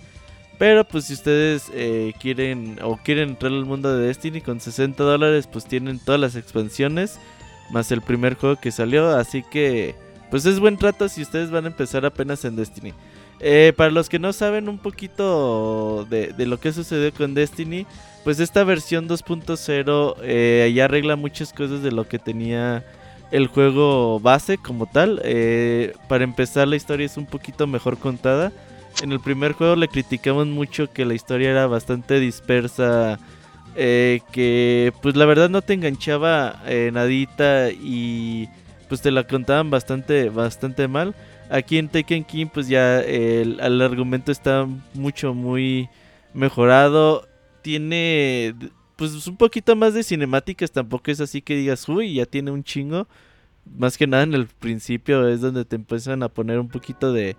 Pero 0.60 0.86
pues 0.86 1.06
si 1.06 1.14
ustedes 1.14 1.70
eh, 1.74 2.14
quieren 2.22 2.80
o 2.82 2.98
quieren 2.98 3.30
entrar 3.30 3.52
al 3.52 3.66
mundo 3.66 3.98
de 3.98 4.08
Destiny 4.08 4.42
con 4.42 4.62
60 4.62 5.04
dólares, 5.04 5.48
pues 5.48 5.66
tienen 5.66 6.00
todas 6.00 6.22
las 6.22 6.36
expansiones, 6.36 7.20
más 7.72 7.92
el 7.92 8.02
primer 8.02 8.36
juego 8.36 8.56
que 8.58 8.72
salió, 8.72 9.10
así 9.10 9.44
que 9.44 9.96
pues 10.30 10.46
es 10.46 10.60
buen 10.60 10.78
trato 10.78 11.08
si 11.10 11.22
ustedes 11.22 11.52
van 11.52 11.66
a 11.66 11.68
empezar 11.68 12.06
apenas 12.06 12.46
en 12.46 12.56
Destiny. 12.56 12.94
Eh, 13.40 13.74
para 13.76 13.92
los 13.92 14.08
que 14.08 14.20
no 14.20 14.32
saben 14.34 14.70
un 14.70 14.78
poquito 14.78 16.06
de, 16.10 16.28
de 16.28 16.46
lo 16.46 16.60
que 16.60 16.72
sucedió 16.72 17.14
con 17.14 17.34
Destiny, 17.34 17.86
pues 18.24 18.40
esta 18.40 18.64
versión 18.64 19.08
2.0 19.10 20.16
eh, 20.24 20.72
ya 20.74 20.86
arregla 20.86 21.16
muchas 21.16 21.52
cosas 21.52 21.84
de 21.84 21.92
lo 21.92 22.08
que 22.08 22.18
tenía 22.18 22.86
el 23.32 23.48
juego 23.48 24.20
base 24.20 24.58
como 24.58 24.86
tal. 24.86 25.22
Eh, 25.24 25.94
para 26.08 26.24
empezar 26.24 26.68
la 26.68 26.78
historia 26.78 27.06
es 27.06 27.18
un 27.18 27.26
poquito 27.26 27.68
mejor 27.68 27.98
contada. 27.98 28.52
En 29.04 29.12
el 29.12 29.20
primer 29.20 29.52
juego 29.52 29.76
le 29.76 29.90
criticamos 29.90 30.48
mucho 30.48 30.90
que 30.90 31.04
la 31.04 31.14
historia 31.14 31.52
era 31.52 31.68
bastante 31.68 32.20
dispersa. 32.20 33.20
que 33.76 34.94
pues 35.02 35.18
la 35.18 35.26
verdad 35.26 35.50
no 35.50 35.62
te 35.62 35.74
enganchaba 35.74 36.62
nadita 36.94 37.72
y 37.72 38.48
pues 38.88 39.02
te 39.02 39.12
la 39.12 39.26
contaban 39.26 39.70
bastante, 39.70 40.30
bastante 40.30 40.88
mal. 40.88 41.16
Aquí 41.50 41.78
en 41.78 41.90
Taken 41.90 42.24
King 42.24 42.48
pues 42.54 42.68
ya 42.68 43.00
el, 43.02 43.60
el 43.60 43.82
argumento 43.82 44.32
está 44.32 44.68
mucho, 44.94 45.34
muy 45.34 45.90
mejorado. 46.34 47.28
Tiene 47.62 48.56
pues 48.96 49.28
un 49.28 49.38
poquito 49.38 49.76
más 49.76 49.94
de 49.94 50.04
cinemáticas, 50.04 50.72
tampoco 50.72 51.12
es 51.12 51.20
así 51.20 51.42
que 51.42 51.56
digas, 51.56 51.88
uy, 51.90 52.16
ya 52.16 52.26
tiene 52.26 52.52
un 52.52 52.64
chingo. 52.64 53.08
Más 53.78 53.98
que 53.98 54.08
nada 54.08 54.24
en 54.24 54.34
el 54.34 54.48
principio 54.48 55.28
es 55.28 55.42
donde 55.42 55.66
te 55.66 55.76
empiezan 55.76 56.24
a 56.24 56.30
poner 56.30 56.60
un 56.60 56.70
poquito 56.70 57.12
de... 57.12 57.36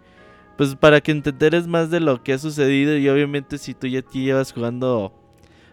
Pues 0.56 0.74
para 0.74 1.00
que 1.00 1.14
te 1.14 1.30
enteres 1.30 1.66
más 1.66 1.90
de 1.90 2.00
lo 2.00 2.22
que 2.22 2.32
ha 2.32 2.38
sucedido 2.38 2.96
y 2.96 3.08
obviamente 3.08 3.58
si 3.58 3.74
tú 3.74 3.86
ya 3.86 4.02
te 4.02 4.18
llevas 4.18 4.52
jugando 4.52 5.12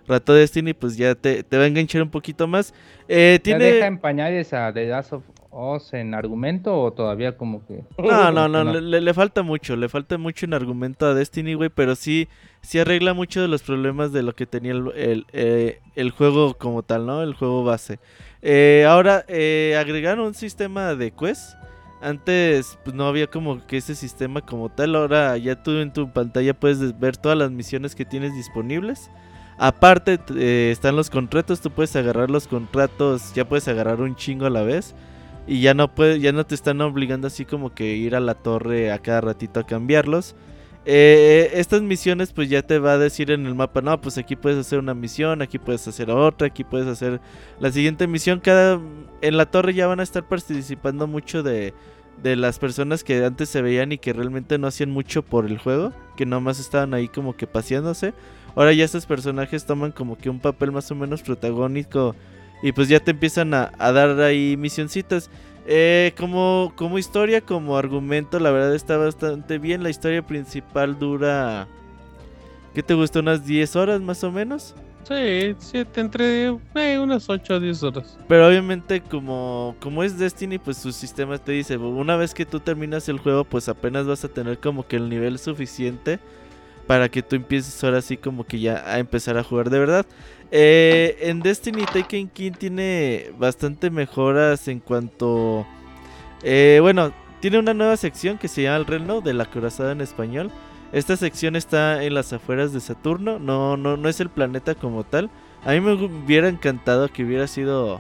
rato 0.08 0.34
Destiny, 0.34 0.74
pues 0.74 0.98
ya 0.98 1.16
te, 1.16 1.44
te 1.44 1.58
va 1.58 1.64
a 1.64 1.68
enganchar 1.68 2.02
un 2.02 2.10
poquito 2.10 2.48
más. 2.48 2.74
Eh, 3.08 3.36
¿Ya 3.38 3.44
tiene... 3.44 3.64
deja 3.66 3.88
en 3.88 3.98
pañales 3.98 4.54
a 4.54 4.74
The 4.74 4.88
Last 4.88 5.14
of 5.14 5.24
Us 5.54 5.94
en 5.94 6.14
argumento 6.14 6.80
o 6.80 6.92
todavía 6.92 7.38
como 7.38 7.66
que... 7.66 7.84
No, 7.98 8.32
no, 8.32 8.48
no, 8.48 8.64
No. 8.64 8.80
Le, 8.80 9.14
falta 9.14 9.44
mucho, 9.44 9.76
le 9.76 9.90
falta 9.90 10.18
mucho 10.18 10.46
en 10.46 10.54
argumento 10.54 11.06
a 11.06 11.14
Destiny, 11.14 11.54
güey, 11.54 11.70
pero 11.70 11.96
sí, 11.96 12.28
sí 12.62 12.80
arregla 12.80 13.14
mucho 13.14 13.42
de 13.42 13.48
los 13.48 13.64
problemas 13.64 14.12
de 14.12 14.24
lo 14.24 14.36
que 14.36 14.46
tenía 14.46 14.72
el, 14.72 14.92
el, 14.96 15.26
eh, 15.34 15.80
el 15.96 16.12
juego 16.12 16.56
como 16.56 16.84
tal, 16.84 17.06
¿no? 17.06 17.22
El 17.22 17.34
juego 17.34 17.64
base. 17.64 18.00
Eh, 18.42 18.86
ahora, 18.88 19.24
eh, 19.28 19.78
agregaron 19.80 20.28
un 20.28 20.34
sistema 20.34 20.96
de 20.96 21.12
quest. 21.12 21.56
Antes 22.02 22.78
pues, 22.84 22.94
no 22.94 23.08
había 23.08 23.28
como 23.28 23.66
que 23.66 23.78
ese 23.78 23.96
sistema 23.96 24.42
como 24.42 24.70
tal. 24.70 24.96
Ahora 24.96 25.38
ya 25.38 25.64
tú 25.64 25.72
en 25.78 25.94
tu 25.94 26.12
pantalla 26.12 26.54
puedes 26.54 27.00
ver 27.00 27.16
todas 27.16 27.38
las 27.38 27.50
misiones 27.50 27.96
que 27.96 28.04
tienes 28.04 28.34
disponibles. 28.34 29.10
Aparte 29.58 30.20
eh, 30.36 30.70
están 30.72 30.96
los 30.96 31.10
contratos, 31.10 31.62
tú 31.62 31.72
puedes 31.72 31.96
agarrar 31.96 32.30
los 32.30 32.48
contratos, 32.48 33.34
ya 33.34 33.48
puedes 33.48 33.68
agarrar 33.68 34.02
un 34.02 34.16
chingo 34.16 34.46
a 34.46 34.50
la 34.50 34.64
vez. 34.64 34.94
Y 35.46 35.62
ya 35.62 35.74
no 35.74 35.94
puede, 35.94 36.20
ya 36.20 36.32
no 36.32 36.46
te 36.46 36.56
están 36.56 36.80
obligando 36.82 37.28
así 37.28 37.46
como 37.46 37.74
que 37.74 37.96
ir 37.96 38.16
a 38.16 38.20
la 38.20 38.34
torre 38.34 38.92
a 38.92 39.00
cada 39.00 39.22
ratito 39.22 39.60
a 39.60 39.66
cambiarlos. 39.66 40.36
Eh, 40.86 41.52
estas 41.54 41.82
misiones 41.82 42.34
pues 42.34 42.50
ya 42.50 42.62
te 42.62 42.78
va 42.78 42.94
a 42.94 42.98
decir 42.98 43.32
en 43.32 43.46
el 43.46 43.56
mapa, 43.56 43.82
no, 43.82 44.00
pues 44.02 44.18
aquí 44.18 44.36
puedes 44.36 44.60
hacer 44.60 44.80
una 44.80 44.94
misión, 44.94 45.42
aquí 45.42 45.58
puedes 45.58 45.88
hacer 45.88 46.12
otra, 46.12 46.48
aquí 46.48 46.66
puedes 46.66 46.88
hacer 46.88 47.22
la 47.60 47.72
siguiente 47.72 48.08
misión. 48.08 48.40
Cada 48.40 48.80
en 49.22 49.38
la 49.38 49.46
torre 49.46 49.74
ya 49.74 49.88
van 49.88 50.00
a 50.00 50.04
estar 50.04 50.28
participando 50.28 51.08
mucho 51.08 51.44
de, 51.44 51.74
de 52.22 52.36
las 52.36 52.60
personas 52.60 53.04
que 53.04 53.24
antes 53.24 53.50
se 53.50 53.62
veían 53.62 53.92
y 53.92 53.98
que 53.98 54.14
realmente 54.14 54.58
no 54.58 54.68
hacían 54.68 54.92
mucho 54.92 55.24
por 55.24 55.46
el 55.46 55.58
juego, 55.58 55.94
que 56.18 56.26
nomás 56.26 56.60
estaban 56.60 56.94
ahí 56.94 57.08
como 57.08 57.36
que 57.36 57.48
paseándose. 57.48 58.14
Ahora 58.56 58.74
ya 58.74 58.86
estos 58.86 59.06
personajes 59.06 59.66
toman 59.66 59.92
como 59.92 60.18
que 60.18 60.30
un 60.30 60.40
papel 60.40 60.72
más 60.72 60.92
o 60.92 60.96
menos 60.96 61.24
protagónico 61.24 62.16
y 62.64 62.72
pues 62.72 62.88
ya 62.88 63.00
te 63.00 63.12
empiezan 63.12 63.54
a, 63.54 63.72
a 63.78 63.92
dar 63.92 64.20
ahí 64.22 64.58
misioncitas. 64.58 65.30
Eh, 65.68 66.14
como, 66.18 66.74
como 66.76 66.98
historia, 66.98 67.42
como 67.42 67.78
argumento, 67.78 68.40
la 68.40 68.52
verdad 68.52 68.74
está 68.74 68.98
bastante 68.98 69.60
bien. 69.60 69.84
La 69.84 69.90
historia 69.90 70.26
principal 70.26 70.98
dura... 70.98 71.68
¿Qué 72.74 72.82
te 72.82 72.96
gusta? 72.96 73.20
¿Unas 73.20 73.46
10 73.46 73.76
horas 73.76 74.02
más 74.02 74.24
o 74.24 74.32
menos? 74.32 74.74
Sí, 75.08 75.54
siete, 75.60 76.00
entre 76.00 76.48
eh, 76.76 77.00
unas 77.00 77.30
8 77.30 77.56
a 77.56 77.60
10 77.60 77.84
horas. 77.84 78.18
Pero 78.28 78.48
obviamente 78.48 79.02
como, 79.02 79.76
como 79.82 80.02
es 80.02 80.18
Destiny, 80.18 80.58
pues 80.58 80.78
su 80.78 80.94
sistema 80.94 81.38
te 81.38 81.52
dice, 81.52 81.76
una 81.78 82.16
vez 82.16 82.34
que 82.34 82.46
tú 82.46 82.62
terminas 82.62 83.10
el 83.10 83.20
juego, 83.20 83.44
pues 83.44 83.68
apenas 83.68 84.08
vas 84.08 84.24
a 84.24 84.30
tener 84.30 84.60
como 84.60 84.88
que 84.88 84.96
el 84.96 85.10
nivel 85.10 85.38
suficiente 85.38 86.20
para 86.88 87.10
que 87.10 87.22
tú 87.22 87.36
empieces 87.36 87.84
ahora 87.84 88.02
sí 88.02 88.18
como 88.18 88.46
que 88.46 88.60
ya 88.60 88.84
a 88.86 89.00
empezar 89.00 89.38
a 89.38 89.44
jugar 89.44 89.70
de 89.70 89.80
verdad. 89.80 90.06
Eh, 90.56 91.18
en 91.22 91.40
Destiny 91.40 91.84
Taken 91.84 92.30
King 92.30 92.52
tiene 92.52 93.32
bastante 93.40 93.90
mejoras 93.90 94.68
en 94.68 94.80
cuanto... 94.80 95.66
eh, 96.44 96.78
bueno, 96.80 97.12
tiene 97.40 97.58
una 97.58 97.74
nueva 97.74 97.98
sección 97.98 98.38
que 98.38 98.48
se 98.48 98.62
llama 98.62 98.78
el 98.78 98.86
Reino 98.86 99.22
de 99.22 99.34
la 99.34 99.46
Corazada 99.46 99.94
en 99.94 100.02
español. 100.02 100.52
Esta 100.92 101.18
sección 101.18 101.56
está 101.56 102.04
en 102.04 102.14
las 102.14 102.34
afueras 102.34 102.72
de 102.72 102.82
Saturno, 102.82 103.40
no, 103.40 103.78
no, 103.78 103.98
no 103.98 104.08
es 104.08 104.20
el 104.20 104.30
planeta 104.30 104.76
como 104.76 105.04
tal. 105.04 105.32
A 105.66 105.72
mí 105.72 105.82
me 105.82 105.94
hubiera 105.94 106.48
encantado 106.50 107.08
que 107.08 107.24
hubiera 107.24 107.48
sido 107.48 108.00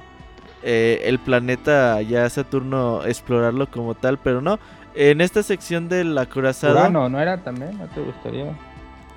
eh, 0.62 1.02
el 1.06 1.18
planeta 1.18 2.04
ya 2.04 2.30
Saturno 2.30 3.04
explorarlo 3.04 3.66
como 3.72 3.96
tal, 3.96 4.20
pero 4.20 4.42
no. 4.42 4.60
En 4.94 5.22
esta 5.22 5.42
sección 5.42 5.90
del 5.90 6.16
acorazado, 6.16 6.76
Urano, 6.76 7.10
¿no 7.10 7.20
era 7.20 7.44
también? 7.44 7.80
¿No 7.80 7.88
te 7.88 8.00
gustaría? 8.00 8.56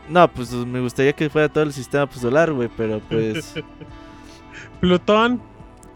No, 0.09 0.29
pues 0.29 0.53
me 0.53 0.81
gustaría 0.81 1.13
que 1.13 1.29
fuera 1.29 1.49
todo 1.49 1.65
el 1.65 1.73
sistema 1.73 2.09
solar, 2.13 2.53
güey, 2.53 2.69
pero 2.77 3.01
pues... 3.09 3.55
Plutón. 4.81 5.41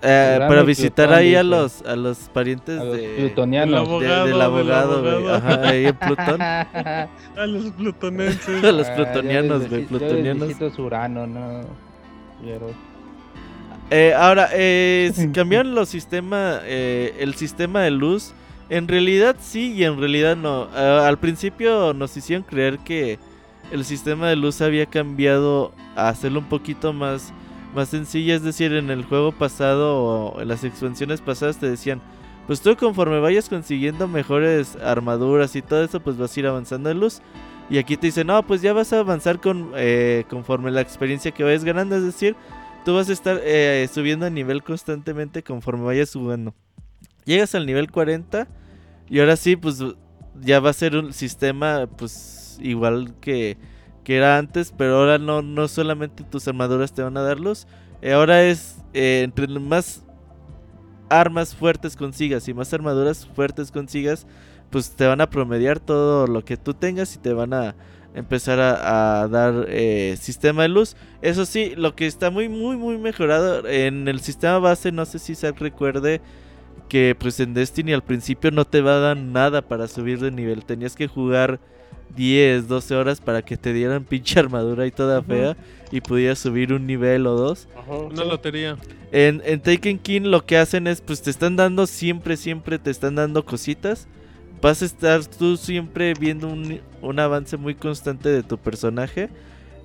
eh, 0.03 0.37
para 0.49 0.63
visitar 0.63 1.07
Plutón, 1.09 1.19
ahí 1.23 1.35
a 1.35 1.43
los, 1.43 1.83
a 1.83 1.95
los 1.97 2.19
parientes 2.33 2.81
A 2.81 2.85
los 2.85 2.97
de, 2.97 3.09
plutonianos. 3.19 3.69
El 3.69 3.85
de- 3.85 3.91
abogado, 3.91 4.25
del 4.25 4.33
del 4.33 4.43
abogado, 4.43 5.03
güey. 5.03 5.35
Ajá, 5.35 5.61
ahí 5.69 5.87
en 5.87 5.97
Plutón. 5.97 6.43
A 6.43 7.47
los 7.47 7.73
plutonenses. 7.73 8.65
A 8.65 8.73
los 8.73 8.87
Ah, 8.89 8.95
plutonianos, 8.97 9.63
yo 9.65 9.69
güey, 9.69 9.83
yo 9.83 9.89
plutonianos. 9.89 10.53
su 10.75 10.83
Urano, 10.83 11.27
no. 11.27 11.61
Pero- 12.45 12.71
Eh, 13.91 14.15
ahora, 14.17 14.49
eh, 14.53 15.11
si 15.15 15.29
cambiaron 15.33 15.75
los 15.75 15.89
sistemas, 15.89 16.61
eh, 16.65 17.15
el 17.21 17.35
sistema 17.35 17.83
de 17.83 17.91
luz. 17.91 18.33
En 18.69 18.87
realidad 18.87 19.35
sí 19.41 19.73
y 19.73 19.83
en 19.85 19.99
realidad 19.99 20.37
no. 20.37 20.69
Ah, 20.75 21.07
al 21.09 21.19
principio 21.19 21.93
nos 21.93 22.17
hicieron 22.17 22.45
creer 22.45 22.79
que 22.79 23.19
el 23.71 23.85
sistema 23.85 24.29
de 24.29 24.37
luz 24.37 24.61
había 24.61 24.87
cambiado 24.87 25.73
a 25.97 26.09
hacerlo 26.09 26.41
un 26.41 26.49
poquito 26.49 26.93
más, 26.93 27.33
más 27.75 27.89
sencillo. 27.89 28.35
Es 28.35 28.43
decir, 28.43 28.73
en 28.73 28.91
el 28.91 29.05
juego 29.05 29.33
pasado 29.33 29.97
o 29.97 30.41
en 30.41 30.49
las 30.49 30.65
expansiones 30.65 31.21
pasadas 31.21 31.59
te 31.59 31.71
decían, 31.71 32.01
pues 32.47 32.61
tú 32.61 32.77
conforme 32.77 33.21
vayas 33.21 33.49
consiguiendo 33.49 34.09
mejores 34.09 34.77
armaduras 34.77 35.55
y 35.55 35.63
todo 35.63 35.85
eso, 35.85 36.01
pues 36.01 36.17
vas 36.17 36.37
a 36.37 36.41
ir 36.41 36.47
avanzando 36.47 36.91
en 36.91 37.01
luz. 37.01 37.21
Y 37.69 37.79
aquí 37.79 37.97
te 37.97 38.09
dicen, 38.09 38.27
no, 38.27 38.45
pues 38.45 38.63
ya 38.63 38.73
vas 38.73 38.93
a 38.93 38.99
avanzar 38.99 39.41
con, 39.41 39.71
eh, 39.77 40.25
conforme 40.29 40.73
la 40.73 40.81
experiencia 40.81 41.31
que 41.31 41.45
vayas 41.45 41.63
ganando. 41.63 41.95
Es 41.95 42.03
decir, 42.03 42.35
tú 42.85 42.95
vas 42.95 43.09
a 43.09 43.13
estar 43.13 43.41
eh, 43.45 43.89
subiendo 43.93 44.25
de 44.25 44.33
nivel 44.33 44.65
constantemente 44.65 45.45
conforme 45.45 45.85
vayas 45.85 46.13
jugando. 46.13 46.55
Llegas 47.25 47.55
al 47.55 47.67
nivel 47.67 47.93
40 47.93 48.49
y 49.09 49.21
ahora 49.21 49.37
sí, 49.37 49.55
pues 49.55 49.85
ya 50.41 50.59
va 50.59 50.71
a 50.71 50.73
ser 50.73 50.97
un 50.97 51.13
sistema 51.13 51.87
pues 51.87 52.40
igual 52.61 53.15
que, 53.21 53.57
que 54.05 54.17
era 54.17 54.39
antes, 54.39 54.73
pero 54.77 54.97
ahora 54.97 55.19
no, 55.19 55.43
no 55.43 55.69
solamente 55.69 56.25
tus 56.25 56.47
armaduras 56.49 56.93
te 56.93 57.03
van 57.03 57.17
a 57.17 57.23
dar 57.23 57.41
luz, 57.41 57.67
eh, 58.03 58.13
ahora 58.13 58.43
es 58.45 58.79
eh, 58.95 59.23
entre 59.25 59.47
más 59.47 60.05
armas 61.09 61.55
fuertes 61.55 61.97
consigas 61.97 62.49
y 62.49 62.55
más 62.55 62.73
armaduras 62.73 63.27
fuertes 63.27 63.71
consigas, 63.71 64.27
pues 64.71 64.91
te 64.91 65.07
van 65.07 65.21
a 65.21 65.29
promediar 65.29 65.81
todo 65.81 66.27
lo 66.27 66.45
que 66.45 66.57
tú 66.57 66.75
tengas 66.75 67.15
y 67.17 67.19
te 67.19 67.33
van 67.33 67.53
a 67.53 67.75
empezar 68.15 68.59
a, 68.61 69.29
dar 69.29 69.67
eh, 69.69 70.17
sistema 70.19 70.63
de 70.63 70.69
luz. 70.69 70.97
Eso 71.23 71.45
sí, 71.45 71.75
lo 71.77 71.95
que 71.95 72.07
está 72.07 72.31
muy, 72.31 72.49
muy, 72.49 72.77
muy 72.77 72.99
mejorado 72.99 73.67
en 73.69 74.09
el 74.09 74.21
sistema 74.21 74.59
base, 74.59 74.93
no 74.93 75.05
sé 75.05 75.19
si 75.19 75.35
se 75.35 75.51
recuerde 75.53 76.21
que 76.89 77.17
pues 77.19 77.39
en 77.41 77.55
Destiny 77.55 77.93
al 77.93 78.03
principio 78.03 78.51
no 78.51 78.65
te 78.65 78.81
va 78.81 78.97
a 78.97 79.01
dar 79.01 79.17
nada 79.17 79.63
para 79.63 79.89
subir 79.89 80.19
de 80.21 80.31
nivel. 80.31 80.65
Tenías 80.65 80.97
que 80.97 81.07
jugar 81.07 81.61
10, 82.17 82.69
12 82.69 82.95
horas 82.97 83.21
para 83.21 83.43
que 83.43 83.57
te 83.57 83.73
dieran 83.73 84.05
pinche 84.05 84.39
armadura 84.39 84.87
y 84.87 84.91
toda 84.91 85.23
fea 85.23 85.57
y 85.91 86.01
pudieras 86.01 86.39
subir 86.39 86.73
un 86.73 86.87
nivel 86.87 87.27
o 87.27 87.35
dos. 87.35 87.69
Ajá, 87.77 87.95
Una 87.97 88.23
sí. 88.23 88.29
lotería. 88.29 88.77
En, 89.13 89.43
en 89.45 89.61
Taken 89.61 89.99
King 89.99 90.23
lo 90.23 90.45
que 90.47 90.57
hacen 90.57 90.87
es, 90.87 91.01
pues 91.01 91.23
te 91.23 91.31
están 91.31 91.57
dando 91.57 91.87
siempre, 91.87 92.37
siempre 92.37 92.79
te 92.79 92.91
están 92.91 93.17
dando 93.17 93.45
cositas. 93.45 94.07
Vas 94.63 94.83
a 94.83 94.85
estar 94.85 95.25
tú 95.27 95.57
siempre 95.57 96.15
viendo 96.15 96.47
un, 96.49 96.81
un 97.01 97.19
avance 97.19 97.57
muy 97.57 97.75
constante 97.75 98.29
de 98.29 98.43
tu 98.43 98.59
personaje. 98.59 99.31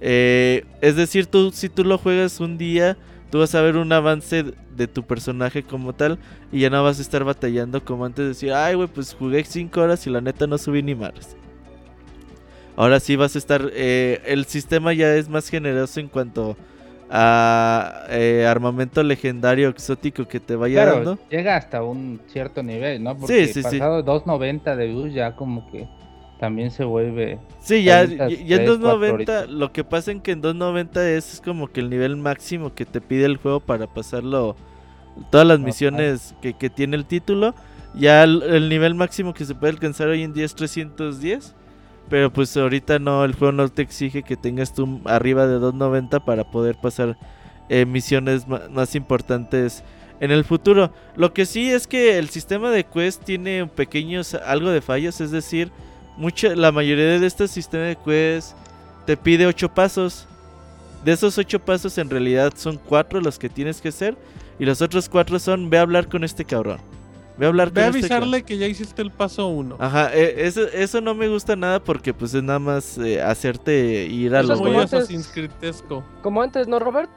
Eh, 0.01 0.65
es 0.81 0.95
decir, 0.95 1.25
tú 1.27 1.51
si 1.51 1.69
tú 1.69 1.83
lo 1.85 1.97
juegas 1.97 2.39
un 2.39 2.57
día, 2.57 2.97
tú 3.31 3.39
vas 3.39 3.55
a 3.55 3.61
ver 3.61 3.77
un 3.77 3.91
avance 3.93 4.43
de 4.75 4.87
tu 4.87 5.03
personaje 5.03 5.63
como 5.63 5.93
tal. 5.93 6.19
Y 6.51 6.59
ya 6.59 6.69
no 6.69 6.83
vas 6.83 6.99
a 6.99 7.01
estar 7.01 7.23
batallando 7.23 7.83
como 7.83 8.05
antes 8.05 8.23
de 8.23 8.29
decir, 8.29 8.51
ay, 8.53 8.75
güey, 8.75 8.87
pues 8.89 9.15
jugué 9.17 9.43
5 9.43 9.79
horas 9.81 10.05
y 10.05 10.09
la 10.09 10.21
neta 10.21 10.45
no 10.45 10.57
subí 10.57 10.83
ni 10.83 10.93
madres. 10.93 11.35
Ahora 12.77 12.99
sí 12.99 13.15
vas 13.15 13.35
a 13.35 13.39
estar. 13.39 13.69
eh, 13.73 14.21
el 14.25 14.45
sistema 14.45 14.93
ya 14.93 15.13
es 15.15 15.29
más 15.29 15.49
generoso 15.49 15.99
en 15.99 16.07
cuanto 16.09 16.57
a 17.09 18.05
eh, 18.09 18.45
armamento 18.49 19.03
legendario 19.03 19.69
exótico 19.69 20.27
que 20.27 20.39
te 20.39 20.55
vaya 20.55 20.83
Claro, 20.83 20.95
dando. 20.97 21.19
llega 21.29 21.55
hasta 21.55 21.83
un 21.83 22.19
cierto 22.27 22.63
nivel, 22.63 23.03
¿no? 23.03 23.15
Porque 23.17 23.45
Sí, 23.47 23.53
sí, 23.53 23.63
sí. 23.63 23.63
pasado 23.63 24.03
2.90 24.03 24.75
de 24.75 24.87
luz 24.87 25.13
ya 25.13 25.35
como 25.35 25.69
que 25.71 25.87
también 26.39 26.71
se 26.71 26.83
vuelve... 26.83 27.39
Sí, 27.61 27.83
ya, 27.83 28.01
Ahorita 28.01 28.27
ya- 28.27 28.35
ya 28.35 28.55
en 28.57 28.65
tres, 28.65 28.79
cuatro 28.79 28.97
290, 28.99 29.13
horitas. 29.13 29.49
lo 29.49 29.71
que 29.71 29.83
pasa 29.83 30.11
en 30.11 30.19
que 30.19 30.31
en 30.31 30.41
290 30.41 31.09
es, 31.11 31.33
es 31.35 31.41
como 31.41 31.67
que 31.71 31.79
el 31.79 31.89
nivel 31.89 32.17
máximo 32.17 32.73
que 32.73 32.85
te 32.85 32.99
pide 33.01 33.25
el 33.25 33.37
juego 33.37 33.59
para 33.61 33.87
pasarlo, 33.87 34.55
todas 35.31 35.47
las 35.47 35.59
misiones 35.59 36.35
que, 36.41 36.53
que 36.55 36.69
tiene 36.69 36.97
el 36.97 37.05
título. 37.05 37.55
Ya 37.93 38.23
el, 38.23 38.43
el 38.43 38.67
nivel 38.67 38.95
máximo 38.95 39.33
que 39.33 39.45
se 39.45 39.55
puede 39.55 39.71
alcanzar 39.73 40.07
hoy 40.09 40.23
en 40.23 40.33
día 40.33 40.43
es 40.45 40.53
310. 40.55 41.55
Pero 42.09 42.31
pues 42.31 42.55
ahorita 42.55 42.99
no, 42.99 43.25
el 43.25 43.33
juego 43.33 43.51
no 43.51 43.67
te 43.69 43.81
exige 43.81 44.23
que 44.23 44.37
tengas 44.37 44.73
tú 44.73 45.01
arriba 45.05 45.47
de 45.47 45.55
290 45.55 46.23
para 46.23 46.43
poder 46.43 46.75
pasar 46.75 47.17
eh, 47.67 47.85
misiones 47.85 48.47
más 48.47 48.95
importantes 48.95 49.83
en 50.19 50.31
el 50.31 50.43
futuro. 50.43 50.91
Lo 51.15 51.33
que 51.33 51.45
sí 51.45 51.71
es 51.71 51.87
que 51.87 52.17
el 52.17 52.29
sistema 52.29 52.69
de 52.69 52.83
quest 52.83 53.23
tiene 53.23 53.65
pequeños 53.67 54.35
algo 54.35 54.69
de 54.69 54.81
fallos, 54.81 55.19
es 55.19 55.31
decir, 55.31 55.71
mucha, 56.17 56.55
la 56.55 56.71
mayoría 56.71 57.19
de 57.19 57.25
este 57.25 57.47
sistema 57.47 57.85
de 57.85 57.95
quest 57.95 58.55
te 59.05 59.17
pide 59.17 59.47
8 59.47 59.73
pasos. 59.73 60.27
De 61.03 61.11
esos 61.11 61.37
8 61.37 61.59
pasos 61.59 61.97
en 61.97 62.09
realidad 62.09 62.53
son 62.55 62.77
4 62.77 63.21
los 63.21 63.37
que 63.37 63.49
tienes 63.49 63.81
que 63.81 63.89
hacer 63.89 64.17
y 64.57 64.65
los 64.65 64.81
otros 64.81 65.09
4 65.09 65.39
son 65.39 65.69
ve 65.69 65.77
a 65.77 65.81
hablar 65.81 66.07
con 66.07 66.23
este 66.23 66.45
cabrón. 66.45 66.94
Ve 67.37 67.45
a 67.45 67.49
hablar 67.49 67.71
Ve 67.71 67.81
a 67.81 67.87
este 67.87 67.99
avisarle 67.99 68.43
que 68.43 68.57
ya 68.57 68.67
hiciste 68.67 69.01
el 69.01 69.11
paso 69.11 69.47
uno. 69.47 69.75
Ajá, 69.79 70.15
eh, 70.15 70.45
eso, 70.45 70.67
eso 70.67 71.01
no 71.01 71.13
me 71.15 71.27
gusta 71.27 71.55
nada 71.55 71.83
porque 71.83 72.13
pues 72.13 72.33
es 72.33 72.43
nada 72.43 72.59
más 72.59 72.97
eh, 72.97 73.21
hacerte 73.21 74.05
ir 74.05 74.35
a 74.35 74.43
los 74.43 74.59
como 74.59 74.79
antes. 74.79 75.33
Como 76.21 76.41
antes, 76.41 76.67
¿no, 76.67 76.79
Robert? 76.79 77.11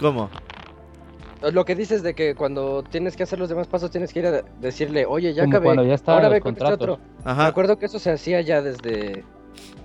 ¿Cómo? 0.00 0.28
Lo 1.52 1.64
que 1.64 1.74
dices 1.74 2.02
de 2.02 2.14
que 2.14 2.34
cuando 2.34 2.84
tienes 2.84 3.16
que 3.16 3.24
hacer 3.24 3.38
los 3.38 3.48
demás 3.48 3.66
pasos 3.66 3.90
tienes 3.90 4.12
que 4.12 4.20
ir 4.20 4.26
a 4.26 4.42
decirle, 4.60 5.06
oye, 5.06 5.34
ya 5.34 5.44
como 5.44 5.58
acabé. 5.58 5.88
ya 5.88 5.96
Ahora 6.06 6.28
ve 6.28 6.40
con 6.40 6.52
este 6.52 6.64
otro. 6.64 6.98
Me 7.24 7.30
Ajá. 7.30 7.46
acuerdo 7.48 7.78
que 7.78 7.86
eso 7.86 7.98
se 7.98 8.10
hacía 8.12 8.40
ya 8.40 8.62
desde. 8.62 9.24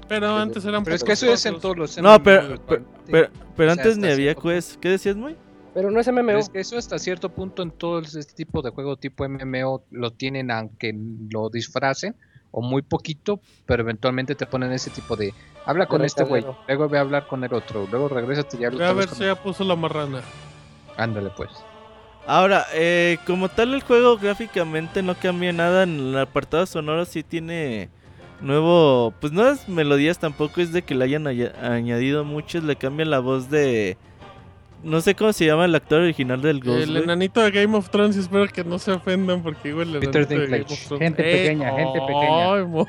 Pero 0.08 0.36
antes 0.38 0.64
eran 0.66 0.84
Pero 0.84 0.96
es 0.96 1.04
que 1.04 1.14
eso 1.14 1.32
es 1.32 1.46
en 1.46 1.60
todos 1.60 1.76
los 1.76 1.98
No, 1.98 2.22
pero, 2.22 2.58
pero, 2.68 2.86
pero, 3.06 3.30
pero 3.56 3.72
O 3.72 3.76
sea, 3.76 3.84
antes 3.84 3.98
ni 3.98 4.08
había 4.08 4.36
quest. 4.36 4.76
¿Qué 4.80 4.90
decías, 4.90 5.16
muy? 5.16 5.36
Pero 5.78 5.92
no 5.92 6.00
es 6.00 6.08
MMO. 6.08 6.26
Pero 6.26 6.40
es 6.40 6.50
que 6.50 6.60
eso 6.60 6.76
hasta 6.76 6.98
cierto 6.98 7.30
punto 7.30 7.62
en 7.62 7.70
todo 7.70 8.00
este 8.00 8.24
tipo 8.34 8.64
de 8.64 8.72
juego 8.72 8.98
tipo 8.98 9.30
MMO 9.30 9.84
lo 9.92 10.10
tienen 10.10 10.50
aunque 10.50 10.92
lo 11.30 11.52
disfracen 11.52 12.16
o 12.50 12.64
muy 12.64 12.82
poquito, 12.82 13.40
pero 13.68 13.84
eventualmente 13.84 14.34
te 14.34 14.48
ponen 14.48 14.72
ese 14.72 14.90
tipo 14.90 15.16
de 15.16 15.36
habla 15.66 15.86
con 15.86 16.04
este 16.04 16.24
güey, 16.24 16.44
luego 16.68 16.90
ve 16.90 16.98
a 16.98 17.02
hablar 17.02 17.28
con 17.28 17.44
el 17.44 17.54
otro, 17.54 17.86
luego 17.92 18.10
regrésate 18.10 18.58
y 18.60 18.66
habla 18.66 18.90
a 18.90 18.94
ver 18.94 19.08
si 19.10 19.24
ya 19.24 19.36
puso 19.36 19.64
la 19.64 19.76
marrana. 19.76 20.22
Ándale 20.96 21.30
pues. 21.38 21.52
Ahora, 22.26 22.66
eh, 22.74 23.20
como 23.28 23.48
tal 23.48 23.76
el 23.76 23.84
juego 23.84 24.18
gráficamente 24.18 25.04
no 25.04 25.14
cambia 25.14 25.54
nada. 25.54 25.84
En 25.84 26.00
el 26.00 26.18
apartado 26.18 26.66
sonoro 26.66 27.06
sí 27.06 27.22
tiene 27.22 27.90
nuevo... 28.42 29.14
Pues 29.22 29.32
no 29.32 29.48
es 29.48 29.70
melodías 29.70 30.18
tampoco, 30.18 30.60
es 30.60 30.74
de 30.74 30.82
que 30.82 30.96
le 30.96 31.06
hayan 31.06 31.28
aña- 31.28 31.54
añadido 31.62 32.26
muchos. 32.26 32.64
Le 32.64 32.76
cambian 32.78 33.12
la 33.12 33.20
voz 33.20 33.52
de... 33.52 33.96
No 34.84 35.02
sé 35.02 35.16
cómo 35.16 35.34
se 35.34 35.46
llama 35.46 35.66
el 35.66 35.76
actor 35.76 36.02
original 36.02 36.42
del 36.42 36.60
Ghost. 36.60 36.84
El 36.84 36.98
enanito 36.98 37.42
de 37.42 37.52
Game 37.52 37.76
of 37.76 37.90
Thrones, 37.90 38.16
y 38.16 38.20
espero 38.20 38.48
que 38.48 38.64
no 38.64 38.80
se 38.80 38.92
ofendan 38.92 39.42
porque 39.42 39.70
igual 39.70 39.96
el 39.96 40.00
Peter 40.00 40.22
enanito 40.22 40.30
de 40.30 40.48
Game 40.48 40.58
Dinklage. 40.58 40.74
of 40.74 40.88
Thrones. 40.88 41.04
Gente 41.04 41.24
pequeña, 41.24 41.72
gente 41.74 42.00
pequeña. 42.00 42.86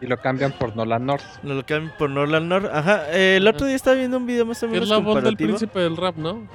Y 0.00 0.06
lo 0.06 0.16
cambian 0.18 0.52
por 0.52 0.76
Nolan 0.76 1.06
North. 1.06 1.24
No 1.42 1.54
lo 1.54 1.66
cambian 1.66 1.92
por 1.98 2.08
Norland 2.10 2.46
North. 2.46 2.70
Ajá, 2.72 3.06
eh, 3.10 3.36
el 3.38 3.48
otro 3.48 3.66
día 3.66 3.74
estaba 3.74 3.96
viendo 3.96 4.16
un 4.16 4.26
video 4.26 4.46
más 4.46 4.62
o 4.62 4.68
menos 4.68 4.84
es 4.84 4.88
la 4.90 4.98
voz 4.98 5.22
del 5.24 5.36
príncipe 5.36 5.80
del 5.80 5.96
rap, 5.96 6.16
¿no? 6.16 6.46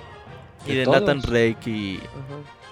y 0.65 0.71
de 0.73 0.79
de. 0.79 0.85
Nathan 0.85 1.19
Drake 1.19 1.69
y... 1.69 1.97
Ajá. 1.97 2.63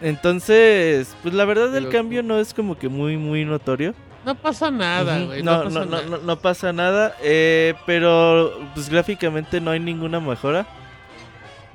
Entonces, 0.00 1.16
pues 1.22 1.34
la 1.34 1.44
verdad 1.44 1.76
el 1.76 1.88
cambio 1.88 2.22
no 2.22 2.38
es 2.38 2.52
como 2.54 2.76
que 2.78 2.88
muy, 2.88 3.16
muy 3.16 3.44
notorio. 3.44 3.94
No 4.24 4.34
pasa 4.36 4.70
nada, 4.70 5.24
güey. 5.24 5.42
No, 5.42 5.64
pasa 5.64 5.70
no, 5.70 5.84
no, 5.84 5.90
nada. 5.90 6.06
no, 6.08 6.18
no 6.18 6.36
pasa 6.38 6.72
nada. 6.72 7.16
eh, 7.22 7.74
pero 7.86 8.52
pues 8.74 8.88
gráficamente 8.88 9.60
no 9.60 9.70
hay 9.70 9.80
ninguna 9.80 10.20
mejora. 10.20 10.66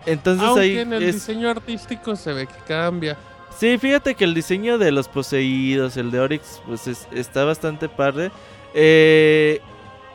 Entonces 0.07 0.43
Aunque 0.47 0.61
ahí 0.61 0.77
en 0.79 0.93
el 0.93 1.03
es- 1.03 1.15
diseño 1.15 1.49
artístico 1.49 2.15
se 2.15 2.34
ve 2.34 2.47
que 2.47 2.55
cambia. 2.67 3.15
Sí, 3.59 3.77
fíjate 3.77 4.15
que 4.15 4.23
el 4.23 4.34
diseño 4.34 4.77
de 4.77 4.91
los 4.91 5.07
poseídos, 5.07 5.97
el 5.97 6.09
de 6.11 6.19
Oryx, 6.19 6.61
pues 6.65 6.88
es- 6.88 7.07
está 7.11 7.43
bastante 7.43 7.88
padre. 7.89 8.31
Eh, 8.73 9.59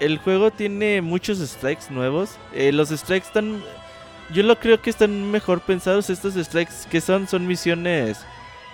el 0.00 0.18
juego 0.18 0.50
tiene 0.50 1.00
muchos 1.02 1.38
strikes 1.38 1.84
nuevos. 1.90 2.36
Eh, 2.54 2.72
los 2.72 2.88
strikes 2.90 3.26
están... 3.26 3.62
Yo 4.32 4.42
lo 4.42 4.58
creo 4.58 4.80
que 4.80 4.88
están 4.90 5.30
mejor 5.30 5.60
pensados. 5.60 6.08
Estos 6.08 6.34
strikes 6.34 6.72
que 6.90 7.00
son 7.00 7.28
son 7.28 7.46
misiones 7.46 8.18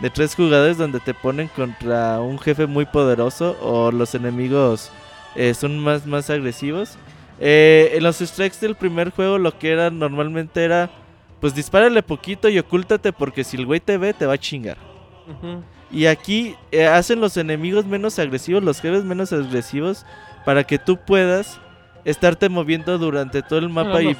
de 0.00 0.10
tres 0.10 0.34
jugadores 0.36 0.78
donde 0.78 1.00
te 1.00 1.14
ponen 1.14 1.48
contra 1.48 2.20
un 2.20 2.38
jefe 2.38 2.66
muy 2.66 2.84
poderoso 2.84 3.56
o 3.60 3.90
los 3.90 4.14
enemigos 4.14 4.92
eh, 5.34 5.54
son 5.54 5.78
más, 5.80 6.06
más 6.06 6.30
agresivos. 6.30 6.96
Eh, 7.40 7.92
en 7.94 8.02
los 8.04 8.18
strikes 8.18 8.58
del 8.60 8.74
primer 8.76 9.10
juego 9.10 9.38
lo 9.38 9.58
que 9.58 9.70
era 9.72 9.90
normalmente 9.90 10.62
era 10.64 10.90
pues 11.40 11.54
dispárale 11.54 12.02
poquito 12.02 12.48
y 12.48 12.58
ocúltate 12.58 13.12
porque 13.12 13.44
si 13.44 13.56
el 13.56 13.66
güey 13.66 13.80
te 13.80 13.96
ve 13.98 14.12
te 14.14 14.26
va 14.26 14.34
a 14.34 14.38
chingar. 14.38 14.76
Y 15.90 16.06
aquí 16.06 16.54
eh, 16.70 16.86
hacen 16.86 17.20
los 17.20 17.36
enemigos 17.36 17.86
menos 17.86 18.18
agresivos, 18.18 18.62
los 18.62 18.80
jefes 18.80 19.04
menos 19.04 19.32
agresivos, 19.32 20.04
para 20.44 20.64
que 20.64 20.78
tú 20.78 20.98
puedas 20.98 21.60
estarte 22.04 22.48
moviendo 22.48 22.96
durante 22.98 23.42
todo 23.42 23.58
el 23.58 23.68
mapa 23.68 24.02
y, 24.02 24.16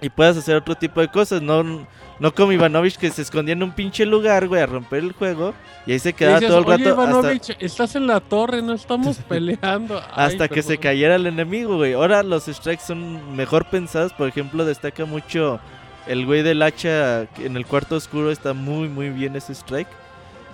y 0.00 0.08
puedas 0.08 0.36
hacer 0.36 0.56
otro 0.56 0.74
tipo 0.74 1.00
de 1.00 1.08
cosas. 1.08 1.42
No, 1.42 1.86
no 2.18 2.34
como 2.34 2.52
Ivanovich 2.52 2.96
que 2.96 3.10
se 3.10 3.22
escondía 3.22 3.52
en 3.52 3.62
un 3.62 3.72
pinche 3.72 4.06
lugar, 4.06 4.48
güey, 4.48 4.62
a 4.62 4.66
romper 4.66 5.00
el 5.00 5.12
juego. 5.12 5.54
Y 5.86 5.92
ahí 5.92 5.98
se 5.98 6.12
quedaba 6.12 6.40
Dices, 6.40 6.48
todo 6.50 6.60
el 6.60 6.66
"Oye, 6.66 6.84
rato 6.84 7.00
hasta, 7.00 7.10
Ivanovich, 7.10 7.56
estás 7.60 7.96
en 7.96 8.06
la 8.06 8.20
torre, 8.20 8.62
no 8.62 8.72
estamos 8.72 9.18
peleando. 9.28 9.98
Ay, 9.98 10.26
hasta 10.26 10.48
que 10.48 10.62
se 10.62 10.78
cayera 10.78 11.16
el 11.16 11.26
enemigo, 11.26 11.76
güey. 11.76 11.92
Ahora 11.92 12.22
los 12.22 12.46
strikes 12.46 12.84
son 12.86 13.36
mejor 13.36 13.66
pensados. 13.66 14.12
Por 14.12 14.28
ejemplo, 14.28 14.64
destaca 14.64 15.04
mucho 15.04 15.60
el 16.06 16.26
güey 16.26 16.42
del 16.42 16.62
hacha 16.62 17.22
en 17.38 17.56
el 17.56 17.66
cuarto 17.66 17.96
oscuro. 17.96 18.30
Está 18.30 18.52
muy, 18.54 18.88
muy 18.88 19.10
bien 19.10 19.36
ese 19.36 19.52
strike. 19.52 19.88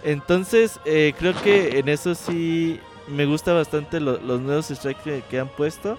Entonces, 0.05 0.81
eh, 0.85 1.15
creo 1.19 1.35
que 1.43 1.79
en 1.79 1.89
eso 1.89 2.15
sí 2.15 2.81
me 3.09 3.25
gusta 3.27 3.53
bastante 3.53 4.01
lo- 4.01 4.19
los 4.21 4.41
nuevos 4.41 4.67
strikes 4.69 5.01
que, 5.05 5.23
que 5.31 5.39
han 5.39 5.49
puesto. 5.49 5.99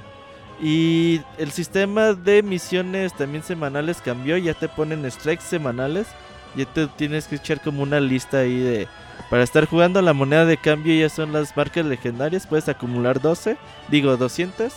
Y 0.62 1.22
el 1.38 1.52
sistema 1.52 2.14
de 2.14 2.44
misiones 2.44 3.14
también 3.16 3.44
semanales 3.44 4.02
cambió. 4.02 4.38
Ya 4.38 4.54
te 4.54 4.68
ponen 4.70 5.10
strikes 5.10 5.44
semanales. 5.44 6.08
Ya 6.56 6.66
te 6.66 6.88
tienes 6.88 7.28
que 7.28 7.36
echar 7.36 7.62
como 7.62 7.84
una 7.84 8.00
lista 8.00 8.40
ahí 8.40 8.60
de... 8.60 8.88
Para 9.30 9.44
estar 9.44 9.66
jugando 9.66 10.02
la 10.02 10.14
moneda 10.14 10.46
de 10.46 10.58
cambio 10.58 10.94
ya 10.94 11.10
son 11.10 11.34
las 11.34 11.56
marcas 11.58 11.86
legendarias. 11.86 12.46
Puedes 12.46 12.70
acumular 12.70 13.20
12, 13.22 13.58
digo 13.90 14.16
200. 14.18 14.72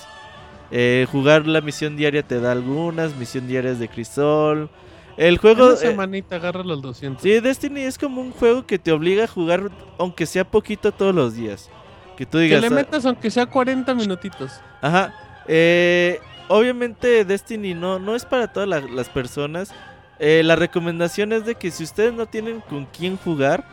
Eh, 0.71 1.07
jugar 1.11 1.47
la 1.47 1.61
misión 1.61 1.97
diaria 1.97 2.23
te 2.23 2.41
da 2.41 2.53
algunas. 2.53 3.15
Misión 3.17 3.47
diarias 3.47 3.79
de 3.79 3.89
crisol. 3.89 4.69
El 5.17 5.39
juego... 5.39 5.65
Una 5.67 5.75
eh, 5.75 5.79
semanita, 5.79 6.37
agarra 6.37 6.63
los 6.63 6.83
200. 6.83 7.23
Sí, 7.23 7.41
Destiny 7.41 7.83
es 7.83 7.97
como 7.99 8.21
un 8.21 8.33
juego 8.33 8.67
que 8.67 8.79
te 8.79 8.93
obliga 8.93 9.25
a 9.25 9.29
jugar, 9.29 9.71
aunque 9.99 10.27
sea 10.27 10.45
poquito 10.45 10.93
todos 10.93 11.15
los 11.15 11.35
días. 11.35 11.71
Que 12.17 12.27
tú 12.27 12.39
que 12.39 12.45
digas. 12.45 12.61
le 12.61 12.67
"Ah, 12.67 12.71
metas 12.71 13.05
aunque 13.07 13.31
sea 13.31 13.47
40 13.47 13.95
minutitos. 13.95 14.51
Ajá. 14.83 15.15
Eh, 15.49 16.19
obviamente 16.49 17.25
Destiny 17.25 17.75
no, 17.75 17.99
no 17.99 18.15
es 18.17 18.25
para 18.25 18.53
todas 18.53 18.69
la- 18.69 18.81
las 18.81 19.09
personas. 19.09 19.73
Eh, 20.19 20.43
la 20.45 20.57
recomendación 20.57 21.33
es 21.33 21.45
de 21.47 21.55
que 21.55 21.71
si 21.71 21.85
ustedes 21.85 22.13
no 22.15 22.27
tienen 22.27 22.61
con 22.61 22.87
quién 22.87 23.17
jugar, 23.19 23.65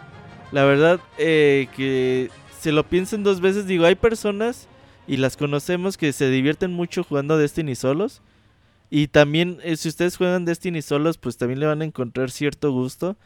la 0.52 0.64
verdad 0.66 1.00
eh, 1.18 1.68
que 1.76 2.30
se 2.60 2.72
lo 2.72 2.84
piensen 2.84 3.24
dos 3.24 3.42
veces. 3.42 3.66
Digo, 3.66 3.86
hay 3.86 3.96
personas 3.96 4.68
y 5.08 5.18
las 5.18 5.38
conocemos 5.38 5.98
que 5.98 6.14
se 6.14 6.30
divierten 6.30 6.72
mucho 6.72 7.04
jugando 7.04 7.38
Destiny 7.38 7.76
solos. 7.76 8.22
Y 8.90 9.08
también 9.08 9.58
eh, 9.64 9.76
si 9.76 9.90
ustedes 9.90 10.18
juegan 10.18 10.46
Destiny 10.46 10.82
solos, 10.82 11.18
pues 11.18 11.38
también 11.38 11.60
le 11.60 11.66
van 11.66 11.82
a 11.82 11.86
encontrar 11.86 12.30
cierto 12.30 12.72
gusto. 12.72 13.18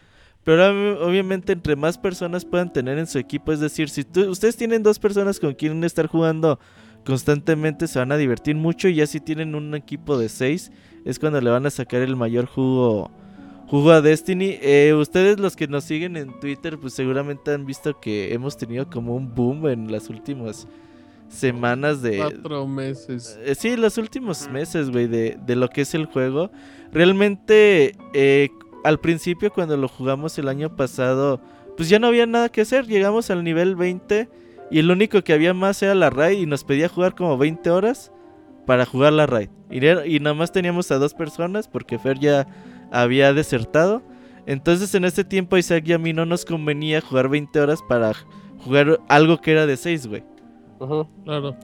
Pero 0.43 0.63
ob- 0.63 1.01
obviamente 1.01 1.51
entre 1.51 1.75
más 1.75 1.97
personas 1.97 2.45
puedan 2.45 2.71
tener 2.71 2.97
en 2.97 3.07
su 3.07 3.19
equipo, 3.19 3.51
es 3.51 3.59
decir, 3.59 3.89
si 3.89 4.05
ustedes 4.29 4.55
tienen 4.55 4.81
dos 4.81 4.97
personas 4.97 5.39
con 5.41 5.55
quien 5.55 5.83
estar 5.83 6.07
jugando 6.07 6.57
constantemente, 7.05 7.87
se 7.87 7.99
van 7.99 8.13
a 8.13 8.17
divertir 8.17 8.55
mucho. 8.55 8.87
Y 8.87 8.95
ya 8.95 9.07
si 9.07 9.19
tienen 9.19 9.55
un 9.55 9.75
equipo 9.75 10.17
de 10.17 10.29
seis, 10.29 10.71
es 11.03 11.19
cuando 11.19 11.41
le 11.41 11.49
van 11.49 11.65
a 11.65 11.69
sacar 11.69 12.01
el 12.01 12.15
mayor 12.15 12.45
jugo, 12.45 13.11
jugo 13.67 13.91
a 13.91 14.01
Destiny. 14.01 14.57
Eh, 14.61 14.93
ustedes 14.97 15.37
los 15.37 15.57
que 15.57 15.67
nos 15.67 15.83
siguen 15.83 16.15
en 16.15 16.39
Twitter, 16.39 16.77
pues 16.79 16.93
seguramente 16.93 17.51
han 17.53 17.65
visto 17.65 17.99
que 17.99 18.33
hemos 18.33 18.55
tenido 18.55 18.89
como 18.89 19.15
un 19.15 19.35
boom 19.35 19.67
en 19.67 19.91
las 19.91 20.09
últimas 20.09 20.65
semanas 21.29 22.01
de, 22.01 22.17
Cuatro 22.17 22.67
meses. 22.67 23.37
eh, 23.43 23.55
sí, 23.55 23.75
los 23.75 23.97
últimos 23.97 24.49
meses, 24.49 24.89
güey, 24.89 25.07
de, 25.07 25.37
de 25.45 25.55
lo 25.55 25.67
que 25.69 25.81
es 25.81 25.93
el 25.93 26.05
juego. 26.05 26.51
Realmente, 26.91 27.95
eh, 28.13 28.49
al 28.83 28.99
principio 28.99 29.51
cuando 29.51 29.77
lo 29.77 29.87
jugamos 29.87 30.37
el 30.37 30.47
año 30.47 30.75
pasado, 30.75 31.41
pues 31.75 31.89
ya 31.89 31.99
no 31.99 32.07
había 32.07 32.25
nada 32.25 32.49
que 32.49 32.61
hacer. 32.61 32.87
Llegamos 32.87 33.29
al 33.29 33.43
nivel 33.43 33.75
20 33.75 34.29
y 34.71 34.81
lo 34.81 34.93
único 34.93 35.21
que 35.23 35.33
había 35.33 35.53
más 35.53 35.81
era 35.83 35.95
la 35.95 36.09
raid 36.09 36.39
y 36.39 36.45
nos 36.45 36.63
pedía 36.63 36.89
jugar 36.89 37.15
como 37.15 37.37
20 37.37 37.69
horas 37.69 38.11
para 38.65 38.85
jugar 38.85 39.13
la 39.13 39.25
raid. 39.25 39.49
Y, 39.69 39.85
y 39.85 40.19
nada 40.19 40.33
más 40.33 40.51
teníamos 40.51 40.89
a 40.91 40.97
dos 40.97 41.13
personas 41.13 41.67
porque 41.67 41.99
Fer 41.99 42.19
ya 42.19 42.47
había 42.91 43.33
desertado. 43.33 44.01
Entonces 44.45 44.95
en 44.95 45.03
ese 45.05 45.23
tiempo 45.25 45.57
Isaac 45.57 45.83
y 45.87 45.93
a 45.93 45.97
mí 45.97 46.13
no 46.13 46.25
nos 46.25 46.45
convenía 46.45 47.01
jugar 47.01 47.27
20 47.29 47.59
horas 47.59 47.79
para 47.87 48.13
jugar 48.59 48.99
algo 49.09 49.39
que 49.41 49.51
era 49.51 49.65
de 49.65 49.77
6, 49.77 50.07
güey. 50.07 50.23
Ujú. 50.79 51.07
Claro. 51.25 51.55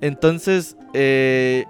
Entonces, 0.00 0.76
eh, 0.94 1.64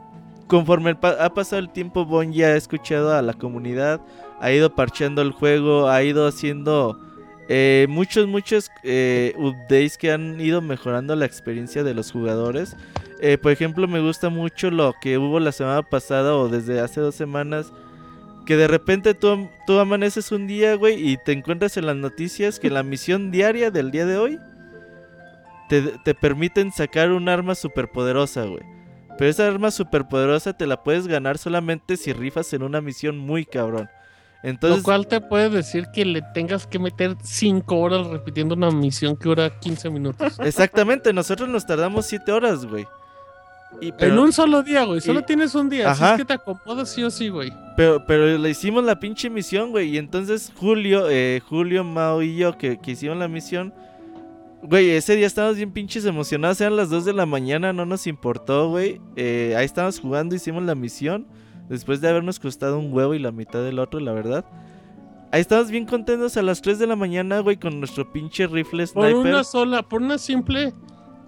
conforme 0.47 0.95
pa- 0.95 1.17
ha 1.25 1.33
pasado 1.35 1.61
el 1.61 1.71
tiempo, 1.71 2.05
Bon 2.05 2.33
ya 2.33 2.49
ha 2.49 2.57
escuchado 2.57 3.13
a 3.15 3.23
la 3.23 3.35
comunidad, 3.35 4.01
ha 4.41 4.53
ido 4.53 4.75
parcheando 4.75 5.23
el 5.23 5.33
juego, 5.33 5.89
ha 5.89 6.03
ido 6.03 6.27
haciendo 6.27 6.99
eh, 7.49 7.87
muchos, 7.89 8.29
muchos 8.29 8.71
eh, 8.85 9.35
updates 9.37 9.99
que 9.99 10.13
han 10.13 10.41
ido 10.41 10.61
mejorando 10.61 11.17
la 11.17 11.25
experiencia 11.27 11.83
de 11.83 11.95
los 11.95 12.13
jugadores. 12.13 12.77
Eh, 13.21 13.39
por 13.39 13.51
ejemplo, 13.53 13.89
me 13.89 14.01
gusta 14.01 14.29
mucho 14.29 14.71
lo 14.71 14.95
que 15.01 15.19
hubo 15.19 15.41
la 15.41 15.51
semana 15.53 15.83
pasada 15.83 16.37
o 16.37 16.49
desde 16.49 16.81
hace 16.81 17.01
dos 17.01 17.17
semanas. 17.17 17.73
Que 18.47 18.57
de 18.57 18.69
repente 18.69 19.15
tú, 19.15 19.49
tú 19.67 19.79
amaneces 19.79 20.31
un 20.33 20.47
día, 20.47 20.75
güey, 20.77 21.11
y 21.11 21.17
te 21.17 21.33
encuentras 21.33 21.77
en 21.77 21.87
las 21.87 21.97
noticias 21.97 22.59
que 22.61 22.71
la 22.71 22.83
misión 22.83 23.31
diaria 23.31 23.71
del 23.71 23.91
día 23.91 24.07
de 24.07 24.17
hoy 24.17 24.39
te, 25.71 25.81
te 26.05 26.15
permiten 26.15 26.73
sacar 26.73 27.13
un 27.13 27.29
arma 27.29 27.55
superpoderosa, 27.55 28.45
güey. 28.45 28.63
Pero 29.17 29.31
esa 29.31 29.47
arma 29.47 29.71
superpoderosa 29.71 30.53
te 30.53 30.67
la 30.67 30.83
puedes 30.83 31.07
ganar 31.07 31.39
solamente 31.39 31.97
si 31.97 32.13
rifas 32.13 32.53
en 32.53 32.63
una 32.65 32.81
misión 32.81 33.17
muy 33.17 33.47
cabrón. 33.47 33.89
Entonces, 34.43 34.79
Lo 34.79 34.85
cual 34.85 35.07
te 35.07 35.21
puede 35.21 35.49
decir 35.51 35.87
que 35.93 36.05
le 36.05 36.23
tengas 36.35 36.67
que 36.67 36.79
meter 36.79 37.15
5 37.23 37.77
horas 37.77 38.07
repitiendo 38.09 38.55
una 38.55 38.71
misión 38.71 39.17
que 39.17 39.29
dura 39.29 39.61
15 39.61 39.91
minutos. 39.91 40.39
exactamente, 40.45 41.13
nosotros 41.13 41.49
nos 41.49 41.67
tardamos 41.67 42.07
7 42.07 42.33
horas, 42.33 42.65
güey. 42.67 42.87
Y, 43.81 43.93
pero, 43.93 44.15
en 44.15 44.19
un 44.19 44.33
solo 44.33 44.63
día, 44.63 44.83
güey. 44.85 45.01
Solo 45.01 45.21
y- 45.21 45.25
tienes 45.25 45.55
un 45.55 45.69
día. 45.69 45.91
Así 45.93 46.03
Ajá. 46.03 46.13
es 46.15 46.19
que 46.19 46.25
te 46.25 46.33
acomodas 46.33 46.89
sí 46.89 47.05
o 47.05 47.11
sí, 47.11 47.29
güey. 47.29 47.53
pero, 47.77 48.05
pero 48.07 48.37
le 48.39 48.51
hicimos 48.51 48.83
la 48.83 48.99
pinche 48.99 49.31
misión, 49.31 49.71
güey. 49.71 49.91
Y 49.91 49.99
entonces 49.99 50.53
Julio, 50.57 51.09
eh, 51.09 51.41
Julio, 51.47 51.85
Mao 51.85 52.23
y 52.23 52.37
yo 52.37 52.59
que, 52.59 52.79
que 52.79 52.93
hicimos 52.93 53.19
la 53.19 53.29
misión. 53.29 53.73
Güey, 54.63 54.91
ese 54.91 55.17
día 55.17 55.27
estábamos 55.27 55.57
bien 55.57 55.73
pinches 55.73 56.05
emocionados. 56.05 56.61
Eran 56.61 56.77
las 56.77 56.91
2 56.91 57.05
de 57.07 57.13
la 57.15 57.25
mañana, 57.27 57.73
no 57.73 57.87
nos 57.87 58.07
importó, 58.07 58.69
güey. 58.69 59.01
Eh, 59.17 59.55
ahí 59.57 59.65
estábamos 59.65 60.01
jugando, 60.01 60.35
hicimos 60.35 60.63
la 60.63 60.75
misión. 60.75 61.27
Después 61.69 62.01
de 62.01 62.09
habernos 62.09 62.39
costado 62.39 62.79
un 62.79 62.93
huevo 62.93 63.15
y 63.15 63.19
la 63.19 63.33
mitad 63.33 63.63
del 63.63 63.79
otro, 63.79 64.01
la 64.01 64.13
verdad. 64.13 64.45
Ahí 65.33 65.41
estábamos 65.41 65.71
bien 65.71 65.87
contentos 65.87 66.37
a 66.37 66.43
las 66.43 66.61
3 66.61 66.79
de 66.79 66.87
la 66.87 66.97
mañana, 66.97 67.39
güey, 67.39 67.57
con 67.57 67.79
nuestro 67.79 68.13
pinche 68.13 68.47
rifle 68.49 68.87
Por 68.89 69.05
sniper. 69.05 69.15
una 69.17 69.45
sola, 69.45 69.83
por 69.83 70.03
una 70.03 70.19
simple 70.19 70.75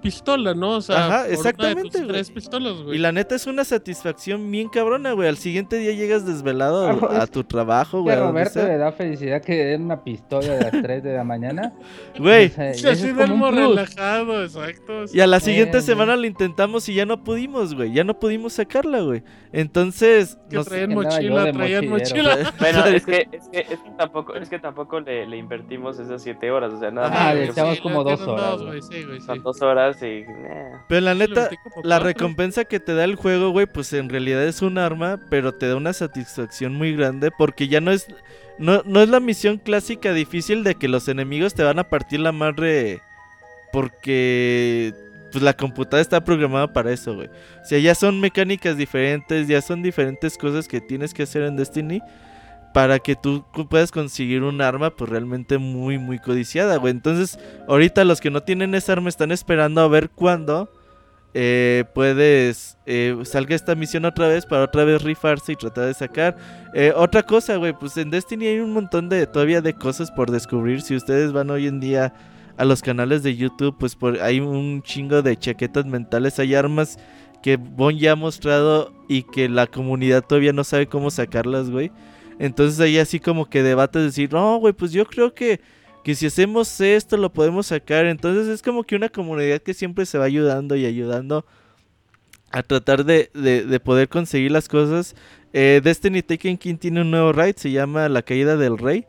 pistola, 0.02 0.52
¿no? 0.54 0.72
O 0.76 0.80
sea, 0.80 0.96
Ajá, 0.98 1.06
por 1.08 1.16
una 1.16 1.26
de 1.28 1.34
exactamente, 1.34 1.82
tus 1.90 2.00
güey. 2.00 2.08
tres 2.08 2.30
pistolas, 2.30 2.82
güey. 2.82 2.96
Y 2.96 2.98
la 2.98 3.12
neta 3.12 3.34
es 3.34 3.46
una 3.46 3.64
satisfacción 3.64 4.50
bien 4.50 4.68
cabrona, 4.68 5.12
güey. 5.12 5.28
Al 5.28 5.36
siguiente 5.38 5.76
día 5.78 5.92
llegas 5.92 6.26
desvelado 6.26 6.86
Ah, 6.88 7.22
a 7.22 7.26
tu 7.26 7.44
trabajo, 7.44 8.02
güey. 8.02 8.14
a 8.14 8.18
a 8.18 8.26
Roberto 8.28 8.58
le 8.66 8.76
da 8.76 8.92
felicidad 8.92 9.40
que 9.42 9.52
le 9.52 9.64
den 9.64 9.82
una 9.82 10.02
pistola 10.04 10.54
a 10.54 10.70
las 10.70 10.82
3 10.82 11.02
de 11.02 11.14
la 11.14 11.24
mañana. 11.24 11.72
Güey. 12.18 12.46
O 12.46 12.50
sea, 12.50 12.74
Sí, 12.74 12.86
así 12.86 13.12
plus. 13.12 13.54
relajado, 13.54 14.42
exacto. 14.44 15.04
Y 15.12 15.20
a 15.20 15.26
la 15.26 15.40
siguiente 15.40 15.78
Eh, 15.78 15.82
semana 15.82 16.16
lo 16.16 16.26
intentamos 16.26 16.88
y 16.88 16.94
ya 16.94 17.06
no 17.06 17.22
pudimos, 17.24 17.74
güey. 17.74 17.92
Ya 17.92 18.04
no 18.04 18.18
pudimos 18.18 18.52
sacarla, 18.54 19.00
güey. 19.00 19.22
Entonces, 19.52 20.38
Que 20.50 20.56
nos- 20.56 20.66
traían 20.66 20.94
mochila, 20.94 21.52
traían 21.52 21.88
mochila. 21.88 22.36
Bueno, 22.58 22.84
es 22.86 23.06
que, 23.06 23.28
es 23.32 23.48
que, 23.48 23.60
es 23.60 23.78
que 23.80 23.90
tampoco, 23.96 24.34
es 24.34 24.48
que 24.48 24.58
tampoco 24.58 25.00
le, 25.00 25.26
le 25.26 25.36
invertimos 25.36 25.98
esas 25.98 26.22
7 26.22 26.50
horas, 26.50 26.72
o 26.72 26.78
sea, 26.80 26.90
nada 26.90 27.08
más. 27.08 27.34
le 27.34 27.44
que 27.46 27.50
echamos 27.52 27.80
como 27.80 28.02
le 28.04 28.10
dos 28.10 28.18
dieron 28.20 28.34
horas, 28.38 28.50
dos, 28.58 28.66
güey. 28.66 28.82
Sí, 28.82 29.02
güey, 29.04 29.20
sí. 29.20 29.26
Son 29.26 29.42
dos 29.42 29.62
horas 29.62 29.91
pero 30.88 31.00
la 31.00 31.14
neta, 31.14 31.50
la 31.82 31.98
recompensa 31.98 32.64
que 32.64 32.80
te 32.80 32.94
da 32.94 33.04
el 33.04 33.16
juego, 33.16 33.50
güey, 33.50 33.66
pues 33.66 33.92
en 33.92 34.08
realidad 34.08 34.44
es 34.44 34.62
un 34.62 34.78
arma, 34.78 35.20
pero 35.30 35.54
te 35.54 35.68
da 35.68 35.76
una 35.76 35.92
satisfacción 35.92 36.74
muy 36.74 36.94
grande 36.94 37.30
porque 37.30 37.68
ya 37.68 37.80
no 37.80 37.90
es 37.90 38.06
no, 38.58 38.82
no 38.84 39.02
es 39.02 39.08
la 39.08 39.20
misión 39.20 39.58
clásica 39.58 40.12
difícil 40.12 40.62
de 40.64 40.74
que 40.74 40.88
los 40.88 41.08
enemigos 41.08 41.54
te 41.54 41.62
van 41.62 41.78
a 41.78 41.88
partir 41.88 42.20
la 42.20 42.32
madre 42.32 43.00
porque 43.72 44.94
pues 45.32 45.42
la 45.42 45.54
computadora 45.54 46.02
está 46.02 46.22
programada 46.22 46.72
para 46.72 46.92
eso, 46.92 47.14
güey. 47.14 47.28
O 47.28 47.64
sea, 47.64 47.78
ya 47.78 47.94
son 47.94 48.20
mecánicas 48.20 48.76
diferentes, 48.76 49.48
ya 49.48 49.62
son 49.62 49.82
diferentes 49.82 50.36
cosas 50.36 50.68
que 50.68 50.80
tienes 50.80 51.14
que 51.14 51.22
hacer 51.22 51.42
en 51.42 51.56
Destiny 51.56 52.02
para 52.72 52.98
que 52.98 53.16
tú 53.16 53.44
puedas 53.68 53.90
conseguir 53.90 54.42
un 54.42 54.60
arma 54.60 54.90
pues 54.90 55.10
realmente 55.10 55.58
muy 55.58 55.98
muy 55.98 56.18
codiciada, 56.18 56.76
güey. 56.76 56.92
Entonces, 56.92 57.38
ahorita 57.68 58.04
los 58.04 58.20
que 58.20 58.30
no 58.30 58.42
tienen 58.42 58.74
esa 58.74 58.92
arma 58.92 59.08
están 59.08 59.32
esperando 59.32 59.80
a 59.80 59.88
ver 59.88 60.10
cuándo 60.10 60.70
eh, 61.34 61.84
puedes 61.94 62.76
eh, 62.84 63.16
salga 63.24 63.54
esta 63.54 63.74
misión 63.74 64.04
otra 64.04 64.28
vez 64.28 64.44
para 64.44 64.64
otra 64.64 64.84
vez 64.84 65.02
rifarse 65.02 65.52
y 65.52 65.56
tratar 65.56 65.86
de 65.86 65.94
sacar. 65.94 66.36
Eh, 66.74 66.92
otra 66.94 67.22
cosa, 67.22 67.56
güey, 67.56 67.72
pues 67.72 67.96
en 67.96 68.10
Destiny 68.10 68.46
hay 68.46 68.58
un 68.60 68.72
montón 68.72 69.08
de 69.08 69.26
todavía 69.26 69.62
de 69.62 69.74
cosas 69.74 70.10
por 70.10 70.30
descubrir. 70.30 70.82
Si 70.82 70.94
ustedes 70.94 71.32
van 71.32 71.50
hoy 71.50 71.66
en 71.66 71.80
día 71.80 72.12
a 72.58 72.64
los 72.64 72.82
canales 72.82 73.22
de 73.22 73.34
YouTube, 73.34 73.76
pues 73.78 73.96
por, 73.96 74.20
hay 74.20 74.40
un 74.40 74.82
chingo 74.82 75.22
de 75.22 75.36
chaquetas 75.36 75.86
mentales, 75.86 76.38
hay 76.38 76.54
armas 76.54 76.98
que 77.42 77.56
Bon 77.56 77.96
ya 77.98 78.12
ha 78.12 78.16
mostrado 78.16 78.92
y 79.08 79.22
que 79.22 79.48
la 79.48 79.66
comunidad 79.66 80.22
todavía 80.22 80.52
no 80.52 80.64
sabe 80.64 80.86
cómo 80.86 81.10
sacarlas, 81.10 81.70
güey. 81.70 81.90
Entonces 82.38 82.80
hay 82.80 82.98
así 82.98 83.20
como 83.20 83.48
que 83.48 83.62
debates 83.62 84.00
de 84.00 84.06
decir, 84.06 84.32
no, 84.32 84.56
güey, 84.58 84.72
pues 84.72 84.92
yo 84.92 85.04
creo 85.06 85.34
que, 85.34 85.60
que 86.04 86.14
si 86.14 86.26
hacemos 86.26 86.80
esto 86.80 87.16
lo 87.16 87.32
podemos 87.32 87.66
sacar. 87.66 88.06
Entonces 88.06 88.48
es 88.48 88.62
como 88.62 88.84
que 88.84 88.96
una 88.96 89.08
comunidad 89.08 89.60
que 89.60 89.74
siempre 89.74 90.06
se 90.06 90.18
va 90.18 90.24
ayudando 90.24 90.76
y 90.76 90.86
ayudando 90.86 91.44
a 92.50 92.62
tratar 92.62 93.04
de, 93.04 93.30
de, 93.34 93.64
de 93.64 93.80
poder 93.80 94.08
conseguir 94.08 94.50
las 94.50 94.68
cosas. 94.68 95.14
Eh, 95.52 95.80
Destiny 95.82 96.22
Taken 96.22 96.56
King 96.56 96.76
tiene 96.76 97.02
un 97.02 97.10
nuevo 97.10 97.32
raid, 97.32 97.56
se 97.56 97.70
llama 97.70 98.08
La 98.08 98.22
Caída 98.22 98.56
del 98.56 98.78
Rey. 98.78 99.06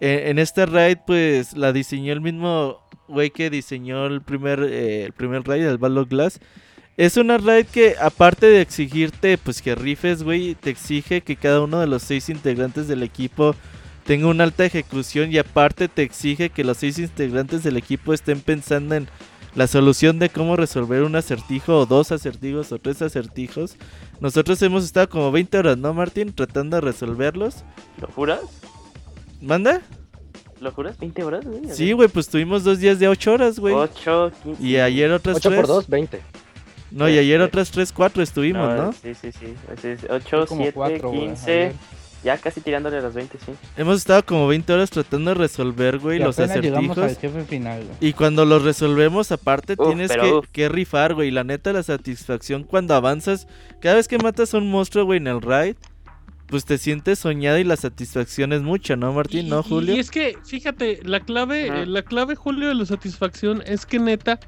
Eh, 0.00 0.30
en 0.30 0.38
este 0.38 0.66
raid, 0.66 0.98
pues 1.06 1.56
la 1.56 1.72
diseñó 1.72 2.12
el 2.12 2.20
mismo 2.20 2.80
güey 3.08 3.30
que 3.30 3.50
diseñó 3.50 4.06
el 4.06 4.22
primer, 4.22 4.62
eh, 4.62 5.04
el 5.04 5.12
primer 5.12 5.42
raid, 5.42 5.64
el 5.64 5.78
Glass. 5.78 6.40
Es 7.00 7.16
una 7.16 7.38
raid 7.38 7.64
que, 7.64 7.96
aparte 7.98 8.44
de 8.44 8.60
exigirte, 8.60 9.38
pues 9.38 9.62
que 9.62 9.74
rifes, 9.74 10.22
güey, 10.22 10.54
te 10.54 10.68
exige 10.68 11.22
que 11.22 11.34
cada 11.34 11.62
uno 11.62 11.80
de 11.80 11.86
los 11.86 12.02
seis 12.02 12.28
integrantes 12.28 12.88
del 12.88 13.02
equipo 13.02 13.54
tenga 14.04 14.26
una 14.26 14.44
alta 14.44 14.66
ejecución 14.66 15.32
y 15.32 15.38
aparte 15.38 15.88
te 15.88 16.02
exige 16.02 16.50
que 16.50 16.62
los 16.62 16.76
seis 16.76 16.98
integrantes 16.98 17.62
del 17.62 17.78
equipo 17.78 18.12
estén 18.12 18.42
pensando 18.42 18.96
en 18.96 19.08
la 19.54 19.66
solución 19.66 20.18
de 20.18 20.28
cómo 20.28 20.56
resolver 20.56 21.02
un 21.02 21.16
acertijo 21.16 21.78
o 21.78 21.86
dos 21.86 22.12
acertijos 22.12 22.70
o 22.70 22.78
tres 22.78 23.00
acertijos. 23.00 23.76
Nosotros 24.20 24.60
hemos 24.60 24.84
estado 24.84 25.08
como 25.08 25.32
20 25.32 25.56
horas, 25.56 25.78
¿no, 25.78 25.94
Martín? 25.94 26.34
Tratando 26.34 26.76
de 26.76 26.82
resolverlos. 26.82 27.64
¿Lo 27.98 28.08
juras? 28.08 28.42
¿Manda? 29.40 29.80
¿Lo 30.60 30.70
juras? 30.70 30.98
¿20 30.98 31.22
horas, 31.24 31.46
güey? 31.46 31.62
Sí, 31.72 31.92
güey, 31.92 32.10
pues 32.10 32.28
tuvimos 32.28 32.62
dos 32.62 32.78
días 32.78 32.98
de 32.98 33.08
8 33.08 33.32
horas, 33.32 33.58
güey. 33.58 33.74
8, 33.74 34.32
15. 34.42 34.62
Y 34.62 34.76
ayer 34.76 35.10
otras 35.10 35.38
8 35.38 35.48
tres. 35.48 35.60
por 35.62 35.66
2, 35.66 35.88
20. 35.88 36.20
No, 36.90 37.08
y 37.08 37.18
ayer 37.18 37.40
otras 37.40 37.70
3, 37.70 37.92
4 37.92 38.22
estuvimos, 38.22 38.76
¿no? 38.76 38.92
Sí, 38.92 39.14
sí, 39.14 39.30
sí. 39.32 39.54
8, 40.08 40.46
como 40.48 40.62
7, 40.62 40.72
cuatro, 40.72 41.08
güey, 41.10 41.20
15. 41.28 41.52
ayer. 41.52 41.72
Ya 42.22 42.36
casi 42.36 42.60
tirándole 42.60 42.98
a 42.98 43.00
las 43.00 43.14
20, 43.14 43.38
sí. 43.38 43.52
Hemos 43.78 43.96
estado 43.96 44.22
como 44.26 44.46
20 44.46 44.70
horas 44.74 44.90
tratando 44.90 45.30
de 45.30 45.34
resolver, 45.36 45.98
güey, 45.98 46.18
Y 46.18 46.22
los 46.22 46.36
llegamos 46.36 46.98
al 46.98 47.04
acertijos. 47.04 47.18
jefe 47.18 47.44
final, 47.44 47.82
güey. 47.82 48.10
Y 48.10 48.12
cuando 48.12 48.44
los 48.44 48.62
resolvemos, 48.62 49.32
aparte, 49.32 49.74
Uf, 49.78 49.86
tienes 49.86 50.12
que, 50.12 50.40
que 50.52 50.68
rifar, 50.68 51.14
güey. 51.14 51.30
La 51.30 51.44
neta, 51.44 51.72
la 51.72 51.82
satisfacción 51.82 52.64
cuando 52.64 52.94
avanzas. 52.94 53.46
Cada 53.80 53.94
vez 53.94 54.06
que 54.06 54.18
matas 54.18 54.52
a 54.52 54.58
un 54.58 54.70
monstruo, 54.70 55.06
güey, 55.06 55.16
en 55.16 55.28
el 55.28 55.40
raid, 55.40 55.76
pues 56.46 56.66
te 56.66 56.76
sientes 56.76 57.20
soñado 57.20 57.56
y 57.58 57.64
la 57.64 57.76
satisfacción 57.76 58.52
es 58.52 58.60
mucha, 58.60 58.96
¿no, 58.96 59.14
Martín? 59.14 59.48
¿No, 59.48 59.62
Julio? 59.62 59.94
Y 59.94 60.00
es 60.00 60.10
que, 60.10 60.36
fíjate, 60.44 61.00
la 61.04 61.20
clave, 61.20 61.68
eh, 61.68 61.86
la 61.86 62.02
clave, 62.02 62.34
Julio, 62.34 62.68
de 62.68 62.74
la 62.74 62.84
satisfacción 62.84 63.62
es 63.64 63.86
que 63.86 63.98
neta 63.98 64.40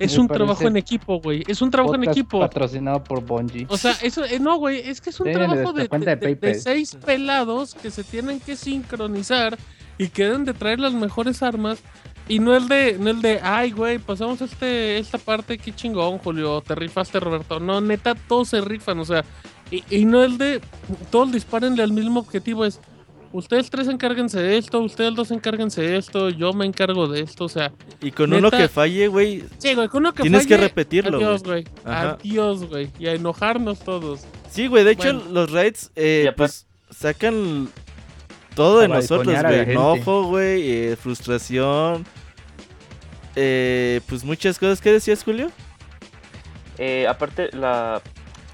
es 0.00 0.14
Me 0.14 0.22
un 0.22 0.28
trabajo 0.28 0.66
en 0.66 0.76
equipo, 0.76 1.20
güey. 1.20 1.44
Es 1.46 1.60
un 1.60 1.70
trabajo 1.70 1.94
en 1.94 2.04
equipo. 2.04 2.40
Patrocinado 2.40 3.04
por 3.04 3.22
Bungie. 3.22 3.66
O 3.68 3.76
sea, 3.76 3.92
eso, 4.02 4.24
eh, 4.24 4.40
no, 4.40 4.56
güey, 4.56 4.80
es 4.80 5.00
que 5.00 5.10
es 5.10 5.20
un 5.20 5.26
Sí, 5.26 5.32
trabajo 5.32 5.72
de, 5.72 6.54
seis 6.58 6.96
pelados 7.04 7.74
que 7.74 7.90
se 7.90 8.02
tienen 8.02 8.40
que 8.40 8.56
sincronizar 8.56 9.58
y 9.98 10.08
que 10.08 10.24
deben 10.24 10.46
de 10.46 10.54
traer 10.54 10.80
las 10.80 10.94
mejores 10.94 11.42
armas. 11.42 11.80
Y 12.28 12.38
no 12.38 12.56
el 12.56 12.68
de, 12.68 12.96
no 12.98 13.10
el 13.10 13.20
de, 13.20 13.40
ay, 13.42 13.72
güey, 13.72 13.98
pasamos 13.98 14.40
este, 14.40 14.98
esta 14.98 15.18
parte, 15.18 15.58
qué 15.58 15.74
chingón, 15.74 16.18
Julio, 16.18 16.62
te 16.62 16.74
rifaste, 16.74 17.20
Roberto. 17.20 17.60
No, 17.60 17.80
neta, 17.80 18.14
todos 18.14 18.48
se 18.48 18.60
rifan, 18.60 19.00
o 19.00 19.04
sea, 19.04 19.24
y, 19.70 19.84
y 19.90 20.04
no 20.04 20.22
el 20.22 20.38
de, 20.38 20.60
todos 21.10 21.32
dispárenle 21.32 21.82
al 21.82 21.92
mismo 21.92 22.20
objetivo, 22.20 22.64
es, 22.64 22.80
ustedes 23.32 23.70
tres 23.70 23.88
encárguense 23.88 24.40
de 24.40 24.58
esto, 24.58 24.80
ustedes 24.80 25.14
dos 25.14 25.30
encárguense 25.30 25.82
de 25.82 25.96
esto, 25.96 26.30
yo 26.30 26.52
me 26.52 26.66
encargo 26.66 27.06
de 27.08 27.20
esto, 27.20 27.44
o 27.44 27.48
sea, 27.48 27.72
Y 28.00 28.10
con 28.10 28.32
uno 28.32 28.50
que 28.50 28.68
falle, 28.68 29.08
güey, 29.08 29.44
sí, 29.58 29.74
güey, 29.74 29.88
con 29.88 30.02
uno 30.02 30.14
que 30.14 30.22
Tienes 30.22 30.46
que 30.46 30.54
falle, 30.54 30.68
repetirlo, 30.68 31.18
Adiós, 31.18 31.42
güey, 31.42 31.64
adiós, 31.84 32.64
güey, 32.68 32.90
y 32.98 33.06
a 33.06 33.12
enojarnos 33.14 33.80
todos. 33.80 34.22
Sí, 34.50 34.66
güey, 34.66 34.84
de 34.84 34.92
hecho 34.92 35.14
Bueno. 35.14 35.30
los 35.30 35.50
raids 35.52 35.90
eh, 35.96 36.32
pues 36.36 36.66
sacan 36.90 37.68
todo 38.54 38.80
de 38.80 38.88
nosotros, 38.88 39.42
güey. 39.42 39.70
Enojo, 39.70 40.24
güey, 40.24 40.70
eh, 40.70 40.96
frustración. 40.96 42.04
Eh, 43.36 44.00
pues 44.08 44.24
muchas 44.24 44.58
cosas. 44.58 44.80
¿Qué 44.80 44.92
decías, 44.92 45.22
Julio? 45.22 45.50
Eh, 46.78 47.06
aparte, 47.06 47.50
la, 47.52 48.02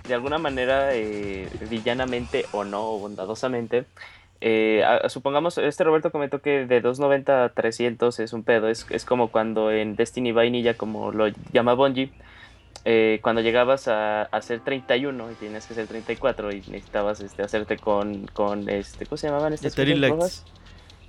de 0.07 0.15
alguna 0.15 0.39
manera, 0.39 0.95
eh, 0.95 1.49
villanamente 1.71 2.45
o 2.53 2.65
no, 2.65 2.91
o 2.91 2.99
bondadosamente, 2.99 3.87
eh, 4.41 4.85
a- 4.85 5.09
supongamos, 5.09 5.59
este 5.59 5.85
Roberto 5.85 6.11
comentó 6.11 6.41
que 6.41 6.67
de 6.67 6.81
290 6.81 7.45
a 7.45 7.49
300 7.51 8.21
es 8.21 8.33
un 8.33 8.43
pedo. 8.43 8.69
Es, 8.69 8.87
es 8.91 9.05
como 9.05 9.29
cuando 9.29 9.71
en 9.71 9.97
Destiny 9.97 10.33
Vainilla, 10.33 10.75
como 10.75 11.13
lo 11.13 11.29
llama 11.53 11.75
Bungie, 11.75 12.11
eh, 12.85 13.19
cuando 13.23 13.41
llegabas 13.41 13.89
a, 13.89 14.29
ser 14.41 14.61
31 14.61 15.33
y 15.33 15.35
tienes 15.35 15.67
que 15.67 15.75
ser 15.75 15.89
34 15.89 16.53
y 16.53 16.61
necesitabas 16.69 17.21
este, 17.21 17.43
hacerte 17.43 17.79
con, 17.79 18.27
con 18.29 18.69
este, 18.69 19.07
¿cómo 19.07 19.17
se 19.17 19.27
llamaban 19.27 19.53
estas 19.53 19.73
Etheric 19.73 19.99
Lights. 19.99 20.17
rojas? 20.17 20.45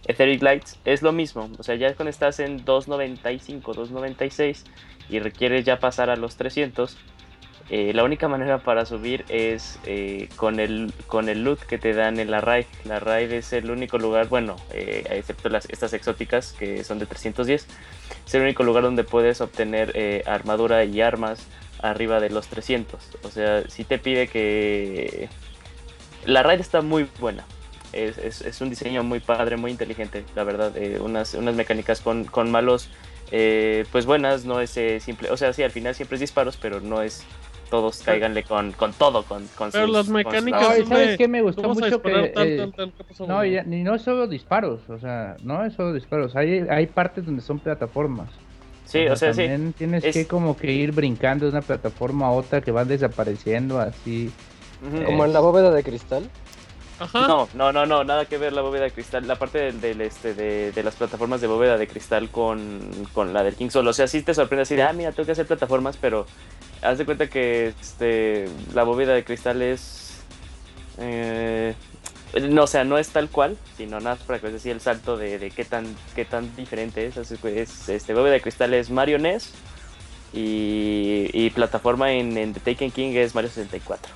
Etheric 0.08 0.42
Lights 0.42 0.80
es 0.86 1.02
lo 1.02 1.12
mismo, 1.12 1.50
o 1.60 1.64
sea, 1.64 1.76
ya 1.76 1.94
cuando 1.94 2.10
estás 2.10 2.40
en 2.40 2.64
295, 2.64 3.74
296 3.74 4.64
y 5.10 5.20
requieres 5.20 5.66
ya 5.66 5.80
pasar 5.80 6.10
a 6.10 6.16
los 6.16 6.38
300, 6.38 6.98
eh, 7.70 7.92
la 7.94 8.04
única 8.06 8.28
manera 8.30 8.60
para 8.60 8.86
subir 8.86 9.26
es 9.30 9.78
eh, 9.86 10.30
con, 10.38 10.60
el, 10.62 10.94
con 11.08 11.28
el 11.28 11.44
loot 11.44 11.60
que 11.60 11.78
te 11.78 11.94
dan 11.94 12.20
en 12.20 12.32
la 12.32 12.40
raid. 12.40 12.66
La 12.86 13.00
raid 13.00 13.32
es 13.34 13.52
el 13.54 13.70
único 13.72 13.98
lugar, 13.98 14.30
bueno, 14.30 14.56
eh, 14.72 15.04
excepto 15.10 15.50
las, 15.50 15.70
estas 15.70 15.92
exóticas 15.94 16.54
que 16.54 16.84
son 16.86 16.98
de 17.00 17.06
310, 17.06 17.68
es 18.26 18.36
el 18.36 18.42
único 18.42 18.64
lugar 18.64 18.84
donde 18.84 19.04
puedes 19.04 19.42
obtener 19.42 20.24
armadura 20.28 20.84
y 20.86 21.02
armas 21.02 21.46
arriba 21.82 22.20
de 22.20 22.30
los 22.30 22.48
300. 22.48 23.00
O 23.24 23.30
sea, 23.30 23.64
si 23.70 23.84
te 23.84 23.98
pide 24.00 24.28
que... 24.28 25.30
La 26.26 26.44
raid 26.44 26.60
está 26.60 26.82
muy 26.82 27.08
buena. 27.20 27.46
Es, 27.94 28.18
es- 28.18 28.42
es 28.42 28.62
un 28.62 28.70
diseño 28.70 29.04
muy 29.04 29.20
padre, 29.20 29.58
muy 29.58 29.72
inteligente, 29.72 30.24
la 30.36 30.44
verdad. 30.44 30.74
unas, 31.02 31.34
unas 31.36 31.56
mecánicas 31.56 32.02
con, 32.02 32.26
con 32.26 32.50
malos, 32.52 32.90
pues 33.92 34.06
buenas, 34.06 34.46
no 34.46 34.60
es 34.62 34.72
simple. 35.04 35.32
O 35.32 35.38
sea, 35.38 35.54
sí, 35.54 35.64
al 35.64 35.72
final 35.72 35.96
siempre 35.96 36.16
es 36.16 36.22
disparos, 36.22 36.58
pero 36.58 36.80
no 36.82 37.02
es 37.02 37.24
todos 37.70 38.02
cáiganle 38.04 38.44
con, 38.44 38.72
con 38.72 38.94
todo, 38.94 39.24
con, 39.24 39.46
con 39.58 39.72
Pero 39.72 39.86
sus- 39.88 39.96
las 39.96 40.06
con 40.06 40.16
mecánicas 40.16 40.62
No, 40.62 40.72
son 40.74 40.82
y 40.82 40.86
¿sabes 40.86 41.18
qué 41.18 41.28
me 41.28 41.42
gustó 41.42 41.64
mucho? 41.64 41.86
disparar 41.86 42.24
Que, 42.24 42.30
tal, 42.30 42.48
eh, 42.48 42.58
tal, 42.58 42.74
tal, 42.74 42.94
¿qué 42.98 43.04
pasó, 43.04 43.28
No, 43.28 43.44
ya- 43.46 43.64
ni 43.64 43.84
no 43.84 43.96
es 43.96 44.02
solo 44.02 44.28
disparos, 44.28 44.90
o 44.90 44.98
sea, 45.00 45.36
no 45.44 45.64
es 45.66 45.74
solo 45.74 45.94
disparos, 45.94 46.36
hay, 46.36 46.66
hay 46.70 46.88
partes 46.88 47.26
donde 47.26 47.42
son 47.42 47.60
plataformas. 47.60 48.30
Sí, 48.86 49.06
o 49.08 49.16
sea, 49.18 49.34
sí. 49.34 49.42
también 49.42 49.74
tienes 49.74 50.04
es- 50.06 50.14
que 50.14 50.26
como 50.28 50.56
que 50.56 50.72
ir 50.72 50.94
brincando 50.94 51.46
de 51.46 51.52
una 51.52 51.62
plataforma 51.62 52.28
a 52.28 52.32
otra 52.32 52.62
que 52.62 52.72
van 52.72 52.88
desapareciendo 52.88 53.80
así. 53.80 54.32
Como 55.06 55.26
en 55.26 55.34
la 55.34 55.40
bóveda 55.40 55.72
de 55.72 55.84
cristal. 55.84 56.24
No, 57.26 57.50
no, 57.54 57.72
no, 57.74 57.86
no, 57.86 58.04
nada 58.04 58.26
que 58.26 58.38
ver 58.38 58.54
la 58.54 58.62
bóveda 58.62 58.86
de 58.86 58.92
cristal, 58.92 59.28
la 59.28 59.38
parte 59.38 59.60
del, 59.60 59.82
del, 59.82 60.02
este, 60.02 60.34
de, 60.34 60.72
de 60.72 60.84
las 60.84 60.96
plataformas 60.96 61.42
de 61.42 61.48
bóveda 61.48 61.78
de 61.78 61.88
cristal 61.88 62.30
con, 62.32 62.80
con 63.14 63.34
la 63.34 63.44
del 63.44 63.56
King 63.56 63.70
Soul. 63.70 63.88
O 63.88 63.94
sea, 63.94 64.08
sí 64.08 64.24
te 64.24 64.34
sorprende 64.34 64.64
así 64.64 64.76
de, 64.76 64.84
ah, 64.84 64.94
mira, 64.94 65.12
tengo 65.12 65.26
que 65.26 65.34
hacer 65.34 65.48
plataformas, 65.48 65.98
pero 65.98 66.26
haz 66.82 66.98
de 66.98 67.06
cuenta 67.06 67.30
que 67.30 67.70
este, 67.70 68.50
la 68.74 68.84
bóveda 68.84 69.14
de 69.14 69.24
cristal 69.26 69.62
es... 69.62 70.26
eh, 70.98 71.76
no, 72.50 72.64
o 72.64 72.68
sea, 72.68 72.84
no 72.84 72.98
es 72.98 73.10
tal 73.10 73.30
cual, 73.30 73.58
sino 73.78 74.00
nada 74.00 74.18
para 74.28 74.40
que 74.40 74.48
así 74.48 74.70
el 74.70 74.82
salto 74.82 75.18
de, 75.18 75.40
de 75.40 75.52
qué 75.52 75.66
tan 75.66 75.96
qué 76.16 76.26
tan 76.26 76.56
diferente 76.56 77.06
es. 77.06 77.18
Así 77.18 77.36
este, 77.46 78.14
bóveda 78.14 78.34
de 78.34 78.42
cristal 78.42 78.74
es 78.74 78.90
Mario 78.90 79.18
NES 79.20 79.54
y, 80.34 81.30
y 81.34 81.50
plataforma 81.52 82.12
en, 82.14 82.38
en 82.38 82.54
The 82.54 82.60
Taken 82.62 82.92
King 82.92 83.14
es 83.16 83.34
Mario 83.36 83.50
64. 83.50 84.14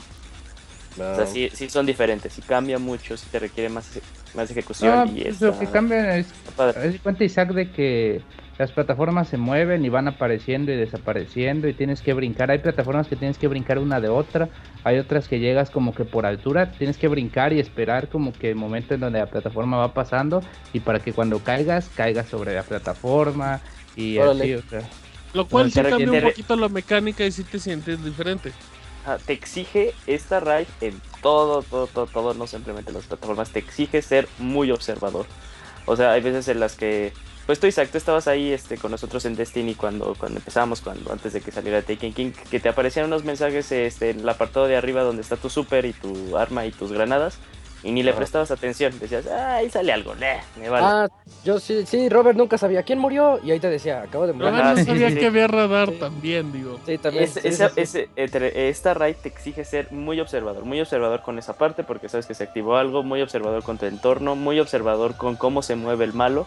O 0.98 1.16
sea, 1.16 1.26
sí, 1.26 1.50
sí 1.54 1.70
son 1.70 1.86
diferentes, 1.86 2.34
sí 2.34 2.42
cambia 2.42 2.78
mucho, 2.78 3.16
sí 3.18 3.28
te 3.32 3.40
requiere 3.40 3.70
más, 3.70 3.90
más 4.36 4.50
ejecución 4.52 5.08
No, 5.08 5.14
y 5.14 5.22
pues 5.22 5.34
está- 5.34 5.48
lo 5.48 5.60
que 5.60 5.68
cambia 5.68 6.18
es, 6.18 6.34
de 6.76 7.00
cuenta 7.00 7.24
Isaac 7.24 7.54
de 7.54 7.72
que 7.72 8.22
las 8.58 8.72
plataformas 8.72 9.28
se 9.28 9.38
mueven 9.38 9.84
y 9.84 9.90
van 9.90 10.08
apareciendo 10.08 10.72
y 10.72 10.76
desapareciendo 10.76 11.68
y 11.68 11.74
tienes 11.74 12.02
que 12.02 12.14
brincar. 12.14 12.52
Hay 12.52 12.60
plataformas 12.60 13.08
que 13.08 13.16
tienes 13.16 13.38
que 13.38 13.48
brincar 13.48 13.80
una 13.80 14.00
de 14.00 14.10
otra, 14.10 14.50
hay 14.84 15.00
otras 15.00 15.28
que 15.28 15.40
llegas 15.40 15.72
como 15.72 15.96
que 15.96 16.06
por 16.06 16.26
altura, 16.26 16.72
tienes 16.78 16.98
que 16.98 17.08
brincar 17.08 17.54
y 17.54 17.60
esperar 17.60 18.10
como 18.10 18.34
que 18.34 18.50
el 18.50 18.56
momento 18.56 18.94
en 18.94 19.00
donde 19.02 19.20
la 19.20 19.30
plataforma 19.30 19.78
va 19.78 19.94
pasando 19.94 20.42
y 20.74 20.80
para 20.80 21.00
que 21.00 21.12
cuando 21.14 21.40
caigas, 21.40 21.90
caigas 21.96 22.28
sobre 22.28 22.54
la 22.54 22.64
plataforma 22.64 23.62
y 23.96 24.18
Órale. 24.18 24.44
así, 24.44 24.54
o 24.54 24.62
sea. 24.70 24.82
Lo 25.34 25.48
cual 25.48 25.64
No, 25.66 25.70
sí 25.70 25.82
te 25.82 25.90
cambia 25.90 26.12
un 26.12 26.22
poquito 26.22 26.56
la 26.56 26.70
mecánica 26.70 27.26
y 27.26 27.32
sí 27.32 27.44
te 27.44 27.58
sientes 27.58 28.04
diferente. 28.04 28.52
Te 29.26 29.34
exige 29.34 29.94
esta 30.08 30.40
raid 30.40 30.68
en 30.80 31.02
todo, 31.22 31.64
todo, 31.64 31.88
todo, 31.88 32.08
todo, 32.08 32.34
no 32.34 32.48
simplemente 32.48 32.92
las 32.92 33.06
plataformas, 33.06 33.50
te 33.50 33.60
exige 33.60 34.02
ser 34.02 34.28
muy 34.38 34.72
observador. 34.72 35.26
O 35.86 35.96
sea, 35.96 36.12
hay 36.12 36.22
veces 36.22 36.48
en 36.48 36.60
las 36.60 36.76
que, 36.76 37.14
pues 37.46 37.60
tú 37.60 37.68
Isaac, 37.68 37.90
tú 37.92 37.98
estabas 37.98 38.28
ahí 38.28 38.52
este, 38.52 38.78
con 38.78 38.92
nosotros 38.92 39.26
en 39.26 39.36
Destiny 39.36 39.76
cuando, 39.76 40.16
cuando 40.16 40.40
empezamos, 40.40 40.82
cuando 40.82 41.12
antes 41.12 41.34
de 41.34 41.42
que 41.42 41.52
saliera 41.52 41.82
Taken 41.82 42.14
King, 42.14 42.32
que 42.50 42.60
te 42.60 42.70
aparecían 42.70 43.08
unos 43.08 43.24
mensajes 43.24 43.72
este, 43.72 44.12
en 44.12 44.20
el 44.20 44.30
apartado 44.30 44.68
de 44.68 44.78
arriba 44.78 45.02
donde 45.02 45.24
está 45.24 45.36
tu 45.36 45.50
super 45.50 45.86
y 45.86 45.94
tu 45.94 46.38
arma 46.38 46.66
y 46.66 46.72
tus 46.72 46.92
granadas, 46.92 47.40
y 47.84 47.92
ni 47.92 48.04
le 48.04 48.14
prestabas 48.14 48.52
atención, 48.52 48.98
decías, 49.00 49.26
ah, 49.28 49.56
ahí 49.56 49.70
sale 49.70 49.92
algo, 49.92 50.14
nah, 50.16 50.38
me 50.60 50.70
vale. 50.70 50.86
Ah, 50.88 51.08
yo 51.44 51.60
sí, 51.60 51.84
sí, 51.86 52.10
Robert 52.10 52.38
nunca 52.38 52.58
sabía 52.58 52.84
quién 52.84 53.00
murió 53.00 53.40
y 53.44 53.52
ahí 53.52 53.60
te 53.60 53.70
decía, 53.70 54.04
acabo 54.04 54.28
de 54.28 54.34
morir. 54.34 54.54
Ajá, 54.54 54.72
no 54.74 54.78
sí, 54.78 54.86
sabía 54.86 55.08
sí, 55.10 55.16
que 55.16 55.20
sí. 55.22 55.26
había 55.26 55.48
radar 55.48 55.90
Sí. 55.90 55.96
también, 56.00 56.52
digo. 56.52 56.80
Sí, 56.86 56.98
también. 57.00 57.28
Sí, 57.28 57.40
esa- 57.44 57.72
ese- 57.76 58.10
entre- 58.16 58.70
esta 58.70 58.94
raid 58.94 59.16
te 59.16 59.30
exige 59.30 59.66
ser 59.66 59.92
muy 59.92 60.20
observador, 60.20 60.64
muy 60.66 60.80
observador 60.80 61.22
con 61.24 61.40
esa 61.40 61.54
parte 61.58 61.84
porque 61.84 62.08
sabes 62.10 62.26
que 62.28 62.34
se 62.36 62.44
activó 62.44 62.78
algo, 62.78 63.02
muy 63.04 63.22
observador 63.22 63.64
con 63.64 63.78
tu 63.78 63.86
entorno, 63.88 64.36
muy 64.36 64.60
observador 64.60 65.16
con 65.18 65.36
cómo 65.36 65.62
se 65.64 65.76
mueve 65.76 66.06
el 66.06 66.14
malo 66.14 66.46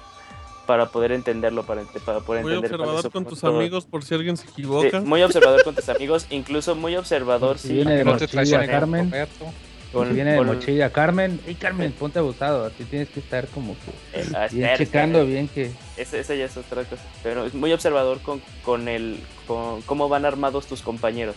para 0.67 0.87
poder 0.87 1.13
entenderlo, 1.13 1.65
para, 1.65 1.83
para 2.07 2.21
poder 2.21 2.43
Muy 2.43 2.53
entender 2.55 2.71
es 2.71 2.81
observador 2.81 3.03
su 3.03 3.11
con 3.11 3.25
tus 3.27 3.45
amigos 3.45 3.85
por 3.85 4.03
si 4.03 4.15
alguien 4.15 4.37
se 4.39 4.45
Sí, 4.47 4.53
equivoca. 4.53 5.01
muy 5.01 5.23
observador 5.23 5.63
con 5.63 5.75
tus 5.75 5.89
amigos, 5.91 6.27
incluso 6.31 6.75
muy 6.75 6.97
observador 6.97 7.59
Si 7.59 7.69
sí, 7.69 7.75
viene 7.75 7.93
de 7.93 7.99
Que 7.99 8.05
no 8.05 8.17
te 8.17 8.67
Carmen. 8.67 9.11
Roberto. 9.11 9.47
Con- 9.95 10.09
si 10.09 10.15
viene 10.15 10.33
de 10.33 10.37
mochila 10.43 10.91
Carmen, 10.91 11.41
y 11.47 11.55
Carmen, 11.55 11.93
ponte 11.93 12.19
abusado, 12.19 12.69
ti 12.71 12.85
tienes 12.85 13.09
que 13.09 13.21
estar 13.21 13.47
como 13.49 13.75
que 14.13 14.21
eh, 14.21 14.25
ah, 14.35 14.47
bien 14.51 14.69
checando 14.77 15.25
bien 15.27 15.49
que 15.49 15.71
Ese, 15.97 16.21
ese 16.21 16.37
ya 16.37 16.45
es 16.47 16.57
otra 16.57 16.85
cosa. 16.85 17.03
Pero 17.23 17.47
es 17.47 17.55
muy 17.55 17.73
observador 17.73 18.21
con, 18.21 18.43
con 18.65 18.89
el 18.89 19.21
con 19.47 19.81
cómo 19.83 20.09
van 20.09 20.25
armados 20.27 20.67
tus 20.67 20.83
compañeros. 20.83 21.37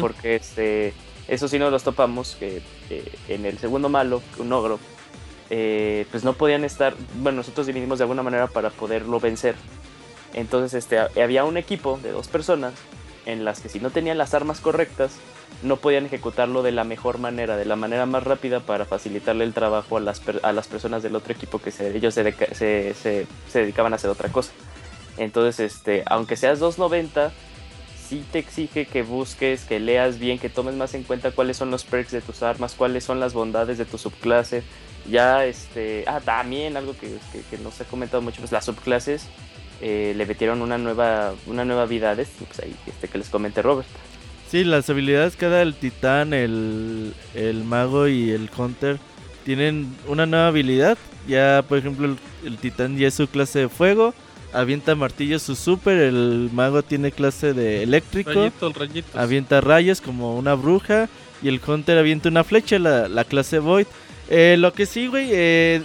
Porque 0.00 0.36
este 0.36 0.92
eso 1.28 1.48
sí 1.48 1.58
nos 1.58 1.72
los 1.72 1.82
topamos 1.82 2.36
que 2.38 2.62
eh, 2.90 3.04
en 3.28 3.44
el 3.46 3.58
segundo 3.58 3.88
malo, 3.88 4.22
un 4.38 4.52
ogro, 4.52 4.78
eh, 5.50 6.06
pues 6.10 6.24
no 6.24 6.32
podían 6.34 6.64
estar. 6.64 6.94
Bueno, 7.16 7.36
nosotros 7.38 7.66
dividimos 7.66 7.98
de 7.98 8.04
alguna 8.04 8.22
manera 8.22 8.46
para 8.46 8.70
poderlo 8.70 9.18
vencer. 9.20 9.54
Entonces 10.34 10.74
este 10.74 10.98
ha- 10.98 11.08
había 11.22 11.44
un 11.44 11.56
equipo 11.56 11.98
de 12.02 12.10
dos 12.12 12.28
personas 12.28 12.72
en 13.26 13.44
las 13.44 13.60
que 13.60 13.68
si 13.68 13.80
no 13.80 13.90
tenían 13.90 14.18
las 14.18 14.34
armas 14.34 14.60
correctas 14.60 15.12
no 15.62 15.76
podían 15.76 16.06
ejecutarlo 16.06 16.62
de 16.62 16.72
la 16.72 16.84
mejor 16.84 17.18
manera, 17.18 17.56
de 17.56 17.64
la 17.64 17.76
manera 17.76 18.06
más 18.06 18.22
rápida 18.24 18.60
para 18.60 18.84
facilitarle 18.84 19.44
el 19.44 19.52
trabajo 19.52 19.96
a 19.96 20.00
las, 20.00 20.22
a 20.42 20.52
las 20.52 20.66
personas 20.68 21.02
del 21.02 21.14
otro 21.16 21.32
equipo 21.32 21.58
que 21.60 21.70
se, 21.70 21.96
ellos 21.96 22.14
se, 22.14 22.32
se- 22.94 23.26
se 23.48 23.58
dedicaban 23.60 23.92
a 23.92 23.96
hacer 23.96 24.10
otra 24.10 24.28
cosa. 24.30 24.52
Entonces, 25.18 25.60
este, 25.74 26.02
aunque 26.06 26.36
seas 26.36 26.58
290, 26.58 27.32
sí 28.08 28.24
te 28.30 28.38
exige 28.38 28.86
que 28.86 29.02
busques, 29.02 29.64
que 29.64 29.80
leas 29.80 30.18
bien, 30.18 30.38
que 30.38 30.48
tomes 30.50 30.74
más 30.74 30.94
en 30.94 31.02
cuenta 31.04 31.30
cuáles 31.32 31.56
son 31.56 31.70
los 31.70 31.84
perks 31.84 32.12
de 32.12 32.20
tus 32.20 32.42
armas, 32.42 32.74
cuáles 32.74 33.04
son 33.04 33.18
las 33.18 33.32
bondades 33.32 33.78
de 33.78 33.84
tu 33.84 33.98
subclase. 33.98 34.62
Ya, 35.08 35.44
este, 35.46 36.04
ah, 36.06 36.20
también 36.24 36.76
algo 36.76 36.92
que, 36.98 37.08
que, 37.32 37.40
que 37.48 37.58
no 37.58 37.70
se 37.70 37.84
ha 37.84 37.86
comentado 37.86 38.20
mucho, 38.22 38.40
pues 38.40 38.52
las 38.52 38.64
subclases 38.66 39.26
eh, 39.80 40.14
le 40.16 40.26
metieron 40.26 40.62
una 40.62 40.78
nueva, 40.78 41.34
una 41.46 41.64
nueva 41.64 41.86
vida 41.86 42.10
a 42.10 42.14
Destiny, 42.14 42.46
pues 42.46 42.60
ahí, 42.60 42.74
este, 42.86 43.08
que 43.08 43.18
les 43.18 43.28
comente 43.28 43.62
Robert. 43.62 43.88
Sí, 44.50 44.64
las 44.64 44.88
habilidades 44.88 45.36
cada 45.36 45.62
el 45.62 45.74
titán, 45.74 46.32
el, 46.32 47.12
el 47.34 47.64
mago 47.64 48.06
y 48.06 48.30
el 48.30 48.48
hunter 48.56 48.98
tienen 49.44 49.94
una 50.06 50.24
nueva 50.26 50.48
habilidad. 50.48 50.96
Ya, 51.26 51.64
por 51.68 51.78
ejemplo, 51.78 52.06
el, 52.06 52.16
el 52.44 52.56
titán 52.56 52.96
ya 52.96 53.08
es 53.08 53.14
su 53.14 53.26
clase 53.26 53.58
de 53.60 53.68
fuego, 53.68 54.14
avienta 54.52 54.94
martillo 54.94 55.38
su 55.40 55.56
super, 55.56 55.98
el 55.98 56.48
mago 56.52 56.82
tiene 56.82 57.10
clase 57.10 57.52
de 57.52 57.82
eléctrico, 57.82 58.30
Rayitos, 58.32 58.76
rayitos. 58.76 59.16
avienta 59.16 59.60
rayos 59.60 60.00
como 60.00 60.36
una 60.36 60.54
bruja 60.54 61.08
y 61.42 61.48
el 61.48 61.60
hunter 61.66 61.98
avienta 61.98 62.28
una 62.28 62.44
flecha, 62.44 62.78
la, 62.78 63.08
la 63.08 63.24
clase 63.24 63.58
void. 63.58 63.86
Eh, 64.30 64.56
lo 64.58 64.72
que 64.72 64.86
sí, 64.86 65.08
güey, 65.08 65.28
eh, 65.32 65.82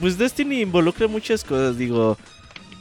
pues 0.00 0.16
Destiny 0.16 0.62
involucra 0.62 1.06
muchas 1.08 1.44
cosas, 1.44 1.76
digo. 1.76 2.16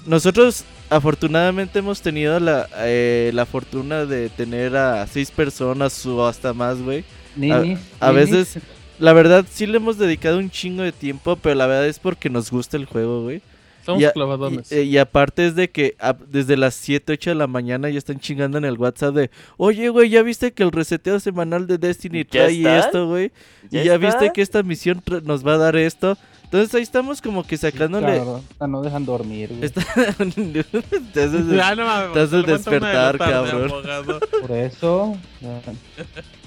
Nosotros 0.06 0.64
afortunadamente 0.90 1.80
hemos 1.80 2.02
tenido 2.02 2.40
la, 2.40 2.68
eh, 2.80 3.32
la 3.34 3.46
fortuna 3.46 4.06
de 4.06 4.30
tener 4.30 4.76
a 4.76 5.06
seis 5.08 5.32
personas 5.32 6.06
o 6.06 6.26
hasta 6.28 6.54
más, 6.54 6.82
güey. 6.82 7.04
ninis, 7.36 7.80
A 8.00 8.12
ninis. 8.12 8.30
veces, 8.32 8.64
la 9.00 9.14
verdad, 9.14 9.46
sí 9.50 9.66
le 9.66 9.78
hemos 9.78 9.98
dedicado 9.98 10.38
un 10.38 10.50
chingo 10.50 10.84
de 10.84 10.92
tiempo, 10.92 11.36
pero 11.38 11.56
la 11.56 11.66
verdad 11.68 11.88
es 11.88 12.00
porque 12.00 12.30
nos 12.30 12.52
gusta 12.52 12.78
el 12.78 12.86
juego, 12.86 13.24
güey. 13.24 13.42
Somos 13.86 14.02
Y 14.02 14.06
a- 14.06 14.14
clavadones. 14.14 14.72
Y, 14.72 14.80
y 14.82 14.98
aparte 14.98 15.46
es 15.46 15.56
de 15.56 15.70
que 15.70 15.96
a- 16.00 16.14
desde 16.28 16.56
las 16.58 16.74
7, 16.76 17.14
8 17.14 17.30
de 17.32 17.36
la 17.36 17.46
mañana 17.48 17.88
ya 17.90 17.98
están 18.00 18.20
chingando 18.20 18.58
en 18.58 18.66
el 18.66 18.78
WhatsApp 18.78 19.14
de, 19.16 19.30
oye, 19.58 19.90
güey, 19.90 20.10
¿ya 20.10 20.24
viste 20.24 20.54
que 20.54 20.64
el 20.64 20.72
reseteo 20.72 21.20
semanal 21.20 21.68
de 21.68 21.78
Destiny 21.78 22.24
¿Ya 22.24 22.30
trae 22.30 22.58
están? 22.58 22.80
esto, 22.80 23.08
güey? 23.08 23.32
¿Ya 23.70 23.82
¿Y 23.84 23.86
ya 23.86 23.98
viste 23.98 24.32
que 24.34 24.42
esta 24.42 24.64
misión 24.64 25.04
nos 25.24 25.46
va 25.46 25.56
a 25.56 25.58
dar 25.58 25.76
esto? 25.76 26.18
Entonces 26.56 26.74
ahí 26.76 26.84
estamos 26.84 27.22
como 27.22 27.44
que 27.46 27.58
sacándole... 27.58 28.06
Claro, 28.06 28.42
ah, 28.60 28.68
no 28.68 28.82
dejan 28.82 29.06
dormir, 29.06 29.50
güey. 29.50 29.66
Está- 29.66 29.82
te 31.14 31.24
haces 31.24 31.48
de- 31.50 31.58
Ya 31.58 31.76
no 31.76 31.86
mames, 31.86 32.14
te 32.14 32.20
haces 32.22 32.46
despertar, 32.46 33.18
tarde, 33.18 33.32
cabrón. 33.52 34.20
Por 34.40 34.52
eso, 34.52 35.18
ya, 35.42 35.60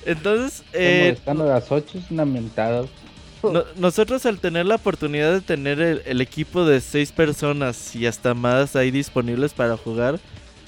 Entonces, 0.07 0.65
eh, 0.73 1.01
molestando 1.09 1.45
a 1.45 1.49
las 1.49 1.71
8 1.71 1.99
es 1.99 2.11
una 2.11 2.25
mentada. 2.25 2.87
No- 3.43 3.65
nosotros 3.77 4.25
al 4.25 4.39
tener 4.41 4.65
la 4.65 4.77
oportunidad 4.77 5.31
de 5.31 5.43
tener 5.43 5.79
el, 5.81 6.03
el 6.07 6.23
equipo 6.23 6.65
de 6.65 6.81
seis 6.81 7.13
personas 7.13 7.95
y 7.95 8.07
hasta 8.07 8.33
más 8.33 8.77
ahí 8.77 8.91
disponibles 8.91 9.53
para 9.53 9.77
jugar, 9.77 10.19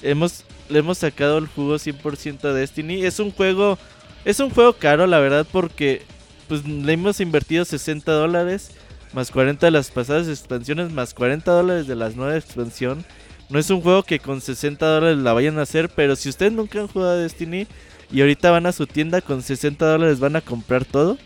hemos 0.03 0.45
le 0.69 0.79
hemos 0.79 0.99
sacado 0.99 1.39
el 1.39 1.47
jugo 1.47 1.75
100% 1.75 2.45
a 2.45 2.53
Destiny. 2.53 3.03
Es 3.05 3.19
un 3.19 3.31
juego 3.31 3.79
es 4.23 4.39
un 4.39 4.51
juego 4.51 4.73
caro, 4.73 5.07
la 5.07 5.17
verdad, 5.19 5.47
porque 5.51 6.03
pues 6.47 6.63
le 6.65 6.93
hemos 6.93 7.19
invertido 7.19 7.65
60 7.65 8.11
dólares 8.11 8.71
más 9.13 9.31
40 9.31 9.65
de 9.65 9.71
las 9.71 9.91
pasadas 9.91 10.27
expansiones 10.27 10.91
más 10.91 11.13
40 11.13 11.51
dólares 11.51 11.87
de 11.87 11.95
las 11.95 12.15
nuevas 12.15 12.43
expansión. 12.43 13.05
No 13.49 13.59
es 13.59 13.69
un 13.69 13.81
juego 13.81 14.03
que 14.03 14.19
con 14.19 14.39
60 14.39 14.85
dólares 14.85 15.17
la 15.17 15.33
vayan 15.33 15.59
a 15.59 15.63
hacer, 15.63 15.89
pero 15.89 16.15
si 16.15 16.29
ustedes 16.29 16.53
nunca 16.53 16.79
han 16.79 16.87
jugado 16.87 17.11
a 17.11 17.17
Destiny 17.17 17.67
y 18.11 18.21
ahorita 18.21 18.51
van 18.51 18.65
a 18.65 18.71
su 18.71 18.87
tienda 18.87 19.21
con 19.21 19.41
60 19.41 19.85
dólares 19.85 20.19
van 20.19 20.35
a 20.35 20.41
comprar 20.41 20.85
todo. 20.85 21.17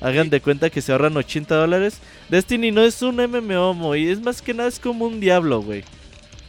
Hagan 0.00 0.28
de 0.28 0.40
cuenta 0.40 0.70
que 0.70 0.82
se 0.82 0.92
ahorran 0.92 1.16
80 1.16 1.54
dólares. 1.54 1.98
Destiny 2.28 2.70
no 2.70 2.82
es 2.82 3.00
un 3.02 3.16
MMO, 3.16 3.74
Moy. 3.74 4.08
Es 4.08 4.20
más 4.20 4.42
que 4.42 4.52
nada 4.52 4.68
es 4.68 4.78
como 4.78 5.06
un 5.06 5.20
diablo, 5.20 5.62
güey. 5.62 5.84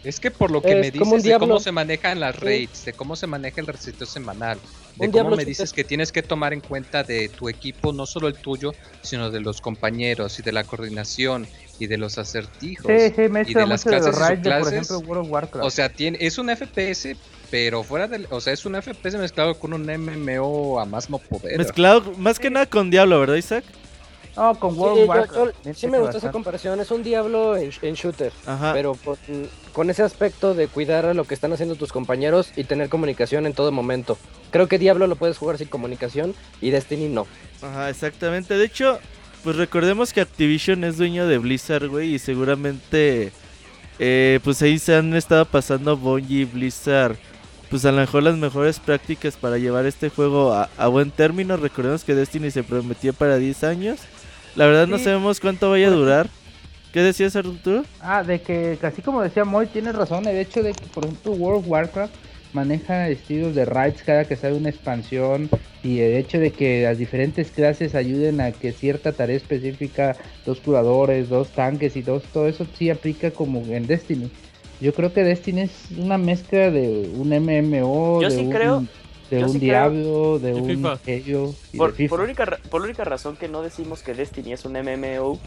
Es 0.06 0.20
que 0.20 0.30
por 0.32 0.52
lo 0.52 0.62
que 0.62 0.70
Es 0.74 0.82
me 0.82 0.92
dices 0.92 1.24
de 1.24 1.38
cómo 1.40 1.60
se 1.60 1.72
manejan 1.72 2.20
las 2.20 2.36
Sí. 2.36 2.42
raids, 2.42 2.86
de 2.86 2.94
cómo 2.94 3.16
se 3.16 3.26
maneja 3.28 3.60
el 3.60 3.68
reseteo 3.68 4.06
semanal, 4.06 4.60
de 4.96 5.06
Un 5.08 5.12
cómo 5.12 5.24
diablo 5.24 5.36
me 5.36 5.46
dices 5.46 5.74
que 5.74 5.84
tienes 5.84 6.12
que 6.12 6.22
tomar 6.22 6.54
en 6.54 6.62
cuenta 6.62 7.04
de 7.04 7.28
tu 7.30 7.50
equipo, 7.50 7.92
no 7.92 8.06
solo 8.06 8.28
el 8.28 8.36
tuyo, 8.36 8.74
sino 9.02 9.32
de 9.32 9.40
los 9.40 9.62
compañeros 9.62 10.38
y 10.40 10.44
de 10.44 10.52
la 10.52 10.64
coordinación 10.64 11.48
y 11.80 11.88
de 11.88 11.98
los 11.98 12.18
acertijos. 12.20 12.86
Sí, 12.92 13.14
sí, 13.16 13.30
me 13.30 13.42
y 13.48 13.54
de 13.54 13.66
las 13.66 13.84
de 13.84 13.90
clases 13.90 14.06
de, 14.06 14.12
por 14.22 14.36
subclases. 14.36 14.74
ejemplo, 14.74 15.00
World 15.00 15.26
of 15.26 15.32
Warcraft. 15.32 15.66
O 15.66 15.70
sea, 15.72 15.90
tiene, 15.90 16.18
es 16.22 16.38
un 16.38 16.50
FPS, 16.56 17.16
pero 17.50 17.84
fuera 17.84 18.08
del, 18.08 18.28
o 18.30 18.40
sea, 18.40 18.54
es 18.54 18.66
un 18.66 18.76
FPS 18.76 19.18
mezclado 19.18 19.58
con 19.58 19.74
un 19.74 19.86
MMO 19.86 20.80
a 20.80 20.86
más 20.86 21.10
no 21.10 21.18
poder. 21.18 21.58
Mezclado 21.58 22.14
más 22.18 22.40
que 22.40 22.50
nada 22.50 22.66
con 22.68 22.90
Diablo, 22.92 23.20
¿verdad, 23.20 23.36
Isaac? 23.36 23.64
No, 24.36 24.56
con 24.60 24.74
Sí, 24.74 24.80
World 24.80 25.06
yo- 25.34 25.46
yo- 25.46 25.52
me 25.64 25.74
sí 25.74 25.88
me 25.88 25.98
gustó 25.98 26.10
esa 26.10 26.28
bastante. 26.28 26.32
comparación. 26.34 26.80
Es 26.80 26.92
un 26.92 27.04
diablo 27.04 27.56
en, 27.58 27.72
en 27.82 27.94
shooter. 27.94 28.32
Ajá. 28.46 28.74
Pero 28.74 28.96
con, 29.04 29.18
con 29.74 29.90
ese 29.90 30.04
aspecto 30.04 30.54
de 30.54 30.68
cuidar 30.68 31.06
a 31.06 31.14
lo 31.14 31.24
que 31.26 31.34
están 31.34 31.54
haciendo 31.54 31.76
tus 31.76 31.92
compañeros 31.92 32.52
y 32.56 32.64
tener 32.66 32.90
comunicación 32.90 33.46
en 33.46 33.54
todo 33.54 33.72
momento. 33.72 34.18
Creo 34.52 34.68
que 34.68 34.78
Diablo 34.80 35.08
lo 35.08 35.16
puedes 35.16 35.38
jugar 35.38 35.58
sin 35.58 35.68
comunicación 35.68 36.34
y 36.62 36.70
Destiny 36.72 37.08
no. 37.10 37.28
Ajá, 37.62 37.90
exactamente. 37.90 38.58
De 38.58 38.66
hecho, 38.66 39.00
pues 39.44 39.56
recordemos 39.56 40.12
que 40.14 40.22
Activision 40.22 40.84
es 40.84 40.98
dueño 40.98 41.28
de 41.28 41.38
Blizzard, 41.38 41.88
güey. 41.88 42.16
Y 42.16 42.20
seguramente, 42.20 43.32
eh, 44.00 44.40
pues 44.44 44.62
ahí 44.62 44.80
se 44.80 44.96
han 44.96 45.14
estado 45.16 45.46
pasando 45.46 45.96
Bungie 45.98 46.42
y 46.42 46.46
Blizzard. 46.46 47.16
Pues 47.70 47.84
a 47.86 47.92
lo 47.92 47.98
mejor 47.98 48.22
las 48.24 48.38
mejores 48.38 48.80
prácticas 48.80 49.36
para 49.38 49.58
llevar 49.58 49.86
este 49.88 50.10
juego 50.10 50.54
a, 50.54 50.70
a 50.78 50.88
buen 50.88 51.10
término. 51.12 51.58
Recordemos 51.58 52.04
que 52.04 52.14
Destiny 52.14 52.52
se 52.52 52.64
prometió 52.64 53.12
para 53.14 53.38
10 53.38 53.64
años. 53.64 54.00
La 54.56 54.66
verdad 54.66 54.88
no 54.88 54.98
sabemos 54.98 55.40
cuánto 55.40 55.70
vaya 55.70 55.88
a 55.88 55.92
durar. 55.92 56.28
¿Qué 56.94 57.02
decías, 57.02 57.36
Arturo? 57.36 57.84
Ah, 58.00 58.24
de 58.24 58.40
que, 58.42 58.78
así 58.82 59.02
como 59.02 59.22
decía 59.22 59.44
Moy, 59.44 59.68
tienes 59.68 59.96
razón. 59.96 60.28
El 60.28 60.38
hecho 60.38 60.64
de 60.64 60.72
que, 60.74 60.86
por 60.94 61.04
ejemplo, 61.04 61.34
World 61.34 61.60
of 61.66 61.68
Warcraft 61.70 62.14
maneja 62.54 63.10
estilos 63.10 63.54
de 63.54 63.66
raids 63.66 64.02
cada 64.04 64.24
que 64.26 64.38
sale 64.38 64.56
una 64.56 64.70
expansión. 64.70 65.50
Y 65.84 66.00
el 66.00 66.14
hecho 66.16 66.40
de 66.40 66.52
que 66.52 66.84
las 66.84 66.98
diferentes 66.98 67.52
clases 67.52 67.96
ayuden 67.96 68.40
a 68.40 68.54
que 68.54 68.72
cierta 68.72 69.12
tarea 69.12 69.36
específica, 69.36 70.16
dos 70.46 70.62
curadores, 70.62 71.28
dos 71.28 71.50
tanques 71.50 71.98
y 71.98 72.02
dos, 72.02 72.24
todo 72.32 72.48
eso 72.48 72.66
sí 72.78 72.90
aplica 72.90 73.32
como 73.32 73.60
en 73.68 73.86
Destiny. 73.88 74.32
Yo 74.80 74.94
creo 74.94 75.12
que 75.14 75.24
Destiny 75.24 75.62
es 75.62 75.72
una 75.98 76.18
mezcla 76.18 76.72
de 76.72 77.10
un 77.14 77.34
MMO, 77.34 78.22
Yo 78.22 78.30
de 78.30 78.36
sí 78.36 78.42
un, 78.46 78.50
creo- 78.50 78.86
de 79.30 79.40
yo 79.40 79.48
un 79.48 79.60
Diablo, 79.60 80.40
de 80.40 80.52
Y 80.52 80.54
un 80.54 80.68
FIFA. 80.68 81.00
Halo 81.08 81.56
y 81.74 81.78
Por, 81.78 81.92
de 81.92 81.98
FIFA. 81.98 82.10
por 82.16 82.22
única, 82.22 82.46
ra- 82.46 82.60
por 82.70 82.82
única 82.82 83.04
razón 83.04 83.36
que 83.38 83.48
no 83.48 83.62
decimos 83.62 84.02
que 84.04 84.14
Destiny 84.14 84.54
es 84.54 84.66
un 84.66 84.74
MMO 84.78 85.40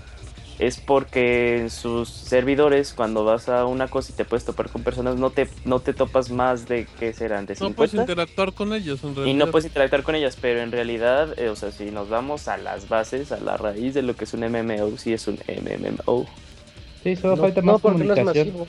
es 0.58 0.78
porque 0.80 1.58
en 1.58 1.70
sus 1.70 2.08
servidores, 2.08 2.92
cuando 2.92 3.24
vas 3.24 3.48
a 3.48 3.64
una 3.64 3.86
cosa 3.86 4.10
y 4.12 4.16
te 4.16 4.24
puedes 4.24 4.44
topar 4.44 4.68
con 4.68 4.82
personas, 4.82 5.14
no 5.14 5.30
te, 5.30 5.48
no 5.64 5.78
te 5.78 5.92
topas 5.94 6.30
más 6.32 6.66
de, 6.66 6.88
¿qué 6.98 7.12
serán? 7.12 7.46
¿De 7.46 7.54
No 7.60 7.70
puedes 7.70 7.92
50? 7.92 8.00
interactuar 8.12 8.52
con 8.52 8.72
ellos 8.72 9.04
en 9.04 9.10
y 9.12 9.14
realidad. 9.14 9.36
no 9.46 9.50
puedes 9.52 9.66
interactuar 9.66 10.02
con 10.02 10.16
ellas, 10.16 10.36
pero 10.40 10.60
en 10.60 10.72
realidad, 10.72 11.38
eh, 11.38 11.48
o 11.48 11.54
sea, 11.54 11.70
si 11.70 11.92
nos 11.92 12.08
vamos 12.08 12.48
a 12.48 12.56
las 12.56 12.88
bases, 12.88 13.30
a 13.30 13.38
la 13.38 13.56
raíz 13.56 13.94
de 13.94 14.02
lo 14.02 14.16
que 14.16 14.24
es 14.24 14.34
un 14.34 14.42
MMO, 14.42 14.98
sí 14.98 15.12
es 15.12 15.28
un 15.28 15.38
MMO. 15.46 16.26
Sí, 17.04 17.14
solo 17.14 17.36
No, 17.36 17.42
falta 17.42 17.60
no, 17.60 17.72
más 17.74 17.80
porque 17.80 18.04
no 18.04 18.14
es 18.14 18.18
comunicación. 18.18 18.48
masivo. 18.48 18.66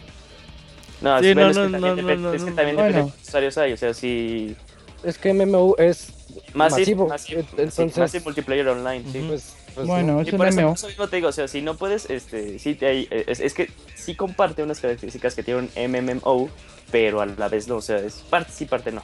No, 1.02 1.10
no, 1.10 1.18
es 1.18 1.26
que 1.26 1.34
no, 1.34 2.34
es 2.34 2.44
que 2.44 2.50
no. 2.52 2.56
también 2.56 2.76
depende 2.78 2.94
de 2.94 3.02
cuántos 3.02 3.28
usuarios 3.28 3.58
hay, 3.58 3.74
o 3.74 3.78
sea, 3.78 3.94
si... 3.96 4.56
Es 5.03 5.18
que 5.18 5.34
MMO 5.34 5.76
es 5.78 6.11
masivo. 6.53 7.08
más 7.08 7.22
sí, 7.22 7.36
entonces, 7.58 7.98
más 7.98 8.11
si 8.11 8.19
multiplayer 8.19 8.68
online, 8.68 9.03
sí. 9.11 9.24
Pues, 9.28 9.53
pues, 9.76 9.88
Bueno, 9.88 10.19
Y 10.22 10.28
es 10.28 10.34
un 10.34 10.38
por 10.38 10.48
eso, 10.48 10.60
MMO. 10.61 10.74
eso 10.74 10.88
mismo 10.88 11.08
te 11.08 11.16
digo, 11.18 11.30
o 11.30 11.32
sea, 11.32 11.48
si 11.48 11.61
no 11.61 11.76
puedes, 11.78 12.10
este, 12.10 12.60
sí, 12.60 12.76
te 12.76 12.88
hay- 12.88 13.08
es, 13.10 13.40
es 13.40 13.53
que 13.53 13.69
sí 13.95 14.16
comparte 14.16 14.61
unas 14.64 14.80
características 14.80 15.36
que 15.36 15.44
tiene 15.44 15.61
un 15.61 15.69
MMO, 15.76 16.50
pero 16.92 17.22
a 17.22 17.26
la 17.26 17.48
vez 17.50 17.68
no, 17.68 17.78
o 17.78 17.82
sea, 17.82 17.98
es 18.00 18.16
parte 18.30 18.52
sí, 18.52 18.66
parte 18.66 18.92
no. 18.92 19.02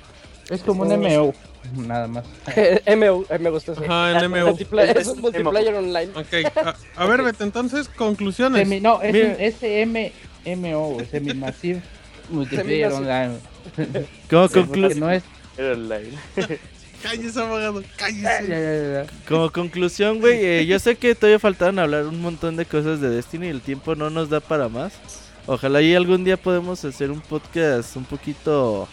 Es 0.49 0.61
como 0.61 0.83
un 0.83 0.89
Sí. 0.89 0.95
MMO, 0.97 1.33
nada 1.87 2.07
más. 2.07 2.25
MMO, 2.85 3.25
eh, 3.29 3.39
me 3.39 3.49
gustó 3.49 3.71
eso. 3.71 3.83
Ajá, 3.83 4.11
en 4.11 4.29
MMO. 4.31 4.51
Multiplayer- 4.55 4.97
Es- 4.97 5.01
es 5.03 5.07
un 5.07 5.15
es 5.17 5.21
multiplayer 5.21 5.73
online. 5.75 6.11
Ok, 6.15 6.55
a, 6.57 6.75
a 7.03 7.05
ver, 7.07 7.23
Beto, 7.23 7.43
entonces, 7.43 7.87
conclusiones. 7.89 8.67
Semi- 8.67 8.81
no, 8.81 9.01
es 9.01 9.15
un 9.15 10.11
MMO, 10.45 10.89
güey, 10.93 11.05
Semi-Massive 11.07 11.81
Multiplayer. 12.29 12.91
Online. 12.91 13.35
No 14.99 15.09
es... 15.11 15.23
Era 15.57 15.73
online. 15.73 16.11
Cállese, 17.03 17.39
abogado, 17.39 17.83
cállese. 17.97 18.23
ya, 18.23 18.41
ya, 18.41 19.03
ya. 19.03 19.05
como 19.27 19.51
conclusión, 19.51 20.19
güey, 20.19 20.43
eh, 20.43 20.65
yo 20.65 20.79
sé 20.79 20.95
que 20.95 21.13
todavía 21.13 21.37
faltaron 21.37 21.77
hablar 21.77 22.07
un 22.07 22.19
montón 22.19 22.55
de 22.55 22.65
cosas 22.65 22.99
de 22.99 23.09
Destiny 23.09 23.45
y 23.45 23.49
el 23.49 23.61
tiempo 23.61 23.95
no 23.95 24.09
nos 24.09 24.29
da 24.29 24.39
para 24.39 24.69
más. 24.69 24.93
Ojalá 25.45 25.83
y 25.83 25.93
algún 25.93 26.23
día 26.23 26.35
podemos 26.35 26.83
hacer 26.83 27.11
un 27.11 27.21
podcast 27.21 27.95
un 27.95 28.05
poquito, 28.05 28.87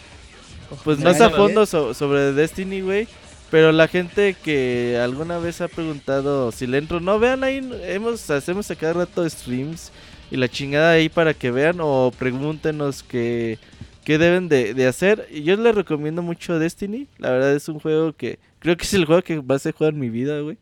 pues 0.83 0.99
más 0.99 1.19
a 1.21 1.31
fondo 1.31 1.65
so- 1.65 1.95
sobre 1.95 2.33
Destiny, 2.33 2.81
güey. 2.81 3.07
Pero 3.49 3.71
la 3.71 3.87
gente 3.87 4.35
que 4.43 4.99
alguna 5.01 5.39
vez 5.39 5.61
ha 5.61 5.67
preguntado 5.67 6.51
si 6.51 6.67
le 6.67 6.77
entro, 6.79 6.99
no, 6.99 7.17
vean 7.17 7.43
ahí, 7.43 7.67
hemos, 7.85 8.29
hacemos 8.29 8.69
a 8.69 8.75
cada 8.75 8.93
rato 8.93 9.27
streams 9.27 9.91
y 10.29 10.37
la 10.37 10.47
chingada 10.47 10.91
ahí 10.91 11.09
para 11.09 11.33
que 11.33 11.49
vean 11.49 11.77
o 11.79 12.11
pregúntenos 12.17 13.01
qué, 13.03 13.57
qué 14.05 14.17
deben 14.17 14.49
de, 14.49 14.73
de 14.73 14.87
hacer. 14.87 15.27
Y 15.31 15.43
yo 15.43 15.55
les 15.57 15.73
recomiendo 15.75 16.21
mucho 16.21 16.59
Destiny, 16.59 17.07
la 17.17 17.31
verdad 17.31 17.55
es 17.55 17.67
un 17.69 17.79
juego 17.79 18.13
que 18.13 18.39
creo 18.59 18.75
que 18.77 18.83
es 18.83 18.93
el 18.93 19.05
juego 19.05 19.21
que 19.21 19.41
más 19.41 19.65
he 19.65 19.71
jugado 19.71 19.93
en 19.95 19.99
mi 19.99 20.09
vida, 20.09 20.39
güey. 20.41 20.57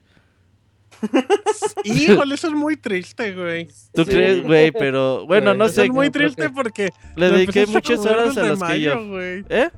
Híjole, 1.83 2.35
eso 2.35 2.47
es 2.47 2.53
muy 2.53 2.77
triste, 2.77 3.33
güey. 3.33 3.67
¿Tú 3.93 4.03
Sí. 4.03 4.11
crees, 4.11 4.43
güey? 4.43 4.71
Pero 4.71 5.25
bueno, 5.25 5.53
no 5.53 5.67
sé, 5.69 5.85
es 5.85 5.89
muy 5.89 6.09
triste 6.09 6.43
que- 6.43 6.49
porque 6.49 6.89
le 7.15 7.29
dediqué 7.31 7.65
muchas 7.65 7.99
horas 8.05 8.37
a 8.37 8.41
desde 8.43 8.55
las 8.59 8.71
que 8.71 8.81
yo... 8.81 8.95
mayo, 8.95 9.07
güey. 9.09 9.45
¿Eh? 9.49 9.69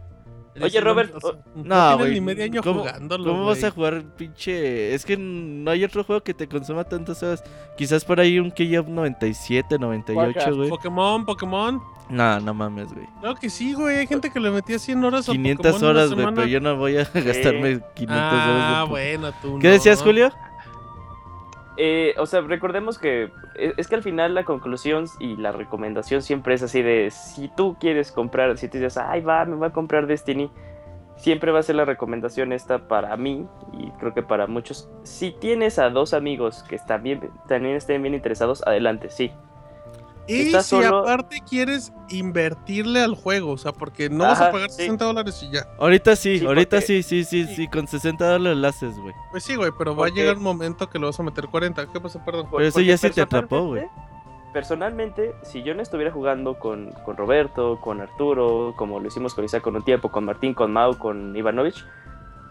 Oye, 0.61 0.79
Robert, 0.81 1.13
o 1.23 1.35
No, 1.55 1.97
güey. 1.97 2.13
ni 2.13 2.21
medio 2.21 2.43
año 2.43 2.61
¿Cómo, 2.61 2.81
jugándolo, 2.81 3.23
¿Cómo 3.31 3.45
vas 3.45 3.63
a 3.63 3.71
jugar 3.71 4.03
pinche? 4.15 4.93
Es 4.93 5.05
que 5.05 5.17
no 5.17 5.71
hay 5.71 5.83
otro 5.83 6.03
juego 6.03 6.21
que 6.23 6.33
te 6.33 6.47
consuma 6.47 6.83
tantas 6.83 7.23
horas. 7.23 7.43
Quizás 7.77 8.05
por 8.05 8.19
ahí 8.19 8.37
un 8.39 8.51
KF 8.51 8.87
97, 8.87 9.79
98, 9.79 10.17
Warcraft, 10.19 10.57
güey. 10.57 10.69
Pokémon, 10.69 11.25
Pokémon. 11.25 11.81
No, 12.09 12.39
no 12.39 12.53
mames, 12.53 12.93
güey. 12.93 13.07
Claro 13.21 13.35
que 13.35 13.49
sí, 13.49 13.73
güey. 13.73 13.99
Hay 13.99 14.07
gente 14.07 14.29
que 14.29 14.39
le 14.39 14.51
metía 14.51 14.77
100 14.77 15.03
horas 15.03 15.29
a 15.29 15.31
500 15.31 15.71
Pokémon 15.73 15.75
en 15.75 15.89
una 15.91 15.99
horas, 16.01 16.13
güey, 16.13 16.35
pero 16.35 16.47
yo 16.47 16.59
no 16.59 16.75
voy 16.77 16.97
a 16.97 17.03
gastarme 17.13 17.79
500 17.95 18.17
horas. 18.17 18.73
Ah, 18.75 18.85
bueno, 18.87 19.31
tú 19.41 19.57
¿Qué 19.59 19.67
no. 19.67 19.73
decías, 19.73 20.01
Julio? 20.03 20.31
Eh, 21.77 22.13
o 22.19 22.25
sea, 22.25 22.41
recordemos 22.41 22.99
que 22.99 23.31
e- 23.55 23.73
es 23.77 23.87
que 23.87 23.95
al 23.95 24.03
final 24.03 24.35
la 24.35 24.43
conclusión 24.43 25.05
y 25.19 25.37
la 25.37 25.51
recomendación 25.51 26.21
siempre 26.21 26.53
es 26.53 26.61
así 26.61 26.81
de 26.81 27.09
si 27.09 27.47
tú 27.47 27.77
quieres 27.79 28.11
comprar, 28.11 28.57
si 28.57 28.67
tú 28.67 28.77
dices, 28.77 28.97
ay 28.97 29.21
va, 29.21 29.45
me 29.45 29.55
voy 29.55 29.67
a 29.67 29.71
comprar 29.71 30.05
Destiny, 30.05 30.51
siempre 31.15 31.51
va 31.51 31.59
a 31.59 31.63
ser 31.63 31.75
la 31.75 31.85
recomendación 31.85 32.53
esta 32.53 32.87
para 32.87 33.15
mí 33.17 33.47
y 33.71 33.89
creo 33.99 34.13
que 34.13 34.21
para 34.21 34.45
muchos. 34.47 34.89
Si 35.03 35.31
tienes 35.31 35.79
a 35.79 35.89
dos 35.89 36.13
amigos 36.13 36.63
que 36.63 36.75
están 36.75 37.01
bien, 37.03 37.29
también 37.47 37.75
estén 37.75 38.01
bien 38.01 38.13
interesados, 38.13 38.61
adelante, 38.67 39.09
sí. 39.09 39.31
Y 40.27 40.51
si 40.51 40.61
solo- 40.61 40.99
aparte 40.99 41.41
quieres 41.47 41.91
invertirle 42.09 43.01
al 43.01 43.15
juego, 43.15 43.51
o 43.51 43.57
sea, 43.57 43.71
porque 43.73 44.09
no 44.09 44.23
vas 44.23 44.39
a 44.39 44.51
pagar 44.51 44.69
sí. 44.69 44.77
60 44.83 45.05
dólares 45.05 45.43
y 45.43 45.51
ya. 45.53 45.67
Ahorita 45.79 46.15
sí, 46.15 46.39
Sí, 46.39 46.45
ahorita 46.45 46.77
porque- 46.77 46.85
sí, 46.85 47.03
sí, 47.03 47.23
sí, 47.23 47.45
sí, 47.55 47.67
con 47.67 47.87
60 47.87 48.25
dólares 48.31 48.57
lo 48.57 48.67
haces, 48.67 48.97
güey. 48.99 49.13
Pues 49.31 49.43
sí, 49.43 49.55
güey, 49.55 49.71
pero 49.77 49.95
va 49.95 50.07
a 50.07 50.09
llegar 50.09 50.37
un 50.37 50.43
momento 50.43 50.89
que 50.89 50.97
lo 50.99 51.07
vas 51.07 51.19
a 51.19 51.23
meter 51.23 51.47
40. 51.47 51.85
¿Qué 51.91 51.99
pasa, 51.99 52.23
perdón? 52.23 52.47
Pero 52.51 52.65
eso 52.65 52.79
ya 52.79 52.97
sí 52.97 53.09
te 53.09 53.21
atrapó, 53.21 53.65
güey. 53.67 53.85
personalmente- 54.53 55.33
si 55.41 55.63
yo 55.63 55.73
no 55.73 55.81
estuviera 55.81 56.11
jugando 56.11 56.59
con, 56.59 56.91
con 57.03 57.17
Roberto, 57.17 57.79
con 57.81 58.01
Arturo, 58.01 58.73
como 58.77 58.99
lo 58.99 59.07
hicimos 59.07 59.33
con 59.33 59.43
Isaac 59.43 59.63
con 59.63 59.75
un 59.75 59.83
tiempo, 59.83 60.09
con 60.11 60.25
Martín, 60.25 60.53
con 60.53 60.71
Mau, 60.71 60.95
con 60.99 61.35
Ivanovich, 61.35 61.83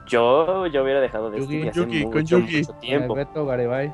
yo, 0.09 0.67
yo 0.67 0.83
hubiera 0.83 1.01
dejado 1.01 1.31
de 1.31 1.39
Yugi, 1.39 1.69
hace 1.69 1.79
Yugi, 1.79 2.03
con 2.03 2.11
mucho, 2.15 2.39
Yugi. 2.41 2.59
mucho 2.59 2.73
tiempo. 2.75 3.15
Beto 3.15 3.47
Garibay. 3.47 3.93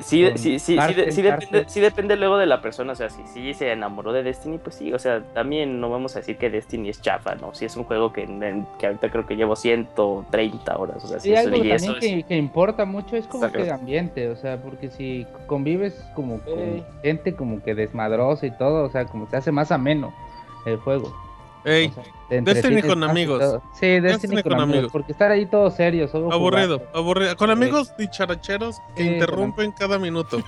Sí, 0.00 0.26
sí, 0.36 0.58
sí, 0.58 0.76
sí, 0.78 0.94
de- 0.94 1.10
sí 1.10 1.22
depende, 1.22 1.64
sí 1.68 1.80
depende 1.80 2.16
luego 2.16 2.36
de 2.36 2.44
la 2.46 2.60
persona, 2.60 2.92
o 2.92 2.94
sea, 2.94 3.08
si, 3.08 3.26
si 3.28 3.54
se 3.54 3.72
enamoró 3.72 4.12
de 4.12 4.22
Destiny, 4.22 4.58
pues 4.58 4.76
sí, 4.76 4.92
o 4.92 4.98
sea, 4.98 5.22
también 5.32 5.80
no 5.80 5.88
vamos 5.88 6.14
a 6.16 6.18
decir 6.18 6.36
que 6.36 6.50
Destiny 6.50 6.90
es 6.90 7.00
chafa, 7.00 7.34
¿no? 7.36 7.54
Si 7.54 7.64
es 7.64 7.76
un 7.76 7.84
juego 7.84 8.12
que, 8.12 8.24
en- 8.24 8.66
que 8.78 8.86
ahorita 8.88 9.10
creo 9.10 9.26
que 9.26 9.36
llevo 9.36 9.56
130 9.56 10.76
horas, 10.76 11.02
o 11.04 11.08
sea, 11.08 11.18
Sí, 11.18 11.28
sí, 11.28 11.34
eso, 11.34 11.48
algo 11.48 11.56
y 11.56 11.58
también 11.70 11.76
eso 11.76 11.92
es- 11.94 12.00
que, 12.00 12.22
que 12.24 12.36
importa 12.36 12.84
mucho 12.84 13.16
es 13.16 13.26
como 13.26 13.44
Exacto. 13.44 13.58
que 13.58 13.64
el 13.64 13.70
ambiente, 13.74 14.28
o 14.28 14.36
sea, 14.36 14.60
porque 14.62 14.90
si 14.90 15.26
convives 15.46 15.94
como 16.14 16.40
con 16.40 16.84
gente 17.02 17.34
como 17.34 17.62
que 17.62 17.74
desmadrosa 17.74 18.46
y 18.46 18.50
todo, 18.50 18.84
o 18.84 18.90
sea, 18.90 19.06
como 19.06 19.26
se 19.28 19.36
hace 19.36 19.50
más 19.52 19.72
ameno 19.72 20.12
el 20.66 20.76
juego. 20.76 21.12
Ey, 21.66 21.88
O 21.88 21.94
sea, 21.94 22.02
te 22.04 22.10
Destiny 22.10 22.38
entretienes 22.38 22.84
con 22.86 22.98
más 23.00 23.08
y 23.08 23.10
amigos. 23.10 23.60
Sí, 23.78 23.86
Destiny, 24.00 24.42
con, 24.42 24.60
amigos, 24.60 24.92
porque 24.92 25.12
estar 25.12 25.30
ahí 25.30 25.46
todos 25.46 25.74
serios, 25.74 26.10
solo 26.10 26.32
aburrido, 26.32 26.78
jugando, 26.78 26.98
aburrido. 26.98 27.36
Con 27.36 27.50
amigos 27.50 27.92
dicharacheros 27.98 28.76
que 28.96 29.02
Sí, 29.02 29.08
interrumpen 29.10 29.72
cada 29.72 29.98
minuto. 29.98 30.38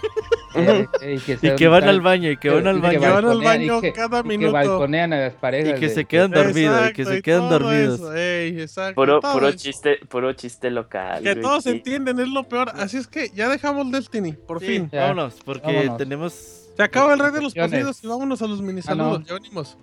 eh, 0.54 0.86
eh, 1.02 1.14
y 1.14 1.18
que, 1.20 1.32
Y 1.32 1.36
se- 1.36 1.54
que 1.56 1.68
van 1.68 1.84
al 1.88 2.00
baño, 2.00 2.30
y 2.30 2.36
que 2.36 2.50
van 2.50 2.66
al 2.66 2.78
y 2.78 2.80
baño. 2.80 3.00
Que 3.00 3.08
van 3.08 3.24
al 3.26 3.40
baño 3.42 3.80
que- 3.80 3.92
cada 3.92 4.20
y 4.20 4.22
que 4.22 4.28
minuto. 4.28 4.52
balconean 4.52 5.12
a 5.12 5.18
las 5.20 5.34
parejas. 5.34 5.76
Y 5.76 5.80
que 5.80 5.88
de- 5.88 5.94
se 5.94 6.04
quedan 6.04 6.30
dormidos, 6.30 6.90
y 6.90 6.92
que 6.92 7.04
se 7.04 7.22
quedan 7.22 7.48
dormidos. 7.50 7.94
eso, 8.00 8.14
ey, 8.14 8.60
exacto, 8.60 8.94
Puro, 8.94 9.20
puro 9.20 9.52
chiste, 9.52 9.98
puro 10.08 10.32
chiste 10.32 10.70
local. 10.70 11.22
Que 11.22 11.36
todos 11.36 11.64
sí. 11.64 11.70
entienden, 11.70 12.18
es 12.20 12.28
lo 12.28 12.44
peor. 12.44 12.70
Así 12.74 12.96
es 12.96 13.06
que 13.06 13.30
ya 13.34 13.48
dejamos 13.48 13.90
Destiny, 13.90 14.32
por 14.32 14.60
Sí, 14.60 14.66
fin. 14.66 14.88
Ya, 14.92 15.02
vámonos, 15.02 15.36
porque 15.44 15.66
vámonos. 15.66 15.96
tenemos... 15.98 16.32
Se 16.76 16.82
acaba 16.84 17.12
el 17.12 17.18
rey 17.18 17.32
de 17.32 17.42
los 17.42 17.54
partidos 17.54 18.02
y 18.04 18.06
vámonos 18.06 18.40
a 18.40 18.46
los 18.46 18.62
mini 18.62 18.82
saludos. 18.82 19.16
Ah, 19.16 19.18
no. 19.20 19.26
Ya 19.26 19.34
venimos. 19.34 19.76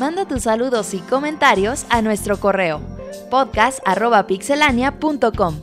Manda 0.00 0.26
tus 0.26 0.42
saludos 0.44 0.94
y 0.94 1.00
comentarios 1.00 1.84
a 1.90 2.00
nuestro 2.00 2.40
correo 2.40 2.80
podcast.pixelania.com. 3.30 5.60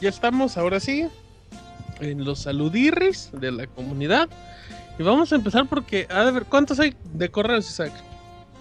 Ya 0.00 0.08
estamos 0.08 0.56
ahora 0.56 0.80
sí 0.80 1.08
en 2.02 2.24
los 2.24 2.40
saludirris 2.40 3.30
de 3.32 3.52
la 3.52 3.66
comunidad. 3.66 4.28
Y 4.98 5.02
vamos 5.02 5.32
a 5.32 5.36
empezar 5.36 5.66
porque, 5.66 6.06
a 6.10 6.22
ver, 6.30 6.44
¿cuántos 6.44 6.78
hay 6.80 6.94
de 7.14 7.30
correos, 7.30 7.68
Isaac? 7.68 7.92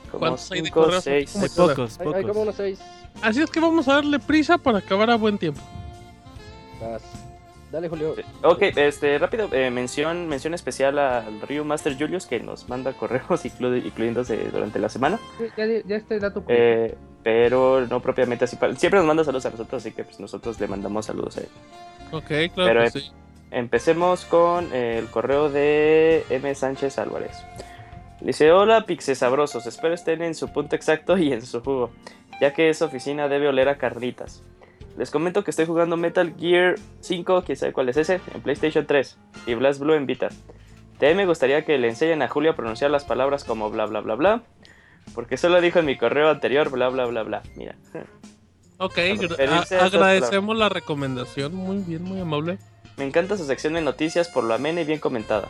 Como 0.10 0.20
¿Cuántos 0.20 0.52
hay 0.52 0.62
de 0.62 0.72
correos? 0.72 1.04
seis. 1.04 1.32
¿Cómo 1.34 1.44
Hay 1.46 1.50
da? 1.50 1.56
pocos, 1.76 2.00
Hay, 2.00 2.08
hay 2.08 2.12
como 2.14 2.22
pocos. 2.28 2.38
unos 2.44 2.56
seis. 2.56 2.80
Así 3.22 3.42
es 3.42 3.50
que 3.50 3.60
vamos 3.60 3.88
a 3.88 3.96
darle 3.96 4.20
prisa 4.20 4.58
para 4.58 4.78
acabar 4.80 5.10
a 5.10 5.16
buen 5.16 5.38
tiempo. 5.38 5.62
Vas. 6.82 7.02
Dale, 7.72 7.88
Julio. 7.88 8.16
Ok, 8.44 8.64
este, 8.76 9.18
rápido, 9.18 9.48
eh, 9.54 9.70
mención, 9.72 10.28
mención 10.28 10.54
especial 10.54 11.00
al 11.00 11.40
Ryu 11.42 11.64
Master 11.64 11.98
Julius 11.98 12.26
que 12.26 12.42
nos 12.42 12.68
manda 12.68 12.92
correos 12.94 13.24
inclu- 13.46 13.86
incluyéndose 13.86 14.38
durante 14.52 14.78
la 14.80 14.90
semana. 14.90 15.20
Ya, 15.58 15.66
ya 15.86 15.96
este 15.96 16.20
dato. 16.20 16.44
Eh, 16.50 16.98
pero 17.24 17.86
no 17.88 18.02
propiamente 18.02 18.44
así. 18.46 18.58
para- 18.58 18.76
Siempre 18.76 19.00
nos 19.00 19.08
manda 19.08 19.24
saludos 19.24 19.46
a 19.46 19.52
nosotros, 19.52 19.82
así 19.82 19.92
que 19.94 20.04
pues, 20.04 20.20
nosotros 20.20 20.60
le 20.60 20.68
mandamos 20.68 21.06
saludos 21.06 21.38
a 21.38 21.42
él. 21.42 21.48
Ok, 22.12 22.28
claro 22.28 22.52
Pero, 22.56 22.82
que 22.82 22.88
eh, 22.88 22.92
sí. 22.92 23.12
Empecemos 23.52 24.26
con 24.26 24.74
el 24.74 25.08
correo 25.08 25.50
de 25.50 26.26
M. 26.30 26.56
Sánchez 26.56 26.98
Álvarez. 26.98 27.38
Dice, 28.22 28.52
hola 28.52 28.86
Pixe 28.86 29.16
Sabrosos, 29.16 29.66
espero 29.66 29.94
estén 29.94 30.22
en 30.22 30.36
su 30.36 30.54
punto 30.54 30.76
exacto 30.76 31.18
y 31.18 31.34
en 31.34 31.46
su 31.46 31.62
jugo, 31.62 31.92
ya 32.40 32.54
que 32.54 32.70
esa 32.70 32.86
oficina 32.86 33.28
debe 33.28 33.48
oler 33.48 33.68
a 33.68 33.78
carnitas. 33.78 34.44
Les 34.98 35.10
comento 35.10 35.44
que 35.44 35.52
estoy 35.52 35.66
jugando 35.66 35.98
Metal 35.98 36.34
Gear 36.38 36.76
5, 37.00 37.44
quién 37.46 37.58
sabe 37.58 37.74
cuál 37.74 37.90
es 37.90 37.98
ese, 37.98 38.22
en 38.34 38.42
PlayStation 38.42 38.86
3 38.86 39.18
y 39.48 39.54
Blast 39.56 39.80
Blue 39.80 39.96
en 39.96 40.06
Vita. 40.06 40.30
También 41.00 41.18
me 41.18 41.26
gustaría 41.26 41.66
que 41.66 41.78
le 41.80 41.90
enseñen 41.90 42.22
a 42.22 42.28
Julio 42.28 42.52
a 42.52 42.56
pronunciar 42.56 42.92
las 42.92 43.06
palabras 43.06 43.44
como 43.44 43.72
bla 43.72 43.86
bla 43.88 44.02
bla 44.02 44.16
bla, 44.16 44.44
porque 45.16 45.36
solo 45.38 45.60
dijo 45.60 45.80
en 45.80 45.86
mi 45.86 45.98
correo 45.98 46.30
anterior 46.30 46.70
bla 46.70 46.90
bla 46.90 47.06
bla 47.06 47.24
bla. 47.24 47.42
Mira, 47.56 47.76
Ok, 48.78 48.98
agradecemos 49.80 50.58
la 50.58 50.70
recomendación. 50.70 51.54
Muy 51.56 51.78
bien, 51.80 52.04
muy 52.04 52.20
amable. 52.20 52.60
Me 52.98 53.06
encanta 53.06 53.38
su 53.38 53.46
sección 53.46 53.74
de 53.74 53.82
noticias 53.82 54.28
por 54.30 54.44
lo 54.44 54.54
amena 54.54 54.82
y 54.82 54.86
bien 54.86 55.00
comentada. 55.00 55.48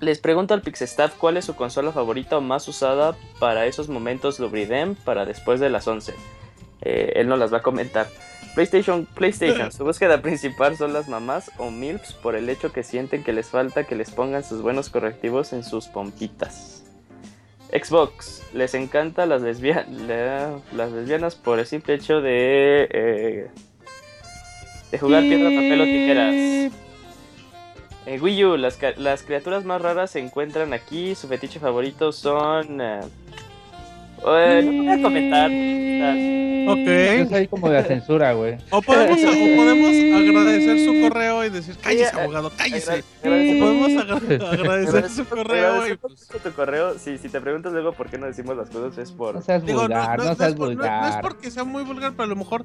Les 0.00 0.18
pregunto 0.18 0.54
al 0.54 0.62
Pixestaff 0.62 1.14
cuál 1.16 1.36
es 1.36 1.44
su 1.44 1.54
consola 1.54 1.92
favorita 1.92 2.38
o 2.38 2.40
más 2.40 2.66
usada 2.66 3.14
para 3.38 3.66
esos 3.66 3.88
momentos 3.88 4.40
Lubridem 4.40 4.94
para 4.96 5.24
después 5.24 5.60
de 5.60 5.70
las 5.70 5.86
11. 5.86 6.14
Eh, 6.82 7.12
él 7.16 7.28
no 7.28 7.36
las 7.36 7.52
va 7.52 7.58
a 7.58 7.62
comentar. 7.62 8.08
PlayStation, 8.54 9.06
PlayStation, 9.06 9.70
su 9.72 9.84
búsqueda 9.84 10.20
principal 10.20 10.76
son 10.76 10.92
las 10.92 11.08
mamás 11.08 11.50
o 11.58 11.70
MILFs 11.70 12.14
por 12.14 12.34
el 12.34 12.48
hecho 12.48 12.72
que 12.72 12.82
sienten 12.82 13.22
que 13.22 13.32
les 13.32 13.48
falta 13.48 13.84
que 13.84 13.94
les 13.94 14.10
pongan 14.10 14.42
sus 14.44 14.60
buenos 14.62 14.90
correctivos 14.90 15.52
en 15.52 15.62
sus 15.62 15.86
pompitas. 15.86 16.82
Xbox, 17.72 18.42
les 18.52 18.74
encanta 18.74 19.24
las, 19.24 19.40
lesbia- 19.42 19.86
la- 19.88 20.58
las 20.74 20.92
lesbianas 20.92 21.36
por 21.36 21.58
el 21.58 21.66
simple 21.66 21.94
hecho 21.94 22.20
de, 22.20 22.88
eh, 22.90 23.50
de 24.92 24.98
jugar 24.98 25.22
piedra, 25.22 25.48
papel 25.48 25.80
o 25.80 25.84
tijeras. 25.84 26.72
En 28.04 28.22
Wii 28.22 28.44
U, 28.44 28.56
las, 28.56 28.78
las 28.98 29.22
criaturas 29.22 29.64
más 29.64 29.80
raras 29.80 30.10
se 30.10 30.20
encuentran 30.20 30.72
aquí. 30.72 31.14
Su 31.14 31.26
fetiche 31.26 31.58
favorito 31.58 32.12
son. 32.12 32.80
eh, 32.80 33.00
Eh, 34.26 34.62
no 34.64 34.82
voy 34.84 34.88
a 34.88 35.02
comentar. 35.02 35.50
Ok. 36.64 36.86
Es 36.86 37.32
ahí 37.32 37.48
como 37.48 37.68
de 37.68 37.82
censura, 37.82 38.32
güey. 38.34 38.56
O 38.70 38.80
podemos, 38.82 39.18
o 39.18 39.56
podemos 39.56 39.90
agradecer 40.28 40.78
su 40.84 41.00
correo 41.00 41.44
y 41.44 41.50
decir, 41.50 41.76
cállese, 41.82 42.20
abogado, 42.20 42.52
cállese. 42.56 42.92
Agra- 42.92 43.02
O 43.24 43.58
podemos 43.58 44.02
agra- 44.02 44.50
agradecer 44.52 45.10
su 45.10 45.24
correo 45.24 45.88
y 45.88 45.96
pues, 45.96 46.28
tu 46.42 46.52
correo. 46.52 46.98
Si, 46.98 47.18
si 47.18 47.28
te 47.28 47.40
preguntas 47.40 47.72
luego 47.72 47.92
por 47.92 48.08
qué 48.10 48.18
no 48.18 48.26
decimos 48.26 48.56
las 48.56 48.70
cosas 48.70 48.96
es 48.98 49.10
por... 49.10 49.34
No 49.34 49.42
seas 49.42 49.64
Digo, 49.66 49.80
vulgar, 49.82 50.18
no- 50.18 50.24
no, 50.24 50.30
no 50.30 50.36
seas 50.36 50.50
es 50.50 50.54
por- 50.56 50.68
no- 50.68 50.74
no 50.74 50.80
vulgar. 50.80 51.10
es 51.10 51.16
porque 51.20 51.50
sea 51.50 51.64
muy 51.64 51.82
vulgar, 51.82 52.12
pero 52.12 52.24
a 52.24 52.26
lo 52.28 52.36
mejor 52.36 52.64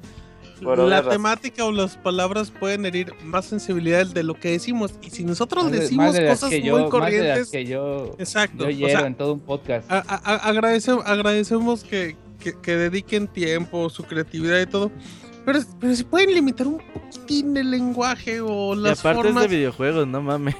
Por 0.62 0.78
la 0.78 1.02
temática 1.08 1.64
o 1.64 1.72
las 1.72 1.96
palabras 1.96 2.50
pueden 2.52 2.84
herir 2.86 3.12
más 3.24 3.46
sensibilidades 3.46 4.12
de 4.14 4.22
lo 4.24 4.34
que 4.34 4.50
decimos. 4.52 4.94
Y 5.02 5.10
si 5.10 5.24
nosotros 5.24 5.70
decimos 5.72 6.14
de 6.14 6.28
cosas 6.28 6.50
que 6.50 6.58
muy 6.60 6.66
yo, 6.68 6.72
más 6.74 6.80
de 6.80 6.82
las 6.82 6.90
corrientes, 6.90 7.50
que 7.50 7.64
yo, 7.64 8.16
exacto. 8.18 8.64
yo 8.64 8.66
o 8.66 8.70
hiero 8.70 8.98
sea, 8.98 9.06
en 9.08 9.14
todo 9.14 9.32
un 9.34 9.40
podcast. 9.40 9.90
a- 9.90 10.04
a- 10.06 10.34
a- 10.34 10.50
agradece- 10.52 11.00
agradecemos 11.54 11.84
que, 11.84 12.16
que- 12.40 12.60
que 12.60 12.76
dediquen 12.76 13.28
tiempo, 13.28 13.88
su 13.90 14.02
creatividad 14.04 14.60
y 14.60 14.66
todo. 14.66 14.90
Pero, 15.44 15.60
pero 15.80 15.94
si 15.94 16.04
pueden 16.04 16.34
limitar 16.34 16.66
un 16.66 16.78
poquitín 16.92 17.56
el 17.56 17.70
lenguaje 17.70 18.40
o 18.42 18.74
Y 18.74 18.80
las 18.80 19.00
aparte 19.00 19.22
formas. 19.22 19.44
es 19.44 19.50
de 19.50 19.56
videojuegos, 19.56 20.06
no 20.06 20.20
mames. 20.20 20.54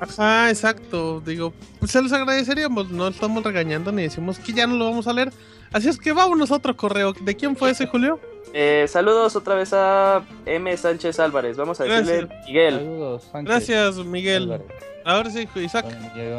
Ajá, 0.00 0.48
exacto. 0.48 1.20
Digo, 1.20 1.52
pues 1.78 1.90
se 1.92 2.00
los 2.00 2.12
agradeceríamos. 2.12 2.90
No 2.90 3.08
estamos 3.08 3.44
regañando 3.44 3.92
ni 3.92 4.04
decimos 4.04 4.38
que 4.38 4.52
ya 4.54 4.66
no 4.66 4.76
lo 4.76 4.86
vamos 4.86 5.06
a 5.06 5.12
leer. 5.12 5.32
Así 5.72 5.88
es 5.90 5.98
que 5.98 6.12
vámonos 6.12 6.50
a 6.50 6.54
otro 6.56 6.74
correo. 6.76 7.12
¿De 7.12 7.36
quién 7.36 7.56
fue 7.56 7.70
ese, 7.72 7.86
Julio? 7.86 8.18
Eh, 8.54 8.86
saludos 8.88 9.36
otra 9.36 9.54
vez 9.54 9.72
a 9.74 10.24
M. 10.46 10.74
Sánchez 10.76 11.20
Álvarez. 11.20 11.58
Vamos 11.58 11.78
a 11.80 11.84
decirle 11.84 12.20
Gracias. 12.22 12.46
Miguel. 12.46 12.74
Saludos, 12.74 13.22
Sánchez 13.30 13.50
Gracias, 13.68 13.96
Miguel. 14.06 14.42
Álvarez. 14.44 14.66
Ahora 15.04 15.30
sí, 15.30 15.46
Isaac. 15.56 15.86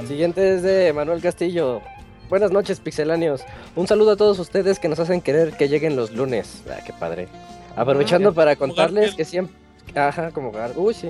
Siguiente 0.07 0.55
es 0.55 0.63
de 0.63 0.91
Manuel 0.93 1.21
Castillo. 1.21 1.81
Buenas 2.29 2.51
noches, 2.51 2.79
pixeláneos. 2.79 3.41
Un 3.75 3.87
saludo 3.87 4.11
a 4.11 4.15
todos 4.17 4.37
ustedes 4.39 4.79
que 4.79 4.89
nos 4.89 4.99
hacen 4.99 5.21
querer 5.21 5.53
que 5.53 5.69
lleguen 5.69 5.95
los 5.95 6.11
lunes. 6.11 6.63
Ah, 6.69 6.79
qué 6.85 6.91
padre. 6.93 7.27
Aprovechando 7.75 8.29
Ah, 8.29 8.33
para 8.33 8.55
contarles 8.55 9.15
que 9.15 9.23
siempre. 9.23 9.55
Ajá, 9.95 10.31
como. 10.31 10.51
Uy, 10.75 10.93
sí. 10.93 11.09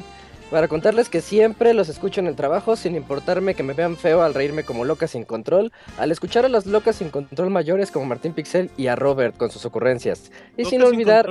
Para 0.51 0.67
contarles 0.67 1.09
que 1.09 1.19
siempre 1.21 1.73
los 1.73 1.89
escucho 1.89 2.21
en 2.21 2.27
el 2.27 2.35
trabajo 2.35 2.75
sin 2.77 2.95
importarme 2.95 3.53
que 3.55 3.63
me 3.63 3.73
vean 3.73 3.97
feo 3.97 4.21
al 4.21 4.33
reírme 4.33 4.63
como 4.63 4.85
loca 4.85 5.07
sin 5.07 5.25
control, 5.25 5.73
al 5.97 6.11
escuchar 6.11 6.45
a 6.45 6.49
las 6.49 6.65
locas 6.65 6.95
sin 6.97 7.09
control 7.09 7.49
mayores 7.49 7.91
como 7.91 8.05
Martín 8.05 8.31
Pixel 8.33 8.69
y 8.77 8.87
a 8.87 8.95
Robert 8.95 9.35
con 9.35 9.49
sus 9.51 9.65
ocurrencias. 9.65 10.31
Y 10.55 10.65
sin 10.65 10.83
olvidar. 10.83 11.27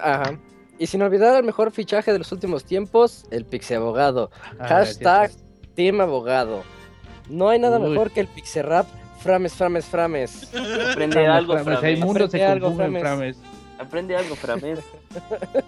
Ajá. 0.00 0.38
Y 0.78 0.86
sin 0.88 1.00
olvidar 1.00 1.36
el 1.38 1.44
mejor 1.44 1.70
fichaje 1.70 2.12
de 2.12 2.18
los 2.18 2.30
últimos 2.32 2.64
tiempos, 2.64 3.24
el 3.30 3.46
Pixie 3.46 3.76
Abogado. 3.76 4.30
Ah, 4.58 4.66
Hashtag. 4.68 5.30
Team 5.74 6.00
Abogado. 6.00 6.62
No 7.28 7.48
hay 7.48 7.58
nada 7.58 7.78
Uy. 7.78 7.90
mejor 7.90 8.10
que 8.10 8.20
el 8.20 8.26
Pixie 8.28 8.62
Rap. 8.62 8.86
Frames, 9.20 9.54
frames, 9.54 9.84
frames. 9.86 10.44
Aprende 10.54 11.14
Frames, 11.14 11.30
algo, 11.30 11.52
Frames, 11.54 11.68
Hay 11.68 11.80
Frames. 11.96 12.00
mundos 12.00 12.30
se 12.30 12.36
Aprende 12.36 12.52
algo, 12.52 12.66
confunden, 12.68 13.00
Frames. 13.00 13.36
Frames. 13.36 13.56
Aprende 13.78 14.16
algo, 14.16 14.36
Frames. 14.36 14.78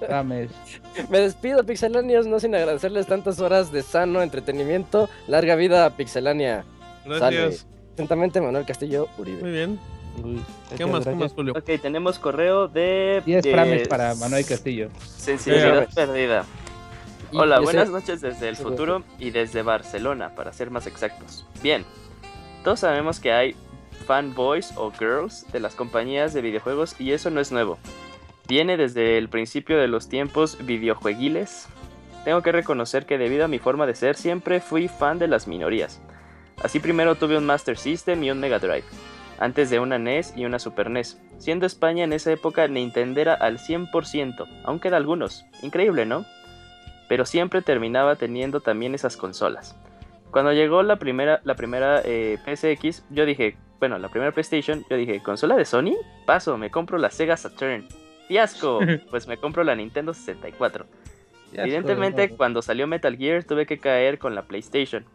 Frames. 0.07 0.51
Me 1.11 1.19
despido, 1.21 1.65
Pixelanios, 1.65 2.27
no 2.27 2.39
sin 2.41 2.55
agradecerles 2.55 3.07
tantas 3.07 3.41
horas 3.41 3.73
de 3.73 3.83
sano 3.83 4.23
entretenimiento. 4.23 5.09
Larga 5.27 5.57
vida 5.57 5.91
Pixelania. 5.91 6.65
Gracias. 7.05 7.67
Atentamente, 7.95 8.41
Manuel 8.41 8.65
Castillo 8.65 9.09
Uribe. 9.19 9.43
Muy 9.43 9.51
bien. 9.51 9.79
Uy, 10.23 10.41
¿Qué 10.77 10.87
más? 10.87 11.05
¿Qué 11.05 11.15
más, 11.15 11.33
Julio? 11.33 11.53
Ok, 11.57 11.71
tenemos 11.83 12.19
correo 12.19 12.69
de... 12.69 13.23
10 13.25 13.43
de 13.43 13.51
frames 13.53 13.89
para 13.89 14.15
Manuel 14.15 14.45
Castillo. 14.47 14.89
Sensibilidad 15.17 15.87
Sí. 15.89 15.95
perdida. 15.95 16.45
Hola, 17.33 17.61
buenas 17.61 17.91
noches 17.91 18.23
desde 18.23 18.49
el 18.49 18.57
futuro 18.57 19.03
y 19.19 19.31
desde 19.31 19.63
Barcelona, 19.63 20.35
para 20.35 20.53
ser 20.53 20.71
más 20.71 20.87
exactos. 20.87 21.47
Bien, 21.63 21.85
todos 22.65 22.81
sabemos 22.81 23.21
que 23.21 23.33
hay 23.33 23.55
fanboys 24.07 24.73
o 24.77 24.91
girls 24.91 25.45
de 25.53 25.61
las 25.61 25.75
compañías 25.75 26.33
de 26.33 26.41
videojuegos 26.41 26.99
y 26.99 27.13
eso 27.13 27.29
no 27.29 27.41
es 27.41 27.53
nuevo. 27.53 27.79
Viene 28.49 28.79
desde 28.79 29.19
el 29.19 29.29
principio 29.29 29.79
de 29.79 29.89
los 29.89 30.09
tiempos 30.09 30.57
videojueguiles. 30.65 31.67
Tengo 32.25 32.43
que 32.43 32.53
reconocer 32.53 33.05
que 33.05 33.19
debido 33.19 33.45
a 33.45 33.49
mi 33.49 33.59
forma 33.59 33.87
de 33.87 33.95
ser 33.95 34.17
siempre 34.17 34.61
fui 34.61 34.89
fan 34.89 35.19
de 35.19 35.29
las 35.29 35.47
minorías. 35.47 36.01
Así 36.63 36.81
primero 36.81 37.17
tuve 37.17 37.37
un 37.37 37.45
Master 37.45 37.77
System 37.77 38.25
y 38.25 38.31
un 38.31 38.41
Mega 38.41 38.59
Drive, 38.59 38.85
antes 39.39 39.69
de 39.69 39.81
una 39.81 39.99
NES 39.99 40.33
y 40.35 40.47
una 40.47 40.59
Super 40.59 40.89
NES. 40.89 41.19
Siendo 41.39 41.67
España 41.67 42.05
en 42.05 42.15
esa 42.15 42.33
época 42.33 42.67
Nintendera 42.69 43.35
al 43.35 43.59
100%, 43.59 44.49
aunque 44.65 44.89
de 44.89 44.97
algunos. 44.97 45.45
Increíble, 45.63 46.07
¿no? 46.07 46.25
Pero 47.09 47.25
siempre 47.25 47.63
terminaba 47.63 48.17
teniendo 48.17 48.61
también 48.61 48.95
esas 48.95 49.17
consolas. 49.17 49.77
Cuando 50.31 50.53
llegó 50.53 50.83
la 50.83 50.97
primera, 50.97 51.41
la 51.45 51.55
primera 51.55 52.03
eh, 52.05 52.39
PSX, 52.45 53.05
yo 53.11 53.25
dije, 53.25 53.57
bueno, 53.81 53.99
la 53.99 54.09
primera 54.09 54.33
PlayStation, 54.33 54.85
yo 54.91 54.97
dije, 54.97 55.23
¿consola 55.23 55.57
de 55.57 55.65
Sony? 55.65 55.97
Paso, 56.27 56.59
me 56.59 56.71
compro 56.71 56.99
la 56.99 57.11
Sega 57.11 57.37
Saturn. 57.37 57.87
Fiasco, 58.27 58.81
pues 59.11 59.27
me 59.27 59.39
compro 59.39 59.65
la 59.65 59.75
Nintendo 59.75 60.13
64. 60.13 60.87
Ya 61.53 61.63
Evidentemente, 61.63 62.29
cuando 62.31 62.61
salió 62.61 62.87
Metal 62.87 63.17
Gear 63.17 63.45
tuve 63.45 63.65
que 63.65 63.79
caer 63.79 64.19
con 64.19 64.35
la 64.35 64.43
PlayStation. 64.43 65.07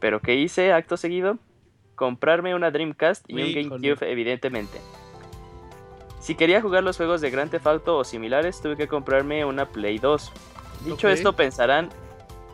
Pero 0.00 0.20
¿qué 0.20 0.34
hice 0.34 0.72
acto 0.72 0.98
seguido? 0.98 1.38
Comprarme 1.94 2.54
una 2.54 2.70
Dreamcast 2.70 3.24
y 3.28 3.34
un. 3.34 3.70
GameCube, 3.70 4.10
evidentemente. 4.10 4.78
Si 6.20 6.34
quería 6.34 6.60
jugar 6.60 6.84
los 6.84 6.96
juegos 6.98 7.20
de 7.20 7.30
Grand 7.30 7.50
Theft 7.50 7.66
Auto 7.66 7.96
o 7.96 8.04
similares, 8.04 8.60
tuve 8.60 8.76
que 8.76 8.86
comprarme 8.86 9.44
una 9.44 9.66
Play 9.66 9.98
2. 9.98 10.32
Dicho 10.84 11.08
esto, 11.08 11.34
pensarán 11.34 11.90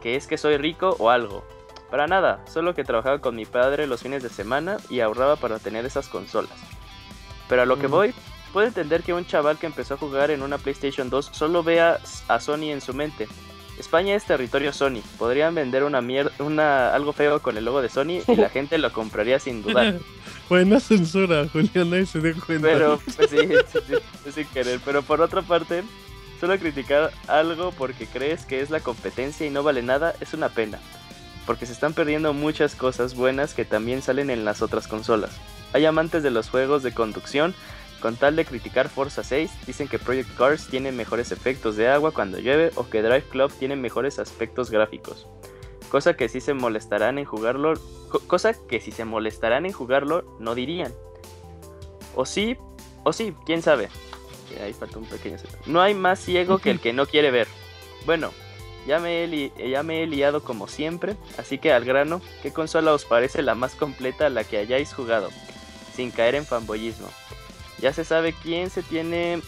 que 0.02 0.16
es 0.16 0.26
que 0.26 0.38
soy 0.38 0.56
rico 0.56 0.96
o 0.98 1.10
algo. 1.10 1.44
Para 1.90 2.06
nada, 2.06 2.44
solo 2.46 2.74
que 2.74 2.84
trabajaba 2.84 3.20
con 3.20 3.34
mi 3.34 3.46
padre 3.46 3.86
los 3.86 4.02
fines 4.02 4.22
de 4.22 4.28
semana 4.28 4.76
y 4.90 5.00
ahorraba 5.00 5.36
para 5.36 5.58
tener 5.58 5.86
esas 5.86 6.08
consolas. 6.08 6.52
Pero 7.48 7.62
a 7.62 7.66
lo 7.66 7.78
que 7.78 7.88
Mm. 7.88 7.90
voy, 7.90 8.14
puedo 8.52 8.66
entender 8.66 9.02
que 9.02 9.14
un 9.14 9.26
chaval 9.26 9.58
que 9.58 9.66
empezó 9.66 9.94
a 9.94 9.96
jugar 9.96 10.30
en 10.30 10.42
una 10.42 10.58
PlayStation 10.58 11.08
2 11.08 11.30
solo 11.32 11.62
vea 11.62 11.98
a 12.28 12.40
Sony 12.40 12.70
en 12.70 12.80
su 12.82 12.92
mente. 12.92 13.26
España 13.78 14.14
es 14.16 14.24
territorio 14.24 14.72
Sony. 14.72 15.00
Podrían 15.18 15.54
vender 15.54 15.84
una 15.84 16.00
mierda, 16.02 16.32
una 16.40 16.92
algo 16.92 17.12
feo 17.12 17.40
con 17.40 17.56
el 17.56 17.64
logo 17.64 17.80
de 17.80 17.88
Sony 17.88 18.20
y 18.26 18.36
la 18.36 18.48
gente 18.50 18.76
lo 18.76 18.92
compraría 18.92 19.38
sin 19.38 19.62
dudar. 19.62 19.94
Buena 20.50 20.80
censura, 20.80 21.46
Julio, 21.50 21.84
nadie 21.84 22.04
se 22.06 22.20
dio 22.20 22.34
cuenta. 22.44 22.66
Pero, 22.68 23.00
pues 23.16 23.30
sí, 23.30 23.36
sí, 23.72 23.78
sí, 23.86 23.94
es 24.26 24.34
sin 24.34 24.46
querer. 24.48 24.80
Pero 24.84 25.02
por 25.02 25.20
otra 25.22 25.40
parte, 25.42 25.84
solo 26.40 26.58
criticar 26.58 27.10
algo 27.26 27.72
porque 27.72 28.06
crees 28.06 28.44
que 28.44 28.60
es 28.60 28.70
la 28.70 28.80
competencia 28.80 29.46
y 29.46 29.50
no 29.50 29.62
vale 29.62 29.82
nada 29.82 30.14
es 30.20 30.34
una 30.34 30.48
pena. 30.48 30.78
Porque 31.46 31.66
se 31.66 31.72
están 31.72 31.94
perdiendo 31.94 32.32
muchas 32.34 32.74
cosas 32.74 33.14
buenas 33.14 33.54
que 33.54 33.64
también 33.64 34.02
salen 34.02 34.30
en 34.30 34.44
las 34.44 34.60
otras 34.62 34.86
consolas. 34.86 35.30
Hay 35.72 35.84
amantes 35.86 36.22
de 36.22 36.30
los 36.30 36.48
juegos 36.50 36.82
de 36.82 36.92
conducción, 36.92 37.54
con 38.00 38.16
tal 38.16 38.36
de 38.36 38.44
criticar 38.44 38.88
Forza 38.88 39.24
6, 39.24 39.50
dicen 39.66 39.88
que 39.88 39.98
Project 39.98 40.36
Cars 40.36 40.68
tiene 40.68 40.92
mejores 40.92 41.32
efectos 41.32 41.76
de 41.76 41.88
agua 41.88 42.12
cuando 42.12 42.38
llueve 42.38 42.70
o 42.76 42.88
que 42.88 43.02
Drive 43.02 43.24
Club 43.30 43.52
tiene 43.58 43.76
mejores 43.76 44.18
aspectos 44.18 44.70
gráficos. 44.70 45.26
Cosa 45.90 46.14
que 46.14 46.28
si 46.28 46.40
se 46.40 46.54
molestarán 46.54 47.18
en 47.18 47.24
jugarlo, 47.24 47.74
co- 48.10 48.20
cosa 48.26 48.52
que 48.68 48.80
si 48.80 48.92
se 48.92 49.04
molestarán 49.04 49.64
en 49.66 49.72
jugarlo 49.72 50.24
no 50.38 50.54
dirían. 50.54 50.92
O 52.14 52.26
sí, 52.26 52.56
o 53.04 53.12
sí, 53.12 53.34
quién 53.46 53.62
sabe. 53.62 53.88
Ahí 54.62 54.72
falta 54.72 54.98
un 54.98 55.04
pequeño. 55.06 55.36
No 55.66 55.80
hay 55.80 55.94
más 55.94 56.18
ciego 56.20 56.58
que 56.58 56.70
el 56.70 56.80
que 56.80 56.92
no 56.92 57.06
quiere 57.06 57.30
ver. 57.30 57.46
Bueno, 58.06 58.32
ya 58.86 58.98
me, 58.98 59.22
he 59.24 59.26
li- 59.26 59.52
ya 59.70 59.82
me 59.82 60.02
he 60.02 60.06
liado 60.06 60.42
como 60.42 60.66
siempre, 60.68 61.16
así 61.36 61.58
que 61.58 61.72
al 61.72 61.84
grano, 61.84 62.20
¿qué 62.42 62.52
consola 62.52 62.92
os 62.92 63.04
parece 63.04 63.42
la 63.42 63.54
más 63.54 63.74
completa 63.74 64.26
a 64.26 64.30
la 64.30 64.44
que 64.44 64.58
hayáis 64.58 64.92
jugado? 64.94 65.28
Sin 65.94 66.10
caer 66.10 66.34
en 66.36 66.46
fanboyismo. 66.46 67.08
Ya 67.80 67.92
se 67.92 68.04
sabe 68.04 68.32
quién 68.42 68.70
se 68.70 68.82
tiene. 68.82 69.40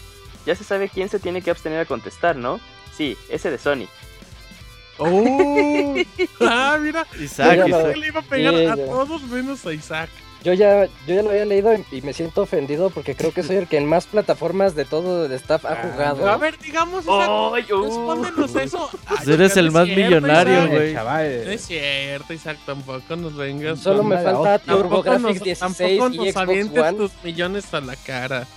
Ya 0.45 0.55
se 0.55 0.63
sabe 0.63 0.89
quién 0.89 1.09
se 1.09 1.19
tiene 1.19 1.41
que 1.41 1.51
abstener 1.51 1.79
a 1.81 1.85
contestar, 1.85 2.35
¿no? 2.35 2.59
Sí, 2.95 3.17
ese 3.29 3.51
de 3.51 3.57
Sony. 3.57 3.87
¡Oh! 4.97 5.95
¡Ah, 6.41 6.77
mira! 6.79 7.05
Isaac, 7.19 7.67
Isaac. 7.67 7.95
Le 7.97 8.07
iba 8.07 8.19
a 8.19 8.23
pegar 8.23 8.53
a 8.55 8.75
todos 8.75 9.21
menos 9.23 9.65
a 9.65 9.73
Isaac. 9.73 10.09
Yo 10.43 10.53
ya, 10.53 10.85
yo 11.05 11.13
ya 11.15 11.21
lo 11.21 11.29
había 11.29 11.45
leído 11.45 11.71
y- 11.75 11.85
y 11.97 12.01
me 12.01 12.13
siento 12.13 12.41
ofendido 12.41 12.89
porque 12.89 13.15
creo 13.15 13.31
que 13.31 13.43
soy 13.43 13.57
el 13.57 13.67
que 13.67 13.77
en 13.77 13.85
más 13.85 14.07
plataformas 14.07 14.73
de 14.73 14.85
todo 14.85 15.27
el 15.27 15.31
staff 15.33 15.65
ha 15.65 15.75
jugado. 15.75 16.27
A 16.27 16.37
ver, 16.37 16.57
digamos, 16.57 17.03
Isaac, 17.03 17.29
¡Ay, 17.53 17.65
uh! 17.71 17.83
respóndenos 17.83 18.55
eso. 18.55 18.89
Ay, 19.05 19.17
Pues 19.17 19.27
eres 19.27 19.55
el 19.57 19.69
más 19.69 19.85
cierto, 19.85 20.03
millonario, 20.03 20.67
güey. 20.67 20.93
No 20.95 21.51
es 21.51 21.61
cierto, 21.67 22.33
Isaac, 22.33 22.57
tampoco 22.65 23.15
nos 23.15 23.35
vengas. 23.35 23.79
Solo 23.81 24.03
me 24.03 24.17
falta 24.17 24.57
TurboGrafx 24.59 25.21
nos, 25.21 25.39
16 25.43 25.59
tampoco 25.59 25.85
y 26.13 26.17
nos 26.17 26.27
Xbox 26.29 26.37
avientes 26.37 26.83
One. 26.83 26.93
tus 26.97 27.11
millones 27.23 27.73
a 27.75 27.81
la 27.81 27.95
cara. 27.97 28.47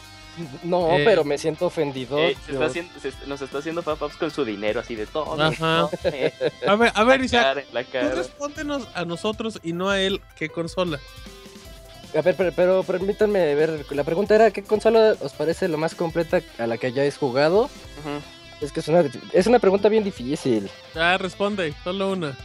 No, 0.65 0.97
Eh, 0.99 1.03
pero 1.05 1.23
me 1.23 1.37
siento 1.39 1.67
ofendido. 1.67 2.19
Eh, 2.19 2.35
se 2.47 2.53
está 2.53 2.65
yo- 2.65 2.67
haciendo- 2.67 2.93
se- 3.01 3.27
nos 3.29 3.41
está 3.43 3.59
haciendo 3.59 3.83
papaps 3.83 4.17
con 4.17 4.31
su 4.33 4.45
dinero, 4.45 4.81
así 4.81 4.97
de 4.97 5.07
todo. 5.07 5.41
Ajá. 5.41 5.89
eh, 6.05 6.33
A 6.67 6.75
ver, 6.77 6.91
a 6.95 7.05
ver, 7.05 7.21
la 7.21 7.27
Isaac, 7.27 7.67
tú 7.71 8.17
respóndenos 8.17 8.89
a 8.95 9.05
nosotros 9.05 9.61
y 9.63 9.75
no 9.75 9.91
a 9.91 10.01
él 10.01 10.21
qué 10.37 10.49
consola. 10.49 10.99
A 12.17 12.23
ver, 12.23 12.35
pero, 12.37 12.53
pero 12.55 12.83
permítanme 12.83 13.55
ver. 13.55 13.85
La 13.91 14.05
pregunta 14.05 14.35
era: 14.35 14.51
¿qué 14.51 14.63
consola 14.63 15.15
os 15.21 15.33
parece 15.33 15.69
lo 15.69 15.79
más 15.79 15.95
completa 15.95 16.41
a 16.59 16.67
la 16.67 16.79
que 16.79 16.87
hayáis 16.89 17.17
jugado? 17.17 17.63
Ujú. 17.65 18.21
Es 18.61 18.71
que 18.73 18.81
es 18.81 18.89
una, 18.89 19.05
es 19.33 19.47
una 19.47 19.59
pregunta 19.59 19.89
bien 19.89 20.05
difícil. 20.05 20.71
Ah, 20.95 21.19
responde, 21.19 21.75
solo 21.83 22.13
una. 22.13 22.37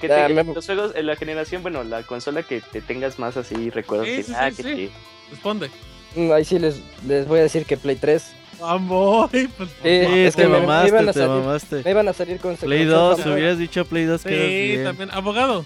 Que 0.00 0.10
Ah, 0.12 0.26
te- 0.28 0.34
me- 0.34 0.44
los 0.44 0.66
juegos, 0.66 0.92
en 0.96 1.06
la 1.06 1.16
generación, 1.16 1.62
bueno, 1.62 1.82
la 1.84 2.02
consola 2.02 2.42
que 2.42 2.60
te 2.60 2.80
tengas 2.82 3.18
más 3.18 3.36
así, 3.36 3.70
recuerdos. 3.70 4.06
Sí, 4.08 4.16
que, 4.16 4.22
sí, 4.22 4.32
ah, 4.36 4.50
sí, 4.50 4.56
que 4.56 4.62
sí. 4.62 4.74
sí. 4.76 4.90
Responde. 5.30 5.70
Mm, 6.16 6.32
Ahí 6.32 6.44
sí 6.44 6.58
les, 6.58 6.80
les 7.06 7.26
voy 7.28 7.38
a 7.40 7.42
decir 7.42 7.64
que 7.64 7.76
Play 7.76 7.96
3. 7.96 8.32
Vamos, 8.60 9.30
pues. 9.30 9.70
Sí, 9.82 9.88
es 9.88 10.34
te 10.34 10.42
que 10.42 10.48
me, 10.48 10.54
me 10.54 10.60
mamaste, 10.66 10.88
iban 10.88 11.08
a 11.08 11.12
te 11.12 11.18
salir, 11.20 11.42
mamaste. 11.42 11.82
me 11.84 11.90
iban 11.90 12.08
a 12.08 12.12
salir 12.12 12.38
con 12.38 12.56
Play 12.56 12.80
con 12.80 12.88
2, 12.88 13.16
Samsung. 13.16 13.34
hubieras 13.34 13.58
dicho 13.58 13.84
Play 13.84 14.04
2 14.04 14.22
quedas 14.24 14.46
Sí, 14.48 14.66
bien. 14.72 14.84
también. 14.84 15.10
Abogado. 15.12 15.64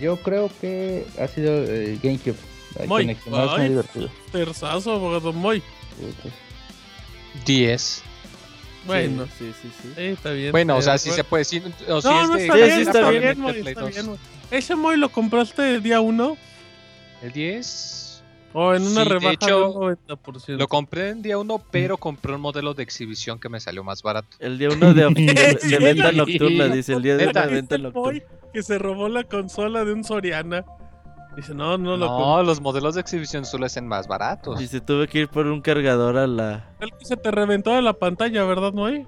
Yo 0.00 0.16
creo 0.18 0.50
que 0.60 1.06
ha 1.20 1.28
sido 1.28 1.52
eh, 1.64 1.98
GameCube. 2.02 2.36
La 2.78 2.86
Muy. 2.86 3.02
conexión 3.04 3.34
más 3.34 3.50
Ay. 3.58 3.68
divertido. 3.70 4.10
Terzazo, 4.32 4.92
abogado. 4.92 5.32
Muy. 5.32 5.62
10. 7.44 8.02
Bueno. 8.86 9.26
Sí, 9.38 9.52
sí, 9.62 9.68
sí. 9.82 9.88
Sí, 9.96 10.02
está 10.02 10.30
bien. 10.32 10.52
Bueno, 10.52 10.76
o 10.76 10.82
sea, 10.82 10.96
si 10.98 11.10
se 11.10 11.24
puede 11.24 11.40
decir. 11.40 11.62
O 11.88 12.00
si 12.00 12.08
No, 12.08 12.22
es 12.22 12.28
no 12.28 12.34
de- 12.36 12.42
está 12.42 12.54
Sí, 12.54 12.60
bien, 12.62 12.74
sí, 12.76 12.80
está, 12.82 12.98
está 12.98 13.10
bien, 13.10 13.22
bien, 13.22 13.40
Moy, 13.40 13.58
está 13.68 13.80
2. 13.80 13.90
bien, 13.90 14.06
Moy. 14.06 14.18
¿Ese 14.50 14.76
Moy 14.76 14.96
lo 14.96 15.08
compraste 15.08 15.74
el 15.74 15.82
día 15.82 16.00
1 16.00 16.36
El 17.22 17.32
10. 17.32 18.22
o 18.52 18.74
en 18.74 18.82
una 18.82 18.90
Sí, 18.90 18.96
de 18.98 19.04
rebaja 19.04 19.32
hecho, 19.32 19.58
del 19.58 19.98
90%? 20.06 20.56
Lo 20.58 20.68
compré 20.68 21.08
en 21.10 21.22
día 21.22 21.36
1, 21.38 21.62
pero 21.70 21.96
compré 21.96 22.34
un 22.34 22.40
modelo 22.40 22.74
de 22.74 22.82
exhibición 22.84 23.40
que 23.40 23.48
me 23.48 23.58
salió 23.58 23.82
más 23.82 24.02
barato. 24.02 24.28
El 24.38 24.56
día 24.58 24.68
1 24.70 24.94
de, 24.94 25.02
de- 25.10 25.58
de 25.68 25.78
venta 25.80 26.12
nocturna, 26.12 26.68
dice. 26.68 26.92
El 26.92 27.02
día 27.02 27.16
de 27.16 27.32
la 27.32 27.46
venta 27.46 27.74
el 27.74 27.82
Moy 27.82 27.92
nocturna. 27.92 28.22
Que 28.52 28.62
se 28.62 28.78
robó 28.78 29.08
la 29.08 29.24
consola 29.24 29.84
de 29.84 29.92
un 29.92 30.04
Soriana. 30.04 30.64
Dice, 31.36 31.54
no, 31.54 31.76
no 31.76 31.96
lo 31.98 32.06
compré. 32.08 32.26
No, 32.26 32.42
los 32.42 32.60
modelos 32.62 32.94
de 32.94 33.02
exhibición 33.02 33.44
suelen 33.44 33.68
ser 33.68 33.82
más 33.82 34.08
baratos. 34.08 34.58
Dice, 34.58 34.80
tuve 34.80 35.06
que 35.06 35.18
ir 35.20 35.28
por 35.28 35.46
un 35.46 35.60
cargador 35.60 36.16
a 36.16 36.26
la... 36.26 36.70
El 36.80 36.90
que 36.92 37.04
se 37.04 37.16
te 37.16 37.30
reventó 37.30 37.72
de 37.74 37.82
la 37.82 37.92
pantalla, 37.92 38.42
¿verdad, 38.44 38.72
Moy? 38.72 39.06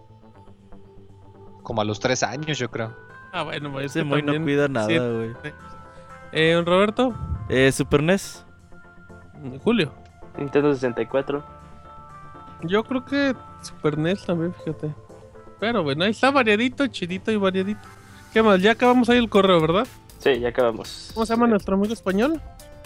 Como 1.63 1.81
a 1.81 1.85
los 1.85 1.99
3 2.01 2.23
años, 2.25 2.59
yo 2.59 2.71
creo. 2.71 2.95
Ah, 3.33 3.43
bueno, 3.45 3.71
Moy, 3.71 3.85
es 3.87 3.93
Ese 3.97 4.05
Moy 4.05 4.23
no 4.23 4.33
cuida 4.43 4.69
nada, 4.69 4.89
sí. 4.89 4.99
güey. 4.99 5.33
Eh, 6.33 6.63
Roberto, 6.65 7.15
Eh, 7.49 7.73
Super 7.73 8.03
NES. 8.03 8.45
Julio. 9.65 9.93
Nintendo 10.37 10.73
64. 10.75 11.43
Yo 12.65 12.85
creo 12.85 13.05
que 13.05 13.35
Super 13.63 13.97
NES 13.97 14.27
también, 14.27 14.53
fíjate. 14.53 14.95
Pero 15.61 15.83
bueno, 15.83 16.05
ahí 16.05 16.11
está 16.11 16.31
variadito, 16.31 16.87
chidito 16.89 17.31
y 17.33 17.37
variadito. 17.37 17.81
¿Qué 18.33 18.43
más? 18.43 18.61
Ya 18.61 18.73
acabamos 18.73 19.09
ahí 19.09 19.19
el 19.19 19.29
correo, 19.29 19.61
¿verdad? 19.61 19.87
Sí, 20.19 20.39
ya 20.41 20.49
acabamos. 20.49 21.11
¿Cómo 21.15 21.25
se 21.27 21.33
llama 21.33 21.47
nuestro 21.47 21.77
amigo 21.77 21.93
español? 21.93 22.41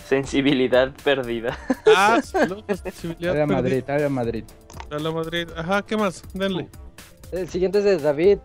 Sensibilidad 0.07 0.93
perdida. 1.03 1.59
Ah, 1.87 2.21
saludos, 2.25 2.65
sensibilidad 2.83 3.33
perdida. 3.33 3.47
Madrid, 3.47 3.85
área 3.89 4.09
Madrid. 4.09 4.45
A 4.91 4.99
la 4.99 5.11
Madrid. 5.11 5.49
Ajá, 5.57 5.83
¿qué 5.83 5.97
más? 5.97 6.23
Denle. 6.35 6.69
El 7.33 7.49
siguiente 7.49 7.79
es 7.79 7.85
de 7.85 7.99
David 7.99 8.39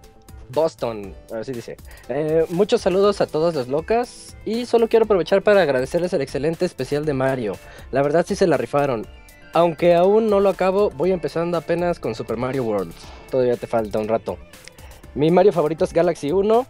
Boston, 0.50 1.14
así 1.34 1.52
dice. 1.52 1.78
Eh, 2.10 2.46
muchos 2.50 2.82
saludos 2.82 3.20
a 3.22 3.28
todas 3.28 3.54
las 3.56 3.68
locas 3.68 4.38
y 4.46 4.66
solo 4.66 4.88
quiero 4.88 5.06
aprovechar 5.06 5.42
para 5.42 5.62
agradecerles 5.62 6.14
el 6.14 6.22
excelente 6.22 6.66
especial 6.66 7.06
de 7.06 7.14
Mario. 7.14 7.58
La 7.92 8.02
verdad 8.02 8.26
sí 8.26 8.36
se 8.36 8.48
la 8.48 8.58
rifaron. 8.58 9.06
Aunque 9.54 9.96
aún 9.96 10.30
no 10.30 10.40
lo 10.40 10.50
acabo, 10.50 10.90
voy 10.92 11.12
empezando 11.12 11.58
apenas 11.58 12.00
con 12.00 12.16
Super 12.16 12.38
Mario 12.38 12.64
World. 12.64 12.94
Todavía 13.30 13.58
te 13.58 13.68
falta 13.68 14.00
un 14.00 14.08
rato. 14.08 14.38
Mi 15.16 15.32
Mario 15.32 15.52
favorito 15.52 15.84
es 15.84 15.94
Galaxy 15.94 16.32
1. 16.32 16.66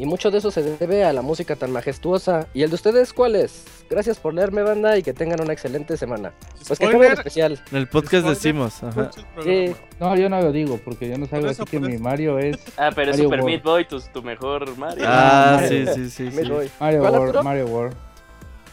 Y 0.00 0.06
mucho 0.06 0.30
de 0.30 0.38
eso 0.38 0.50
se 0.50 0.62
debe 0.62 1.04
a 1.04 1.12
la 1.12 1.20
música 1.20 1.56
tan 1.56 1.72
majestuosa. 1.72 2.46
¿Y 2.54 2.62
el 2.62 2.70
de 2.70 2.76
ustedes 2.76 3.12
cuál 3.12 3.36
es? 3.36 3.66
Gracias 3.90 4.18
por 4.18 4.32
leerme, 4.32 4.62
banda, 4.62 4.96
y 4.96 5.02
que 5.02 5.12
tengan 5.12 5.42
una 5.42 5.52
excelente 5.52 5.94
semana. 5.98 6.32
Pues 6.66 6.78
que 6.78 6.86
el 6.86 7.02
especial. 7.02 7.62
En 7.70 7.76
el 7.76 7.86
podcast 7.86 8.22
Spoiler. 8.24 8.34
decimos. 8.34 8.82
Ajá. 8.82 9.10
Sí, 9.44 9.74
No, 10.00 10.16
yo 10.16 10.30
no 10.30 10.40
lo 10.40 10.52
digo 10.52 10.80
porque 10.82 11.06
yo 11.10 11.18
no 11.18 11.26
eso, 11.26 11.36
así 11.48 11.64
que 11.64 11.78
mi. 11.80 11.98
Mario 11.98 12.38
es 12.38 12.56
Ah, 12.78 12.88
pero 12.94 13.10
es 13.10 13.18
Mario 13.18 13.24
Super 13.24 13.40
World. 13.40 13.44
Meat 13.44 13.62
Boy, 13.62 13.84
tu, 13.88 14.00
tu 14.00 14.22
mejor 14.22 14.74
Mario. 14.78 15.04
Ah, 15.06 15.58
Ah, 15.58 15.68
sí, 15.68 15.84
sí, 15.86 16.08
sí. 16.08 16.30
sí. 16.30 16.34
Mario 16.34 16.62
¿Cuál, 16.78 17.00
World? 17.20 17.42
Mario 17.44 17.66
World, 17.66 17.96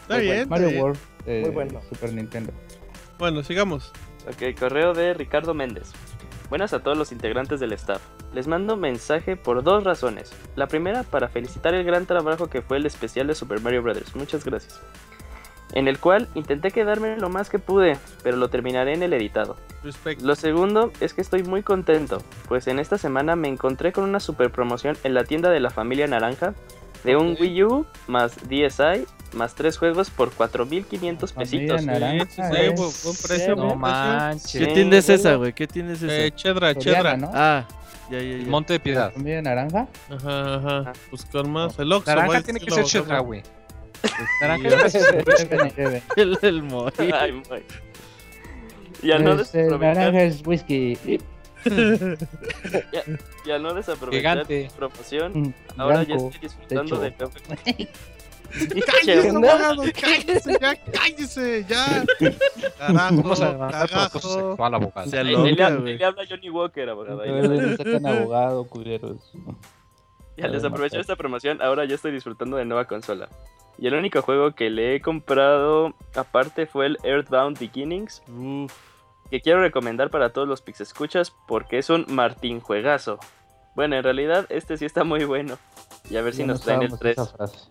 Está 0.00 0.14
Muy 0.14 0.22
bien. 0.24 0.34
bueno. 0.34 0.40
está 0.44 0.48
Mario 0.48 0.68
bien. 0.68 0.82
World, 0.82 0.98
eh, 1.26 1.40
Muy 1.42 1.50
bueno. 1.50 1.80
Super 1.90 2.12
Nintendo. 2.14 2.52
Bueno, 3.18 3.42
sigamos. 3.42 3.92
Ok, 4.26 4.58
correo 4.58 4.94
de 4.94 5.12
Ricardo 5.12 5.52
Méndez. 5.52 5.90
Buenas 6.48 6.72
a 6.72 6.80
todos 6.80 6.96
los 6.96 7.12
integrantes 7.12 7.60
del 7.60 7.74
staff. 7.74 8.00
Les 8.32 8.48
mando 8.48 8.76
mensaje 8.76 9.36
por 9.36 9.62
dos 9.62 9.84
razones. 9.84 10.32
La 10.56 10.66
primera, 10.66 11.02
para 11.02 11.28
felicitar 11.28 11.74
el 11.74 11.84
gran 11.84 12.06
trabajo 12.06 12.48
que 12.48 12.62
fue 12.62 12.78
el 12.78 12.86
especial 12.86 13.26
de 13.26 13.34
Super 13.34 13.60
Mario 13.60 13.82
Bros. 13.82 14.16
Muchas 14.16 14.46
gracias. 14.46 14.80
En 15.74 15.88
el 15.88 15.98
cual 15.98 16.26
intenté 16.34 16.70
quedarme 16.70 17.18
lo 17.18 17.28
más 17.28 17.50
que 17.50 17.58
pude, 17.58 17.98
pero 18.22 18.38
lo 18.38 18.48
terminaré 18.48 18.94
en 18.94 19.02
el 19.02 19.12
editado. 19.12 19.56
Respect. 19.82 20.22
Lo 20.22 20.34
segundo 20.34 20.90
es 21.00 21.12
que 21.12 21.20
estoy 21.20 21.42
muy 21.42 21.62
contento, 21.62 22.22
pues 22.48 22.66
en 22.66 22.78
esta 22.78 22.96
semana 22.96 23.36
me 23.36 23.48
encontré 23.48 23.92
con 23.92 24.04
una 24.04 24.18
super 24.18 24.50
promoción 24.50 24.96
en 25.04 25.12
la 25.12 25.24
tienda 25.24 25.50
de 25.50 25.60
la 25.60 25.68
familia 25.68 26.06
Naranja 26.06 26.54
de 27.04 27.16
un. 27.16 27.36
Wii 27.38 27.64
U 27.64 27.86
más 28.06 28.36
DSi 28.48 29.06
más 29.34 29.54
tres 29.54 29.76
juegos 29.78 30.10
por 30.10 30.30
4.500 30.32 31.32
Familia 31.32 31.34
pesitos. 31.74 31.84
Naranja. 31.84 32.24
Sí, 32.24 32.30
sí, 32.30 32.42
sí, 32.42 32.56
es- 32.60 32.74
buen, 32.80 32.90
buen 33.04 33.16
precio. 33.26 33.56
No 33.56 33.74
manches. 33.76 34.52
¿Qué 34.52 34.64
Sí, 34.66 34.72
tienda 34.74 34.96
es 34.98 35.08
esa, 35.08 35.34
güey? 35.34 35.52
¿Qué 35.52 35.66
tienda 35.66 35.92
es 35.92 36.02
esa? 36.02 36.14
Eh, 36.16 36.30
chedra, 36.34 36.74
Soriana, 36.74 36.96
chedra. 36.98 37.16
¿no? 37.16 37.30
Ah, 37.34 37.66
ya, 38.10 38.20
ya, 38.20 38.36
ya. 38.38 38.46
Monte 38.46 38.72
de 38.74 38.80
Piedad. 38.80 39.12
¿Familia 39.12 39.42
naranja? 39.42 39.86
Ajá, 40.10 40.54
ajá. 40.56 40.82
Ah. 40.86 40.92
Pues 41.10 41.26
más. 41.46 41.78
El 41.78 41.92
Oxxo. 41.92 42.10
Naranja 42.10 42.26
güey, 42.28 42.42
tiene 42.42 42.60
que 42.60 42.70
ser 42.70 42.84
Chedra, 42.84 43.18
güey. 43.20 43.42
Naranja 44.40 44.68
Naranja 44.70 45.74
Debe. 45.76 46.02
El, 46.16 46.38
el 46.42 46.62
Moy. 46.62 46.92
Ay, 47.12 47.32
muy. 47.32 47.62
Y 49.02 49.10
al 49.12 49.24
no 49.24 49.32
Este, 49.40 49.62
naranja 49.66 50.10
desaprovechar, 50.10 50.16
es 50.16 50.46
whisky. 50.46 50.98
y 53.44 53.50
al 53.50 53.62
no 53.62 53.74
desaprovechar 53.74 54.44
Gigante. 54.46 54.70
promoción, 54.76 55.32
Mm, 55.42 55.54
ahora 55.76 56.02
ya 56.04 56.14
estoy 56.16 56.38
disfrutando 56.40 56.98
techo. 57.00 57.30
de 57.76 57.88
¡Cállese, 58.50 59.28
abogado! 59.30 59.82
¡Cállese! 60.00 60.58
¡Ya, 60.60 60.76
cállese! 60.92 61.66
¡Ya! 61.68 62.04
Carajo, 62.78 63.16
Vamos 63.16 63.40
a 63.40 63.58
cagajo. 63.70 64.18
sexual, 64.20 64.74
abogado. 64.74 65.10
Se 65.10 65.18
Ahí, 65.18 65.34
ahí 65.34 65.54
le, 65.54 65.64
ahí 65.64 65.98
le 65.98 66.04
habla 66.04 66.22
Johnny 66.28 66.50
Walker, 66.50 66.88
abogado. 66.88 67.20
ahí 67.22 67.30
le- 67.30 67.76
sacan 67.76 68.06
abogado, 68.18 68.64
culeros. 68.64 69.32
Y 70.36 70.42
al 70.42 70.52
desaprovechar 70.52 71.00
esta 71.00 71.16
promoción, 71.16 71.60
ahora 71.60 71.84
ya 71.84 71.94
estoy 71.96 72.12
disfrutando 72.12 72.56
de 72.56 72.64
nueva 72.64 72.86
consola. 72.86 73.28
Y 73.76 73.86
el 73.86 73.94
único 73.94 74.22
juego 74.22 74.52
que 74.54 74.70
le 74.70 74.94
he 74.96 75.00
comprado 75.00 75.94
aparte 76.14 76.66
fue 76.66 76.86
el 76.86 76.98
Earthbound 77.04 77.58
Beginnings, 77.58 78.22
Uf. 78.28 78.72
que 79.30 79.40
quiero 79.40 79.60
recomendar 79.60 80.10
para 80.10 80.30
todos 80.32 80.48
los 80.48 80.62
Pixescuchas 80.62 81.32
porque 81.46 81.78
es 81.78 81.90
un 81.90 82.06
Martín 82.08 82.60
juegazo. 82.60 83.18
Bueno, 83.76 83.96
en 83.96 84.02
realidad 84.02 84.46
este 84.48 84.76
sí 84.76 84.84
está 84.84 85.04
muy 85.04 85.24
bueno. 85.24 85.58
Y 86.10 86.16
a 86.16 86.22
ver 86.22 86.32
si 86.32 86.40
Ya 86.40 86.46
no 86.46 86.52
nos 86.54 86.62
traen 86.62 86.82
el 86.82 86.92
usábamos 86.92 87.36
3. 87.36 87.70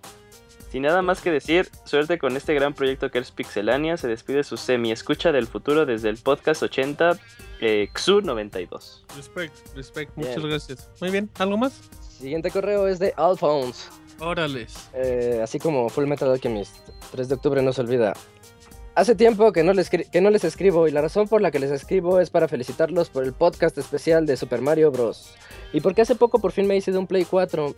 Sin 0.69 0.83
nada 0.83 1.01
más 1.01 1.21
que 1.21 1.31
decir, 1.31 1.69
suerte 1.85 2.17
con 2.17 2.35
este 2.35 2.53
gran 2.53 2.73
proyecto 2.73 3.09
que 3.09 3.19
es 3.19 3.31
Pixelania. 3.31 3.97
Se 3.97 4.07
despide 4.07 4.43
su 4.43 4.57
semi-escucha 4.57 5.31
del 5.31 5.47
futuro 5.47 5.85
desde 5.85 6.09
el 6.09 6.17
podcast 6.17 6.63
80 6.63 7.17
eh, 7.61 7.89
XU92. 7.93 9.05
Respect, 9.15 9.75
respect. 9.75 10.11
Bien. 10.15 10.29
Muchas 10.29 10.45
gracias. 10.45 10.89
Muy 10.99 11.09
bien. 11.11 11.29
¿Algo 11.39 11.57
más? 11.57 11.81
siguiente 12.17 12.51
correo 12.51 12.87
es 12.87 12.99
de 12.99 13.13
Alphonse. 13.15 13.89
Órales. 14.19 14.89
Eh, 14.93 15.39
así 15.43 15.59
como 15.59 15.89
Full 15.89 16.05
Metal 16.05 16.29
Alchemist, 16.29 16.75
3 17.11 17.29
de 17.29 17.35
octubre 17.35 17.61
no 17.61 17.71
se 17.71 17.81
olvida. 17.81 18.13
Hace 18.97 19.13
tiempo 19.13 19.51
que 19.51 19.63
no, 19.63 19.73
les 19.73 19.91
que 19.91 20.21
no 20.21 20.31
les 20.31 20.43
escribo 20.43 20.87
y 20.87 20.91
la 20.91 21.01
razón 21.01 21.27
por 21.27 21.39
la 21.39 21.51
que 21.51 21.59
les 21.59 21.69
escribo 21.69 22.19
es 22.19 22.31
para 22.31 22.47
felicitarlos 22.47 23.09
por 23.11 23.23
el 23.25 23.31
podcast 23.31 23.77
especial 23.77 24.25
de 24.25 24.35
Super 24.37 24.59
Mario 24.61 24.89
Bros. 24.91 25.35
Y 25.71 25.81
porque 25.81 26.01
hace 26.01 26.15
poco 26.15 26.39
por 26.39 26.51
fin 26.51 26.65
me 26.65 26.75
hice 26.75 26.91
de 26.91 26.97
un 26.97 27.05
Play 27.05 27.23
4 27.29 27.75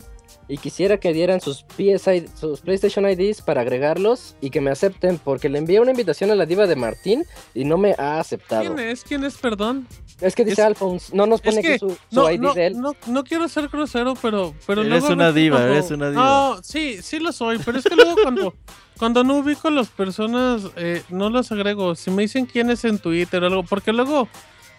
y 0.48 0.56
quisiera 0.56 0.96
que 0.98 1.12
dieran 1.12 1.42
sus, 1.42 1.66
PSI, 1.76 2.24
sus 2.40 2.62
PlayStation 2.62 3.06
IDs 3.06 3.42
para 3.42 3.60
agregarlos 3.60 4.34
y 4.40 4.48
que 4.48 4.62
me 4.62 4.70
acepten 4.70 5.18
porque 5.18 5.50
le 5.50 5.58
envié 5.58 5.78
una 5.80 5.90
invitación 5.90 6.30
a 6.30 6.34
la 6.36 6.46
diva 6.46 6.66
de 6.66 6.76
Martín 6.76 7.26
y 7.52 7.64
no 7.66 7.76
me 7.76 7.94
ha 7.98 8.18
aceptado. 8.18 8.62
¿Quién 8.74 8.78
es? 8.88 9.04
¿Quién 9.04 9.22
es? 9.24 9.36
Perdón. 9.36 9.86
Es 10.22 10.34
que 10.34 10.42
dice 10.46 10.62
Es- 10.62 10.66
Alphonse, 10.68 11.14
no 11.14 11.26
nos 11.26 11.40
es 11.40 11.50
pone 11.50 11.60
que 11.60 11.68
aquí 11.74 11.78
su, 11.80 11.90
su 11.90 11.98
No, 12.12 12.30
ID 12.30 12.40
no, 12.40 12.54
de 12.54 12.66
él. 12.68 12.80
no, 12.80 12.94
no 13.08 13.24
quiero 13.24 13.46
ser 13.48 13.68
grosero, 13.68 14.14
pero, 14.22 14.54
pero 14.66 14.80
Eres 14.80 15.02
luego 15.02 15.12
una 15.14 15.34
que 15.34 15.40
diva, 15.40 15.62
eres 15.64 15.90
una 15.90 16.08
diva. 16.08 16.24
No, 16.24 16.62
sí, 16.62 17.02
sí 17.02 17.18
lo 17.18 17.30
soy, 17.32 17.58
pero 17.62 17.78
es 17.78 17.84
que 17.84 17.94
luego 17.94 18.14
cuando, 18.22 18.54
cuando 19.00 19.24
no 19.24 19.38
ubico 19.38 19.68
a 19.68 19.70
las 19.70 19.88
personas, 19.88 20.60
eh, 20.76 21.02
no 21.08 21.30
las 21.30 21.50
agrego. 21.50 21.94
Si 21.94 22.10
me 22.10 22.20
dicen 22.20 22.44
quién 22.44 22.68
es 22.68 22.84
en 22.84 22.98
Twitter 22.98 23.42
o 23.42 23.46
algo, 23.46 23.62
porque 23.62 23.94
luego, 23.94 24.28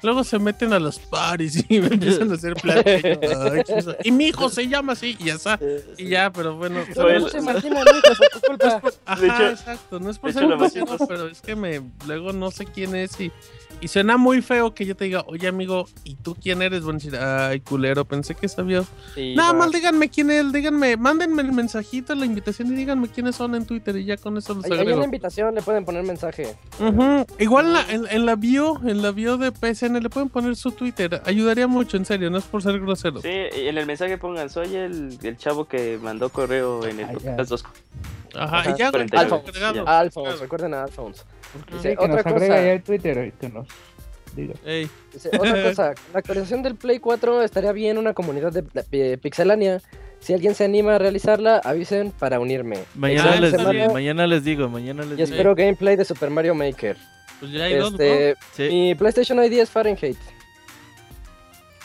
luego 0.03 0.23
se 0.23 0.39
meten 0.39 0.73
a 0.73 0.79
los 0.79 0.99
paris 0.99 1.63
y 1.69 1.79
me 1.79 1.87
empiezan 1.87 2.31
a 2.31 2.35
hacer 2.35 2.53
pláticas. 2.55 3.19
Y 4.03 4.11
mi 4.11 4.27
hijo 4.27 4.49
se 4.49 4.67
llama 4.67 4.93
así, 4.93 5.15
y 5.19 5.25
ya 5.25 5.33
está. 5.35 5.59
Y 5.97 6.09
ya, 6.09 6.31
pero 6.31 6.55
bueno. 6.55 6.81
Bueno. 6.95 7.27
Martín 7.43 7.73
Manrique 7.73 8.09
por 8.17 8.29
tu 8.29 8.39
culpa. 8.47 8.81
Ajá, 9.05 9.25
hecho- 9.25 9.49
exacto. 9.49 9.99
No 9.99 10.09
es 10.09 10.17
por 10.19 10.33
ser 10.33 10.47
grosero, 10.47 10.85
pero 11.07 11.27
es 11.27 11.41
que 11.41 11.55
me 11.55 11.81
luego 12.07 12.33
no 12.33 12.51
sé 12.51 12.65
quién 12.65 12.95
es 12.95 13.19
y, 13.19 13.31
y 13.81 13.87
suena 13.87 14.17
muy 14.17 14.41
feo 14.41 14.73
que 14.73 14.85
yo 14.85 14.95
te 14.95 15.05
diga, 15.05 15.23
oye 15.27 15.47
amigo, 15.47 15.87
¿y 16.03 16.15
tú 16.15 16.35
quién 16.35 16.61
eres? 16.61 16.83
A 16.85 16.91
decir, 16.91 17.15
ay 17.17 17.59
culero, 17.59 18.05
pensé 18.05 18.35
que 18.35 18.47
sabía. 18.47 18.83
Sí, 19.15 19.35
Nada 19.35 19.53
más 19.53 19.71
díganme 19.71 20.09
quién 20.09 20.31
es, 20.31 20.51
díganme, 20.51 20.97
mándenme 20.97 21.41
el 21.41 21.51
mensajito, 21.51 22.15
la 22.15 22.25
invitación 22.25 22.71
y 22.71 22.75
díganme 22.75 23.07
quiénes 23.09 23.35
son 23.35 23.55
en 23.55 23.65
Twitter 23.65 23.95
y 23.97 24.05
ya 24.05 24.17
con 24.17 24.37
eso 24.37 24.53
los 24.53 24.65
Hay, 24.65 24.71
hay 24.71 24.79
agrego. 24.79 24.97
una 24.97 25.05
invitación, 25.05 25.53
le 25.55 25.61
pueden 25.61 25.85
poner 25.85 26.03
mensaje. 26.03 26.55
Igual 27.39 27.65
en 27.67 27.73
la, 27.73 27.81
en, 27.91 28.07
en 28.09 28.25
la 28.25 28.35
bio, 28.35 28.79
en 28.85 29.01
la 29.01 29.11
bio 29.11 29.37
de 29.37 29.51
PC 29.51 29.89
VPN, 29.89 29.90
le 29.99 30.09
pueden 30.09 30.29
poner 30.29 30.55
su 30.55 30.71
Twitter. 30.71 31.21
Ayudaría 31.25 31.67
mucho, 31.67 31.97
en 31.97 32.05
serio, 32.05 32.29
no 32.29 32.37
es 32.37 32.45
por 32.45 32.61
ser 32.63 32.79
grosero. 32.79 33.19
Sí, 33.21 33.27
en 33.29 33.77
el 33.77 33.85
mensaje 33.85 34.17
pongan, 34.17 34.49
soy 34.49 34.75
el, 34.75 35.17
el 35.23 35.37
chavo 35.37 35.65
que 35.65 35.97
mandó 36.01 36.29
correo 36.29 36.85
en 36.85 36.99
el 37.01 37.07
podcast 37.07 37.49
2. 37.49 37.65
Ajá, 38.35 38.59
Ajá, 38.59 38.71
y 38.71 38.77
ya, 38.79 38.91
güey, 38.91 39.07
49, 39.09 39.43
agregado. 39.49 39.85
ya. 39.85 39.99
Alphonse, 39.99 40.37
recuerden 40.37 40.73
a 40.73 40.83
Alphonse. 40.83 41.23
Dice, 41.73 41.81
Sí, 41.81 41.87
que 41.89 42.03
otra 42.03 42.07
nos 42.07 42.25
agrega 42.25 42.47
cosa, 42.47 42.61
ya 42.63 42.71
el 42.73 42.83
Twitter 42.83 43.27
y 43.27 43.31
que 43.39 43.49
nos 43.49 43.67
diga. 44.35 44.53
Ey, 44.65 44.87
dice, 45.11 45.29
otra 45.37 45.63
cosa, 45.69 45.93
la 46.13 46.19
actualización 46.19 46.63
del 46.63 46.75
Play 46.75 46.99
4 46.99 47.41
estaría 47.41 47.73
bien 47.73 47.97
una 47.97 48.13
comunidad 48.13 48.53
de, 48.53 48.63
de 48.89 49.17
Pixelania. 49.17 49.81
Si 50.21 50.33
alguien 50.33 50.53
se 50.55 50.63
anima 50.65 50.95
a 50.95 50.99
realizarla, 50.99 51.57
avisen 51.57 52.11
para 52.11 52.39
unirme. 52.39 52.77
Mañana 52.95 53.35
les, 53.41 53.53
mañana 53.91 54.27
les 54.27 54.43
digo, 54.43 54.69
mañana 54.69 55.01
les 55.01 55.13
Y 55.13 55.15
digo. 55.15 55.23
espero 55.25 55.55
gameplay 55.55 55.95
de 55.95 56.05
Super 56.05 56.29
Mario 56.29 56.53
Maker. 56.55 56.95
Pues 57.41 57.51
ya 57.51 57.63
hay 57.65 57.75
dos, 57.75 57.91
Este, 57.93 58.35
Sí, 58.53 58.63
mi 58.69 58.95
PlayStation 58.95 59.43
ID 59.43 59.53
es 59.53 59.69
Fahrenheit. 59.69 60.17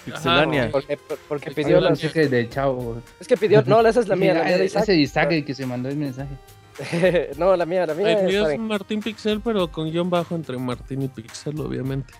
Pixelania. 0.04 0.68
Porque, 0.70 0.98
porque 1.28 1.50
Pidió 1.50 1.80
la 1.80 1.90
las... 1.90 2.02
mensaje 2.02 2.28
de 2.28 2.48
chavo. 2.48 2.98
Es 3.18 3.26
que 3.26 3.36
pidió... 3.36 3.62
No, 3.62 3.80
esa 3.80 4.00
es 4.00 4.06
la 4.06 4.14
mía, 4.14 4.34
la 4.34 4.44
mía 4.44 4.58
de 4.58 4.66
Ese 4.66 4.94
Isaac. 4.94 5.44
Que 5.44 5.54
se 5.54 5.66
mandó 5.66 5.88
el 5.88 5.96
mensaje. 5.96 6.36
no, 7.38 7.56
la 7.56 7.66
mía, 7.66 7.86
la 7.86 7.94
mía 7.94 8.20
El 8.20 8.26
mío 8.26 8.48
es. 8.48 8.58
Martín 8.58 9.00
Pixel, 9.00 9.40
pero 9.40 9.72
con 9.72 9.90
guion 9.90 10.10
bajo 10.10 10.34
entre 10.34 10.58
Martín 10.58 11.02
y 11.02 11.08
Pixel, 11.08 11.58
obviamente. 11.58 12.12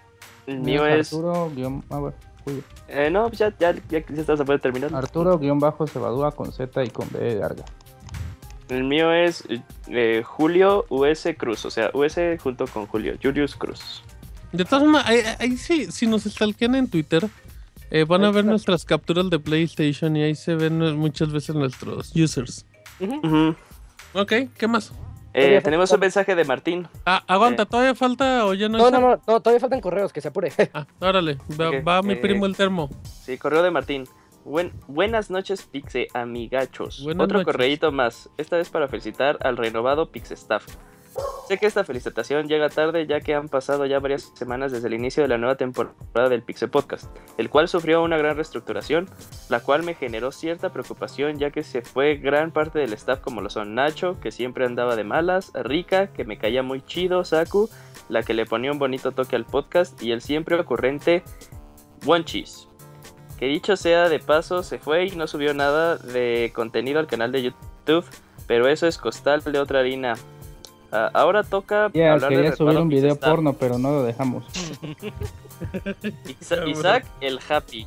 El 0.46 0.60
mío 0.60 0.86
es... 0.86 1.12
Arturo, 1.12 1.52
guion, 1.54 1.84
ah, 1.90 1.98
bueno, 1.98 2.16
Julio. 2.42 2.62
Eh, 2.88 3.10
no, 3.10 3.28
pues 3.28 3.38
ya, 3.38 3.54
ya, 3.58 3.72
ya, 3.72 4.04
ya 4.04 4.20
estás 4.20 4.40
a 4.40 4.44
poder 4.44 4.60
terminar. 4.60 4.94
Arturo, 4.94 5.38
guion 5.38 5.58
bajo, 5.58 5.86
Cebadúa 5.86 6.32
con 6.32 6.52
Z 6.52 6.82
y 6.84 6.88
con 6.88 7.08
B 7.10 7.18
de 7.18 7.34
larga. 7.36 7.64
El 8.68 8.84
mío 8.84 9.12
es 9.12 9.44
eh, 9.88 10.22
Julio 10.24 10.84
US 10.88 11.28
Cruz, 11.38 11.64
o 11.64 11.70
sea, 11.70 11.90
US 11.94 12.16
junto 12.42 12.66
con 12.66 12.86
Julio, 12.86 13.14
Julius 13.22 13.54
Cruz. 13.54 14.02
De 14.52 14.64
todas 14.64 14.82
formas, 14.82 15.06
ahí, 15.06 15.20
ahí 15.38 15.56
sí, 15.56 15.90
si 15.92 16.06
nos 16.06 16.24
stalkean 16.24 16.74
en 16.74 16.88
Twitter, 16.90 17.28
eh, 17.90 18.04
van 18.04 18.24
a 18.24 18.30
ver 18.30 18.44
nuestras 18.44 18.84
capturas 18.84 19.30
de 19.30 19.38
PlayStation 19.38 20.16
y 20.16 20.22
ahí 20.24 20.34
se 20.34 20.54
ven 20.56 20.82
eh, 20.82 20.92
muchas 20.92 21.30
veces 21.30 21.54
nuestros 21.54 22.12
users. 22.16 22.66
Ujú. 22.98 23.54
Ok, 24.14 24.32
¿qué 24.56 24.66
más? 24.66 24.92
Eh, 25.34 25.60
tenemos 25.62 25.90
falta- 25.90 25.96
un 25.96 26.00
mensaje 26.00 26.34
de 26.34 26.44
Martín. 26.44 26.88
Ah, 27.04 27.22
aguanta, 27.26 27.64
Eh. 27.64 27.66
¿todavía 27.66 27.94
falta 27.94 28.46
o 28.46 28.54
ya 28.54 28.68
no? 28.70 28.78
No, 28.78 28.86
hay 28.86 28.92
no, 28.92 29.00
no, 29.00 29.08
no, 29.26 29.40
todavía 29.40 29.60
faltan 29.60 29.80
correos, 29.82 30.12
que 30.12 30.20
se 30.22 30.28
apure. 30.28 30.50
Ah, 30.72 30.86
órale, 30.98 31.36
va, 31.60 31.70
va 31.82 32.02
mi 32.02 32.14
eh, 32.14 32.16
primo 32.16 32.46
el 32.46 32.56
termo. 32.56 32.88
Sí, 33.22 33.36
correo 33.36 33.62
de 33.62 33.70
Martín. 33.70 34.08
Buen- 34.46 34.72
buenas 34.86 35.28
noches, 35.28 35.62
Pixe 35.64 36.06
amigachos. 36.14 37.02
Buenas 37.02 37.24
Otro 37.24 37.38
noches. 37.40 37.52
correíto 37.52 37.90
más, 37.90 38.30
esta 38.38 38.56
vez 38.56 38.70
para 38.70 38.86
felicitar 38.86 39.38
al 39.42 39.56
renovado 39.56 40.12
Pixestaff. 40.12 40.64
Sé 41.48 41.58
que 41.58 41.66
esta 41.66 41.82
felicitación 41.82 42.46
llega 42.46 42.68
tarde 42.68 43.08
ya 43.08 43.20
que 43.20 43.34
han 43.34 43.48
pasado 43.48 43.86
ya 43.86 43.98
varias 43.98 44.30
semanas 44.34 44.70
desde 44.70 44.86
el 44.86 44.94
inicio 44.94 45.24
de 45.24 45.28
la 45.30 45.38
nueva 45.38 45.56
temporada 45.56 46.28
del 46.28 46.42
Pixe 46.42 46.68
Podcast, 46.68 47.06
el 47.38 47.50
cual 47.50 47.66
sufrió 47.66 48.04
una 48.04 48.18
gran 48.18 48.36
reestructuración, 48.36 49.08
la 49.48 49.58
cual 49.58 49.82
me 49.82 49.94
generó 49.94 50.30
cierta 50.30 50.70
preocupación 50.72 51.38
ya 51.38 51.50
que 51.50 51.64
se 51.64 51.82
fue 51.82 52.14
gran 52.16 52.52
parte 52.52 52.78
del 52.78 52.92
staff 52.92 53.18
como 53.20 53.40
lo 53.40 53.50
son 53.50 53.74
Nacho, 53.74 54.20
que 54.20 54.30
siempre 54.30 54.64
andaba 54.64 54.94
de 54.94 55.02
malas, 55.02 55.50
Rika, 55.54 56.12
que 56.12 56.24
me 56.24 56.38
caía 56.38 56.62
muy 56.62 56.82
chido, 56.82 57.24
Saku, 57.24 57.68
la 58.08 58.22
que 58.22 58.32
le 58.34 58.46
ponía 58.46 58.70
un 58.70 58.78
bonito 58.78 59.10
toque 59.10 59.34
al 59.34 59.44
podcast, 59.44 60.00
y 60.04 60.12
el 60.12 60.20
siempre 60.20 60.54
ocurrente 60.60 61.24
Wonchis. 62.04 62.68
Que 63.38 63.46
dicho 63.46 63.76
sea 63.76 64.08
de 64.08 64.18
paso, 64.18 64.62
se 64.62 64.78
fue 64.78 65.06
y 65.06 65.10
no 65.10 65.26
subió 65.26 65.52
nada 65.54 65.96
de 65.96 66.52
contenido 66.54 66.98
al 66.98 67.06
canal 67.06 67.32
de 67.32 67.42
YouTube, 67.42 68.04
pero 68.46 68.66
eso 68.68 68.86
es 68.86 68.96
costal 68.98 69.42
de 69.42 69.58
otra 69.58 69.80
harina. 69.80 70.14
Ah, 70.92 71.10
ahora 71.12 71.42
toca 71.42 71.90
hablar 72.14 72.30
de 72.30 72.36
quería 72.36 72.56
subir 72.56 72.78
un 72.78 72.88
video 72.88 73.10
Pixestar. 73.10 73.30
porno, 73.30 73.52
pero 73.54 73.76
no 73.78 73.90
lo 73.90 74.02
dejamos. 74.04 74.44
Isa- 76.40 76.66
Isaac 76.66 77.06
el 77.20 77.40
Happy, 77.48 77.86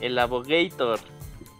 el 0.00 0.18
Abogator 0.18 0.98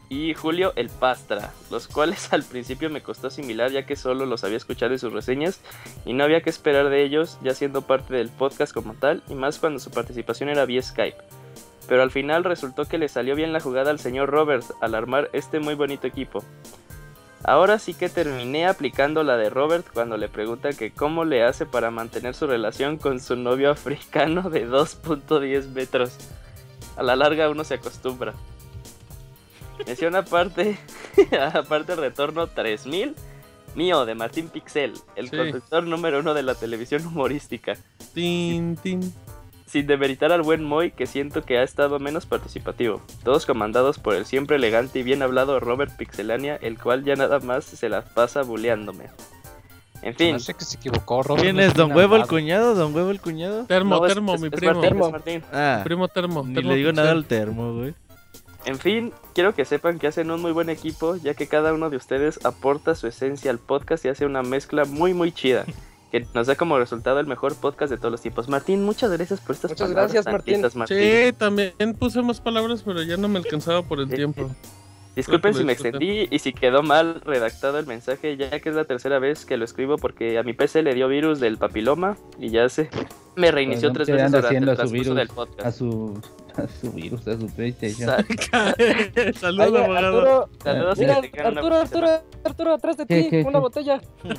y 0.08 0.34
Julio 0.34 0.72
el 0.76 0.88
Pastra, 0.88 1.52
los 1.70 1.86
cuales 1.88 2.32
al 2.32 2.42
principio 2.42 2.90
me 2.90 3.00
costó 3.02 3.28
asimilar 3.28 3.70
ya 3.70 3.86
que 3.86 3.96
solo 3.96 4.26
los 4.26 4.42
había 4.44 4.56
escuchado 4.56 4.92
en 4.92 4.98
sus 4.98 5.12
reseñas 5.12 5.60
y 6.04 6.12
no 6.12 6.24
había 6.24 6.40
que 6.42 6.50
esperar 6.50 6.88
de 6.90 7.04
ellos 7.04 7.38
ya 7.42 7.54
siendo 7.54 7.82
parte 7.82 8.14
del 8.14 8.28
podcast 8.28 8.72
como 8.74 8.94
tal 8.94 9.22
y 9.28 9.34
más 9.34 9.58
cuando 9.58 9.78
su 9.78 9.90
participación 9.90 10.48
era 10.48 10.64
vía 10.66 10.82
Skype. 10.82 11.18
Pero 11.90 12.04
al 12.04 12.12
final 12.12 12.44
resultó 12.44 12.84
que 12.84 12.98
le 12.98 13.08
salió 13.08 13.34
bien 13.34 13.52
la 13.52 13.58
jugada 13.58 13.90
al 13.90 13.98
señor 13.98 14.30
Robert 14.30 14.64
al 14.80 14.94
armar 14.94 15.28
este 15.32 15.58
muy 15.58 15.74
bonito 15.74 16.06
equipo. 16.06 16.44
Ahora 17.42 17.80
sí 17.80 17.94
que 17.94 18.08
terminé 18.08 18.68
aplicando 18.68 19.24
la 19.24 19.36
de 19.36 19.50
Robert 19.50 19.84
cuando 19.92 20.16
le 20.16 20.28
pregunta 20.28 20.70
que 20.72 20.92
cómo 20.92 21.24
le 21.24 21.42
hace 21.42 21.66
para 21.66 21.90
mantener 21.90 22.34
su 22.34 22.46
relación 22.46 22.96
con 22.96 23.18
su 23.18 23.34
novio 23.34 23.70
africano 23.72 24.50
de 24.50 24.68
2.10 24.68 25.66
metros. 25.70 26.16
A 26.96 27.02
la 27.02 27.16
larga 27.16 27.50
uno 27.50 27.64
se 27.64 27.74
acostumbra. 27.74 28.34
Menciona 29.84 30.18
aparte, 30.20 30.78
aparte 31.54 31.96
retorno 31.96 32.46
3000, 32.46 33.16
mío 33.74 34.04
de 34.06 34.14
Martín 34.14 34.48
Pixel, 34.48 34.92
el 35.16 35.28
Sí. 35.28 35.36
conductor 35.36 35.82
número 35.82 36.20
uno 36.20 36.34
de 36.34 36.44
la 36.44 36.54
televisión 36.54 37.04
humorística. 37.04 37.74
Tin, 38.14 38.76
tin. 38.76 39.12
Sin 39.70 39.86
demeritar 39.86 40.32
al 40.32 40.42
buen 40.42 40.64
Moy, 40.64 40.90
que 40.90 41.06
siento 41.06 41.42
que 41.44 41.58
ha 41.58 41.62
estado 41.62 42.00
menos 42.00 42.26
participativo. 42.26 43.00
Todos 43.22 43.46
comandados 43.46 43.98
por 44.00 44.16
el 44.16 44.26
siempre 44.26 44.56
elegante 44.56 44.98
y 44.98 45.02
bien 45.04 45.22
hablado 45.22 45.60
Robert 45.60 45.96
Pixelania, 45.96 46.56
el 46.56 46.76
cual 46.76 47.04
ya 47.04 47.14
nada 47.14 47.38
más 47.38 47.66
se 47.66 47.88
la 47.88 48.02
pasa 48.02 48.42
buleándome. 48.42 49.04
En 50.02 50.14
fin, 50.16 50.32
No 50.32 50.40
sé 50.40 50.54
que 50.54 50.64
se 50.64 50.76
equivocó, 50.78 51.22
Robert. 51.22 51.44
¿Quién 51.44 51.60
es? 51.60 51.74
¿Don 51.74 51.92
Huevo 51.92 52.16
el 52.16 52.26
cuñado? 52.26 52.74
¿Don 52.74 52.92
Huevo 52.94 53.10
el 53.10 53.20
cuñado? 53.20 53.66
Termo, 53.66 53.96
no, 54.00 54.06
termo, 54.08 54.34
es- 54.34 54.40
mi 54.40 54.46
es 54.48 54.52
primo. 54.54 54.72
Martín, 54.72 54.88
Termo. 54.90 55.06
es 55.06 55.12
Martín. 55.12 55.42
Ah, 55.52 55.80
Primo 55.84 56.08
termo. 56.08 56.42
ni 56.44 56.54
termo 56.54 56.70
le 56.70 56.76
digo 56.76 56.92
nada 56.92 57.10
al 57.12 57.26
termo, 57.26 57.74
güey. 57.74 57.94
En 58.64 58.78
fin, 58.78 59.12
quiero 59.34 59.54
que 59.54 59.64
sepan 59.64 59.98
que 60.00 60.06
hacen 60.08 60.30
un 60.30 60.40
muy 60.42 60.52
buen 60.52 60.68
equipo, 60.68 61.14
ya 61.16 61.34
que 61.34 61.46
cada 61.46 61.72
uno 61.72 61.90
de 61.90 61.96
ustedes 61.96 62.44
aporta 62.44 62.94
su 62.94 63.06
esencia 63.06 63.50
al 63.52 63.58
podcast 63.58 64.04
y 64.04 64.08
hace 64.08 64.26
una 64.26 64.42
mezcla 64.42 64.84
muy 64.84 65.14
muy 65.14 65.30
chida, 65.32 65.64
que 66.10 66.26
nos 66.34 66.46
da 66.46 66.56
como 66.56 66.78
resultado 66.78 67.20
el 67.20 67.26
mejor 67.26 67.54
podcast 67.56 67.90
de 67.90 67.96
todos 67.98 68.10
los 68.12 68.20
tiempos. 68.20 68.48
Martín, 68.48 68.82
muchas 68.84 69.10
gracias 69.12 69.40
por 69.40 69.54
estas 69.54 69.70
Muchas 69.72 69.88
palabras 69.88 70.12
gracias, 70.12 70.24
tan 70.24 70.32
Martín. 70.34 70.60
Martín. 70.74 70.98
Sí, 70.98 71.32
también 71.38 71.72
puse 71.98 72.20
más 72.22 72.40
palabras, 72.40 72.82
pero 72.84 73.02
ya 73.02 73.16
no 73.16 73.28
me 73.28 73.38
alcanzaba 73.38 73.82
por 73.82 74.00
el 74.00 74.08
Sí. 74.08 74.16
tiempo. 74.16 74.50
Disculpen 75.16 75.54
si 75.54 75.64
me 75.64 75.72
extendí 75.72 76.28
y 76.30 76.38
si 76.38 76.52
quedó 76.52 76.82
mal 76.84 77.20
redactado 77.22 77.78
el 77.78 77.86
mensaje, 77.86 78.36
ya 78.36 78.60
que 78.60 78.68
es 78.68 78.74
la 78.76 78.84
tercera 78.84 79.18
vez 79.18 79.44
que 79.44 79.56
lo 79.56 79.64
escribo 79.64 79.96
porque 79.96 80.38
a 80.38 80.42
mi 80.44 80.52
PC 80.52 80.82
le 80.82 80.94
dio 80.94 81.08
virus 81.08 81.40
del 81.40 81.58
papiloma 81.58 82.16
y 82.38 82.50
ya 82.50 82.68
se 82.68 82.88
me 83.34 83.50
reinició 83.50 83.92
Pues 83.92 84.06
tres 84.06 84.08
no 84.08 84.14
veces 84.14 84.30
durante 84.30 84.56
el 84.58 84.64
transcurso 84.64 84.92
virus 84.92 85.16
del 85.16 85.28
A 85.30 85.34
podcast. 85.34 85.78
su, 85.78 86.20
a 86.56 86.66
su 86.68 86.92
virus, 86.92 87.26
a 87.28 87.38
su 87.38 87.46
PlayStation. 87.48 88.08
Sa- 88.08 88.24
Saludos, 89.40 89.80
abogado. 89.82 90.18
Arturo, 90.18 90.48
Saludos 90.62 90.98
mira, 90.98 91.14
Arturo, 91.44 91.76
Arturo. 91.76 92.08
Arturo, 92.44 92.74
atrás 92.74 92.96
de 92.96 93.06
¿Qué, 93.06 93.22
ti, 93.30 93.36
una 93.38 93.52
qué? 93.52 93.58
botella. 93.58 94.00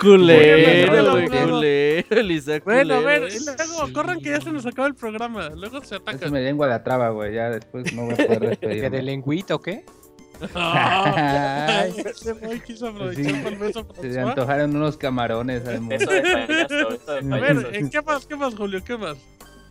Culero, 0.00 0.90
Bueno, 0.92 1.10
güey, 1.12 1.28
bueno. 1.28 1.52
culero, 1.56 2.06
el 2.10 2.30
Isaac 2.30 2.64
Bueno, 2.64 2.94
a 2.94 3.00
ver, 3.00 3.22
luego 3.22 3.92
corran 3.92 4.20
que 4.20 4.30
ya 4.30 4.40
se 4.40 4.50
nos 4.52 4.64
acaba 4.66 4.88
el 4.88 4.94
programa. 4.94 5.50
Luego 5.50 5.80
se 5.80 5.96
Eso 5.96 5.96
atacan. 5.96 6.32
me 6.32 6.40
lengua 6.40 6.66
la 6.68 6.82
traba, 6.82 7.10
güey. 7.10 7.34
Ya 7.34 7.50
después 7.50 7.92
no 7.92 8.04
voy 8.04 8.14
a 8.14 8.16
poder 8.16 8.28
¿Que 8.60 8.66
de 8.66 8.74
despedirme. 8.76 9.02
lengüita 9.02 9.54
o 9.54 9.60
qué? 9.60 9.84
Ay, 10.54 11.92
ese 12.04 12.32
güey 12.32 12.60
quiso 12.60 12.88
aprovechar 12.88 13.24
Sí. 13.26 13.32
para 13.32 13.48
el 13.50 13.56
beso 13.58 13.86
Se 14.00 14.08
le 14.08 14.20
antojaron 14.20 14.74
unos 14.74 14.96
camarones 14.96 15.66
al 15.66 15.80
mundo. 15.80 15.96
Eso 15.96 16.10
de 16.10 16.22
payaso, 16.22 16.90
eso 16.94 17.12
de 17.14 17.34
A 17.34 17.40
ver, 17.40 17.68
¿en 17.74 17.90
¿qué 17.90 18.00
más, 18.02 18.26
qué 18.26 18.36
más, 18.36 18.54
Julio? 18.54 18.82
¿Qué 18.84 18.96
más? 18.96 19.18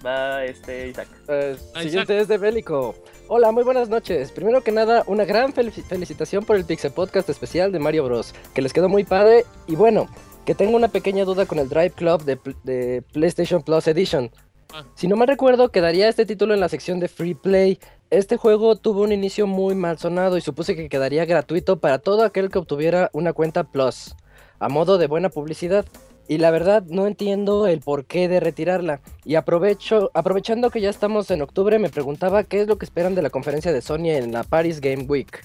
Va 0.06 0.46
este 0.46 0.88
Isaac. 0.90 1.08
Eh, 1.28 1.58
Ahí 1.76 1.84
siguiente 1.86 2.18
es 2.20 2.28
de 2.28 2.38
Bélico. 2.38 2.96
Hola, 3.28 3.52
muy 3.52 3.64
buenas 3.64 3.90
noches. 3.90 4.32
Primero 4.32 4.64
que 4.64 4.72
nada, 4.72 5.04
una 5.08 5.26
gran 5.26 5.54
fel- 5.54 5.72
felicitación 5.72 6.46
por 6.46 6.56
el 6.56 6.66
Pixel 6.66 6.92
Podcast 6.92 7.30
especial 7.30 7.72
de 7.72 7.80
Mario 7.80 8.06
Bros. 8.06 8.34
Que 8.54 8.62
les 8.62 8.72
quedó 8.72 8.88
muy 8.88 9.04
padre. 9.04 9.46
Y 9.68 9.76
bueno, 9.76 10.08
que 10.46 10.56
tengo 10.56 10.78
una 10.78 10.88
pequeña 10.88 11.26
duda 11.26 11.46
con 11.46 11.60
el 11.60 11.68
Drive 11.68 11.92
Club 11.92 12.24
de 12.24 13.04
PlayStation 13.12 13.62
Plus 13.62 13.88
Edition. 13.88 14.32
Ah. 14.74 14.86
Si 14.96 15.08
no 15.08 15.16
mal 15.18 15.28
recuerdo, 15.28 15.70
quedaría 15.70 16.08
este 16.08 16.26
título 16.26 16.54
en 16.54 16.60
la 16.62 16.70
sección 16.70 17.00
de 17.00 17.08
Free 17.10 17.34
Play. 17.34 17.80
Este 18.10 18.38
juego 18.38 18.76
tuvo 18.78 19.02
un 19.02 19.12
inicio 19.12 19.48
muy 19.48 19.76
mal 19.76 19.98
sonado 19.98 20.38
y 20.38 20.42
supuse 20.42 20.76
que 20.76 20.88
quedaría 20.90 21.26
gratuito 21.26 21.80
para 21.80 22.00
todo 22.00 22.24
aquel 22.24 22.50
que 22.50 22.60
obtuviera 22.60 23.10
una 23.14 23.34
cuenta 23.34 23.66
Plus, 23.66 24.16
a 24.60 24.70
modo 24.70 24.98
de 24.98 25.08
buena 25.08 25.30
publicidad. 25.30 25.86
Y 26.30 26.38
la 26.38 26.52
verdad 26.52 26.84
no 26.88 27.08
entiendo 27.08 27.66
el 27.68 27.80
porqué 27.82 28.28
de 28.30 28.40
retirarla. 28.40 29.02
Y 29.26 29.34
aprovecho, 29.36 30.12
aprovechando 30.14 30.70
que 30.70 30.80
ya 30.80 30.90
estamos 30.92 31.30
en 31.32 31.42
octubre, 31.42 31.80
me 31.80 31.90
preguntaba 31.90 32.44
qué 32.44 32.62
es 32.62 32.68
lo 32.68 32.78
que 32.78 32.86
esperan 32.86 33.16
de 33.16 33.24
la 33.24 33.32
conferencia 33.32 33.74
de 33.74 33.82
Sony 33.82 34.10
en 34.12 34.32
la 34.32 34.44
Paris 34.44 34.80
Game 34.80 35.04
Week. 35.06 35.44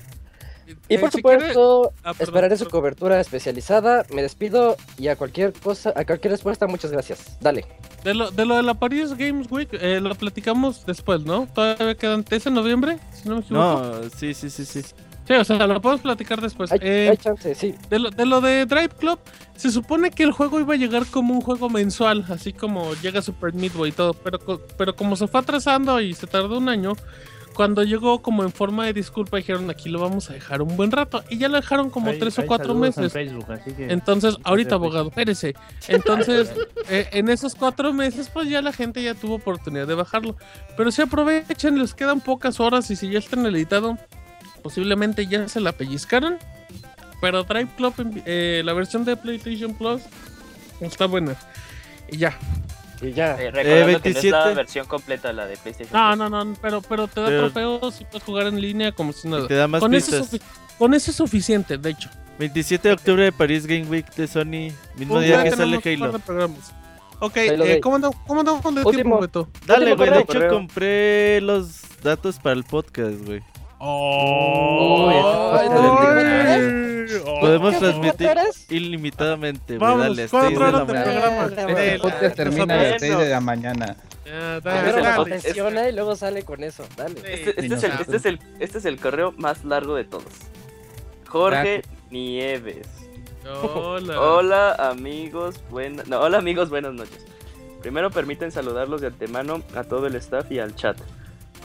Y 0.88 0.94
Eh, 0.94 0.98
por 0.98 1.10
si 1.10 1.22
quiere- 1.22 1.38
supuesto, 1.40 1.92
Ah, 2.04 2.12
esperaré 2.18 2.56
su 2.56 2.66
cobertura 2.68 3.18
especializada. 3.20 4.04
Me 4.14 4.22
despido 4.22 4.76
y 4.98 5.08
a 5.08 5.16
cualquier 5.16 5.52
cosa, 5.54 5.92
a 5.96 6.04
cualquier 6.04 6.32
respuesta, 6.32 6.66
muchas 6.66 6.90
gracias. 6.90 7.38
Dale. 7.40 7.64
De 8.02 8.12
lo, 8.14 8.30
de 8.30 8.44
lo 8.44 8.56
de 8.56 8.62
la 8.62 8.74
Paris 8.74 9.14
Games 9.16 9.50
Week, 9.50 9.68
eh, 9.72 10.00
lo 10.00 10.14
platicamos 10.14 10.84
después, 10.86 11.22
¿no? 11.24 11.46
Todavía 11.54 11.94
quedan. 11.94 12.24
¿Es 12.30 12.46
en 12.46 12.54
noviembre? 12.54 12.98
Si 13.12 13.26
no 13.28 13.36
me 13.36 13.40
equivoco. 13.42 13.62
No, 13.64 14.10
sí, 14.18 14.34
sí, 14.34 14.50
sí, 14.50 14.64
sí. 14.66 14.82
Sí, 15.26 15.32
o 15.32 15.44
sea, 15.44 15.66
lo 15.66 15.80
podemos 15.80 16.02
platicar 16.02 16.40
después. 16.40 16.70
Hay, 16.72 16.78
Eh, 16.82 17.08
hay 17.10 17.16
chance, 17.16 17.54
sí. 17.54 17.74
de, 17.88 17.98
lo, 17.98 18.10
de 18.10 18.26
lo 18.26 18.40
de 18.42 18.66
Drive 18.66 18.90
Club, 18.98 19.18
se 19.56 19.70
supone 19.70 20.10
que 20.10 20.22
el 20.22 20.32
juego 20.32 20.60
iba 20.60 20.74
a 20.74 20.76
llegar 20.76 21.06
como 21.06 21.32
un 21.34 21.40
juego 21.40 21.70
mensual, 21.70 22.24
así 22.28 22.52
como 22.52 22.92
llega 23.02 23.22
Super 23.22 23.54
Midway 23.54 23.90
y 23.90 23.92
todo, 23.92 24.12
pero, 24.14 24.38
pero 24.76 24.94
como 24.94 25.16
se 25.16 25.26
fue 25.26 25.40
atrasando 25.40 26.00
y 26.00 26.12
se 26.12 26.26
tardó 26.26 26.58
un 26.58 26.68
año, 26.68 26.92
cuando 27.54 27.84
llegó 27.84 28.20
como 28.20 28.42
en 28.42 28.50
forma 28.50 28.84
de 28.84 28.92
disculpa 28.92 29.36
dijeron 29.36 29.70
aquí 29.70 29.88
lo 29.88 30.00
vamos 30.00 30.28
a 30.28 30.32
dejar 30.34 30.60
un 30.60 30.76
buen 30.76 30.90
rato 30.90 31.22
y 31.30 31.38
ya 31.38 31.48
lo 31.48 31.54
dejaron 31.56 31.88
como 31.88 32.10
Hay- 32.10 32.18
tres 32.18 32.36
o 32.40 32.46
cuatro 32.46 32.74
saludos 32.74 32.96
en 32.98 33.02
meses. 33.04 33.12
Facebook, 33.12 33.52
así 33.52 33.72
que- 33.72 33.92
Entonces, 33.92 34.36
ahorita 34.42 34.74
abogado, 34.74 35.08
espérese. 35.10 35.54
Entonces, 35.86 36.52
eh, 36.90 37.08
en 37.12 37.28
esos 37.28 37.54
cuatro 37.54 37.92
meses, 37.94 38.28
pues 38.28 38.48
ya 38.50 38.60
la 38.60 38.72
gente 38.72 39.00
ya 39.02 39.14
tuvo 39.14 39.36
oportunidad 39.36 39.86
de 39.86 39.94
bajarlo. 39.94 40.36
Pero 40.76 40.90
si 40.90 41.00
aprovechen, 41.02 41.78
les 41.78 41.94
quedan 41.94 42.20
pocas 42.20 42.58
horas 42.58 42.90
y 42.90 42.96
si 42.96 43.08
ya 43.08 43.20
están 43.20 43.46
editado, 43.46 43.96
posiblemente 44.64 45.26
ya 45.28 45.46
se 45.46 45.60
la 45.60 45.70
pellizcaron. 45.72 46.38
Pero 47.20 47.44
Drive 47.44 47.68
Club, 47.76 47.94
en- 47.98 48.22
eh, 48.26 48.62
la 48.64 48.72
versión 48.72 49.04
de 49.04 49.16
PlayStation 49.16 49.74
Plus, 49.74 50.02
está 50.80 51.06
buena. 51.06 51.36
Y 52.10 52.16
ya. 52.18 52.36
Y 53.00 53.12
ya. 53.12 53.32
Eh, 53.40 53.50
recordando 53.50 53.62
que 53.62 53.70
no 53.70 53.96
es 53.96 54.02
27. 54.02 54.30
la 54.30 54.54
versión 54.54 54.86
completa 54.86 55.32
la 55.32 55.46
de 55.46 55.56
PlayStation. 55.56 55.92
No, 55.92 56.16
Plus. 56.16 56.30
no, 56.30 56.44
no, 56.44 56.54
pero, 56.60 56.82
pero 56.82 57.06
te 57.06 57.20
da 57.20 57.26
Pero- 57.28 57.40
trofeos 57.50 58.00
y 58.00 58.04
puedes 58.04 58.22
jugar 58.24 58.46
en 58.48 58.60
línea 58.60 58.92
como 58.92 59.12
si 59.12 59.28
nada. 59.28 59.46
Te 59.46 59.54
da 59.54 59.68
más 59.68 59.80
Con 59.80 59.94
eso, 59.94 60.18
pistas. 60.20 60.40
con 60.78 60.92
eso 60.94 61.10
es 61.12 61.16
suficiente, 61.16 61.78
de 61.78 61.90
hecho. 61.90 62.10
27 62.38 62.88
de 62.88 62.94
octubre 62.94 63.22
de 63.24 63.32
París 63.32 63.64
Game 63.66 63.84
Week 63.84 64.12
de 64.16 64.26
Sony. 64.26 64.72
Mismo 64.96 65.14
Pues 65.14 65.26
día 65.26 65.44
que 65.44 65.50
sale 65.52 65.76
Halo. 65.84 66.20
Ok, 67.20 67.36
eh. 67.36 67.80
¿cómo 67.80 67.94
andamos 67.96 68.60
con 68.60 68.76
el 68.76 68.84
Último. 68.84 68.90
tiempo, 68.92 69.20
Beto? 69.20 69.48
Dale, 69.66 69.94
güey. 69.94 70.10
De 70.10 70.18
hecho, 70.20 70.48
compré 70.48 71.40
los 71.40 71.82
datos 72.02 72.38
para 72.38 72.54
el 72.56 72.64
podcast, 72.64 73.24
güey. 73.24 73.40
Oh, 73.86 75.60
Podemos 77.40 77.74
¿Qué, 77.74 77.80
transmitir 77.80 78.30
ilimitadamente. 78.70 79.76
Vamos, 79.76 80.00
Dale, 80.00 80.28
cuatro 80.28 80.48
seis 80.48 80.58
de 80.58 80.64
la 80.64 80.68
horas 80.68 80.86
de 80.86 80.94
programa. 80.94 82.02
Podcast 82.02 82.36
termina 82.36 82.74
a 82.74 82.82
las 82.82 83.00
6 83.00 83.18
de 83.18 83.28
la 83.28 83.40
mañana. 83.40 83.96
Ya, 84.24 84.60
dale, 84.60 84.92
dale. 85.02 85.90
y 85.90 85.92
luego 85.92 86.16
sale 86.16 86.42
con 86.44 86.64
eso. 86.64 86.86
Dale. 86.96 87.20
Este, 87.24 87.50
este 87.60 87.74
es 87.74 87.82
el, 87.84 87.92
este, 87.92 88.16
es 88.16 88.24
el, 88.24 88.40
este 88.58 88.78
es 88.78 88.84
el 88.86 88.98
correo 88.98 89.32
más 89.36 89.64
largo 89.66 89.94
de 89.94 90.04
todos. 90.04 90.32
Jorge 91.28 91.82
Nieves. 92.10 92.88
Hola. 93.74 94.18
Hola 94.18 94.72
amigos, 94.78 95.60
buenas 95.68 96.08
no, 96.08 96.20
hola 96.20 96.38
amigos, 96.38 96.70
buenas 96.70 96.94
noches. 96.94 97.26
Primero 97.82 98.10
permiten 98.10 98.50
saludarlos 98.50 99.02
de 99.02 99.08
antemano 99.08 99.62
a 99.74 99.84
todo 99.84 100.06
el 100.06 100.14
staff 100.14 100.50
y 100.50 100.58
al 100.58 100.74
chat. 100.74 100.96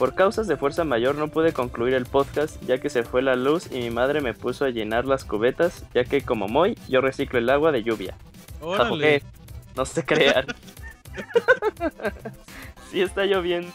Por 0.00 0.14
causas 0.14 0.46
de 0.48 0.56
fuerza 0.56 0.84
mayor 0.84 1.16
no 1.16 1.28
pude 1.28 1.52
concluir 1.52 1.92
el 1.92 2.06
podcast 2.06 2.58
ya 2.62 2.78
que 2.78 2.88
se 2.88 3.02
fue 3.02 3.20
la 3.20 3.36
luz 3.36 3.70
y 3.70 3.80
mi 3.80 3.90
madre 3.90 4.22
me 4.22 4.32
puso 4.32 4.64
a 4.64 4.70
llenar 4.70 5.04
las 5.04 5.26
cubetas 5.26 5.84
ya 5.92 6.04
que 6.04 6.22
como 6.22 6.48
Moy 6.48 6.78
yo 6.88 7.02
reciclo 7.02 7.38
el 7.38 7.50
agua 7.50 7.70
de 7.70 7.82
lluvia. 7.82 8.16
Órale. 8.62 9.22
No 9.76 9.84
se 9.84 10.02
crean. 10.02 10.46
sí 12.90 13.02
está 13.02 13.26
lloviendo 13.26 13.70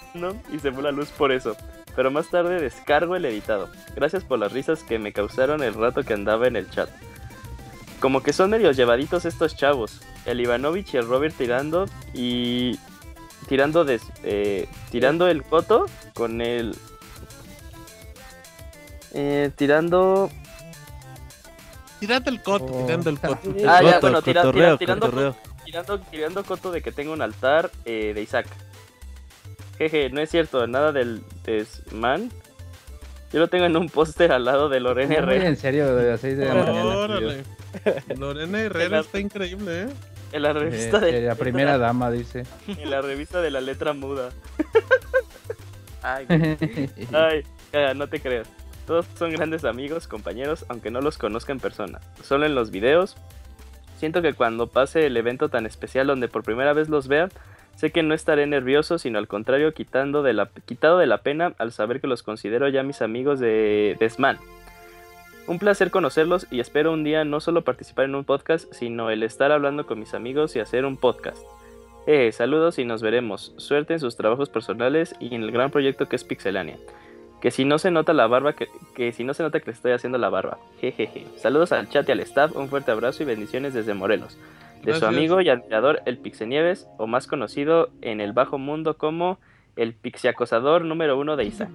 y 0.52 0.58
se 0.58 0.72
fue 0.72 0.82
la 0.82 0.92
luz 0.92 1.10
por 1.10 1.32
eso. 1.32 1.56
Pero 1.96 2.10
más 2.10 2.28
tarde 2.32 2.60
descargo 2.60 3.16
el 3.16 3.26
editado. 3.26 3.70
Gracias 3.96 4.24
por 4.24 4.40
las 4.40 4.52
risas 4.52 4.82
que 4.82 4.98
me 4.98 5.14
causaron 5.14 5.62
el 5.62 5.76
rato 5.76 6.02
que 6.02 6.16
andaba 6.16 6.48
en 6.48 6.56
el 6.56 6.68
chat. 6.72 6.90
Como 8.00 8.24
que 8.24 8.34
son 8.34 8.50
medios 8.50 8.76
llevaditos 8.76 9.26
estos 9.26 9.56
chavos. 9.56 10.02
El 10.26 10.42
Ivanovich 10.42 10.96
y 10.96 10.98
el 10.98 11.08
Robert 11.08 11.36
tirando 11.38 11.86
y 12.16 12.80
tirando 13.48 13.86
des- 13.86 14.02
eh, 14.24 14.68
tirando 14.92 15.28
el 15.28 15.44
coto 15.44 15.86
con 16.14 16.42
el 16.42 16.76
eh, 19.14 19.52
tirando 19.56 20.30
Tirando 22.00 22.30
el 22.30 22.42
coto, 22.44 22.66
Oh. 22.66 22.86
tirando 22.86 23.10
el 23.10 23.20
coto. 23.20 23.54
Ah, 23.68 23.82
ya, 23.82 23.94
Coto, 23.94 24.02
bueno, 24.02 24.22
tira- 24.22 24.42
tira- 24.42 24.44
cotorreo, 24.44 24.78
tirando- 24.78 25.06
cotorreo. 25.08 25.36
tirando, 25.64 26.00
tirando 26.02 26.44
coto 26.44 26.72
de 26.72 26.82
que 26.82 26.92
tengo 26.92 27.14
un 27.14 27.22
altar 27.22 27.72
eh, 27.86 28.12
de 28.14 28.22
Isaac. 28.22 28.48
Jeje, 29.78 30.10
no 30.10 30.20
es 30.22 30.30
cierto, 30.30 30.68
nada 30.68 30.92
del 30.92 31.24
Desman. 31.46 32.30
Yo 33.32 33.40
lo 33.40 33.48
tengo 33.48 33.66
en 33.66 33.76
un 33.78 33.90
póster 33.90 34.32
al 34.34 34.46
lado 34.46 34.70
de 34.70 34.80
Lorena 34.82 35.16
Herrera, 35.16 35.48
en 35.48 35.58
serio, 35.58 35.96
de 35.96 36.12
las 36.12 36.20
6 36.22 36.38
de 36.38 36.46
la 36.46 36.54
mañana. 36.54 36.84
Órale. 36.98 37.44
Lorena 38.18 38.62
Herrera 38.62 39.00
está 39.00 39.20
increíble, 39.20 39.84
¿eh? 39.84 39.88
En 40.36 40.42
la 40.44 40.50
Eh, 40.50 40.54
revista 40.54 41.00
de 41.00 41.12
de 41.12 41.22
la 41.22 41.36
primera 41.36 41.78
dama, 41.78 42.12
dice. 42.12 42.44
en 42.68 42.90
la 42.90 43.02
revista 43.02 43.42
de 43.42 43.52
la 43.52 43.62
letra 43.62 43.94
muda. 43.94 44.30
Ay. 46.04 46.28
Ay, 47.14 47.44
no 47.96 48.08
te 48.08 48.20
creas. 48.20 48.48
Todos 48.86 49.08
son 49.18 49.32
grandes 49.32 49.66
amigos, 49.66 50.08
compañeros, 50.08 50.66
aunque 50.70 50.92
no 50.92 51.02
los 51.02 51.18
conozca 51.18 51.52
en 51.52 51.60
persona. 51.60 52.00
Solo 52.22 52.46
en 52.46 52.54
los 52.54 52.70
videos. 52.70 53.16
Siento 53.98 54.22
que 54.22 54.34
cuando 54.34 54.68
pase 54.68 55.08
el 55.08 55.18
evento 55.18 55.50
tan 55.50 55.66
especial 55.66 56.06
donde 56.08 56.28
por 56.28 56.44
primera 56.44 56.74
vez 56.74 56.90
los 56.90 57.08
vea, 57.08 57.30
sé 57.76 57.92
que 57.92 58.04
no 58.04 58.14
estaré 58.14 58.46
nervioso, 58.46 59.00
sino 59.00 59.18
al 59.18 59.28
contrario, 59.28 59.74
quitando 59.74 60.22
de 60.22 60.34
la, 60.34 60.50
quitado 60.66 61.00
de 61.00 61.08
la 61.08 61.20
pena 61.20 61.54
al 61.58 61.72
saber 61.72 62.02
que 62.02 62.08
los 62.08 62.22
considero 62.22 62.68
ya 62.68 62.84
mis 62.84 63.02
amigos 63.02 63.40
de 63.40 63.96
Desman. 64.00 64.38
Un 65.48 65.60
placer 65.60 65.92
conocerlos 65.92 66.48
y 66.50 66.60
espero 66.60 66.92
un 66.92 67.04
día 67.04 67.24
no 67.24 67.40
solo 67.40 67.64
participar 67.64 68.06
en 68.06 68.16
un 68.16 68.24
podcast, 68.24 68.72
sino 68.74 69.12
el 69.12 69.22
estar 69.22 69.52
hablando 69.52 69.86
con 69.86 70.00
mis 70.00 70.16
amigos 70.16 70.56
y 70.56 70.60
hacer 70.60 70.86
un 70.86 70.98
podcast. 70.98 71.38
Eh, 72.08 72.32
saludos 72.32 72.80
y 72.80 72.86
nos 72.86 73.04
veremos. 73.04 73.54
Suerte 73.58 73.94
en 73.94 74.00
sus 74.00 74.16
trabajos 74.16 74.50
personales 74.50 75.16
y 75.20 75.36
en 75.36 75.44
el 75.44 75.52
gran 75.52 75.70
proyecto 75.70 76.08
que 76.08 76.16
es 76.16 76.24
Pixelania. 76.24 76.78
Que 77.42 77.52
si 77.52 77.64
no 77.64 77.78
se 77.78 77.92
nota 77.92 78.14
la 78.14 78.26
barba, 78.26 78.54
que, 78.54 78.68
que 78.96 79.14
si 79.14 79.24
no 79.24 79.36
se 79.36 79.44
nota 79.44 79.60
que 79.60 79.68
le 79.68 79.74
estoy 79.74 79.92
haciendo 79.92 80.18
la 80.18 80.30
barba. 80.30 80.58
Jejeje. 80.82 81.28
Saludos 81.38 81.72
al 81.72 81.90
chat 81.90 82.10
y 82.10 82.12
al 82.12 82.22
staff, 82.22 82.56
un 82.56 82.68
fuerte 82.68 82.90
abrazo 82.92 83.22
y 83.22 83.28
bendiciones 83.28 83.76
desde 83.76 83.94
Morelos. 83.94 84.40
De 84.82 84.94
su 84.94 85.06
amigo 85.06 85.42
y 85.42 85.50
admirador 85.50 86.02
el 86.06 86.18
Pixenieves, 86.18 86.88
o 86.98 87.06
más 87.06 87.28
conocido 87.28 87.90
en 88.02 88.20
el 88.20 88.34
bajo 88.34 88.58
mundo 88.58 88.98
como 88.98 89.40
el 89.76 89.94
pixiacosador 89.94 90.86
número 90.86 91.20
uno 91.20 91.36
de 91.36 91.46
Isaac. 91.46 91.72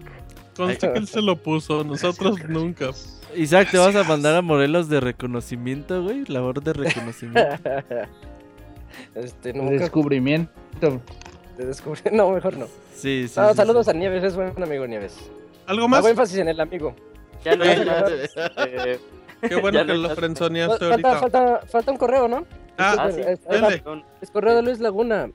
Conste 0.56 0.92
que 0.92 0.98
él 0.98 1.06
se 1.06 1.22
lo 1.22 1.36
puso, 1.36 1.84
nosotros 1.84 2.44
nunca. 2.48 2.90
Isaac, 3.36 3.70
te 3.70 3.78
vas 3.78 3.94
a 3.96 4.04
mandar 4.04 4.34
a 4.36 4.42
Morelos 4.42 4.88
de 4.88 5.00
reconocimiento, 5.00 6.02
güey. 6.02 6.24
Labor 6.26 6.62
de 6.62 6.72
reconocimiento. 6.72 7.40
este, 9.14 9.52
Un 9.52 9.58
nunca 9.66 9.80
Descubrimiento. 9.82 10.52
te 11.56 11.66
descubrí. 11.66 12.00
No, 12.12 12.30
mejor 12.30 12.56
no. 12.56 12.66
Sí, 12.94 13.26
sí. 13.28 13.34
Ah, 13.36 13.50
sí, 13.50 13.56
saludos 13.56 13.86
sí. 13.86 13.90
a 13.90 13.94
Nieves, 13.94 14.22
es 14.24 14.34
buen 14.36 14.62
amigo 14.62 14.86
Nieves. 14.86 15.16
¿Algo 15.66 15.88
más? 15.88 15.98
Hago 16.00 16.08
énfasis 16.08 16.38
en 16.38 16.48
el 16.48 16.60
amigo. 16.60 16.94
Ya 17.44 17.56
no, 17.56 17.64
Sí. 17.64 17.70
ya 17.76 17.84
no, 17.84 18.64
eh, 18.66 19.00
Qué 19.48 19.54
bueno 19.56 19.78
Ya 19.80 19.86
que 19.86 19.94
lo 19.94 20.10
frenzoneaste 20.14 20.88
Falta, 20.88 20.90
ahorita. 20.90 21.18
falta, 21.18 21.60
falta 21.66 21.92
un 21.92 21.96
correo, 21.96 22.28
¿no? 22.28 22.44
Ah, 22.76 22.96
ah, 22.98 23.10
sí. 23.10 23.20
Es- 23.20 23.42
dale. 23.44 23.78
Perdón. 23.78 24.04
Es 24.20 24.30
correo 24.30 24.54
de 24.54 24.62
Luis 24.62 24.80
Laguna. 24.80 25.30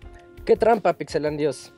Qué 0.46 0.56
trampa, 0.56 0.94
Pixelandios. 0.94 1.74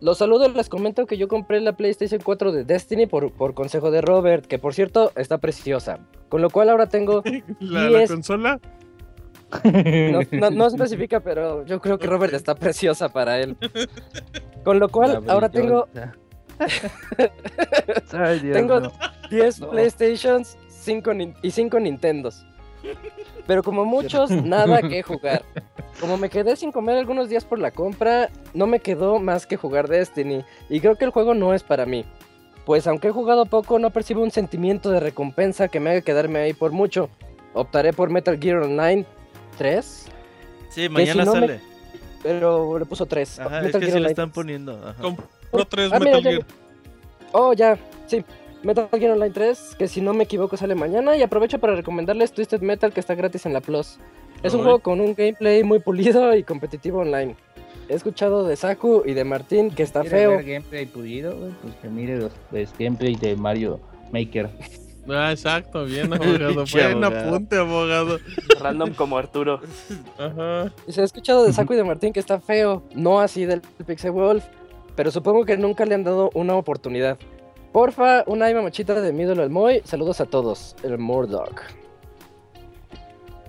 Los 0.00 0.18
saludo, 0.18 0.48
les 0.48 0.68
comento 0.68 1.06
que 1.06 1.16
yo 1.16 1.28
compré 1.28 1.60
la 1.60 1.76
PlayStation 1.76 2.20
4 2.22 2.52
de 2.52 2.64
Destiny 2.64 3.06
por, 3.06 3.32
por 3.32 3.54
consejo 3.54 3.90
de 3.90 4.00
Robert, 4.00 4.44
que 4.46 4.58
por 4.58 4.74
cierto 4.74 5.12
está 5.16 5.38
preciosa. 5.38 5.98
Con 6.28 6.42
lo 6.42 6.50
cual 6.50 6.68
ahora 6.68 6.86
tengo. 6.86 7.22
la, 7.60 8.06
consola. 8.06 8.60
No, 9.62 10.20
no, 10.32 10.50
no 10.50 10.66
especifica, 10.68 11.20
pero 11.20 11.64
yo 11.64 11.80
creo 11.80 11.98
que 11.98 12.06
Robert 12.06 12.34
está 12.34 12.54
preciosa 12.54 13.08
para 13.08 13.38
él. 13.40 13.56
Con 14.64 14.78
lo 14.80 14.88
cual 14.88 15.22
ahora 15.28 15.48
tengo. 15.48 15.86
Ay, 18.12 18.40
Dios, 18.40 18.56
Tengo 18.56 18.80
no. 18.80 18.92
10 19.30 19.60
No. 19.60 19.70
PlayStations 19.70 20.56
5 20.68 21.12
nin- 21.12 21.34
y 21.42 21.50
5 21.50 21.78
Nintendos. 21.80 22.46
Pero 23.46 23.62
como 23.62 23.84
muchos, 23.84 24.30
nada 24.30 24.80
que 24.82 25.02
jugar. 25.02 25.42
Como 26.00 26.16
me 26.16 26.28
quedé 26.30 26.56
sin 26.56 26.72
comer 26.72 26.96
algunos 26.98 27.28
días 27.28 27.44
por 27.44 27.58
la 27.58 27.70
compra, 27.70 28.30
no 28.52 28.66
me 28.66 28.80
quedó 28.80 29.18
más 29.20 29.46
que 29.46 29.56
jugar 29.56 29.88
Destiny. 29.88 30.44
Y 30.68 30.80
creo 30.80 30.96
que 30.96 31.04
el 31.04 31.10
juego 31.10 31.34
no 31.34 31.54
es 31.54 31.62
para 31.62 31.86
mí. 31.86 32.04
Pues 32.64 32.86
aunque 32.86 33.08
he 33.08 33.12
jugado 33.12 33.44
poco, 33.46 33.78
no 33.78 33.90
percibo 33.90 34.22
un 34.22 34.30
sentimiento 34.30 34.90
de 34.90 34.98
recompensa 35.00 35.68
que 35.68 35.80
me 35.80 35.90
haga 35.90 36.00
quedarme 36.00 36.38
ahí 36.40 36.52
por 36.54 36.72
mucho. 36.72 37.10
Optaré 37.52 37.92
por 37.92 38.10
Metal 38.10 38.38
Gear 38.40 38.58
Online 38.58 39.04
3, 39.58 40.06
Sí, 40.70 40.88
mañana 40.88 41.22
si 41.24 41.26
no 41.28 41.34
me- 41.34 41.40
sale. 41.46 41.60
pero 42.22 42.78
le 42.78 42.84
puso 42.86 43.06
3. 43.06 43.38
Ajá, 43.40 43.60
es 43.60 43.76
que 43.76 43.90
sí 43.92 44.00
lo 44.00 44.08
están 44.08 44.32
poniendo. 44.32 44.72
Ajá. 44.84 45.00
Compró 45.00 45.64
tres 45.68 45.92
Ah, 45.92 45.98
mira, 46.00 46.16
Metal 46.16 46.22
ya- 46.24 46.30
Gear. 46.30 46.44
Oh, 47.32 47.52
ya, 47.52 47.78
sí. 48.06 48.24
Metal 48.64 48.88
Gear 48.92 49.12
Online 49.12 49.30
3, 49.32 49.76
que 49.78 49.88
si 49.88 50.00
no 50.00 50.14
me 50.14 50.24
equivoco 50.24 50.56
sale 50.56 50.74
mañana. 50.74 51.16
Y 51.16 51.22
aprovecho 51.22 51.58
para 51.58 51.74
recomendarles 51.76 52.32
Twisted 52.32 52.60
Metal, 52.60 52.92
que 52.92 53.00
está 53.00 53.14
gratis 53.14 53.46
en 53.46 53.52
la 53.52 53.60
Plus. 53.60 53.98
Es 54.42 54.54
un 54.54 54.62
juego 54.62 54.78
con 54.80 55.00
un 55.00 55.14
gameplay 55.14 55.62
muy 55.62 55.78
pulido 55.78 56.34
y 56.34 56.42
competitivo 56.42 57.00
online. 57.00 57.36
He 57.88 57.94
escuchado 57.94 58.46
de 58.46 58.56
Saku 58.56 59.02
y 59.04 59.12
de 59.12 59.24
Martín 59.24 59.70
que 59.70 59.82
está 59.82 60.00
¿Quiere 60.00 60.16
feo. 60.18 60.30
ver 60.32 60.44
gameplay 60.44 60.86
pulido? 60.86 61.36
Pues 61.62 61.74
que 61.82 61.88
mire 61.88 62.16
los, 62.18 62.32
los 62.50 62.78
gameplay 62.78 63.14
de 63.14 63.36
Mario 63.36 63.80
Maker. 64.10 64.48
Ah, 65.08 65.32
exacto, 65.32 65.84
bien 65.84 66.12
abogado. 66.14 66.64
Buen 66.72 67.04
abogado. 67.04 67.26
apunte, 67.28 67.56
abogado. 67.58 68.18
Random 68.60 68.94
como 68.94 69.18
Arturo. 69.18 69.60
Ajá. 70.18 70.72
Dice, 70.86 71.02
he 71.02 71.04
escuchado 71.04 71.44
de 71.44 71.52
Saku 71.52 71.74
y 71.74 71.76
de 71.76 71.84
Martín 71.84 72.12
que 72.12 72.20
está 72.20 72.40
feo. 72.40 72.82
No 72.94 73.20
así 73.20 73.44
del 73.44 73.60
Pixel 73.86 74.12
Wolf. 74.12 74.44
Pero 74.96 75.10
supongo 75.10 75.44
que 75.44 75.56
nunca 75.58 75.84
le 75.84 75.94
han 75.94 76.04
dado 76.04 76.30
una 76.34 76.54
oportunidad. 76.54 77.18
Porfa, 77.78 78.22
una 78.28 78.44
Aima 78.44 78.62
mochita 78.62 78.94
de 79.00 79.12
mi 79.12 79.24
ídolo 79.24 79.42
el 79.42 79.50
Moy. 79.50 79.82
Saludos 79.84 80.20
a 80.20 80.26
todos. 80.26 80.76
El 80.84 80.96
Mordog. 80.96 81.56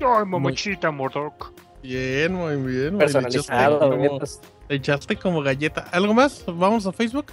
Ay, 0.01 0.25
mamachita, 0.25 0.89
Mordok. 0.89 1.51
Bien, 1.83 2.33
muy 2.33 2.55
bien. 2.55 2.97
Personalizado. 2.97 3.75
echaste 3.77 4.07
como- 4.09 4.19
echaste 4.67 5.15
como 5.17 5.41
galleta. 5.43 5.81
¿Algo 5.91 6.15
más? 6.15 6.43
¿Vamos 6.47 6.87
a 6.87 6.91
Facebook? 6.91 7.27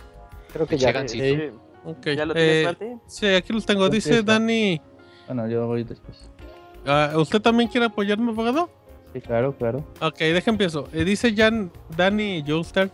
Creo 0.53 0.67
que 0.67 0.77
ya. 0.77 0.89
Llegan, 0.89 1.09
sí. 1.09 1.19
Sí. 1.19 1.51
Ok. 1.87 2.09
¿Ya 2.15 2.27
lo 2.27 2.35
eh, 2.35 2.37
tienes, 2.37 2.65
Martín? 2.67 3.01
sí, 3.07 3.27
aquí 3.27 3.55
los 3.55 3.65
tengo. 3.65 3.89
Dice 3.89 4.11
empiezo. 4.19 4.27
Dani. 4.27 4.79
Bueno, 5.29 5.49
yo 5.49 5.67
voy 5.67 5.85
después. 5.85 6.29
ah, 6.87 7.13
¿Usted 7.17 7.41
también 7.41 7.71
quiere 7.71 7.87
apoyarme, 7.87 8.33
abogado? 8.33 8.69
Sí, 9.15 9.23
claro, 9.23 9.57
claro. 9.57 9.83
Ok, 10.03 10.19
deja 10.19 10.51
empiezo. 10.51 10.89
Eh, 10.93 11.05
dice 11.05 11.35
Jan, 11.35 11.73
Dani 11.97 12.45
Joestar. 12.47 12.91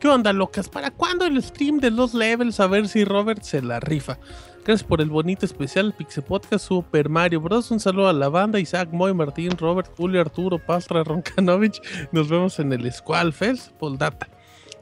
¿Qué 0.00 0.08
onda, 0.08 0.32
locas? 0.32 0.68
¿Para 0.68 0.90
cuándo 0.90 1.26
el 1.26 1.42
stream 1.42 1.78
de 1.78 1.90
los 1.90 2.14
levels? 2.14 2.58
A 2.58 2.66
ver 2.66 2.88
si 2.88 3.04
Robert 3.04 3.42
se 3.42 3.60
la 3.60 3.80
rifa. 3.80 4.18
Gracias 4.64 4.82
por 4.82 5.00
el 5.00 5.10
bonito 5.10 5.44
especial 5.44 5.92
Pixel 5.96 6.22
Podcast 6.24 6.66
Super 6.66 7.08
Mario 7.08 7.40
Bros. 7.40 7.70
Un 7.70 7.80
saludo 7.80 8.08
a 8.08 8.12
la 8.12 8.28
banda, 8.28 8.58
Isaac, 8.58 8.88
Moy, 8.92 9.12
Martín, 9.12 9.50
Robert, 9.58 9.90
Julio, 9.96 10.20
Arturo, 10.20 10.58
Pastra, 10.58 11.04
Roncanovich. 11.04 11.80
Nos 12.12 12.28
vemos 12.28 12.58
en 12.60 12.72
el 12.72 12.90
Squall 12.92 13.32
Fest, 13.32 13.72
Poldata. 13.72 14.28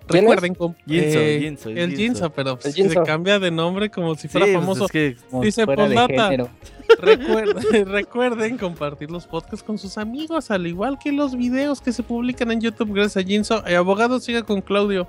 ¿Quién 0.07 0.23
Recuerden, 0.23 0.55
Ginzo, 0.55 1.19
eh, 1.19 1.41
Ginzo, 1.43 1.69
el. 1.69 1.97
Ginzo, 1.97 2.31
pero 2.31 2.59
pues, 2.59 2.79
El 2.79 2.91
se 2.91 3.03
cambia 3.03 3.39
de 3.39 3.51
nombre 3.51 3.91
como 3.91 4.15
si 4.15 4.23
Sí, 4.23 4.29
fuera 4.29 4.47
pues 4.47 4.59
famoso. 4.59 4.85
es 4.87 4.91
que 4.91 5.17
Como 5.31 5.43
Dice 5.43 5.67
género. 5.67 6.49
Recuerden, 7.87 8.59
compartir 8.59 9.11
los 9.11 9.27
podcasts 9.27 9.63
con 9.63 9.79
sus 9.79 9.99
amigos, 9.99 10.51
al 10.51 10.67
igual 10.67 10.99
que 10.99 11.13
los 11.13 11.37
videos 11.37 11.81
que 11.81 11.93
se 11.93 12.03
publican 12.03 12.51
en 12.51 12.61
YouTube. 12.61 12.93
Gracias 12.93 13.25
a 13.25 13.27
Jinso. 13.27 13.67
Eh, 13.67 13.77
abogado, 13.77 14.21
siga 14.21 14.43
con 14.43 14.61
Claudio. 14.61 15.07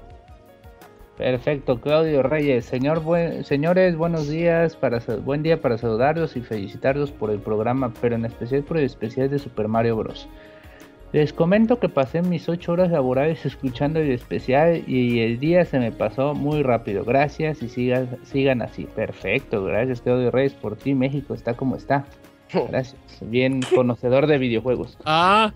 Perfecto, 1.18 1.82
Claudio 1.82 2.24
Reyes. 2.24 2.66
Señor 2.66 3.02
señores, 3.44 3.98
buenos 3.98 4.30
días. 4.30 4.76
Para, 4.78 5.00
buen 5.26 5.44
día 5.44 5.62
para 5.62 5.78
saludarlos 5.78 6.38
y 6.38 6.42
felicitarlos 6.42 7.12
por 7.12 7.30
el 7.30 7.40
programa, 7.40 7.94
pero 8.02 8.16
en 8.16 8.26
especial 8.26 8.64
por 8.64 8.78
el 8.78 8.86
especial 8.86 9.30
de 9.30 9.38
Super 9.40 9.68
Mario 9.68 9.98
Bros. 9.98 10.30
Les 11.12 11.34
comento 11.34 11.80
que 11.80 11.90
pasé 11.90 12.22
mis 12.22 12.48
8 12.48 12.72
horas 12.72 12.92
laborales 12.92 13.44
escuchando 13.44 14.00
el 14.00 14.12
especial 14.12 14.84
y 14.86 15.22
el 15.22 15.40
día 15.40 15.66
se 15.66 15.80
me 15.80 15.92
pasó 15.92 16.36
muy 16.36 16.62
rápido. 16.62 17.04
Gracias 17.04 17.64
y 17.64 17.70
sigan, 17.70 18.20
sigan 18.24 18.62
así. 18.62 18.86
Perfecto, 18.86 19.64
gracias 19.64 20.02
Claudio 20.02 20.30
Reyes 20.30 20.54
por 20.54 20.76
ti. 20.76 20.94
México 20.94 21.34
está 21.34 21.56
como 21.56 21.76
está. 21.76 22.06
Gracias. 22.70 23.00
Bien 23.22 23.62
conocedor 23.76 24.26
de 24.28 24.38
videojuegos. 24.38 24.98
Ah, 25.06 25.54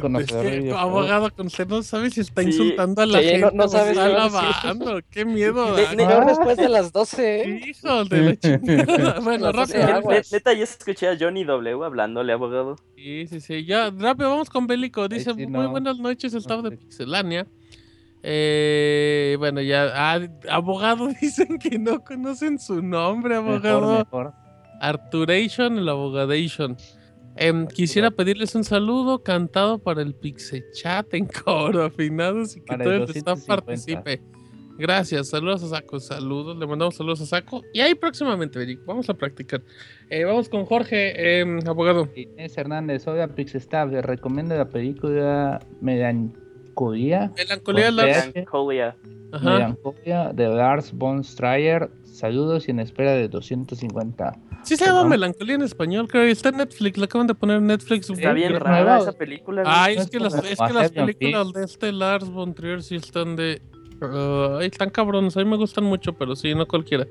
Conocedor 0.00 0.44
es 0.46 0.50
que, 0.50 0.56
de 0.56 0.62
videojuegos. 0.62 0.80
abogado, 0.82 1.30
con 1.34 1.46
usted 1.48 1.68
no 1.68 1.82
sabe 1.82 2.10
si 2.10 2.20
está 2.22 2.42
Sí, 2.42 2.48
insultando 2.48 3.02
a 3.02 3.06
la 3.06 3.18
sí, 3.20 3.24
no- 3.26 3.30
gente 3.32 3.56
no 3.56 3.64
o 3.64 3.68
sabes 3.68 3.90
está 3.90 4.04
alabando. 4.06 5.00
Qué 5.10 5.24
miedo. 5.24 5.76
Ne- 5.76 6.06
peor 6.06 6.26
después 6.26 6.56
de 6.56 6.68
las 6.68 6.92
12. 6.92 7.42
¿eh? 7.42 7.60
Hijo 7.68 8.04
de 8.06 8.20
la 8.22 8.36
chingada. 8.36 9.20
Bueno, 9.20 9.52
rápido. 9.52 9.86
Neta, 10.32 10.52
ya 10.54 10.64
escuché 10.64 11.08
a 11.08 11.16
Johnny 11.18 11.44
W 11.44 11.84
hablándole, 11.84 12.32
abogado. 12.32 12.76
Sí, 12.96 13.26
sí, 13.26 13.40
sí. 13.40 13.64
Ya, 13.66 13.90
rápido, 13.90 14.30
vamos 14.30 14.48
con 14.50 14.66
Bélico. 14.66 15.08
Dice, 15.08 15.32
sí, 15.34 15.46
muy 15.46 15.64
no. 15.64 15.70
buenas 15.70 15.98
noches, 15.98 16.32
el 16.32 16.40
staff 16.40 16.62
de. 16.62 16.70
Pixelania. 16.72 17.46
Eh, 18.28 19.36
bueno, 19.38 19.60
ya, 19.60 19.92
ah, 19.94 20.20
abogado, 20.50 21.08
dicen 21.20 21.58
que 21.58 21.78
no 21.78 22.02
conocen 22.02 22.58
su 22.58 22.82
nombre, 22.82 23.36
abogado. 23.36 23.80
Mejor, 23.80 23.98
mejor. 23.98 24.32
Arturation, 24.80 25.78
el 25.78 25.88
abogadation. 25.88 26.76
Em, 27.36 27.66
quisiera 27.66 28.10
pedirles 28.10 28.54
un 28.54 28.64
saludo 28.64 29.22
cantado 29.22 29.78
para 29.78 30.02
el 30.02 30.14
Pixechat 30.14 31.12
en 31.14 31.26
coro 31.26 31.84
afinados 31.84 32.56
y 32.56 32.60
que 32.60 32.66
Para 32.66 32.84
todo 32.84 32.94
el 32.94 33.02
el 33.02 33.10
staff 33.10 33.38
250. 33.46 33.46
participe. 33.46 34.22
Gracias, 34.78 35.28
saludos 35.28 35.62
a 35.62 35.68
Saco, 35.68 35.98
saludos, 36.00 36.58
le 36.58 36.66
mandamos 36.66 36.96
saludos 36.96 37.22
a 37.22 37.26
Saco. 37.26 37.62
Y 37.72 37.80
ahí 37.80 37.94
próximamente, 37.94 38.62
Eric, 38.62 38.80
vamos 38.84 39.08
a 39.08 39.14
practicar. 39.14 39.62
Eh, 40.10 40.24
vamos 40.24 40.50
con 40.50 40.66
Jorge, 40.66 41.40
em, 41.40 41.60
abogado. 41.66 42.08
Inés 42.14 42.56
Hernández, 42.58 43.06
hola 43.06 43.26
Pixestaff, 43.28 43.90
les 43.90 44.04
recomiendo 44.04 44.54
la 44.54 44.68
película 44.68 45.60
Melancolía. 45.80 47.32
Melancolía. 47.36 47.90
Melancolía 49.32 50.32
de 50.34 50.48
Lars 50.48 50.92
von 50.92 51.22
Trier. 51.22 51.90
Saludos 52.16 52.66
y 52.66 52.70
en 52.70 52.80
espera 52.80 53.12
de 53.12 53.28
250. 53.28 54.32
Sí 54.62 54.76
se 54.76 54.86
llama. 54.86 55.04
Melancolía 55.04 55.54
en 55.56 55.62
español, 55.62 56.08
creo. 56.08 56.26
y 56.26 56.30
Está 56.30 56.48
en 56.48 56.56
Netflix, 56.56 56.96
la 56.98 57.04
acaban 57.04 57.26
de 57.26 57.34
poner 57.34 57.58
en 57.58 57.66
Netflix. 57.66 58.08
Está 58.08 58.32
bien 58.32 58.54
es 58.54 58.58
rara 58.60 58.80
nueva. 58.82 58.98
esa 58.98 59.12
película. 59.12 59.62
No 59.62 59.86
es 59.86 59.98
es 59.98 60.10
que 60.10 60.18
las, 60.18 60.34
es 60.34 60.58
que 60.58 60.72
las 60.72 60.90
películas 60.92 61.52
de 61.52 61.64
este 61.64 61.92
Lars 61.92 62.30
von 62.30 62.54
Trier 62.54 62.82
sí 62.82 62.96
están 62.96 63.36
de... 63.36 63.60
uh, 64.00 64.56
ay, 64.60 64.68
están 64.68 64.88
cabrones, 64.90 65.36
a 65.36 65.40
mí 65.44 65.50
me 65.50 65.56
gustan 65.56 65.84
mucho, 65.84 66.14
pero 66.14 66.34
sí, 66.34 66.54
no 66.54 66.66
cualquiera. 66.66 67.06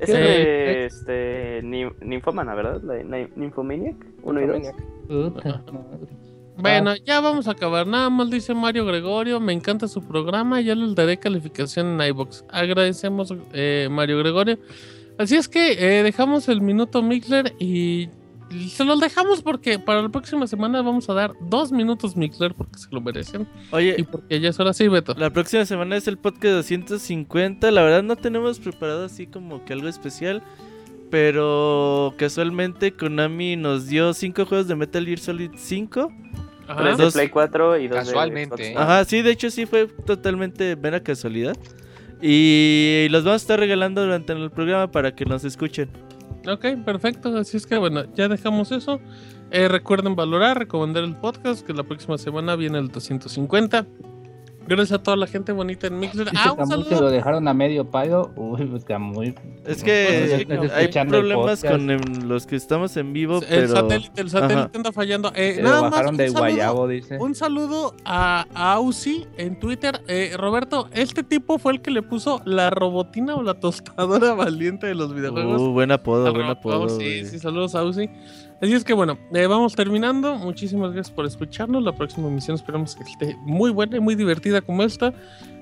Es 0.00 0.08
Eh, 0.08 0.12
de 0.14 0.84
este, 0.86 1.62
Nin- 1.62 1.94
Ninfomana, 2.00 2.54
¿verdad? 2.54 2.80
La, 2.82 2.94
la- 3.04 3.28
Nymphomaniac. 3.36 3.96
Uno 4.22 4.40
y 4.40 4.46
dos. 4.46 4.62
Bueno, 6.60 6.94
ya 6.96 7.20
vamos 7.20 7.48
a 7.48 7.52
acabar. 7.52 7.86
Nada 7.86 8.10
más 8.10 8.30
dice 8.30 8.54
Mario 8.54 8.84
Gregorio, 8.86 9.40
me 9.40 9.52
encanta 9.52 9.88
su 9.88 10.02
programa, 10.02 10.60
ya 10.60 10.74
les 10.74 10.94
daré 10.94 11.18
calificación 11.18 12.00
en 12.00 12.08
iBox. 12.08 12.44
Agradecemos, 12.50 13.34
eh, 13.52 13.88
Mario 13.90 14.18
Gregorio. 14.18 14.58
Así 15.18 15.36
es 15.36 15.48
que 15.48 15.72
eh, 15.72 16.02
dejamos 16.02 16.48
el 16.48 16.60
minuto 16.60 17.02
Mixler 17.02 17.54
y 17.58 18.08
se 18.68 18.84
los 18.84 18.98
dejamos 19.00 19.42
porque 19.42 19.78
para 19.78 20.02
la 20.02 20.08
próxima 20.08 20.46
semana 20.46 20.82
vamos 20.82 21.08
a 21.08 21.14
dar 21.14 21.34
dos 21.40 21.70
minutos 21.70 22.16
Mixler 22.16 22.54
porque 22.54 22.78
se 22.78 22.88
lo 22.90 23.00
merecen 23.00 23.42
y 23.42 23.74
Oye, 23.74 24.06
porque 24.10 24.40
ya 24.40 24.48
es 24.48 24.58
hora 24.58 24.72
sí, 24.72 24.88
Beto. 24.88 25.14
la 25.16 25.30
próxima 25.30 25.64
semana 25.66 25.96
es 25.96 26.08
el 26.08 26.18
podcast 26.18 26.54
250. 26.54 27.70
La 27.70 27.82
verdad 27.82 28.02
no 28.02 28.16
tenemos 28.16 28.58
preparado 28.58 29.04
así 29.04 29.26
como 29.26 29.64
que 29.64 29.72
algo 29.72 29.88
especial. 29.88 30.42
Pero 31.10 32.14
casualmente 32.16 32.92
Konami 32.92 33.56
nos 33.56 33.88
dio 33.88 34.14
5 34.14 34.46
juegos 34.46 34.68
de 34.68 34.76
Metal 34.76 35.04
Gear 35.04 35.18
Solid 35.18 35.50
5. 35.56 36.12
Ajá. 36.70 36.82
Tres 36.82 36.96
de 36.98 37.04
Dos- 37.04 37.12
Play 37.14 37.28
4 37.28 37.78
y 37.78 37.88
dos 37.88 37.98
Casualmente, 37.98 38.56
de 38.56 38.68
¿eh? 38.68 38.72
Xbox. 38.74 38.82
Ajá, 38.82 39.04
sí, 39.04 39.22
de 39.22 39.30
hecho 39.30 39.50
sí 39.50 39.66
fue 39.66 39.86
totalmente 40.06 40.76
mera 40.76 41.00
casualidad. 41.02 41.56
Y 42.22 43.06
los 43.10 43.24
vamos 43.24 43.40
a 43.40 43.44
estar 43.44 43.58
regalando 43.58 44.02
durante 44.02 44.32
el 44.32 44.50
programa 44.50 44.90
para 44.90 45.14
que 45.14 45.24
nos 45.24 45.44
escuchen. 45.44 45.88
Ok, 46.46 46.66
perfecto. 46.84 47.36
Así 47.36 47.56
es 47.56 47.66
que 47.66 47.78
bueno, 47.78 48.04
ya 48.14 48.28
dejamos 48.28 48.72
eso. 48.72 49.00
Eh, 49.50 49.68
recuerden 49.68 50.14
valorar, 50.14 50.58
recomendar 50.58 51.02
el 51.02 51.16
podcast, 51.16 51.66
que 51.66 51.72
la 51.72 51.82
próxima 51.82 52.18
semana 52.18 52.56
viene 52.56 52.78
el 52.78 52.88
250. 52.88 53.86
Gracias 54.70 55.00
a 55.00 55.02
toda 55.02 55.16
la 55.16 55.26
gente 55.26 55.50
bonita 55.50 55.88
en 55.88 55.98
Mixler. 55.98 56.30
Dice 56.30 56.42
Ah, 56.46 56.52
un 56.56 56.84
que 56.84 56.94
lo 56.94 57.10
dejaron 57.10 57.48
a 57.48 57.52
medio 57.54 57.90
payo. 57.90 58.30
Uy, 58.36 58.66
pues 58.66 58.84
Camuy. 58.84 59.34
Es 59.66 59.82
que 59.82 60.46
no, 60.48 60.62
no, 60.62 60.70
hay 60.72 60.86
problemas 61.08 61.64
con 61.64 61.90
em, 61.90 62.00
los 62.28 62.46
que 62.46 62.54
estamos 62.54 62.96
en 62.96 63.12
vivo, 63.12 63.38
El 63.38 63.46
pero... 63.48 63.68
satélite, 63.68 64.20
el 64.20 64.30
satélite 64.30 64.60
Ajá. 64.60 64.70
anda 64.72 64.92
fallando. 64.92 65.32
Eh, 65.34 65.54
se 65.56 65.62
nada 65.62 65.76
lo 65.78 65.82
más 65.82 65.90
bajaron 65.90 66.10
un 66.12 66.16
de 66.18 66.28
saludo- 66.28 66.38
Guayabo, 66.38 66.86
dice. 66.88 67.18
Un 67.18 67.34
saludo 67.34 67.94
a, 68.04 68.46
a 68.54 68.72
Ausi 68.74 69.26
en 69.36 69.58
Twitter. 69.58 70.02
Eh, 70.06 70.34
Roberto, 70.36 70.88
este 70.92 71.24
tipo 71.24 71.58
fue 71.58 71.72
el 71.72 71.80
que 71.80 71.90
le 71.90 72.02
puso 72.02 72.40
la 72.44 72.70
robotina 72.70 73.34
o 73.34 73.42
la 73.42 73.54
tostadora 73.54 74.34
valiente 74.34 74.86
de 74.86 74.94
los 74.94 75.12
videojuegos. 75.12 75.60
Uh, 75.60 75.72
buen 75.72 75.90
apodo, 75.90 76.32
buen 76.32 76.46
apodo. 76.46 76.88
sí, 76.88 77.24
sí, 77.24 77.40
saludos 77.40 77.74
a 77.74 77.80
Ausi. 77.80 78.08
Así 78.60 78.74
es 78.74 78.84
que 78.84 78.92
bueno, 78.92 79.18
eh, 79.32 79.46
vamos 79.46 79.74
terminando. 79.74 80.36
Muchísimas 80.36 80.92
gracias 80.92 81.14
por 81.14 81.24
escucharnos. 81.24 81.82
La 81.82 81.92
próxima 81.92 82.28
emisión 82.28 82.56
esperamos 82.56 82.94
que 82.94 83.04
esté 83.04 83.36
muy 83.40 83.70
buena 83.70 83.96
y 83.96 84.00
muy 84.00 84.14
divertida 84.14 84.60
como 84.60 84.82
esta. 84.82 85.14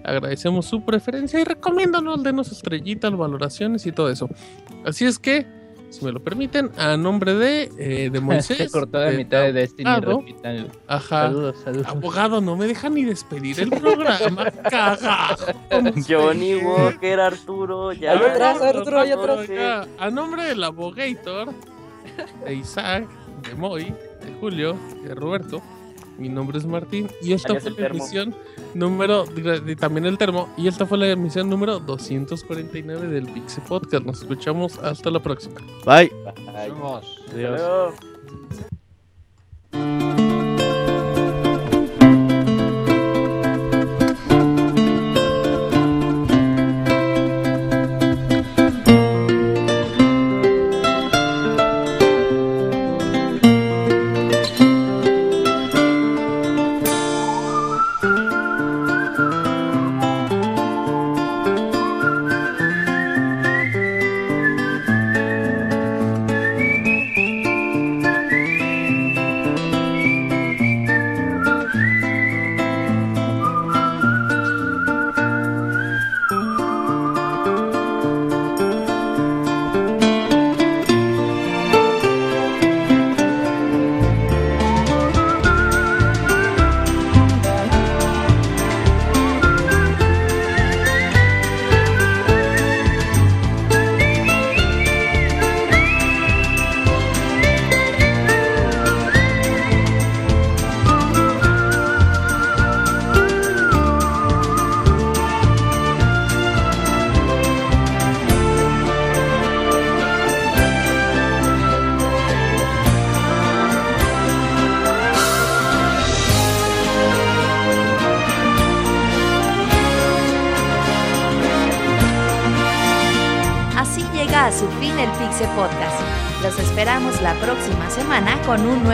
Agradecemos 0.04 0.66
su 0.66 0.84
preferencia 0.84 1.38
y 1.40 1.44
recomiéndanos, 1.44 2.22
denos 2.24 2.50
estrellitas, 2.50 3.16
valoraciones 3.16 3.86
y 3.86 3.92
todo 3.92 4.10
eso. 4.10 4.28
Así 4.84 5.04
es 5.04 5.20
que, 5.20 5.46
si 5.90 6.04
me 6.04 6.10
lo 6.10 6.24
permiten, 6.24 6.70
a 6.76 6.96
nombre 6.96 7.34
de, 7.34 7.70
eh, 7.78 8.10
de 8.10 8.20
Moisés. 8.20 8.56
Se 8.56 8.68
cortó 8.68 8.98
la 8.98 9.10
de 9.10 9.16
mitad 9.16 9.42
de 9.42 9.52
Destiny. 9.52 9.88
Ajá. 10.88 11.26
Saludos, 11.26 11.56
saludos. 11.62 11.86
Abogado, 11.86 12.40
no 12.40 12.56
me 12.56 12.66
deja 12.66 12.88
ni 12.88 13.04
despedir 13.04 13.60
el 13.60 13.70
programa. 13.70 14.50
Cagajo. 14.70 15.46
Johnny 16.08 16.56
Walker, 16.56 17.20
Arturo, 17.20 17.92
ya. 17.92 18.12
Ahí 18.12 18.18
atrás, 18.18 18.60
Arturo, 18.60 18.98
atrás. 18.98 19.88
A 19.98 20.10
nombre 20.10 20.44
del 20.44 20.64
abogator, 20.64 21.54
de 22.44 22.54
Isaac, 22.54 23.08
de 23.42 23.54
Moy, 23.54 23.84
de 23.84 24.32
Julio, 24.40 24.76
de 25.02 25.14
Roberto, 25.14 25.62
mi 26.18 26.28
nombre 26.28 26.58
es 26.58 26.66
Martín 26.66 27.08
y 27.22 27.32
esta 27.32 27.50
Alias 27.50 27.62
fue 27.62 27.72
la 27.80 27.86
emisión 27.86 28.34
número, 28.74 29.24
y 29.66 29.76
también 29.76 30.04
el 30.04 30.18
termo, 30.18 30.48
y 30.56 30.66
esta 30.68 30.84
fue 30.84 30.98
la 30.98 31.08
emisión 31.08 31.48
número 31.48 31.78
249 31.78 33.06
del 33.06 33.26
Pixie 33.28 33.62
Podcast. 33.66 34.04
Nos 34.04 34.20
escuchamos 34.22 34.78
hasta 34.78 35.10
la 35.10 35.20
próxima. 35.20 35.60
Bye. 35.86 36.12
Ay, 36.54 36.70
Vamos. 36.70 37.24
Dios. 37.34 37.94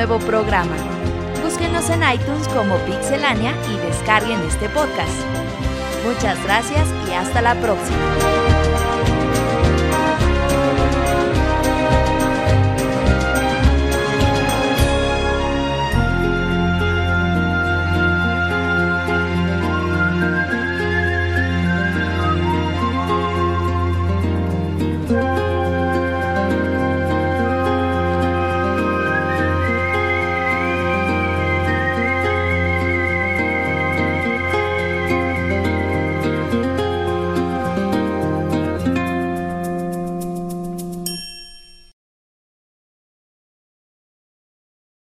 Nuevo 0.07 0.19
programa. 0.27 0.44